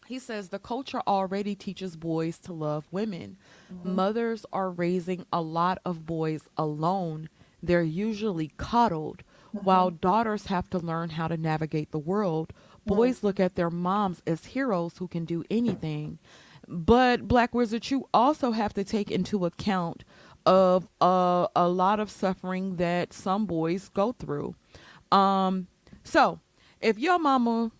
He 0.05 0.19
says 0.19 0.49
the 0.49 0.59
culture 0.59 1.01
already 1.07 1.55
teaches 1.55 1.95
boys 1.97 2.39
to 2.39 2.53
love 2.53 2.87
women. 2.91 3.37
hmm 3.69 3.95
Mothers 3.95 4.45
are 4.53 4.69
raising 4.69 5.25
a 5.33 5.41
lot 5.41 5.79
of 5.85 6.05
boys 6.05 6.47
alone. 6.57 7.29
They're 7.63 7.81
usually 7.83 8.51
coddled, 8.57 9.23
while 9.63 9.89
daughters 9.89 10.47
have 10.47 10.69
to 10.71 10.79
learn 10.79 11.09
how 11.11 11.27
to 11.27 11.37
navigate 11.37 11.91
the 11.91 11.99
world. 11.99 12.53
Boys 12.85 13.23
look 13.23 13.39
at 13.39 13.55
their 13.55 13.69
moms 13.69 14.21
as 14.25 14.45
heroes 14.45 14.97
who 14.97 15.07
can 15.07 15.25
do 15.25 15.43
anything. 15.49 16.19
But 16.67 17.27
Black 17.27 17.53
Wizard, 17.53 17.89
you 17.89 18.07
also 18.13 18.51
have 18.51 18.73
to 18.73 18.83
take 18.83 19.11
into 19.11 19.45
account 19.45 20.03
of 20.45 20.87
uh, 21.01 21.47
a 21.55 21.67
lot 21.67 21.99
of 21.99 22.09
suffering 22.09 22.77
that 22.77 23.13
some 23.13 23.45
boys 23.45 23.89
go 23.89 24.13
through. 24.13 24.55
Um, 25.11 25.67
so 26.03 26.39
if 26.81 26.97
your 26.97 27.19
mama, 27.19 27.71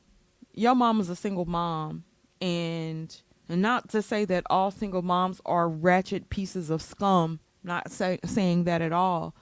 your 0.53 0.75
mama's 0.75 1.09
a 1.09 1.15
single 1.15 1.45
mom, 1.45 2.03
and 2.41 3.15
and 3.49 3.61
not 3.61 3.89
to 3.89 4.01
say 4.01 4.25
that 4.25 4.43
all 4.49 4.71
single 4.71 5.01
moms 5.01 5.41
are 5.45 5.69
ratchet 5.69 6.29
pieces 6.29 6.69
of 6.69 6.81
scum, 6.81 7.39
not 7.63 7.91
say, 7.91 8.19
saying 8.25 8.65
that 8.65 8.81
at 8.81 8.91
all, 8.91 9.33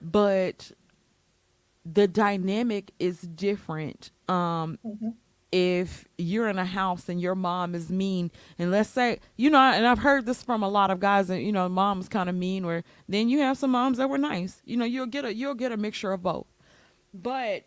but 0.00 0.72
the 1.84 2.06
dynamic 2.08 2.92
is 2.98 3.20
different. 3.22 4.10
Um, 4.28 4.78
hmm 4.84 5.10
if 5.52 6.06
you're 6.16 6.48
in 6.48 6.58
a 6.58 6.64
house 6.64 7.08
and 7.08 7.20
your 7.20 7.34
mom 7.34 7.74
is 7.74 7.90
mean. 7.90 8.30
And 8.58 8.70
let's 8.70 8.88
say 8.90 9.18
you 9.36 9.50
know 9.50 9.58
and 9.58 9.86
i've 9.86 9.98
heard 9.98 10.26
this 10.26 10.42
from 10.42 10.62
a 10.62 10.68
lot 10.68 10.90
of 10.90 11.00
guys 11.00 11.30
and 11.30 11.42
you 11.42 11.52
know 11.52 11.68
mom's 11.68 12.08
kind 12.08 12.28
of 12.28 12.34
mean 12.36 12.64
or 12.64 12.84
then 13.08 13.28
you 13.28 13.40
have 13.40 13.58
some 13.58 13.70
moms 13.70 13.98
that 13.98 14.08
were 14.08 14.18
nice. 14.18 14.62
You 14.64 14.76
know 14.76 14.84
you'll 14.84 15.06
get 15.06 15.24
a 15.24 15.34
you'll 15.34 15.54
get 15.54 15.72
a 15.72 15.76
mixture 15.76 16.12
of 16.12 16.22
both. 16.22 16.46
But 17.14 17.66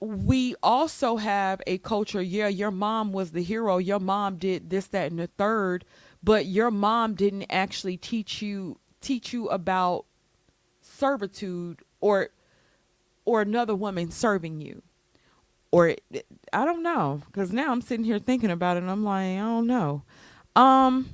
we 0.00 0.54
also 0.62 1.16
have 1.16 1.60
a 1.66 1.78
culture 1.78 2.20
yeah 2.20 2.48
your 2.48 2.70
mom 2.70 3.12
was 3.12 3.32
the 3.32 3.42
hero 3.42 3.78
your 3.78 3.98
mom 3.98 4.36
did 4.36 4.68
this 4.68 4.86
that 4.88 5.10
and 5.10 5.18
the 5.18 5.26
third 5.38 5.84
but 6.22 6.46
your 6.46 6.70
mom 6.70 7.14
didn't 7.14 7.46
actually 7.50 7.96
teach 7.96 8.42
you 8.42 8.78
teach 9.00 9.32
you 9.32 9.48
about 9.48 10.04
servitude 10.82 11.80
or 12.00 12.28
or 13.26 13.42
another 13.42 13.74
woman 13.74 14.10
serving 14.10 14.60
you 14.62 14.82
or 15.70 15.94
I 16.52 16.64
don't 16.64 16.82
know 16.82 17.22
because 17.26 17.52
now 17.52 17.70
I'm 17.70 17.82
sitting 17.82 18.04
here 18.04 18.18
thinking 18.18 18.50
about 18.50 18.76
it 18.76 18.82
and 18.82 18.90
I'm 18.90 19.04
like 19.04 19.36
I 19.36 19.40
don't 19.40 19.66
know. 19.66 20.02
Um, 20.54 21.10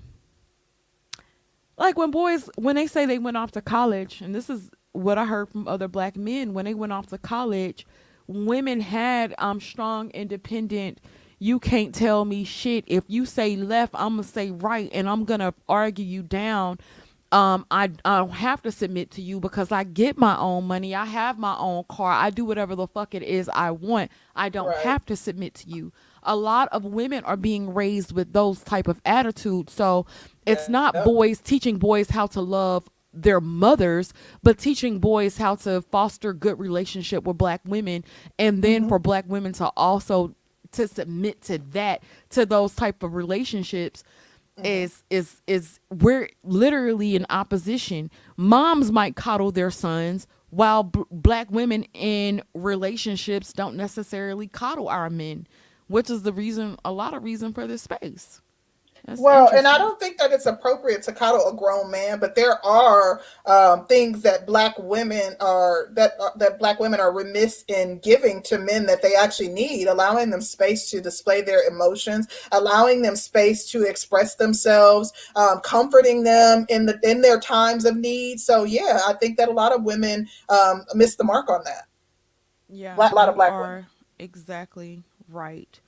like 1.76 1.96
when 1.96 2.10
boys 2.12 2.48
when 2.56 2.76
they 2.76 2.86
say 2.86 3.06
they 3.06 3.18
went 3.18 3.36
off 3.36 3.50
to 3.52 3.60
college, 3.60 4.20
and 4.20 4.34
this 4.34 4.48
is 4.48 4.70
what 4.92 5.18
I 5.18 5.24
heard 5.24 5.48
from 5.48 5.66
other 5.66 5.88
black 5.88 6.16
men 6.16 6.54
when 6.54 6.64
they 6.64 6.74
went 6.74 6.92
off 6.92 7.06
to 7.08 7.18
college, 7.18 7.86
women 8.26 8.80
had 8.80 9.34
um 9.38 9.60
strong, 9.60 10.10
independent. 10.10 11.00
You 11.38 11.58
can't 11.58 11.92
tell 11.92 12.24
me 12.24 12.44
shit. 12.44 12.84
If 12.86 13.02
you 13.08 13.26
say 13.26 13.56
left, 13.56 13.94
I'm 13.96 14.12
gonna 14.12 14.22
say 14.22 14.52
right, 14.52 14.88
and 14.92 15.08
I'm 15.08 15.24
gonna 15.24 15.54
argue 15.68 16.04
you 16.04 16.22
down 16.22 16.78
um 17.32 17.66
I 17.70 17.90
I 18.04 18.18
don't 18.18 18.30
have 18.30 18.62
to 18.62 18.72
submit 18.72 19.10
to 19.12 19.22
you 19.22 19.40
because 19.40 19.72
I 19.72 19.84
get 19.84 20.18
my 20.18 20.38
own 20.38 20.66
money. 20.66 20.94
I 20.94 21.06
have 21.06 21.38
my 21.38 21.56
own 21.58 21.84
car. 21.88 22.12
I 22.12 22.30
do 22.30 22.44
whatever 22.44 22.76
the 22.76 22.88
fuck 22.88 23.14
it 23.14 23.22
is 23.24 23.50
I 23.54 23.72
want. 23.72 24.12
I 24.36 24.50
don't 24.50 24.68
Right. 24.68 24.76
have 24.78 25.06
to 25.06 25.16
submit 25.16 25.54
to 25.56 25.70
you. 25.70 25.92
A 26.22 26.36
lot 26.36 26.68
of 26.72 26.84
women 26.84 27.24
are 27.24 27.36
being 27.36 27.74
raised 27.74 28.12
with 28.12 28.32
those 28.34 28.60
type 28.62 28.88
of 28.88 29.00
attitudes. 29.06 29.72
So 29.72 30.06
it's 30.46 30.68
not 30.68 30.94
Yep. 30.94 31.04
boys 31.04 31.40
teaching 31.40 31.78
boys 31.78 32.10
how 32.10 32.28
to 32.28 32.40
love 32.42 32.88
their 33.12 33.40
mothers, 33.40 34.14
but 34.42 34.58
teaching 34.58 35.00
boys 35.00 35.38
how 35.38 35.56
to 35.56 35.82
foster 35.82 36.32
good 36.34 36.58
relationship 36.58 37.24
with 37.24 37.38
black 37.38 37.62
women 37.66 38.04
and 38.38 38.62
then 38.62 38.84
hmm 38.84 38.88
for 38.88 38.98
black 38.98 39.24
women 39.28 39.52
to 39.54 39.66
also 39.76 40.34
to 40.72 40.88
submit 40.88 41.42
to 41.42 41.58
that 41.58 42.02
to 42.30 42.46
those 42.46 42.74
type 42.74 43.02
of 43.02 43.14
relationships 43.14 44.04
hmm 44.58 44.82
is 44.88 45.04
is 45.10 45.42
is 45.48 45.80
we're 45.90 46.30
literally 46.44 47.16
in 47.16 47.26
opposition. 47.30 48.10
Moms 48.36 48.92
might 48.92 49.16
coddle 49.16 49.52
their 49.52 49.72
sons 49.72 50.26
while 50.50 50.84
b- 50.84 51.04
black 51.12 51.50
women 51.52 51.84
in 51.94 52.42
relationships 52.54 53.52
don't 53.54 53.76
necessarily 53.76 54.48
coddle 54.48 54.88
our 54.90 55.10
men 55.10 55.46
which 55.88 56.10
is 56.10 56.24
the 56.24 56.34
reason 56.34 56.76
a 56.84 56.92
lot 56.92 57.14
of 57.14 57.24
reason 57.24 57.54
for 57.54 57.68
this 57.68 57.82
space 57.82 58.41
that's 59.04 59.20
Well, 59.20 59.48
and 59.48 59.66
I 59.66 59.78
don't 59.78 59.98
think 59.98 60.18
that 60.18 60.30
it's 60.30 60.46
appropriate 60.46 61.02
to 61.04 61.12
coddle 61.12 61.48
a 61.48 61.54
grown 61.54 61.90
man, 61.90 62.20
but 62.20 62.36
there 62.36 62.64
are 62.64 63.20
um, 63.46 63.86
things 63.86 64.22
that 64.22 64.46
black 64.46 64.78
women 64.78 65.34
are 65.40 65.88
that 65.92 66.12
uh, 66.20 66.30
that 66.36 66.60
black 66.60 66.78
women 66.78 67.00
are 67.00 67.12
remiss 67.12 67.64
in 67.66 67.98
giving 67.98 68.42
to 68.44 68.58
men 68.58 68.86
that 68.86 69.02
they 69.02 69.16
actually 69.16 69.48
need, 69.48 69.88
allowing 69.88 70.30
them 70.30 70.40
space 70.40 70.88
to 70.90 71.00
display 71.00 71.42
their 71.42 71.66
emotions, 71.68 72.28
allowing 72.52 73.02
them 73.02 73.16
space 73.16 73.68
to 73.72 73.82
express 73.82 74.36
themselves, 74.36 75.12
um, 75.34 75.60
comforting 75.64 76.22
them 76.22 76.64
in 76.68 76.86
the 76.86 76.98
in 77.02 77.22
their 77.22 77.40
times 77.40 77.84
of 77.84 77.96
need. 77.96 78.38
So 78.38 78.62
yeah, 78.62 79.00
I 79.06 79.14
think 79.14 79.36
that 79.38 79.48
a 79.48 79.52
lot 79.52 79.72
of 79.72 79.82
women 79.82 80.28
um, 80.48 80.84
miss 80.94 81.16
the 81.16 81.24
mark 81.24 81.50
on 81.50 81.64
that. 81.64 81.88
yeah 82.68 82.96
a 82.96 83.14
lot 83.14 83.28
of 83.28 83.34
black 83.34 83.50
women. 83.50 83.66
are 83.66 83.86
exactly 84.20 85.02
right 85.28 85.80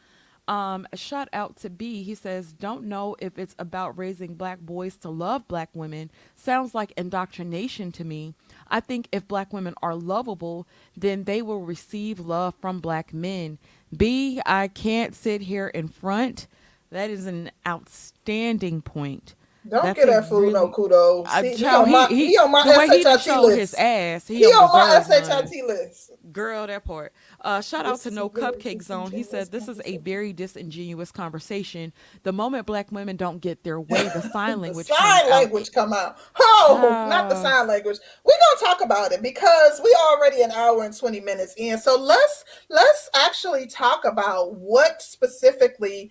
Um, 0.47 0.87
shout 0.95 1.29
out 1.33 1.57
to 1.59 1.71
B. 1.71 2.03
He 2.03 2.15
says, 2.15 2.53
"Don't 2.53 2.85
know 2.85 3.17
if 3.19 3.39
it's 3.39 3.55
about 3.59 3.97
raising 3.97 4.35
black 4.35 4.61
boys 4.61 4.97
to 4.99 5.09
love 5.09 5.49
black 5.49 5.71
women. 5.73 6.11
Sounds 6.37 6.75
like 6.75 6.93
indoctrination 6.97 7.93
to 7.93 8.05
me. 8.05 8.35
I 8.69 8.81
think 8.81 9.09
if 9.11 9.27
black 9.27 9.53
women 9.53 9.75
are 9.83 9.95
lovable, 9.95 10.67
then 10.97 11.25
they 11.25 11.41
will 11.41 11.65
receive 11.65 12.21
love 12.21 12.55
from 12.61 12.81
black 12.81 13.15
men. 13.15 13.59
B. 13.97 14.41
I 14.45 14.69
can't 14.69 15.15
sit 15.15 15.43
here 15.43 15.69
in 15.69 15.89
front. 15.89 16.47
That 16.91 17.11
is 17.11 17.27
an 17.27 17.51
outstanding 17.67 18.83
point. 18.83 19.35
Don't 19.69 19.83
That's 19.83 19.95
get 19.95 20.07
that 20.07 20.29
fool 20.29 20.51
no 20.51 20.69
really 20.69 20.69
kudos. 20.69 21.27
I 21.27 21.43
He, 21.43 21.57
he 21.57 21.57
child, 21.57 21.87
on 21.87 21.91
my 21.91 22.09
he 22.09 22.27
he 22.27 22.27
he 22.27 22.39
on 22.39 22.51
my 22.51 22.65
the 22.65 22.73
he 22.89 23.03
SHIT 23.03 23.21
showed 23.21 23.53
his 23.53 23.73
list. 23.73 23.75
ass, 23.75 24.29
he 24.29 24.45
He 24.45 24.47
on 24.47 24.71
my. 24.73 25.01
SHIT 25.01 25.67
list. 25.67 26.13
Girl, 26.33 26.67
that 26.67 26.85
part. 26.85 27.13
Uh, 27.41 27.61
shout 27.61 27.87
out 27.87 28.01
to 28.03 28.11
No 28.11 28.31
Cupcake 28.31 28.83
Zone. 28.83 29.13
He 29.13 29.23
said 29.23 29.51
this 29.53 29.69
is 29.69 29.81
a 29.85 29.99
very 29.99 30.33
disingenuous 30.33 31.13
conversation. 31.13 31.93
The 32.25 32.33
moment 32.33 32.67
black 32.67 32.93
women 32.93 33.17
don't 33.17 33.41
get 33.41 33.63
their 33.65 33.81
way, 33.91 34.09
the 34.09 34.23
sign 34.23 34.61
language 34.61 34.93
comes 34.95 34.99
sign 34.99 35.31
out. 35.31 35.31
language 35.31 35.73
come 35.73 35.93
out. 35.93 36.19
Oh, 36.41 36.95
not 37.05 37.29
the 37.29 37.37
sign 37.37 37.67
language. 37.69 37.99
We're 38.25 38.35
gonna 38.61 38.75
talk 38.75 38.85
about 38.85 39.13
it 39.13 39.23
because 39.23 39.81
we 39.85 39.95
already 40.11 40.43
an 40.43 40.51
hour 40.53 40.85
and 40.85 40.97
20 40.97 41.21
minutes 41.21 41.55
in. 41.57 41.79
So 41.79 41.99
let's 42.01 42.45
let's 42.71 43.11
actually 43.15 43.67
talk 43.67 44.05
about 44.05 44.55
what 44.57 45.03
specifically 45.03 46.11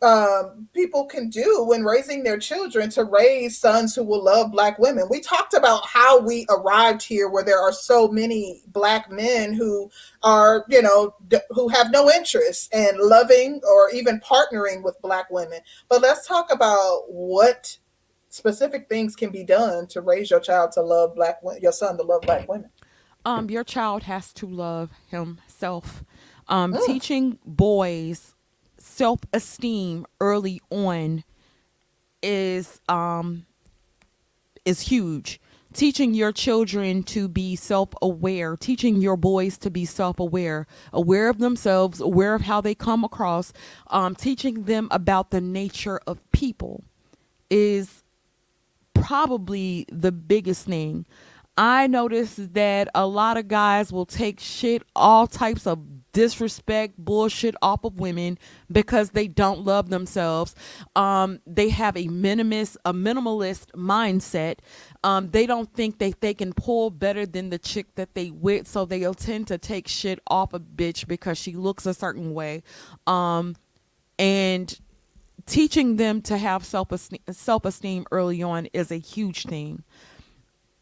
um, 0.00 0.68
people 0.74 1.06
can 1.06 1.28
do 1.28 1.64
when 1.66 1.82
raising 1.84 2.22
their 2.22 2.38
children 2.38 2.88
to 2.90 3.04
raise 3.04 3.58
sons 3.58 3.94
who 3.96 4.04
will 4.04 4.22
love 4.22 4.52
black 4.52 4.78
women. 4.78 5.08
We 5.10 5.20
talked 5.20 5.54
about 5.54 5.84
how 5.86 6.20
we 6.20 6.46
arrived 6.48 7.02
here, 7.02 7.28
where 7.28 7.44
there 7.44 7.60
are 7.60 7.72
so 7.72 8.06
many 8.08 8.62
black 8.68 9.10
men 9.10 9.54
who 9.54 9.90
are, 10.22 10.64
you 10.68 10.82
know, 10.82 11.14
d- 11.26 11.38
who 11.50 11.68
have 11.68 11.90
no 11.90 12.08
interest 12.10 12.72
in 12.72 12.96
loving 12.98 13.60
or 13.68 13.90
even 13.90 14.20
partnering 14.20 14.84
with 14.84 15.00
black 15.02 15.30
women. 15.30 15.60
But 15.88 16.02
let's 16.02 16.26
talk 16.28 16.52
about 16.52 17.02
what 17.08 17.76
specific 18.28 18.88
things 18.88 19.16
can 19.16 19.30
be 19.30 19.42
done 19.42 19.86
to 19.88 20.00
raise 20.00 20.30
your 20.30 20.40
child 20.40 20.70
to 20.72 20.82
love 20.82 21.14
black 21.14 21.38
your 21.60 21.72
son 21.72 21.96
to 21.96 22.02
love 22.04 22.22
black 22.22 22.48
women? 22.48 22.70
Um, 23.24 23.50
your 23.50 23.64
child 23.64 24.04
has 24.04 24.32
to 24.34 24.46
love 24.46 24.90
himself. 25.08 26.04
Um, 26.46 26.72
Mm. 26.72 26.86
teaching 26.86 27.38
boys 27.44 28.34
self 28.98 29.20
esteem 29.32 30.04
early 30.20 30.60
on 30.70 31.22
is 32.20 32.80
um 32.88 33.46
is 34.64 34.80
huge. 34.80 35.40
Teaching 35.72 36.14
your 36.14 36.32
children 36.32 37.04
to 37.04 37.28
be 37.28 37.54
self 37.54 37.90
aware, 38.02 38.56
teaching 38.56 39.00
your 39.00 39.16
boys 39.16 39.56
to 39.58 39.70
be 39.70 39.84
self 39.84 40.18
aware, 40.18 40.66
aware 40.92 41.28
of 41.28 41.38
themselves, 41.38 42.00
aware 42.00 42.34
of 42.34 42.42
how 42.42 42.60
they 42.60 42.74
come 42.74 43.04
across, 43.04 43.52
um, 43.88 44.16
teaching 44.16 44.64
them 44.64 44.88
about 44.90 45.30
the 45.30 45.40
nature 45.40 46.00
of 46.06 46.18
people 46.32 46.82
is 47.50 48.02
probably 48.94 49.86
the 49.92 50.10
biggest 50.10 50.66
thing. 50.66 51.06
I 51.56 51.86
noticed 51.86 52.54
that 52.54 52.88
a 52.94 53.06
lot 53.06 53.36
of 53.36 53.46
guys 53.46 53.92
will 53.92 54.06
take 54.06 54.40
shit, 54.40 54.82
all 54.96 55.26
types 55.28 55.66
of 55.66 55.78
disrespect, 56.18 56.94
bullshit 56.98 57.54
off 57.62 57.84
of 57.84 58.00
women 58.00 58.36
because 58.72 59.10
they 59.10 59.28
don't 59.28 59.64
love 59.64 59.88
themselves. 59.88 60.52
Um, 60.96 61.38
they 61.46 61.68
have 61.68 61.96
a 61.96 62.08
minimalist, 62.08 62.76
a 62.84 62.92
minimalist 62.92 63.70
mindset. 63.76 64.56
Um, 65.04 65.30
they 65.30 65.46
don't 65.46 65.72
think 65.72 66.00
that 66.00 66.20
they 66.20 66.34
can 66.34 66.54
pull 66.54 66.90
better 66.90 67.24
than 67.24 67.50
the 67.50 67.58
chick 67.58 67.94
that 67.94 68.14
they 68.14 68.32
with, 68.32 68.66
so 68.66 68.84
they'll 68.84 69.14
tend 69.14 69.46
to 69.46 69.58
take 69.58 69.86
shit 69.86 70.18
off 70.26 70.52
a 70.52 70.58
bitch 70.58 71.06
because 71.06 71.38
she 71.38 71.52
looks 71.52 71.86
a 71.86 71.94
certain 71.94 72.34
way. 72.34 72.64
Um, 73.06 73.54
and 74.18 74.76
teaching 75.46 75.98
them 75.98 76.20
to 76.22 76.36
have 76.36 76.64
self 76.64 76.88
self 77.30 77.64
esteem 77.64 78.06
early 78.10 78.42
on 78.42 78.66
is 78.72 78.90
a 78.90 78.98
huge 78.98 79.44
thing. 79.44 79.84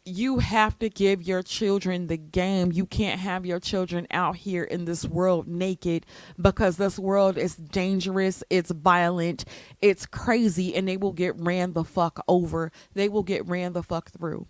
You 0.09 0.39
have 0.39 0.79
to 0.79 0.89
give 0.89 1.25
your 1.25 1.43
children 1.43 2.07
the 2.07 2.17
game. 2.17 2.71
You 2.71 2.87
can't 2.87 3.19
have 3.19 3.45
your 3.45 3.59
children 3.59 4.07
out 4.13 4.37
here 4.37 4.63
in 4.63 4.85
this 4.85 5.05
world 5.05 5.49
naked 5.49 6.07
because 6.41 6.77
this 6.77 6.97
world 6.97 7.37
is 7.37 7.57
dangerous, 7.57 8.45
it's 8.49 8.71
violent, 8.71 9.45
it's 9.83 10.07
crazy, 10.07 10.77
and 10.77 10.87
they 10.87 10.97
will 10.97 11.13
get 11.13 11.35
ran 11.41 11.73
the 11.73 11.83
fuck 11.83 12.23
over. 12.29 12.71
They 12.95 13.09
will 13.09 13.25
get 13.25 13.49
ran 13.49 13.73
the 13.73 13.83
fuck 13.83 14.13
through. 14.13 14.47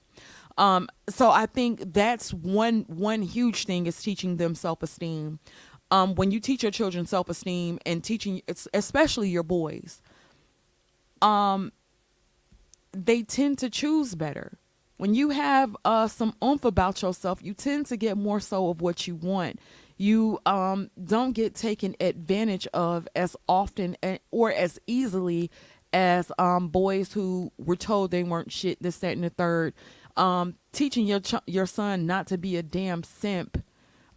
Um, 0.58 0.90
so 1.08 1.30
I 1.30 1.46
think 1.46 1.94
that's 1.94 2.34
one 2.34 2.84
one 2.88 3.22
huge 3.22 3.64
thing 3.64 3.86
is 3.86 4.02
teaching 4.02 4.36
them 4.36 4.54
self 4.54 4.82
esteem. 4.82 5.38
Um, 5.90 6.16
when 6.16 6.32
you 6.32 6.38
teach 6.38 6.64
your 6.64 6.72
children 6.72 7.06
self 7.06 7.30
esteem 7.30 7.78
and 7.86 8.04
teaching, 8.04 8.42
especially 8.74 9.30
your 9.30 9.42
boys, 9.42 10.02
um, 11.22 11.72
they 12.92 13.22
tend 13.22 13.56
to 13.60 13.70
choose 13.70 14.14
better. 14.14 14.58
When 14.96 15.14
you 15.14 15.30
have 15.30 15.76
uh, 15.84 16.08
some 16.08 16.34
oomph 16.42 16.64
about 16.64 17.02
yourself, 17.02 17.42
you 17.42 17.52
tend 17.54 17.86
to 17.86 17.96
get 17.96 18.16
more 18.16 18.40
so 18.40 18.68
of 18.70 18.80
what 18.80 19.06
you 19.06 19.14
want. 19.14 19.60
You 19.98 20.38
um, 20.46 20.90
don't 21.02 21.32
get 21.32 21.54
taken 21.54 21.96
advantage 22.00 22.66
of 22.74 23.06
as 23.14 23.36
often 23.48 23.96
or 24.30 24.52
as 24.52 24.78
easily 24.86 25.50
as 25.92 26.30
um, 26.38 26.68
boys 26.68 27.12
who 27.12 27.52
were 27.58 27.76
told 27.76 28.10
they 28.10 28.22
weren't 28.22 28.52
shit, 28.52 28.82
this, 28.82 28.98
that, 28.98 29.12
and 29.12 29.24
the 29.24 29.30
third. 29.30 29.74
Um, 30.16 30.54
teaching 30.72 31.06
your 31.06 31.20
ch- 31.20 31.34
your 31.46 31.66
son 31.66 32.06
not 32.06 32.26
to 32.28 32.38
be 32.38 32.56
a 32.56 32.62
damn 32.62 33.02
simp 33.02 33.62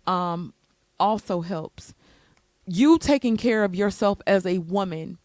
um, 0.07 0.53
also 0.99 1.41
helps. 1.41 1.93
You 2.65 2.97
taking 2.97 3.38
care 3.38 3.64
of 3.64 3.76
yourself 3.76 4.19
as 4.27 4.45
a 4.45 4.60
woman 4.60 5.18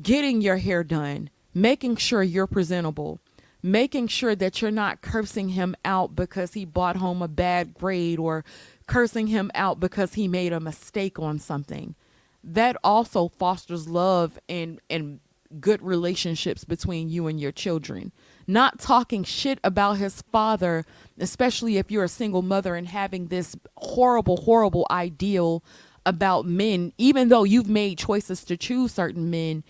getting 0.00 0.40
your 0.40 0.56
hair 0.56 0.84
done, 0.84 1.30
making 1.52 1.96
sure 1.96 2.22
you're 2.22 2.46
presentable, 2.46 3.18
making 3.62 4.08
sure 4.08 4.34
that 4.34 4.60
you're 4.60 4.70
not 4.70 5.02
cursing 5.02 5.50
him 5.50 5.76
out 5.84 6.14
because 6.14 6.54
he 6.54 6.64
brought 6.64 6.96
home 6.96 7.22
a 7.22 7.28
bad 7.28 7.74
grade 7.74 8.18
or 8.18 8.44
cursing 8.86 9.28
him 9.28 9.50
out 9.54 9.80
because 9.80 10.14
he 10.14 10.28
made 10.28 10.52
a 10.52 10.60
mistake 10.60 11.18
on 11.18 11.38
something. 11.38 11.94
That 12.42 12.76
also 12.82 13.28
fosters 13.28 13.88
love 13.88 14.38
and 14.48 14.80
and 14.88 15.20
good 15.58 15.82
relationships 15.82 16.64
between 16.64 17.08
you 17.08 17.26
and 17.26 17.40
your 17.40 17.52
children. 17.52 18.12
Not 18.46 18.78
talking 18.78 19.24
shit 19.24 19.58
about 19.64 19.94
his 19.94 20.22
father, 20.30 20.84
especially 21.18 21.76
if 21.76 21.90
you're 21.90 22.04
a 22.04 22.08
single 22.08 22.42
mother 22.42 22.76
and 22.76 22.86
having 22.88 23.26
this 23.26 23.56
horrible 23.76 24.38
horrible 24.38 24.86
ideal 24.90 25.62
about 26.06 26.46
men 26.46 26.92
even 26.98 27.28
though 27.28 27.44
you've 27.44 27.68
made 27.68 27.98
choices 27.98 28.42
to 28.44 28.56
choose 28.56 28.92
certain 28.92 29.30
men 29.30 29.62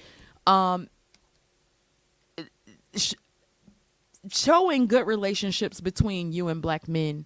um 0.46 0.88
sh- 2.96 3.14
showing 4.28 4.86
good 4.86 5.06
relationships 5.06 5.80
between 5.80 6.32
you 6.32 6.48
and 6.48 6.60
black 6.60 6.86
men 6.88 7.24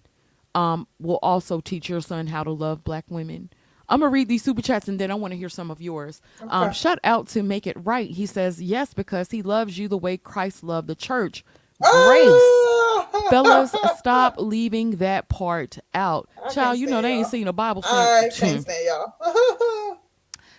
um 0.53 0.87
will 0.99 1.19
also 1.21 1.59
teach 1.59 1.89
your 1.89 1.99
son 2.01 2.27
how 2.27 2.43
to 2.43 2.51
love 2.51 2.83
black 2.83 3.03
women 3.09 3.49
i'm 3.89 3.99
gonna 3.99 4.09
read 4.11 4.29
these 4.29 4.41
super 4.43 4.61
chats 4.61 4.87
and 4.87 4.99
then 4.99 5.11
i 5.11 5.13
want 5.13 5.31
to 5.31 5.37
hear 5.37 5.49
some 5.49 5.69
of 5.69 5.81
yours 5.81 6.21
um 6.49 6.67
Okay. 6.69 6.73
shout 6.73 6.99
out 7.03 7.27
to 7.29 7.43
make 7.43 7.67
it 7.67 7.75
right 7.83 8.09
he 8.09 8.25
says 8.25 8.61
yes 8.61 8.93
because 8.93 9.31
he 9.31 9.41
loves 9.41 9.77
you 9.77 9.87
the 9.89 9.97
way 9.97 10.15
christ 10.15 10.63
loved 10.63 10.87
the 10.87 10.95
church 10.95 11.43
grace 11.81 12.31
Ah! 12.31 13.27
fellas 13.29 13.75
stop 13.97 14.35
leaving 14.37 14.91
that 14.91 15.27
part 15.27 15.77
out 15.93 16.29
I 16.45 16.49
child 16.53 16.77
you 16.79 16.87
know 16.87 17.01
they 17.01 17.11
ain't 17.11 17.27
seen 17.27 17.49
a 17.49 17.53
bible 17.53 17.83
I 17.85 18.29
can't 18.33 18.61
stand 18.61 18.85
y'all. 18.85 19.97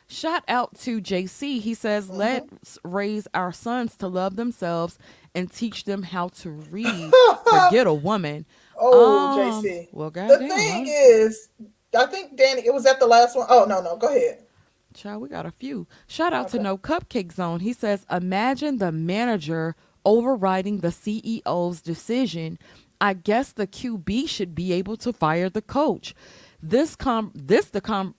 Shout 0.08 0.44
out 0.46 0.78
to 0.82 1.00
JC. 1.00 1.60
He 1.60 1.74
says, 1.74 2.06
Mm-hmm. 2.06 2.16
let's 2.16 2.78
raise 2.84 3.26
our 3.34 3.52
sons 3.52 3.96
to 3.96 4.06
love 4.06 4.36
themselves 4.36 4.98
and 5.36 5.52
teach 5.52 5.84
them 5.84 6.02
how 6.02 6.28
to 6.28 6.50
read. 6.50 7.12
Forget 7.48 7.86
a 7.86 7.94
woman. 7.94 8.44
oh, 8.76 9.40
Um, 9.58 9.62
JC. 9.64 9.88
Well, 9.92 10.10
The 10.10 10.26
thing 10.38 10.86
huh? 10.86 10.90
is, 10.92 11.48
I 11.96 12.06
think 12.06 12.36
Danny. 12.36 12.66
It 12.66 12.74
was 12.74 12.86
at 12.86 12.98
the 12.98 13.06
last 13.06 13.36
one. 13.36 13.46
Oh 13.48 13.64
no, 13.68 13.80
no, 13.80 13.96
go 13.96 14.08
ahead. 14.08 14.42
Child, 14.94 15.22
we 15.22 15.28
got 15.28 15.44
a 15.46 15.50
few. 15.50 15.86
Shout 16.06 16.32
out 16.32 16.48
to 16.48 16.58
No 16.58 16.78
Cupcake 16.78 17.32
Zone. 17.32 17.60
He 17.60 17.74
says, 17.74 18.06
imagine 18.10 18.78
the 18.78 18.90
manager 18.90 19.76
overriding 20.06 20.78
the 20.80 20.88
CEO's 20.88 21.82
decision. 21.82 22.58
I 22.98 23.12
guess 23.12 23.52
the 23.52 23.66
QB 23.66 24.26
should 24.28 24.54
be 24.54 24.72
able 24.72 24.96
to 24.98 25.12
fire 25.12 25.50
the 25.50 25.60
coach. 25.60 26.14
This 26.62 26.96
com 26.96 27.30
this 27.34 27.66
the 27.66 27.82
com 27.82 28.14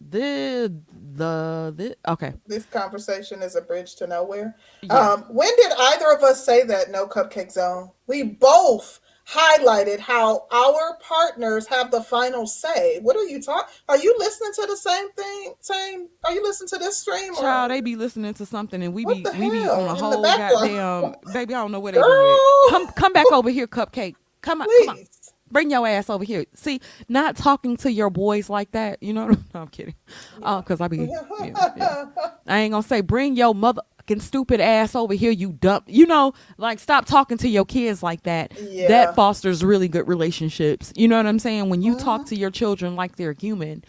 the 0.00 0.74
the, 1.12 1.74
the 1.76 1.96
okay. 2.12 2.34
This 2.46 2.64
conversation 2.64 3.42
is 3.42 3.56
a 3.56 3.60
bridge 3.60 3.96
to 3.96 4.06
nowhere. 4.06 4.56
Yeah. 4.82 4.96
Um, 5.12 5.22
when 5.30 5.50
did 5.56 5.72
either 5.78 6.10
of 6.12 6.22
us 6.22 6.44
say 6.44 6.64
that? 6.64 6.90
No 6.90 7.06
cupcake 7.06 7.52
zone. 7.52 7.90
We 8.06 8.22
both 8.22 9.00
highlighted 9.28 10.00
how 10.00 10.46
our 10.50 10.98
partners 11.00 11.66
have 11.68 11.90
the 11.90 12.02
final 12.02 12.46
say. 12.46 12.98
What 13.00 13.16
are 13.16 13.24
you 13.24 13.40
talking? 13.40 13.72
Are 13.88 13.98
you 13.98 14.14
listening 14.18 14.50
to 14.54 14.66
the 14.66 14.76
same 14.76 15.10
thing? 15.12 15.54
Same? 15.60 16.08
Are 16.24 16.32
you 16.32 16.42
listening 16.42 16.68
to 16.70 16.78
this 16.78 16.98
stream? 16.98 17.34
or- 17.34 17.40
Child, 17.40 17.70
they 17.70 17.80
be 17.80 17.96
listening 17.96 18.34
to 18.34 18.46
something 18.46 18.82
and 18.82 18.94
we 18.94 19.04
What 19.04 19.16
be 19.16 19.38
we 19.38 19.50
be 19.50 19.68
on 19.68 19.86
a 19.88 19.94
whole 19.94 20.22
goddamn 20.22 21.14
baby. 21.32 21.54
I 21.54 21.60
don't 21.60 21.72
know 21.72 21.80
where 21.80 21.92
they 21.92 22.00
Girl. 22.00 22.38
Come 22.70 22.88
come 22.88 23.12
back 23.12 23.30
over 23.30 23.50
here, 23.50 23.66
cupcake. 23.66 24.16
Come 24.42 24.62
on, 24.62 24.68
come 24.86 24.96
on. 24.96 25.04
Bring 25.50 25.70
your 25.70 25.86
ass 25.86 26.08
over 26.10 26.24
here. 26.24 26.44
See, 26.54 26.80
not 27.08 27.36
talking 27.36 27.76
to 27.78 27.90
your 27.92 28.10
boys 28.10 28.48
like 28.48 28.70
that. 28.72 29.02
You 29.02 29.12
know, 29.12 29.26
no, 29.28 29.36
I'm 29.54 29.68
kidding. 29.68 29.94
Oh, 30.42 30.62
cause 30.62 30.80
I 30.80 30.88
be, 30.88 30.98
yeah, 30.98 31.20
yeah. 31.76 32.04
I 32.46 32.58
ain't 32.60 32.72
gonna 32.72 32.82
say 32.82 33.00
bring 33.00 33.36
your 33.36 33.54
motherfucking 33.54 34.20
stupid 34.22 34.60
ass 34.60 34.94
over 34.94 35.14
here. 35.14 35.30
You 35.30 35.52
dumb. 35.52 35.82
You 35.86 36.06
know, 36.06 36.34
like 36.58 36.78
stop 36.78 37.04
talking 37.06 37.38
to 37.38 37.48
your 37.48 37.64
kids 37.64 38.02
like 38.02 38.22
that. 38.24 38.52
Yeah. 38.60 38.88
That 38.88 39.14
fosters 39.16 39.64
really 39.64 39.88
good 39.88 40.06
relationships. 40.08 40.92
You 40.96 41.08
know 41.08 41.16
what 41.16 41.26
I'm 41.26 41.38
saying? 41.38 41.68
When 41.68 41.82
you 41.82 41.94
Mm-hmm. 41.94 42.04
talk 42.04 42.26
to 42.26 42.36
your 42.36 42.50
children 42.50 42.94
like 42.96 43.16
they're 43.16 43.34
human, 43.38 43.84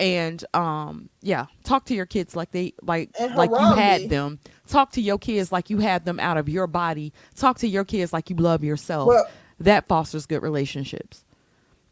and 0.00 0.44
um, 0.54 1.10
yeah, 1.20 1.46
talk 1.62 1.84
to 1.86 1.94
your 1.94 2.06
kids 2.06 2.34
like 2.34 2.50
they 2.50 2.72
like 2.82 3.10
like 3.36 3.50
you 3.50 3.56
had 3.74 4.08
them. 4.10 4.40
Talk 4.66 4.90
to 4.92 5.00
your 5.02 5.18
kids 5.18 5.52
like 5.52 5.68
you 5.70 5.78
had 5.78 6.04
them 6.06 6.18
out 6.18 6.38
of 6.38 6.48
your 6.48 6.66
body. 6.66 7.12
Talk 7.36 7.58
to 7.58 7.68
your 7.68 7.84
kids 7.84 8.12
like 8.12 8.30
you 8.30 8.36
love 8.36 8.64
yourself. 8.64 9.08
Well- 9.08 9.28
that 9.60 9.88
fosters 9.88 10.26
good 10.26 10.42
relationships. 10.42 11.24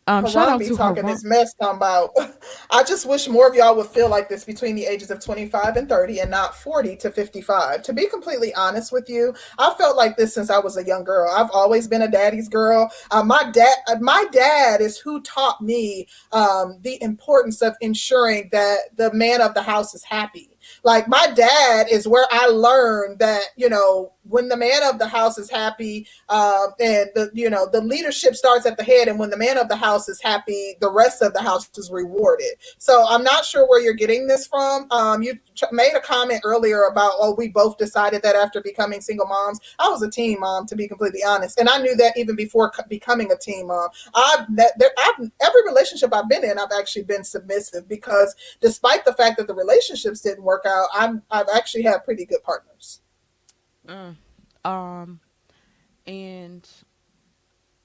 Um, 0.07 0.27
shout 0.27 0.49
out 0.49 0.61
to 0.61 0.77
talking 0.77 1.07
this 1.07 1.23
mess 1.23 1.55
talking 1.55 1.77
about 1.77 2.11
I 2.71 2.83
just 2.83 3.07
wish 3.07 3.29
more 3.29 3.47
of 3.47 3.55
y'all 3.55 3.77
would 3.77 3.87
feel 3.87 4.09
like 4.09 4.29
this 4.29 4.45
between 4.45 4.75
the 4.75 4.87
ages 4.87 5.11
of 5.11 5.25
25 5.25 5.77
and 5.77 5.89
30 5.89 6.21
and 6.21 6.31
not 6.31 6.57
40 6.57 6.97
to 6.97 7.11
55. 7.13 7.83
To 7.83 7.93
be 7.93 8.09
completely 8.09 8.53
honest 8.55 8.91
with 8.93 9.09
you, 9.09 9.35
I 9.59 9.73
felt 9.79 9.97
like 9.97 10.17
this 10.17 10.35
since 10.35 10.51
I 10.51 10.59
was 10.59 10.77
a 10.77 10.85
young 10.85 11.05
girl. 11.05 11.31
I've 11.31 11.51
always 11.53 11.87
been 11.87 12.03
a 12.03 12.11
daddy's 12.11 12.49
girl. 12.49 12.91
Uh, 13.13 13.23
my 13.23 13.51
dad 13.53 13.77
uh, 13.89 13.97
my 14.01 14.25
dad 14.33 14.81
is 14.81 14.99
who 14.99 15.23
taught 15.23 15.61
me 15.61 16.09
um, 16.33 16.79
the 16.81 17.01
importance 17.03 17.63
of 17.63 17.77
ensuring 17.81 18.49
that 18.51 18.97
the 18.97 19.13
man 19.13 19.41
of 19.41 19.55
the 19.55 19.63
house 19.63 19.95
is 19.95 20.03
happy. 20.03 20.59
Like 20.85 21.09
my 21.09 21.29
dad 21.35 21.87
is 21.91 22.09
where 22.09 22.27
I 22.31 22.47
learned 22.47 23.19
that, 23.19 23.43
you 23.57 23.69
know, 23.69 24.13
when 24.31 24.49
the 24.49 24.57
man 24.57 24.83
of 24.83 24.99
the 24.99 25.09
house 25.09 25.39
is 25.39 25.51
happy, 25.51 26.07
um, 26.29 26.69
and 26.81 27.11
the 27.15 27.31
you 27.35 27.51
know 27.51 27.69
the 27.71 27.81
leadership 27.81 28.35
starts 28.35 28.67
at 28.67 28.77
the 28.77 28.85
head, 28.85 29.09
and 29.09 29.19
when 29.19 29.31
the 29.31 29.37
man 29.37 29.59
of 29.59 29.69
the 29.69 29.77
house 29.77 30.09
is 30.09 30.21
happy, 30.23 30.77
the 30.81 30.91
rest 30.91 31.23
of 31.23 31.33
the 31.33 31.43
house 31.43 31.69
is 31.77 31.91
rewarded. 31.91 32.53
So 32.79 33.05
I'm 33.09 33.25
not 33.25 33.45
sure 33.45 33.67
where 33.69 33.81
you're 33.81 33.95
getting 33.95 34.27
this 34.27 34.47
from. 34.47 34.87
Um, 34.91 35.23
you 35.23 35.39
made 35.73 35.95
a 35.95 36.01
comment 36.01 36.43
earlier 36.45 36.85
about 36.85 37.13
oh 37.17 37.35
we 37.37 37.49
both 37.49 37.77
decided 37.77 38.23
that 38.23 38.37
after 38.37 38.61
becoming 38.61 39.01
single 39.01 39.27
moms. 39.27 39.61
I 39.79 39.89
was 39.89 40.03
a 40.03 40.11
teen 40.11 40.39
mom 40.41 40.67
to 40.67 40.77
be 40.77 40.89
completely 40.89 41.23
honest, 41.25 41.59
and 41.59 41.69
I 41.69 41.79
knew 41.79 41.97
that 41.97 42.17
even 42.17 42.37
before 42.37 42.73
becoming 42.89 43.31
a 43.33 43.37
teen 43.37 43.67
mom. 43.67 43.89
I've, 44.15 44.57
that, 44.57 44.79
there, 44.79 44.91
I've 44.99 45.31
every 45.41 45.65
relationship 45.67 46.15
I've 46.15 46.29
been 46.29 46.45
in, 46.45 46.59
I've 46.59 46.73
actually 46.79 47.05
been 47.05 47.25
submissive 47.25 47.89
because 47.89 48.35
despite 48.61 49.05
the 49.05 49.15
fact 49.15 49.39
that 49.39 49.47
the 49.47 49.55
relationships 49.55 50.21
didn't 50.21 50.45
work 50.45 50.65
I'm 50.93 51.23
I've 51.31 51.49
actually 51.55 51.83
had 51.83 52.05
pretty 52.05 52.25
good 52.25 52.43
partners. 52.43 53.01
Mm. 53.87 54.17
Um, 54.65 55.21
and 56.07 56.69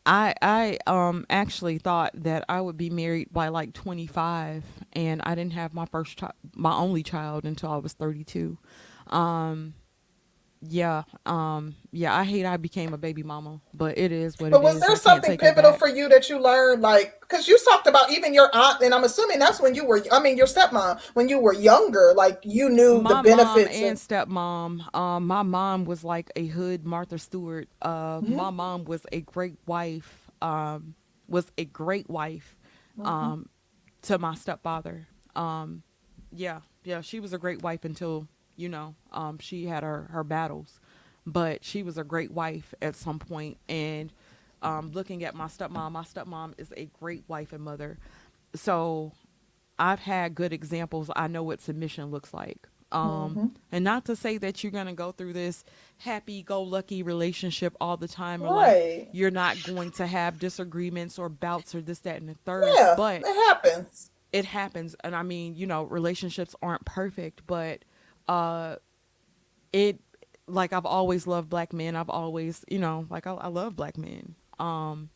I 0.05 0.33
I 0.41 0.77
um 0.87 1.25
actually 1.29 1.77
thought 1.77 2.11
that 2.15 2.45
I 2.47 2.61
would 2.61 2.77
be 2.77 2.89
married 2.89 3.29
by 3.31 3.47
like 3.47 3.73
25 3.73 4.63
and 4.93 5.21
I 5.23 5.35
didn't 5.35 5.53
have 5.53 5.73
my 5.73 5.85
first 5.85 6.17
child 6.17 6.33
my 6.55 6.73
only 6.73 7.03
child 7.03 7.45
until 7.45 7.71
I 7.71 7.77
was 7.77 7.93
32. 7.93 8.57
Um 9.07 9.73
yeah, 10.69 11.03
um, 11.25 11.75
yeah, 11.91 12.15
I 12.15 12.23
hate 12.23 12.45
I 12.45 12.57
became 12.57 12.93
a 12.93 12.97
baby 12.97 13.23
mama, 13.23 13.61
but 13.73 13.97
it 13.97 14.11
is 14.11 14.39
what 14.39 14.51
but 14.51 14.61
was 14.61 14.79
there 14.79 14.95
something 14.95 15.37
pivotal 15.37 15.73
for 15.73 15.87
you 15.87 16.09
that 16.09 16.29
you 16.29 16.39
learned, 16.39 16.81
like, 16.81 17.19
because 17.21 17.47
you 17.47 17.57
talked 17.65 17.87
about 17.87 18.11
even 18.11 18.33
your 18.33 18.49
aunt, 18.53 18.81
and 18.81 18.93
I'm 18.93 19.03
assuming 19.03 19.39
that's 19.39 19.61
when 19.61 19.75
you 19.75 19.85
were, 19.85 20.03
I 20.11 20.19
mean, 20.19 20.37
your 20.37 20.47
stepmom, 20.47 20.99
when 21.13 21.29
you 21.29 21.39
were 21.39 21.53
younger, 21.53 22.13
like 22.15 22.39
you 22.43 22.69
knew 22.69 23.01
my 23.01 23.21
the 23.21 23.29
benefits. 23.29 23.75
and 23.75 23.97
stepmom, 23.97 24.95
um, 24.95 25.27
my 25.27 25.43
mom 25.43 25.85
was 25.85 26.03
like 26.03 26.31
a 26.35 26.45
hood 26.45 26.85
Martha 26.85 27.17
Stewart. 27.17 27.67
Uh, 27.81 28.19
mm-hmm. 28.19 28.35
my 28.35 28.49
mom 28.49 28.85
was 28.85 29.05
a 29.11 29.21
great 29.21 29.57
wife. 29.65 30.29
Um, 30.41 30.95
was 31.27 31.51
a 31.57 31.65
great 31.65 32.09
wife, 32.09 32.55
mm-hmm. 32.97 33.07
um, 33.07 33.49
to 34.03 34.19
my 34.19 34.35
stepfather. 34.35 35.07
Um, 35.35 35.83
yeah, 36.31 36.61
yeah, 36.83 37.01
she 37.01 37.19
was 37.19 37.33
a 37.33 37.37
great 37.37 37.61
wife 37.61 37.85
until 37.85 38.27
you 38.55 38.69
know 38.69 38.95
um, 39.11 39.39
she 39.39 39.65
had 39.65 39.83
her 39.83 40.07
her 40.11 40.23
battles. 40.23 40.79
But 41.27 41.65
she 41.65 41.81
was 41.81 41.97
a 41.97 42.03
great 42.03 42.31
wife 42.31 42.75
at 42.83 42.95
some 42.95 43.17
point 43.17 43.57
and 43.67 44.13
um, 44.61 44.91
looking 44.91 45.23
at 45.23 45.33
my 45.33 45.47
stepmom 45.47 45.91
my 45.91 46.03
stepmom 46.03 46.53
is 46.59 46.71
a 46.77 46.85
great 46.99 47.23
wife 47.27 47.51
and 47.53 47.63
mother. 47.63 47.97
So 48.53 49.13
i've 49.77 49.99
had 49.99 50.35
good 50.35 50.53
examples. 50.53 51.09
I 51.15 51.27
know 51.27 51.43
what 51.43 51.61
submission 51.61 52.11
looks 52.11 52.33
like. 52.33 52.67
Um, 52.91 53.01
mm-hmm. 53.01 53.45
and 53.71 53.83
not 53.83 54.05
to 54.05 54.15
say 54.15 54.37
that 54.37 54.63
you're 54.63 54.71
going 54.71 54.85
to 54.85 54.93
go 54.93 55.11
through 55.11 55.33
this 55.33 55.65
happy-go-lucky 55.97 57.03
relationship 57.03 57.75
all 57.81 57.97
the 57.97 58.07
time 58.07 58.41
or 58.43 58.53
right. 58.53 58.99
like 58.99 59.09
you're 59.11 59.31
not 59.31 59.61
going 59.63 59.91
to 59.93 60.05
have 60.05 60.39
disagreements 60.39 61.17
or 61.17 61.27
bouts 61.27 61.73
or 61.73 61.81
this 61.81 61.99
that 61.99 62.21
and 62.21 62.29
the 62.29 62.35
third 62.45 62.71
yeah, 62.73 62.93
but 62.95 63.21
it 63.25 63.35
happens. 63.47 64.11
it 64.31 64.45
happens. 64.45 64.95
And 65.03 65.15
i 65.15 65.23
mean 65.23 65.55
you 65.55 65.65
know 65.65 65.83
relationships 65.83 66.55
aren't 66.61 66.85
perfect 66.85 67.41
but 67.47 67.83
uh 68.27 68.77
it 69.73 69.99
like 70.47 70.73
I've 70.73 70.85
always 70.85 71.27
loved 71.27 71.49
black 71.49 71.73
men. 71.73 71.95
I've 71.95 72.09
always, 72.09 72.63
you 72.69 72.79
know, 72.79 73.05
like 73.09 73.27
I, 73.27 73.33
I 73.33 73.47
love 73.47 73.75
black 73.75 73.97
men. 73.97 74.35
Um, 74.59 75.09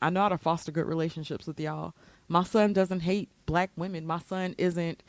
I 0.00 0.10
know 0.10 0.20
how 0.22 0.30
to 0.30 0.38
foster 0.38 0.72
good 0.72 0.86
relationships 0.86 1.46
with 1.46 1.60
y'all. 1.60 1.94
My 2.28 2.42
son 2.42 2.72
doesn't 2.72 3.00
hate 3.00 3.30
black 3.46 3.70
women. 3.76 4.06
My 4.06 4.18
son 4.18 4.54
isn't 4.58 5.02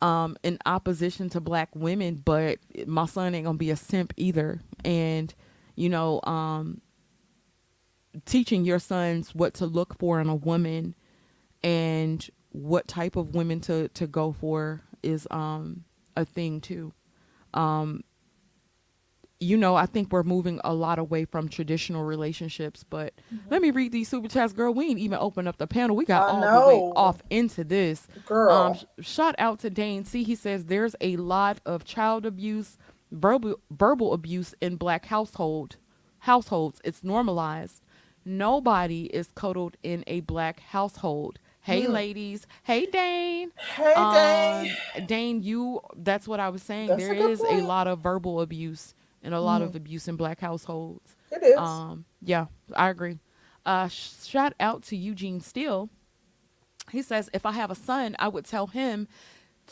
um, 0.00 0.36
in 0.42 0.58
opposition 0.64 1.28
to 1.30 1.40
black 1.40 1.68
women, 1.74 2.22
but 2.24 2.58
my 2.86 3.06
son 3.06 3.34
ain't 3.34 3.44
gonna 3.44 3.58
be 3.58 3.70
a 3.70 3.76
simp 3.76 4.14
either. 4.16 4.60
And 4.84 5.34
you 5.76 5.88
know, 5.88 6.20
um, 6.24 6.80
teaching 8.24 8.64
your 8.64 8.78
sons 8.78 9.34
what 9.34 9.54
to 9.54 9.66
look 9.66 9.98
for 9.98 10.20
in 10.20 10.28
a 10.28 10.34
woman 10.34 10.94
and 11.62 12.28
what 12.50 12.88
type 12.88 13.16
of 13.16 13.34
women 13.34 13.60
to 13.60 13.88
to 13.88 14.06
go 14.06 14.32
for 14.32 14.82
is 15.02 15.26
um 15.30 15.84
a 16.16 16.24
thing 16.24 16.60
too. 16.60 16.92
Um, 17.54 18.04
you 19.42 19.56
know, 19.56 19.74
I 19.74 19.86
think 19.86 20.12
we're 20.12 20.22
moving 20.22 20.60
a 20.62 20.74
lot 20.74 20.98
away 20.98 21.24
from 21.24 21.48
traditional 21.48 22.04
relationships. 22.04 22.84
But 22.84 23.14
mm-hmm. 23.34 23.48
let 23.50 23.62
me 23.62 23.70
read 23.70 23.90
these 23.90 24.08
super 24.08 24.28
chats, 24.28 24.52
girl. 24.52 24.72
We 24.72 24.86
ain't 24.86 24.98
even 24.98 25.18
open 25.18 25.48
up 25.48 25.56
the 25.56 25.66
panel. 25.66 25.96
We 25.96 26.04
got 26.04 26.28
I 26.28 26.32
all 26.32 26.40
know. 26.40 26.60
the 26.60 26.68
way 26.68 26.92
off 26.94 27.22
into 27.30 27.64
this. 27.64 28.06
Girl. 28.26 28.52
Um, 28.52 28.78
shout 29.00 29.34
out 29.38 29.58
to 29.60 29.70
Dane. 29.70 30.04
See, 30.04 30.22
he 30.24 30.34
says 30.34 30.66
there's 30.66 30.94
a 31.00 31.16
lot 31.16 31.60
of 31.64 31.84
child 31.84 32.26
abuse, 32.26 32.76
verbal 33.10 33.56
verbal 33.70 34.12
abuse 34.12 34.54
in 34.60 34.76
black 34.76 35.06
household 35.06 35.76
households. 36.20 36.80
It's 36.84 37.02
normalized. 37.02 37.82
Nobody 38.24 39.04
is 39.06 39.30
coddled 39.34 39.78
in 39.82 40.04
a 40.06 40.20
black 40.20 40.60
household. 40.60 41.38
Hey, 41.62 41.82
mm. 41.82 41.90
ladies. 41.90 42.46
Hey, 42.62 42.86
Dane. 42.86 43.52
Hey, 43.76 43.94
Dane. 43.94 44.76
Um, 44.96 45.06
Dane, 45.06 45.42
you, 45.42 45.80
that's 45.96 46.26
what 46.26 46.40
I 46.40 46.48
was 46.48 46.62
saying. 46.62 46.88
That's 46.88 47.02
there 47.02 47.12
a 47.12 47.28
is 47.28 47.40
point. 47.40 47.62
a 47.62 47.64
lot 47.64 47.86
of 47.86 48.00
verbal 48.00 48.40
abuse 48.40 48.94
and 49.22 49.34
a 49.34 49.40
lot 49.40 49.60
mm. 49.60 49.66
of 49.66 49.76
abuse 49.76 50.08
in 50.08 50.16
black 50.16 50.40
households. 50.40 51.16
It 51.30 51.42
is. 51.42 51.58
Um, 51.58 52.06
yeah, 52.22 52.46
I 52.74 52.88
agree. 52.88 53.18
Uh, 53.66 53.88
shout 53.88 54.54
out 54.58 54.82
to 54.84 54.96
Eugene 54.96 55.40
Steele. 55.40 55.90
He 56.90 57.02
says, 57.02 57.28
if 57.34 57.44
I 57.44 57.52
have 57.52 57.70
a 57.70 57.74
son, 57.74 58.16
I 58.18 58.28
would 58.28 58.46
tell 58.46 58.68
him 58.68 59.06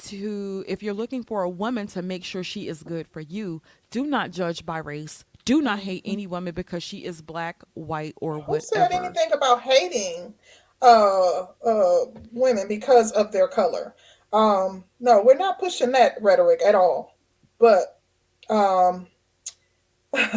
to, 0.05 0.65
if 0.69 0.83
you're 0.83 0.95
looking 0.95 1.25
for 1.25 1.43
a 1.43 1.49
woman 1.49 1.87
to 1.89 2.03
make 2.03 2.23
sure 2.23 2.45
she 2.45 2.69
is 2.69 2.83
good 2.83 3.09
for 3.09 3.21
you, 3.21 3.63
do 3.91 4.05
not 4.07 4.31
judge 4.31 4.65
by 4.65 4.79
race. 4.79 5.25
Do 5.45 5.63
not 5.63 5.79
hate 5.79 6.05
mm-hmm. 6.05 6.13
any 6.13 6.27
woman 6.27 6.55
because 6.55 6.83
she 6.83 6.99
is 7.05 7.23
black, 7.23 7.63
white, 7.73 8.15
or 8.21 8.35
Who 8.35 8.41
whatever. 8.43 8.55
Who 8.55 8.61
said 8.61 8.93
anything 8.93 9.33
about 9.33 9.63
hating? 9.63 10.35
Uh, 10.83 11.47
uh, 11.65 12.05
women 12.33 12.69
because 12.69 13.13
of 13.13 13.33
their 13.33 13.49
color. 13.49 13.95
Um, 14.33 14.85
no, 15.01 15.23
we're 15.23 15.37
not 15.37 15.59
pushing 15.59 15.93
that 15.93 16.15
rhetoric 16.21 16.61
at 16.65 16.75
all. 16.75 17.17
But 17.59 18.01
um, 18.51 19.07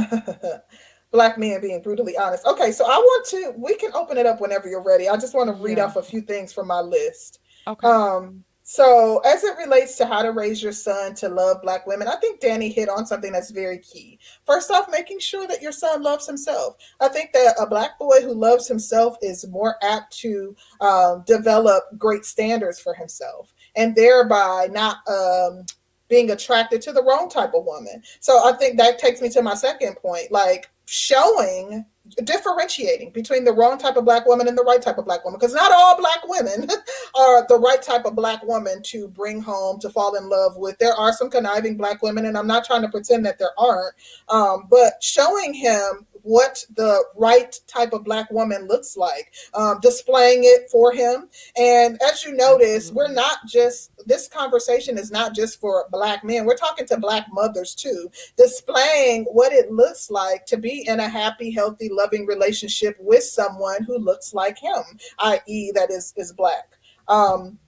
black 1.12 1.38
men 1.38 1.62
being 1.62 1.82
brutally 1.82 2.18
honest. 2.18 2.46
Okay, 2.46 2.72
so 2.72 2.86
I 2.86 2.98
want 2.98 3.28
to. 3.28 3.54
We 3.58 3.76
can 3.76 3.94
open 3.94 4.18
it 4.18 4.26
up 4.26 4.42
whenever 4.42 4.68
you're 4.68 4.84
ready. 4.84 5.08
I 5.10 5.18
just 5.18 5.36
want 5.36 5.56
to 5.56 5.62
read 5.62 5.78
yeah. 5.78 5.86
off 5.86 5.96
a 5.98 6.04
few 6.04 6.22
things 6.22 6.52
from 6.52 6.68
my 6.68 6.80
list. 6.80 7.40
Okay. 7.68 7.88
Um, 7.88 8.44
so, 8.64 9.20
as 9.26 9.44
it 9.44 9.58
relates 9.58 9.98
to 9.98 10.06
how 10.06 10.22
to 10.22 10.32
raise 10.32 10.62
your 10.62 10.72
son 10.72 11.16
to 11.16 11.30
love 11.30 11.62
Black 11.64 11.88
women, 11.88 12.08
I 12.08 12.16
think 12.18 12.40
Danny 12.40 12.70
hit 12.70 12.90
on 12.90 13.06
something 13.06 13.32
that's 13.32 13.50
very 13.50 13.80
key. 13.80 14.20
First 14.46 14.70
off, 14.70 14.90
making 14.92 15.20
sure 15.20 15.48
that 15.48 15.62
your 15.62 15.72
son 15.72 16.04
loves 16.04 16.28
himself. 16.28 16.76
I 17.00 17.08
think 17.08 17.34
that 17.34 17.56
a 17.60 17.66
Black 17.66 17.98
boy 17.98 18.22
who 18.22 18.34
loves 18.34 18.68
himself 18.68 19.18
is 19.22 19.48
more 19.48 19.76
apt 19.82 20.16
to 20.20 20.56
um, 20.80 21.24
develop 21.26 21.84
great 21.98 22.24
standards 22.24 22.80
for 22.80 22.94
himself 22.94 23.52
and 23.76 23.96
thereby 23.96 24.68
not 24.72 24.98
um, 25.08 25.66
being 26.08 26.30
attracted 26.30 26.82
to 26.84 26.92
the 26.92 27.04
wrong 27.04 27.30
type 27.30 27.54
of 27.56 27.66
woman. 27.66 28.04
So, 28.20 28.48
I 28.48 28.56
think 28.58 28.78
that 28.78 29.00
takes 29.00 29.22
me 29.22 29.30
to 29.30 29.42
my 29.42 29.56
second 29.56 29.96
point 29.96 30.32
like 30.32 30.70
showing 30.86 31.86
differentiating 32.24 33.12
between 33.12 33.44
the 33.44 33.54
wrong 33.54 33.78
type 33.78 33.96
of 33.96 34.06
black 34.06 34.26
woman 34.26 34.48
and 34.48 34.58
the 34.58 34.64
right 34.64 34.82
type 34.82 34.98
of 34.98 35.06
black 35.06 35.24
woman 35.24 35.40
because 35.40 35.54
not 35.54 35.72
all 35.72 35.98
black 35.98 36.28
women 36.28 36.68
are 37.16 37.48
the 37.48 37.58
right 37.58 37.82
type 37.82 38.06
of 38.06 38.16
black 38.16 38.44
woman 38.44 38.82
to 38.82 39.08
bring 39.10 39.40
home 39.40 39.80
to 39.80 39.90
fall 39.90 40.16
in 40.16 40.28
love 40.28 40.58
with. 40.58 40.78
There 40.80 40.94
are 40.94 41.14
some 41.14 41.30
conniving 41.30 41.78
black 41.78 42.02
women 42.02 42.26
and 42.26 42.38
i'm 42.38 42.48
not 42.48 42.66
trying 42.66 42.82
to 42.82 42.90
pretend 42.90 43.26
that 43.26 43.38
there 43.40 43.52
aren't 43.58 43.94
um, 44.30 44.68
but 44.70 45.02
showing 45.02 45.54
him 45.54 46.06
what 46.24 46.64
the 46.76 47.04
right 47.16 47.60
type 47.68 47.94
of 47.94 48.04
black 48.04 48.32
woman 48.32 48.68
looks 48.68 48.98
like, 48.98 49.32
um, 49.54 49.80
displaying 49.82 50.44
it 50.44 50.70
for 50.70 50.92
him. 50.94 51.30
And 51.58 52.00
as 52.04 52.24
you 52.24 52.34
notice, 52.34 52.92
we're 52.92 53.12
not 53.12 53.40
just, 53.48 53.92
this 54.06 54.28
conversation 54.28 54.98
is 54.98 55.12
not 55.12 55.36
just 55.36 55.60
for 55.60 55.86
black 55.92 56.24
men, 56.24 56.46
we're 56.46 56.56
talking 56.56 56.86
to 56.88 56.98
black 56.98 57.28
mothers 57.32 57.76
too, 57.76 58.10
displaying 58.38 59.26
what 59.26 59.52
it 59.54 59.72
looks 59.72 60.10
like 60.10 60.46
to 60.48 60.58
be 60.58 60.86
in 60.88 61.00
a 61.00 61.10
happy, 61.10 61.52
healthy, 61.52 61.90
loving 61.92 62.26
relationship 62.26 62.98
with 63.00 63.24
someone 63.24 63.84
who 63.84 63.98
looks 63.98 64.34
like 64.34 64.58
him, 64.58 64.84
i.e., 65.20 65.72
that 65.74 65.92
is, 65.92 66.14
is 66.18 66.34
black. 66.34 66.78
Um, 67.08 67.60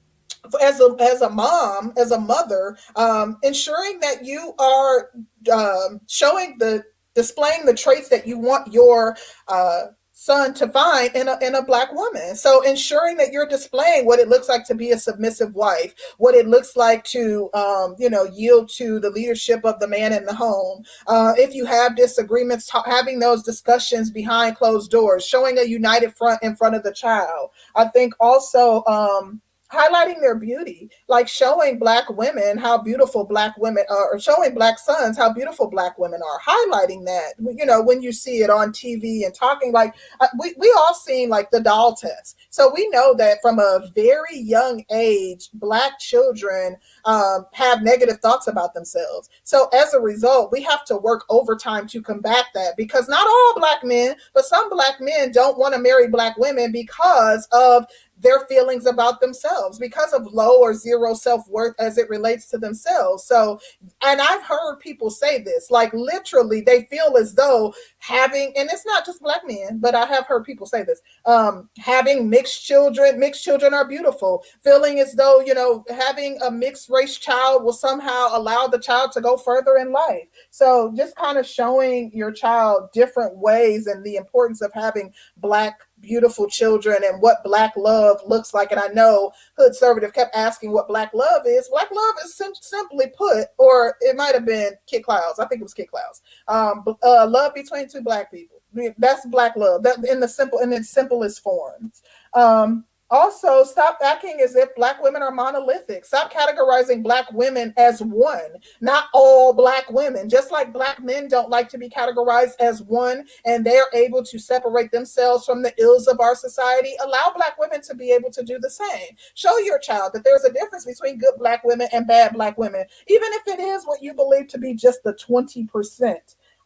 as 0.61 0.81
a 0.81 0.95
as 0.99 1.21
a 1.21 1.29
mom, 1.29 1.93
as 1.97 2.11
a 2.11 2.19
mother, 2.19 2.77
um, 2.95 3.37
ensuring 3.43 3.99
that 4.01 4.25
you 4.25 4.53
are 4.59 5.09
um, 5.51 6.01
showing 6.07 6.57
the 6.59 6.83
displaying 7.15 7.65
the 7.65 7.73
traits 7.73 8.09
that 8.09 8.27
you 8.27 8.37
want 8.37 8.73
your 8.73 9.15
uh, 9.47 9.83
son 10.15 10.53
to 10.53 10.67
find 10.69 11.13
in 11.15 11.27
a, 11.27 11.37
in 11.41 11.55
a 11.55 11.65
black 11.65 11.91
woman. 11.91 12.35
So 12.35 12.61
ensuring 12.61 13.17
that 13.17 13.31
you're 13.31 13.47
displaying 13.47 14.05
what 14.05 14.19
it 14.19 14.29
looks 14.29 14.47
like 14.47 14.63
to 14.67 14.75
be 14.75 14.91
a 14.91 14.97
submissive 14.97 15.55
wife, 15.55 15.93
what 16.17 16.35
it 16.35 16.47
looks 16.47 16.75
like 16.75 17.03
to, 17.05 17.49
um, 17.53 17.95
you 17.97 18.09
know, 18.09 18.25
yield 18.25 18.69
to 18.75 18.99
the 18.99 19.09
leadership 19.09 19.65
of 19.65 19.79
the 19.79 19.87
man 19.87 20.13
in 20.13 20.25
the 20.25 20.33
home. 20.33 20.83
Uh, 21.07 21.33
if 21.37 21.53
you 21.53 21.65
have 21.65 21.95
disagreements, 21.95 22.71
having 22.85 23.19
those 23.19 23.43
discussions 23.43 24.11
behind 24.11 24.55
closed 24.55 24.91
doors, 24.91 25.25
showing 25.25 25.57
a 25.57 25.63
united 25.63 26.15
front 26.15 26.41
in 26.43 26.55
front 26.55 26.75
of 26.75 26.83
the 26.83 26.93
child. 26.93 27.49
I 27.75 27.85
think 27.85 28.13
also, 28.19 28.83
um, 28.85 29.41
highlighting 29.73 30.19
their 30.19 30.35
beauty, 30.35 30.89
like 31.07 31.27
showing 31.27 31.79
black 31.79 32.09
women 32.09 32.57
how 32.57 32.77
beautiful 32.77 33.25
black 33.25 33.57
women 33.57 33.83
are, 33.89 34.13
or 34.13 34.19
showing 34.19 34.53
black 34.53 34.77
sons 34.79 35.17
how 35.17 35.33
beautiful 35.33 35.69
black 35.69 35.97
women 35.97 36.21
are, 36.21 36.39
highlighting 36.39 37.03
that, 37.05 37.33
you 37.39 37.65
know, 37.65 37.81
when 37.81 38.01
you 38.01 38.11
see 38.11 38.41
it 38.41 38.49
on 38.49 38.71
TV 38.71 39.25
and 39.25 39.33
talking 39.33 39.71
like 39.71 39.93
uh, 40.19 40.27
we, 40.39 40.53
we 40.57 40.73
all 40.77 40.93
seen 40.93 41.29
like 41.29 41.49
the 41.51 41.59
doll 41.59 41.95
test. 41.95 42.37
So 42.49 42.71
we 42.73 42.87
know 42.89 43.13
that 43.15 43.39
from 43.41 43.59
a 43.59 43.89
very 43.95 44.37
young 44.37 44.83
age, 44.91 45.49
black 45.55 45.99
children 45.99 46.77
um, 47.05 47.45
have 47.53 47.81
negative 47.81 48.19
thoughts 48.19 48.47
about 48.47 48.73
themselves. 48.73 49.29
So 49.43 49.69
as 49.69 49.93
a 49.93 49.99
result, 49.99 50.51
we 50.51 50.61
have 50.61 50.85
to 50.85 50.97
work 50.97 51.25
overtime 51.29 51.87
to 51.87 52.01
combat 52.01 52.45
that 52.53 52.77
because 52.77 53.09
not 53.09 53.25
all 53.25 53.53
black 53.57 53.83
men, 53.83 54.15
but 54.33 54.45
some 54.45 54.69
black 54.69 55.01
men 55.01 55.31
don't 55.31 55.57
want 55.57 55.73
to 55.73 55.79
marry 55.79 56.07
black 56.07 56.37
women 56.37 56.71
because 56.71 57.47
of 57.51 57.85
their 58.23 58.45
feelings 58.47 58.85
about 58.85 59.21
themselves 59.21 59.77
because 59.77 60.13
of 60.13 60.25
low 60.33 60.59
or 60.59 60.73
zero 60.73 61.13
self-worth 61.13 61.75
as 61.79 61.97
it 61.97 62.09
relates 62.09 62.47
to 62.47 62.57
themselves. 62.57 63.23
So 63.25 63.59
and 64.01 64.21
i've 64.21 64.43
heard 64.43 64.77
people 64.79 65.09
say 65.09 65.41
this 65.41 65.69
like 65.69 65.93
literally 65.93 66.61
they 66.61 66.83
feel 66.83 67.15
as 67.17 67.33
though 67.33 67.73
having 67.99 68.53
and 68.55 68.69
it's 68.71 68.85
not 68.85 69.05
just 69.05 69.21
black 69.21 69.41
men 69.45 69.79
but 69.79 69.95
i 69.95 70.05
have 70.05 70.25
heard 70.25 70.43
people 70.43 70.65
say 70.65 70.83
this 70.83 71.01
um 71.25 71.69
having 71.77 72.29
mixed 72.29 72.65
children 72.65 73.19
mixed 73.19 73.43
children 73.43 73.73
are 73.73 73.87
beautiful. 73.87 74.43
Feeling 74.63 74.99
as 74.99 75.13
though 75.13 75.41
you 75.41 75.53
know 75.53 75.83
having 75.89 76.39
a 76.41 76.51
mixed 76.51 76.89
race 76.89 77.17
child 77.17 77.63
will 77.63 77.73
somehow 77.73 78.29
allow 78.31 78.67
the 78.67 78.79
child 78.79 79.11
to 79.13 79.21
go 79.21 79.37
further 79.37 79.77
in 79.77 79.91
life. 79.91 80.27
So 80.49 80.91
just 80.95 81.15
kind 81.15 81.37
of 81.37 81.45
showing 81.45 82.11
your 82.13 82.31
child 82.31 82.91
different 82.93 83.37
ways 83.37 83.87
and 83.87 84.03
the 84.03 84.15
importance 84.15 84.61
of 84.61 84.71
having 84.73 85.13
black 85.37 85.81
beautiful 86.03 86.47
children 86.47 86.97
and 87.03 87.21
what 87.21 87.43
black 87.43 87.73
love 87.75 88.19
looks 88.27 88.53
like. 88.53 88.71
And 88.71 88.79
I 88.79 88.87
know 88.89 89.31
Hood 89.57 89.71
Conservative 89.71 90.13
kept 90.13 90.35
asking 90.35 90.71
what 90.71 90.87
black 90.87 91.13
love 91.15 91.43
is. 91.47 91.67
Black 91.69 91.89
love 91.89 92.15
is 92.23 92.35
sim- 92.35 92.53
simply 92.61 93.07
put, 93.17 93.47
or 93.57 93.95
it 94.01 94.15
might 94.15 94.35
have 94.35 94.45
been 94.45 94.73
Kid 94.85 95.03
Clouds. 95.03 95.39
I 95.39 95.47
think 95.47 95.61
it 95.61 95.63
was 95.63 95.73
Kid 95.73 95.89
Clouds. 95.89 96.21
Um, 96.47 96.83
uh, 97.01 97.27
love 97.27 97.55
between 97.55 97.89
two 97.89 98.01
black 98.01 98.31
people. 98.31 98.57
That's 98.97 99.25
black 99.25 99.55
love. 99.55 99.83
That 99.83 99.97
in 100.07 100.19
the 100.19 100.27
simple 100.27 100.59
in 100.59 100.73
its 100.73 100.89
simplest 100.89 101.41
forms. 101.41 102.03
Um, 102.33 102.85
also, 103.13 103.63
stop 103.63 103.99
acting 104.03 104.39
as 104.43 104.55
if 104.55 104.73
Black 104.73 104.99
women 105.03 105.21
are 105.21 105.29
monolithic. 105.29 106.03
Stop 106.03 106.33
categorizing 106.33 107.03
Black 107.03 107.31
women 107.31 107.71
as 107.77 108.01
one, 108.01 108.55
not 108.81 109.05
all 109.13 109.53
Black 109.53 109.91
women. 109.91 110.27
Just 110.27 110.51
like 110.51 110.73
Black 110.73 110.99
men 110.99 111.27
don't 111.27 111.51
like 111.51 111.69
to 111.69 111.77
be 111.77 111.87
categorized 111.87 112.55
as 112.59 112.81
one 112.81 113.23
and 113.45 113.63
they're 113.63 113.85
able 113.93 114.23
to 114.23 114.39
separate 114.39 114.91
themselves 114.91 115.45
from 115.45 115.61
the 115.61 115.71
ills 115.77 116.07
of 116.07 116.19
our 116.19 116.33
society, 116.33 116.95
allow 117.05 117.31
Black 117.35 117.59
women 117.59 117.83
to 117.83 117.93
be 117.93 118.11
able 118.11 118.31
to 118.31 118.41
do 118.41 118.57
the 118.59 118.69
same. 118.71 119.15
Show 119.35 119.59
your 119.59 119.77
child 119.77 120.13
that 120.13 120.23
there's 120.23 120.45
a 120.45 120.51
difference 120.51 120.85
between 120.85 121.19
good 121.19 121.35
Black 121.37 121.63
women 121.63 121.89
and 121.93 122.07
bad 122.07 122.33
Black 122.33 122.57
women, 122.57 122.83
even 123.07 123.29
if 123.33 123.47
it 123.47 123.59
is 123.59 123.83
what 123.85 124.01
you 124.01 124.15
believe 124.15 124.47
to 124.47 124.57
be 124.57 124.73
just 124.73 125.03
the 125.03 125.13
20%. 125.13 126.17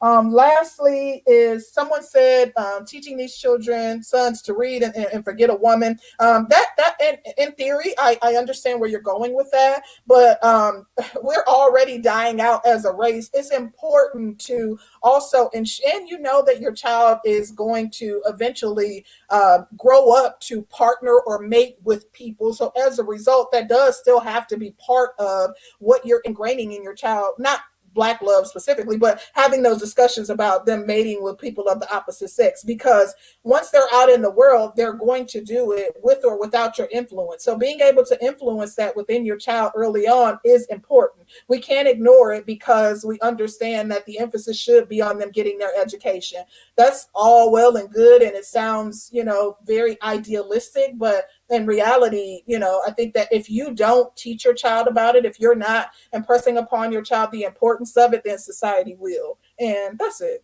Um, 0.02 0.32
lastly, 0.32 1.24
is 1.26 1.72
someone 1.72 2.03
said 2.03 2.53
um, 2.56 2.86
teaching 2.86 3.18
these 3.18 3.36
children, 3.36 4.03
sons, 4.03 4.41
to 4.44 4.53
read 4.53 4.84
and, 4.84 4.95
and 4.95 5.24
forget 5.24 5.49
a 5.49 5.56
woman. 5.56 5.99
Um, 6.19 6.48
that 6.49 6.68
that 6.78 6.95
in, 7.02 7.18
in 7.38 7.52
theory, 7.53 7.94
I, 7.98 8.18
I 8.22 8.36
understand 8.36 8.80
where 8.80 8.90
you're 8.90 9.02
going 9.02 9.36
with 9.36 9.49
that, 9.52 9.84
but 10.06 10.44
um, 10.44 10.86
we're 11.22 11.44
already 11.48 11.98
dying 11.98 12.41
out 12.41 12.65
as 12.65 12.86
a 12.86 12.94
race. 12.94 13.30
It's 13.34 13.52
important 13.52 14.40
to 14.41 14.80
also 15.02 15.49
and, 15.53 15.68
and 15.94 16.10
you 16.10 16.19
know 16.19 16.44
that 16.45 16.61
your 16.61 16.74
child 16.74 17.19
is 17.26 17.52
going 17.52 17.90
to 17.91 18.22
eventually 18.26 19.06
uh, 19.30 19.60
grow 19.78 20.11
up 20.11 20.40
to 20.41 20.61
partner 20.64 21.19
or 21.26 21.40
mate 21.40 21.78
with 21.84 22.11
people. 22.14 22.53
So 22.53 22.72
as 22.86 22.99
a 22.99 23.03
result, 23.03 23.52
that 23.52 23.68
does 23.68 23.99
still 23.99 24.19
have 24.19 24.48
to 24.48 24.57
be 24.57 24.72
part 24.72 25.11
of 25.19 25.52
what 25.80 26.06
you're 26.06 26.22
ingraining 26.24 26.76
in 26.76 26.84
your 26.84 26.95
child. 26.95 27.34
Not 27.38 27.61
black 27.93 28.22
love 28.22 28.47
specifically, 28.47 28.97
but 28.97 29.22
having 29.34 29.64
those 29.64 29.80
discussions 29.80 30.30
about 30.30 30.65
them 30.65 30.85
mating 30.85 31.23
with 31.23 31.38
people 31.38 31.68
of 31.68 31.80
the 31.80 31.93
opposite 31.93 32.30
sex 32.30 32.64
because 32.64 33.14
once 33.43 33.69
they're 33.69 33.81
out 33.93 34.09
in 34.09 34.22
the 34.22 34.31
world, 34.31 34.73
they're 34.76 34.93
going 34.93 35.26
to 35.27 35.43
do 35.43 35.72
it 35.72 35.95
with 36.03 36.23
or 36.23 36.39
without 36.39 36.77
your 36.77 36.88
influence. 36.91 37.43
So 37.43 37.57
being 37.57 37.80
able 37.81 38.05
to 38.05 38.23
influence 38.23 38.76
that 38.76 38.95
within 38.95 39.26
your 39.26 39.38
child 39.38 39.72
early 39.76 40.07
on 40.07 40.39
is 40.43 40.65
important. 40.68 41.27
We 41.47 41.59
can't 41.59 41.88
ignore 41.88 42.34
it 42.34 42.45
because 42.45 43.05
we 43.05 43.19
understand 43.22 43.91
that 43.91 44.05
the 44.05 44.19
emphasis 44.19 44.59
should 44.59 44.88
be 44.88 45.01
on 45.01 45.18
them 45.18 45.31
getting 45.31 45.57
their 45.57 45.76
education. 45.76 46.43
That's 46.78 47.08
all 47.16 47.52
well 47.52 47.76
and 47.76 47.91
good 47.91 48.22
and 48.22 48.36
it 48.36 48.45
sounds, 48.45 49.10
you 49.12 49.24
know, 49.24 49.58
very 49.66 49.98
idealistic, 50.04 50.91
but 50.95 51.26
in 51.49 51.66
reality, 51.66 52.44
you 52.45 52.60
know, 52.60 52.82
I 52.88 52.91
think 52.91 53.14
that 53.16 53.30
if 53.32 53.49
you 53.49 53.74
don't 53.74 54.16
teach 54.16 54.45
your 54.45 54.54
child 54.54 54.88
about 54.88 55.16
it, 55.16 55.26
if 55.26 55.40
you're 55.40 55.56
not 55.56 55.90
impressing 56.14 56.58
upon 56.58 56.91
your 56.91 57.02
child 57.02 57.32
the 57.32 57.44
importance 57.44 57.98
of 57.98 58.14
it, 58.14 58.24
then 58.24 58.38
society 58.38 58.95
will. 58.98 59.40
And 59.60 59.98
that's 59.98 60.22
it. 60.22 60.44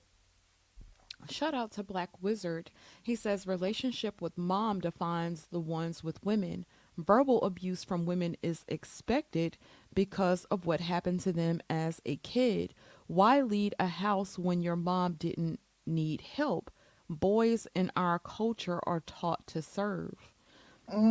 Shout 1.30 1.54
out 1.54 1.72
to 1.74 1.84
Black 1.84 2.10
Wizard. 2.22 2.72
He 3.02 3.16
says 3.16 3.48
relationship 3.48 4.22
with 4.22 4.38
mom 4.38 4.80
defines 4.80 5.48
the 5.52 5.60
ones 5.60 6.04
with 6.04 6.24
women. 6.24 6.66
Verbal 6.98 7.42
abuse 7.44 7.84
from 7.84 8.06
women 8.06 8.36
is 8.44 8.66
expected 8.68 9.58
because 9.96 10.46
of 10.46 10.66
what 10.66 10.82
happened 10.82 11.22
to 11.22 11.32
them 11.32 11.62
as 11.70 12.02
a 12.06 12.18
kid. 12.18 12.74
Why 13.08 13.42
lead 13.42 13.74
a 13.80 13.88
house 13.88 14.38
when 14.38 14.62
your 14.62 14.76
mom 14.76 15.14
didn't 15.14 15.60
need 15.86 16.22
help? 16.22 16.72
Boys 17.10 17.68
in 17.76 17.92
our 17.96 18.20
culture 18.20 18.80
are 18.88 19.02
taught 19.02 19.46
to 19.48 19.62
serve. 19.62 20.16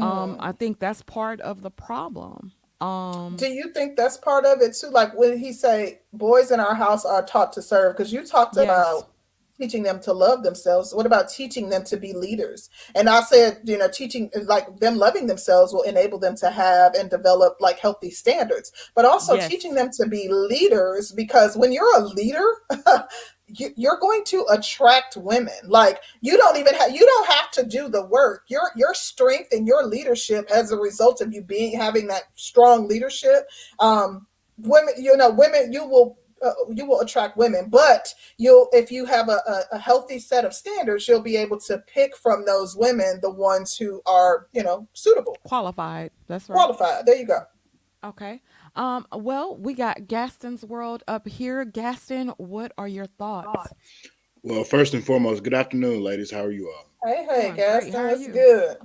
Um, 0.01 0.37
I 0.41 0.53
Mm. 0.53 0.59
think 0.59 0.79
that's 0.81 1.03
part 1.03 1.41
of 1.41 1.63
the 1.63 1.71
problem. 1.71 2.53
Um, 2.81 3.37
Do 3.37 3.47
you 3.47 3.73
think 3.73 3.97
that's 3.97 4.17
part 4.17 4.45
of 4.45 4.61
it 4.61 4.75
too? 4.75 4.89
Like 4.89 5.15
when 5.17 5.39
he 5.39 5.53
say 5.53 6.01
boys 6.13 6.51
in 6.51 6.61
our 6.61 6.75
house 6.75 7.05
are 7.05 7.25
taught 7.25 7.53
to 7.55 7.63
serve, 7.63 7.97
because 7.97 8.13
you 8.13 8.27
talked 8.27 8.57
yes, 8.57 8.67
about 8.67 9.11
teaching 9.61 9.85
them 9.85 10.01
to 10.01 10.13
love 10.13 10.43
themselves. 10.43 10.93
What 10.95 11.07
about 11.07 11.29
teaching 11.29 11.69
them 11.69 11.85
to 11.85 11.97
be 11.97 12.13
leaders? 12.15 12.69
And 12.97 13.09
I 13.09 13.21
said, 13.23 13.61
you 13.65 13.79
know, 13.79 13.89
teaching 13.89 14.31
like 14.45 14.81
them 14.81 14.97
loving 14.97 15.27
themselves 15.29 15.73
will 15.73 15.83
enable 15.83 16.19
them 16.19 16.35
to 16.37 16.51
have 16.51 16.95
and 16.95 17.09
develop 17.11 17.59
like 17.61 17.79
healthy 17.79 18.11
standards, 18.11 18.73
but 18.97 19.05
also 19.05 19.37
teaching 19.39 19.75
them 19.75 19.91
to 19.99 20.07
be 20.09 20.29
leaders 20.29 21.13
because 21.13 21.57
when 21.57 21.73
you're 21.73 21.97
a 21.97 22.05
leader, 22.05 22.47
you're 23.53 23.99
going 24.01 24.25
to 24.25 24.47
attract 24.51 25.17
women. 25.17 25.55
Like 25.65 26.01
you 26.21 26.37
don't 26.37 26.57
even 26.57 26.75
have 26.75 26.95
you 26.95 27.05
don't 27.05 27.29
have 27.29 27.51
to 27.53 27.65
do 27.65 27.89
the 27.89 28.05
work. 28.07 28.45
Your 28.49 28.71
your 28.77 28.95
strength 28.95 29.53
and 29.53 29.67
your 29.67 29.87
leadership 29.87 30.51
as 30.51 30.73
a 30.73 30.77
result 30.77 31.21
of 31.21 31.33
you 31.33 31.43
being 31.43 31.79
having 31.79 32.07
that 32.09 32.25
strong 32.35 32.89
leadership. 32.89 33.49
Um, 33.79 34.27
women, 34.59 34.95
you 34.99 35.17
know, 35.17 35.31
women, 35.31 35.73
you 35.73 35.85
will 35.85 36.19
uh, 36.43 36.51
you 36.71 36.85
will 36.85 37.01
attract 37.01 37.37
women 37.37 37.69
but 37.69 38.13
you'll 38.37 38.69
if 38.73 38.91
you 38.91 39.05
have 39.05 39.29
a, 39.29 39.39
a, 39.47 39.63
a 39.73 39.79
healthy 39.79 40.19
set 40.19 40.45
of 40.45 40.53
standards 40.53 41.07
you'll 41.07 41.23
be 41.23 41.37
able 41.37 41.57
to 41.57 41.79
pick 41.87 42.17
from 42.17 42.45
those 42.45 42.75
women 42.75 43.21
the 43.23 43.31
ones 43.31 43.77
who 43.77 44.03
are 44.07 44.49
you 44.53 44.61
know 44.61 44.89
suitable 44.93 45.37
qualified. 45.45 46.11
That's 46.27 46.49
right. 46.49 46.57
qualified 46.57 47.07
there 47.07 47.15
you 47.15 47.27
go 47.29 47.43
Okay. 48.05 48.43
Um, 48.75 49.07
well, 49.13 49.57
we 49.57 49.75
got 49.75 50.07
Gaston's 50.07 50.65
World 50.65 51.03
up 51.07 51.29
here. 51.29 51.65
Gaston, 51.65 52.29
what 52.39 52.73
are 52.79 52.89
your 52.89 53.07
thoughts? 53.07 53.73
Well, 54.43 54.65
first 54.65 54.95
and 54.95 55.05
foremost, 55.05 55.43
good 55.43 55.55
afternoon, 55.55 56.03
ladies. 56.03 56.31
How 56.31 56.45
are 56.45 56.53
you 56.53 56.69
all? 56.69 56.89
hey 57.05 57.27
hey 57.29 57.43
Doing 57.43 57.55
great. 57.55 57.57
Gaston 57.57 57.97
are 57.97 58.09
that's 58.09 58.27
you? 58.27 58.33
good 58.33 58.77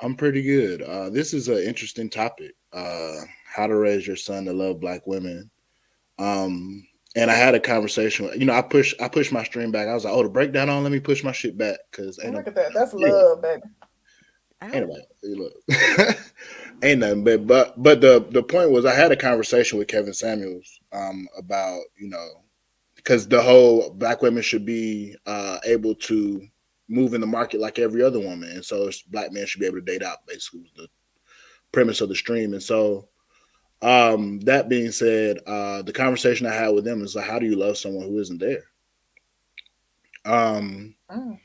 I'm 0.00 0.14
pretty 0.14 0.42
good. 0.42 0.82
Uh, 0.82 1.10
this 1.10 1.32
is 1.32 1.48
an 1.48 1.58
interesting 1.58 2.10
topic. 2.10 2.52
Uh, 2.72 3.20
how 3.46 3.66
to 3.66 3.74
raise 3.74 4.06
your 4.06 4.16
son 4.16 4.44
to 4.44 4.52
love 4.52 4.80
black 4.80 5.06
women. 5.06 5.50
Um, 6.18 6.86
and 7.14 7.30
I 7.30 7.34
had 7.34 7.54
a 7.54 7.60
conversation. 7.60 8.30
You 8.36 8.44
know, 8.44 8.52
I 8.52 8.60
push 8.60 8.94
I 9.00 9.08
pushed 9.08 9.32
my 9.32 9.42
stream 9.44 9.70
back. 9.70 9.88
I 9.88 9.94
was 9.94 10.04
like, 10.04 10.12
"Oh, 10.12 10.22
the 10.22 10.28
breakdown 10.28 10.68
on. 10.68 10.82
Let 10.82 10.92
me 10.92 11.00
push 11.00 11.24
my 11.24 11.32
shit 11.32 11.56
back 11.56 11.78
because 11.90 12.18
ain't 12.22 12.32
no 12.32 12.38
look 12.38 12.48
at 12.48 12.54
that 12.56 12.74
that's 12.74 12.92
anyway, 12.92 13.10
love 13.10 13.42
baby 13.42 13.62
Oh, 14.62 14.68
look 15.22 15.52
ain't 16.82 17.00
nothing. 17.00 17.24
But 17.24 17.46
but 17.46 17.82
but 17.82 18.00
the 18.00 18.26
the 18.30 18.42
point 18.42 18.70
was, 18.70 18.84
I 18.84 18.94
had 18.94 19.12
a 19.12 19.16
conversation 19.16 19.78
with 19.78 19.88
Kevin 19.88 20.14
Samuels 20.14 20.80
um, 20.92 21.28
about 21.36 21.80
you 21.96 22.08
know 22.08 22.28
because 22.96 23.28
the 23.28 23.42
whole 23.42 23.90
black 23.90 24.22
women 24.22 24.42
should 24.42 24.64
be 24.66 25.14
uh, 25.26 25.58
able 25.64 25.94
to 25.94 26.46
move 26.88 27.14
in 27.14 27.20
the 27.20 27.26
market 27.26 27.60
like 27.60 27.78
every 27.78 28.02
other 28.02 28.20
woman, 28.20 28.50
and 28.50 28.64
so 28.64 28.76
it's- 28.82 29.02
black 29.02 29.32
men 29.32 29.46
should 29.46 29.60
be 29.60 29.66
able 29.66 29.78
to 29.78 29.84
date 29.84 30.02
out. 30.02 30.26
Basically, 30.26 30.60
was 30.60 30.72
the 30.76 30.88
premise 31.72 32.00
of 32.00 32.08
the 32.08 32.14
stream, 32.14 32.52
and 32.54 32.62
so 32.62 33.08
um, 33.82 34.40
that 34.40 34.68
being 34.68 34.90
said, 34.90 35.38
uh, 35.46 35.82
the 35.82 35.92
conversation 35.92 36.46
I 36.46 36.54
had 36.54 36.70
with 36.70 36.84
them 36.84 37.02
is 37.02 37.14
like, 37.14 37.26
how 37.26 37.38
do 37.38 37.46
you 37.46 37.56
love 37.56 37.76
someone 37.76 38.06
who 38.06 38.18
isn't 38.18 38.38
there? 38.40 38.64
Um, 40.24 40.94
Mm. 41.10 41.38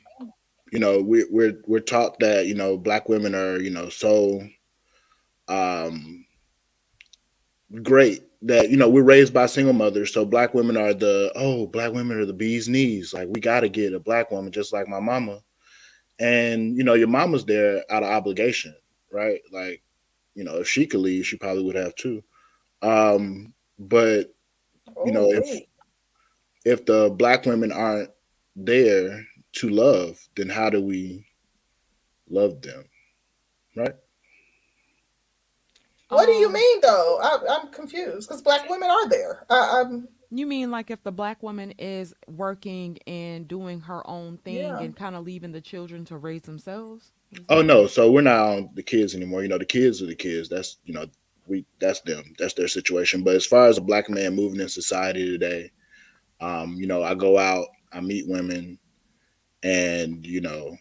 You 0.72 0.78
know, 0.78 1.00
we, 1.00 1.26
we're 1.30 1.60
we're 1.66 1.80
taught 1.80 2.18
that 2.20 2.46
you 2.46 2.54
know 2.54 2.78
black 2.78 3.08
women 3.08 3.34
are 3.34 3.60
you 3.60 3.70
know 3.70 3.90
so 3.90 4.42
um, 5.46 6.24
great 7.82 8.22
that 8.40 8.70
you 8.70 8.78
know 8.78 8.88
we're 8.88 9.02
raised 9.02 9.34
by 9.34 9.44
single 9.44 9.74
mothers, 9.74 10.14
so 10.14 10.24
black 10.24 10.54
women 10.54 10.78
are 10.78 10.94
the 10.94 11.30
oh 11.36 11.66
black 11.66 11.92
women 11.92 12.18
are 12.18 12.24
the 12.24 12.32
bee's 12.32 12.70
knees. 12.70 13.12
Like 13.12 13.28
we 13.30 13.38
got 13.38 13.60
to 13.60 13.68
get 13.68 13.92
a 13.92 14.00
black 14.00 14.30
woman 14.30 14.50
just 14.50 14.72
like 14.72 14.88
my 14.88 14.98
mama, 14.98 15.40
and 16.18 16.74
you 16.74 16.84
know 16.84 16.94
your 16.94 17.08
mama's 17.08 17.44
there 17.44 17.84
out 17.90 18.02
of 18.02 18.08
obligation, 18.08 18.74
right? 19.12 19.40
Like 19.52 19.82
you 20.34 20.42
know, 20.42 20.56
if 20.56 20.68
she 20.68 20.86
could 20.86 21.00
leave, 21.00 21.26
she 21.26 21.36
probably 21.36 21.64
would 21.64 21.76
have 21.76 21.94
too. 21.96 22.24
Um, 22.80 23.52
but 23.78 24.34
you 25.04 25.12
know, 25.12 25.30
if 25.32 25.64
if 26.64 26.86
the 26.86 27.10
black 27.10 27.44
women 27.44 27.72
aren't 27.72 28.08
there 28.56 29.22
to 29.52 29.68
love, 29.68 30.18
then 30.36 30.48
how 30.48 30.70
do 30.70 30.80
we 30.80 31.26
love 32.28 32.60
them? 32.62 32.84
Right? 33.76 33.94
what 36.10 36.26
do 36.26 36.32
you 36.32 36.48
Um, 36.48 36.52
mean 36.52 36.80
though? 36.82 37.18
I, 37.22 37.38
I'm 37.56 37.72
confused 37.72 38.28
because 38.28 38.42
black 38.42 38.68
women 38.68 38.90
are 38.90 39.08
there. 39.08 39.46
I, 39.50 39.80
I'm 39.82 40.08
You 40.30 40.46
mean 40.46 40.70
like 40.70 40.90
if 40.90 41.02
the 41.04 41.12
black 41.12 41.42
woman 41.42 41.72
is 41.78 42.12
working 42.26 42.98
and 43.06 43.46
doing 43.46 43.80
her 43.82 44.04
own 44.08 44.38
thing 44.38 44.58
Yeah. 44.58 44.78
and 44.80 44.96
kind 44.96 45.14
of 45.14 45.24
leaving 45.24 45.52
the 45.52 45.60
children 45.60 46.04
to 46.06 46.16
raise 46.18 46.42
themselves? 46.42 47.12
Oh 47.48 47.62
no, 47.62 47.86
so 47.86 48.10
we're 48.10 48.20
not 48.22 48.38
on 48.48 48.70
the 48.74 48.82
kids 48.82 49.14
anymore. 49.14 49.42
You 49.42 49.48
know, 49.48 49.58
the 49.58 49.64
kids 49.64 50.02
are 50.02 50.06
the 50.06 50.14
kids. 50.14 50.48
That's 50.48 50.78
you 50.84 50.94
know, 50.94 51.06
we 51.46 51.64
that's 51.80 52.00
them. 52.02 52.34
That's 52.38 52.54
their 52.54 52.68
situation. 52.68 53.24
But 53.24 53.34
as 53.36 53.46
far 53.46 53.66
as 53.66 53.78
a 53.78 53.82
black 53.82 54.08
man 54.08 54.34
moving 54.34 54.60
in 54.60 54.68
society 54.68 55.26
today, 55.26 55.70
um, 56.40 56.76
you 56.78 56.86
know, 56.86 57.02
I 57.02 57.14
go 57.14 57.38
out, 57.38 57.66
I 57.92 58.00
meet 58.00 58.28
women, 58.28 58.78
and 59.62 60.24
you 60.26 60.40
know, 60.40 60.76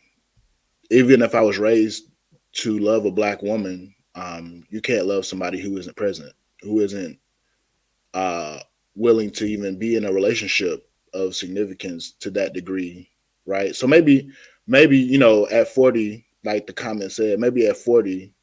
even 0.90 1.22
if 1.22 1.36
I 1.36 1.42
was 1.42 1.58
raised 1.58 2.10
to 2.54 2.80
love 2.80 3.06
a 3.06 3.12
black 3.12 3.42
woman, 3.42 3.94
um, 4.16 4.64
you 4.70 4.82
can't 4.82 5.06
love 5.06 5.26
somebody 5.26 5.60
who 5.60 5.78
isn't 5.78 5.96
present, 5.96 6.34
who 6.62 6.80
isn't 6.80 7.18
uh 8.14 8.60
willing 8.96 9.32
to 9.32 9.46
even 9.46 9.80
be 9.80 9.96
in 9.96 10.04
a 10.04 10.12
relationship 10.12 10.90
of 11.14 11.34
significance 11.36 12.12
to 12.12 12.30
that 12.30 12.54
degree, 12.54 13.10
right? 13.46 13.76
So 13.76 13.88
maybe 13.88 14.30
maybe 14.68 14.98
you 14.98 15.18
know 15.18 15.48
at 15.50 15.70
40 15.70 16.26
like 16.44 16.68
the 16.68 16.74
comment 16.74 17.12
said 17.12 17.40
maybe 17.40 17.68
at 17.68 17.78
40 17.78 18.34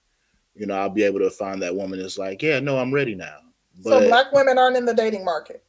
you 0.54 0.66
know 0.66 0.74
i'll 0.74 0.90
be 0.90 1.04
able 1.04 1.20
to 1.20 1.30
find 1.30 1.62
that 1.62 1.74
woman 1.74 2.00
that's 2.00 2.18
like 2.18 2.42
yeah 2.42 2.58
no 2.58 2.76
i'm 2.76 2.92
ready 2.92 3.14
now 3.14 3.38
but 3.84 3.90
so 3.90 4.08
black 4.08 4.32
women 4.32 4.58
aren't 4.58 4.76
in 4.76 4.84
the 4.84 4.94
dating 4.94 5.24
market. 5.24 5.62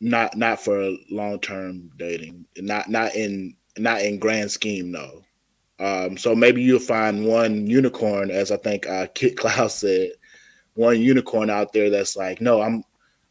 Not 0.00 0.36
not 0.36 0.60
for 0.60 0.92
long-term 1.10 1.90
dating 1.96 2.44
not 2.58 2.88
not 2.88 3.14
in 3.14 3.54
not 3.78 4.02
in 4.02 4.18
grand 4.18 4.50
scheme 4.50 4.90
no. 4.90 5.22
Um 5.78 6.16
so 6.16 6.34
maybe 6.34 6.62
you'll 6.62 6.80
find 6.80 7.26
one 7.26 7.66
unicorn 7.66 8.30
as 8.30 8.50
i 8.50 8.56
think 8.56 8.86
uh 8.86 9.06
kit 9.14 9.36
klaus 9.38 9.76
said 9.76 10.10
one 10.74 11.00
unicorn 11.00 11.50
out 11.50 11.72
there 11.72 11.90
that's 11.90 12.16
like 12.16 12.40
no 12.40 12.60
i'm 12.62 12.82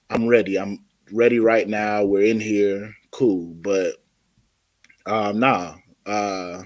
i'm 0.09 0.27
ready. 0.27 0.57
I'm 0.59 0.85
ready 1.11 1.39
right 1.39 1.67
now. 1.67 2.03
We're 2.03 2.25
in 2.25 2.39
here. 2.39 2.93
Cool. 3.11 3.53
But 3.61 3.95
um 5.05 5.39
nah 5.39 5.75
uh 6.05 6.63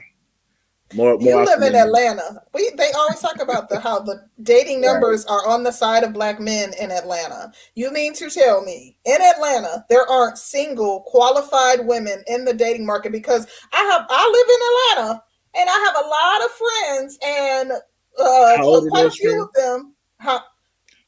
more 0.96 1.18
more 1.18 1.22
You 1.22 1.46
live 1.46 1.62
in 1.62 1.76
Atlanta. 1.76 2.42
We 2.54 2.72
they 2.78 2.92
always 2.92 3.20
talk 3.20 3.40
about 3.42 3.70
the 3.70 3.80
how 3.80 4.00
the 4.00 4.22
dating 4.44 4.82
Right. 4.82 4.92
numbers 4.94 5.26
are 5.26 5.48
on 5.48 5.64
the 5.64 5.72
side 5.72 6.04
of 6.04 6.14
black 6.14 6.40
men 6.40 6.74
in 6.80 6.92
Atlanta. 6.92 7.52
You 7.76 7.92
mean 7.92 8.14
to 8.16 8.30
tell 8.30 8.62
me 8.64 8.98
in 9.06 9.22
Atlanta 9.22 9.86
there 9.90 10.08
aren't 10.10 10.38
single 10.38 11.02
qualified 11.02 11.86
women 11.86 12.24
in 12.28 12.46
the 12.46 12.54
dating 12.54 12.86
market 12.86 13.12
because 13.12 13.46
I 13.72 13.82
have 13.84 14.06
I 14.10 14.26
live 14.30 14.50
in 14.56 15.06
Atlanta 15.06 15.24
and 15.56 15.70
I 15.70 15.80
have 15.86 15.96
a 16.04 16.08
lot 16.08 16.46
of 16.46 16.52
friends 16.52 17.18
and 17.24 17.72
uh 17.72 18.88
quite 18.90 19.06
a 19.06 19.12
few 19.12 19.30
friends? 19.30 19.44
of 19.44 19.54
them 19.54 19.96
how 20.18 20.42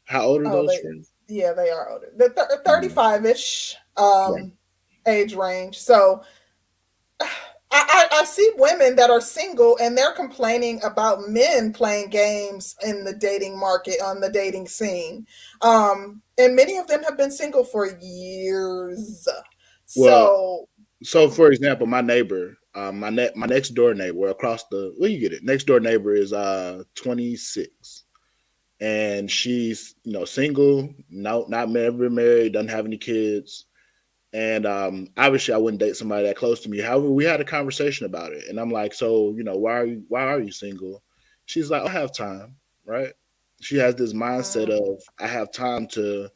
how 0.06 0.22
old 0.24 0.42
are 0.42 0.48
Oh, 0.48 0.52
those 0.52 0.70
they- 0.70 0.82
friends 0.82 1.12
yeah, 1.28 1.54
they 1.54 1.70
are 1.70 1.90
older. 1.90 2.12
The 2.18 2.30
35-ish 2.66 3.76
um 3.96 4.34
Right. 4.34 4.52
age 5.08 5.34
range. 5.34 5.80
So 5.80 6.22
I, 7.72 8.08
I, 8.12 8.20
I 8.22 8.26
see 8.26 8.50
women 8.58 8.96
that 8.98 9.10
are 9.10 9.22
single 9.22 9.78
and 9.82 9.98
they're 9.98 10.14
complaining 10.14 10.82
about 10.84 11.30
men 11.30 11.72
playing 11.72 12.10
games 12.10 12.76
in 12.86 13.04
the 13.04 13.14
dating 13.14 13.58
market 13.58 14.02
on 14.04 14.20
the 14.20 14.30
dating 14.30 14.68
scene. 14.68 15.26
Um, 15.62 16.22
and 16.38 16.56
many 16.56 16.78
of 16.78 16.88
them 16.88 17.04
have 17.04 17.18
been 17.18 17.32
single 17.32 17.64
for 17.64 17.98
years. 18.02 19.28
So 19.86 20.68
so 21.04 21.30
for 21.30 21.52
example 21.52 21.88
my 21.88 22.02
neighbor 22.02 22.58
um 22.76 23.00
my 23.00 23.10
ne- 23.10 23.32
my 23.36 23.48
next 23.48 23.70
door 23.70 23.94
neighbor 23.94 24.28
across 24.28 24.64
the 24.68 24.94
where 24.98 25.10
you 25.10 25.20
get 25.20 25.34
it 25.34 25.44
next 25.44 25.66
door 25.66 25.80
neighbor 25.80 26.14
is 26.14 26.32
uh 26.34 26.84
26 26.96 28.04
and 28.80 29.30
she's 29.30 29.96
you 30.04 30.14
know 30.14 30.26
single 30.26 30.94
no 31.10 31.46
not 31.50 31.76
ever 31.76 32.10
married 32.10 32.54
doesn't 32.54 32.70
have 32.70 32.86
any 32.86 32.98
kids 32.98 33.66
and 34.34 34.66
um 34.66 35.08
obviously 35.18 35.54
i 35.54 35.58
wouldn't 35.58 35.80
date 35.82 35.96
somebody 35.96 36.26
that 36.26 36.36
close 36.38 36.62
to 36.62 36.70
me. 36.70 36.80
However 36.80 37.10
we 37.12 37.26
had 37.26 37.42
a 37.42 37.46
conversation 37.46 38.06
about 38.06 38.34
it. 38.34 38.46
And 38.50 38.60
i'm 38.60 38.72
like 38.72 38.94
so 38.94 39.34
you 39.36 39.44
know 39.44 39.56
why 39.58 39.74
are 39.80 39.86
you 39.86 40.04
why 40.08 40.24
are 40.24 40.40
you 40.40 40.52
single? 40.52 41.04
She's 41.46 41.70
like 41.70 41.84
i 41.84 41.90
have 41.90 42.14
time 42.14 42.56
right? 42.86 43.14
She 43.62 43.78
has 43.78 43.96
this 43.96 44.14
mindset 44.14 44.68
Mm. 44.68 44.96
of 44.96 45.04
i 45.20 45.28
have 45.28 45.52
time 45.52 45.88
to 45.90 46.30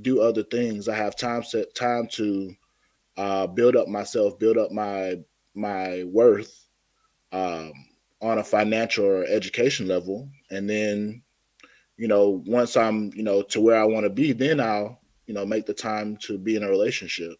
do 0.00 0.20
other 0.20 0.42
things. 0.44 0.88
I 0.88 0.96
have 0.96 1.16
time 1.16 1.42
set 1.42 1.74
time 1.74 2.08
to 2.12 2.54
uh, 3.16 3.46
build 3.46 3.76
up 3.76 3.88
myself, 3.88 4.38
build 4.38 4.58
up 4.58 4.72
my 4.72 5.16
my 5.54 6.04
worth 6.04 6.68
um, 7.32 7.72
on 8.22 8.38
a 8.38 8.44
financial 8.44 9.04
or 9.06 9.24
education 9.24 9.88
level, 9.88 10.28
and 10.50 10.68
then 10.68 11.22
you 11.96 12.08
know 12.08 12.42
once 12.46 12.76
I'm 12.76 13.12
you 13.14 13.22
know 13.22 13.42
to 13.42 13.60
where 13.60 13.80
I 13.80 13.84
want 13.84 14.04
to 14.04 14.10
be, 14.10 14.32
then 14.32 14.60
I'll 14.60 15.00
you 15.26 15.34
know 15.34 15.46
make 15.46 15.66
the 15.66 15.74
time 15.74 16.16
to 16.18 16.38
be 16.38 16.56
in 16.56 16.64
a 16.64 16.68
relationship. 16.68 17.36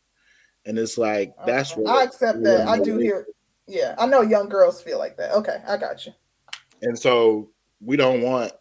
And 0.67 0.79
it's 0.79 0.97
like 0.97 1.35
that's 1.47 1.77
what 1.77 1.95
I 1.95 2.05
accept 2.05 2.43
that. 2.43 2.67
I 2.67 2.79
do 2.79 2.99
hear 2.99 3.27
yeah, 3.67 3.95
I 3.99 4.07
know 4.07 4.21
young 4.21 4.49
girls 4.49 4.83
feel 4.83 4.99
like 4.99 5.17
that. 5.17 5.33
Okay, 5.33 5.63
I 5.67 5.77
got 5.77 6.05
you. 6.07 6.13
And 6.83 6.99
so 6.99 7.51
we 7.81 7.97
don't 7.97 8.23
want. 8.23 8.53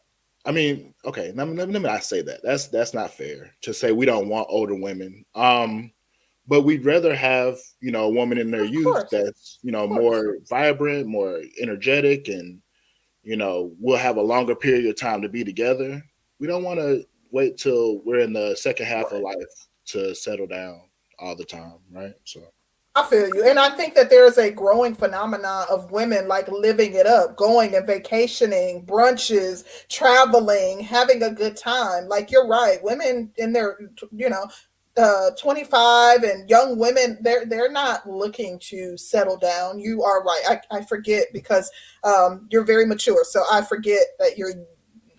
I 0.45 0.51
mean, 0.51 0.93
okay, 1.05 1.31
let 1.33 1.47
me, 1.47 1.55
let 1.55 1.67
me 1.67 1.73
let 1.73 1.81
me 1.81 1.89
not 1.89 2.03
say 2.03 2.21
that. 2.21 2.41
That's 2.43 2.67
that's 2.67 2.93
not 2.93 3.11
fair 3.11 3.51
to 3.61 3.73
say 3.73 3.91
we 3.91 4.05
don't 4.05 4.29
want 4.29 4.47
older 4.49 4.75
women. 4.75 5.25
Um, 5.35 5.91
but 6.47 6.61
we'd 6.61 6.85
rather 6.85 7.15
have 7.15 7.57
you 7.81 7.91
know 7.91 8.05
a 8.05 8.13
woman 8.13 8.37
in 8.37 8.51
their 8.51 8.63
Of 8.63 8.73
youth 8.73 8.85
course. 8.85 9.09
that's 9.11 9.59
you 9.61 9.71
know 9.71 9.87
more 9.87 10.37
vibrant, 10.49 11.07
more 11.07 11.41
energetic, 11.61 12.27
and 12.27 12.61
you 13.23 13.37
know 13.37 13.73
we'll 13.79 13.97
have 13.97 14.17
a 14.17 14.21
longer 14.21 14.55
period 14.55 14.85
of 14.85 14.97
time 14.97 15.21
to 15.21 15.29
be 15.29 15.43
together. 15.43 16.03
We 16.39 16.47
don't 16.47 16.63
want 16.63 16.79
to 16.79 17.05
wait 17.34 17.57
till 17.57 17.99
we're 18.05 18.19
in 18.19 18.31
the 18.31 18.55
second 18.55 18.85
half 18.85 19.11
of 19.11 19.22
life 19.22 19.68
to 19.85 20.15
settle 20.15 20.47
down 20.47 20.80
all 21.19 21.35
the 21.35 21.43
time, 21.43 21.80
right? 21.91 22.14
So 22.23 22.41
I 22.95 23.03
feel 23.07 23.27
you. 23.34 23.43
And 23.49 23.57
I 23.57 23.69
think 23.72 23.95
that 23.95 24.11
there's 24.11 24.38
a 24.38 24.51
growing 24.51 24.93
phenomenon 24.93 25.65
of 25.69 25.91
women 25.91 26.27
like 26.27 26.47
living 26.47 26.93
it 26.93 27.07
up, 27.07 27.35
going 27.35 27.76
and 27.76 27.88
vacationing, 27.88 28.85
brunches, 28.85 29.64
traveling, 29.89 30.80
having 30.80 31.23
a 31.23 31.31
good 31.31 31.57
time. 31.57 32.07
Like 32.07 32.30
you're 32.30 32.47
right. 32.47 32.77
Women 32.84 33.31
in 33.38 33.51
their, 33.51 33.80
you 34.11 34.30
know, 34.30 34.47
uh 34.95 35.31
25 35.41 36.22
and 36.22 36.47
young 36.47 36.77
women 36.77 37.18
they're 37.22 37.47
they're 37.47 37.72
not 37.72 38.07
looking 38.07 38.60
to 38.60 38.95
settle 38.95 39.38
down 39.38 39.80
you 39.80 40.03
are 40.03 40.23
right 40.23 40.43
i, 40.47 40.77
I 40.77 40.85
forget 40.85 41.26
because 41.34 41.72
um 42.03 42.47
you're 42.51 42.64
very 42.64 42.85
mature 42.85 43.23
so 43.27 43.41
i 43.51 43.64
forget 43.64 44.03
that 44.19 44.38
you're 44.38 44.53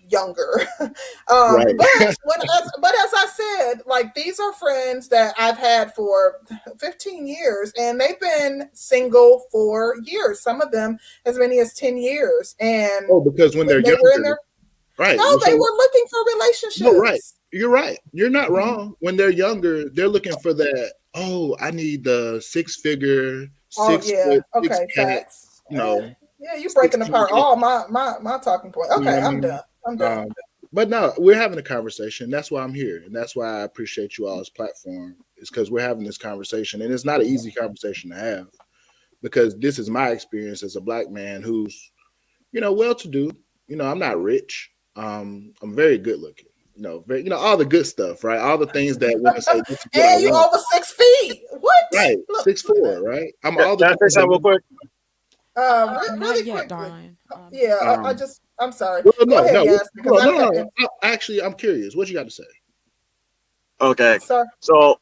younger 0.09 0.67
um 0.79 0.91
Right. 1.55 1.75
but 1.77 1.87
when, 1.99 2.41
as, 2.57 2.69
but 2.81 2.93
as 2.95 3.13
i 3.13 3.27
said 3.33 3.81
like 3.85 4.13
these 4.13 4.39
are 4.39 4.53
friends 4.53 5.07
that 5.09 5.33
i've 5.37 5.57
had 5.57 5.93
for 5.93 6.35
15 6.79 7.27
years 7.27 7.71
and 7.79 7.99
they've 7.99 8.19
been 8.19 8.69
single 8.73 9.45
for 9.51 9.95
years 10.03 10.41
some 10.41 10.61
of 10.61 10.71
them 10.71 10.97
as 11.25 11.37
many 11.37 11.59
as 11.59 11.73
10 11.73 11.97
years 11.97 12.55
and 12.59 13.05
oh, 13.09 13.21
because 13.21 13.55
when 13.55 13.67
they're 13.67 13.81
they 13.81 13.89
younger, 13.89 14.23
their 14.23 14.39
right? 14.97 15.17
no 15.17 15.37
they 15.39 15.51
so- 15.51 15.57
were 15.57 15.77
looking 15.77 16.05
for 16.09 16.19
relationships 16.35 16.81
No, 16.81 16.97
right. 16.99 17.21
You're 17.51 17.69
right. 17.69 17.97
You're 18.11 18.29
not 18.29 18.49
Mhm. 18.49 18.55
wrong. 18.57 18.95
When 18.99 19.15
they're 19.15 19.29
younger, 19.29 19.87
they're 19.89 20.09
looking 20.09 20.35
for 20.39 20.53
that. 20.53 20.93
Oh, 21.13 21.55
I 21.61 21.71
need 21.71 22.03
the 22.03 22.41
six 22.41 22.81
figure, 22.81 23.47
oh 23.77 23.91
six 23.91 24.11
yeah 24.11 24.23
foot, 24.25 24.43
okay 24.55 24.85
six 24.93 25.61
You 25.69 25.77
know, 25.77 26.11
yeah 26.37 26.55
you're 26.55 26.73
breaking 26.73 27.01
apart 27.01 27.31
all 27.31 27.55
my 27.55 27.85
my 27.89 28.15
my 28.21 28.37
talking 28.39 28.71
point 28.73 28.91
okay 28.91 29.05
know 29.05 29.11
what 29.11 29.23
I 29.23 29.27
i'm 29.27 29.35
i'm 29.35 29.41
done 29.41 29.59
Um, 29.85 30.27
but 30.73 30.89
no, 30.89 31.13
we're 31.17 31.35
having 31.35 31.59
a 31.59 31.63
conversation. 31.63 32.29
That's 32.29 32.51
why 32.51 32.63
I'm 32.63 32.73
here, 32.73 33.03
and 33.05 33.15
that's 33.15 33.35
why 33.35 33.47
I 33.47 33.61
appreciate 33.61 34.17
you 34.17 34.27
all's 34.27 34.49
platform. 34.49 35.15
Is 35.37 35.49
because 35.49 35.69
we're 35.71 35.81
having 35.81 36.03
this 36.03 36.17
conversation, 36.17 36.81
and 36.81 36.93
it's 36.93 37.05
not 37.05 37.21
an 37.21 37.27
easy 37.27 37.51
conversation 37.51 38.09
to 38.09 38.15
have, 38.17 38.47
because 39.21 39.57
this 39.57 39.79
is 39.79 39.89
my 39.89 40.09
experience 40.09 40.63
as 40.63 40.75
a 40.75 40.81
black 40.81 41.09
man 41.09 41.41
who's, 41.41 41.91
you 42.51 42.61
know, 42.61 42.73
well-to-do. 42.73 43.31
You 43.67 43.75
know, 43.75 43.85
I'm 43.85 43.99
not 43.99 44.21
rich. 44.21 44.71
Um, 44.95 45.53
I'm 45.61 45.75
very 45.75 45.97
good 45.97 46.19
looking. 46.19 46.47
You 46.75 46.81
know, 46.81 47.03
very, 47.07 47.23
you 47.23 47.29
know 47.29 47.37
all 47.37 47.55
the 47.57 47.65
good 47.65 47.87
stuff, 47.87 48.23
right? 48.23 48.39
All 48.39 48.57
the 48.57 48.67
things 48.67 48.97
that 48.97 49.19
women 49.19 49.41
say. 49.41 49.61
This 49.69 49.79
is 49.79 49.85
what 49.93 50.05
I 50.05 50.13
and 50.13 50.21
you 50.21 50.31
want. 50.31 50.53
over 50.53 50.63
six 50.73 50.91
feet 50.91 51.41
what 51.61 51.75
right? 51.93 52.17
Look, 52.27 52.43
Six 52.43 52.61
four, 52.61 53.01
right? 53.01 53.33
I'm 53.45 53.55
Can 53.55 53.65
all 53.65 53.77
can 53.77 53.87
I 53.87 53.91
the 53.91 54.09
say 54.09 54.13
something 54.13 54.29
real 54.31 54.39
quick? 54.41 54.61
uh, 55.55 55.61
Uh, 55.61 56.15
not 56.15 56.19
really 56.19 56.43
yet, 56.43 56.55
quick 56.55 56.67
Darn. 56.67 57.17
Um, 57.33 57.49
yeah 57.51 57.75
I, 57.81 57.93
I 57.93 58.09
Um, 58.11 58.17
just 58.17 58.41
i'm 58.59 58.71
sorry 58.71 59.01
Well, 59.03 59.13
no, 59.25 59.37
ahead 59.37 59.53
no, 59.53 59.63
Yas, 59.63 59.89
no, 59.95 60.17
no, 60.17 60.31
no, 60.37 60.49
no. 60.49 60.69
I- 60.79 60.87
Actually, 61.03 61.41
I'm 61.41 61.53
curious. 61.53 61.95
What 61.95 62.07
you 62.07 62.13
got 62.13 62.23
to 62.23 62.31
say? 62.31 62.43
Okay. 63.81 64.17
sorry 64.19 64.47
So 64.59 64.99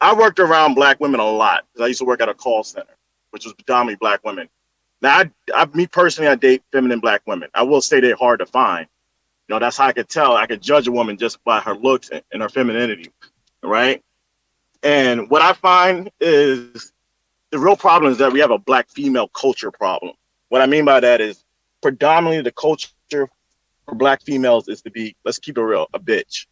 I 0.00 0.14
worked 0.14 0.38
around 0.40 0.74
black 0.74 0.98
women 1.00 1.20
a 1.20 1.24
lot 1.30 1.64
because 1.72 1.84
I 1.84 1.88
used 1.88 2.00
to 2.00 2.04
work 2.04 2.20
at 2.20 2.28
a 2.28 2.34
call 2.34 2.62
center, 2.64 2.96
which 3.30 3.44
was 3.44 3.54
predominantly 3.54 3.96
black 4.00 4.24
women. 4.24 4.48
Now, 5.02 5.18
I, 5.20 5.30
I, 5.54 5.66
me 5.74 5.86
personally, 5.86 6.28
I 6.28 6.34
date 6.34 6.62
feminine 6.72 7.00
black 7.00 7.22
women. 7.26 7.48
I 7.54 7.62
will 7.62 7.80
say 7.80 8.00
they're 8.00 8.16
hard 8.16 8.40
to 8.40 8.46
find, 8.46 8.86
You 9.48 9.54
know, 9.54 9.58
that's 9.60 9.76
how 9.76 9.86
I 9.86 9.92
could 9.92 10.08
tell. 10.08 10.36
I 10.36 10.46
could 10.46 10.60
judge 10.62 10.88
a 10.88 10.92
woman 10.92 11.16
just 11.16 11.42
by 11.44 11.60
her 11.60 11.74
looks 11.74 12.10
and, 12.10 12.22
and 12.32 12.42
her 12.42 12.48
femininity, 12.48 13.10
right? 13.62 14.02
And 14.82 15.28
what 15.30 15.42
I 15.42 15.52
find 15.52 16.10
is 16.20 16.92
the 17.50 17.58
real 17.58 17.76
problem 17.76 18.10
is 18.12 18.18
that 18.18 18.32
we 18.32 18.40
have 18.40 18.50
a 18.50 18.58
black 18.58 18.88
female 18.90 19.28
culture 19.28 19.70
problem. 19.70 20.14
What 20.48 20.60
I 20.62 20.66
mean 20.66 20.84
by 20.84 21.00
that 21.00 21.20
is 21.20 21.44
predominantly 21.80 22.42
the 22.42 22.52
culture 22.52 22.88
for 23.10 23.94
black 23.94 24.22
females 24.22 24.68
is 24.68 24.82
to 24.82 24.90
be, 24.90 25.16
let's 25.24 25.38
keep 25.38 25.58
it 25.58 25.62
real, 25.62 25.86
a 25.94 25.98
bitch. 25.98 26.46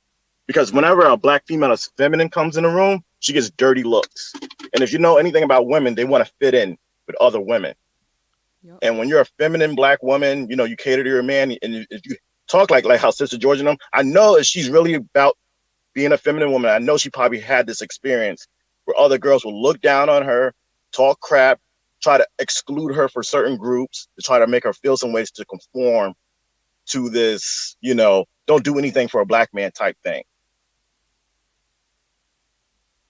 Because 0.47 0.73
whenever 0.73 1.03
a 1.07 1.17
black 1.17 1.47
female 1.47 1.73
is 1.73 1.91
feminine 1.97 2.31
comes 2.31 2.57
in 2.57 2.63
the 2.65 2.71
room, 2.71 3.05
she 3.21 3.33
gets 3.33 3.51
dirty 3.51 3.83
looks. 3.83 4.33
And 4.73 4.83
if 4.83 4.93
you 4.93 4.99
know 4.99 5.19
anything 5.19 5.43
about 5.43 5.67
women, 5.67 5.95
they 5.95 6.05
want 6.05 6.27
to 6.27 6.33
fit 6.41 6.55
in 6.55 6.79
with 7.07 7.17
other 7.21 7.41
women. 7.41 7.75
Yep. 8.63 8.79
And 8.83 8.99
when 8.99 9.09
you're 9.09 9.21
a 9.21 9.27
feminine 9.39 9.75
black 9.75 10.03
woman, 10.03 10.49
you 10.49 10.57
know, 10.57 10.65
you 10.65 10.77
cater 10.77 11.05
to 11.05 11.11
your 11.11 11.23
man 11.23 11.57
and 11.63 11.87
if 11.91 12.07
you 12.07 12.17
talk 12.49 12.71
like 12.71 12.85
like 12.85 13.01
how 13.01 13.11
Sister 13.11 13.39
Georgia 13.39 13.61
and 13.61 13.69
them, 13.69 13.79
I 13.93 14.03
know 14.03 14.37
that 14.37 14.47
she's 14.47 14.71
really 14.71 14.95
about 14.95 15.37
being 15.93 16.13
a 16.13 16.19
feminine 16.19 16.51
woman. 16.51 16.71
I 16.71 16.79
know 16.79 16.97
she 16.97 17.11
probably 17.11 17.41
had 17.41 17.67
this 17.67 17.83
experience 17.83 18.49
where 18.85 18.99
other 18.99 19.19
girls 19.19 19.45
will 19.45 19.61
look 19.61 19.81
down 19.81 20.09
on 20.09 20.23
her, 20.23 20.55
talk 20.93 21.21
crap, 21.21 21.61
try 22.03 22.19
to 22.19 22.27
exclude 22.39 22.95
her 22.95 23.09
for 23.09 23.23
certain 23.23 23.57
groups, 23.57 24.09
to 24.17 24.23
try 24.23 24.39
to 24.39 24.47
make 24.47 24.65
her 24.65 24.73
feel 24.73 24.97
some 24.97 25.13
ways 25.13 25.31
to 25.33 25.45
conform 25.47 26.15
to 26.87 27.11
this, 27.11 27.77
you 27.81 27.95
know, 27.95 28.25
don't 28.47 28.65
do 28.65 28.79
anything 28.79 29.09
for 29.09 29.21
a 29.21 29.27
black 29.27 29.53
man 29.53 29.71
type 29.73 29.97
thing. 30.03 30.23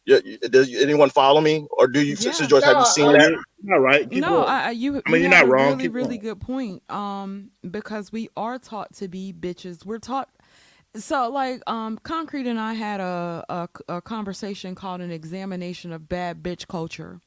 Yeah, 0.04 0.20
does 0.50 0.74
anyone 0.74 1.10
follow 1.10 1.40
me, 1.42 1.66
or 1.70 1.86
do 1.86 2.00
you, 2.00 2.12
Yeah. 2.14 2.30
Sister 2.32 2.46
George, 2.46 2.64
have 2.64 2.78
you 2.78 2.86
seen 2.86 3.06
No, 3.06 3.12
that? 3.12 3.30
you're 3.30 3.42
not 3.62 3.76
right. 3.82 4.10
Keep 4.10 4.20
no. 4.20 4.44
I, 4.44 4.68
I- 4.68 4.70
you. 4.70 5.02
I 5.04 5.10
mean, 5.10 5.20
you 5.22 5.28
you're 5.28 5.30
not 5.30 5.48
wrong. 5.48 5.72
Really, 5.72 5.82
Keep 5.84 5.94
really 5.94 6.18
going. 6.18 6.20
good 6.20 6.40
point. 6.40 6.90
Um, 6.90 7.50
because 7.70 8.10
we 8.10 8.30
are 8.34 8.58
taught 8.58 8.94
to 8.94 9.08
be 9.08 9.34
bitches. 9.38 9.84
We're 9.84 9.98
taught. 9.98 10.30
So, 10.94 11.28
like, 11.28 11.60
um, 11.66 11.98
Concrete 11.98 12.46
and 12.46 12.58
I 12.58 12.72
had 12.72 13.00
a, 13.00 13.44
a 13.50 13.68
a 13.96 14.00
conversation 14.00 14.74
called 14.74 15.02
an 15.02 15.10
examination 15.10 15.92
of 15.92 16.08
bad 16.08 16.42
bitch 16.42 16.66
culture. 16.68 17.20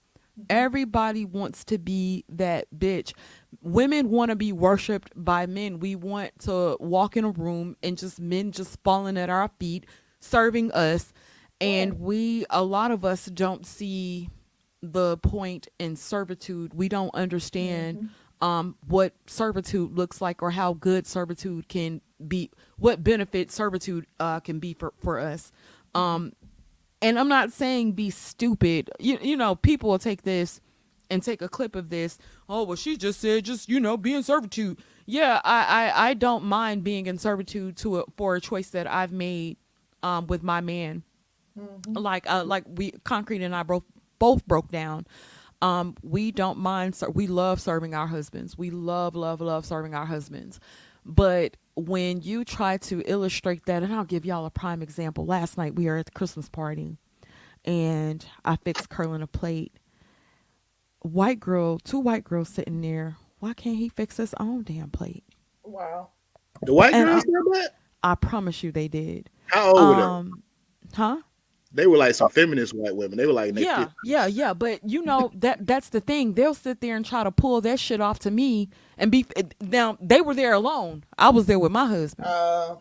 Everybody 0.49 1.25
wants 1.25 1.63
to 1.65 1.77
be 1.77 2.25
that 2.29 2.67
bitch. 2.75 3.13
Women 3.61 4.09
want 4.09 4.29
to 4.29 4.35
be 4.35 4.51
worshipped 4.51 5.11
by 5.15 5.45
men. 5.45 5.79
We 5.79 5.95
want 5.95 6.39
to 6.41 6.77
walk 6.79 7.17
in 7.17 7.25
a 7.25 7.31
room 7.31 7.75
and 7.83 7.97
just 7.97 8.19
men 8.19 8.51
just 8.51 8.79
falling 8.83 9.17
at 9.17 9.29
our 9.29 9.49
feet, 9.59 9.85
serving 10.19 10.71
us. 10.71 11.13
And 11.59 11.99
we, 11.99 12.45
a 12.49 12.63
lot 12.63 12.91
of 12.91 13.05
us 13.05 13.25
don't 13.25 13.65
see 13.65 14.29
the 14.81 15.17
point 15.17 15.67
in 15.77 15.95
servitude. 15.95 16.73
We 16.73 16.89
don't 16.89 17.13
understand 17.13 18.09
um, 18.41 18.75
what 18.87 19.13
servitude 19.27 19.95
looks 19.95 20.21
like 20.21 20.41
or 20.41 20.51
how 20.51 20.73
good 20.73 21.05
servitude 21.05 21.67
can 21.67 22.01
be, 22.27 22.49
what 22.77 23.03
benefit 23.03 23.51
servitude 23.51 24.07
uh, 24.19 24.39
can 24.39 24.59
be 24.59 24.73
for, 24.73 24.93
for 24.97 25.19
us. 25.19 25.51
Um, 25.93 26.33
and 27.01 27.19
I'm 27.19 27.27
not 27.29 27.51
saying 27.51 27.93
be 27.93 28.09
stupid. 28.09 28.89
You 28.99 29.17
you 29.21 29.37
know, 29.37 29.55
people 29.55 29.89
will 29.89 29.99
take 29.99 30.23
this 30.23 30.61
and 31.09 31.21
take 31.21 31.41
a 31.41 31.49
clip 31.49 31.75
of 31.75 31.89
this. 31.89 32.17
Oh 32.47 32.63
well, 32.63 32.75
she 32.75 32.97
just 32.97 33.19
said 33.19 33.45
just 33.45 33.69
you 33.69 33.79
know 33.79 33.97
be 33.97 34.13
in 34.13 34.23
servitude. 34.23 34.79
Yeah, 35.05 35.41
I 35.43 35.63
I, 35.65 36.09
I 36.09 36.13
don't 36.13 36.45
mind 36.45 36.83
being 36.83 37.07
in 37.07 37.17
servitude 37.17 37.77
to 37.77 37.99
a, 37.99 38.03
for 38.17 38.35
a 38.35 38.41
choice 38.41 38.69
that 38.69 38.87
I've 38.87 39.11
made 39.11 39.57
um, 40.03 40.27
with 40.27 40.43
my 40.43 40.61
man. 40.61 41.03
Like 41.87 42.29
uh, 42.29 42.43
like 42.45 42.63
we 42.67 42.91
concrete 43.03 43.41
and 43.41 43.55
I 43.55 43.63
both 43.63 43.83
both 44.19 44.45
broke 44.47 44.71
down. 44.71 45.05
Um, 45.61 45.95
we 46.01 46.31
don't 46.31 46.57
mind. 46.57 46.99
We 47.13 47.27
love 47.27 47.61
serving 47.61 47.93
our 47.93 48.07
husbands. 48.07 48.57
We 48.57 48.71
love 48.71 49.15
love 49.15 49.41
love 49.41 49.65
serving 49.65 49.93
our 49.93 50.05
husbands. 50.05 50.59
But 51.05 51.57
when 51.75 52.21
you 52.21 52.43
try 52.43 52.77
to 52.77 53.01
illustrate 53.05 53.65
that, 53.65 53.83
and 53.83 53.93
I'll 53.93 54.03
give 54.03 54.25
y'all 54.25 54.45
a 54.45 54.49
prime 54.51 54.81
example. 54.81 55.25
Last 55.25 55.57
night 55.57 55.75
we 55.75 55.85
were 55.85 55.97
at 55.97 56.05
the 56.05 56.11
Christmas 56.11 56.49
party, 56.49 56.97
and 57.65 58.25
I 58.45 58.55
fixed 58.57 58.89
curling 58.89 59.21
a 59.21 59.27
plate. 59.27 59.73
White 61.03 61.39
girl, 61.39 61.79
two 61.79 61.99
white 61.99 62.23
girls 62.23 62.49
sitting 62.49 62.81
there. 62.81 63.15
Why 63.39 63.53
can't 63.53 63.77
he 63.77 63.89
fix 63.89 64.17
his 64.17 64.35
own 64.39 64.63
damn 64.63 64.91
plate? 64.91 65.23
Wow. 65.63 66.09
the 66.61 66.73
white 66.73 66.93
and 66.93 67.05
girls 67.07 67.23
I- 67.23 67.25
said 67.25 67.63
that. 67.63 67.75
I 68.03 68.15
promise 68.15 68.63
you 68.63 68.71
they 68.71 68.87
did. 68.87 69.29
How 69.47 69.69
old? 69.71 69.77
Um, 69.79 70.43
huh? 70.93 71.17
They 71.73 71.87
were 71.87 71.97
like 71.97 72.15
some 72.15 72.29
feminist 72.29 72.73
white 72.73 72.95
women. 72.95 73.17
They 73.17 73.25
were 73.25 73.33
like, 73.33 73.57
yeah 73.57 73.85
50s. 73.85 73.93
yeah 74.03 74.25
yeah 74.27 74.53
but 74.53 74.79
you 74.87 75.01
know 75.03 75.31
that 75.35 75.65
that's 75.65 75.89
the 75.89 76.01
thing 76.01 76.33
they'll 76.33 76.53
sit 76.53 76.81
there 76.81 76.95
and 76.95 77.05
try 77.05 77.23
to 77.23 77.31
pull 77.31 77.61
that 77.61 77.79
shit 77.79 78.01
off 78.01 78.19
to 78.19 78.31
me 78.31 78.69
and 78.97 79.09
be 79.11 79.25
now 79.61 79.97
they 80.01 80.19
were 80.21 80.33
there 80.35 80.53
alone 80.53 81.03
i 81.17 81.29
was 81.29 81.45
there 81.45 81.59
with 81.59 81.71
my 81.71 81.85
husband 81.85 82.27
Uh, 82.27 82.75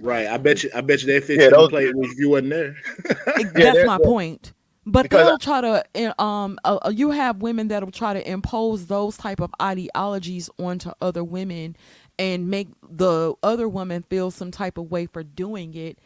right. 0.00 0.26
I 0.26 0.36
bet 0.36 0.62
you. 0.62 0.70
I 0.74 0.80
bet 0.80 1.00
you 1.02 1.06
they 1.06 1.20
fixed 1.20 1.40
Yeah, 1.42 1.50
the 1.50 1.56
those- 1.56 1.68
plate 1.70 1.92
if 1.96 2.18
you 2.18 2.28
wasn't 2.30 2.50
there. 2.50 2.76
that's 3.36 3.52
they're- 3.54 3.86
my 3.86 3.98
point 3.98 4.52
but 4.86 5.04
Because 5.04 5.26
they'll 5.26 5.38
try 5.38 5.62
to 5.62 5.82
uh, 6.18 6.22
um 6.22 6.58
uh, 6.64 6.78
uh, 6.84 6.90
you 6.90 7.10
have 7.12 7.40
women 7.40 7.68
that'll 7.68 7.90
try 7.90 8.12
to 8.12 8.30
impose 8.30 8.86
those 8.86 9.16
type 9.16 9.40
of 9.40 9.50
ideologies 9.62 10.50
onto 10.58 10.90
other 11.00 11.24
women 11.24 11.74
and 12.18 12.48
make 12.50 12.68
the 12.88 13.32
other 13.42 13.66
woman 13.68 14.04
feel 14.10 14.30
some 14.30 14.50
type 14.50 14.76
of 14.76 14.90
way 14.90 15.06
for 15.06 15.22
doing 15.22 15.72
it 15.74 15.98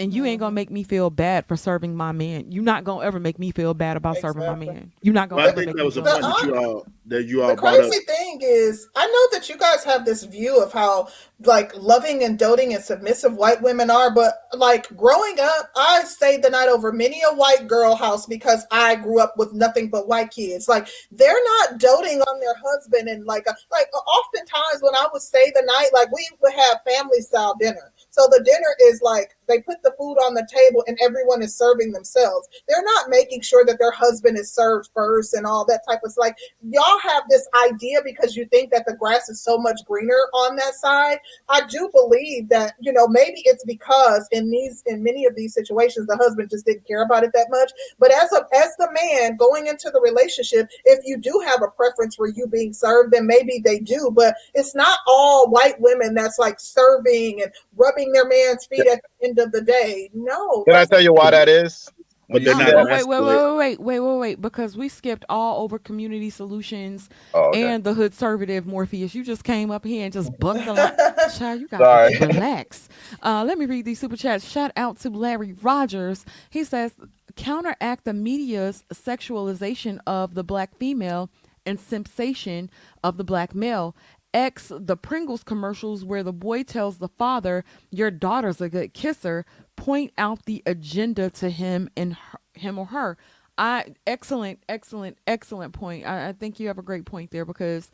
and 0.00 0.12
you 0.12 0.24
ain't 0.24 0.40
gonna 0.40 0.50
make 0.50 0.70
me 0.70 0.82
feel 0.82 1.08
bad 1.08 1.46
for 1.46 1.56
serving 1.56 1.94
my 1.94 2.10
man. 2.10 2.50
You're 2.50 2.64
not 2.64 2.82
gonna 2.82 3.04
ever 3.04 3.20
make 3.20 3.38
me 3.38 3.52
feel 3.52 3.74
bad 3.74 3.96
about 3.96 4.18
serving 4.18 4.44
my 4.44 4.56
man. 4.56 4.92
You're 5.02 5.14
not 5.14 5.28
gonna 5.28 5.42
Well, 5.42 5.50
I 5.50 5.54
think 5.54 5.66
make 5.68 5.76
that 5.76 5.84
was 5.84 5.94
the 5.94 6.02
feel 6.02 6.20
point 6.20 6.22
that 6.22 6.46
you 6.46 6.56
all 6.56 6.86
that 7.06 7.24
you 7.24 7.42
all 7.42 7.48
the 7.48 7.54
brought 7.54 7.74
up. 7.74 7.80
crazy 7.80 8.04
thing 8.04 8.40
is, 8.42 8.88
I 8.96 9.06
know 9.06 9.38
that 9.38 9.48
you 9.48 9.56
guys 9.56 9.84
have 9.84 10.04
this 10.04 10.24
view 10.24 10.60
of 10.60 10.72
how 10.72 11.08
like 11.44 11.76
loving 11.76 12.24
and 12.24 12.38
doting 12.38 12.74
and 12.74 12.82
submissive 12.82 13.36
white 13.36 13.62
women 13.62 13.88
are, 13.88 14.12
but 14.12 14.34
like 14.54 14.88
growing 14.96 15.38
up, 15.40 15.70
I 15.76 16.02
stayed 16.04 16.42
the 16.42 16.50
night 16.50 16.68
over 16.68 16.90
many 16.90 17.22
a 17.22 17.34
white 17.34 17.68
girl 17.68 17.94
house 17.94 18.26
because 18.26 18.66
I 18.72 18.96
grew 18.96 19.20
up 19.20 19.34
with 19.36 19.52
nothing 19.52 19.90
but 19.90 20.08
white 20.08 20.32
kids. 20.32 20.66
Like 20.66 20.88
they're 21.12 21.44
not 21.60 21.78
doting 21.78 22.20
on 22.20 22.40
their 22.40 22.54
husband 22.64 23.08
and 23.08 23.24
like 23.26 23.46
uh, 23.46 23.54
like 23.70 23.86
oftentimes 23.94 24.80
when 24.82 24.96
I 24.96 25.06
would 25.12 25.22
stay 25.22 25.52
the 25.54 25.62
night, 25.64 25.90
like 25.92 26.10
we 26.10 26.28
would 26.42 26.54
have 26.54 26.80
family 26.84 27.20
style 27.20 27.54
dinner. 27.60 27.92
So 28.10 28.26
the 28.30 28.42
dinner 28.44 28.90
is 28.90 29.00
like 29.02 29.36
they 29.48 29.60
put 29.60 29.82
the 29.82 29.94
food 29.98 30.16
on 30.16 30.34
the 30.34 30.46
table 30.52 30.84
and 30.86 30.98
everyone 31.02 31.42
is 31.42 31.56
serving 31.56 31.92
themselves. 31.92 32.48
They're 32.68 32.82
not 32.82 33.10
making 33.10 33.42
sure 33.42 33.64
that 33.64 33.78
their 33.78 33.92
husband 33.92 34.38
is 34.38 34.52
served 34.52 34.90
first 34.94 35.34
and 35.34 35.46
all 35.46 35.64
that 35.66 35.82
type 35.88 36.00
of 36.04 36.12
stuff. 36.12 36.22
like 36.22 36.36
y'all 36.70 36.98
have 37.00 37.24
this 37.28 37.46
idea 37.66 37.98
because 38.04 38.36
you 38.36 38.46
think 38.46 38.70
that 38.70 38.84
the 38.86 38.96
grass 38.96 39.28
is 39.28 39.42
so 39.42 39.58
much 39.58 39.84
greener 39.84 40.28
on 40.32 40.56
that 40.56 40.74
side. 40.74 41.18
I 41.48 41.66
do 41.66 41.90
believe 41.92 42.48
that, 42.48 42.74
you 42.80 42.92
know, 42.92 43.06
maybe 43.08 43.42
it's 43.44 43.64
because 43.64 44.28
in 44.32 44.50
these 44.50 44.82
in 44.86 45.02
many 45.02 45.26
of 45.26 45.34
these 45.36 45.54
situations 45.54 46.06
the 46.06 46.16
husband 46.16 46.50
just 46.50 46.66
didn't 46.66 46.86
care 46.86 47.02
about 47.02 47.24
it 47.24 47.30
that 47.34 47.48
much. 47.50 47.70
But 47.98 48.12
as 48.12 48.32
a 48.32 48.44
as 48.54 48.74
the 48.76 48.88
man 48.92 49.36
going 49.36 49.66
into 49.66 49.90
the 49.92 50.00
relationship, 50.00 50.68
if 50.84 51.00
you 51.04 51.16
do 51.16 51.42
have 51.46 51.62
a 51.62 51.68
preference 51.68 52.16
for 52.16 52.28
you 52.28 52.46
being 52.46 52.72
served, 52.72 53.12
then 53.12 53.26
maybe 53.26 53.60
they 53.64 53.78
do. 53.78 54.10
But 54.14 54.34
it's 54.54 54.74
not 54.74 54.98
all 55.06 55.48
white 55.50 55.80
women 55.80 56.14
that's 56.14 56.38
like 56.38 56.60
serving 56.60 57.42
and 57.42 57.52
rubbing 57.76 58.12
their 58.12 58.26
man's 58.26 58.66
feet 58.66 58.86
at 58.86 59.00
the 59.02 59.08
end 59.24 59.38
of 59.38 59.52
the 59.52 59.62
day. 59.62 60.10
No. 60.14 60.64
Can 60.64 60.74
I 60.74 60.84
tell 60.84 61.00
you 61.00 61.12
why 61.12 61.30
that 61.30 61.48
is? 61.48 61.90
But 62.30 62.42
they're 62.42 62.54
not 62.56 62.66
wait, 62.68 62.74
wait, 62.74 62.84
wait, 62.86 62.92
emasculate. 62.92 63.56
wait, 63.58 63.78
wait, 63.78 63.80
wait, 63.80 64.00
wait, 64.00 64.18
wait, 64.18 64.40
because 64.40 64.78
we 64.78 64.88
skipped 64.88 65.26
all 65.28 65.62
over 65.62 65.78
community 65.78 66.30
solutions 66.30 67.10
Oh, 67.34 67.50
okay. 67.50 67.64
and 67.64 67.84
the 67.84 67.92
hood 67.92 68.12
conservative 68.12 68.66
Morpheus. 68.66 69.14
You 69.14 69.22
just 69.22 69.44
came 69.44 69.70
up 69.70 69.84
here 69.84 70.04
and 70.04 70.12
just 70.12 70.36
bucked 70.38 70.66
a 70.66 70.72
lot. 70.72 70.96
Child, 71.36 71.60
you 71.60 71.68
Sorry. 71.68 72.14
gotta 72.14 72.26
relax. 72.32 72.88
Uh, 73.22 73.44
let 73.46 73.58
me 73.58 73.66
read 73.66 73.84
these 73.84 73.98
super 74.00 74.16
chats. 74.16 74.48
Shout 74.48 74.72
out 74.74 74.98
to 75.00 75.10
Larry 75.10 75.52
Rogers. 75.52 76.24
He 76.48 76.64
says, 76.64 76.92
counteract 77.36 78.04
the 78.04 78.14
media's 78.14 78.84
sexualization 78.92 79.98
of 80.06 80.34
the 80.34 80.42
black 80.44 80.74
female 80.78 81.28
and 81.66 81.78
sensation 81.78 82.70
of 83.02 83.18
the 83.18 83.24
black 83.24 83.54
male. 83.54 83.94
X 84.34 84.70
the 84.76 84.96
Pringles 84.96 85.44
commercials 85.44 86.04
where 86.04 86.22
the 86.22 86.32
boy 86.32 86.64
tells 86.64 86.98
the 86.98 87.08
father, 87.08 87.64
"Your 87.90 88.10
daughter's 88.10 88.60
a 88.60 88.68
good 88.68 88.92
kisser." 88.92 89.46
Point 89.76 90.12
out 90.18 90.44
the 90.44 90.62
agenda 90.66 91.30
to 91.30 91.50
him 91.50 91.88
and 91.96 92.14
her, 92.14 92.38
him 92.54 92.78
or 92.78 92.86
her. 92.86 93.16
I 93.56 93.94
excellent, 94.06 94.62
excellent, 94.68 95.18
excellent 95.26 95.72
point. 95.72 96.06
I, 96.06 96.28
I 96.28 96.32
think 96.32 96.58
you 96.58 96.66
have 96.68 96.78
a 96.78 96.82
great 96.82 97.06
point 97.06 97.30
there 97.30 97.44
because 97.44 97.90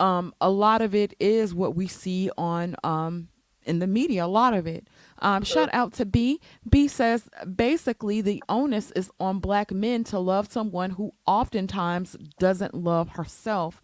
um, 0.00 0.34
a 0.40 0.50
lot 0.50 0.82
of 0.82 0.94
it 0.94 1.14
is 1.20 1.54
what 1.54 1.74
we 1.74 1.86
see 1.86 2.30
on 2.36 2.76
um, 2.84 3.28
in 3.64 3.78
the 3.78 3.86
media. 3.86 4.24
A 4.24 4.26
lot 4.26 4.54
of 4.54 4.66
it. 4.66 4.88
Um, 5.20 5.42
shout 5.42 5.68
out 5.72 5.92
to 5.94 6.04
B. 6.04 6.40
B 6.68 6.88
says 6.88 7.28
basically 7.54 8.20
the 8.20 8.42
onus 8.48 8.90
is 8.92 9.10
on 9.18 9.38
black 9.38 9.72
men 9.72 10.04
to 10.04 10.18
love 10.18 10.50
someone 10.50 10.90
who 10.90 11.12
oftentimes 11.26 12.16
doesn't 12.38 12.74
love 12.74 13.10
herself. 13.10 13.82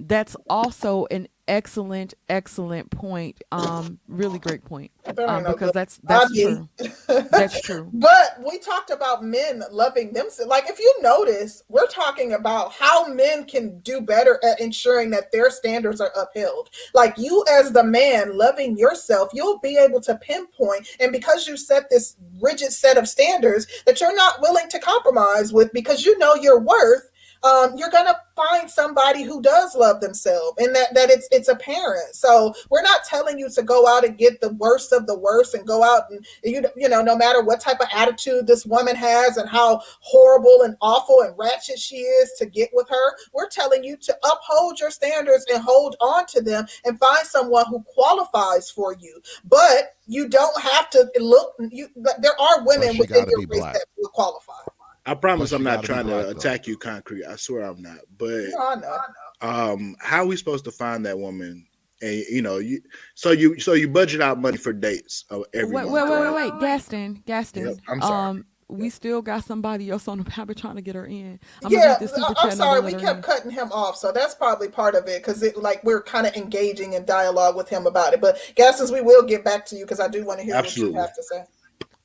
That's 0.00 0.34
also 0.48 1.06
an 1.10 1.28
excellent, 1.46 2.14
excellent 2.28 2.90
point. 2.90 3.42
Um, 3.52 3.98
really 4.08 4.38
great 4.38 4.64
point. 4.64 4.90
Um, 5.18 5.44
because 5.44 5.72
that's 5.72 5.98
that's 6.04 6.32
true. 6.32 6.68
That's 7.30 7.60
true. 7.60 7.90
But 7.92 8.38
we 8.46 8.58
talked 8.60 8.90
about 8.90 9.24
men 9.24 9.62
loving 9.70 10.12
themselves. 10.12 10.48
Like, 10.48 10.68
if 10.68 10.78
you 10.78 10.94
notice, 11.02 11.62
we're 11.68 11.88
talking 11.88 12.34
about 12.34 12.72
how 12.72 13.08
men 13.08 13.44
can 13.44 13.80
do 13.80 14.00
better 14.00 14.38
at 14.44 14.60
ensuring 14.60 15.10
that 15.10 15.32
their 15.32 15.50
standards 15.50 16.00
are 16.00 16.12
upheld. 16.16 16.70
Like, 16.94 17.18
you 17.18 17.44
as 17.50 17.72
the 17.72 17.82
man 17.82 18.38
loving 18.38 18.78
yourself, 18.78 19.30
you'll 19.34 19.58
be 19.58 19.76
able 19.76 20.00
to 20.02 20.16
pinpoint. 20.16 20.86
And 21.00 21.10
because 21.10 21.48
you 21.48 21.56
set 21.56 21.90
this 21.90 22.16
rigid 22.40 22.72
set 22.72 22.96
of 22.96 23.08
standards 23.08 23.66
that 23.86 24.00
you're 24.00 24.14
not 24.14 24.40
willing 24.40 24.68
to 24.68 24.78
compromise 24.78 25.52
with 25.52 25.72
because 25.72 26.06
you 26.06 26.16
know 26.18 26.36
your 26.36 26.60
worth, 26.60 27.10
um, 27.42 27.76
you're 27.76 27.90
gonna 27.90 28.16
find 28.36 28.70
somebody 28.70 29.22
who 29.22 29.40
does 29.40 29.74
love 29.74 30.00
themselves 30.00 30.54
and 30.58 30.74
that 30.74 30.94
that 30.94 31.10
it's 31.10 31.28
it's 31.30 31.48
apparent. 31.48 32.14
So 32.14 32.54
we're 32.70 32.82
not 32.82 33.04
telling 33.04 33.38
you 33.38 33.48
to 33.50 33.62
go 33.62 33.86
out 33.86 34.04
and 34.04 34.18
get 34.18 34.40
the 34.40 34.52
worst 34.54 34.92
of 34.92 35.06
the 35.06 35.18
worst 35.18 35.54
and 35.54 35.66
go 35.66 35.82
out 35.82 36.04
and 36.10 36.24
you 36.44 36.62
you 36.76 36.88
know 36.88 37.02
no 37.02 37.16
matter 37.16 37.42
what 37.42 37.60
type 37.60 37.80
of 37.80 37.88
attitude 37.92 38.46
this 38.46 38.66
woman 38.66 38.94
has 38.96 39.36
and 39.36 39.48
how 39.48 39.80
horrible 40.00 40.62
and 40.62 40.76
awful 40.80 41.22
and 41.22 41.36
ratchet 41.38 41.78
she 41.78 41.96
is 41.96 42.32
to 42.38 42.46
get 42.46 42.70
with 42.72 42.88
her. 42.88 43.16
We're 43.32 43.48
telling 43.48 43.84
you 43.84 43.96
to 43.96 44.16
uphold 44.24 44.78
your 44.78 44.90
standards 44.90 45.46
and 45.52 45.62
hold 45.62 45.96
on 46.00 46.26
to 46.26 46.42
them 46.42 46.66
and 46.84 46.98
find 46.98 47.26
someone 47.26 47.66
who 47.66 47.82
qualifies 47.94 48.70
for 48.70 48.94
you. 48.94 49.20
But 49.44 49.96
you 50.06 50.28
don't 50.28 50.60
have 50.60 50.90
to 50.90 51.10
look. 51.18 51.54
You 51.70 51.88
there 52.18 52.38
are 52.40 52.64
women 52.64 52.98
within 52.98 53.26
your 53.28 53.40
race 53.46 53.60
black. 53.60 53.74
that 53.74 53.86
will 53.96 54.08
qualify. 54.08 54.60
I 55.06 55.14
promise 55.14 55.50
But 55.50 55.56
I'm 55.56 55.62
not 55.64 55.70
gotta 55.76 55.80
be 55.82 55.86
trying 55.86 56.06
black, 56.06 56.20
to 56.26 56.34
though. 56.34 56.38
attack 56.38 56.66
you, 56.66 56.76
concrete. 56.76 57.24
I 57.24 57.36
swear 57.36 57.62
I'm 57.62 57.80
not. 57.82 57.98
But 58.18 58.28
No, 58.50 58.58
I 58.58 58.74
know. 58.76 58.98
um, 59.72 59.96
how 60.00 60.22
are 60.22 60.26
we 60.26 60.36
supposed 60.36 60.64
to 60.66 60.70
find 60.70 61.04
that 61.06 61.18
woman? 61.18 61.66
And 62.02 62.24
you 62.30 62.40
know, 62.42 62.58
you 62.58 62.80
so 63.14 63.30
you 63.30 63.58
so 63.60 63.74
you 63.74 63.88
budget 63.88 64.20
out 64.22 64.40
money 64.40 64.56
for 64.56 64.72
dates 64.72 65.24
every 65.52 65.74
Wait, 65.74 65.82
month. 65.84 65.90
wait, 65.92 66.04
wait, 66.04 66.10
right? 66.10 66.34
wait, 66.34 66.52
wait, 66.52 66.60
Gaston, 66.60 67.22
Gaston. 67.26 67.66
Yep, 67.66 67.76
I'm 67.88 68.00
sorry. 68.00 68.28
Um, 68.30 68.44
we 68.68 68.88
still 68.88 69.20
got 69.20 69.44
somebody 69.44 69.90
else 69.90 70.06
on 70.06 70.18
the 70.18 70.24
panel 70.24 70.54
trying 70.54 70.76
to 70.76 70.80
get 70.80 70.94
her 70.94 71.04
in. 71.04 71.40
I'm 71.64 71.72
yeah, 71.72 71.96
this 71.98 72.12
super 72.14 72.30
I- 72.30 72.34
chat. 72.34 72.44
I'm 72.52 72.56
sorry, 72.56 72.80
we'll 72.80 72.86
we 72.86 72.92
let 72.92 73.00
her 73.00 73.06
kept 73.06 73.16
in. 73.18 73.22
cutting 73.24 73.50
him 73.50 73.72
off, 73.72 73.96
so 73.96 74.12
that's 74.12 74.34
probably 74.34 74.68
part 74.68 74.94
of 74.94 75.08
it 75.08 75.20
because 75.22 75.42
it 75.42 75.56
like 75.58 75.82
we're 75.84 76.02
kind 76.02 76.26
of 76.26 76.34
engaging 76.36 76.92
in 76.94 77.04
dialogue 77.04 77.56
with 77.56 77.68
him 77.68 77.86
about 77.86 78.14
it. 78.14 78.20
But 78.20 78.38
Gaskins, 78.54 78.92
we 78.92 79.00
will 79.02 79.24
get 79.24 79.44
back 79.44 79.66
to 79.66 79.76
you 79.76 79.84
because 79.84 79.98
I 80.00 80.08
do 80.08 80.24
want 80.24 80.38
to 80.38 80.44
hear 80.46 80.54
Absolutely. 80.54 80.94
what 80.94 81.00
you 81.00 81.06
have 81.06 81.14
to 81.16 81.22
say. 81.24 81.44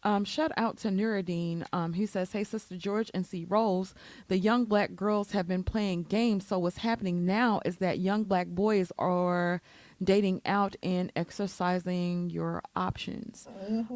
Um, 0.05 0.23
shout 0.23 0.51
out 0.55 0.77
to 0.77 0.89
Nuruddin. 0.89 1.65
Um, 1.73 1.93
he 1.93 2.05
says, 2.05 2.31
"Hey, 2.31 2.43
Sister 2.43 2.77
George 2.77 3.09
and 3.13 3.25
C 3.25 3.45
Rose, 3.49 3.95
the 4.27 4.37
young 4.37 4.65
black 4.65 4.95
girls 4.95 5.31
have 5.31 5.47
been 5.47 5.63
playing 5.63 6.03
games. 6.03 6.45
So 6.45 6.59
what's 6.59 6.77
happening 6.77 7.25
now 7.25 7.59
is 7.65 7.77
that 7.77 7.97
young 7.99 8.23
black 8.23 8.47
boys 8.47 8.91
are 8.99 9.61
dating 10.03 10.41
out 10.45 10.75
and 10.83 11.11
exercising 11.15 12.29
your 12.29 12.61
options. 12.75 13.47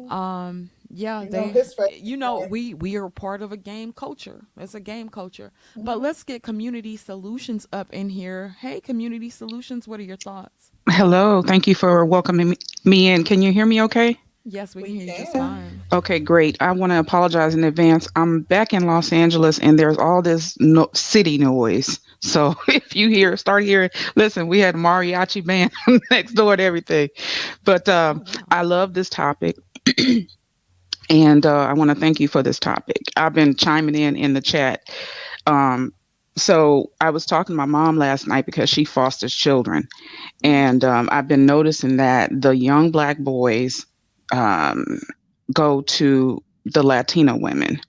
Um, 0.08 0.70
yeah, 0.92 1.22
You 1.22 1.30
know, 1.30 1.46
they. 1.46 1.48
his 1.52 1.74
You 2.00 2.16
know, 2.16 2.46
we 2.50 2.74
we 2.74 2.96
are 2.96 3.08
part 3.08 3.40
of 3.40 3.52
a 3.52 3.56
game 3.56 3.92
culture. 3.92 4.46
It's 4.56 4.74
a 4.74 4.80
game 4.80 5.10
culture. 5.10 5.52
But 5.76 6.00
let's 6.00 6.24
get 6.24 6.42
community 6.42 6.96
solutions 6.96 7.68
up 7.72 7.92
in 7.92 8.08
here. 8.08 8.56
Hey, 8.58 8.80
community 8.80 9.30
solutions, 9.30 9.86
what 9.86 10.00
are 10.00 10.04
your 10.04 10.16
thoughts? 10.16 10.72
Hello, 10.88 11.42
thank 11.42 11.68
you 11.68 11.76
for 11.76 12.04
welcoming 12.04 12.50
me- 12.50 12.58
me 12.84 13.08
in. 13.08 13.22
Can 13.22 13.42
you 13.42 13.52
hear 13.52 13.64
me 13.66 13.80
okay? 13.82 14.18
Yes, 14.50 14.74
we, 14.74 14.82
We 14.82 14.88
can 14.88 14.96
hear 14.96 15.06
you 15.06 15.12
just 15.24 15.32
fine. 15.32 15.80
Okay, 15.92 16.18
great. 16.20 16.56
I 16.60 16.72
want 16.72 16.92
to 16.92 16.98
apologize 16.98 17.54
in 17.54 17.64
advance. 17.64 18.08
I'm 18.16 18.42
back 18.42 18.72
in 18.72 18.86
Los 18.86 19.12
Angeles 19.12 19.58
and 19.58 19.78
there's 19.78 19.98
all 19.98 20.22
this 20.22 20.56
no- 20.60 20.90
city 20.94 21.38
noise. 21.38 21.98
So 22.20 22.54
if 22.68 22.94
you 22.96 23.08
hear, 23.08 23.36
start 23.36 23.64
hearing, 23.64 23.90
listen, 24.16 24.48
we 24.48 24.58
had 24.60 24.74
a 24.74 24.78
mariachi 24.78 25.44
band 25.44 25.72
next 26.10 26.34
door 26.34 26.56
to 26.56 26.62
everything. 26.62 27.08
But 27.64 27.88
um, 27.88 28.22
Oh, 28.26 28.32
wow. 28.34 28.44
I 28.50 28.62
love 28.62 28.94
this 28.94 29.08
topic. 29.08 29.56
and 31.10 31.46
uh, 31.46 31.64
I 31.64 31.72
want 31.72 31.90
to 31.90 31.94
thank 31.96 32.20
you 32.20 32.28
for 32.28 32.42
this 32.42 32.58
topic. 32.58 33.02
I've 33.16 33.34
been 33.34 33.54
chiming 33.56 33.94
in 33.94 34.16
in 34.16 34.34
the 34.34 34.40
chat. 34.40 34.80
Um, 35.46 35.92
so 36.36 36.90
I 37.00 37.10
was 37.10 37.26
talking 37.26 37.54
to 37.54 37.56
my 37.58 37.66
mom 37.66 37.96
last 37.96 38.26
night 38.26 38.46
because 38.46 38.70
she 38.70 38.84
fosters 38.84 39.34
children. 39.34 39.88
And 40.42 40.84
um, 40.84 41.08
I've 41.12 41.28
been 41.28 41.46
noticing 41.46 41.96
that 41.96 42.30
the 42.40 42.56
young 42.56 42.90
black 42.90 43.18
boys 43.18 43.86
um, 44.32 45.00
go 45.52 45.82
to 45.82 46.42
the 46.64 46.82
Latina 46.82 47.36
women. 47.36 47.80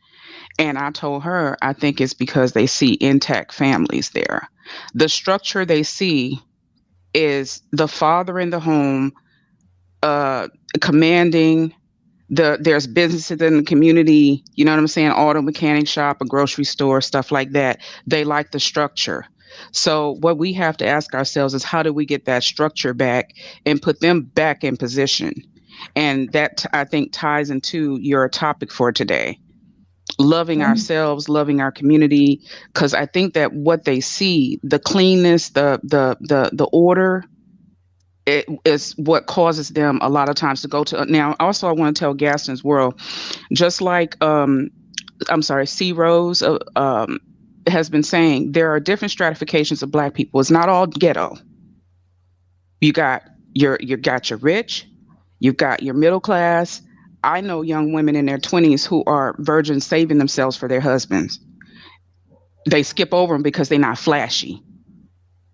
And 0.60 0.78
I 0.78 0.92
told 0.92 1.24
her, 1.24 1.58
I 1.62 1.74
think 1.74 2.00
it's 2.00 2.14
because 2.14 2.54
they 2.54 2.68
see 2.68 2.98
intact 3.02 3.54
families 3.54 4.12
there. 4.12 4.48
The 4.94 5.10
structure 5.10 5.66
they 5.66 5.84
see 5.84 6.40
is 7.14 7.62
the 7.72 7.88
father 7.88 8.40
in 8.40 8.52
the 8.52 8.60
home, 8.60 9.12
uh, 10.04 10.48
commanding. 10.80 11.74
The 12.30 12.58
there's 12.62 12.88
businesses 12.88 13.42
in 13.42 13.58
the 13.58 13.64
community, 13.64 14.42
you 14.56 14.64
know 14.64 14.72
what 14.72 14.80
I'm 14.80 14.88
saying? 14.88 15.12
Auto 15.12 15.42
mechanic 15.42 15.86
shop, 15.86 16.22
a 16.22 16.26
grocery 16.26 16.64
store, 16.64 17.02
stuff 17.02 17.30
like 17.30 17.52
that. 17.52 17.82
They 18.08 18.24
like 18.24 18.52
the 18.52 18.60
structure. 18.60 19.26
So 19.74 20.16
what 20.22 20.38
we 20.38 20.54
have 20.54 20.78
to 20.78 20.88
ask 20.88 21.14
ourselves 21.14 21.54
is 21.54 21.64
how 21.64 21.84
do 21.84 21.92
we 21.92 22.06
get 22.06 22.24
that 22.26 22.44
structure 22.44 22.94
back 22.94 23.32
and 23.66 23.82
put 23.82 24.00
them 24.00 24.22
back 24.22 24.64
in 24.64 24.78
position? 24.78 25.34
And 25.96 26.32
that 26.34 26.66
I 26.74 26.86
think 26.86 27.12
ties 27.12 27.50
into 27.50 27.98
your 28.02 28.28
topic 28.30 28.72
for 28.72 28.92
today. 28.92 29.40
Loving 30.20 30.60
Mhm. 30.60 30.66
ourselves, 30.66 31.30
loving 31.30 31.62
our 31.62 31.72
community, 31.72 32.42
because 32.74 32.94
I 32.94 33.06
think 33.06 33.34
that 33.34 33.54
what 33.54 33.86
they 33.86 34.00
see, 34.02 34.60
the 34.64 34.80
cleanness, 34.80 35.50
the 35.52 35.80
the 35.84 36.18
the 36.22 36.50
the 36.54 36.66
order, 36.66 37.24
it 38.26 38.46
is 38.66 38.94
what 38.98 39.26
causes 39.28 39.70
them 39.70 40.00
a 40.02 40.10
lot 40.10 40.30
of 40.30 40.36
times 40.36 40.62
to 40.62 40.68
go 40.68 40.84
to. 40.86 41.06
Now, 41.06 41.36
also, 41.40 41.68
I 41.68 41.72
want 41.72 41.96
to 41.96 42.00
tell 42.00 42.14
Gaston's 42.14 42.64
World, 42.64 43.00
just 43.54 43.82
like 43.82 44.22
um, 44.24 44.70
I'm 45.30 45.42
sorry, 45.42 45.66
C 45.68 45.92
Rose 45.92 46.42
uh, 46.42 46.58
um, 46.76 47.20
has 47.68 47.90
been 47.90 48.04
saying, 48.04 48.52
there 48.52 48.70
are 48.72 48.80
different 48.80 49.12
stratifications 49.12 49.82
of 49.82 49.92
Black 49.92 50.14
people. 50.14 50.40
It's 50.40 50.52
not 50.52 50.70
all 50.70 50.88
ghetto. 50.88 51.38
You 52.82 52.94
got 52.94 53.24
your 53.54 53.78
you 53.82 53.98
got 53.98 54.30
your 54.30 54.40
rich, 54.40 54.88
you've 55.42 55.58
got 55.58 55.84
your 55.84 55.94
middle 55.96 56.22
class. 56.22 56.82
I 57.24 57.42
know 57.42 57.62
young 57.62 57.94
women 57.94 58.16
in 58.16 58.26
their 58.26 58.40
20s 58.40 58.88
who 58.88 59.04
are 59.06 59.36
virgins 59.40 59.86
saving 59.86 60.18
themselves 60.20 60.58
for 60.58 60.70
their 60.70 60.82
husbands. 60.82 61.40
They 62.70 62.84
skip 62.84 63.14
over 63.14 63.36
them 63.36 63.44
because 63.44 63.70
they're 63.70 63.78
not 63.80 63.98
flashy. 63.98 64.64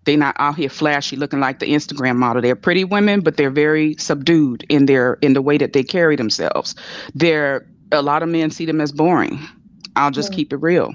They're 0.04 0.16
not 0.16 0.36
out 0.38 0.56
here 0.56 0.70
flashy 0.70 1.16
looking 1.16 1.40
like 1.40 1.58
the 1.58 1.66
Instagram 1.74 2.16
model. 2.16 2.40
They're 2.40 2.56
pretty 2.56 2.84
women, 2.84 3.20
but 3.20 3.36
they're 3.36 3.50
very 3.50 3.96
subdued 3.98 4.64
in 4.70 4.86
their 4.86 5.14
in 5.20 5.34
the 5.34 5.42
way 5.42 5.58
that 5.58 5.74
they 5.74 5.82
carry 5.82 6.16
themselves. 6.16 6.74
They're 7.14 7.66
a 7.92 8.02
lot 8.02 8.22
of 8.22 8.28
men 8.30 8.50
see 8.50 8.66
them 8.66 8.80
as 8.80 8.92
boring. 8.92 9.38
I'll 9.96 10.10
just 10.10 10.32
Yeah. 10.32 10.36
keep 10.36 10.52
it 10.52 10.58
real. 10.58 10.94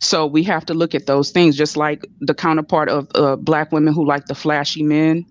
So 0.00 0.26
we 0.26 0.42
have 0.44 0.64
to 0.66 0.74
look 0.74 0.94
at 0.94 1.06
those 1.06 1.30
things, 1.30 1.56
just 1.56 1.76
like 1.76 2.06
the 2.20 2.34
counterpart 2.34 2.88
of 2.88 3.08
uh, 3.14 3.36
black 3.36 3.72
women 3.72 3.94
who 3.94 4.06
like 4.06 4.26
the 4.26 4.34
flashy 4.34 4.82
men. 4.82 5.24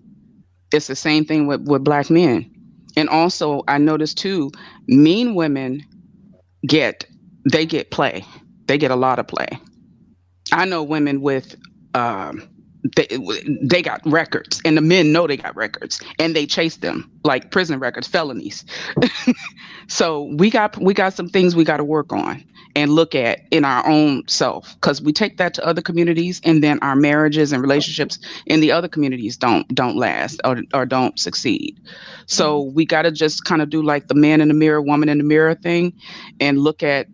It's 0.72 0.86
the 0.86 0.96
same 0.96 1.24
thing 1.24 1.46
with, 1.46 1.62
with 1.68 1.84
black 1.84 2.10
men. 2.10 2.50
And 2.96 3.08
also, 3.08 3.62
I 3.68 3.78
noticed 3.78 4.18
too, 4.18 4.50
mean 4.86 5.34
women 5.34 5.84
get 6.66 7.04
they 7.50 7.66
get 7.66 7.90
play. 7.90 8.24
They 8.66 8.78
get 8.78 8.90
a 8.90 8.96
lot 8.96 9.18
of 9.18 9.26
play. 9.26 9.48
I 10.52 10.64
know 10.64 10.82
women 10.82 11.20
with 11.20 11.56
um, 11.94 12.48
they 12.96 13.06
they 13.62 13.82
got 13.82 14.00
records, 14.04 14.60
and 14.64 14.76
the 14.76 14.80
men 14.80 15.12
know 15.12 15.26
they 15.26 15.36
got 15.36 15.56
records, 15.56 16.00
and 16.18 16.34
they 16.34 16.46
chase 16.46 16.76
them 16.76 17.10
like 17.24 17.50
prison 17.50 17.78
records, 17.78 18.06
felonies. 18.06 18.64
so 19.88 20.24
we 20.36 20.50
got 20.50 20.76
we 20.80 20.94
got 20.94 21.14
some 21.14 21.28
things 21.28 21.54
we 21.54 21.64
got 21.64 21.78
to 21.78 21.84
work 21.84 22.12
on 22.12 22.44
and 22.76 22.92
look 22.92 23.14
at 23.14 23.40
in 23.50 23.64
our 23.64 23.86
own 23.86 24.26
self 24.28 24.74
because 24.74 25.02
we 25.02 25.12
take 25.12 25.36
that 25.38 25.54
to 25.54 25.66
other 25.66 25.82
communities 25.82 26.40
and 26.44 26.62
then 26.62 26.78
our 26.80 26.96
marriages 26.96 27.52
and 27.52 27.62
relationships 27.62 28.18
in 28.46 28.60
the 28.60 28.72
other 28.72 28.88
communities 28.88 29.36
don't 29.36 29.66
don't 29.74 29.96
last 29.96 30.40
or, 30.44 30.62
or 30.74 30.86
don't 30.86 31.18
succeed. 31.18 31.78
So 32.26 32.62
we 32.62 32.84
got 32.84 33.02
to 33.02 33.10
just 33.10 33.44
kind 33.44 33.62
of 33.62 33.70
do 33.70 33.82
like 33.82 34.08
the 34.08 34.14
man 34.14 34.40
in 34.40 34.48
the 34.48 34.54
mirror 34.54 34.82
woman 34.82 35.08
in 35.08 35.18
the 35.18 35.24
mirror 35.24 35.54
thing 35.54 35.92
and 36.40 36.58
look 36.58 36.82
at 36.82 37.06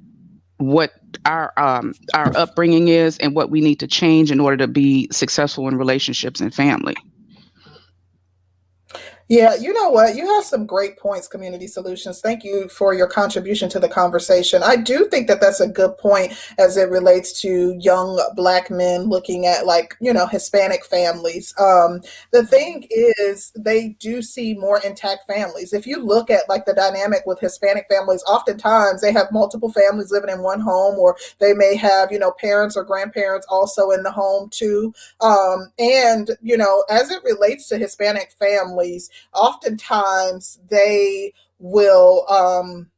what 0.58 0.92
our 1.26 1.52
um 1.58 1.94
our 2.14 2.34
upbringing 2.36 2.88
is 2.88 3.18
and 3.18 3.34
what 3.34 3.50
we 3.50 3.60
need 3.60 3.80
to 3.80 3.86
change 3.86 4.30
in 4.30 4.40
order 4.40 4.56
to 4.56 4.66
be 4.66 5.08
successful 5.12 5.68
in 5.68 5.76
relationships 5.76 6.40
and 6.40 6.54
family 6.54 6.96
Yeah, 9.28 9.56
you 9.56 9.72
know 9.72 9.88
what? 9.90 10.14
You 10.14 10.24
have 10.34 10.44
some 10.44 10.66
great 10.66 10.96
points, 10.98 11.26
Community 11.26 11.66
Solutions. 11.66 12.20
Thank 12.20 12.44
you 12.44 12.68
for 12.68 12.94
your 12.94 13.08
contribution 13.08 13.68
to 13.70 13.80
the 13.80 13.88
conversation. 13.88 14.62
I 14.62 14.76
do 14.76 15.08
think 15.10 15.26
that 15.26 15.40
that's 15.40 15.58
a 15.58 15.66
good 15.66 15.98
point 15.98 16.32
as 16.60 16.76
it 16.76 16.90
relates 16.90 17.40
to 17.40 17.76
young 17.80 18.22
Black 18.36 18.70
men 18.70 19.08
looking 19.08 19.44
at, 19.46 19.66
like, 19.66 19.96
you 20.00 20.12
know, 20.12 20.28
Hispanic 20.28 20.84
families. 20.84 21.52
Um, 21.58 22.02
the 22.30 22.46
thing 22.46 22.86
is, 22.90 23.50
they 23.56 23.96
do 23.98 24.22
see 24.22 24.54
more 24.54 24.80
intact 24.84 25.26
families. 25.26 25.72
If 25.72 25.88
you 25.88 26.00
look 26.04 26.30
at, 26.30 26.48
like, 26.48 26.64
the 26.64 26.72
dynamic 26.74 27.22
with 27.26 27.40
Hispanic 27.40 27.86
families, 27.90 28.22
oftentimes 28.28 29.00
they 29.00 29.12
have 29.12 29.32
multiple 29.32 29.72
families 29.72 30.12
living 30.12 30.30
in 30.30 30.40
one 30.40 30.60
home, 30.60 31.00
or 31.00 31.16
they 31.40 31.52
may 31.52 31.74
have, 31.74 32.12
you 32.12 32.20
know, 32.20 32.30
parents 32.40 32.76
or 32.76 32.84
grandparents 32.84 33.46
also 33.50 33.90
in 33.90 34.04
the 34.04 34.12
home 34.12 34.50
too. 34.50 34.94
Um, 35.20 35.72
and, 35.80 36.30
you 36.42 36.56
know, 36.56 36.84
as 36.88 37.10
it 37.10 37.24
relates 37.24 37.66
to 37.70 37.76
Hispanic 37.78 38.32
families, 38.38 39.10
oftentimes 39.32 40.58
they 40.68 41.32
will 41.58 42.26
um, 42.28 42.90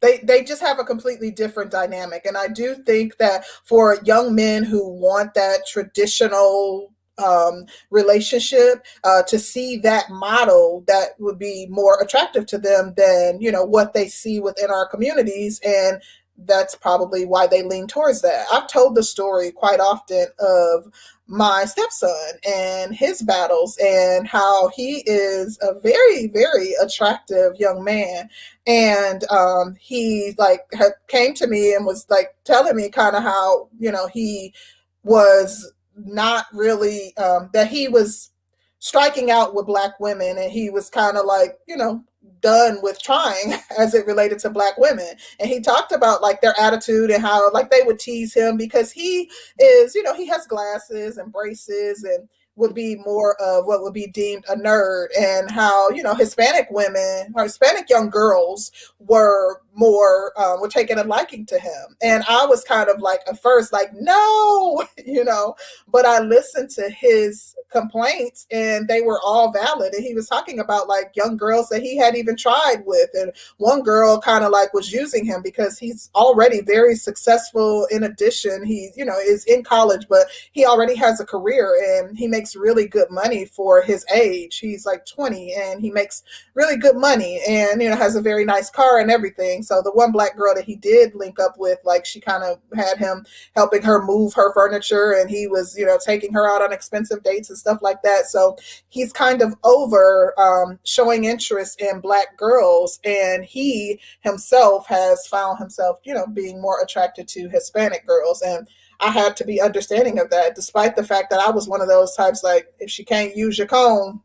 they 0.00 0.18
they 0.18 0.44
just 0.44 0.62
have 0.62 0.78
a 0.78 0.84
completely 0.84 1.30
different 1.30 1.70
dynamic. 1.70 2.26
And 2.26 2.36
i 2.36 2.48
do 2.48 2.74
think 2.74 3.16
that 3.18 3.44
for 3.64 3.98
young 4.04 4.34
men 4.34 4.62
who 4.64 4.88
want 4.88 5.34
that 5.34 5.66
traditional 5.66 6.92
um, 7.18 7.64
relationship 7.90 8.84
uh, 9.04 9.22
to 9.22 9.38
see 9.38 9.78
that 9.78 10.10
model 10.10 10.84
that 10.86 11.18
would 11.18 11.38
be 11.38 11.66
more 11.70 11.98
attractive 12.02 12.46
to 12.46 12.58
them 12.58 12.92
than 12.96 13.40
you 13.40 13.50
know 13.50 13.64
what 13.64 13.94
they 13.94 14.06
see 14.06 14.38
within 14.40 14.70
our 14.70 14.86
communities 14.86 15.60
and 15.64 16.02
that's 16.44 16.74
probably 16.74 17.24
why 17.24 17.46
they 17.46 17.62
lean 17.62 17.86
towards 17.86 18.22
that. 18.22 18.46
I've 18.52 18.68
told 18.68 18.94
the 18.94 19.02
story 19.02 19.50
quite 19.50 19.80
often 19.80 20.26
of 20.38 20.92
my 21.28 21.64
stepson 21.64 22.38
and 22.48 22.94
his 22.94 23.22
battles 23.22 23.76
and 23.82 24.28
how 24.28 24.68
he 24.68 25.02
is 25.06 25.58
a 25.60 25.78
very 25.80 26.28
very 26.28 26.72
attractive 26.80 27.56
young 27.58 27.82
man. 27.82 28.28
And 28.66 29.28
um 29.30 29.76
he 29.80 30.34
like 30.38 30.60
had 30.72 30.92
came 31.08 31.34
to 31.34 31.46
me 31.46 31.74
and 31.74 31.84
was 31.84 32.06
like 32.10 32.36
telling 32.44 32.76
me 32.76 32.90
kind 32.90 33.16
of 33.16 33.22
how 33.22 33.68
you 33.78 33.90
know 33.90 34.06
he 34.06 34.54
was 35.02 35.72
not 35.96 36.46
really 36.52 37.16
um 37.16 37.50
that 37.52 37.68
he 37.68 37.88
was 37.88 38.30
striking 38.78 39.30
out 39.30 39.54
with 39.54 39.66
black 39.66 39.98
women 39.98 40.36
and 40.38 40.52
he 40.52 40.70
was 40.70 40.90
kind 40.90 41.16
of 41.16 41.24
like 41.24 41.58
you 41.66 41.76
know 41.76 42.04
done 42.46 42.78
with 42.80 43.02
trying 43.02 43.54
as 43.78 43.92
it 43.92 44.06
related 44.06 44.38
to 44.38 44.50
black 44.50 44.78
women. 44.78 45.14
And 45.40 45.50
he 45.50 45.60
talked 45.60 45.90
about 45.90 46.22
like 46.22 46.40
their 46.40 46.54
attitude 46.58 47.10
and 47.10 47.20
how 47.20 47.50
like 47.52 47.70
they 47.70 47.82
would 47.82 47.98
tease 47.98 48.32
him 48.32 48.56
because 48.56 48.92
he 48.92 49.28
is 49.58 49.94
you 49.96 50.02
know 50.04 50.14
he 50.14 50.26
has 50.28 50.46
glasses 50.46 51.18
and 51.18 51.32
braces 51.32 52.04
and 52.04 52.28
would 52.56 52.74
be 52.74 52.96
more 52.96 53.40
of 53.40 53.66
what 53.66 53.82
would 53.82 53.92
be 53.92 54.06
deemed 54.08 54.44
a 54.48 54.56
nerd 54.56 55.06
and 55.18 55.50
how 55.50 55.88
you 55.90 56.02
know 56.02 56.14
hispanic 56.14 56.66
women 56.70 57.32
or 57.34 57.44
hispanic 57.44 57.88
young 57.88 58.10
girls 58.10 58.72
were 58.98 59.62
more 59.74 60.32
um, 60.40 60.60
were 60.60 60.68
taking 60.68 60.98
a 60.98 61.04
liking 61.04 61.44
to 61.46 61.58
him. 61.58 61.96
And 62.02 62.24
i 62.28 62.44
was 62.46 62.64
kind 62.64 62.88
of 62.88 63.00
like 63.00 63.20
at 63.28 63.40
first 63.40 63.72
like 63.72 63.90
no 63.94 64.82
you 65.06 65.24
know 65.24 65.54
but 65.88 66.04
i 66.06 66.20
listened 66.20 66.70
to 66.70 66.88
his 66.90 67.54
complaints 67.70 68.46
and 68.50 68.88
they 68.88 69.00
were 69.00 69.20
all 69.24 69.52
valid. 69.52 69.92
And 69.92 70.04
he 70.04 70.14
was 70.14 70.28
talking 70.28 70.60
about 70.60 70.88
like 70.88 71.12
young 71.14 71.36
girls 71.36 71.68
that 71.68 71.82
he 71.82 71.96
had 71.96 72.16
even 72.16 72.36
tried 72.36 72.82
with. 72.86 73.10
And 73.14 73.32
one 73.58 73.82
girl 73.82 74.20
kind 74.20 74.44
of 74.44 74.50
like 74.50 74.72
was 74.72 74.92
using 74.92 75.24
him 75.24 75.42
because 75.42 75.78
he's 75.78 76.10
already 76.14 76.60
very 76.62 76.94
successful. 76.94 77.86
In 77.90 78.04
addition 78.04 78.64
he 78.64 78.90
you 78.96 79.04
know 79.04 79.18
is 79.18 79.44
in 79.44 79.62
college 79.62 80.06
but 80.08 80.26
he 80.52 80.64
already 80.64 80.94
has 80.94 81.20
a 81.20 81.26
career 81.26 81.76
and 81.98 82.16
he 82.16 82.26
makes 82.28 82.45
really 82.54 82.86
good 82.86 83.10
money 83.10 83.46
for 83.46 83.82
his 83.82 84.04
age 84.14 84.58
he's 84.58 84.86
like 84.86 85.04
20 85.06 85.54
and 85.54 85.80
he 85.80 85.90
makes 85.90 86.22
really 86.54 86.76
good 86.76 86.96
money 86.96 87.40
and 87.48 87.82
you 87.82 87.88
know 87.88 87.96
has 87.96 88.14
a 88.14 88.20
very 88.20 88.44
nice 88.44 88.70
car 88.70 89.00
and 89.00 89.10
everything 89.10 89.62
so 89.62 89.82
the 89.82 89.90
one 89.90 90.12
black 90.12 90.36
girl 90.36 90.54
that 90.54 90.64
he 90.64 90.76
did 90.76 91.14
link 91.14 91.40
up 91.40 91.54
with, 91.58 91.78
like 91.84 92.06
she 92.06 92.20
kind 92.20 92.44
of 92.44 92.58
had 92.74 92.98
him 92.98 93.24
helping 93.54 93.82
her 93.82 94.04
move 94.04 94.34
her 94.34 94.52
furniture 94.52 95.12
and 95.12 95.30
he 95.30 95.46
was, 95.46 95.76
you 95.76 95.86
know, 95.86 95.98
taking 96.04 96.32
her 96.32 96.48
out 96.48 96.62
on 96.62 96.72
expensive 96.72 97.22
dates 97.22 97.48
and 97.48 97.58
stuff 97.58 97.78
like 97.82 98.02
that. 98.02 98.26
So 98.26 98.56
he's 98.88 99.12
kind 99.12 99.42
of 99.42 99.54
over 99.64 100.34
um, 100.38 100.78
showing 100.84 101.24
interest 101.24 101.80
in 101.80 102.00
black 102.00 102.36
girls. 102.36 103.00
And 103.04 103.44
he 103.44 104.00
himself 104.20 104.86
has 104.86 105.26
found 105.26 105.58
himself, 105.58 105.98
you 106.04 106.14
know, 106.14 106.26
being 106.26 106.60
more 106.60 106.80
attracted 106.82 107.28
to 107.28 107.48
Hispanic 107.48 108.06
girls. 108.06 108.42
And 108.42 108.68
I 109.00 109.10
had 109.10 109.36
to 109.36 109.44
be 109.44 109.60
understanding 109.60 110.18
of 110.18 110.30
that, 110.30 110.54
despite 110.54 110.96
the 110.96 111.04
fact 111.04 111.30
that 111.30 111.40
I 111.40 111.50
was 111.50 111.68
one 111.68 111.80
of 111.80 111.88
those 111.88 112.14
types 112.14 112.42
like, 112.42 112.72
if 112.78 112.90
she 112.90 113.04
can't 113.04 113.36
use 113.36 113.58
your 113.58 113.66
comb, 113.66 114.22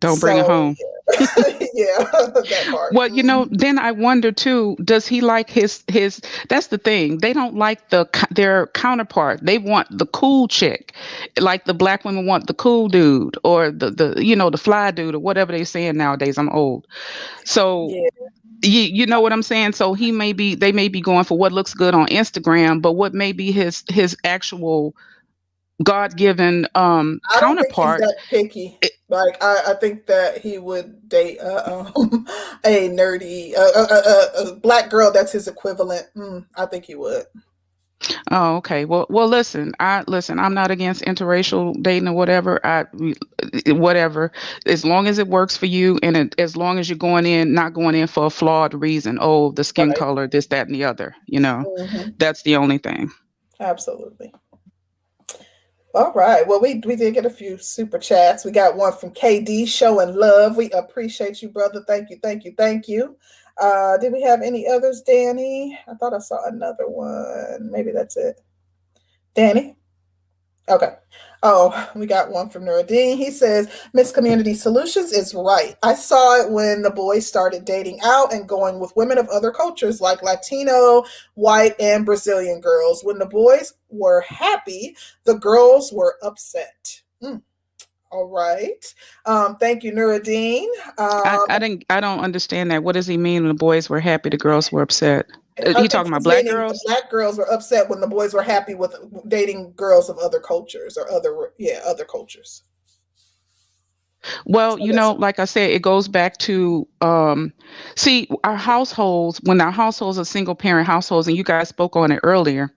don't 0.00 0.20
bring 0.20 0.36
so, 0.36 0.42
it 0.42 0.46
home. 0.46 0.76
Yeah, 1.72 1.98
that 1.98 2.68
part. 2.70 2.92
Well, 2.92 3.08
you 3.08 3.22
know, 3.22 3.46
then 3.50 3.78
I 3.78 3.92
wonder 3.92 4.30
too. 4.30 4.76
Does 4.84 5.06
he 5.06 5.22
like 5.22 5.48
his 5.48 5.82
his? 5.88 6.20
That's 6.50 6.66
the 6.66 6.76
thing. 6.76 7.18
They 7.18 7.32
don't 7.32 7.54
like 7.54 7.88
the 7.88 8.06
their 8.30 8.66
counterpart. 8.68 9.40
They 9.42 9.56
want 9.56 9.88
the 9.96 10.06
cool 10.06 10.48
chick, 10.48 10.94
like 11.38 11.64
the 11.64 11.72
black 11.72 12.04
women 12.04 12.26
want 12.26 12.46
the 12.46 12.54
cool 12.54 12.88
dude 12.88 13.38
or 13.42 13.70
the 13.70 13.90
the 13.90 14.24
you 14.24 14.36
know 14.36 14.50
the 14.50 14.58
fly 14.58 14.90
dude 14.90 15.14
or 15.14 15.18
whatever 15.18 15.52
they're 15.52 15.64
saying 15.64 15.96
nowadays. 15.96 16.36
I'm 16.36 16.50
old, 16.50 16.86
so. 17.44 17.88
Yeah. 17.90 18.08
You, 18.62 18.80
you 18.82 19.06
know 19.06 19.20
what 19.20 19.32
I'm 19.32 19.42
saying? 19.42 19.72
So 19.72 19.94
he 19.94 20.12
may 20.12 20.32
be 20.32 20.54
they 20.54 20.72
may 20.72 20.88
be 20.88 21.00
going 21.00 21.24
for 21.24 21.36
what 21.36 21.52
looks 21.52 21.74
good 21.74 21.94
on 21.94 22.06
Instagram, 22.08 22.80
but 22.80 22.92
what 22.92 23.14
may 23.14 23.32
be 23.32 23.52
his 23.52 23.84
his 23.88 24.16
actual 24.24 24.94
God 25.82 26.16
given 26.16 26.66
um 26.74 27.20
I 27.34 27.40
don't 27.40 27.56
counterpart. 27.56 28.00
Think 28.00 28.10
he's 28.10 28.16
that 28.16 28.28
picky. 28.28 28.78
It, 28.82 28.92
like 29.08 29.42
I, 29.42 29.62
I 29.68 29.74
think 29.74 30.06
that 30.06 30.38
he 30.38 30.58
would 30.58 31.08
date 31.08 31.38
uh, 31.40 31.84
um, 31.94 32.26
a 32.64 32.88
nerdy 32.88 33.54
a, 33.54 33.60
a, 33.60 34.50
a, 34.50 34.56
black 34.56 34.90
girl 34.90 35.12
that's 35.12 35.32
his 35.32 35.46
equivalent. 35.46 36.06
Mm, 36.16 36.46
I 36.56 36.66
think 36.66 36.84
he 36.84 36.96
would. 36.96 37.24
Oh, 38.30 38.56
okay. 38.56 38.84
Well, 38.84 39.06
well, 39.08 39.26
listen. 39.26 39.72
I 39.80 40.04
listen. 40.06 40.38
I'm 40.38 40.54
not 40.54 40.70
against 40.70 41.02
interracial 41.02 41.80
dating 41.82 42.08
or 42.08 42.12
whatever. 42.12 42.64
I, 42.64 42.84
whatever, 43.68 44.32
as 44.66 44.84
long 44.84 45.06
as 45.06 45.18
it 45.18 45.28
works 45.28 45.56
for 45.56 45.66
you, 45.66 45.98
and 46.02 46.16
it, 46.16 46.34
as 46.38 46.56
long 46.56 46.78
as 46.78 46.88
you're 46.88 46.98
going 46.98 47.26
in, 47.26 47.54
not 47.54 47.72
going 47.72 47.94
in 47.94 48.06
for 48.06 48.26
a 48.26 48.30
flawed 48.30 48.74
reason. 48.74 49.18
Oh, 49.20 49.52
the 49.52 49.64
skin 49.64 49.88
right. 49.88 49.98
color, 49.98 50.26
this, 50.28 50.46
that, 50.48 50.66
and 50.66 50.74
the 50.74 50.84
other. 50.84 51.14
You 51.26 51.40
know, 51.40 51.64
mm-hmm. 51.78 52.10
that's 52.18 52.42
the 52.42 52.56
only 52.56 52.78
thing. 52.78 53.10
Absolutely. 53.60 54.32
All 55.94 56.12
right. 56.12 56.46
Well, 56.46 56.60
we 56.60 56.82
we 56.84 56.96
did 56.96 57.14
get 57.14 57.24
a 57.24 57.30
few 57.30 57.56
super 57.56 57.98
chats. 57.98 58.44
We 58.44 58.50
got 58.50 58.76
one 58.76 58.92
from 58.92 59.14
KD 59.14 59.66
showing 59.66 60.14
love. 60.14 60.56
We 60.56 60.70
appreciate 60.72 61.40
you, 61.40 61.48
brother. 61.48 61.82
Thank 61.86 62.10
you, 62.10 62.18
thank 62.22 62.44
you, 62.44 62.52
thank 62.58 62.86
you. 62.88 63.16
Uh, 63.58 63.96
did 63.98 64.12
we 64.12 64.22
have 64.22 64.42
any 64.42 64.66
others, 64.66 65.02
Danny? 65.02 65.78
I 65.88 65.94
thought 65.94 66.14
I 66.14 66.18
saw 66.18 66.46
another 66.46 66.88
one. 66.88 67.70
Maybe 67.70 67.90
that's 67.90 68.16
it. 68.16 68.40
Danny? 69.34 69.76
Okay. 70.68 70.94
Oh, 71.42 71.90
we 71.94 72.06
got 72.06 72.30
one 72.30 72.48
from 72.48 72.64
Nuruddin. 72.64 73.16
He 73.16 73.30
says, 73.30 73.68
Miss 73.92 74.10
Community 74.10 74.52
Solutions 74.52 75.12
is 75.12 75.32
right. 75.32 75.76
I 75.82 75.94
saw 75.94 76.40
it 76.40 76.50
when 76.50 76.82
the 76.82 76.90
boys 76.90 77.26
started 77.26 77.64
dating 77.64 78.00
out 78.02 78.32
and 78.32 78.48
going 78.48 78.80
with 78.80 78.96
women 78.96 79.16
of 79.16 79.28
other 79.28 79.52
cultures 79.52 80.00
like 80.00 80.22
Latino, 80.22 81.04
white, 81.34 81.74
and 81.78 82.04
Brazilian 82.04 82.60
girls. 82.60 83.04
When 83.04 83.18
the 83.18 83.26
boys 83.26 83.74
were 83.90 84.22
happy, 84.22 84.96
the 85.24 85.34
girls 85.34 85.92
were 85.92 86.16
upset. 86.22 87.02
Mm. 87.22 87.42
All 88.10 88.26
right. 88.26 88.94
Um, 89.24 89.56
thank 89.56 89.82
you, 89.82 89.92
Nuruddin. 89.92 90.66
Um, 90.98 91.22
I, 91.24 91.46
I, 91.50 91.58
didn't. 91.58 91.84
I 91.90 92.00
don't 92.00 92.20
understand 92.20 92.70
that. 92.70 92.82
What 92.84 92.92
does 92.92 93.06
he 93.06 93.16
mean? 93.16 93.42
When 93.42 93.48
the 93.48 93.54
boys 93.54 93.88
were 93.88 94.00
happy, 94.00 94.30
the 94.30 94.36
girls 94.36 94.70
were 94.70 94.82
upset. 94.82 95.26
Are 95.64 95.82
you 95.82 95.88
talking 95.88 96.12
about 96.12 96.22
black 96.22 96.44
girls? 96.44 96.82
Black 96.86 97.10
girls 97.10 97.38
were 97.38 97.50
upset 97.50 97.88
when 97.88 98.00
the 98.00 98.06
boys 98.06 98.34
were 98.34 98.42
happy 98.42 98.74
with 98.74 98.94
dating 99.26 99.72
girls 99.74 100.10
of 100.10 100.18
other 100.18 100.38
cultures 100.38 100.98
or 100.98 101.10
other, 101.10 101.52
yeah, 101.58 101.80
other 101.84 102.04
cultures. 102.04 102.62
Well, 104.44 104.76
so 104.76 104.84
you 104.84 104.92
know, 104.92 105.12
like 105.12 105.38
I 105.38 105.44
said, 105.44 105.70
it 105.70 105.82
goes 105.82 106.08
back 106.08 106.36
to 106.38 106.86
um, 107.00 107.52
see 107.94 108.28
our 108.44 108.56
households 108.56 109.40
when 109.44 109.60
our 109.60 109.70
households 109.70 110.18
are 110.18 110.24
single 110.24 110.54
parent 110.54 110.86
households, 110.86 111.26
and 111.26 111.36
you 111.36 111.44
guys 111.44 111.68
spoke 111.68 111.96
on 111.96 112.12
it 112.12 112.20
earlier. 112.22 112.70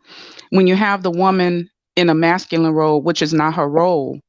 When 0.52 0.68
you 0.68 0.76
have 0.76 1.04
the 1.04 1.12
woman 1.12 1.70
in 1.96 2.10
a 2.10 2.16
masculine 2.16 2.74
role, 2.74 3.02
which 3.02 3.22
is 3.22 3.34
not 3.34 3.54
her 3.56 3.68
role, 3.68 4.20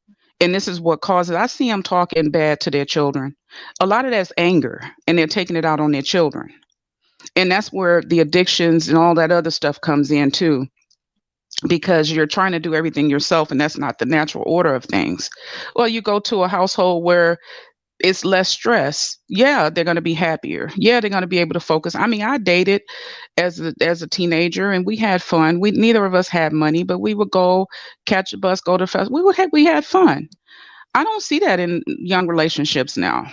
and 0.40 0.54
this 0.54 0.68
is 0.68 0.80
what 0.80 1.02
causes 1.02 1.36
I 1.36 1.46
see 1.46 1.68
them 1.68 1.82
talking 1.82 2.30
bad 2.30 2.60
to 2.62 2.70
their 2.70 2.86
children. 2.86 3.36
A 3.80 3.86
lot 3.86 4.04
of 4.06 4.12
that's 4.12 4.32
anger, 4.38 4.82
and 5.06 5.18
they're 5.18 5.26
taking 5.26 5.56
it 5.56 5.64
out 5.64 5.80
on 5.80 5.92
their 5.92 6.02
children 6.02 6.50
and 7.36 7.50
that's 7.50 7.72
where 7.72 8.02
the 8.02 8.20
addictions 8.20 8.88
and 8.88 8.98
all 8.98 9.14
that 9.14 9.30
other 9.30 9.50
stuff 9.50 9.80
comes 9.80 10.10
in 10.10 10.30
too 10.30 10.66
because 11.68 12.10
you're 12.10 12.26
trying 12.26 12.52
to 12.52 12.60
do 12.60 12.74
everything 12.74 13.10
yourself 13.10 13.50
and 13.50 13.60
that's 13.60 13.78
not 13.78 13.98
the 13.98 14.06
natural 14.06 14.44
order 14.46 14.74
of 14.74 14.84
things 14.84 15.30
well 15.76 15.88
you 15.88 16.02
go 16.02 16.20
to 16.20 16.42
a 16.42 16.48
household 16.48 17.04
where 17.04 17.38
it's 18.02 18.24
less 18.24 18.48
stress 18.48 19.18
yeah 19.28 19.70
they're 19.70 19.84
going 19.84 19.96
to 19.96 20.00
be 20.02 20.14
happier 20.14 20.70
yeah 20.76 21.00
they're 21.00 21.10
going 21.10 21.22
to 21.22 21.26
be 21.26 21.38
able 21.38 21.54
to 21.54 21.60
focus 21.60 21.94
i 21.94 22.06
mean 22.06 22.22
i 22.22 22.38
dated 22.38 22.82
as 23.38 23.60
a, 23.60 23.74
as 23.80 24.02
a 24.02 24.08
teenager 24.08 24.70
and 24.72 24.86
we 24.86 24.96
had 24.96 25.22
fun 25.22 25.60
we 25.60 25.70
neither 25.72 26.04
of 26.04 26.14
us 26.14 26.28
had 26.28 26.52
money 26.52 26.82
but 26.84 27.00
we 27.00 27.14
would 27.14 27.30
go 27.30 27.66
catch 28.06 28.32
a 28.32 28.38
bus 28.38 28.60
go 28.60 28.76
to 28.76 28.86
fest 28.86 29.10
we 29.12 29.22
would 29.22 29.36
have 29.36 29.50
we 29.52 29.64
had 29.64 29.84
fun 29.84 30.28
I 30.94 31.04
don't 31.04 31.22
see 31.22 31.38
that 31.40 31.60
in 31.60 31.82
young 31.86 32.26
relationships 32.28 32.96
now. 32.96 33.26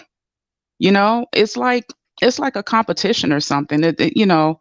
You 0.80 0.91
know, 0.91 1.26
it's 1.34 1.57
like 1.57 1.85
it's 2.22 2.39
like 2.39 2.56
a 2.56 2.64
competition 2.64 3.31
or 3.34 3.39
something. 3.39 3.84
It, 3.84 3.99
it- 3.99 4.18
you 4.18 4.26
know, 4.26 4.60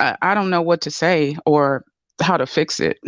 I, 0.00 0.16
I 0.22 0.34
don't 0.34 0.50
know 0.50 0.62
what 0.62 0.82
to 0.82 0.90
say 0.90 1.36
or 1.46 1.84
how 2.22 2.36
to 2.36 2.46
fix 2.46 2.80
it. 2.80 2.98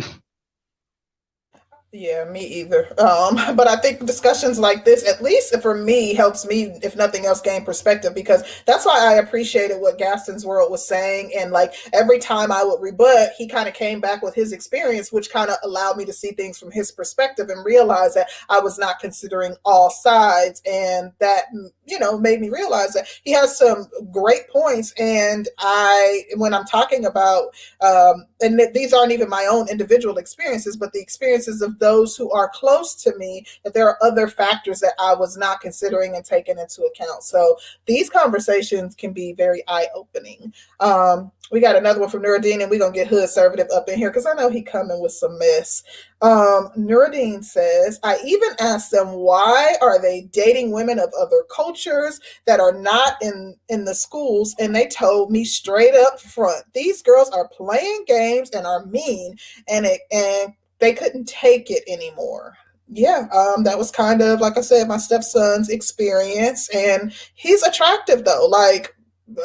Yeah, 1.95 2.23
me 2.23 2.43
either. 2.43 2.87
Um, 2.99 3.35
but 3.55 3.67
I 3.67 3.75
think 3.75 4.03
discussions 4.03 4.57
like 4.57 4.83
this, 4.83 5.07
at 5.07 5.21
least 5.21 5.61
for 5.61 5.75
me, 5.75 6.15
helps 6.15 6.43
me, 6.43 6.75
if 6.81 6.95
nothing 6.95 7.27
else, 7.27 7.39
gain 7.39 7.63
perspective 7.63 8.15
because 8.15 8.43
that's 8.65 8.83
why 8.83 9.11
I 9.11 9.17
appreciated 9.19 9.79
what 9.79 9.99
Gaston's 9.99 10.43
World 10.43 10.71
was 10.71 10.87
saying. 10.87 11.31
And 11.37 11.51
like 11.51 11.75
every 11.93 12.17
time 12.17 12.51
I 12.51 12.63
would 12.63 12.81
rebut, 12.81 13.29
he 13.37 13.47
kind 13.47 13.67
of 13.67 13.75
came 13.75 14.01
back 14.01 14.23
with 14.23 14.33
his 14.33 14.53
experience, 14.53 15.11
which 15.11 15.29
kind 15.29 15.51
of 15.51 15.57
allowed 15.63 15.97
me 15.97 16.05
to 16.05 16.13
see 16.13 16.31
things 16.31 16.57
from 16.57 16.71
his 16.71 16.91
perspective 16.91 17.49
and 17.49 17.63
realize 17.63 18.15
that 18.15 18.29
I 18.49 18.59
was 18.59 18.79
not 18.79 18.99
considering 18.99 19.55
all 19.63 19.91
sides. 19.91 20.63
And 20.65 21.11
that, 21.19 21.43
you 21.85 21.99
know, 21.99 22.17
made 22.17 22.41
me 22.41 22.49
realize 22.49 22.93
that 22.93 23.05
he 23.23 23.33
has 23.33 23.55
some 23.55 23.87
great 24.11 24.49
points. 24.49 24.95
And 24.97 25.47
I, 25.59 26.23
when 26.37 26.55
I'm 26.55 26.65
talking 26.65 27.05
about, 27.05 27.49
um, 27.81 28.25
and 28.41 28.57
th- 28.57 28.73
these 28.73 28.93
aren't 28.93 29.11
even 29.11 29.29
my 29.29 29.45
own 29.47 29.69
individual 29.69 30.17
experiences, 30.17 30.75
but 30.75 30.91
the 30.91 30.99
experiences 31.01 31.61
of 31.61 31.77
those 31.83 32.15
who 32.15 32.31
are 32.31 32.49
close 32.53 32.95
to 32.95 33.13
me, 33.17 33.45
that 33.65 33.73
there 33.73 33.89
are 33.89 33.97
other 34.01 34.29
factors 34.29 34.79
that 34.79 34.93
I 34.97 35.13
was 35.13 35.35
not 35.35 35.59
considering 35.59 36.15
and 36.15 36.23
taking 36.23 36.57
into 36.57 36.83
account. 36.83 37.23
So 37.23 37.57
these 37.85 38.09
conversations 38.09 38.95
can 38.95 39.11
be 39.11 39.33
very 39.33 39.63
eye 39.67 39.87
opening. 39.93 40.53
Um, 40.79 41.29
we 41.51 41.59
got 41.59 41.75
another 41.75 41.99
one 41.99 42.09
from 42.09 42.23
Nuruddin, 42.23 42.61
and 42.61 42.71
we're 42.71 42.79
gonna 42.79 42.93
get 42.93 43.07
Hood 43.07 43.29
Servative 43.29 43.71
up 43.75 43.89
in 43.89 43.97
here 43.97 44.09
because 44.09 44.25
I 44.25 44.33
know 44.33 44.49
he 44.49 44.61
coming 44.61 45.01
with 45.01 45.11
some 45.11 45.37
mess. 45.37 45.83
Um, 46.21 46.69
Nuruddin 46.77 47.43
says, 47.43 47.99
I 48.01 48.17
even 48.25 48.49
asked 48.59 48.91
them 48.91 49.11
why 49.11 49.75
are 49.81 50.01
they 50.01 50.21
dating 50.31 50.71
women 50.71 50.99
of 50.99 51.11
other 51.19 51.43
cultures 51.53 52.21
that 52.47 52.61
are 52.61 52.71
not 52.71 53.21
in 53.21 53.55
in 53.67 53.83
the 53.83 53.93
schools, 53.93 54.55
and 54.57 54.73
they 54.73 54.87
told 54.87 55.31
me 55.31 55.43
straight 55.43 55.95
up 55.95 56.19
front, 56.19 56.63
these 56.73 57.01
girls 57.01 57.29
are 57.31 57.49
playing 57.49 58.05
games 58.07 58.49
and 58.51 58.65
are 58.65 58.85
mean, 58.85 59.35
and 59.67 59.85
it 59.85 60.01
and 60.11 60.53
they 60.83 60.93
couldn't 60.93 61.25
take 61.25 61.71
it 61.71 61.83
anymore. 61.87 62.57
Yeah, 62.89 63.27
um, 63.33 63.63
that 63.63 63.77
was 63.77 63.89
kind 63.89 64.21
of 64.21 64.41
like 64.41 64.57
I 64.57 64.61
said, 64.61 64.87
my 64.87 64.97
stepson's 64.97 65.69
experience, 65.69 66.69
and 66.75 67.13
he's 67.35 67.63
attractive 67.63 68.25
though, 68.25 68.45
like 68.47 68.93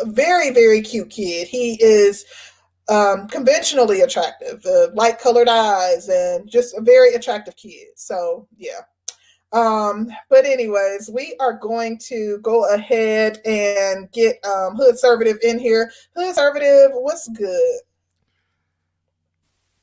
very 0.06 0.50
very 0.50 0.82
cute 0.82 1.10
kid. 1.10 1.46
He 1.46 1.80
is 1.80 2.24
um, 2.88 3.28
conventionally 3.28 4.00
attractive, 4.00 4.64
uh, 4.66 4.88
light 4.94 5.20
colored 5.20 5.48
eyes, 5.48 6.08
and 6.08 6.50
just 6.50 6.76
a 6.76 6.80
very 6.80 7.14
attractive 7.14 7.56
kid. 7.56 7.86
So 7.94 8.48
yeah. 8.56 8.80
Um, 9.52 10.08
but 10.28 10.44
anyways, 10.44 11.08
we 11.08 11.34
are 11.40 11.54
going 11.54 11.98
to 12.08 12.38
go 12.42 12.68
ahead 12.74 13.38
and 13.46 14.10
get 14.12 14.44
um, 14.44 14.76
Hood 14.76 14.96
Servative 15.02 15.38
in 15.42 15.58
here. 15.58 15.90
Hood 16.14 16.36
Servative, 16.36 16.90
what's 16.92 17.28
good? 17.28 17.80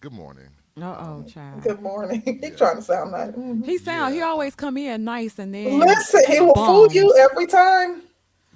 Good 0.02 0.14
morning. 0.14 0.55
Uh 0.82 0.94
oh, 1.00 1.24
child. 1.24 1.62
Good 1.64 1.82
morning. 1.82 2.22
He's 2.26 2.42
Yeah. 2.42 2.50
trying 2.58 2.76
to 2.76 2.82
sound 2.82 3.12
nice. 3.12 3.32
Mhm. 3.32 3.66
He 3.66 3.78
sound. 3.78 4.14
He 4.14 4.22
always 4.22 4.56
come 4.56 4.76
in 4.76 5.06
nice 5.06 5.40
and 5.40 5.54
then. 5.56 5.80
Listen, 5.80 6.22
he 6.28 6.42
will 6.42 6.54
fool 6.54 6.92
you 6.92 7.16
every 7.18 7.48
time. 7.48 8.02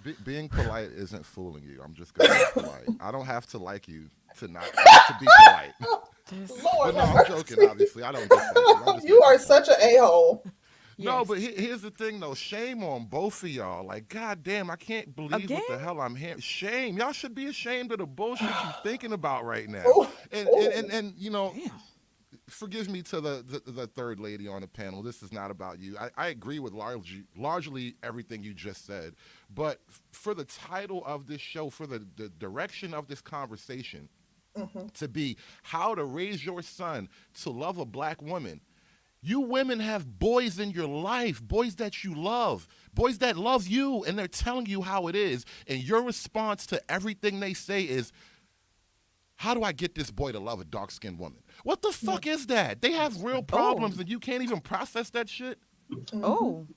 Be- 0.04 0.16
being 0.26 0.50
polite 0.50 0.90
isn't 0.94 1.26
fooling 1.26 1.64
you. 1.64 1.82
I'm 1.82 1.94
just 1.94 2.14
gonna 2.14 2.30
be 2.34 2.44
polite. 2.62 2.90
I 3.00 3.12
don't 3.14 3.26
have 3.26 3.46
to 3.48 3.58
like 3.58 3.88
you 3.88 4.10
to 4.40 4.50
not 4.50 4.64
to 4.66 5.18
be 5.20 5.28
polite. 5.46 5.72
Lord, 6.64 6.94
But 6.94 6.96
no, 6.96 7.02
I'm 7.04 7.26
joking. 7.26 7.70
Obviously, 7.70 8.04
I 8.04 8.12
don't. 8.12 8.30
Dislike 8.30 9.04
you. 9.04 9.10
You 9.16 9.22
are 9.24 9.36
polite. 9.38 9.42
such 9.42 9.70
an 9.70 9.76
a 9.82 9.98
hole. 10.00 10.44
No, 10.98 11.24
but 11.24 11.38
he- 11.38 11.56
here's 11.56 11.82
the 11.82 11.92
thing 11.92 12.20
though. 12.20 12.34
Shame 12.34 12.84
on 12.84 13.06
both 13.06 13.42
of 13.44 13.50
y'all. 13.50 13.86
Like, 13.86 14.10
god 14.10 14.44
damn, 14.44 14.70
I 14.70 14.76
can't 14.76 15.16
believe 15.16 15.50
what 15.50 15.64
the 15.70 15.78
hell 15.80 16.02
I'm 16.02 16.18
hearing. 16.18 16.42
Shame. 16.42 16.98
Y'all 16.98 17.14
should 17.14 17.34
be 17.34 17.46
ashamed 17.46 17.94
of 17.94 18.00
the 18.00 18.06
bullshit 18.06 18.50
you're 18.50 18.76
thinking 18.84 19.14
about 19.14 19.46
right 19.46 19.70
now. 19.70 19.86
Ooh, 19.88 20.08
And, 20.34 20.50
ooh. 20.50 20.58
and, 20.60 20.74
and 20.74 20.92
and 20.92 21.14
you 21.18 21.30
know, 21.30 21.54
Damn. 21.56 21.72
Forgive 22.50 22.90
me 22.90 23.02
to 23.04 23.22
the, 23.22 23.44
the 23.66 23.72
the 23.72 23.88
third 23.88 24.20
lady 24.20 24.48
on 24.48 24.62
the 24.62 24.68
panel. 24.68 25.02
This 25.02 25.22
is 25.24 25.32
not 25.32 25.52
about 25.52 25.80
you. 25.80 25.98
I, 25.98 26.10
I 26.18 26.28
agree 26.28 26.60
with 26.60 26.74
largely 26.74 27.24
largely 27.38 27.96
everything 28.04 28.44
you 28.44 28.54
just 28.54 28.86
said. 28.86 29.16
But 29.54 29.80
for 30.12 30.34
the 30.34 30.46
title 30.46 31.04
of 31.06 31.28
this 31.28 31.42
show, 31.42 31.70
for 31.70 31.88
the, 31.88 32.06
the 32.18 32.30
direction 32.30 32.94
of 32.94 33.08
this 33.08 33.22
conversation, 33.22 34.10
Mhm. 34.58 34.92
to 34.94 35.08
be 35.08 35.38
how 35.62 35.94
to 35.94 36.04
raise 36.04 36.44
your 36.44 36.62
son 36.64 37.08
to 37.42 37.52
love 37.52 37.78
a 37.78 37.86
black 37.86 38.22
woman. 38.22 38.62
You 39.22 39.42
women 39.42 39.80
have 39.80 40.18
boys 40.18 40.60
in 40.60 40.72
your 40.72 40.88
life, 40.88 41.42
boys 41.44 41.76
that 41.76 42.04
you 42.04 42.16
love, 42.16 42.68
boys 42.94 43.20
that 43.20 43.38
love 43.38 43.68
you, 43.68 44.04
and 44.06 44.18
they're 44.18 44.28
telling 44.28 44.66
you 44.66 44.82
how 44.82 45.08
it 45.08 45.16
is. 45.16 45.46
And 45.68 45.84
your 45.84 46.02
response 46.02 46.66
to 46.68 46.82
everything 46.92 47.40
they 47.40 47.54
say 47.54 47.84
is, 47.84 48.12
How 49.36 49.54
do 49.54 49.62
I 49.64 49.72
get 49.72 49.94
this 49.96 50.10
boy 50.12 50.32
to 50.32 50.40
love 50.40 50.60
a 50.60 50.66
dark 50.66 50.90
skinned 50.92 51.20
woman? 51.20 51.42
What 51.64 51.82
the 51.82 51.92
fuck 51.92 52.28
is 52.28 52.48
that? 52.48 52.82
They 52.82 52.92
have 52.94 53.24
real 53.24 53.44
problems 53.44 53.98
and 54.00 54.10
you 54.10 54.20
can't 54.20 54.44
even 54.44 54.62
process 54.62 55.10
that 55.12 55.30
shit? 55.30 55.60
Mm-hmm. 55.92 56.24
Oh. 56.24 56.68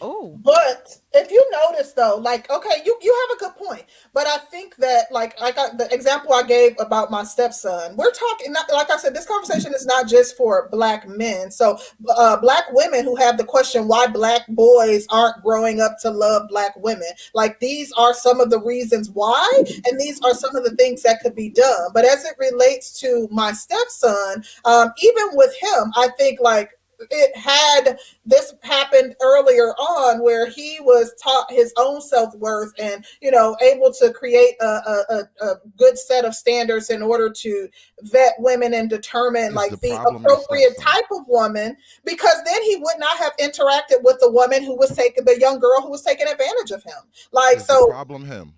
Oh. 0.00 0.38
But 0.42 0.98
if 1.12 1.30
you 1.30 1.44
notice 1.50 1.92
though, 1.92 2.16
like, 2.16 2.50
okay, 2.50 2.82
you 2.84 2.98
you 3.00 3.26
have 3.28 3.36
a 3.36 3.40
good 3.40 3.66
point. 3.66 3.84
But 4.12 4.26
I 4.26 4.38
think 4.38 4.76
that 4.76 5.06
like 5.10 5.40
I 5.40 5.52
got 5.52 5.78
the 5.78 5.92
example 5.92 6.32
I 6.32 6.42
gave 6.42 6.76
about 6.78 7.10
my 7.10 7.24
stepson. 7.24 7.96
We're 7.96 8.12
talking 8.12 8.52
not 8.52 8.70
like 8.70 8.90
I 8.90 8.96
said, 8.98 9.14
this 9.14 9.26
conversation 9.26 9.74
is 9.74 9.86
not 9.86 10.08
just 10.08 10.36
for 10.36 10.68
black 10.70 11.08
men. 11.08 11.50
So 11.50 11.78
uh 12.08 12.36
black 12.38 12.64
women 12.72 13.04
who 13.04 13.16
have 13.16 13.38
the 13.38 13.44
question 13.44 13.88
why 13.88 14.06
black 14.06 14.42
boys 14.48 15.06
aren't 15.10 15.42
growing 15.42 15.80
up 15.80 15.96
to 16.02 16.10
love 16.10 16.48
black 16.48 16.76
women. 16.76 17.08
Like 17.34 17.60
these 17.60 17.92
are 17.92 18.12
some 18.14 18.40
of 18.40 18.50
the 18.50 18.60
reasons 18.60 19.10
why, 19.10 19.50
and 19.86 19.98
these 19.98 20.20
are 20.22 20.34
some 20.34 20.54
of 20.56 20.64
the 20.64 20.76
things 20.76 21.02
that 21.02 21.20
could 21.20 21.34
be 21.34 21.50
done. 21.50 21.90
But 21.94 22.04
as 22.04 22.24
it 22.24 22.34
relates 22.38 22.98
to 23.00 23.28
my 23.30 23.52
stepson, 23.52 24.44
um, 24.64 24.92
even 25.02 25.28
with 25.32 25.54
him, 25.60 25.92
I 25.96 26.08
think 26.18 26.40
like 26.40 26.75
it 26.98 27.36
had 27.36 27.98
this 28.24 28.54
happened 28.62 29.14
earlier 29.22 29.70
on 29.74 30.22
where 30.22 30.48
he 30.48 30.78
was 30.80 31.14
taught 31.22 31.50
his 31.50 31.72
own 31.76 32.00
self-worth 32.00 32.72
and 32.78 33.04
you 33.20 33.30
know 33.30 33.56
able 33.62 33.92
to 33.92 34.12
create 34.12 34.54
a, 34.60 34.64
a, 34.64 35.22
a, 35.42 35.54
good 35.76 35.98
set 35.98 36.24
of 36.24 36.34
standards 36.34 36.90
in 36.90 37.02
order 37.02 37.30
to 37.30 37.68
vet 38.02 38.34
women 38.38 38.74
and 38.74 38.88
determine 38.88 39.54
like 39.54 39.70
the 39.70 39.88
the, 39.88 40.00
appropriate 40.02 40.74
type 40.80 41.04
of 41.12 41.26
woman 41.28 41.76
because 42.04 42.42
then 42.44 42.62
he 42.62 42.76
would 42.76 42.98
not 42.98 43.16
have 43.18 43.36
interacted 43.38 44.02
with 44.02 44.16
the 44.20 44.30
woman 44.30 44.62
who 44.62 44.76
was 44.76 44.94
taking 44.94 45.24
the 45.24 45.38
young 45.38 45.58
girl 45.58 45.80
who 45.82 45.90
was 45.90 46.02
taking 46.02 46.26
advantage 46.26 46.70
of 46.70 46.82
him 46.82 46.94
like 47.32 47.58
Is 47.58 47.66
the 47.66 47.74
so 47.74 47.88
problem 47.88 48.24
him? 48.24 48.54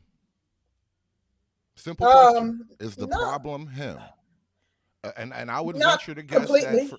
Simple 1.77 2.07
question. 2.07 2.37
um 2.37 2.69
Is 2.81 2.97
the 2.97 3.07
no. 3.07 3.17
problem 3.17 3.67
him? 3.69 3.99
And 5.17 5.33
and 5.33 5.51
I 5.51 5.61
would 5.61 5.77
Not 5.77 6.01
venture 6.03 6.17
to 6.17 6.23
guess 6.23 6.39
completely. 6.39 6.87
that 6.87 6.91
for, 6.91 6.99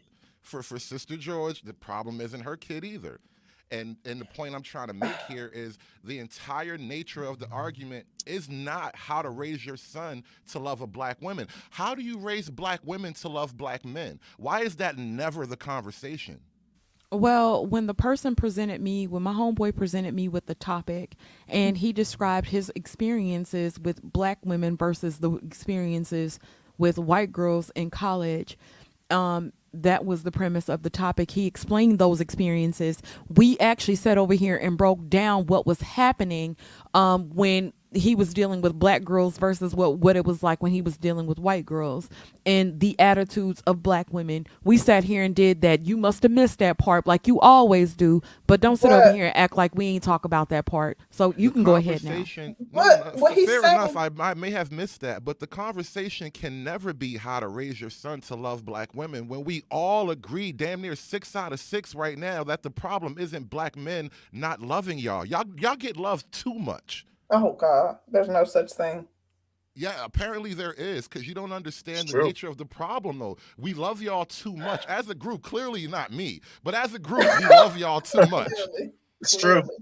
for 0.50 0.64
for 0.64 0.80
Sister 0.80 1.16
George, 1.16 1.62
the 1.62 1.74
problem 1.74 2.20
isn't 2.20 2.42
her 2.42 2.58
kid 2.58 2.84
either. 2.84 3.20
And 3.72 3.98
and 4.04 4.20
the 4.20 4.26
point 4.26 4.56
I'm 4.56 4.64
trying 4.64 4.88
to 4.88 4.94
make 4.94 5.16
here 5.28 5.52
is 5.54 5.78
the 6.04 6.18
entire 6.20 6.78
nature 6.78 7.24
of 7.24 7.38
the 7.38 7.48
argument 7.50 8.08
is 8.26 8.50
not 8.50 8.96
how 8.96 9.22
to 9.22 9.30
raise 9.30 9.64
your 9.64 9.78
son 9.78 10.24
to 10.52 10.60
love 10.60 10.82
a 10.82 10.88
black 10.88 11.22
woman. 11.22 11.48
How 11.70 11.94
do 11.94 12.02
you 12.02 12.18
raise 12.18 12.50
black 12.50 12.80
women 12.84 13.14
to 13.14 13.30
love 13.30 13.56
black 13.56 13.86
men? 13.86 14.20
Why 14.38 14.62
is 14.62 14.78
that 14.78 14.98
never 14.98 15.46
the 15.46 15.58
conversation? 15.58 16.40
Well, 17.12 17.66
when 17.66 17.88
the 17.88 17.96
person 17.96 18.36
presented 18.36 18.82
me, 18.82 19.08
when 19.08 19.24
my 19.24 19.34
homeboy 19.34 19.76
presented 19.76 20.14
me 20.14 20.28
with 20.28 20.46
the 20.46 20.54
topic, 20.54 21.16
and 21.48 21.76
he 21.76 21.92
described 21.92 22.48
his 22.48 22.72
experiences 22.76 23.80
with 23.80 24.02
black 24.04 24.38
women 24.44 24.78
versus 24.78 25.18
the 25.18 25.32
experiences 25.38 26.40
with 26.78 27.00
white 27.00 27.32
girls 27.32 27.72
in 27.76 27.90
college, 27.90 28.60
um, 29.10 29.54
that 29.74 30.06
was 30.06 30.24
the 30.24 30.32
premise 30.32 30.70
of 30.70 30.84
the 30.84 30.90
topic. 30.90 31.32
He 31.32 31.46
explained 31.46 32.00
those 32.00 32.22
experiences. 32.22 33.02
We 33.28 33.58
actually 33.60 33.96
sat 33.96 34.18
over 34.18 34.34
here 34.34 34.58
and 34.58 34.78
broke 34.78 35.10
down 35.10 35.46
what 35.48 35.66
was 35.66 35.82
happening 35.82 36.56
um, 36.94 37.30
when 37.30 37.74
he 37.92 38.14
was 38.14 38.34
dealing 38.34 38.62
with 38.62 38.78
black 38.78 39.04
girls 39.04 39.38
versus 39.38 39.74
what 39.74 39.98
what 39.98 40.16
it 40.16 40.24
was 40.26 40.44
like 40.44 40.62
when 40.62 40.72
he 40.72 40.82
was 40.82 40.96
dealing 40.98 41.26
with 41.26 41.40
white 41.40 41.66
girls 41.66 42.08
and 42.46 42.80
the 42.80 42.96
attitudes 43.00 43.62
of 43.66 43.82
black 43.82 44.14
women. 44.14 44.46
We 44.64 44.78
sat 44.78 45.04
here 45.04 45.24
and 45.24 45.36
did 45.36 45.62
that. 45.62 45.82
You 45.86 45.98
must 45.98 46.22
have 46.24 46.32
missed 46.32 46.60
that 46.60 46.78
part 46.78 47.08
like 47.08 47.28
you 47.28 47.40
always 47.40 47.96
do, 47.96 48.22
but 48.48 48.62
don't 48.62 48.78
sit 48.78 48.92
over 48.92 49.12
here 49.14 49.26
and 49.28 49.36
act 49.36 49.58
like 49.58 49.74
we 49.76 49.88
ain't 49.88 50.04
talk 50.04 50.24
about 50.26 50.50
that 50.50 50.66
part. 50.66 51.00
So 51.10 51.34
you 51.36 51.50
The 51.50 51.54
can 51.56 51.64
go 51.64 51.76
ahead 51.76 52.04
now. 52.04 52.12
conversation- 52.12 52.56
No, 52.72 52.82
no, 52.84 53.12
what 53.16 53.32
f- 53.32 53.38
he's 53.38 53.50
fair 53.50 53.62
saying- 53.62 53.76
enough. 53.76 53.98
I, 53.98 54.10
I 54.20 54.34
may 54.36 54.52
have 54.52 54.72
missed 54.72 55.02
that, 55.02 55.26
but 55.26 55.40
the 55.40 55.48
conversation 55.48 56.30
can 56.32 56.64
never 56.64 56.94
be 56.94 57.18
how 57.18 57.40
to 57.40 57.48
raise 57.48 57.82
your 57.82 57.90
son 57.90 58.22
to 58.22 58.36
love 58.36 58.64
black 58.66 58.94
women 58.94 59.28
when 59.28 59.44
we 59.44 59.64
all 59.72 60.12
agree, 60.12 60.52
damn 60.52 60.82
near 60.82 60.96
six 60.96 61.36
out 61.36 61.54
of 61.54 61.60
six 61.60 61.96
right 61.96 62.18
now, 62.18 62.44
that 62.44 62.62
the 62.64 62.70
problem 62.72 63.16
isn't 63.18 63.50
black 63.50 63.76
men 63.76 64.12
not 64.32 64.62
loving 64.62 64.98
y'all. 65.00 65.26
Y'all, 65.26 65.46
y'all 65.58 65.76
get 65.76 65.98
loved 65.98 66.32
too 66.32 66.54
much. 66.54 67.06
Oh 67.32 67.54
god 67.54 67.98
there's 68.08 68.30
no 68.30 68.44
such 68.44 68.72
thing 68.74 69.08
Yeah, 69.76 70.04
apparently 70.04 70.54
there 70.54 70.74
is 70.74 71.08
because 71.08 71.28
you 71.28 71.34
don't 71.34 71.54
understand 71.54 72.10
the 72.10 72.16
nature 72.16 72.50
of 72.50 72.58
the 72.58 72.66
problem, 72.66 73.20
though. 73.20 73.38
We 73.58 73.74
love 73.74 74.02
y'all 74.02 74.26
too 74.26 74.56
much 74.58 74.86
as 74.88 75.10
a 75.10 75.16
group. 75.16 75.44
Clearly, 75.44 75.88
not 75.88 76.12
me, 76.12 76.42
but 76.64 76.74
as 76.76 76.94
a 76.94 77.00
group, 77.00 77.36
we 77.36 77.48
love 77.48 77.78
y'all 77.78 78.02
too 78.02 78.26
much. 78.28 78.70
Clearly, 78.78 78.94
It's 79.22 79.36
true. 79.38 79.64
clearly. 79.64 79.78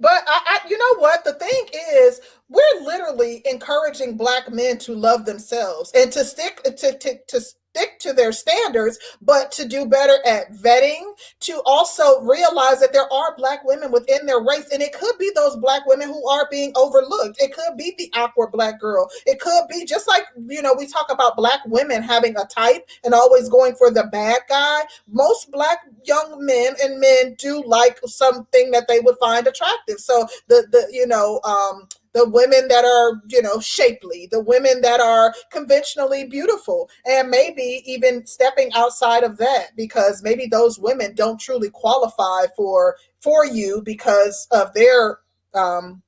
But 0.00 0.24
I, 0.26 0.60
I, 0.64 0.68
you 0.68 0.78
know 0.78 1.00
what? 1.00 1.24
The 1.24 1.34
thing 1.34 1.66
is, 1.96 2.20
we're 2.48 2.82
literally 2.82 3.42
encouraging 3.46 4.16
black 4.16 4.52
men 4.52 4.78
to 4.78 4.94
love 4.94 5.24
themselves 5.24 5.92
and 5.94 6.12
to 6.12 6.24
stick 6.24 6.62
to, 6.64 6.98
to, 6.98 7.18
to 7.28 7.40
stick 7.74 7.98
to 8.00 8.12
their 8.12 8.32
standards, 8.32 8.98
but 9.20 9.50
to 9.52 9.66
do 9.66 9.86
better 9.86 10.18
at 10.26 10.52
vetting, 10.52 11.02
to 11.40 11.60
also 11.66 12.20
realize 12.20 12.80
that 12.80 12.92
there 12.92 13.12
are 13.12 13.36
black 13.36 13.64
women 13.64 13.90
within 13.90 14.26
their 14.26 14.40
race, 14.40 14.68
and 14.72 14.82
it 14.82 14.92
could 14.92 15.16
be 15.18 15.30
those 15.34 15.56
black 15.56 15.84
women 15.86 16.08
who 16.08 16.28
are 16.28 16.46
being 16.50 16.72
overlooked. 16.76 17.40
It 17.40 17.52
could 17.52 17.76
be 17.76 17.94
the 17.98 18.10
awkward 18.14 18.52
black 18.52 18.80
girl. 18.80 19.10
It 19.26 19.40
could 19.40 19.64
be 19.68 19.84
just 19.84 20.06
like 20.06 20.24
you 20.48 20.62
know 20.62 20.74
we 20.76 20.86
talk 20.86 21.06
about 21.10 21.36
black 21.36 21.60
women 21.66 22.02
having 22.02 22.36
a 22.36 22.44
type 22.44 22.88
and 23.02 23.14
always 23.14 23.48
going 23.48 23.74
for 23.74 23.90
the 23.90 24.04
bad 24.04 24.42
guy. 24.48 24.82
Most 25.08 25.50
black 25.50 25.78
young 26.04 26.44
men 26.44 26.74
and 26.82 27.00
men 27.00 27.34
do 27.38 27.62
like 27.66 27.98
something 28.04 28.70
that 28.70 28.86
they 28.88 29.00
would 29.00 29.16
find 29.18 29.46
attractive. 29.46 29.98
So 29.98 30.26
the 30.48 30.66
the 30.70 30.86
you 30.92 31.06
know 31.06 31.40
um 31.44 31.88
the 32.14 32.28
women 32.28 32.68
that 32.68 32.84
are 32.84 33.22
you 33.28 33.42
know 33.42 33.60
shapely 33.60 34.28
the 34.32 34.40
women 34.40 34.80
that 34.82 35.00
are 35.00 35.34
conventionally 35.52 36.24
beautiful 36.26 36.90
and 37.06 37.30
maybe 37.30 37.82
even 37.86 38.26
stepping 38.26 38.72
outside 38.74 39.24
of 39.24 39.38
that 39.38 39.68
because 39.76 40.22
maybe 40.22 40.46
those 40.46 40.78
women 40.78 41.14
don't 41.14 41.40
truly 41.40 41.70
qualify 41.70 42.46
for 42.56 42.96
for 43.22 43.46
you 43.46 43.82
because 43.84 44.48
of 44.52 44.72
their 44.74 45.20
um 45.54 46.02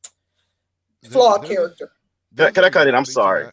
There- 1.03 1.11
flawed 1.13 1.41
there's 1.41 1.57
character 1.57 1.93
there's 2.33 2.53
Can 2.55 2.65
I 2.65 2.71
cut 2.71 2.89
in? 2.89 2.95
I'm 2.95 3.05
sorry. 3.05 3.51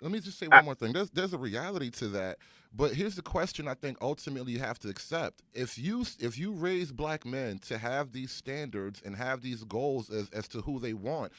Let 0.00 0.12
me 0.12 0.20
just 0.20 0.38
say 0.38 0.48
I- 0.52 0.56
one 0.56 0.64
more 0.64 0.74
thing. 0.74 0.92
There's 0.92 1.10
there's 1.10 1.32
a 1.32 1.38
reality 1.38 1.90
to 1.92 2.08
that, 2.08 2.38
but 2.74 2.94
here's 2.94 3.16
the 3.16 3.22
question: 3.22 3.68
I 3.68 3.74
think 3.74 3.98
ultimately 4.02 4.52
you 4.52 4.60
have 4.60 4.78
to 4.80 4.88
accept. 4.88 5.42
If 5.54 5.78
you 5.78 6.04
if 6.20 6.38
you 6.38 6.52
raise 6.52 6.92
black 6.92 7.26
men 7.26 7.58
to 7.60 7.78
have 7.78 8.12
these 8.12 8.30
standards 8.32 9.02
and 9.04 9.16
have 9.16 9.42
these 9.42 9.64
goals 9.64 10.10
as 10.10 10.28
as 10.30 10.48
to 10.48 10.60
who 10.62 10.78
they 10.80 10.94
want, 10.94 11.32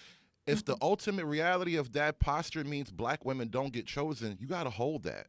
if 0.47 0.63
the 0.65 0.77
ultimate 0.81 1.26
reality 1.26 1.76
of 1.76 1.93
that 1.93 2.19
posture 2.19 2.63
means 2.63 2.91
black 2.91 3.26
women 3.26 3.49
don't 3.49 3.73
get 3.73 3.85
chosen, 3.88 4.38
you 4.39 4.47
got 4.47 4.63
to 4.63 4.69
hold 4.69 5.03
that. 5.03 5.27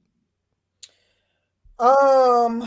um 1.78 2.62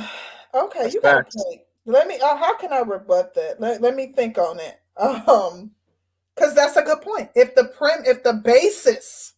okay 0.53 0.79
That's 0.83 0.93
you 0.93 1.01
got 1.01 1.23
facts. 1.25 1.35
a 1.35 1.43
point. 1.43 1.61
Let 1.85 2.07
me 2.07 2.19
uh, 2.19 2.37
how 2.37 2.55
can 2.57 2.71
i 2.73 2.79
rebut 2.79 3.33
that? 3.35 3.59
Let, 3.59 3.81
let 3.81 3.95
me 3.95 4.07
think 4.13 4.37
on 4.37 4.59
it. 4.59 4.79
Um 4.97 5.71
because 6.35 6.55
that's 6.55 6.77
a 6.77 6.83
good 6.83 7.01
point. 7.01 7.29
If 7.35 7.55
the 7.55 7.65
prim 7.65 8.03
if 8.05 8.23
the 8.23 8.33
basis 8.33 9.33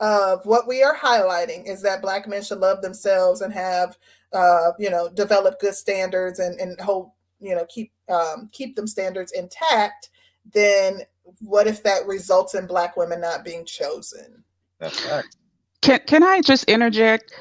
of 0.00 0.44
what 0.46 0.68
we 0.68 0.82
are 0.82 0.96
highlighting 0.96 1.66
is 1.68 1.82
that 1.82 2.02
black 2.02 2.28
men 2.28 2.42
should 2.42 2.58
love 2.60 2.82
themselves 2.82 3.40
and 3.40 3.52
have 3.52 3.96
uh 4.32 4.72
you 4.78 4.90
know 4.90 5.08
develop 5.08 5.58
good 5.60 5.74
standards 5.74 6.38
and 6.38 6.60
and 6.60 6.78
hold 6.80 7.10
you 7.40 7.54
know 7.54 7.64
keep 7.68 7.92
um 8.08 8.48
keep 8.52 8.76
them 8.76 8.86
standards 8.86 9.32
intact 9.32 10.10
then 10.52 11.00
what 11.40 11.66
if 11.66 11.82
that 11.82 12.06
results 12.06 12.54
in 12.54 12.66
black 12.66 12.96
women 12.96 13.20
not 13.20 13.44
being 13.44 13.64
chosen 13.64 14.42
That's 14.78 15.00
fact. 15.00 15.36
Can 15.82 16.00
can 16.06 16.22
I 16.22 16.40
just 16.40 16.64
interject? 16.64 17.32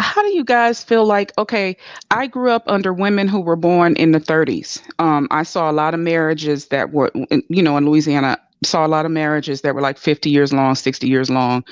How 0.00 0.22
do 0.22 0.28
you 0.28 0.44
guys 0.44 0.84
feel 0.84 1.04
like 1.04 1.32
okay, 1.38 1.76
I 2.10 2.26
grew 2.26 2.50
up 2.50 2.64
under 2.66 2.92
women 2.92 3.28
who 3.28 3.40
were 3.40 3.56
born 3.56 3.96
in 3.96 4.12
the 4.12 4.20
30s. 4.20 4.82
Um 4.98 5.28
I 5.30 5.42
saw 5.42 5.70
a 5.70 5.72
lot 5.72 5.94
of 5.94 6.00
marriages 6.00 6.66
that 6.66 6.92
were 6.92 7.10
you 7.48 7.62
know 7.62 7.76
in 7.76 7.86
Louisiana 7.86 8.38
saw 8.64 8.84
a 8.84 8.88
lot 8.88 9.06
of 9.06 9.12
marriages 9.12 9.60
that 9.60 9.74
were 9.74 9.80
like 9.80 9.98
50 9.98 10.30
years 10.30 10.52
long 10.52 10.74
60 10.74 11.06
years 11.06 11.30
long 11.30 11.64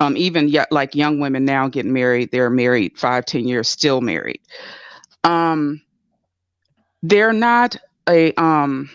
um 0.00 0.16
even 0.16 0.48
yet 0.48 0.72
like 0.72 0.94
young 0.94 1.20
women 1.20 1.44
now 1.44 1.68
getting 1.68 1.92
married 1.92 2.30
they're 2.32 2.48
married 2.48 2.96
five 2.98 3.26
ten 3.26 3.46
years 3.46 3.68
still 3.68 4.00
married 4.00 4.40
um 5.24 5.82
they're 7.02 7.34
not 7.34 7.76
a 8.08 8.32
um 8.34 8.88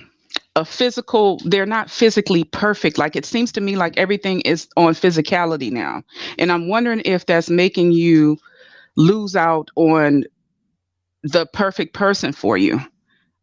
a 0.56 0.64
physical 0.64 1.40
they're 1.46 1.66
not 1.66 1.90
physically 1.90 2.44
perfect. 2.46 2.98
Like 2.98 3.16
it 3.16 3.26
seems 3.26 3.52
to 3.54 3.62
me 3.62 3.76
like 3.76 3.98
everything 3.98 4.42
is 4.42 4.68
on 4.78 4.94
physicality 4.94 5.72
now. 5.72 6.04
And 6.40 6.52
i'm 6.52 6.70
wondering 6.70 7.02
if 7.06 7.26
that's 7.26 7.50
making 7.50 7.92
you 7.92 8.38
lose 8.96 9.36
out 9.36 9.70
on 9.76 10.24
the 11.24 11.46
perfect 11.48 11.94
person 11.94 12.32
for 12.32 12.58
you. 12.58 12.80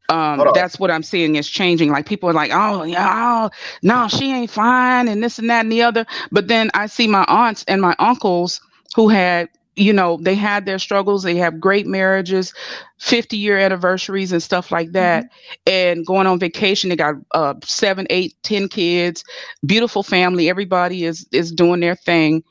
Um 0.08 0.50
that's 0.54 0.78
what 0.78 0.90
i'm 0.90 1.02
seeing 1.02 1.36
is 1.36 1.48
changing. 1.48 1.90
Like 1.90 2.06
people 2.06 2.30
are 2.30 2.34
like 2.34 2.50
oh 2.52 2.84
yeah 2.84 3.50
oh, 3.50 3.50
no 3.82 4.08
she 4.08 4.32
ain't 4.32 4.50
fine 4.50 5.08
and 5.08 5.22
this 5.22 5.38
and 5.38 5.50
that 5.50 5.60
and 5.60 5.72
the 5.72 5.82
other. 5.82 6.06
But 6.30 6.48
then 6.48 6.70
i 6.74 6.86
see 6.86 7.06
my 7.06 7.24
aunts 7.28 7.64
and 7.68 7.80
my 7.82 7.94
uncles 7.98 8.60
who 8.94 9.08
had 9.08 9.48
you 9.76 9.92
know 9.92 10.18
they 10.20 10.34
had 10.34 10.66
their 10.66 10.78
struggles 10.78 11.22
they 11.22 11.36
have 11.36 11.60
great 11.60 11.86
marriages 11.86 12.52
50 12.98 13.36
year 13.36 13.58
anniversaries 13.58 14.32
and 14.32 14.42
stuff 14.42 14.70
like 14.70 14.92
that 14.92 15.26
and 15.66 16.06
going 16.06 16.26
on 16.26 16.38
vacation 16.38 16.90
they 16.90 16.96
got 16.96 17.16
uh 17.32 17.54
seven 17.64 18.06
eight 18.10 18.34
ten 18.42 18.68
kids 18.68 19.24
beautiful 19.64 20.02
family 20.02 20.48
everybody 20.48 21.04
is 21.04 21.26
is 21.32 21.52
doing 21.52 21.80
their 21.80 21.96
thing 21.96 22.42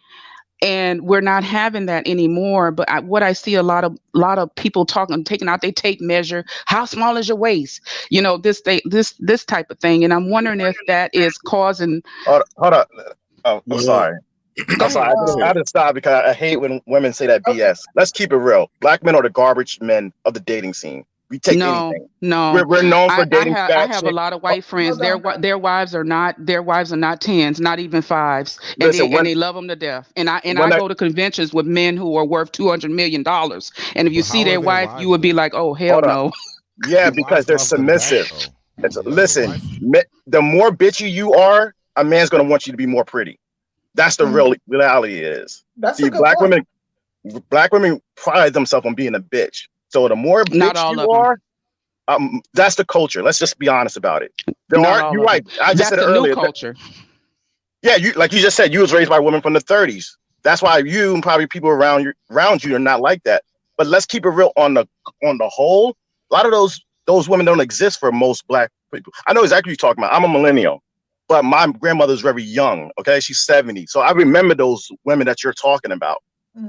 and 0.64 1.04
we're 1.04 1.22
not 1.22 1.44
having 1.44 1.88
that 1.88 2.08
anymore 2.08 2.72
but 2.72 2.90
I, 2.90 3.00
what 3.02 3.24
i 3.24 3.34
see 3.34 3.56
a 3.56 3.64
lot 3.64 3.84
of 3.84 3.98
lot 4.14 4.40
of 4.40 4.54
people 4.56 4.86
talking 4.86 5.24
taking 5.24 5.48
out 5.50 5.62
they 5.62 5.72
tape 5.72 6.02
measure 6.02 6.46
how 6.66 6.86
small 6.86 7.18
is 7.18 7.28
your 7.28 7.38
waist 7.38 7.82
you 8.10 8.22
know 8.22 8.38
this 8.38 8.62
they 8.62 8.82
this 8.86 9.14
this 9.20 9.46
type 9.46 9.70
of 9.72 9.80
thing 9.80 10.04
and 10.04 10.14
i'm 10.14 10.30
wondering 10.30 10.62
if 10.62 10.78
that 10.88 11.12
is 11.14 11.38
causing 11.38 12.02
Hold, 12.26 12.44
hold 12.58 12.74
up. 12.74 12.90
Oh, 13.46 13.64
I'm 13.70 13.80
sorry. 13.80 14.20
Go 14.78 14.86
I'm 14.86 14.92
sorry. 14.92 15.10
I 15.10 15.26
just, 15.26 15.40
I 15.42 15.48
had 15.48 15.54
to 15.54 15.66
stop 15.66 15.96
because 15.96 16.24
I 16.26 16.34
hate 16.34 16.58
when 16.58 16.82
women 16.86 17.14
say 17.14 17.28
that 17.28 17.42
Okay. 17.48 17.60
BS. 17.60 17.80
Let's 17.96 18.12
keep 18.12 18.32
it 18.32 18.38
real. 18.38 18.70
Black 18.80 19.04
men 19.04 19.16
are 19.16 19.22
the 19.22 19.30
garbage 19.30 19.80
men 19.82 20.12
of 20.26 20.34
the 20.34 20.40
dating 20.40 20.74
scene. 20.74 21.06
We 21.30 21.40
take 21.40 21.58
no 21.58 21.88
anything. 21.88 22.10
no 22.20 22.54
We're, 22.54 22.68
we're 22.68 22.82
known 22.84 23.10
for 23.10 23.16
I, 23.16 23.22
I, 23.22 23.26
dating 23.26 23.54
have, 23.54 23.72
I 23.72 23.86
have 23.86 24.04
a 24.04 24.12
lot 24.12 24.34
of 24.34 24.44
white 24.44 24.60
oh, 24.60 24.62
friends. 24.68 24.98
hold 25.02 25.24
Their 25.24 25.38
their 25.38 25.58
wives 25.58 25.96
are 25.96 26.04
not 26.04 26.36
their 26.38 26.62
wives 26.62 26.92
are 26.92 26.98
not 26.98 27.22
tens, 27.22 27.62
not 27.62 27.80
even 27.80 28.02
fives, 28.02 28.60
and 28.74 28.88
Listen, 28.90 29.06
they 29.06 29.10
when- 29.10 29.20
and 29.20 29.28
they 29.28 29.36
love 29.36 29.56
them 29.56 29.70
to 29.70 29.76
death. 29.78 30.12
And 30.18 30.30
I 30.30 30.42
and 30.44 30.60
I 30.60 30.66
I- 30.66 30.78
go 30.78 30.90
to 30.90 30.96
conventions 30.96 31.54
with 31.54 31.66
men 31.66 31.96
who 31.96 32.18
are 32.18 32.26
worth 32.26 32.52
two 32.52 32.68
hundred 32.68 32.92
million 32.92 33.24
dollars. 33.24 33.72
And 33.96 34.10
if 34.10 34.14
you 34.14 34.24
But 34.24 34.26
see 34.28 34.44
their 34.44 34.54
their 34.56 34.62
wife, 34.62 34.90
wives, 34.90 35.02
you 35.02 35.08
would 35.08 35.22
be 35.22 35.32
like, 35.32 35.54
oh 35.54 35.74
hell 35.74 35.94
Hold 35.94 36.04
up. 36.04 36.10
no. 36.10 36.32
Yeah, 36.90 37.10
because 37.12 37.46
they're 37.46 37.58
love 37.58 37.70
them 37.70 37.86
back, 37.86 38.00
submissive. 38.02 38.30
though. 38.78 38.86
It's, 38.86 38.96
Yeah, 38.98 39.02
the 39.04 39.10
listen, 39.10 39.62
the 40.28 40.42
more 40.42 40.72
bitchy 40.72 41.10
you 41.10 41.34
are, 41.34 41.74
a 41.96 42.04
man's 42.04 42.30
gonna 42.30 42.44
want 42.44 42.68
you 42.68 42.74
to 42.74 42.78
be 42.78 42.86
more 42.88 43.06
pretty. 43.06 43.40
That's 43.96 44.16
the 44.16 44.26
Mhm. 44.26 44.34
real 44.34 44.54
reality 44.68 45.20
is. 45.20 45.64
that's 45.78 46.00
See, 46.00 46.08
a 46.08 46.10
good 46.10 46.20
black 46.20 46.38
point 46.40 46.52
women, 46.52 46.68
black 47.50 47.72
women 47.74 48.02
pride 48.16 48.54
themselves 48.54 48.86
on 48.86 48.96
being 48.96 49.16
a 49.16 49.20
bitch. 49.20 49.64
So 49.90 50.08
the 50.08 50.16
more 50.16 50.44
Not 50.52 50.76
bitch 50.76 50.80
all 50.80 50.94
you 50.94 51.00
of 51.02 51.14
'em. 51.14 51.16
are, 51.16 51.40
um, 52.08 52.42
that's 52.54 52.76
the 52.76 52.86
culture. 52.86 53.24
Let's 53.24 53.40
just 53.40 53.58
be 53.60 53.68
honest 53.68 53.98
about 53.98 54.24
it. 54.24 54.34
There 54.70 54.80
Not 54.82 55.02
are 55.04 55.14
you 55.14 55.22
of 55.22 55.26
right. 55.28 55.46
I 55.62 55.74
just 55.74 55.80
That's 55.80 55.90
said 55.90 56.00
it 56.00 56.06
the 56.06 56.12
new 56.14 56.20
earlier. 56.20 56.36
that- 56.36 56.44
culture. 56.44 56.78
yeah, 57.82 57.96
you 57.96 58.14
like 58.14 58.32
you 58.34 58.40
just 58.42 58.58
said, 58.58 58.74
you 58.74 58.80
was 58.82 58.94
raised 58.94 59.10
by 59.10 59.20
women 59.20 59.42
from 59.42 59.54
the 59.54 59.62
30s. 59.62 60.18
That's 60.44 60.62
why 60.62 60.80
you 60.80 61.14
and 61.14 61.24
probably 61.24 61.48
people 61.48 61.70
around 61.70 62.04
you 62.04 62.14
around 62.32 62.64
you 62.64 62.76
are 62.76 62.80
not 62.80 63.02
like 63.02 63.24
that. 63.24 63.44
But 63.78 63.88
let's 63.88 64.06
keep 64.06 64.26
it 64.26 64.30
real 64.30 64.52
on 64.58 64.74
the 64.76 64.88
on 65.24 65.38
the 65.38 65.50
whole. 65.50 65.96
A 66.32 66.34
lot 66.36 66.46
of 66.46 66.52
those 66.52 66.82
those 67.08 67.28
women 67.30 67.46
don't 67.46 67.62
exist 67.62 68.00
for 68.00 68.12
most 68.12 68.48
black 68.48 68.72
people. 68.94 69.14
I 69.28 69.34
know 69.34 69.44
exactly 69.44 69.72
what 69.72 69.82
you're 69.82 69.90
talking 69.90 70.04
about. 70.04 70.14
I'm 70.16 70.24
a 70.24 70.28
millennial, 70.30 70.82
but 71.32 71.46
my 71.46 71.66
grandmother's 71.68 72.20
very 72.20 72.44
young. 72.44 72.92
Okay, 73.00 73.22
she's 73.22 73.40
70. 73.40 73.86
So 73.88 74.02
I 74.02 74.12
remember 74.12 74.54
those 74.54 74.86
women 75.06 75.26
that 75.28 75.44
you're 75.44 75.54
talking 75.54 75.92
about. 75.94 76.18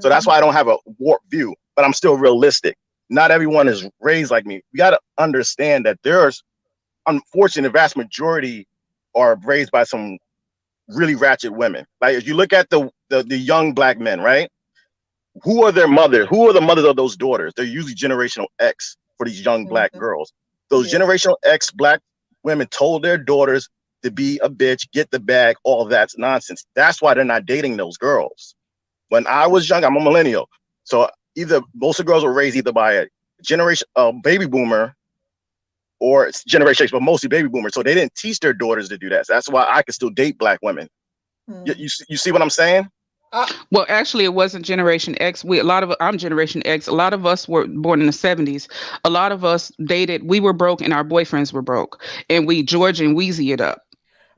So 0.01 0.09
that's 0.09 0.25
why 0.27 0.37
I 0.37 0.41
don't 0.41 0.53
have 0.53 0.69
a 0.69 0.77
warped 0.99 1.29
view, 1.31 1.55
but 1.75 1.85
I'm 1.85 1.93
still 1.93 2.17
realistic. 2.17 2.77
Not 3.11 3.33
everyone 3.33 3.67
is 3.67 3.89
raised 4.01 4.31
like 4.31 4.47
me. 4.47 4.63
We 4.73 4.77
got 4.77 4.91
to 4.91 5.01
understand 5.19 5.85
that 5.87 5.99
there's, 6.05 6.45
unfortunately, 7.09 7.69
the 7.69 7.73
vast 7.73 7.97
majority 7.97 8.69
are 9.17 9.37
raised 9.45 9.73
by 9.73 9.83
some 9.83 10.19
really 10.89 11.17
ratchet 11.17 11.53
women. 11.53 11.85
Like 12.01 12.15
if 12.17 12.27
you 12.29 12.35
look 12.35 12.53
at 12.53 12.71
the 12.71 12.89
the, 13.11 13.25
the 13.25 13.37
young 13.37 13.75
black 13.75 13.99
men, 13.99 14.21
right? 14.21 14.49
Who 15.43 15.65
are 15.65 15.73
their 15.73 15.89
mothers? 15.89 16.29
Who 16.29 16.49
are 16.49 16.53
the 16.53 16.61
mothers 16.61 16.85
of 16.85 16.95
those 16.97 17.17
daughters? 17.17 17.53
They're 17.57 17.65
usually 17.67 17.95
generational 17.95 18.47
X 18.61 18.97
for 19.19 19.27
these 19.27 19.45
young 19.45 19.67
black 19.67 19.93
Mhm. 19.93 19.99
girls. 19.99 20.33
Those 20.71 20.93
Yeah. 20.93 21.01
generational 21.01 21.37
X 21.45 21.71
black 21.73 22.01
women 22.45 22.69
told 22.69 23.03
their 23.03 23.19
daughters 23.19 23.69
to 24.03 24.11
be 24.11 24.39
a 24.43 24.51
bitch, 24.51 24.91
get 24.93 25.11
the 25.11 25.20
bag, 25.20 25.57
all 25.65 25.85
that's 25.85 26.16
nonsense. 26.19 26.65
That's 26.74 27.01
why 27.03 27.15
they're 27.15 27.24
not 27.24 27.47
dating 27.47 27.77
those 27.77 27.97
girls. 27.97 28.55
When 29.09 29.27
I 29.27 29.47
was 29.47 29.69
young, 29.69 29.85
I'm 29.85 29.97
a 29.97 30.01
millennial. 30.01 30.49
So 30.85 31.09
either 31.37 31.61
most 31.74 32.01
of 32.01 32.07
the 32.07 32.11
girls 32.12 32.24
were 32.24 32.33
raised 32.33 32.57
either 32.57 32.73
by 32.73 32.95
a 32.95 33.07
generation 33.43 33.87
a 33.97 34.12
baby 34.12 34.47
boomer 34.47 34.95
or 36.01 36.27
it's 36.27 36.43
generation 36.45 36.85
X, 36.85 36.93
but 36.93 37.03
mostly 37.03 37.29
baby 37.29 37.49
boomers. 37.49 37.74
So 37.74 37.83
they 37.83 37.95
didn't 37.95 38.15
teach 38.15 38.41
their 38.41 38.53
daughters 38.55 38.89
to 38.89 38.99
do 38.99 39.09
that. 39.11 39.27
So 39.27 39.35
that's 39.35 39.49
why 39.49 39.66
I 39.70 39.83
can 39.83 39.93
still 39.93 40.11
date 40.11 40.39
black 40.39 40.59
women. 40.62 40.89
Mhm. 41.51 41.66
You, 41.69 41.74
you, 41.74 41.89
see- 41.89 42.05
you 42.09 42.16
see 42.16 42.33
what 42.33 42.43
I'm 42.43 42.51
saying? 42.51 42.89
Well, 43.70 43.87
actually, 43.89 44.24
it 44.24 44.35
wasn't 44.35 44.65
Generation 44.66 45.16
X. 45.20 45.43
We 45.43 45.59
a 45.59 45.65
lot 45.65 45.83
of 45.83 45.95
I'm 46.01 46.19
Generation 46.19 46.61
X. 46.66 46.87
A 46.87 46.93
lot 46.93 47.15
of 47.15 47.24
us 47.24 47.49
were 47.49 47.66
born 47.66 48.01
in 48.01 48.07
the 48.07 48.12
70s. 48.12 48.69
A 49.05 49.11
lot 49.11 49.33
of 49.33 49.43
us 49.43 49.73
dated. 49.87 50.24
We 50.29 50.39
were 50.39 50.53
broke, 50.53 50.83
and 50.83 50.93
our 50.93 51.05
boyfriends 51.05 51.51
were 51.53 51.62
broke, 51.62 52.03
and 52.29 52.47
we 52.47 52.62
George 52.62 53.01
and 53.01 53.16
Weezy 53.16 53.51
it 53.55 53.61
up. 53.61 53.83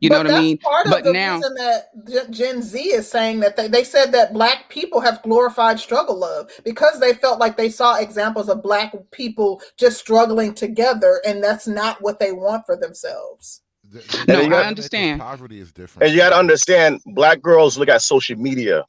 You 0.01 0.11
know 0.11 0.19
what 0.19 0.31
I 0.31 0.41
mean? 0.41 0.59
Part 0.59 0.87
But 0.87 0.99
of 0.99 1.05
the 1.05 1.13
now- 1.13 1.37
reason 1.37 1.55
that 1.55 2.07
Gen- 2.07 2.33
Gen 2.33 2.63
Z 2.63 2.79
is 2.79 3.09
saying 3.11 3.41
that 3.41 3.57
they, 3.57 3.69
they 3.69 3.85
said 3.85 4.13
that 4.13 4.33
black 4.33 4.69
people 4.69 5.01
have 5.01 5.23
glorified 5.23 5.79
struggle 5.81 6.19
love 6.19 6.51
because 6.65 7.01
they 7.01 7.15
felt 7.15 7.39
like 7.39 7.57
they 7.57 7.71
saw 7.71 7.97
examples 7.97 8.49
of 8.49 8.63
black 8.63 8.93
people 9.13 9.63
just 9.79 9.99
struggling 9.99 10.53
together, 10.55 11.21
and 11.27 11.43
that's 11.43 11.67
not 11.67 12.03
what 12.03 12.19
they 12.19 12.33
want 12.33 12.67
for 12.67 12.77
themselves. 12.77 13.63
The- 13.91 13.99
the 14.01 14.25
No, 14.29 14.35
I 14.35 14.43
dynamic 14.43 14.53
of 14.61 14.67
understand. 14.67 15.21
Poverty 15.21 15.61
is 15.61 15.73
different. 15.73 16.05
And 16.05 16.13
you 16.13 16.19
got 16.21 16.31
to 16.31 16.37
understand, 16.37 17.01
black 17.07 17.41
girls 17.41 17.79
look 17.79 17.89
at 17.89 18.03
social 18.03 18.37
media 18.37 18.85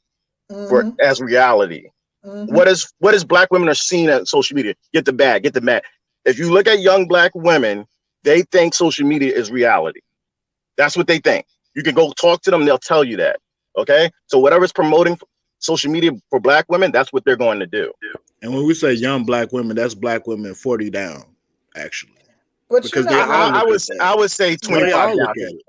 for 0.68 0.84
Mhm, 0.84 0.96
as 1.00 1.20
reality. 1.20 1.88
mhm. 2.24 2.50
What 2.52 2.66
is 2.68 2.92
what 2.98 3.14
is 3.14 3.24
black 3.24 3.50
women 3.52 3.68
are 3.68 3.74
seeing 3.74 4.08
at 4.08 4.26
social 4.28 4.54
media? 4.56 4.74
Get 4.92 5.04
the 5.04 5.12
bag, 5.12 5.44
get 5.44 5.54
the 5.54 5.60
mat. 5.60 5.84
If 6.24 6.38
you 6.38 6.50
look 6.52 6.66
at 6.66 6.80
young 6.80 7.06
black 7.06 7.30
women, 7.34 7.86
they 8.24 8.42
think 8.42 8.74
social 8.74 9.06
media 9.06 9.32
is 9.32 9.50
reality. 9.50 10.00
That's 10.76 10.96
what 10.96 11.06
they 11.06 11.18
think. 11.18 11.46
You 11.74 11.82
can 11.82 11.94
go 11.94 12.12
talk 12.12 12.42
to 12.42 12.50
them, 12.50 12.64
they'll 12.64 12.78
tell 12.78 13.04
you 13.04 13.16
that. 13.18 13.38
Okay, 13.78 14.10
so 14.26 14.38
whatever's 14.38 14.72
promoting 14.72 15.18
social 15.58 15.90
media 15.90 16.12
for 16.30 16.40
black 16.40 16.64
women, 16.70 16.92
that's 16.92 17.12
what 17.12 17.24
they're 17.24 17.36
going 17.36 17.58
to 17.60 17.66
do. 17.66 17.92
And 18.42 18.54
when 18.54 18.66
we 18.66 18.74
say 18.74 18.92
young 18.92 19.24
black 19.24 19.52
women, 19.52 19.76
that's 19.76 19.94
black 19.94 20.26
women 20.26 20.54
40 20.54 20.90
down, 20.90 21.24
actually. 21.76 22.12
But 22.70 22.82
because 22.82 23.04
you 23.06 23.10
they 23.12 23.18
know, 23.18 23.32
all 23.32 23.54
I, 23.54 23.60
I 23.60 23.64
would 23.64 23.80
say, 23.80 23.96
that. 23.98 24.04
I 24.04 24.14
would 24.16 24.30
say 24.30 24.56
25 24.56 24.90
down. 24.92 25.16
look 25.16 25.30
at 25.30 25.36
it. 25.52 25.62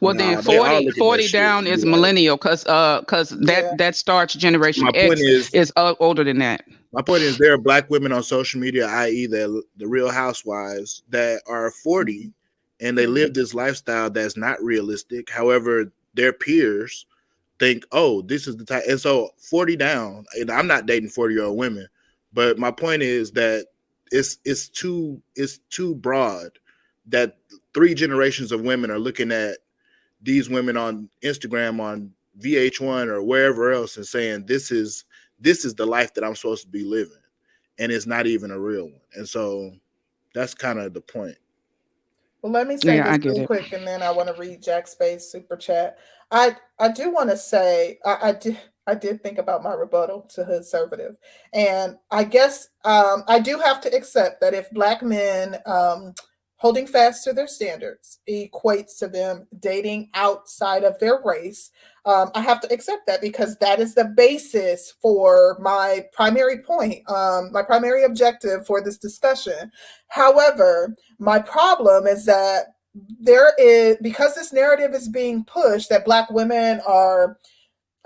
Well, 0.00 0.14
Nah, 0.14 0.36
then 0.36 0.36
they 0.36 0.42
40, 0.56 0.90
40 0.92 1.22
that 1.22 1.28
shit. 1.28 1.32
down 1.32 1.66
is 1.66 1.84
Yeah. 1.84 1.90
millennial 1.90 2.36
because 2.36 2.66
uh 2.66 3.00
because 3.00 3.30
that 3.30 3.64
Yeah. 3.64 3.74
that 3.78 3.94
starts 3.96 4.34
generation 4.34 4.84
My 4.84 4.90
X 4.94 5.06
point 5.08 5.20
is, 5.20 5.50
is 5.52 5.72
uh, 5.76 5.94
older 6.00 6.24
than 6.24 6.38
that. 6.38 6.64
my 6.92 7.02
point 7.02 7.22
is, 7.22 7.36
there 7.38 7.52
are 7.52 7.58
black 7.58 7.90
women 7.90 8.10
on 8.12 8.22
social 8.22 8.58
media, 8.60 8.86
i.e., 8.86 9.26
the 9.26 9.62
the 9.76 9.86
Real 9.86 10.10
Housewives, 10.10 11.02
that 11.10 11.42
are 11.46 11.70
40 11.70 12.32
and 12.80 12.96
they 12.96 13.06
live 13.06 13.34
this 13.34 13.54
lifestyle 13.54 14.10
that's 14.10 14.36
not 14.36 14.62
realistic. 14.62 15.30
However, 15.30 15.92
their 16.14 16.32
peers 16.32 17.06
think, 17.58 17.84
oh, 17.92 18.22
this 18.22 18.46
is 18.46 18.56
the 18.56 18.64
type. 18.64 18.84
And 18.88 19.00
so 19.00 19.30
40 19.38 19.76
down, 19.76 20.26
and 20.38 20.50
I'm 20.50 20.66
not 20.66 20.86
dating 20.86 21.10
40 21.10 21.34
year 21.34 21.44
old 21.44 21.58
women, 21.58 21.88
but 22.32 22.58
my 22.58 22.70
point 22.70 23.02
is 23.02 23.32
that 23.32 23.66
it's 24.12 24.38
it's 24.44 24.68
too 24.68 25.20
it's 25.34 25.58
too 25.70 25.94
broad 25.94 26.50
that 27.06 27.38
three 27.74 27.94
generations 27.94 28.52
of 28.52 28.60
women 28.60 28.90
are 28.90 28.98
looking 28.98 29.32
at 29.32 29.58
these 30.22 30.48
women 30.48 30.76
on 30.76 31.08
Instagram 31.22 31.80
on 31.80 32.12
VH1 32.40 33.08
or 33.08 33.22
wherever 33.22 33.72
else 33.72 33.96
and 33.96 34.06
saying 34.06 34.46
this 34.46 34.70
is 34.70 35.04
this 35.40 35.64
is 35.64 35.74
the 35.74 35.86
life 35.86 36.14
that 36.14 36.24
I'm 36.24 36.36
supposed 36.36 36.62
to 36.62 36.68
be 36.68 36.84
living 36.84 37.16
and 37.78 37.92
it's 37.92 38.06
not 38.06 38.26
even 38.26 38.50
a 38.50 38.58
real 38.58 38.84
one. 38.84 39.00
And 39.14 39.28
so 39.28 39.72
that's 40.34 40.54
kind 40.54 40.78
of 40.78 40.94
the 40.94 41.00
point. 41.00 41.36
Well, 42.46 42.52
let 42.52 42.68
me 42.68 42.76
say 42.78 43.00
Yeah, 43.00 43.02
this 43.02 43.18
real 43.24 43.40
it. 43.40 43.42
quick, 43.42 43.72
and 43.72 43.86
then 43.88 44.04
I 44.04 44.12
want 44.12 44.28
to 44.28 44.36
read 44.40 44.62
Jack 44.62 44.86
Spade 44.86 45.20
super 45.20 45.56
chat. 45.56 45.98
I 46.30 46.56
I 46.78 46.90
do 46.92 47.10
want 47.12 47.30
to 47.30 47.36
say 47.36 47.98
I, 48.06 48.18
I 48.22 48.32
did 48.34 48.56
I 48.86 48.94
did 48.94 49.20
think 49.20 49.38
about 49.38 49.64
my 49.64 49.74
rebuttal 49.74 50.22
to 50.36 50.44
Hoodservative, 50.44 51.16
and 51.52 51.96
I 52.12 52.22
guess 52.22 52.68
um, 52.84 53.24
I 53.26 53.40
do 53.40 53.58
have 53.58 53.80
to 53.80 53.96
accept 53.96 54.42
that 54.42 54.54
if 54.54 54.70
black 54.70 55.02
men 55.02 55.56
um, 55.66 56.14
holding 56.56 56.86
fast 56.86 57.22
to 57.24 57.32
their 57.32 57.46
standards 57.46 58.18
equates 58.28 58.98
to 58.98 59.08
them 59.08 59.46
dating 59.58 60.08
outside 60.14 60.84
of 60.84 60.98
their 60.98 61.20
race, 61.22 61.70
um, 62.06 62.30
I 62.34 62.40
have 62.40 62.60
to 62.60 62.72
accept 62.72 63.06
that 63.06 63.20
because 63.20 63.56
that 63.58 63.80
is 63.80 63.94
the 63.94 64.04
basis 64.04 64.94
for 65.02 65.58
my 65.60 66.06
primary 66.12 66.62
point, 66.62 67.08
um, 67.10 67.50
my 67.52 67.62
primary 67.62 68.04
objective 68.04 68.66
for 68.66 68.80
this 68.82 68.96
discussion. 68.96 69.70
However, 70.08 70.94
my 71.18 71.38
problem 71.38 72.06
is 72.06 72.24
that 72.26 72.74
there 73.20 73.52
is 73.58 73.96
because 74.00 74.34
this 74.34 74.52
narrative 74.52 74.94
is 74.94 75.08
being 75.08 75.44
pushed 75.44 75.90
that 75.90 76.04
black 76.06 76.30
women 76.30 76.80
are 76.86 77.38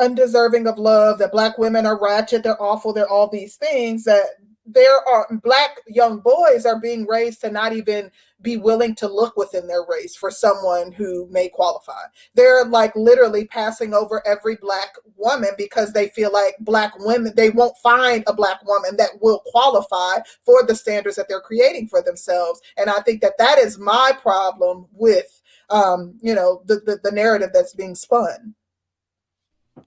undeserving 0.00 0.66
of 0.66 0.78
love, 0.78 1.18
that 1.18 1.30
black 1.30 1.58
women 1.58 1.86
are 1.86 2.00
ratchet, 2.00 2.42
they're 2.42 2.60
awful, 2.60 2.92
they're 2.92 3.08
all 3.08 3.28
these 3.28 3.56
things 3.56 4.04
that 4.04 4.24
there 4.72 5.06
are 5.08 5.26
black 5.42 5.76
young 5.86 6.20
boys 6.20 6.64
are 6.66 6.80
being 6.80 7.06
raised 7.06 7.40
to 7.40 7.50
not 7.50 7.72
even 7.72 8.10
be 8.42 8.56
willing 8.56 8.94
to 8.94 9.06
look 9.06 9.36
within 9.36 9.66
their 9.66 9.84
race 9.88 10.16
for 10.16 10.30
someone 10.30 10.92
who 10.92 11.26
may 11.30 11.48
qualify. 11.48 12.02
They're 12.34 12.64
like 12.64 12.94
literally 12.96 13.46
passing 13.46 13.92
over 13.92 14.26
every 14.26 14.56
black 14.56 14.94
woman 15.16 15.50
because 15.58 15.92
they 15.92 16.08
feel 16.08 16.32
like 16.32 16.54
black 16.60 16.92
women, 16.98 17.32
they 17.36 17.50
won't 17.50 17.76
find 17.78 18.24
a 18.26 18.32
black 18.32 18.64
woman 18.66 18.96
that 18.96 19.10
will 19.20 19.42
qualify 19.46 20.18
for 20.44 20.64
the 20.64 20.74
standards 20.74 21.16
that 21.16 21.26
they're 21.28 21.40
creating 21.40 21.88
for 21.88 22.02
themselves. 22.02 22.60
And 22.76 22.88
I 22.88 23.00
think 23.00 23.20
that 23.20 23.36
that 23.38 23.58
is 23.58 23.78
my 23.78 24.12
problem 24.22 24.86
with, 24.92 25.42
um, 25.68 26.18
you 26.22 26.34
know, 26.34 26.62
the, 26.66 26.76
the, 26.76 26.98
the 27.04 27.12
narrative 27.12 27.50
that's 27.52 27.74
being 27.74 27.94
spun. 27.94 28.54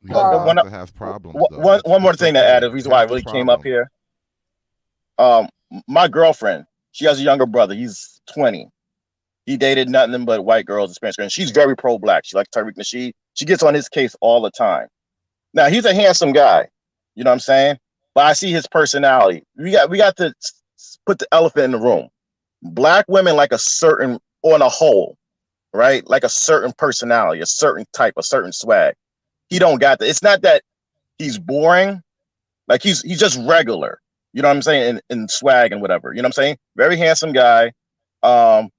You 0.04 0.14
don't 0.14 0.58
Uh, 0.60 0.70
have 0.70 0.94
problems. 0.96 1.36
One, 1.36 1.48
though. 1.52 1.58
one, 1.60 1.80
It's- 1.80 1.90
one 1.92 2.02
more 2.02 2.14
thing 2.14 2.34
to 2.34 2.44
add. 2.44 2.64
The 2.64 2.72
reason 2.72 2.92
why 2.92 2.98
I 2.98 3.00
Have 3.02 3.10
the 3.10 3.16
really 3.16 3.26
came 3.32 3.50
up 3.50 3.64
here. 3.64 3.90
Um, 5.18 5.50
my 5.88 6.08
girlfriend, 6.08 6.66
she 6.92 7.06
has 7.06 7.20
a 7.20 7.24
younger 7.24 7.46
brother. 7.46 7.74
He's 7.76 8.22
20. 8.34 8.70
He 9.46 9.58
dated 9.58 9.90
nothing 9.90 10.26
but 10.26 10.46
white 10.46 10.66
girls 10.66 10.92
and 10.92 10.96
Spanish 10.96 11.16
girls. 11.18 11.34
She's 11.34 11.52
very 11.52 11.76
pro-black. 11.76 12.26
She 12.26 12.36
likes 12.36 12.50
Tariq 12.50 12.76
Nasheed. 12.76 13.14
She 13.34 13.46
gets 13.46 13.64
on 13.64 13.74
his 13.74 13.90
case 13.90 14.16
all 14.22 14.42
the 14.42 14.52
time. 14.52 14.88
Now 15.54 15.68
he's 15.68 15.86
a 15.86 15.94
handsome 15.94 16.32
guy. 16.32 16.68
You 17.16 17.24
know 17.24 17.30
what 17.32 17.36
I'm 17.36 17.40
saying? 17.40 17.78
But 18.16 18.26
I 18.26 18.34
see 18.34 18.52
his 18.52 18.68
personality. 18.68 19.44
We 19.58 19.72
got 19.72 19.90
we 19.90 19.98
got 19.98 20.18
to 20.18 20.34
put 21.06 21.20
the 21.20 21.28
elephant 21.32 21.66
in 21.66 21.72
the 21.72 21.80
room. 21.80 22.10
Black 22.62 23.06
women 23.08 23.36
like 23.36 23.52
a 23.52 23.58
certain 23.58 24.20
on 24.44 24.62
a 24.62 24.70
whole, 24.70 25.18
right? 25.74 26.08
Like 26.08 26.24
a 26.24 26.30
certain 26.30 26.74
personality, 26.78 27.42
a 27.42 27.46
certain 27.46 27.86
type, 27.94 28.14
a 28.18 28.24
certain 28.24 28.52
swag. 28.54 28.96
He 29.50 29.60
don't 29.60 29.80
got 29.82 30.00
that. 30.00 30.10
It's 30.10 30.24
not 30.24 30.42
that 30.44 30.64
he's 31.18 31.38
boring. 31.38 32.02
Like 32.68 32.82
he's 32.82 33.02
he's 33.02 33.20
just 33.20 33.40
regular. 33.48 34.00
You 34.34 34.42
know 34.42 34.50
what 34.50 34.56
I'm 34.56 34.62
saying? 34.62 35.00
In, 35.10 35.22
in 35.22 35.28
swag 35.28 35.72
and 35.72 35.82
whatever. 35.82 36.12
You 36.14 36.22
know 36.22 36.28
what 36.28 36.38
I'm 36.38 36.44
saying? 36.44 36.58
Very 36.76 36.98
handsome 36.98 37.34
guy. 37.34 37.72
Um, 38.24 38.70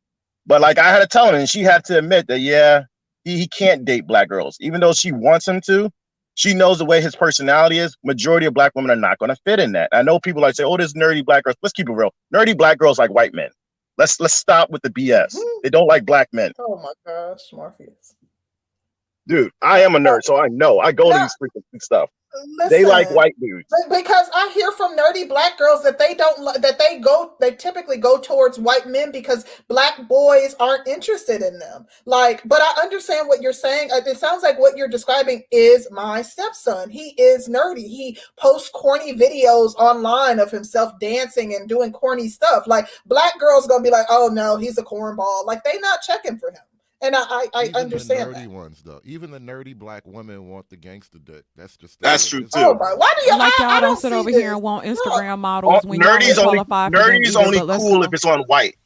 but 0.47 0.61
like 0.61 0.79
I 0.79 0.91
had 0.91 1.01
to 1.01 1.07
tell 1.07 1.29
him, 1.29 1.35
and 1.35 1.49
she 1.49 1.61
had 1.61 1.85
to 1.87 1.99
admit 1.99 2.27
that 2.29 2.41
yeah, 2.41 2.83
he, 3.25 3.39
he 3.39 3.49
can't 3.49 3.85
date 3.85 4.07
black 4.07 4.29
girls, 4.29 4.57
even 4.61 4.81
though 4.81 4.93
she 4.93 5.13
wants 5.13 5.47
him 5.49 5.61
to. 5.63 5.91
She 6.37 6.53
knows 6.53 6.79
the 6.79 6.85
way 6.85 7.01
his 7.01 7.15
personality 7.15 7.79
is. 7.79 7.97
Majority 8.03 8.47
of 8.47 8.55
black 8.55 8.73
women 8.75 8.91
are 8.91 9.01
not 9.01 9.19
going 9.19 9.29
to 9.29 9.37
fit 9.45 9.61
in 9.61 9.71
that. 9.73 9.89
I 9.93 10.03
know 10.03 10.19
people 10.19 10.43
like 10.43 10.57
say, 10.57 10.65
"Oh, 10.65 10.77
this 10.77 10.93
nerdy 10.95 11.25
black 11.25 11.45
girls." 11.45 11.57
Let's 11.63 11.73
keep 11.73 11.89
it 11.89 11.93
real. 11.93 12.13
Nerdy 12.35 12.57
black 12.57 12.79
girls 12.79 12.99
like 12.99 13.11
white 13.11 13.33
men. 13.33 13.51
Let's 13.97 14.19
let's 14.19 14.35
stop 14.35 14.71
with 14.71 14.83
the 14.83 14.91
BS. 14.91 15.37
They 15.63 15.71
don't 15.71 15.87
like 15.87 16.05
black 16.05 16.29
men, 16.33 16.53
Oh 16.59 16.77
my 16.83 16.93
gosh, 17.07 17.41
Morpheus. 17.53 18.17
dude. 19.29 19.53
I 19.63 19.81
am 19.81 19.95
a 19.95 19.99
nerd, 19.99 20.25
so 20.25 20.37
I 20.37 20.49
know. 20.49 20.81
I 20.81 20.91
go 20.91 21.13
to 21.13 21.19
these 21.19 21.35
freaking 21.41 21.81
stuff. 21.81 22.11
They 22.69 22.85
like 22.85 23.11
white 23.11 23.39
dudes. 23.41 23.69
Because 23.89 24.29
I 24.35 24.51
hear 24.55 24.73
from 24.73 24.97
nerdy 24.97 25.29
black 25.29 25.59
girls 25.59 25.83
that 25.83 25.99
they 25.99 26.15
don't 26.15 26.61
that 26.61 26.79
they 26.79 26.99
go 26.99 27.35
they 27.41 27.53
typically 27.53 27.97
go 27.97 28.19
towards 28.19 28.59
white 28.59 28.87
men 28.87 29.13
because 29.13 29.45
black 29.69 30.09
boys 30.09 30.55
aren't 30.59 30.89
interested 30.89 31.43
in 31.43 31.59
them. 31.59 31.87
Like, 32.07 32.43
but 32.45 32.61
I 32.63 32.83
understand 32.83 33.29
what 33.29 33.43
you're 33.43 33.53
saying. 33.53 33.91
Uh, 33.93 34.01
It 34.07 34.19
sounds 34.19 34.43
like 34.43 34.59
what 34.59 34.77
you're 34.77 34.89
describing 34.89 35.43
is 35.51 35.89
my 35.91 36.23
stepson. 36.23 36.91
He 36.91 37.11
is 37.19 37.49
nerdy. 37.49 37.87
He 37.87 38.19
posts 38.37 38.71
corny 38.71 39.15
videos 39.15 39.75
online 39.77 40.39
of 40.39 40.51
himself 40.51 40.93
dancing 41.01 41.55
and 41.55 41.69
doing 41.69 41.93
corny 41.93 42.29
stuff. 42.29 42.67
Like 42.67 42.89
black 43.07 43.39
girls 43.39 43.67
gonna 43.67 43.83
be 43.83 43.91
like, 43.91 44.07
oh 44.11 44.29
no, 44.33 44.57
he's 44.57 44.79
a 44.79 44.83
cornball. 44.83 45.47
Like 45.47 45.63
they 45.65 45.79
not 45.79 46.03
checking 46.03 46.39
for 46.39 46.51
him. 46.51 46.63
And 47.03 47.15
I 47.15 47.21
I, 47.23 47.47
I 47.55 47.71
understand 47.75 48.35
the 48.35 48.39
nerdy 48.39 48.43
that. 48.45 48.51
ones 48.51 48.83
though. 48.83 49.01
Even 49.05 49.31
the 49.31 49.39
nerdy 49.41 49.77
black 49.77 50.07
women 50.07 50.49
want 50.49 50.69
the 50.71 50.77
gangster 50.77 51.19
dick. 51.19 51.45
That's 51.57 51.77
just 51.77 52.01
That's 52.01 52.25
the 52.25 52.31
true, 52.31 52.41
too. 52.45 52.49
Oh 52.57 52.75
my, 52.75 52.95
why 52.95 53.15
do 53.21 53.27
you 53.27 53.37
like 53.39 53.53
I, 53.59 53.63
y'all 53.63 53.71
I 53.73 53.81
don't 53.81 53.91
don't 53.91 54.01
sit 54.01 54.13
over 54.13 54.31
this. 54.31 54.41
here 54.41 54.53
and 54.53 54.63
want 54.63 54.87
Instagram 54.87 55.33
Oh, 55.35 55.37
models 55.37 55.85
when 55.85 56.01
nerdy's 56.01 56.39
only 56.39 56.55
qualify 56.65 56.89
for 56.89 56.91
them 56.93 57.23
nerdy's 57.23 57.37
only 57.37 57.59
cool 57.61 58.03
if 58.05 58.13
it's 58.13 58.25
on 58.25 58.41
white. 58.43 58.77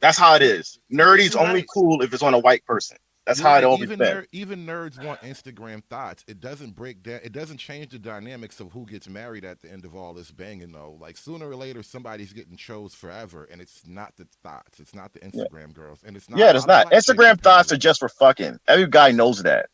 That's 0.00 0.16
how 0.16 0.34
it 0.36 0.42
is. 0.42 0.78
Nerdy's 0.92 1.34
You're 1.34 1.42
only 1.46 1.66
cool 1.74 2.02
if 2.02 2.14
it's 2.14 2.22
on 2.22 2.32
a 2.34 2.38
white 2.38 2.64
person. 2.64 2.96
That's 3.28 3.40
You're 3.40 3.48
how 3.48 3.54
right. 3.56 3.62
it 3.62 3.66
always 3.66 3.82
even 3.82 3.98
been. 3.98 4.08
ner- 4.08 4.26
even 4.32 4.64
nerds 4.64 5.04
want 5.04 5.20
Instagram 5.20 5.84
thoughts. 5.84 6.24
It 6.26 6.40
doesn't 6.40 6.74
break 6.74 7.02
down. 7.02 7.20
It 7.22 7.32
doesn't 7.32 7.58
change 7.58 7.92
the 7.92 7.98
dynamics 7.98 8.58
of 8.58 8.72
who 8.72 8.86
gets 8.86 9.06
married 9.06 9.44
at 9.44 9.60
the 9.60 9.70
end 9.70 9.84
of 9.84 9.94
all 9.94 10.14
this 10.14 10.30
banging 10.30 10.72
though. 10.72 10.96
Like 10.98 11.18
sooner 11.18 11.46
or 11.46 11.54
later, 11.54 11.82
somebody's 11.82 12.32
getting 12.32 12.56
chose 12.56 12.94
forever, 12.94 13.46
and 13.52 13.60
it's 13.60 13.86
not 13.86 14.16
the 14.16 14.26
thoughts. 14.42 14.80
It's 14.80 14.94
not 14.94 15.12
the 15.12 15.20
Instagram 15.20 15.74
girls, 15.74 16.04
and 16.06 16.16
it's 16.16 16.30
not. 16.30 16.38
Yeah, 16.38 16.52
it's 16.56 16.64
I 16.66 16.84
don't 16.84 16.90
like 16.90 17.04
Instagram 17.04 17.38
thoughts 17.42 17.70
are 17.70 17.76
just 17.76 18.00
for 18.00 18.08
fucking. 18.08 18.58
Every 18.66 18.86
guy 18.86 19.10
knows 19.10 19.42
that. 19.42 19.68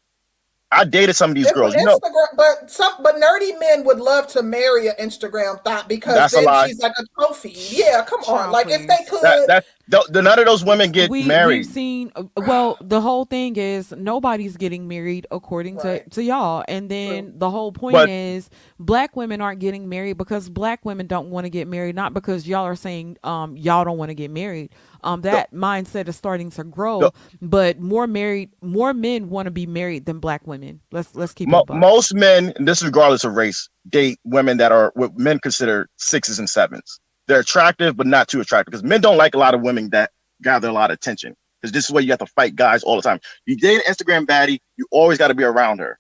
I 0.73 0.85
dated 0.85 1.15
some 1.15 1.31
of 1.31 1.37
these 1.37 1.47
If 1.47 1.55
girls. 1.55 1.75
You 1.77 1.85
know, 1.85 2.01
but 2.37 2.69
some, 2.69 2.95
but 3.01 3.15
nerdy 3.17 3.59
men 3.61 3.85
would 3.85 4.01
love 4.01 4.27
to 4.29 4.43
marry 4.43 4.89
an 4.89 4.95
Instagram 5.01 5.63
thought 5.63 5.89
because 5.89 6.15
That's 6.15 6.35
then 6.35 6.69
she's 6.69 6.81
like 6.81 6.95
a 6.99 7.05
trophy. 7.17 7.55
Yeah, 7.71 8.05
come 8.05 8.21
on. 8.21 8.25
Child, 8.25 8.53
Like 8.53 8.67
if 8.69 8.81
they 8.81 9.05
could, 9.09 9.23
that 9.23 9.47
that 9.47 9.65
th- 9.91 10.05
th- 10.13 10.25
none 10.25 10.39
of 10.39 10.47
those 10.47 10.65
women 10.65 10.93
get 10.93 11.11
we, 11.11 11.25
married. 11.25 11.59
We've 11.59 11.67
seen. 11.67 12.13
uh, 12.17 12.25
Well, 12.37 12.77
the 12.81 13.01
whole 13.01 13.25
thing 13.25 13.57
is 13.57 13.93
nobody's 13.97 14.57
getting 14.57 14.89
married 14.89 15.27
according 15.31 15.77
Right. 15.77 16.05
to 16.05 16.11
to 16.11 16.23
y'all, 16.23 16.65
and 16.69 16.91
then 16.91 17.25
True. 17.25 17.33
the 17.39 17.51
whole 17.51 17.73
point 17.73 17.95
But- 17.95 18.09
is 18.09 18.51
black 18.79 19.17
women 19.17 19.41
aren't 19.41 19.61
getting 19.61 19.89
married 19.89 20.17
because 20.19 20.49
black 20.49 20.85
women 20.85 21.07
don't 21.07 21.31
want 21.31 21.45
to 21.45 21.51
get 21.51 21.69
married, 21.69 21.95
not 21.95 22.15
because 22.15 22.47
y'all 22.47 22.65
are 22.65 22.77
saying 22.77 23.17
um 23.25 23.57
y'all 23.57 23.85
don't 23.85 23.99
want 23.99 24.11
to 24.11 24.15
get 24.15 24.31
married. 24.31 24.71
Um, 25.03 25.21
that 25.21 25.53
mindset 25.53 26.09
is 26.09 26.17
starting 26.17 26.51
to 26.53 26.65
grow, 26.65 27.01
No. 27.01 27.11
but 27.43 27.79
more 27.79 28.07
married, 28.07 28.51
more 28.63 28.95
men 28.95 29.29
want 29.29 29.45
to 29.47 29.51
be 29.51 29.67
married 29.67 30.07
than 30.07 30.19
black 30.19 30.47
women. 30.47 30.81
Let's 30.93 31.15
let's 31.15 31.35
keep 31.35 31.49
it. 31.49 31.51
Mo- 31.51 31.61
a 31.61 31.65
buck. 31.67 31.77
most 31.77 32.15
men, 32.15 32.55
this 32.59 32.79
is 32.79 32.87
regardless 32.87 33.23
of 33.25 33.35
race, 33.35 33.69
date 33.91 34.19
women 34.25 34.57
that 34.57 34.73
are 34.73 34.93
what 34.95 35.19
men 35.19 35.39
consider 35.41 35.89
sixes 35.99 36.39
and 36.39 36.49
sevens. 36.49 37.01
They're 37.27 37.41
attractive, 37.41 37.97
but 37.97 38.07
not 38.07 38.29
too 38.29 38.41
attractive 38.41 38.73
because 38.73 38.85
men 38.85 39.01
don't 39.01 39.17
like 39.17 39.35
a 39.35 39.39
lot 39.39 39.55
of 39.55 39.63
women 39.63 39.91
that 39.91 40.11
gather 40.43 40.69
a 40.69 40.73
lot 40.73 40.91
of 40.91 40.95
attention. 40.95 41.35
Because 41.61 41.73
this 41.73 41.85
is 41.85 41.91
where 41.91 42.03
you 42.03 42.11
have 42.11 42.19
to 42.19 42.27
fight 42.27 42.57
guys 42.57 42.83
all 42.83 42.97
the 42.97 43.03
time. 43.03 43.21
You 43.47 43.57
date 43.57 43.77
an 43.77 43.93
Instagram 43.93 44.27
baddie, 44.27 44.61
you 44.77 44.87
always 44.91 45.17
got 45.17 45.29
to 45.29 45.35
be 45.35 45.45
around 45.45 45.79
her. 45.79 45.99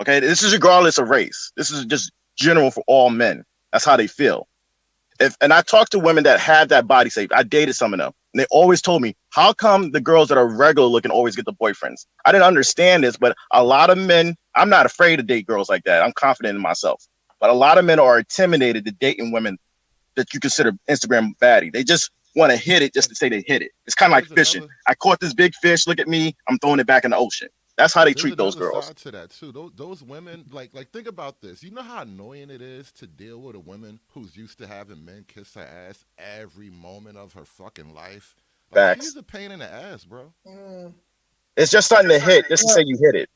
Okay, 0.00 0.18
this 0.20 0.42
is 0.42 0.52
regardless 0.52 0.98
of 0.98 1.08
race. 1.08 1.52
This 1.56 1.70
is 1.70 1.84
just 1.86 2.10
general 2.36 2.70
for 2.70 2.82
all 2.86 3.10
men. 3.10 3.44
That's 3.72 3.84
how 3.84 3.96
they 3.96 4.08
feel. 4.08 4.48
If 5.20 5.36
and 5.40 5.52
I 5.52 5.62
talked 5.62 5.92
to 5.92 5.98
women 5.98 6.24
that 6.24 6.40
have 6.40 6.68
that 6.68 6.86
body 6.86 7.08
shape. 7.08 7.30
I 7.34 7.42
dated 7.42 7.74
some 7.74 7.94
of 7.94 7.98
them, 7.98 8.12
and 8.34 8.40
they 8.40 8.46
always 8.50 8.82
told 8.82 9.00
me, 9.00 9.16
"How 9.30 9.52
come 9.52 9.92
the 9.92 10.00
girls 10.00 10.28
that 10.28 10.36
are 10.36 10.46
regular 10.46 10.88
looking 10.88 11.10
always 11.10 11.36
get 11.36 11.46
the 11.46 11.54
boyfriends?" 11.54 12.04
I 12.26 12.32
didn't 12.32 12.44
understand 12.44 13.04
this, 13.04 13.16
but 13.16 13.34
a 13.52 13.64
lot 13.64 13.88
of 13.88 13.96
men. 13.96 14.36
I'm 14.54 14.68
not 14.68 14.84
afraid 14.84 15.16
to 15.16 15.22
date 15.22 15.46
girls 15.46 15.70
like 15.70 15.84
that. 15.84 16.02
I'm 16.02 16.12
confident 16.12 16.56
in 16.56 16.62
myself. 16.62 17.02
But 17.40 17.50
a 17.50 17.54
lot 17.54 17.78
of 17.78 17.84
men 17.84 17.98
are 17.98 18.18
intimidated 18.18 18.84
to 18.86 18.92
dating 18.92 19.30
women 19.30 19.58
that 20.16 20.34
you 20.34 20.40
consider 20.40 20.72
Instagram 20.88 21.36
baddie. 21.38 21.72
They 21.72 21.84
just 21.84 22.10
want 22.34 22.52
to 22.52 22.58
hit 22.58 22.82
it 22.82 22.92
just 22.92 23.08
to 23.08 23.14
say 23.14 23.28
they 23.28 23.44
hit 23.46 23.62
it. 23.62 23.72
It's 23.86 23.94
kind 23.94 24.12
of 24.12 24.16
like 24.16 24.26
fishing. 24.26 24.62
another- 24.62 24.74
I 24.86 24.94
caught 24.94 25.20
this 25.20 25.34
big 25.34 25.54
fish. 25.54 25.86
Look 25.86 26.00
at 26.00 26.08
me. 26.08 26.36
I'm 26.48 26.58
throwing 26.58 26.80
it 26.80 26.86
back 26.86 27.04
in 27.04 27.12
the 27.12 27.16
ocean. 27.16 27.48
That's 27.76 27.92
how 27.92 28.04
they 28.04 28.12
There's 28.14 28.22
treat 28.22 28.36
those 28.38 28.54
girls. 28.54 28.86
Side 28.86 28.96
to 28.96 29.10
that 29.12 29.30
too. 29.30 29.52
Those, 29.52 29.70
those 29.76 30.02
women, 30.02 30.46
like, 30.50 30.70
like 30.72 30.90
think 30.92 31.06
about 31.06 31.42
this. 31.42 31.62
You 31.62 31.70
know 31.70 31.82
how 31.82 32.02
annoying 32.02 32.48
it 32.50 32.62
is 32.62 32.90
to 32.92 33.06
deal 33.06 33.38
with 33.40 33.54
a 33.54 33.60
woman 33.60 34.00
who's 34.12 34.34
used 34.34 34.58
to 34.58 34.66
having 34.66 35.04
men 35.04 35.26
kiss 35.28 35.54
her 35.54 35.60
ass 35.88 36.04
every 36.18 36.70
moment 36.70 37.18
of 37.18 37.34
her 37.34 37.44
fucking 37.44 37.94
life. 37.94 38.34
Like, 38.72 38.76
Facts. 38.76 39.04
she's 39.04 39.16
a 39.16 39.22
pain 39.22 39.52
in 39.52 39.58
the 39.58 39.70
ass, 39.70 40.04
bro. 40.04 40.32
Mm. 40.46 40.94
It's 41.58 41.70
just 41.70 41.88
something 41.88 42.08
to 42.08 42.18
hit, 42.18 42.48
just 42.48 42.62
to 42.62 42.68
say 42.72 42.82
you 42.84 42.96
hit 43.00 43.14
it. 43.14 43.30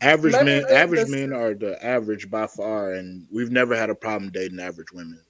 Average 0.00 0.32
men, 0.44 0.64
average 0.70 1.08
men 1.08 1.32
are 1.32 1.54
the 1.54 1.82
average 1.84 2.30
by 2.30 2.46
far, 2.46 2.92
and 2.94 3.26
we've 3.30 3.50
never 3.50 3.76
had 3.76 3.90
a 3.90 3.94
problem 3.94 4.30
dating 4.32 4.58
average 4.60 4.92
women. 4.92 5.20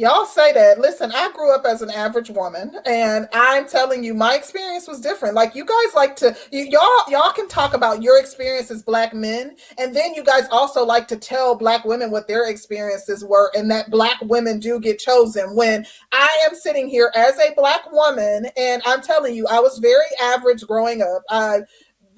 Y'all 0.00 0.26
say 0.26 0.52
that. 0.52 0.78
Listen, 0.78 1.10
I 1.10 1.28
grew 1.32 1.52
up 1.52 1.64
as 1.66 1.82
an 1.82 1.90
average 1.90 2.30
woman, 2.30 2.70
and 2.86 3.28
I'm 3.32 3.66
telling 3.66 4.04
you, 4.04 4.14
my 4.14 4.36
experience 4.36 4.86
was 4.86 5.00
different. 5.00 5.34
Like 5.34 5.56
you 5.56 5.64
guys 5.64 5.92
like 5.96 6.14
to, 6.16 6.36
you, 6.52 6.68
y'all, 6.70 7.02
y'all 7.08 7.32
can 7.32 7.48
talk 7.48 7.74
about 7.74 8.00
your 8.00 8.16
experience 8.20 8.70
as 8.70 8.80
black 8.80 9.12
men, 9.12 9.56
and 9.76 9.96
then 9.96 10.14
you 10.14 10.22
guys 10.22 10.44
also 10.52 10.84
like 10.84 11.08
to 11.08 11.16
tell 11.16 11.56
black 11.56 11.84
women 11.84 12.12
what 12.12 12.28
their 12.28 12.48
experiences 12.48 13.24
were, 13.24 13.50
and 13.56 13.68
that 13.72 13.90
black 13.90 14.18
women 14.22 14.60
do 14.60 14.78
get 14.78 15.00
chosen. 15.00 15.56
When 15.56 15.84
I 16.12 16.38
am 16.48 16.54
sitting 16.54 16.86
here 16.86 17.10
as 17.16 17.36
a 17.40 17.52
black 17.56 17.90
woman, 17.90 18.46
and 18.56 18.80
I'm 18.86 19.02
telling 19.02 19.34
you, 19.34 19.48
I 19.48 19.58
was 19.58 19.78
very 19.78 20.06
average 20.22 20.64
growing 20.64 21.02
up. 21.02 21.24
I, 21.28 21.62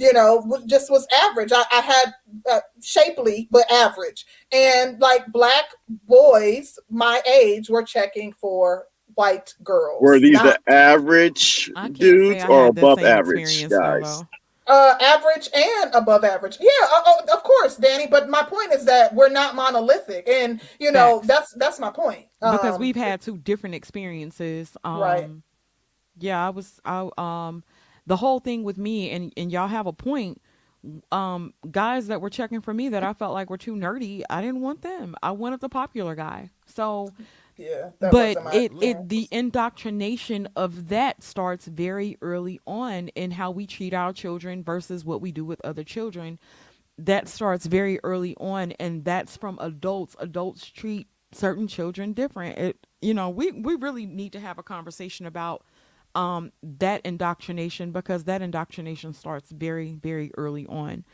you 0.00 0.14
know, 0.14 0.42
just 0.66 0.90
was 0.90 1.06
average. 1.14 1.52
I, 1.52 1.62
I 1.70 1.80
had 1.82 2.14
uh, 2.50 2.60
shapely 2.82 3.48
but 3.50 3.70
average 3.70 4.24
and 4.50 4.98
like 4.98 5.26
black 5.30 5.66
boys 6.08 6.78
my 6.88 7.20
age 7.30 7.68
were 7.68 7.82
checking 7.82 8.32
for 8.32 8.86
white 9.14 9.54
girls. 9.62 10.00
Were 10.00 10.18
these 10.18 10.34
not, 10.34 10.44
the 10.64 10.72
average 10.72 11.70
I 11.76 11.88
can't 11.88 11.98
say 11.98 12.00
dudes 12.00 12.44
or 12.44 12.66
above 12.68 12.98
average 13.00 13.68
guys? 13.68 13.68
though. 13.68 14.28
uh, 14.66 14.96
average 15.02 15.50
and 15.54 15.94
above 15.94 16.24
average? 16.24 16.56
Yeah, 16.58 16.68
uh, 16.90 17.02
uh, 17.06 17.34
of 17.34 17.42
course, 17.42 17.76
Danny. 17.76 18.06
But 18.06 18.30
my 18.30 18.42
point 18.42 18.72
is 18.72 18.86
that 18.86 19.14
we're 19.14 19.28
not 19.28 19.54
monolithic, 19.54 20.26
and 20.28 20.62
you 20.78 20.92
know 20.92 21.16
Facts. 21.16 21.26
that's 21.26 21.54
that's 21.54 21.78
my 21.78 21.90
point. 21.90 22.26
because 22.40 22.76
Um, 22.76 22.80
we've 22.80 22.96
had 22.96 23.20
two 23.20 23.36
different 23.36 23.74
experiences. 23.74 24.76
Um, 24.82 25.00
Right. 25.00 25.30
Yeah, 26.18 26.46
I 26.46 26.50
was. 26.50 26.80
I 26.84 27.08
um, 27.18 27.64
the 28.06 28.16
whole 28.16 28.40
thing 28.40 28.62
with 28.64 28.78
me 28.78 29.10
and 29.10 29.32
and 29.36 29.52
y'all 29.52 29.68
have 29.68 29.86
a 29.86 29.92
point. 29.92 30.40
Um, 31.12 31.52
guys 31.70 32.06
that 32.06 32.22
were 32.22 32.30
checking 32.30 32.62
for 32.62 32.72
me 32.72 32.88
that 32.88 33.02
I 33.02 33.12
felt 33.12 33.34
like 33.34 33.50
were 33.50 33.58
too 33.58 33.74
nerdy. 33.74 34.22
I 34.30 34.40
didn't 34.40 34.62
want 34.62 34.80
them. 34.80 35.14
I 35.22 35.32
wanted 35.32 35.60
the 35.60 35.68
popular 35.68 36.14
guy. 36.14 36.48
So, 36.64 37.10
yeah, 37.56 37.90
but 38.00 38.38
it 38.54 38.72
it 38.80 39.08
the 39.10 39.28
indoctrination 39.30 40.48
of 40.56 40.88
that 40.88 41.22
starts 41.22 41.66
very 41.66 42.16
early 42.22 42.60
on 42.66 43.08
in 43.08 43.32
how 43.32 43.50
we 43.50 43.66
treat 43.66 43.92
our 43.92 44.14
children 44.14 44.64
versus 44.64 45.04
what 45.04 45.20
we 45.20 45.32
do 45.32 45.44
with 45.44 45.60
other 45.64 45.84
children. 45.84 46.38
That 46.96 47.28
starts 47.28 47.66
very 47.66 48.00
early 48.02 48.34
on, 48.38 48.72
and 48.72 49.04
that's 49.04 49.36
from 49.36 49.58
adults. 49.60 50.16
Adults 50.18 50.66
treat 50.70 51.08
certain 51.32 51.68
children 51.68 52.12
different. 52.12 52.58
It 52.58 52.86
you 53.02 53.14
know 53.14 53.28
we 53.28 53.52
we 53.52 53.74
really 53.74 54.06
need 54.06 54.32
to 54.32 54.40
have 54.40 54.58
a 54.58 54.62
conversation 54.62 55.26
about 55.26 55.64
um 56.14 56.52
that 56.62 57.00
indoctrination 57.04 57.92
because 57.92 58.24
that 58.24 58.42
indoctrination 58.42 59.12
starts 59.12 59.50
very 59.50 59.94
very 59.94 60.30
early 60.36 60.66
on. 60.66 61.04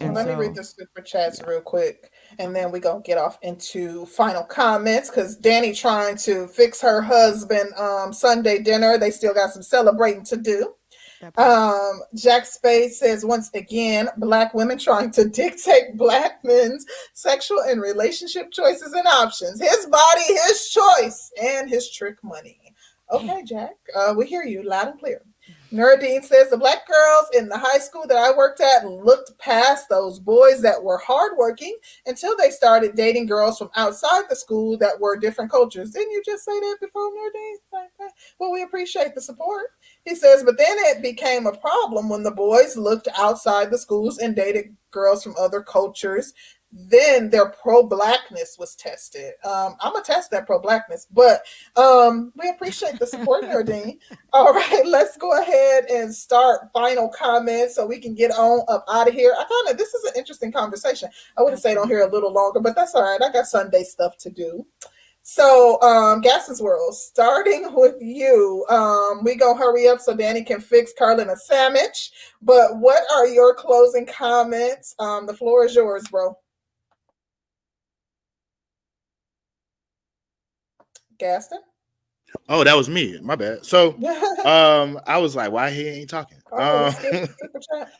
And 0.00 0.12
Let 0.12 0.26
me 0.26 0.34
read 0.34 0.56
the 0.56 0.64
super 0.64 1.02
chats 1.02 1.40
real 1.46 1.60
quick, 1.60 2.10
and 2.40 2.54
then 2.54 2.72
we 2.72 2.80
gonna 2.80 3.00
get 3.00 3.16
off 3.16 3.38
into 3.42 4.04
final 4.06 4.42
comments 4.42 5.08
because 5.08 5.36
Danny 5.36 5.72
trying 5.72 6.16
to 6.18 6.48
fix 6.48 6.80
her 6.80 7.00
husband 7.00 7.72
um 7.76 8.12
Sunday 8.12 8.60
dinner. 8.60 8.98
They 8.98 9.10
still 9.10 9.34
got 9.34 9.52
some 9.52 9.62
celebrating 9.62 10.24
to 10.24 10.36
do. 10.36 10.74
Um, 11.38 12.00
Jack 12.14 12.44
Spade 12.44 12.92
says 12.92 13.24
once 13.24 13.50
again, 13.54 14.08
black 14.18 14.52
women 14.52 14.78
trying 14.78 15.10
to 15.12 15.28
dictate 15.28 15.96
black 15.96 16.44
men's 16.44 16.84
sexual 17.14 17.60
and 17.60 17.80
relationship 17.80 18.50
choices 18.50 18.92
and 18.92 19.06
options. 19.06 19.60
His 19.60 19.86
body, 19.86 20.24
his 20.46 20.68
choice, 20.68 21.30
and 21.40 21.68
his 21.68 21.90
trick 21.90 22.22
money. 22.22 22.63
Okay, 23.14 23.42
Jack, 23.44 23.76
uh, 23.96 24.14
we 24.16 24.26
hear 24.26 24.44
you 24.44 24.62
loud 24.62 24.88
and 24.88 24.98
clear. 24.98 25.22
Nuruddin 25.72 26.22
says 26.22 26.50
the 26.50 26.56
black 26.56 26.86
girls 26.86 27.26
in 27.36 27.48
the 27.48 27.58
high 27.58 27.78
school 27.78 28.06
that 28.06 28.16
I 28.16 28.34
worked 28.34 28.60
at 28.60 28.86
looked 28.86 29.36
past 29.38 29.88
those 29.88 30.20
boys 30.20 30.62
that 30.62 30.82
were 30.82 30.98
hardworking 30.98 31.76
until 32.06 32.36
they 32.36 32.50
started 32.50 32.94
dating 32.94 33.26
girls 33.26 33.58
from 33.58 33.70
outside 33.74 34.22
the 34.30 34.36
school 34.36 34.78
that 34.78 35.00
were 35.00 35.16
different 35.16 35.50
cultures. 35.50 35.90
Didn't 35.90 36.12
you 36.12 36.22
just 36.24 36.44
say 36.44 36.58
that 36.58 36.76
before, 36.80 37.10
Nuruddin? 37.10 37.56
Well, 38.38 38.52
we 38.52 38.62
appreciate 38.62 39.14
the 39.14 39.20
support. 39.20 39.66
He 40.04 40.14
says, 40.14 40.44
but 40.44 40.58
then 40.58 40.76
it 40.78 41.02
became 41.02 41.46
a 41.46 41.56
problem 41.56 42.08
when 42.08 42.22
the 42.22 42.30
boys 42.30 42.76
looked 42.76 43.08
outside 43.16 43.70
the 43.70 43.78
schools 43.78 44.18
and 44.18 44.36
dated 44.36 44.76
girls 44.92 45.24
from 45.24 45.34
other 45.38 45.60
cultures. 45.60 46.32
Then 46.76 47.30
their 47.30 47.50
pro 47.50 47.84
blackness 47.84 48.56
was 48.58 48.74
tested. 48.74 49.34
Um, 49.44 49.76
I'm 49.80 49.92
gonna 49.92 50.04
test 50.04 50.32
that 50.32 50.44
pro 50.44 50.58
blackness, 50.58 51.06
but 51.12 51.42
um, 51.76 52.32
we 52.34 52.48
appreciate 52.48 52.98
the 52.98 53.06
support, 53.06 53.44
Nardine. 53.44 53.98
All 54.32 54.52
right, 54.52 54.82
let's 54.84 55.16
go 55.16 55.40
ahead 55.40 55.84
and 55.84 56.12
start 56.12 56.72
final 56.72 57.08
comments 57.08 57.76
so 57.76 57.86
we 57.86 58.00
can 58.00 58.16
get 58.16 58.32
on 58.32 58.64
up 58.66 58.84
out 58.90 59.06
of 59.06 59.14
here. 59.14 59.32
I 59.38 59.44
kind 59.44 59.72
of 59.72 59.78
this 59.78 59.94
is 59.94 60.02
an 60.02 60.14
interesting 60.16 60.50
conversation. 60.50 61.08
I 61.38 61.42
would 61.42 61.52
have 61.52 61.60
stayed 61.60 61.76
on 61.76 61.86
here 61.86 62.00
a 62.00 62.10
little 62.10 62.32
longer, 62.32 62.58
but 62.58 62.74
that's 62.74 62.96
all 62.96 63.02
right. 63.02 63.22
I 63.22 63.30
got 63.30 63.46
Sunday 63.46 63.84
stuff 63.84 64.18
to 64.18 64.30
do. 64.30 64.66
So, 65.22 65.80
um, 65.80 66.20
Gaston's 66.22 66.60
World, 66.60 66.94
starting 66.94 67.72
with 67.72 67.94
you, 68.00 68.66
um, 68.68 69.22
we 69.22 69.36
gonna 69.36 69.58
hurry 69.58 69.86
up 69.88 70.00
so 70.00 70.14
Danny 70.14 70.42
can 70.42 70.60
fix 70.60 70.92
Carlin 70.98 71.30
a 71.30 71.36
sandwich. 71.36 72.10
But 72.42 72.78
what 72.78 73.04
are 73.14 73.28
your 73.28 73.54
closing 73.54 74.06
comments? 74.06 74.96
Um, 74.98 75.26
the 75.26 75.34
floor 75.34 75.64
is 75.66 75.76
yours, 75.76 76.04
bro. 76.10 76.36
Gaston. 81.18 81.60
Oh, 82.48 82.64
that 82.64 82.76
was 82.76 82.88
me. 82.88 83.18
My 83.22 83.36
bad. 83.36 83.64
So, 83.64 83.90
um, 84.44 84.98
I 85.06 85.18
was 85.18 85.36
like, 85.36 85.52
why 85.52 85.70
he 85.70 85.86
ain't 85.88 86.10
talking? 86.10 86.38
Oh, 86.52 86.86
Um, 86.86 86.92
skip 86.92 87.10
the 87.10 87.34
super 87.40 87.60
chat. 87.80 87.92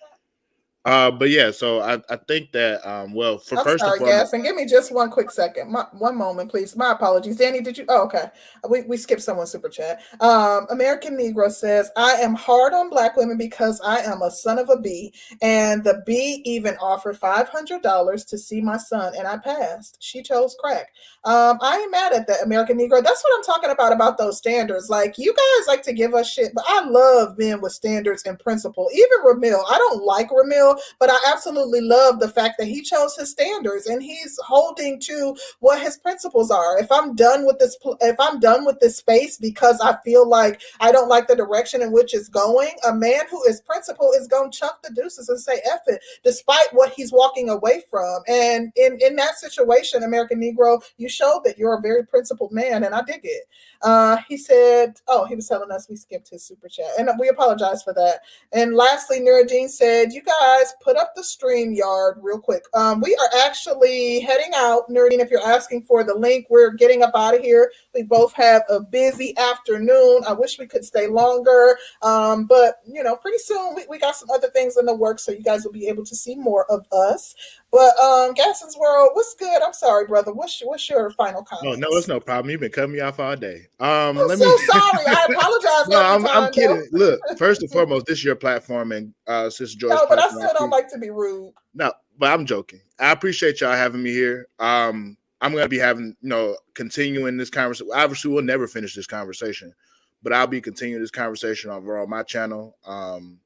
Uh, 0.85 1.11
but 1.11 1.31
yeah, 1.31 1.51
so 1.51 1.81
I, 1.81 1.95
I 2.11 2.17
think 2.17 2.53
that 2.53 2.87
um, 2.87 3.15
well, 3.15 3.39
for 3.39 3.59
I'm 3.59 3.65
first 3.65 3.81
sorry, 3.81 3.93
and 3.93 4.01
foremost, 4.01 4.33
Gaston. 4.33 4.43
Give 4.43 4.55
me 4.55 4.67
just 4.67 4.93
one 4.93 5.11
quick 5.11 5.31
second. 5.31 5.71
My, 5.71 5.87
one 5.93 6.17
moment, 6.17 6.51
please. 6.51 6.77
My 6.77 6.93
apologies. 6.93 7.37
Danny, 7.37 7.63
did 7.63 7.79
you? 7.79 7.87
Oh, 7.89 8.05
okay. 8.05 8.27
We, 8.69 8.83
we 8.83 8.97
skipped 8.99 9.23
someone's 9.23 9.51
super 9.51 9.71
chat. 9.71 10.03
Um, 10.21 10.67
American 10.71 11.17
Negro 11.17 11.51
says, 11.51 11.91
I 11.97 12.13
am 12.13 12.35
hard 12.35 12.75
on 12.75 12.91
black 12.91 13.17
women 13.17 13.39
because 13.39 13.81
I 13.81 14.01
am 14.01 14.21
a 14.23 14.31
son 14.31 14.59
of 14.59 14.69
a 14.69 14.79
B. 14.79 15.13
And 15.41 15.83
the 15.83 16.03
B 16.07 16.43
even 16.45 16.77
offered 16.77 17.19
$500 17.19 18.27
to 18.27 18.39
see 18.39 18.61
my 18.61 18.77
son, 18.77 19.15
and 19.17 19.27
I 19.27 19.39
passed. 19.39 19.97
She 20.01 20.23
chose 20.23 20.55
crack. 20.59 20.89
Um, 21.25 21.59
I 21.63 21.79
ain't 21.79 21.91
mad 21.91 22.13
at 22.13 22.27
that, 22.27 22.43
American 22.43 22.79
Negro. 22.79 23.03
That's 23.03 23.23
what 23.25 23.39
I'm 23.39 23.45
talking 23.45 23.71
about, 23.71 23.93
about 23.93 24.19
those 24.19 24.37
standards. 24.37 24.91
Like, 24.91 25.17
you 25.17 25.33
guys 25.33 25.67
like 25.67 25.83
to 25.85 25.95
give 25.95 26.13
us 26.13 26.31
shit, 26.31 26.53
but 26.55 26.65
I 26.69 26.85
love 26.87 27.39
men 27.39 27.63
with 27.63 27.73
standards 27.73 28.25
and 28.25 28.39
principle. 28.39 28.91
Even 28.93 29.25
Ramil, 29.25 29.65
I 29.71 29.79
don't 29.79 30.05
like 30.05 30.29
Ramil, 30.29 30.74
But 30.99 31.11
I 31.11 31.19
absolutely 31.33 31.81
love 31.81 32.21
the 32.21 32.29
fact 32.29 32.57
that 32.59 32.69
he 32.69 32.83
chose 32.83 33.17
his 33.17 33.31
standards 33.31 33.87
and 33.87 34.03
he's 34.03 34.39
holding 34.45 35.01
to 35.01 35.37
what 35.61 35.83
his 35.83 35.97
principles 35.99 36.51
are. 36.51 36.79
If 36.79 36.91
I'm 36.91 37.15
done 37.15 37.47
with 37.47 37.59
this, 37.59 37.77
if 38.01 38.17
I'm 38.19 38.41
done 38.41 38.65
with 38.65 38.81
this 38.81 38.97
space 38.97 39.37
because 39.39 39.81
I 39.81 39.97
feel 40.05 40.29
like 40.29 40.61
I 40.81 40.93
don't 40.93 41.09
like 41.09 41.27
the 41.27 41.37
direction 41.37 41.83
in 41.83 41.93
which 41.93 42.15
it's 42.15 42.29
going, 42.29 42.71
a 42.89 42.95
man 42.95 43.23
who 43.31 43.43
is 43.45 43.61
principled 43.61 44.15
is 44.19 44.29
going 44.29 44.51
to 44.51 44.59
chuck 44.59 44.83
the 44.83 44.93
deuces 44.95 45.29
and 45.29 45.41
say 45.41 45.61
F 45.71 45.81
it, 45.87 46.01
despite 46.23 46.69
what 46.73 46.93
he's 46.93 47.13
walking 47.13 47.49
away 47.49 47.83
from. 47.91 48.23
And 48.29 48.73
in, 48.77 48.99
in 49.01 49.17
that 49.17 49.37
situation, 49.37 50.03
American 50.03 50.41
Negro, 50.41 50.83
you 50.97 51.09
showed 51.09 51.43
that 51.45 51.59
you're 51.59 51.79
a 51.79 51.81
very 51.81 52.07
principled 52.07 52.53
man, 52.53 52.85
and 52.85 52.95
I 52.95 53.03
dig 53.03 53.21
it. 53.25 53.45
Uh, 53.83 54.17
he 54.29 54.37
said, 54.37 54.95
oh, 55.09 55.25
he 55.27 55.35
was 55.35 55.49
telling 55.49 55.71
us 55.71 55.89
we 55.89 55.97
skipped 55.97 56.31
his 56.31 56.45
super 56.45 56.69
chat, 56.69 56.87
and 56.99 57.09
we 57.19 57.29
apologize 57.29 57.83
for 57.83 57.93
that. 57.95 58.21
And 58.53 58.75
lastly, 58.75 59.21
Nuruddin 59.21 59.69
said, 59.69 60.13
you 60.13 60.23
guys 60.23 60.64
put 60.83 60.97
up 60.97 61.15
the 61.15 61.23
StreamYard 61.23 62.15
real 62.23 62.41
quick. 62.41 62.65
Um, 62.75 63.01
we 63.01 63.15
are 63.17 63.47
actually 63.47 64.21
heading 64.21 64.53
out. 64.55 64.89
Nuruddin, 64.89 65.21
if 65.21 65.31
you're 65.31 65.47
asking 65.47 65.83
for 65.83 66.05
the 66.05 66.15
link, 66.15 66.47
we're 66.49 66.71
getting 66.71 67.03
up 67.03 67.13
out 67.15 67.35
of 67.35 67.43
here. 67.43 67.71
We 67.95 68.03
both 68.03 68.33
have 68.35 68.63
a 68.69 68.81
busy 68.81 69.37
afternoon. 69.37 70.23
I 70.27 70.33
wish 70.33 70.59
we 70.59 70.67
could 70.67 70.85
stay 70.85 71.07
longer, 71.07 71.79
um, 72.03 72.47
but 72.47 72.77
you 72.87 73.03
know, 73.03 73.17
pretty 73.17 73.39
soon 73.39 73.75
we, 73.75 73.85
we 73.89 73.99
got 73.99 74.17
some 74.17 74.31
other 74.31 74.49
things 74.49 74.77
in 74.77 74.87
the 74.87 74.95
works, 74.95 75.25
so 75.25 75.33
you 75.33 75.43
guys 75.43 75.65
will 75.65 75.73
be 75.73 75.89
able 75.89 76.05
to 76.05 76.15
see 76.15 76.37
more 76.37 76.71
of 76.71 76.87
us. 76.93 77.35
But 77.75 77.99
um, 77.99 78.35
Gasson's 78.35 78.77
World, 78.77 79.11
what's 79.15 79.35
good? 79.35 79.61
I'm 79.61 79.73
sorry, 79.73 80.07
brother. 80.07 80.33
What's 80.33 80.61
your, 80.61 80.71
what's 80.71 80.89
your 80.89 81.11
final 81.11 81.43
comment? 81.43 81.75
Oh 81.75 81.77
no, 81.77 81.89
it's 81.97 82.07
no 82.07 82.21
problem. 82.21 82.49
You've 82.49 82.61
been 82.61 82.71
cutting 82.71 82.93
me 82.93 83.01
off 83.01 83.19
all 83.19 83.35
day. 83.35 83.67
Um, 83.81 84.17
I'm 84.17 84.29
let 84.29 84.39
so 84.39 84.45
me. 84.45 84.59
sorry. 84.59 85.05
I 85.09 85.27
apologize. 85.37 85.89
no, 85.89 86.01
I'm, 86.01 86.23
time, 86.23 86.45
I'm 86.45 86.53
kidding. 86.53 86.87
Look, 86.93 87.19
first 87.37 87.63
and 87.63 87.71
foremost, 87.73 88.07
this 88.07 88.19
is 88.19 88.25
your 88.25 88.37
platform, 88.37 88.93
and 88.93 89.13
uh, 89.27 89.51
Sister 89.51 89.77
Joyce. 89.77 89.91
No, 89.91 90.07
but 90.09 90.21
I 90.21 90.29
still 90.29 90.53
don't 90.57 90.71
like 90.71 90.89
to 90.91 90.99
be 90.99 91.11
rude. 91.11 91.53
No, 91.75 91.93
but 92.17 92.33
I'm 92.33 92.47
joking. 92.47 92.81
I 93.01 93.11
appreciate 93.11 93.61
y'all 93.61 93.73
having 93.73 94.05
me 94.05 94.13
here. 94.13 94.47
Um, 94.61 95.17
I'm 95.41 95.53
gonna 95.53 95.69
be 95.69 95.79
having, 95.79 96.15
you 96.21 96.29
know, 96.29 96.57
continuing 96.75 97.37
this 97.37 97.51
conversation. 97.51 97.91
Obviously, 97.93 98.31
we'll 98.31 98.45
never 98.45 98.69
finish 98.69 98.95
this 98.95 99.09
conversation, 99.09 99.75
but 100.23 100.33
I'll 100.33 100.47
be 100.47 100.61
continuing 100.61 101.03
this 101.03 101.11
conversation 101.11 101.71
over 101.71 101.99
on 101.99 102.09
my 102.09 102.23
channel. 102.23 102.77
Um, 102.87 103.41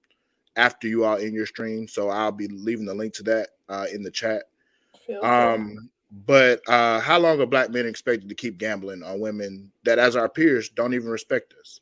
after 0.56 0.88
you 0.88 1.04
all 1.04 1.16
in 1.16 1.34
your 1.34 1.46
stream, 1.46 1.88
so 1.88 2.08
I'll 2.08 2.32
be 2.32 2.48
leaving 2.48 2.86
the 2.86 2.94
link 2.94 3.14
to 3.14 3.22
that 3.24 3.50
uh, 3.68 3.86
in 3.92 4.02
the 4.02 4.10
chat. 4.10 4.44
Um, 5.22 5.90
but 6.26 6.60
uh, 6.68 7.00
how 7.00 7.18
long 7.18 7.40
are 7.40 7.46
black 7.46 7.70
men 7.70 7.86
expected 7.86 8.28
to 8.28 8.34
keep 8.34 8.58
gambling 8.58 9.02
on 9.02 9.20
women 9.20 9.70
that, 9.84 9.98
as 9.98 10.16
our 10.16 10.28
peers, 10.28 10.68
don't 10.70 10.94
even 10.94 11.08
respect 11.08 11.54
us? 11.60 11.80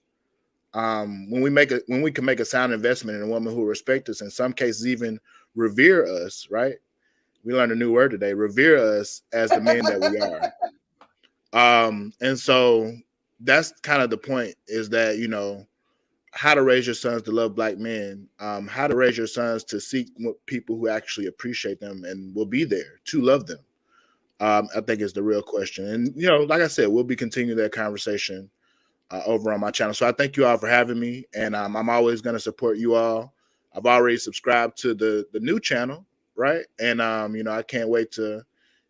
Um, 0.74 1.30
when 1.30 1.42
we 1.42 1.48
make 1.50 1.70
a 1.70 1.80
when 1.86 2.02
we 2.02 2.12
can 2.12 2.24
make 2.24 2.40
a 2.40 2.44
sound 2.44 2.72
investment 2.72 3.16
in 3.16 3.22
a 3.22 3.30
woman 3.30 3.54
who 3.54 3.64
respects 3.64 4.10
us, 4.10 4.20
in 4.20 4.30
some 4.30 4.52
cases 4.52 4.86
even 4.86 5.18
revere 5.54 6.04
us, 6.04 6.48
right? 6.50 6.76
We 7.44 7.54
learned 7.54 7.72
a 7.72 7.76
new 7.76 7.92
word 7.92 8.10
today: 8.10 8.34
revere 8.34 8.76
us 8.76 9.22
as 9.32 9.50
the 9.50 9.60
men 9.60 9.82
that 9.84 10.00
we 10.00 10.18
are. 10.18 10.52
Um, 11.52 12.12
and 12.20 12.38
so 12.38 12.92
that's 13.40 13.72
kind 13.80 14.02
of 14.02 14.10
the 14.10 14.18
point: 14.18 14.54
is 14.66 14.90
that 14.90 15.16
you 15.16 15.26
know 15.26 15.66
how 16.36 16.54
to 16.54 16.62
raise 16.62 16.86
your 16.86 16.94
sons 16.94 17.22
to 17.22 17.32
love 17.32 17.54
black 17.54 17.78
men, 17.78 18.28
um, 18.40 18.66
how 18.66 18.86
to 18.86 18.94
raise 18.94 19.16
your 19.16 19.26
sons 19.26 19.64
to 19.64 19.80
seek 19.80 20.08
people 20.44 20.76
who 20.76 20.86
actually 20.86 21.26
appreciate 21.26 21.80
them 21.80 22.04
and 22.04 22.34
will 22.36 22.44
be 22.44 22.62
there 22.62 23.00
to 23.06 23.22
love 23.22 23.46
them. 23.46 23.58
Um, 24.38 24.68
I 24.76 24.82
think 24.82 25.00
is 25.00 25.14
the 25.14 25.22
real 25.22 25.40
question. 25.40 25.88
And 25.88 26.12
you 26.14 26.28
know, 26.28 26.42
like 26.42 26.60
I 26.60 26.66
said, 26.66 26.88
we'll 26.88 27.04
be 27.04 27.16
continuing 27.16 27.56
that 27.56 27.72
conversation 27.72 28.50
uh, 29.10 29.22
over 29.24 29.50
on 29.50 29.60
my 29.60 29.70
channel. 29.70 29.94
So 29.94 30.06
I 30.06 30.12
thank 30.12 30.36
you 30.36 30.44
all 30.44 30.58
for 30.58 30.68
having 30.68 31.00
me, 31.00 31.24
and 31.34 31.56
um, 31.56 31.74
I'm 31.74 31.88
always 31.88 32.20
going 32.20 32.36
to 32.36 32.40
support 32.40 32.76
you 32.76 32.94
all. 32.94 33.32
I've 33.74 33.86
already 33.86 34.18
subscribed 34.18 34.76
to 34.82 34.92
the 34.92 35.26
the 35.32 35.40
new 35.40 35.58
channel, 35.58 36.04
right? 36.34 36.66
And 36.78 37.00
um, 37.00 37.34
you 37.34 37.44
know, 37.44 37.52
I 37.52 37.62
can't 37.62 37.88
wait 37.88 38.12
to 38.12 38.42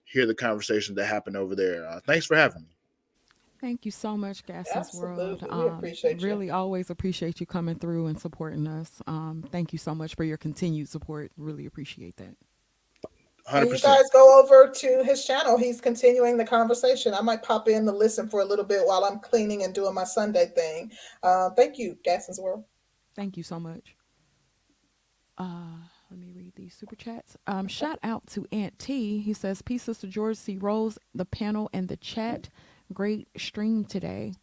hear 0.02 0.26
the 0.26 0.34
conversations 0.34 0.96
that 0.96 1.06
happen 1.06 1.36
over 1.36 1.54
there. 1.54 1.86
Uh, 1.88 2.00
thanks 2.04 2.26
for 2.26 2.34
having 2.34 2.62
me. 2.62 2.75
Thank 3.60 3.84
you 3.84 3.90
so 3.90 4.16
much, 4.16 4.44
Gasson's 4.44 4.94
World. 4.94 5.42
Absolutely. 5.42 5.64
We 5.64 5.70
appreciate 5.70 6.20
you. 6.20 6.26
really 6.26 6.50
always 6.50 6.90
appreciate 6.90 7.40
you 7.40 7.46
coming 7.46 7.76
through 7.78 8.06
and 8.06 8.20
supporting 8.20 8.66
us. 8.66 9.00
Um, 9.06 9.44
thank 9.50 9.72
you 9.72 9.78
so 9.78 9.94
much 9.94 10.14
for 10.14 10.24
your 10.24 10.36
continued 10.36 10.88
support. 10.88 11.32
Really 11.36 11.66
appreciate 11.66 12.16
that. 12.16 12.36
And 13.48 13.60
Hundred 13.60 13.76
you 13.76 13.78
guys 13.80 14.02
go 14.12 14.42
over 14.42 14.70
to 14.70 15.04
his 15.04 15.24
channel. 15.24 15.56
He's 15.56 15.80
continuing 15.80 16.36
the 16.36 16.44
conversation. 16.44 17.14
I 17.14 17.20
might 17.20 17.42
pop 17.44 17.68
in 17.68 17.86
to 17.86 17.92
listen 17.92 18.28
for 18.28 18.40
a 18.40 18.44
little 18.44 18.64
bit 18.64 18.80
while 18.84 19.04
I'm 19.04 19.20
cleaning 19.20 19.62
and 19.62 19.72
doing 19.72 19.94
my 19.94 20.04
Sunday 20.04 20.46
thing. 20.46 20.90
Uh, 21.22 21.50
thank 21.50 21.78
you, 21.78 21.96
Gasson's 22.02 22.40
World. 22.40 22.64
Thank 23.14 23.36
you 23.36 23.44
so 23.44 23.60
much. 23.60 23.94
Uh, 25.38 25.76
let 26.10 26.18
me 26.18 26.32
read 26.34 26.52
these 26.56 26.74
super 26.74 26.96
chats. 26.96 27.36
Um, 27.46 27.68
shout 27.68 28.00
out 28.02 28.26
to 28.28 28.46
Aunt 28.50 28.78
T. 28.78 29.20
He 29.20 29.32
says, 29.32 29.62
"Peace, 29.62 29.84
Sister 29.84 30.08
George 30.08 30.36
C. 30.36 30.56
Rose, 30.56 30.98
the 31.14 31.24
panel 31.24 31.70
and 31.72 31.88
the 31.88 31.96
chat. 31.96 32.48
Great 32.92 33.28
stream 33.36 33.84
today. 33.84 34.34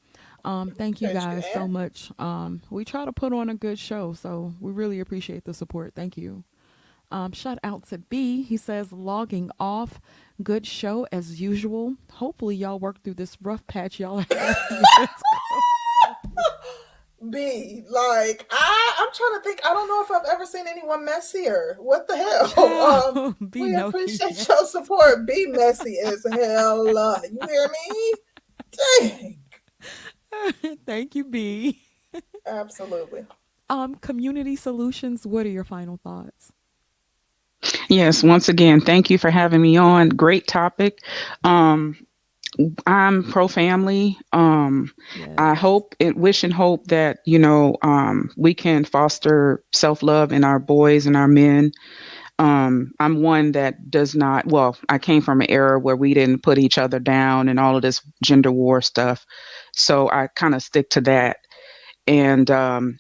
Um, 0.46 0.72
thank 0.72 1.02
you 1.02 1.12
guys 1.14 1.46
so 1.54 1.68
much. 1.68 2.12
Um, 2.20 2.62
we 2.70 2.84
try 2.84 3.06
to 3.06 3.14
put 3.14 3.34
on 3.34 3.50
a 3.50 3.56
good 3.56 3.80
show, 3.80 4.14
so 4.14 4.54
we 4.60 4.72
really 4.72 5.00
appreciate 5.00 5.46
the 5.46 5.54
support. 5.54 5.94
Thank 5.96 6.18
you." 6.18 6.44
Um, 7.14 7.32
shout 7.32 7.60
out 7.64 7.88
to 7.90 8.00
B. 8.00 8.42
He 8.42 8.58
says, 8.58 8.92
logging 8.92 9.52
off. 9.60 10.02
Good 10.42 10.66
show 10.66 11.06
as 11.12 11.40
usual. 11.40 11.96
Hopefully, 12.14 12.56
y'all 12.56 12.80
work 12.80 13.04
through 13.04 13.14
this 13.14 13.38
rough 13.40 13.68
patch 13.68 14.00
y'all. 14.00 14.26
B, 17.30 17.84
like 17.90 18.46
I, 18.52 18.96
I'm 19.00 19.08
trying 19.14 19.40
to 19.40 19.44
think. 19.44 19.62
I 19.64 19.74
don't 19.74 19.88
know 19.88 20.04
if 20.04 20.12
I've 20.12 20.26
ever 20.34 20.46
seen 20.46 20.68
anyone 20.68 21.06
messier. 21.06 21.78
What 21.80 22.08
the 22.08 22.18
hell? 22.18 22.54
Um, 23.16 23.38
B, 23.50 23.62
we 23.62 23.70
no, 23.70 23.88
appreciate 23.88 24.48
your 24.48 24.66
support. 24.66 25.26
Be 25.26 25.48
messy 25.48 25.98
as 26.04 26.26
hell. 26.32 26.98
Uh, 26.98 27.20
you 27.24 27.40
hear 27.48 27.68
me? 27.68 28.14
Dang. 29.00 29.40
Thank 30.86 31.16
you, 31.16 31.26
B. 31.26 31.82
Absolutely. 32.46 33.26
Um, 33.70 33.96
community 33.96 34.56
solutions. 34.56 35.26
What 35.26 35.46
are 35.46 35.50
your 35.50 35.64
final 35.64 35.98
thoughts? 35.98 36.52
Yes, 37.90 38.24
once 38.24 38.50
again, 38.50 38.82
thank 38.82 39.10
you 39.10 39.18
for 39.18 39.30
having 39.30 39.62
me 39.62 39.78
on. 39.78 40.10
Great 40.10 40.48
topic. 40.48 41.00
Um, 41.44 41.96
I'm 42.86 43.24
pro 43.24 43.48
family. 43.48 44.18
Um, 44.32 44.92
I 45.38 45.54
hope 45.56 45.96
and 46.00 46.16
wish 46.16 46.44
and 46.44 46.54
hope 46.54 46.88
that 46.88 47.20
you 47.26 47.40
know 47.40 47.78
um, 47.82 48.30
we 48.38 48.54
can 48.54 48.86
foster 48.86 49.64
self 49.74 50.04
love 50.04 50.32
in 50.32 50.44
our 50.44 50.60
boys 50.60 51.06
and 51.08 51.18
our 51.18 51.28
men. 51.28 51.72
Um, 52.40 52.92
I'm 53.00 53.22
one 53.22 53.52
that 53.52 53.90
does 53.92 54.16
not. 54.16 54.48
Well, 54.48 54.78
I 54.90 54.98
came 54.98 55.22
from 55.22 55.42
an 55.42 55.50
era 55.50 55.80
where 55.80 55.96
we 55.96 56.14
didn't 56.14 56.44
put 56.44 56.58
each 56.58 56.78
other 56.78 57.00
down 57.00 57.48
and 57.48 57.60
all 57.60 57.76
of 57.76 57.82
this 57.82 58.02
gender 58.24 58.52
war 58.52 58.82
stuff. 58.82 59.26
So 59.74 60.10
I 60.10 60.28
kind 60.36 60.56
of 60.56 60.64
stick 60.64 60.90
to 60.92 61.02
that. 61.02 61.38
And 62.08 62.50
um, 62.50 62.98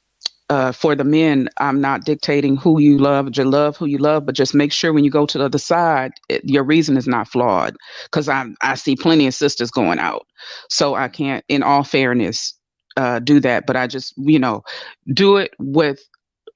uh, 0.49 0.71
for 0.71 0.95
the 0.95 1.03
men, 1.03 1.49
I'm 1.57 1.81
not 1.81 2.05
dictating 2.05 2.57
who 2.57 2.79
you 2.79 2.97
love, 2.97 3.31
just 3.31 3.47
love 3.47 3.75
who 3.77 3.85
you 3.85 3.97
love, 3.97 4.25
but 4.25 4.35
just 4.35 4.53
make 4.53 4.71
sure 4.71 4.93
when 4.93 5.03
you 5.03 5.11
go 5.11 5.25
to 5.25 5.37
the 5.37 5.45
other 5.45 5.57
side, 5.57 6.11
it, 6.29 6.41
your 6.45 6.63
reason 6.63 6.95
is 6.97 7.07
not 7.07 7.27
flawed. 7.27 7.75
Because 8.05 8.29
I 8.29 8.45
I 8.61 8.75
see 8.75 8.95
plenty 8.95 9.27
of 9.27 9.33
sisters 9.33 9.71
going 9.71 9.99
out, 9.99 10.27
so 10.69 10.95
I 10.95 11.07
can't, 11.07 11.43
in 11.47 11.63
all 11.63 11.83
fairness, 11.83 12.53
uh, 12.97 13.19
do 13.19 13.39
that. 13.39 13.65
But 13.65 13.75
I 13.77 13.87
just 13.87 14.13
you 14.17 14.39
know 14.39 14.63
do 15.13 15.37
it 15.37 15.53
with 15.59 15.99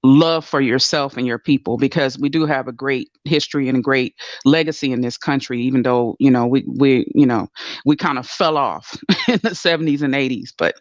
love 0.04 0.46
for 0.46 0.62
yourself 0.62 1.18
and 1.18 1.26
your 1.26 1.40
people 1.40 1.78
because 1.78 2.20
we 2.20 2.30
do 2.30 2.46
have 2.46 2.68
a 2.68 2.72
great 2.72 3.10
history 3.26 3.68
and 3.68 3.78
a 3.78 3.82
great 3.82 4.16
legacy 4.46 4.92
in 4.92 5.02
this 5.02 5.18
country 5.18 5.60
even 5.60 5.82
though 5.82 6.16
you 6.20 6.30
know 6.30 6.46
we 6.46 6.64
we 6.78 7.12
you 7.16 7.26
know 7.26 7.48
we 7.86 7.96
kind 7.96 8.20
of 8.20 8.28
fell 8.28 8.58
off 8.58 8.98
in 9.28 9.40
the 9.44 9.50
70s 9.50 10.02
and 10.02 10.14
80s 10.14 10.54
but 10.58 10.76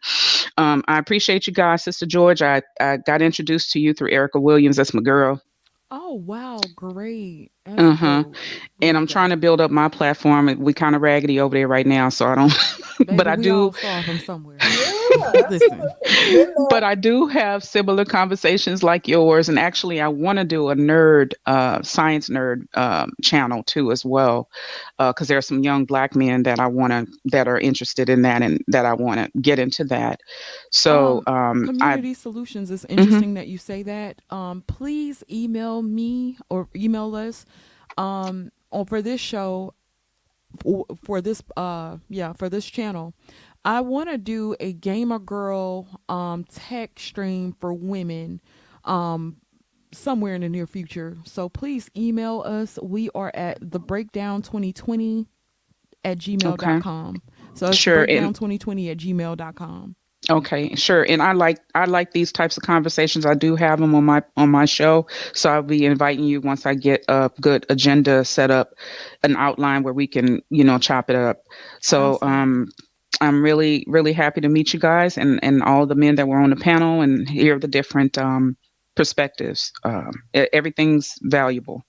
um, 0.59 0.85
i 0.87 0.99
appreciate 0.99 1.47
you 1.47 1.53
guys 1.53 1.83
sister 1.85 2.07
george. 2.07 2.43
I, 2.43 2.63
I 2.81 2.99
got 2.99 3.23
introduced 3.23 3.71
to 3.73 3.81
you 3.81 3.95
through 3.95 4.13
erica 4.13 4.39
williams. 4.39 4.77
That's 4.77 4.95
my 4.95 5.03
girl. 5.03 5.41
Oh 5.89 6.15
wow, 6.15 6.59
great. 6.75 7.53
Uh-huh. 7.65 8.25
and 8.83 8.97
i'm 8.97 9.07
trying 9.07 9.31
to 9.31 9.37
build 9.37 9.61
up 9.61 9.71
my 9.71 9.89
platform 9.89 10.57
we 10.59 10.73
kind 10.73 10.95
of 10.95 11.03
raggedy 11.03 11.41
over 11.41 11.57
there 11.57 11.69
right 11.69 11.87
now 11.87 12.09
so 12.09 12.27
i 12.27 12.35
don't 12.35 12.53
but 12.99 13.17
Baby, 13.17 13.29
i 13.29 13.37
we 13.37 13.43
do 13.43 13.63
all 13.63 13.73
start 13.73 14.05
from 14.05 14.19
somewhere. 14.19 14.59
Yeah, 15.17 15.43
Listen. 15.51 15.91
absolutely. 16.05 16.35
Been 16.35 16.55
there. 16.57 16.67
but 16.69 16.85
I 16.85 16.95
do 16.95 17.27
have 17.27 17.65
similar 17.65 18.05
conversations 18.05 18.83
like 18.83 19.09
yours, 19.09 19.49
and 19.49 19.59
actually, 19.59 20.01
I 20.01 20.09
want 20.09 20.39
to 20.39 20.45
do 20.45 20.71
a 20.71 20.77
nerd, 20.77 21.33
uh, 21.47 21.83
science 21.83 22.29
nerd 22.29 22.67
um, 22.77 23.13
channel 23.23 23.63
too 23.65 23.93
as 23.93 24.05
well, 24.05 24.49
because 24.99 25.29
there 25.29 25.39
are 25.39 25.43
some 25.43 25.63
young 25.63 25.85
black 25.85 26.15
men 26.15 26.43
that 26.45 26.61
I 26.61 26.67
want 26.67 26.93
to 26.93 27.07
that 27.27 27.49
are 27.49 27.59
interested 27.59 28.09
in 28.09 28.23
that 28.23 28.43
and 28.43 28.63
that 28.69 28.87
I 28.87 28.95
want 28.95 29.21
to 29.21 29.41
get 29.41 29.59
into 29.59 29.85
that. 29.85 30.21
So, 30.71 31.23
um, 31.27 31.65
I 31.81 31.97
Community 31.97 32.15
solutions 32.15 32.71
is 32.71 32.85
interesting 32.87 33.35
that 33.35 33.49
you 33.49 33.59
say 33.59 33.83
that. 33.85 34.21
Um, 34.31 34.63
please 34.67 35.23
email 35.31 35.83
me 35.83 36.39
or 36.51 36.69
email 36.75 37.15
us 37.15 37.45
um, 37.97 38.51
on 38.73 38.87
for 38.87 39.03
this 39.03 39.21
show 39.21 39.75
for, 40.61 40.87
for 41.03 41.21
this 41.21 41.43
uh 41.57 41.99
yeah 42.09 42.33
for 42.33 42.49
this 42.49 42.65
channel. 42.65 43.15
I 43.67 43.83
want 43.83 44.11
to 44.11 44.19
do 44.19 44.57
a 44.61 44.75
gamer 44.75 45.21
girl 45.21 45.89
um 46.09 46.45
tech 46.45 46.99
stream 47.01 47.55
for 47.61 47.75
women 47.75 48.41
um 48.85 49.39
somewhere 49.93 50.37
in 50.37 50.43
the 50.43 50.51
near 50.51 50.67
future. 50.69 51.19
So 51.25 51.49
please 51.51 51.91
email 51.97 52.43
us. 52.47 52.79
We 52.83 53.11
are 53.15 53.33
at 53.35 53.59
the 53.63 53.81
breakdown 53.81 54.43
2020 54.43 55.27
at 56.05 56.19
gmail.com. 56.19 57.23
So 57.55 57.73
it's 57.73 57.81
Sure, 57.81 57.93
breakdown 57.93 58.35
2020 58.35 58.91
at 58.91 58.99
gmail.com. 58.99 59.97
Okay, 60.31 60.75
sure. 60.77 61.05
And 61.09 61.23
I 61.23 61.33
like 61.33 61.59
I 61.75 61.85
like 61.87 62.13
these 62.13 62.33
types 62.33 62.57
of 62.57 62.65
conversations. 62.65 63.27
I 63.27 63.35
do 63.35 63.57
have 63.57 63.81
them 63.81 63.95
on 63.95 64.05
my 64.05 64.23
on 64.37 64.51
my 64.51 64.67
show, 64.67 65.07
so 65.35 65.51
I'll 65.53 65.63
be 65.63 65.85
inviting 65.87 66.25
you 66.25 66.41
once 66.41 66.67
I 66.67 66.75
get 66.75 67.05
a 67.09 67.31
good 67.41 67.67
agenda 67.71 68.25
set 68.25 68.51
up, 68.51 68.75
an 69.23 69.37
outline 69.37 69.85
where 69.85 69.95
we 69.95 70.09
can 70.09 70.43
you 70.51 70.65
know 70.65 70.79
chop 70.79 71.11
it 71.11 71.17
up. 71.17 71.43
So 71.81 72.19
Awesome. 72.19 72.29
um, 72.29 72.69
I'm 73.21 73.43
really 73.43 73.85
really 73.89 74.13
happy 74.13 74.41
to 74.43 74.49
meet 74.49 74.75
you 74.75 74.81
guys 74.81 75.17
and 75.17 75.41
and 75.43 75.63
all 75.63 75.87
the 75.87 75.95
men 75.95 76.17
that 76.17 76.29
were 76.29 76.41
on 76.41 76.51
the 76.51 76.57
panel 76.57 77.01
and 77.01 77.29
hear 77.29 77.59
the 77.59 77.69
different 77.69 78.19
um 78.19 78.57
perspectives. 78.97 79.71
Um, 79.85 80.11
everything's 80.35 81.15
valuable. 81.23 81.85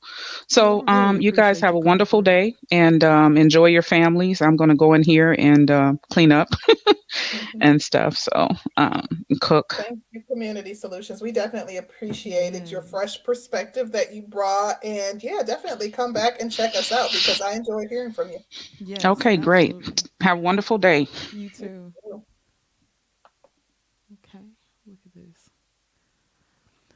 So 0.50 0.84
um, 0.88 1.20
you 1.22 1.32
guys 1.32 1.60
have 1.62 1.74
a 1.74 1.80
wonderful 1.80 2.22
day 2.22 2.54
and 2.70 3.04
um, 3.04 3.38
enjoy 3.38 3.68
your 3.68 3.82
families. 3.82 4.42
I'm 4.42 4.56
going 4.58 4.70
to 4.70 4.76
go 4.76 4.94
in 4.94 5.02
here 5.02 5.36
and 5.40 5.72
uh, 5.72 5.94
clean 6.12 6.32
up 6.32 6.50
and 7.62 7.82
stuff. 7.82 8.18
So 8.18 8.50
um, 8.76 9.08
cook. 9.42 9.74
Thank 9.78 10.02
you, 10.12 10.22
Community 10.30 10.74
Solutions. 10.74 11.22
We 11.22 11.32
definitely 11.32 11.78
appreciated 11.78 12.70
your 12.70 12.82
fresh 12.82 13.24
perspective 13.24 13.92
that 13.94 14.14
you 14.14 14.24
brought. 14.24 14.84
And 14.84 15.24
yeah, 15.24 15.42
definitely 15.46 15.90
come 15.90 16.14
back 16.14 16.40
and 16.42 16.52
check 16.52 16.76
us 16.76 16.92
out 16.92 17.10
because 17.12 17.42
I 17.42 17.54
enjoy 17.54 17.88
hearing 17.90 18.12
from 18.12 18.30
you. 18.30 18.40
Yes, 18.80 19.06
Okay, 19.06 19.38
great. 19.38 20.04
Absolutely. 20.20 20.28
Have 20.28 20.38
a 20.38 20.42
wonderful 20.42 20.78
day. 20.78 21.08
You 21.34 21.50
too. 21.50 21.94
Okay, 24.26 24.44
look 24.86 24.98
at 25.06 25.14
this. 25.14 25.50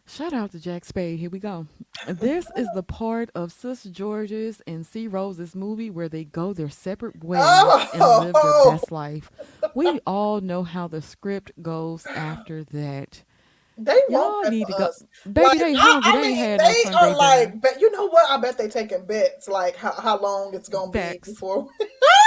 Shout 0.08 0.34
out 0.34 0.52
to 0.52 0.60
Jack 0.60 0.84
Spade. 0.84 1.20
Here 1.20 1.30
we 1.30 1.40
go. 1.40 1.68
This 2.08 2.46
is 2.58 2.68
the 2.74 2.84
part 2.84 3.30
of 3.34 3.52
Sis 3.54 3.84
George's 3.84 4.62
and 4.68 4.86
C 4.86 5.08
Rose's 5.08 5.56
movie 5.56 5.90
where 5.90 6.10
they 6.10 6.26
go 6.26 6.52
their 6.54 6.70
separate 6.70 7.24
ways 7.24 7.42
and 7.42 8.02
oh! 8.02 8.20
live 8.22 8.34
their 8.34 8.42
Oh! 8.44 8.72
best 8.72 8.92
life. 8.92 9.30
We 9.74 10.00
all 10.06 10.42
know 10.42 10.64
how 10.64 10.88
the 10.88 11.02
script 11.02 11.52
goes 11.62 12.06
after 12.08 12.64
that. 12.66 13.24
They 13.78 13.98
Y'all 14.10 14.44
need 14.50 14.68
for 14.68 14.74
to 14.74 14.78
go. 14.78 15.32
Baby, 15.32 15.48
Like, 15.48 15.60
they 15.60 15.76
I- 15.76 15.80
hungry. 15.80 16.12
I, 16.12 16.14
they 16.14 16.28
ain't 16.28 16.28
mean, 16.28 16.36
had 16.36 16.60
they 16.60 16.74
Sunday 16.84 16.98
are 16.98 17.06
dinner. 17.06 17.18
like, 17.18 17.62
but 17.62 17.80
you 17.82 17.92
know 17.92 18.08
what? 18.10 18.30
I 18.30 18.38
bet 18.38 18.58
they 18.58 18.68
taking 18.68 19.06
bets, 19.06 19.48
like 19.48 19.76
how, 19.78 19.94
how 19.94 20.20
long 20.20 20.54
it's 20.54 20.68
gonna 20.68 20.92
Facts. 20.92 21.30
be 21.30 21.34
before. 21.34 21.68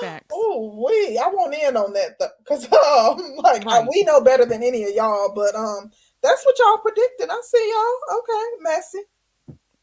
Facts. 0.00 0.26
Oh, 0.32 0.84
we! 0.86 1.18
I 1.18 1.28
want 1.28 1.54
in 1.54 1.76
on 1.76 1.92
that 1.94 2.18
though, 2.18 2.28
because 2.38 2.64
um, 2.72 3.36
like 3.38 3.66
I- 3.66 3.86
we 3.88 4.02
know 4.04 4.20
better 4.20 4.44
than 4.44 4.62
any 4.62 4.84
of 4.84 4.94
y'all, 4.94 5.32
but 5.34 5.54
um, 5.54 5.90
that's 6.22 6.44
what 6.44 6.56
y'all 6.58 6.78
predicted. 6.78 7.28
I 7.30 7.40
see 7.44 7.72
y'all. 7.72 8.18
Okay, 8.18 8.62
messy. 8.62 8.98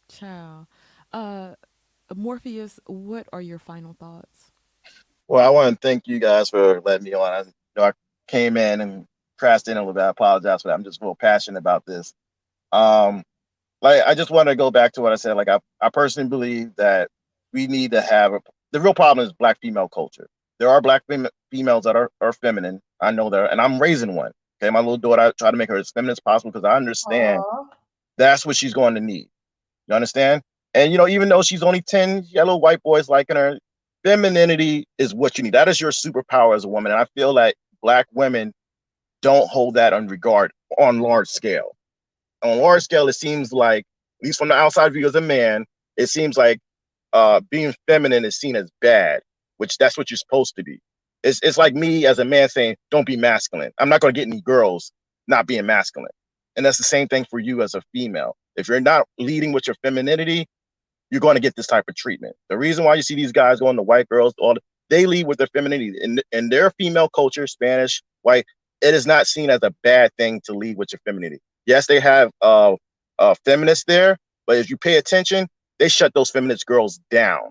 Child. 0.09 0.67
Uh, 1.13 1.55
Morpheus, 2.15 2.79
what 2.85 3.27
are 3.31 3.41
your 3.41 3.59
final 3.59 3.93
thoughts? 3.93 4.51
Well, 5.27 5.45
I 5.45 5.49
want 5.49 5.73
to 5.81 5.87
thank 5.87 6.07
you 6.07 6.19
guys 6.19 6.49
for 6.49 6.81
letting 6.81 7.05
me 7.05 7.13
on. 7.13 7.31
I, 7.31 7.39
you 7.41 7.45
know, 7.77 7.83
I 7.83 7.91
came 8.27 8.57
in 8.57 8.81
and 8.81 9.05
crashed 9.39 9.67
in 9.67 9.77
a 9.77 9.79
little 9.79 9.93
bit. 9.93 10.03
I 10.03 10.09
apologize 10.09 10.61
for 10.61 10.67
that. 10.69 10.73
I'm 10.73 10.83
just 10.83 11.01
real 11.01 11.15
passionate 11.15 11.59
about 11.59 11.85
this. 11.85 12.13
Um, 12.71 13.23
like 13.81 14.03
I 14.05 14.13
just 14.15 14.31
want 14.31 14.49
to 14.49 14.55
go 14.55 14.71
back 14.71 14.93
to 14.93 15.01
what 15.01 15.11
I 15.13 15.15
said. 15.15 15.33
Like 15.33 15.49
I, 15.49 15.59
I 15.81 15.89
personally 15.89 16.29
believe 16.29 16.75
that 16.77 17.09
we 17.53 17.67
need 17.67 17.91
to 17.91 18.01
have 18.01 18.33
a, 18.33 18.41
the 18.71 18.79
real 18.79 18.93
problem 18.93 19.25
is 19.25 19.33
black 19.33 19.59
female 19.61 19.89
culture. 19.89 20.27
There 20.59 20.69
are 20.69 20.81
black 20.81 21.03
fem- 21.09 21.27
females 21.49 21.83
that 21.85 21.95
are, 21.95 22.11
are 22.21 22.33
feminine. 22.33 22.81
I 23.01 23.11
know 23.11 23.29
that, 23.29 23.51
and 23.51 23.59
I'm 23.59 23.81
raising 23.81 24.15
one. 24.15 24.31
Okay, 24.61 24.69
my 24.69 24.79
little 24.79 24.97
daughter, 24.97 25.21
I 25.21 25.31
try 25.31 25.49
to 25.49 25.57
make 25.57 25.69
her 25.69 25.77
as 25.77 25.91
feminine 25.91 26.11
as 26.11 26.19
possible 26.19 26.51
because 26.51 26.65
I 26.65 26.75
understand 26.75 27.39
Aw. 27.39 27.63
that's 28.17 28.45
what 28.45 28.55
she's 28.55 28.73
going 28.73 28.93
to 28.95 29.01
need. 29.01 29.27
You 29.87 29.95
understand? 29.95 30.43
And 30.73 30.91
you 30.91 30.97
know, 30.97 31.07
even 31.07 31.29
though 31.29 31.41
she's 31.41 31.63
only 31.63 31.81
10 31.81 32.25
yellow 32.29 32.55
white 32.55 32.81
boys 32.83 33.09
liking 33.09 33.35
her, 33.35 33.59
femininity 34.03 34.85
is 34.97 35.13
what 35.13 35.37
you 35.37 35.43
need. 35.43 35.53
That 35.53 35.67
is 35.67 35.81
your 35.81 35.91
superpower 35.91 36.55
as 36.55 36.63
a 36.63 36.67
woman. 36.67 36.91
And 36.91 37.01
I 37.01 37.05
feel 37.15 37.33
like 37.33 37.55
black 37.81 38.07
women 38.13 38.53
don't 39.21 39.49
hold 39.49 39.73
that 39.75 39.93
on 39.93 40.07
regard 40.07 40.51
on 40.77 40.99
large 40.99 41.27
scale. 41.27 41.75
On 42.43 42.59
large 42.59 42.83
scale, 42.83 43.07
it 43.07 43.13
seems 43.13 43.51
like, 43.51 43.85
at 44.21 44.25
least 44.25 44.39
from 44.39 44.47
the 44.47 44.55
outside 44.55 44.93
view 44.93 45.05
as 45.07 45.15
a 45.15 45.21
man, 45.21 45.65
it 45.97 46.07
seems 46.07 46.37
like 46.37 46.59
uh 47.13 47.41
being 47.49 47.73
feminine 47.87 48.25
is 48.25 48.37
seen 48.37 48.55
as 48.55 48.69
bad, 48.81 49.21
which 49.57 49.77
that's 49.77 49.97
what 49.97 50.09
you're 50.11 50.17
supposed 50.17 50.55
to 50.57 50.63
be. 50.63 50.79
It's 51.23 51.39
it's 51.43 51.57
like 51.57 51.75
me 51.75 52.05
as 52.05 52.19
a 52.19 52.25
man 52.25 52.49
saying, 52.49 52.75
don't 52.91 53.05
be 53.07 53.17
masculine. 53.17 53.71
I'm 53.79 53.89
not 53.89 54.01
gonna 54.01 54.13
get 54.13 54.27
any 54.27 54.41
girls 54.41 54.91
not 55.27 55.47
being 55.47 55.65
masculine. 55.65 56.11
And 56.55 56.65
that's 56.65 56.77
the 56.77 56.83
same 56.83 57.07
thing 57.07 57.25
for 57.29 57.39
you 57.39 57.61
as 57.61 57.75
a 57.75 57.81
female. 57.93 58.35
If 58.55 58.67
you're 58.67 58.81
not 58.81 59.07
leading 59.17 59.53
with 59.53 59.67
your 59.67 59.75
femininity, 59.83 60.47
you're 61.11 61.21
going 61.21 61.35
to 61.35 61.41
get 61.41 61.55
this 61.55 61.67
type 61.67 61.85
of 61.89 61.95
treatment. 61.95 62.35
The 62.49 62.57
reason 62.57 62.85
why 62.85 62.95
you 62.95 63.01
see 63.01 63.15
these 63.15 63.31
guys 63.31 63.59
going 63.59 63.77
to 63.77 63.83
white 63.83 64.09
girls, 64.09 64.33
all 64.39 64.55
they 64.89 65.05
lead 65.05 65.27
with 65.27 65.37
their 65.37 65.47
femininity. 65.47 65.97
In, 66.01 66.21
in 66.31 66.49
their 66.49 66.71
female 66.71 67.09
culture, 67.09 67.47
Spanish, 67.47 68.03
white, 68.23 68.45
it 68.81 68.93
is 68.93 69.07
not 69.07 69.27
seen 69.27 69.49
as 69.49 69.59
a 69.63 69.73
bad 69.83 70.11
thing 70.17 70.41
to 70.45 70.53
lead 70.53 70.77
with 70.77 70.91
your 70.91 70.99
femininity. 71.05 71.41
Yes, 71.65 71.87
they 71.87 71.99
have 71.99 72.31
uh, 72.41 72.75
uh, 73.19 73.35
feminists 73.45 73.85
there, 73.87 74.17
but 74.47 74.57
if 74.57 74.69
you 74.69 74.77
pay 74.77 74.97
attention, 74.97 75.47
they 75.81 75.89
shut 75.89 76.13
those 76.13 76.29
feminist 76.29 76.67
girls 76.67 76.99
down. 77.09 77.41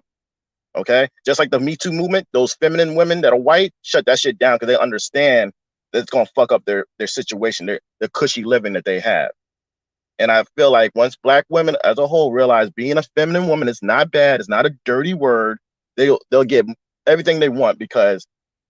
Okay, 0.77 1.09
just 1.27 1.41
like 1.41 1.51
the 1.51 1.59
Me 1.59 1.77
Too 1.77 1.91
movement, 1.91 2.29
those 2.33 2.55
feminine 2.55 2.95
women 2.95 3.23
that 3.23 3.33
are 3.33 3.39
white 3.39 3.73
shut 3.83 4.07
that 4.07 4.21
shit 4.21 4.39
down 4.39 4.55
because 4.55 4.69
they 4.69 4.81
understand 4.81 5.53
that 5.93 5.99
it's 5.99 6.11
gonna 6.11 6.27
fuck 6.37 6.53
up 6.53 6.65
their 6.65 6.87
their 6.99 7.09
situation, 7.09 7.67
their 7.67 7.81
their 7.99 8.09
cushy 8.09 8.45
living 8.45 8.73
that 8.75 8.85
they 8.85 9.01
have. 9.01 9.33
And 10.21 10.31
I 10.31 10.45
feel 10.57 10.71
like 10.71 10.93
once 10.95 11.17
black 11.17 11.45
women 11.49 11.77
as 11.83 11.99
a 11.99 12.07
whole 12.07 12.31
realize 12.31 12.71
being 12.71 12.97
a 12.97 13.03
feminine 13.17 13.49
woman 13.49 13.69
is 13.69 13.81
not 13.83 14.13
bad, 14.13 14.39
it's 14.39 14.49
not 14.49 14.65
a 14.65 14.71
dirty 14.85 15.13
word, 15.13 15.59
they'll 15.97 16.21
they'll 16.31 16.45
get 16.45 16.67
everything 17.09 17.41
they 17.41 17.49
want 17.49 17.81
because 17.81 18.25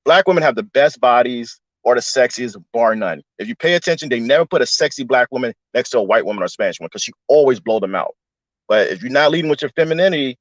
black 0.06 0.26
women 0.26 0.42
have 0.42 0.56
the 0.56 0.62
best 0.62 1.00
bodies 1.02 1.60
or 1.84 1.94
the 1.94 2.00
sexiest, 2.00 2.56
bar 2.72 2.97
none. 2.97 3.20
If 3.39 3.47
you 3.47 3.56
pay 3.56 3.74
attention, 3.74 4.08
they 4.08 4.20
never 4.20 4.47
put 4.47 4.62
a 4.62 4.66
sexy 4.66 5.05
black 5.05 5.28
woman 5.30 5.52
next 5.74 5.90
to 5.90 5.98
a 5.98 6.02
white 6.02 6.24
woman 6.24 6.42
or 6.42 6.48
Spanish 6.48 6.80
woman 6.80 6.89
because 6.90 7.02
she 7.02 7.12
always 7.28 7.60
blow 7.60 7.78
them 7.78 7.94
out. 7.94 8.14
But 8.70 8.89
if 8.89 9.02
you're 9.02 9.12
not 9.12 9.32
leading 9.32 9.50
with 9.50 9.62
your 9.62 9.73
femininity, 9.76 10.39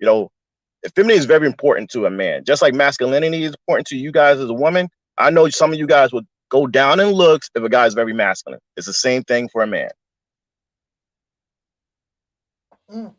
you 0.00 0.06
know, 0.06 0.30
if 0.84 0.92
femininity 0.94 1.20
is 1.20 1.26
very 1.26 1.46
important 1.46 1.90
to 1.92 2.06
a 2.06 2.10
man. 2.10 2.44
Just 2.46 2.62
like 2.62 2.74
masculinity 2.74 3.44
is 3.44 3.54
important 3.54 3.88
to 3.88 3.98
you 3.98 4.12
guys 4.12 4.38
as 4.40 4.50
a 4.50 4.54
woman. 4.54 4.88
I 5.18 5.30
know 5.30 5.48
some 5.50 5.72
of 5.74 5.80
you 5.80 5.88
guys 5.88 6.12
would 6.12 6.26
go 6.50 6.66
down 6.68 7.00
in 7.00 7.08
looks 7.10 7.50
if 7.54 7.64
a 7.64 7.70
guy 7.70 7.86
is 7.86 7.94
very 7.94 8.14
masculine. 8.14 8.60
It's 8.78 8.86
the 8.88 8.94
same 8.94 9.24
thing 9.24 9.50
for 9.50 9.62
a 9.62 9.68
man. 9.68 9.90
Mm. 12.90 13.14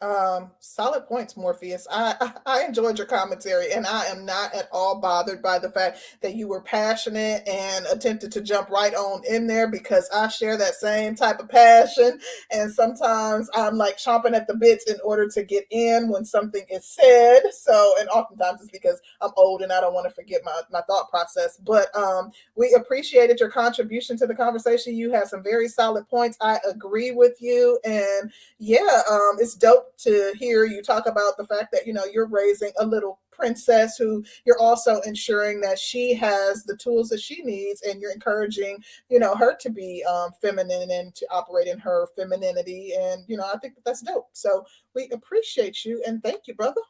Um, 0.00 0.52
solid 0.60 1.06
points, 1.08 1.36
Morpheus. 1.36 1.86
I, 1.90 2.14
I 2.20 2.32
I 2.60 2.64
enjoyed 2.64 2.98
your 2.98 3.06
commentary, 3.08 3.72
and 3.72 3.86
I 3.86 4.06
am 4.06 4.24
not 4.24 4.54
at 4.54 4.68
all 4.72 5.00
bothered 5.00 5.42
by 5.42 5.58
the 5.58 5.70
fact 5.70 5.98
that 6.22 6.36
you 6.36 6.48
were 6.48 6.60
passionate 6.60 7.46
and 7.48 7.86
attempted 7.86 8.32
to 8.32 8.40
jump 8.40 8.70
right 8.70 8.94
on 8.94 9.22
in 9.28 9.46
there 9.48 9.68
because 9.68 10.08
I 10.14 10.28
share 10.28 10.56
that 10.56 10.74
same 10.76 11.16
type 11.16 11.40
of 11.40 11.48
passion. 11.48 12.20
And 12.52 12.72
sometimes 12.72 13.50
I'm 13.54 13.76
like 13.76 13.98
chomping 13.98 14.34
at 14.34 14.46
the 14.46 14.54
bits 14.54 14.88
in 14.90 14.96
order 15.04 15.28
to 15.30 15.42
get 15.44 15.64
in 15.70 16.08
when 16.10 16.24
something 16.24 16.64
is 16.70 16.86
said. 16.86 17.42
So, 17.52 17.94
and 18.00 18.08
oftentimes 18.10 18.60
it's 18.62 18.70
because 18.70 19.00
I'm 19.20 19.30
old 19.36 19.62
and 19.62 19.72
I 19.72 19.80
don't 19.80 19.94
want 19.94 20.08
to 20.08 20.14
forget 20.14 20.42
my, 20.44 20.60
my 20.72 20.82
thought 20.82 21.10
process. 21.10 21.58
But 21.58 21.94
um, 21.96 22.30
we 22.56 22.74
appreciated 22.74 23.40
your 23.40 23.50
contribution 23.50 24.16
to 24.18 24.26
the 24.26 24.34
conversation. 24.34 24.96
You 24.96 25.12
had 25.12 25.26
some 25.28 25.42
very 25.42 25.68
solid 25.68 26.08
points. 26.08 26.38
I 26.40 26.58
agree 26.68 27.10
with 27.12 27.36
you. 27.40 27.80
And 27.84 28.32
yeah, 28.58 29.02
um, 29.10 29.36
it's 29.40 29.54
dope 29.54 29.87
to 29.98 30.32
hear 30.38 30.64
you 30.64 30.82
talk 30.82 31.06
about 31.06 31.36
the 31.36 31.46
fact 31.46 31.72
that 31.72 31.86
you 31.86 31.92
know 31.92 32.04
you're 32.12 32.26
raising 32.26 32.72
a 32.78 32.86
little 32.86 33.20
princess 33.30 33.96
who 33.96 34.24
you're 34.44 34.58
also 34.58 35.00
ensuring 35.02 35.60
that 35.60 35.78
she 35.78 36.12
has 36.14 36.64
the 36.64 36.76
tools 36.76 37.08
that 37.08 37.20
she 37.20 37.42
needs, 37.42 37.82
and 37.82 38.00
you're 38.00 38.12
encouraging 38.12 38.82
you 39.08 39.18
know 39.18 39.34
her 39.34 39.56
to 39.56 39.70
be 39.70 40.04
um, 40.04 40.30
feminine 40.40 40.90
and 40.90 41.14
to 41.14 41.26
operate 41.30 41.66
in 41.66 41.78
her 41.78 42.06
femininity. 42.16 42.92
And 42.98 43.24
you 43.26 43.36
know, 43.36 43.48
I 43.52 43.58
think 43.58 43.74
that 43.74 43.84
that's 43.84 44.02
dope. 44.02 44.28
So 44.32 44.64
we 44.94 45.08
appreciate 45.12 45.84
you 45.84 46.02
and 46.06 46.22
thank 46.22 46.46
you, 46.46 46.54
brother. 46.54 46.80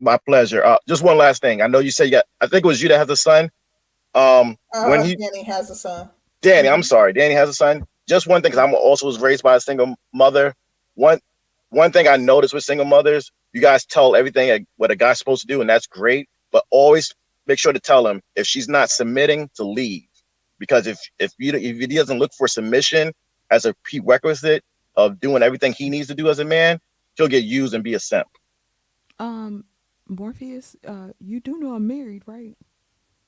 My 0.00 0.18
pleasure. 0.18 0.64
Uh, 0.64 0.78
just 0.88 1.02
one 1.02 1.16
last 1.16 1.40
thing. 1.40 1.62
I 1.62 1.66
know 1.66 1.78
you 1.78 1.90
said 1.90 2.04
you 2.04 2.10
got, 2.10 2.24
I 2.40 2.46
think 2.46 2.64
it 2.64 2.68
was 2.68 2.82
you 2.82 2.88
that 2.88 2.98
has 2.98 3.08
a 3.08 3.16
son. 3.16 3.50
Um, 4.14 4.58
Uh, 4.72 4.86
when 4.86 5.04
he, 5.04 5.16
Danny 5.16 5.42
has 5.44 5.70
a 5.70 5.74
son. 5.74 6.10
Danny, 6.42 6.68
I'm 6.68 6.82
sorry, 6.82 7.12
Danny 7.12 7.34
has 7.34 7.48
a 7.48 7.54
son. 7.54 7.86
Just 8.06 8.26
one 8.26 8.42
thing, 8.42 8.50
because 8.50 8.62
I'm 8.62 8.74
also 8.74 9.06
was 9.06 9.18
raised 9.18 9.42
by 9.42 9.56
a 9.56 9.60
single 9.60 9.94
mother. 10.12 10.54
One, 10.94 11.20
one 11.74 11.92
thing 11.92 12.08
I 12.08 12.16
noticed 12.16 12.54
with 12.54 12.64
single 12.64 12.86
mothers, 12.86 13.30
you 13.52 13.60
guys 13.60 13.84
tell 13.84 14.16
everything 14.16 14.66
what 14.76 14.90
a 14.90 14.96
guy's 14.96 15.18
supposed 15.18 15.42
to 15.42 15.46
do, 15.46 15.60
and 15.60 15.68
that's 15.68 15.86
great. 15.86 16.28
But 16.52 16.64
always 16.70 17.12
make 17.46 17.58
sure 17.58 17.72
to 17.72 17.80
tell 17.80 18.06
him 18.06 18.20
if 18.36 18.46
she's 18.46 18.68
not 18.68 18.90
submitting 18.90 19.50
to 19.56 19.64
leave, 19.64 20.06
because 20.58 20.86
if 20.86 20.98
if 21.18 21.32
you 21.38 21.52
if 21.54 21.78
he 21.78 21.86
doesn't 21.86 22.18
look 22.18 22.32
for 22.36 22.48
submission 22.48 23.12
as 23.50 23.64
a 23.64 23.74
prerequisite 23.84 24.62
of 24.96 25.20
doing 25.20 25.42
everything 25.42 25.72
he 25.72 25.90
needs 25.90 26.08
to 26.08 26.14
do 26.14 26.28
as 26.28 26.38
a 26.38 26.44
man, 26.44 26.78
he'll 27.16 27.28
get 27.28 27.44
used 27.44 27.74
and 27.74 27.82
be 27.84 27.94
a 27.94 28.00
simp. 28.00 28.28
Um, 29.18 29.64
Morpheus, 30.08 30.76
uh, 30.86 31.08
you 31.20 31.40
do 31.40 31.58
know 31.58 31.74
I'm 31.74 31.86
married, 31.86 32.22
right? 32.26 32.56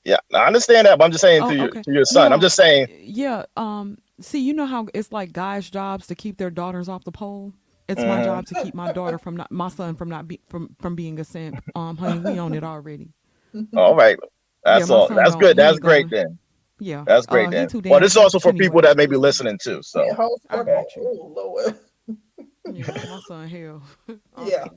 Yeah, 0.03 0.17
I 0.33 0.47
understand 0.47 0.87
that, 0.87 0.97
but 0.97 1.03
I'm 1.05 1.11
just 1.11 1.21
saying 1.21 1.43
Oh, 1.43 1.49
to, 1.49 1.55
your, 1.55 1.69
to 1.69 1.91
your 1.91 2.05
son. 2.05 2.31
I'm 2.31 2.39
just 2.39 2.55
saying, 2.55 2.87
Yeah. 3.01 3.43
Um, 3.57 3.97
see, 4.21 4.39
you 4.39 4.53
know 4.53 4.65
how 4.65 4.87
it's 4.93 5.11
like 5.11 5.33
guys' 5.33 5.69
jobs 5.69 6.07
to 6.07 6.15
keep 6.15 6.37
their 6.37 6.49
daughters 6.49 6.87
off 6.87 7.03
the 7.03 7.11
pole. 7.11 7.51
It's 7.87 8.03
my 8.03 8.23
job 8.23 8.45
to 8.47 8.55
keep 8.55 8.75
my 8.75 8.91
daughter 8.93 9.17
from 9.17 9.37
not 9.37 9.51
my 9.51 9.69
son 9.69 9.95
from 9.95 10.09
not 10.09 10.27
be 10.27 10.39
from 10.49 10.75
from 10.79 10.95
being 10.95 11.19
a 11.19 11.23
simp. 11.23 11.63
Um, 11.75 11.97
honey, 11.97 12.19
we 12.19 12.39
own 12.39 12.53
it 12.53 12.63
already. 12.63 13.09
All 13.75 13.95
right. 13.95 14.17
That's 14.63 14.89
my 14.89 14.95
all. 14.95 15.07
That's 15.07 15.35
good. 15.35 15.55
he 15.55 15.61
That's 15.61 15.73
ain't 15.73 15.81
great 15.81 16.09
going. 16.09 16.25
then. 16.25 16.39
Yeah, 16.79 17.05
That's 17.07 17.25
uh, 17.27 17.31
great 17.31 17.45
he 17.45 17.51
then. 17.55 17.67
too 17.67 17.81
Well, 17.81 17.99
damn 17.99 18.01
this 18.01 18.11
is 18.11 18.17
also 18.17 18.39
for 18.39 18.49
anyway. 18.49 18.65
people 18.67 18.81
that 18.81 18.97
may 18.97 19.05
be 19.05 19.15
listening 19.15 19.57
too. 19.61 19.81
So 19.81 20.05
Yeah, 20.05 20.27
I 20.49 20.63
got 20.63 20.85
you. 20.95 21.03
Oh 21.03 21.33
Lord. 21.35 21.75
Yeah, 22.73 23.05
my 23.07 23.19
son 23.19 23.47
hell. 23.47 23.81
Yeah. 24.45 24.65
Okay. 24.65 24.69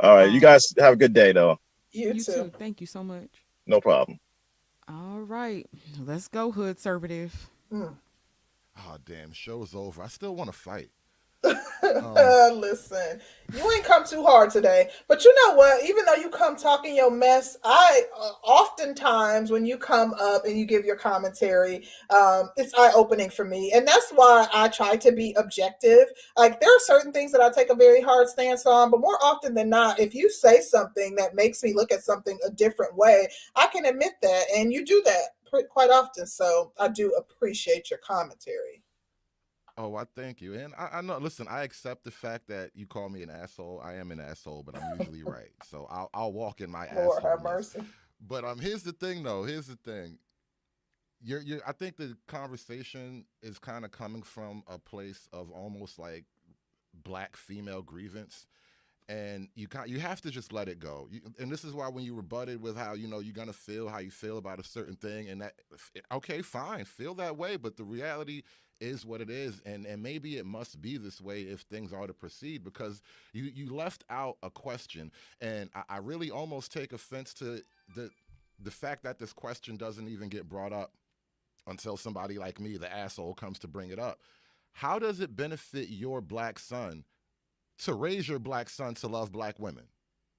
all 0.00 0.16
right, 0.16 0.28
you 0.28 0.34
Um, 0.34 0.40
guys 0.40 0.74
have 0.78 0.94
a 0.94 0.96
good 0.96 1.12
day 1.12 1.32
though. 1.32 1.58
You, 1.92 2.14
You 2.14 2.24
too. 2.24 2.32
too. 2.32 2.52
Thank 2.58 2.80
you 2.80 2.86
so 2.86 3.04
much. 3.04 3.30
No 3.66 3.80
problem. 3.80 4.18
All 4.88 5.20
right, 5.20 5.66
let's 6.04 6.28
go, 6.28 6.50
hood 6.52 6.76
conservative. 6.76 7.48
Mm. 7.72 7.94
Oh 8.78 8.96
damn, 9.04 9.32
show's 9.32 9.74
over. 9.74 10.02
I 10.02 10.08
still 10.08 10.34
want 10.36 10.50
to 10.50 10.56
fight. 10.56 10.90
Listen, 12.54 13.20
you 13.54 13.70
ain't 13.72 13.84
come 13.84 14.04
too 14.04 14.22
hard 14.24 14.50
today, 14.50 14.90
but 15.08 15.24
you 15.24 15.34
know 15.44 15.54
what? 15.54 15.84
Even 15.84 16.04
though 16.04 16.14
you 16.14 16.30
come 16.30 16.56
talking 16.56 16.96
your 16.96 17.10
mess, 17.10 17.56
I 17.64 18.02
uh, 18.18 18.32
oftentimes 18.42 19.50
when 19.50 19.64
you 19.64 19.78
come 19.78 20.14
up 20.20 20.44
and 20.44 20.58
you 20.58 20.64
give 20.64 20.84
your 20.84 20.96
commentary, 20.96 21.86
um, 22.10 22.50
it's 22.56 22.74
eye 22.74 22.92
opening 22.94 23.30
for 23.30 23.44
me, 23.44 23.72
and 23.74 23.86
that's 23.86 24.10
why 24.10 24.48
I 24.52 24.68
try 24.68 24.96
to 24.96 25.12
be 25.12 25.34
objective. 25.38 26.06
Like 26.36 26.60
there 26.60 26.74
are 26.74 26.80
certain 26.80 27.12
things 27.12 27.32
that 27.32 27.40
I 27.40 27.50
take 27.50 27.70
a 27.70 27.76
very 27.76 28.00
hard 28.00 28.28
stance 28.28 28.66
on, 28.66 28.90
but 28.90 29.00
more 29.00 29.18
often 29.22 29.54
than 29.54 29.68
not, 29.68 30.00
if 30.00 30.14
you 30.14 30.30
say 30.30 30.60
something 30.60 31.14
that 31.16 31.34
makes 31.34 31.62
me 31.62 31.74
look 31.74 31.92
at 31.92 32.04
something 32.04 32.38
a 32.46 32.50
different 32.50 32.96
way, 32.96 33.28
I 33.54 33.68
can 33.68 33.86
admit 33.86 34.14
that, 34.22 34.44
and 34.56 34.72
you 34.72 34.84
do 34.84 35.02
that 35.04 35.36
quite 35.70 35.90
often. 35.90 36.26
So 36.26 36.72
I 36.78 36.88
do 36.88 37.12
appreciate 37.12 37.90
your 37.90 38.00
commentary. 38.00 38.82
Oh, 39.78 39.94
I 39.94 40.04
thank 40.04 40.40
you. 40.40 40.54
And 40.54 40.74
I, 40.76 40.88
I 40.94 41.00
know. 41.02 41.18
Listen, 41.18 41.46
I 41.48 41.62
accept 41.62 42.04
the 42.04 42.10
fact 42.10 42.48
that 42.48 42.70
you 42.74 42.86
call 42.86 43.08
me 43.10 43.22
an 43.22 43.30
asshole. 43.30 43.80
I 43.84 43.94
am 43.94 44.10
an 44.10 44.20
asshole, 44.20 44.62
but 44.62 44.74
I'm 44.76 44.98
usually 44.98 45.22
right. 45.24 45.50
So 45.62 45.86
I'll 45.90 46.10
I'll 46.14 46.32
walk 46.32 46.60
in 46.60 46.70
my 46.70 46.86
Lord 46.94 47.22
have 47.22 47.40
assholeness. 47.40 47.44
mercy. 47.44 47.80
But 48.26 48.44
um, 48.44 48.58
here's 48.58 48.82
the 48.82 48.92
thing, 48.92 49.22
though. 49.22 49.44
Here's 49.44 49.66
the 49.66 49.76
thing. 49.76 50.18
You're, 51.22 51.40
you're. 51.40 51.60
I 51.66 51.72
think 51.72 51.96
the 51.96 52.16
conversation 52.26 53.26
is 53.42 53.58
kind 53.58 53.84
of 53.84 53.90
coming 53.90 54.22
from 54.22 54.62
a 54.66 54.78
place 54.78 55.28
of 55.32 55.50
almost 55.50 55.98
like 55.98 56.24
black 57.04 57.36
female 57.36 57.82
grievance, 57.82 58.46
and 59.08 59.48
you 59.54 59.68
can 59.68 59.88
you 59.88 59.98
have 59.98 60.20
to 60.22 60.30
just 60.30 60.52
let 60.52 60.68
it 60.68 60.78
go. 60.78 61.08
You, 61.10 61.20
and 61.38 61.50
this 61.50 61.64
is 61.64 61.74
why 61.74 61.88
when 61.88 62.04
you 62.04 62.14
rebutted 62.14 62.62
with 62.62 62.76
how 62.76 62.94
you 62.94 63.08
know 63.08 63.18
you're 63.18 63.34
gonna 63.34 63.52
feel 63.52 63.88
how 63.88 63.98
you 63.98 64.10
feel 64.10 64.38
about 64.38 64.58
a 64.60 64.64
certain 64.64 64.96
thing, 64.96 65.28
and 65.28 65.42
that 65.42 65.54
okay, 66.12 66.40
fine, 66.42 66.84
feel 66.84 67.14
that 67.14 67.36
way, 67.36 67.56
but 67.56 67.76
the 67.76 67.84
reality 67.84 68.42
is 68.80 69.06
what 69.06 69.20
it 69.20 69.30
is 69.30 69.60
and 69.64 69.86
and 69.86 70.02
maybe 70.02 70.36
it 70.36 70.46
must 70.46 70.80
be 70.82 70.98
this 70.98 71.20
way 71.20 71.42
if 71.42 71.60
things 71.60 71.92
are 71.92 72.06
to 72.06 72.12
proceed 72.12 72.62
because 72.62 73.00
you 73.32 73.44
you 73.44 73.74
left 73.74 74.04
out 74.10 74.36
a 74.42 74.50
question 74.50 75.10
and 75.40 75.70
I, 75.74 75.82
I 75.88 75.96
really 75.98 76.30
almost 76.30 76.72
take 76.72 76.92
offense 76.92 77.32
to 77.34 77.62
the 77.94 78.10
the 78.58 78.70
fact 78.70 79.02
that 79.04 79.18
this 79.18 79.32
question 79.32 79.76
doesn't 79.76 80.08
even 80.08 80.28
get 80.28 80.48
brought 80.48 80.72
up 80.72 80.92
until 81.66 81.96
somebody 81.96 82.38
like 82.38 82.60
me 82.60 82.76
the 82.76 82.92
asshole 82.92 83.34
comes 83.34 83.58
to 83.60 83.68
bring 83.68 83.90
it 83.90 83.98
up. 83.98 84.20
How 84.72 84.98
does 84.98 85.20
it 85.20 85.36
benefit 85.36 85.88
your 85.88 86.20
black 86.20 86.58
son 86.58 87.04
to 87.78 87.94
raise 87.94 88.28
your 88.28 88.38
black 88.38 88.68
son 88.70 88.94
to 88.96 89.08
love 89.08 89.32
black 89.32 89.58
women? 89.58 89.84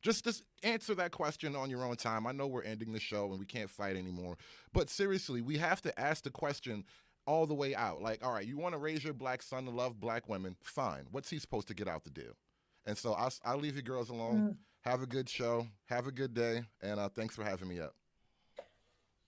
Just 0.01 0.23
just 0.23 0.43
answer 0.63 0.95
that 0.95 1.11
question 1.11 1.55
on 1.55 1.69
your 1.69 1.83
own 1.83 1.95
time. 1.95 2.27
I 2.27 2.31
know 2.31 2.47
we're 2.47 2.63
ending 2.63 2.93
the 2.93 2.99
show 2.99 3.29
and 3.31 3.39
we 3.39 3.45
can't 3.45 3.69
fight 3.69 3.95
anymore 3.95 4.37
but 4.73 4.89
seriously 4.89 5.41
we 5.41 5.57
have 5.57 5.81
to 5.81 5.99
ask 5.99 6.23
the 6.23 6.29
question 6.29 6.83
all 7.27 7.45
the 7.45 7.53
way 7.53 7.75
out. 7.75 8.01
Like, 8.01 8.25
all 8.25 8.33
right, 8.33 8.47
you 8.47 8.57
want 8.57 8.73
to 8.73 8.79
raise 8.79 9.03
your 9.03 9.13
black 9.13 9.43
son 9.43 9.65
to 9.65 9.71
love 9.71 9.99
black 9.99 10.27
women? 10.27 10.55
Fine. 10.63 11.05
What's 11.11 11.29
he 11.29 11.37
supposed 11.37 11.67
to 11.67 11.75
get 11.75 11.87
out 11.87 12.03
the 12.03 12.09
deal? 12.09 12.35
And 12.85 12.97
so 12.97 13.13
I'll, 13.13 13.33
I'll 13.45 13.59
leave 13.59 13.75
you 13.75 13.81
girls 13.81 14.09
alone. 14.09 14.57
Have 14.81 15.01
a 15.03 15.05
good 15.05 15.29
show. 15.29 15.67
Have 15.85 16.07
a 16.07 16.11
good 16.11 16.33
day. 16.33 16.63
And 16.81 16.99
uh, 16.99 17.09
thanks 17.09 17.35
for 17.35 17.43
having 17.43 17.67
me 17.67 17.79
up. 17.79 17.93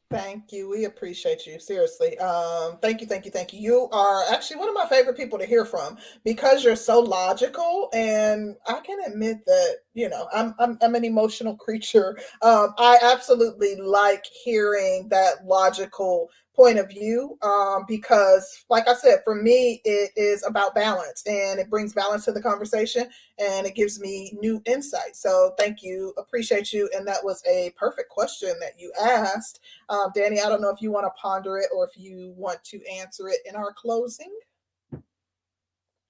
Thank 0.10 0.52
you. 0.52 0.70
We 0.70 0.86
appreciate 0.86 1.46
you. 1.46 1.60
Seriously. 1.60 2.18
Um, 2.18 2.80
thank 2.82 3.00
you, 3.00 3.06
thank 3.06 3.26
you, 3.26 3.32
thank 3.32 3.54
you. 3.54 3.60
You 3.60 3.90
are 3.92 4.24
actually 4.32 4.58
one 4.58 4.70
of 4.70 4.74
my 4.74 4.88
favorite 4.88 5.16
people 5.16 5.38
to 5.38 5.46
hear 5.46 5.66
from 5.66 5.98
because 6.24 6.64
you're 6.64 6.76
so 6.76 7.00
logical. 7.00 7.90
And 7.94 8.56
I 8.68 8.80
can 8.80 8.98
admit 9.06 9.46
that, 9.46 9.76
you 10.00 10.08
know, 10.08 10.30
I'm 10.34 10.56
I'm, 10.60 10.78
I'm 10.82 10.96
an 10.96 11.04
emotional 11.04 11.56
creature. 11.56 12.18
Um, 12.42 12.74
I 12.78 12.98
absolutely 13.04 13.76
like 13.76 14.26
hearing 14.26 15.10
that 15.10 15.46
logical 15.46 16.30
point 16.56 16.80
of 16.80 16.90
view 16.90 17.38
um, 17.42 17.86
because, 17.88 18.66
like 18.70 18.88
I 18.88 18.94
said, 18.94 19.20
for 19.24 19.36
me, 19.36 19.82
it 19.84 20.12
is 20.16 20.46
about 20.46 20.74
balance 20.74 21.24
and 21.26 21.60
it 21.60 21.70
brings 21.70 21.94
balance 21.94 22.26
to 22.26 22.32
the 22.32 22.42
conversation 22.42 23.10
and 23.38 23.68
it 23.68 23.76
gives 23.76 24.00
me 24.00 24.38
new 24.42 24.62
insight. 24.66 25.16
So, 25.16 25.54
thank 25.58 25.84
you. 25.84 26.14
Appreciate 26.18 26.72
you. 26.72 26.90
And 26.96 27.06
that 27.08 27.24
was 27.24 27.44
a 27.50 27.74
perfect 27.78 28.10
question 28.10 28.54
that 28.62 28.74
you 28.78 28.94
asked. 29.02 29.60
Um, 29.90 30.12
Danny, 30.16 30.40
I 30.40 30.48
don't 30.48 30.62
know 30.62 30.70
if 30.70 30.82
you 30.82 30.92
want 30.92 31.08
to 31.08 31.22
ponder 31.22 31.58
it 31.58 31.68
or 31.76 31.86
if 31.86 31.98
you 31.98 32.34
want 32.38 32.64
to 32.66 32.80
answer 32.90 33.28
it 33.28 33.40
in 33.46 33.56
our 33.56 33.74
closing. 33.74 34.34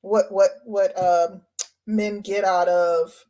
What 0.01 0.31
what 0.31 0.51
what 0.63 0.97
um, 0.97 1.41
men 1.85 2.21
get 2.21 2.43
out 2.43 2.67
of 2.67 3.25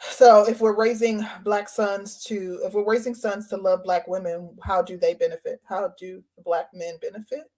so 0.00 0.46
if 0.48 0.60
we're 0.60 0.76
raising 0.76 1.26
black 1.44 1.68
sons 1.68 2.22
to 2.24 2.60
if 2.64 2.72
we're 2.74 2.84
raising 2.88 3.14
sons 3.14 3.48
to 3.48 3.56
love 3.56 3.82
black 3.82 4.06
women, 4.08 4.56
how 4.62 4.82
do 4.82 4.96
they 4.96 5.14
benefit? 5.14 5.60
How 5.64 5.92
do 5.98 6.22
black 6.44 6.68
men 6.74 6.98
benefit? 7.00 7.50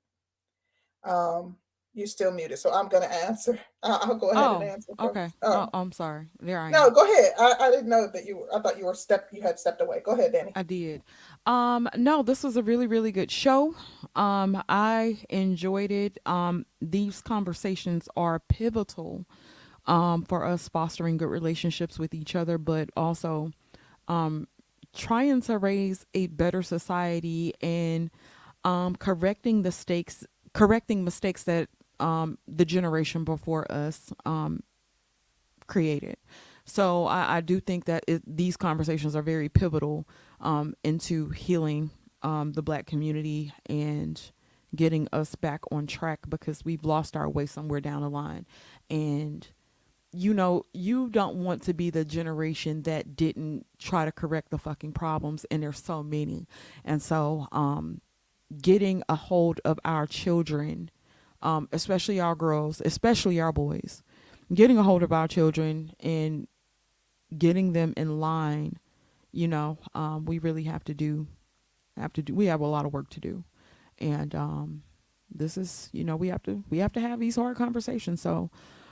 Um, 1.05 1.57
you're 1.95 2.07
still 2.07 2.31
muted, 2.31 2.59
so 2.59 2.73
I'm 2.73 2.89
gonna 2.89 3.07
answer. 3.07 3.59
I'll, 3.83 3.99
I'll 4.03 4.15
go 4.17 4.31
ahead 4.31 4.45
Oh, 4.45 4.61
and 4.61 4.71
answer. 4.71 4.93
okay. 5.01 5.33
Oh, 5.43 5.69
Oh, 5.73 5.79
I'm 5.81 5.91
sorry. 5.93 6.27
There 6.41 6.61
I 6.61 6.67
am. 6.67 6.73
no, 6.73 6.91
go 6.91 7.05
ahead. 7.05 7.33
I, 7.39 7.55
I 7.61 7.71
didn't 7.71 7.89
know 7.89 8.09
that 8.13 8.25
you. 8.25 8.39
were 8.39 8.55
I 8.55 8.61
thought 8.61 8.79
you 8.79 8.87
were 8.87 8.95
step. 8.95 9.29
You 9.33 9.43
had 9.43 9.59
stepped 9.59 9.81
away. 9.81 10.01
Go 10.05 10.13
ahead, 10.13 10.33
Danny. 10.33 10.53
I 10.55 10.63
did. 10.63 11.03
Um, 11.47 11.89
no, 11.97 12.23
this 12.23 12.45
was 12.45 12.57
a 12.57 12.63
really, 12.63 12.87
really 12.87 13.11
good 13.13 13.31
show. 13.31 13.75
Um, 14.15 14.63
I 14.69 15.19
enjoyed 15.31 15.91
it. 15.91 16.19
Um, 16.27 16.67
these 16.81 17.21
conversations 17.21 18.09
are 18.17 18.39
pivotal 18.49 19.25
um, 19.89 20.23
for 20.23 20.45
us 20.45 20.69
fostering 20.69 21.17
good 21.17 21.29
relationships 21.29 21.99
with 21.99 22.15
each 22.15 22.37
other, 22.37 22.59
but 22.59 22.91
also 22.97 23.51
um, 24.07 24.47
trying 24.95 25.41
to 25.41 25.59
raise 25.59 26.07
a 26.15 26.29
better 26.29 26.63
society 26.63 27.55
and 27.61 28.11
um, 28.65 28.95
correcting 28.95 29.63
the 29.63 29.73
stakes, 29.73 30.25
correcting 30.53 31.05
mistakes 31.05 31.43
that 31.45 31.69
um, 31.99 32.39
the 32.47 32.65
generation 32.65 33.25
before 33.25 33.71
us 33.73 34.13
um, 34.25 34.63
created. 35.67 36.17
So 36.65 37.07
I, 37.07 37.39
I 37.39 37.41
do 37.41 37.59
think 37.59 37.87
that 37.87 38.05
it, 38.07 38.23
these 38.27 38.57
conversations 38.57 39.17
are 39.17 39.23
very 39.23 39.49
pivotal 39.49 40.07
um, 40.41 40.75
into 40.85 41.31
healing 41.31 41.91
the 42.23 42.63
black 42.63 42.87
community 42.87 43.53
and 43.67 44.21
getting 44.77 45.09
us 45.13 45.35
back 45.35 45.63
on 45.71 45.87
track 45.87 46.21
because 46.29 46.65
we've 46.65 46.85
lost 46.85 47.17
our 47.17 47.29
way 47.29 47.47
somewhere 47.47 47.81
down 47.81 48.03
the 48.03 48.11
line. 48.11 48.45
And 48.91 49.49
you 50.13 50.33
know, 50.33 50.63
you 50.73 51.09
don't 51.11 51.37
want 51.37 51.63
to 51.63 51.75
be 51.75 51.91
the 51.91 52.05
generation 52.05 52.83
that 52.83 53.15
didn't 53.15 53.67
try 53.79 54.05
to 54.05 54.13
correct 54.13 54.51
the 54.51 54.59
fucking 54.59 54.93
problems, 54.93 55.45
and 55.51 55.63
there's 55.63 55.83
so 55.83 56.03
many. 56.03 56.47
And 56.85 57.03
so, 57.03 57.47
um, 57.53 58.01
getting 58.63 59.03
a 59.09 59.15
hold 59.15 59.61
of 59.65 59.79
our 59.85 60.07
children, 60.07 60.91
um, 61.43 61.69
especially 61.73 62.19
our 62.19 62.35
girls, 62.35 62.81
especially 62.85 63.39
our 63.39 63.53
boys, 63.53 64.03
getting 64.53 64.79
a 64.79 64.83
hold 64.83 65.03
of 65.03 65.13
our 65.13 65.29
children 65.29 65.93
and 66.01 66.49
getting 67.37 67.75
them 67.75 67.93
in 67.97 68.19
line, 68.19 68.79
you 69.31 69.47
know, 69.47 69.79
um, 69.95 70.25
we 70.25 70.39
really 70.39 70.65
have 70.65 70.85
to 70.85 70.95
do, 70.95 71.27
have 71.99 72.15
to 72.15 72.23
do, 72.23 72.35
we 72.35 72.47
have 72.47 72.61
a 72.61 72.67
lot 72.67 72.87
of 72.87 72.93
work 72.95 73.11
to 73.11 73.21
do. 73.21 73.45
And, 73.99 74.35
um, 74.35 74.83
this 75.31 75.59
is, 75.59 75.91
you 75.93 76.05
know, 76.05 76.17
we 76.17 76.29
have 76.29 76.43
to, 76.45 76.65
we 76.71 76.79
have 76.79 76.93
to 76.95 77.01
have 77.01 77.21
these 77.21 77.37
hard 77.37 77.59
conversations. 77.59 78.23
So, 78.23 78.51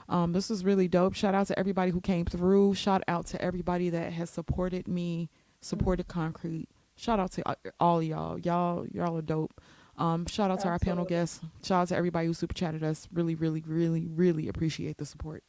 um, 0.08 0.32
this 0.32 0.50
is 0.50 0.64
really 0.64 0.88
dope. 0.88 1.14
Shout 1.14 1.34
out 1.34 1.46
to 1.48 1.58
everybody 1.58 1.90
who 1.90 2.00
came 2.00 2.24
through. 2.24 2.74
Shout 2.74 3.02
out 3.08 3.26
to 3.26 3.42
everybody 3.42 3.90
that 3.90 4.12
has 4.12 4.30
supported 4.30 4.86
me, 4.86 5.30
supported 5.60 6.08
Concrete. 6.08 6.68
Shout 6.96 7.20
out 7.20 7.32
to 7.32 7.48
uh, 7.48 7.54
all 7.80 8.02
y'all. 8.02 8.38
Y'all, 8.38 8.86
y'all 8.92 9.16
are 9.16 9.22
dope. 9.22 9.60
Um, 9.98 10.26
shout 10.26 10.50
out 10.50 10.60
to 10.60 10.68
our 10.68 10.78
panel 10.78 11.04
guests. 11.04 11.40
Shout 11.62 11.82
out 11.82 11.88
to 11.88 11.96
everybody 11.96 12.26
who 12.26 12.34
super 12.34 12.54
chatted 12.54 12.82
us. 12.82 13.08
Really, 13.12 13.34
really, 13.34 13.62
really, 13.66 14.06
really 14.06 14.48
appreciate 14.48 14.98
the 14.98 15.06
support. 15.06 15.42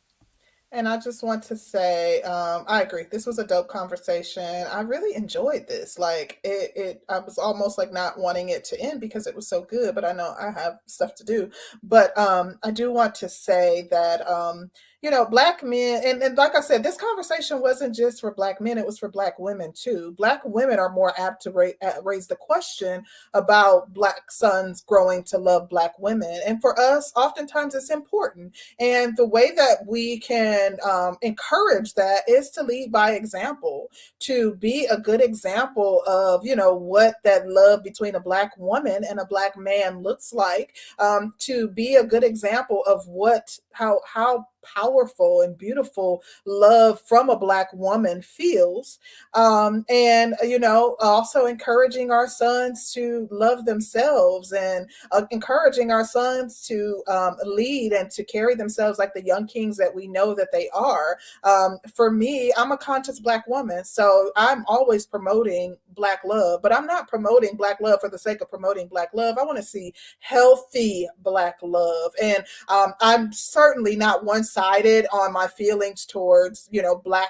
And 0.77 0.87
I 0.87 0.97
just 0.99 1.23
want 1.23 1.41
to 1.45 1.55
say, 1.55 2.21
um, 2.21 2.63
I 2.67 2.83
agree. 2.83 3.05
This 3.09 3.25
was 3.25 3.39
a 3.39 3.47
dope 3.47 3.67
conversation. 3.67 4.43
I 4.71 4.81
really 4.81 5.15
enjoyed 5.15 5.67
this. 5.67 5.97
Like 5.97 6.39
it, 6.43 6.71
it, 6.75 7.03
I 7.09 7.17
was 7.17 7.39
almost 7.39 7.79
like 7.79 7.91
not 7.91 8.19
wanting 8.19 8.49
it 8.49 8.63
to 8.65 8.79
end 8.79 9.01
because 9.01 9.25
it 9.25 9.35
was 9.35 9.49
so 9.49 9.63
good, 9.63 9.95
but 9.95 10.05
I 10.05 10.11
know 10.11 10.35
I 10.39 10.51
have 10.51 10.77
stuff 10.85 11.15
to 11.15 11.23
do. 11.23 11.49
But 11.81 12.15
um, 12.15 12.59
I 12.61 12.69
do 12.69 12.91
want 12.91 13.15
to 13.15 13.27
say 13.27 13.87
that, 13.89 14.29
um, 14.29 14.69
you 15.07 15.11
know, 15.11 15.23
black 15.23 15.63
men, 15.63 16.01
and, 16.03 16.21
and 16.21 16.37
like 16.37 16.53
I 16.53 16.59
said, 16.59 16.83
this 16.83 16.97
conversation 16.97 17.61
wasn't 17.61 17.95
just 17.95 18.19
for 18.19 18.33
black 18.33 18.59
men, 18.59 18.77
it 18.77 18.85
was 18.85 18.99
for 18.99 19.07
black 19.07 19.39
women 19.39 19.71
too. 19.71 20.13
Black 20.17 20.41
women 20.43 20.79
are 20.79 20.89
more 20.89 21.13
apt 21.17 21.43
to 21.43 21.51
ra- 21.51 21.69
uh, 21.81 22.01
raise 22.03 22.27
the 22.27 22.35
question 22.35 23.05
about 23.33 23.93
black 23.93 24.29
sons 24.29 24.83
growing 24.85 25.23
to 25.23 25.37
love 25.37 25.69
black 25.69 25.97
women. 25.97 26.41
And 26.45 26.59
for 26.59 26.77
us, 26.77 27.13
oftentimes 27.15 27.73
it's 27.73 27.89
important. 27.89 28.53
And 28.81 29.15
the 29.15 29.25
way 29.25 29.51
that 29.55 29.85
we 29.87 30.19
can 30.19 30.75
um, 30.83 31.15
encourage 31.21 31.93
that 31.93 32.23
is 32.27 32.49
to 32.49 32.63
lead 32.63 32.91
by 32.91 33.11
example, 33.11 33.89
to 34.19 34.55
be 34.55 34.87
a 34.87 34.97
good 34.97 35.21
example 35.21 36.03
of, 36.05 36.45
you 36.45 36.57
know, 36.57 36.75
what 36.75 37.15
that 37.23 37.47
love 37.47 37.81
between 37.81 38.15
a 38.15 38.19
black 38.19 38.57
woman 38.57 39.05
and 39.09 39.21
a 39.21 39.25
black 39.25 39.57
man 39.57 40.03
looks 40.03 40.33
like, 40.33 40.75
um, 40.99 41.33
to 41.37 41.69
be 41.69 41.95
a 41.95 42.03
good 42.03 42.25
example 42.25 42.83
of 42.85 43.07
what, 43.07 43.57
how, 43.71 44.01
how 44.05 44.45
powerful 44.75 45.41
and 45.41 45.57
beautiful 45.57 46.23
love 46.45 47.01
from 47.01 47.29
a 47.29 47.37
black 47.37 47.71
woman 47.73 48.21
feels 48.21 48.99
um, 49.33 49.85
and 49.89 50.33
uh, 50.41 50.45
you 50.45 50.59
know 50.59 50.95
also 50.99 51.45
encouraging 51.45 52.11
our 52.11 52.27
sons 52.27 52.91
to 52.93 53.27
love 53.31 53.65
themselves 53.65 54.51
and 54.53 54.89
uh, 55.11 55.23
encouraging 55.31 55.91
our 55.91 56.05
sons 56.05 56.65
to 56.65 57.03
um, 57.07 57.35
lead 57.43 57.93
and 57.93 58.09
to 58.11 58.23
carry 58.23 58.55
themselves 58.55 58.99
like 58.99 59.13
the 59.13 59.25
young 59.25 59.47
kings 59.47 59.77
that 59.77 59.93
we 59.93 60.07
know 60.07 60.33
that 60.33 60.51
they 60.51 60.69
are. 60.69 61.17
Um, 61.43 61.77
for 61.93 62.11
me 62.11 62.51
i'm 62.57 62.71
a 62.71 62.77
conscious 62.77 63.19
black 63.19 63.47
woman 63.47 63.83
so 63.83 64.31
i'm 64.35 64.63
always 64.67 65.05
promoting 65.05 65.75
black 65.95 66.19
love 66.25 66.61
but 66.61 66.73
i'm 66.73 66.85
not 66.85 67.07
promoting 67.07 67.55
black 67.55 67.79
love 67.81 67.99
for 67.99 68.09
the 68.09 68.17
sake 68.17 68.41
of 68.41 68.49
promoting 68.49 68.87
black 68.87 69.09
love. 69.13 69.37
I 69.37 69.43
want 69.43 69.57
to 69.57 69.63
see 69.63 69.93
healthy 70.19 71.07
black 71.23 71.57
love 71.61 72.11
and 72.21 72.43
um, 72.69 72.93
i'm 73.01 73.31
certainly 73.31 73.95
not 73.95 74.23
one 74.25 74.43
sided 74.57 75.05
on 75.11 75.31
my 75.31 75.47
feelings 75.47 76.05
towards 76.05 76.67
you 76.71 76.81
know 76.81 76.95
black 76.95 77.29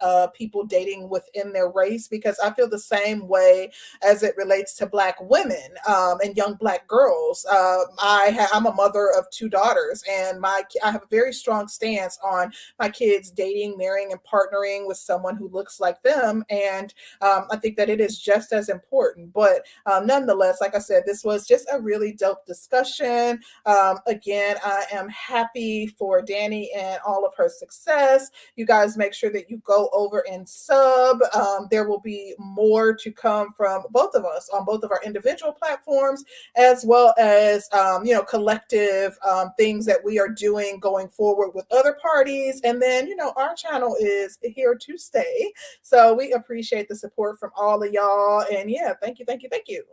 uh, 0.00 0.28
people 0.28 0.64
dating 0.64 1.08
within 1.08 1.52
their 1.52 1.70
race 1.70 2.08
because 2.08 2.38
I 2.38 2.52
feel 2.52 2.68
the 2.68 2.78
same 2.78 3.28
way 3.28 3.72
as 4.02 4.22
it 4.22 4.36
relates 4.36 4.74
to 4.76 4.86
Black 4.86 5.16
women 5.20 5.74
um, 5.88 6.18
and 6.22 6.36
young 6.36 6.54
Black 6.54 6.86
girls. 6.86 7.44
Uh, 7.50 7.84
I 7.98 8.30
ha- 8.30 8.50
I'm 8.52 8.66
a 8.66 8.74
mother 8.74 9.10
of 9.16 9.28
two 9.30 9.48
daughters, 9.48 10.02
and 10.10 10.40
my 10.40 10.62
I 10.84 10.90
have 10.90 11.02
a 11.02 11.08
very 11.10 11.32
strong 11.32 11.68
stance 11.68 12.18
on 12.24 12.52
my 12.78 12.88
kids 12.88 13.30
dating, 13.30 13.76
marrying, 13.76 14.12
and 14.12 14.20
partnering 14.22 14.86
with 14.86 14.96
someone 14.96 15.36
who 15.36 15.48
looks 15.48 15.80
like 15.80 16.02
them. 16.02 16.44
And 16.50 16.92
um, 17.20 17.46
I 17.50 17.56
think 17.56 17.76
that 17.76 17.88
it 17.88 18.00
is 18.00 18.18
just 18.18 18.52
as 18.52 18.68
important. 18.68 19.32
But 19.32 19.62
um, 19.86 20.06
nonetheless, 20.06 20.60
like 20.60 20.74
I 20.74 20.80
said, 20.80 21.02
this 21.06 21.24
was 21.24 21.46
just 21.46 21.68
a 21.72 21.80
really 21.80 22.12
dope 22.12 22.44
discussion. 22.46 23.40
Um, 23.64 23.98
again, 24.06 24.56
I 24.64 24.84
am 24.92 25.08
happy 25.08 25.86
for 25.86 26.22
Danny 26.22 26.70
and 26.76 26.98
all 27.06 27.24
of 27.24 27.34
her 27.36 27.48
success. 27.48 28.30
You 28.56 28.66
guys 28.66 28.96
make 28.96 29.14
sure 29.14 29.30
that 29.30 29.50
you 29.50 29.60
go 29.66 29.90
over 29.92 30.24
and 30.30 30.48
sub. 30.48 31.20
Um, 31.34 31.68
there 31.70 31.88
will 31.88 32.00
be 32.00 32.34
more 32.38 32.94
to 32.94 33.10
come 33.10 33.52
from 33.56 33.84
both 33.90 34.14
of 34.14 34.24
us 34.24 34.48
on 34.52 34.64
both 34.64 34.82
of 34.82 34.90
our 34.90 35.00
individual 35.04 35.52
platforms, 35.52 36.24
as 36.56 36.84
well 36.84 37.14
as 37.18 37.68
um, 37.72 38.04
you 38.04 38.14
know 38.14 38.22
collective 38.22 39.18
um, 39.28 39.50
things 39.58 39.84
that 39.86 40.02
we 40.04 40.18
are 40.18 40.28
doing 40.28 40.78
going 40.80 41.08
forward 41.08 41.50
with 41.54 41.66
other 41.70 41.96
parties. 42.00 42.60
And 42.64 42.80
then 42.80 43.06
you 43.06 43.16
know 43.16 43.32
our 43.36 43.54
channel 43.54 43.96
is 44.00 44.38
here 44.42 44.74
to 44.74 44.98
stay, 44.98 45.52
so 45.82 46.14
we 46.14 46.32
appreciate 46.32 46.88
the 46.88 46.96
support 46.96 47.38
from 47.38 47.50
all 47.56 47.82
of 47.82 47.92
y'all. 47.92 48.44
And 48.52 48.70
yeah, 48.70 48.94
thank 49.00 49.18
you, 49.18 49.24
thank 49.24 49.42
you, 49.42 49.48
thank 49.50 49.68
you. 49.68 49.84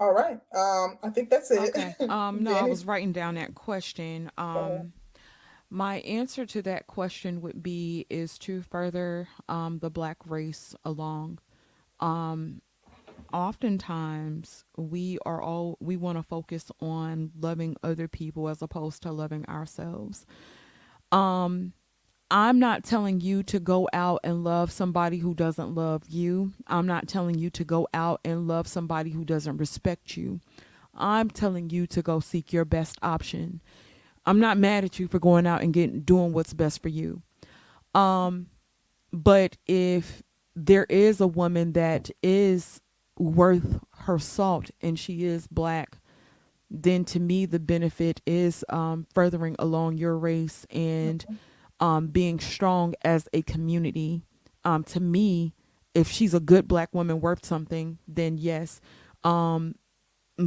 All 0.00 0.12
right. 0.12 0.38
Um, 0.54 0.98
I 1.02 1.10
think 1.10 1.28
that's 1.28 1.50
it. 1.50 1.70
Okay. 1.70 1.94
Um, 2.08 2.44
no, 2.44 2.54
I 2.54 2.62
was 2.68 2.84
writing 2.84 3.12
down 3.12 3.34
that 3.34 3.54
question. 3.54 4.30
Um, 4.38 4.92
my 5.70 5.98
answer 6.00 6.46
to 6.46 6.62
that 6.62 6.86
question 6.86 7.40
would 7.42 7.62
be 7.62 8.06
is 8.08 8.38
to 8.38 8.62
further 8.62 9.28
um, 9.48 9.78
the 9.80 9.90
black 9.90 10.16
race 10.26 10.74
along. 10.84 11.38
Um, 12.00 12.62
oftentimes 13.32 14.64
we 14.76 15.18
are 15.26 15.42
all 15.42 15.76
we 15.80 15.96
want 15.96 16.16
to 16.16 16.22
focus 16.22 16.70
on 16.80 17.32
loving 17.38 17.76
other 17.82 18.08
people 18.08 18.48
as 18.48 18.62
opposed 18.62 19.02
to 19.02 19.12
loving 19.12 19.44
ourselves. 19.46 20.24
Um, 21.12 21.72
I'm 22.30 22.58
not 22.58 22.84
telling 22.84 23.20
you 23.20 23.42
to 23.44 23.58
go 23.58 23.88
out 23.92 24.20
and 24.22 24.44
love 24.44 24.70
somebody 24.70 25.18
who 25.18 25.34
doesn't 25.34 25.74
love 25.74 26.04
you. 26.08 26.52
I'm 26.66 26.86
not 26.86 27.08
telling 27.08 27.38
you 27.38 27.48
to 27.50 27.64
go 27.64 27.88
out 27.94 28.20
and 28.24 28.46
love 28.46 28.68
somebody 28.68 29.10
who 29.10 29.24
doesn't 29.24 29.56
respect 29.56 30.16
you. 30.16 30.40
I'm 30.94 31.30
telling 31.30 31.70
you 31.70 31.86
to 31.86 32.02
go 32.02 32.20
seek 32.20 32.52
your 32.52 32.64
best 32.66 32.98
option. 33.02 33.60
I'm 34.28 34.40
not 34.40 34.58
mad 34.58 34.84
at 34.84 34.98
you 34.98 35.08
for 35.08 35.18
going 35.18 35.46
out 35.46 35.62
and 35.62 35.72
getting 35.72 36.02
doing 36.02 36.34
what's 36.34 36.52
best 36.52 36.82
for 36.82 36.90
you. 36.90 37.22
Um, 37.94 38.48
but 39.10 39.56
if 39.66 40.22
there 40.54 40.84
is 40.84 41.20
a 41.22 41.26
woman 41.26 41.72
that 41.72 42.10
is 42.22 42.82
worth 43.18 43.80
her 44.00 44.18
salt 44.18 44.70
and 44.82 44.98
she 44.98 45.24
is 45.24 45.46
black, 45.46 45.98
then 46.70 47.06
to 47.06 47.18
me 47.18 47.46
the 47.46 47.58
benefit 47.58 48.20
is 48.26 48.66
um, 48.68 49.06
furthering 49.14 49.56
along 49.58 49.96
your 49.96 50.18
race 50.18 50.66
and 50.70 51.24
um, 51.80 52.08
being 52.08 52.38
strong 52.38 52.94
as 53.02 53.28
a 53.32 53.40
community. 53.40 54.20
Um, 54.62 54.84
to 54.84 55.00
me, 55.00 55.54
if 55.94 56.10
she's 56.10 56.34
a 56.34 56.40
good 56.40 56.68
black 56.68 56.92
woman 56.92 57.22
worth 57.22 57.46
something, 57.46 57.98
then 58.06 58.36
yes. 58.36 58.82
Um, 59.24 59.76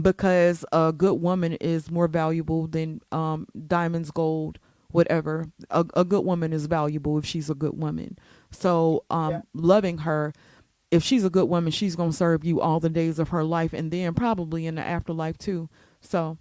because 0.01 0.63
a 0.71 0.93
good 0.93 1.21
woman 1.21 1.53
is 1.53 1.91
more 1.91 2.07
valuable 2.07 2.67
than 2.67 3.01
um, 3.11 3.47
diamonds, 3.67 4.11
gold, 4.11 4.59
whatever. 4.91 5.47
A, 5.69 5.85
a 5.95 6.05
good 6.05 6.23
woman 6.25 6.53
is 6.53 6.65
valuable 6.67 7.17
if 7.17 7.25
she's 7.25 7.49
a 7.49 7.55
good 7.55 7.77
woman. 7.77 8.17
So, 8.51 9.03
um, 9.09 9.31
Yeah. 9.31 9.41
loving 9.53 9.99
her, 9.99 10.33
if 10.91 11.03
she's 11.03 11.23
a 11.23 11.29
good 11.29 11.49
woman, 11.49 11.71
she's 11.71 11.95
gonna 11.95 12.13
serve 12.13 12.43
you 12.43 12.59
all 12.61 12.79
the 12.79 12.89
days 12.89 13.19
of 13.19 13.29
her 13.29 13.43
life, 13.43 13.73
and 13.73 13.91
then 13.91 14.13
probably 14.13 14.65
in 14.65 14.75
the 14.75 14.81
afterlife 14.81 15.37
too. 15.37 15.69
So, 16.01 16.37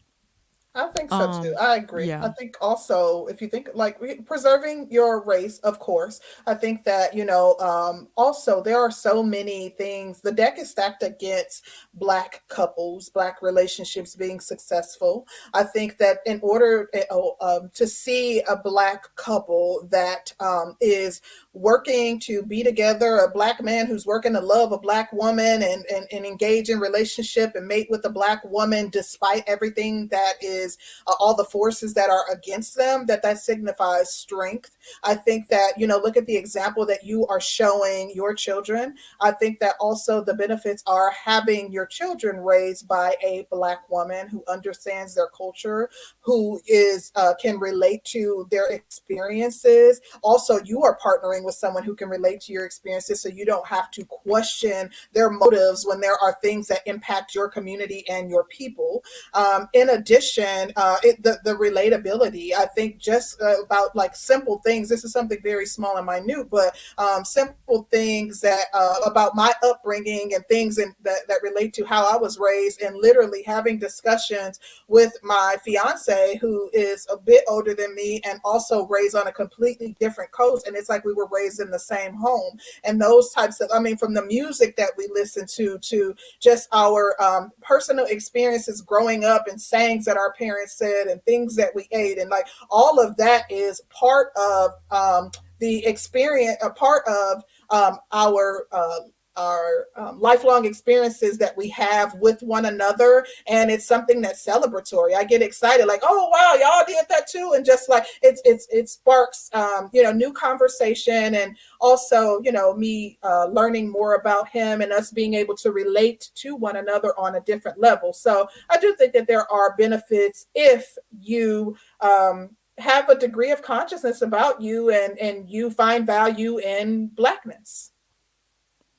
I 0.72 0.86
think 0.86 1.10
so 1.10 1.16
um, 1.16 1.42
too. 1.42 1.54
I 1.60 1.76
agree. 1.76 2.06
yeah. 2.06 2.24
I 2.24 2.28
think 2.38 2.56
also, 2.60 3.26
if 3.26 3.42
you 3.42 3.48
think 3.48 3.70
like 3.74 4.00
re- 4.00 4.20
preserving 4.20 4.86
your 4.88 5.24
race, 5.24 5.58
of 5.58 5.80
course, 5.80 6.20
I 6.46 6.54
think 6.54 6.84
that, 6.84 7.12
you 7.12 7.24
know, 7.24 7.56
um, 7.58 8.06
also 8.16 8.62
there 8.62 8.78
are 8.78 8.90
so 8.92 9.20
many 9.20 9.70
things. 9.70 10.20
The 10.20 10.30
deck 10.30 10.60
is 10.60 10.70
stacked 10.70 11.02
against 11.02 11.64
Black 11.94 12.44
couples, 12.46 13.08
Black 13.08 13.42
relationships 13.42 14.14
being 14.14 14.38
successful. 14.38 15.26
I 15.54 15.64
think 15.64 15.98
that 15.98 16.18
in 16.24 16.38
order 16.40 16.88
oh, 17.10 17.36
um, 17.40 17.70
to 17.74 17.88
see 17.88 18.40
a 18.42 18.56
Black 18.56 19.12
couple 19.16 19.88
that 19.90 20.32
um, 20.38 20.76
is 20.80 21.20
working 21.52 22.20
to 22.20 22.42
be 22.44 22.62
together, 22.62 23.18
a 23.18 23.30
Black 23.30 23.62
man 23.62 23.86
who's 23.86 24.06
working 24.06 24.34
to 24.34 24.40
love 24.40 24.72
a 24.72 24.78
Black 24.78 25.12
woman 25.12 25.62
and, 25.62 25.84
and, 25.92 26.06
and 26.12 26.24
engage 26.24 26.68
in 26.68 26.78
relationship 26.78 27.54
and 27.54 27.66
mate 27.66 27.88
with 27.90 28.04
a 28.04 28.10
Black 28.10 28.44
woman 28.44 28.88
despite 28.90 29.42
everything 29.46 30.06
that 30.08 30.34
is 30.40 30.78
uh, 31.06 31.14
all 31.18 31.34
the 31.34 31.44
forces 31.44 31.92
that 31.94 32.10
are 32.10 32.24
against 32.32 32.76
them 32.76 33.06
that 33.06 33.22
that 33.22 33.38
signifies 33.38 34.12
strength. 34.14 34.70
I 35.02 35.14
think 35.14 35.48
that 35.48 35.72
you 35.76 35.86
know 35.86 35.98
look 35.98 36.16
at 36.16 36.26
the 36.26 36.36
example 36.36 36.86
that 36.86 37.04
you 37.04 37.26
are 37.26 37.40
showing 37.40 38.12
your 38.14 38.34
children. 38.34 38.94
I 39.20 39.32
think 39.32 39.60
that 39.60 39.74
also 39.80 40.22
the 40.22 40.34
benefits 40.34 40.82
are 40.86 41.10
having 41.10 41.72
your 41.72 41.86
children 41.86 42.40
raised 42.40 42.86
by 42.86 43.14
a 43.24 43.46
black 43.50 43.88
woman 43.90 44.28
who 44.28 44.44
understands 44.48 45.14
their 45.14 45.28
culture 45.36 45.90
who 46.20 46.60
is 46.66 47.12
uh, 47.16 47.34
can 47.40 47.58
relate 47.58 48.04
to 48.04 48.46
their 48.50 48.68
experiences. 48.70 50.00
Also 50.22 50.60
you 50.64 50.82
are 50.82 50.98
partnering 50.98 51.39
with 51.44 51.54
someone 51.54 51.82
who 51.82 51.94
can 51.94 52.08
relate 52.08 52.40
to 52.42 52.52
your 52.52 52.64
experiences 52.64 53.20
so 53.22 53.28
you 53.28 53.44
don't 53.44 53.66
have 53.66 53.90
to 53.90 54.04
question 54.04 54.90
their 55.12 55.30
motives 55.30 55.86
when 55.86 56.00
there 56.00 56.16
are 56.22 56.36
things 56.42 56.66
that 56.68 56.80
impact 56.86 57.34
your 57.34 57.48
community 57.48 58.04
and 58.08 58.30
your 58.30 58.44
people 58.44 59.02
um, 59.34 59.68
in 59.72 59.90
addition, 59.90 60.72
uh, 60.76 60.96
it, 61.02 61.22
the, 61.22 61.38
the 61.44 61.54
relatability, 61.54 62.52
I 62.52 62.66
think 62.66 62.98
just 62.98 63.40
uh, 63.40 63.62
about 63.62 63.94
like 63.94 64.14
simple 64.14 64.60
things, 64.64 64.88
this 64.88 65.04
is 65.04 65.12
something 65.12 65.38
very 65.42 65.66
small 65.66 65.96
and 65.96 66.06
minute, 66.06 66.50
but 66.50 66.76
um, 66.98 67.24
simple 67.24 67.86
things 67.90 68.40
that 68.40 68.64
uh, 68.74 68.96
about 69.06 69.34
my 69.34 69.52
upbringing 69.62 70.34
and 70.34 70.44
things 70.46 70.78
in, 70.78 70.94
that, 71.02 71.20
that 71.28 71.42
relate 71.42 71.72
to 71.74 71.84
how 71.84 72.12
I 72.12 72.16
was 72.16 72.38
raised 72.38 72.82
and 72.82 72.96
literally 72.96 73.42
having 73.42 73.78
discussions 73.78 74.58
with 74.88 75.12
my 75.22 75.56
fiance 75.64 76.38
who 76.40 76.70
is 76.72 77.06
a 77.10 77.16
bit 77.16 77.44
older 77.48 77.74
than 77.74 77.94
me 77.94 78.20
and 78.24 78.40
also 78.44 78.86
raised 78.86 79.14
on 79.14 79.26
a 79.26 79.32
completely 79.32 79.96
different 80.00 80.30
coast. 80.32 80.66
And 80.66 80.76
it's 80.76 80.88
like 80.88 81.04
we 81.04 81.12
were 81.12 81.28
raised 81.32 81.60
in 81.60 81.70
the 81.70 81.78
same 81.78 82.14
home. 82.14 82.58
And 82.84 83.00
those 83.00 83.32
types 83.32 83.60
of, 83.60 83.70
I 83.74 83.80
mean, 83.80 83.96
from 83.96 84.14
the 84.14 84.24
music 84.24 84.76
that 84.76 84.92
we 84.96 85.08
listen 85.12 85.46
to, 85.56 85.78
to 85.78 86.14
just 86.40 86.68
our 86.72 87.20
um, 87.22 87.50
personal 87.62 88.06
experiences 88.06 88.80
growing 88.80 89.24
up 89.24 89.46
and 89.48 89.60
sayings 89.60 90.04
that 90.04 90.16
our 90.16 90.32
parents 90.34 90.76
said 90.76 91.06
and 91.06 91.22
things 91.24 91.56
that 91.56 91.74
we 91.74 91.88
ate. 91.92 92.18
And 92.18 92.30
like 92.30 92.46
all 92.70 93.00
of 93.00 93.16
that 93.16 93.50
is 93.50 93.80
part 93.90 94.32
of 94.36 94.70
um, 94.90 95.30
the 95.58 95.84
experience 95.86 96.56
a 96.62 96.70
part 96.70 97.02
of 97.06 97.44
um, 97.70 97.98
our 98.12 98.66
uh, 98.72 99.00
our 99.40 99.86
um, 99.96 100.20
lifelong 100.20 100.66
experiences 100.66 101.38
that 101.38 101.56
we 101.56 101.68
have 101.70 102.14
with 102.14 102.42
one 102.42 102.66
another, 102.66 103.24
and 103.46 103.70
it's 103.70 103.86
something 103.86 104.20
that's 104.20 104.44
celebratory. 104.44 105.14
I 105.14 105.24
get 105.24 105.40
excited, 105.42 105.86
like, 105.86 106.02
oh 106.02 106.28
wow, 106.28 106.54
y'all 106.60 106.84
did 106.86 107.06
that 107.08 107.26
too, 107.26 107.52
and 107.56 107.64
just 107.64 107.88
like 107.88 108.04
it's 108.22 108.42
it's 108.44 108.66
it 108.70 108.88
sparks 108.88 109.48
um, 109.54 109.88
you 109.92 110.02
know 110.02 110.12
new 110.12 110.32
conversation, 110.32 111.34
and 111.34 111.56
also 111.80 112.40
you 112.42 112.52
know 112.52 112.74
me 112.74 113.18
uh, 113.22 113.46
learning 113.46 113.90
more 113.90 114.14
about 114.16 114.48
him 114.48 114.82
and 114.82 114.92
us 114.92 115.10
being 115.10 115.34
able 115.34 115.56
to 115.56 115.72
relate 115.72 116.30
to 116.34 116.54
one 116.54 116.76
another 116.76 117.18
on 117.18 117.36
a 117.36 117.40
different 117.40 117.80
level. 117.80 118.12
So 118.12 118.46
I 118.68 118.76
do 118.78 118.94
think 118.96 119.14
that 119.14 119.26
there 119.26 119.50
are 119.50 119.74
benefits 119.76 120.46
if 120.54 120.96
you 121.18 121.76
um, 122.00 122.50
have 122.78 123.08
a 123.08 123.18
degree 123.18 123.50
of 123.52 123.62
consciousness 123.62 124.20
about 124.22 124.60
you 124.60 124.90
and 124.90 125.18
and 125.18 125.48
you 125.48 125.70
find 125.70 126.06
value 126.06 126.58
in 126.58 127.06
blackness. 127.08 127.92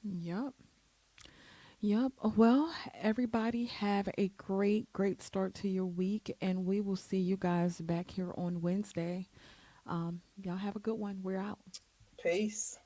Yep. 0.03 0.53
Yep. 1.81 2.11
Well, 2.35 2.73
everybody 2.99 3.65
have 3.65 4.09
a 4.17 4.29
great, 4.37 4.91
great 4.93 5.21
start 5.21 5.53
to 5.55 5.67
your 5.67 5.85
week, 5.85 6.35
and 6.41 6.65
we 6.65 6.81
will 6.81 6.95
see 6.95 7.17
you 7.17 7.37
guys 7.37 7.81
back 7.81 8.11
here 8.11 8.33
on 8.37 8.61
Wednesday. 8.61 9.27
Um, 9.87 10.21
y'all 10.41 10.57
have 10.57 10.75
a 10.75 10.79
good 10.79 10.95
one. 10.99 11.19
We're 11.23 11.39
out. 11.39 11.81
Peace. 12.21 12.77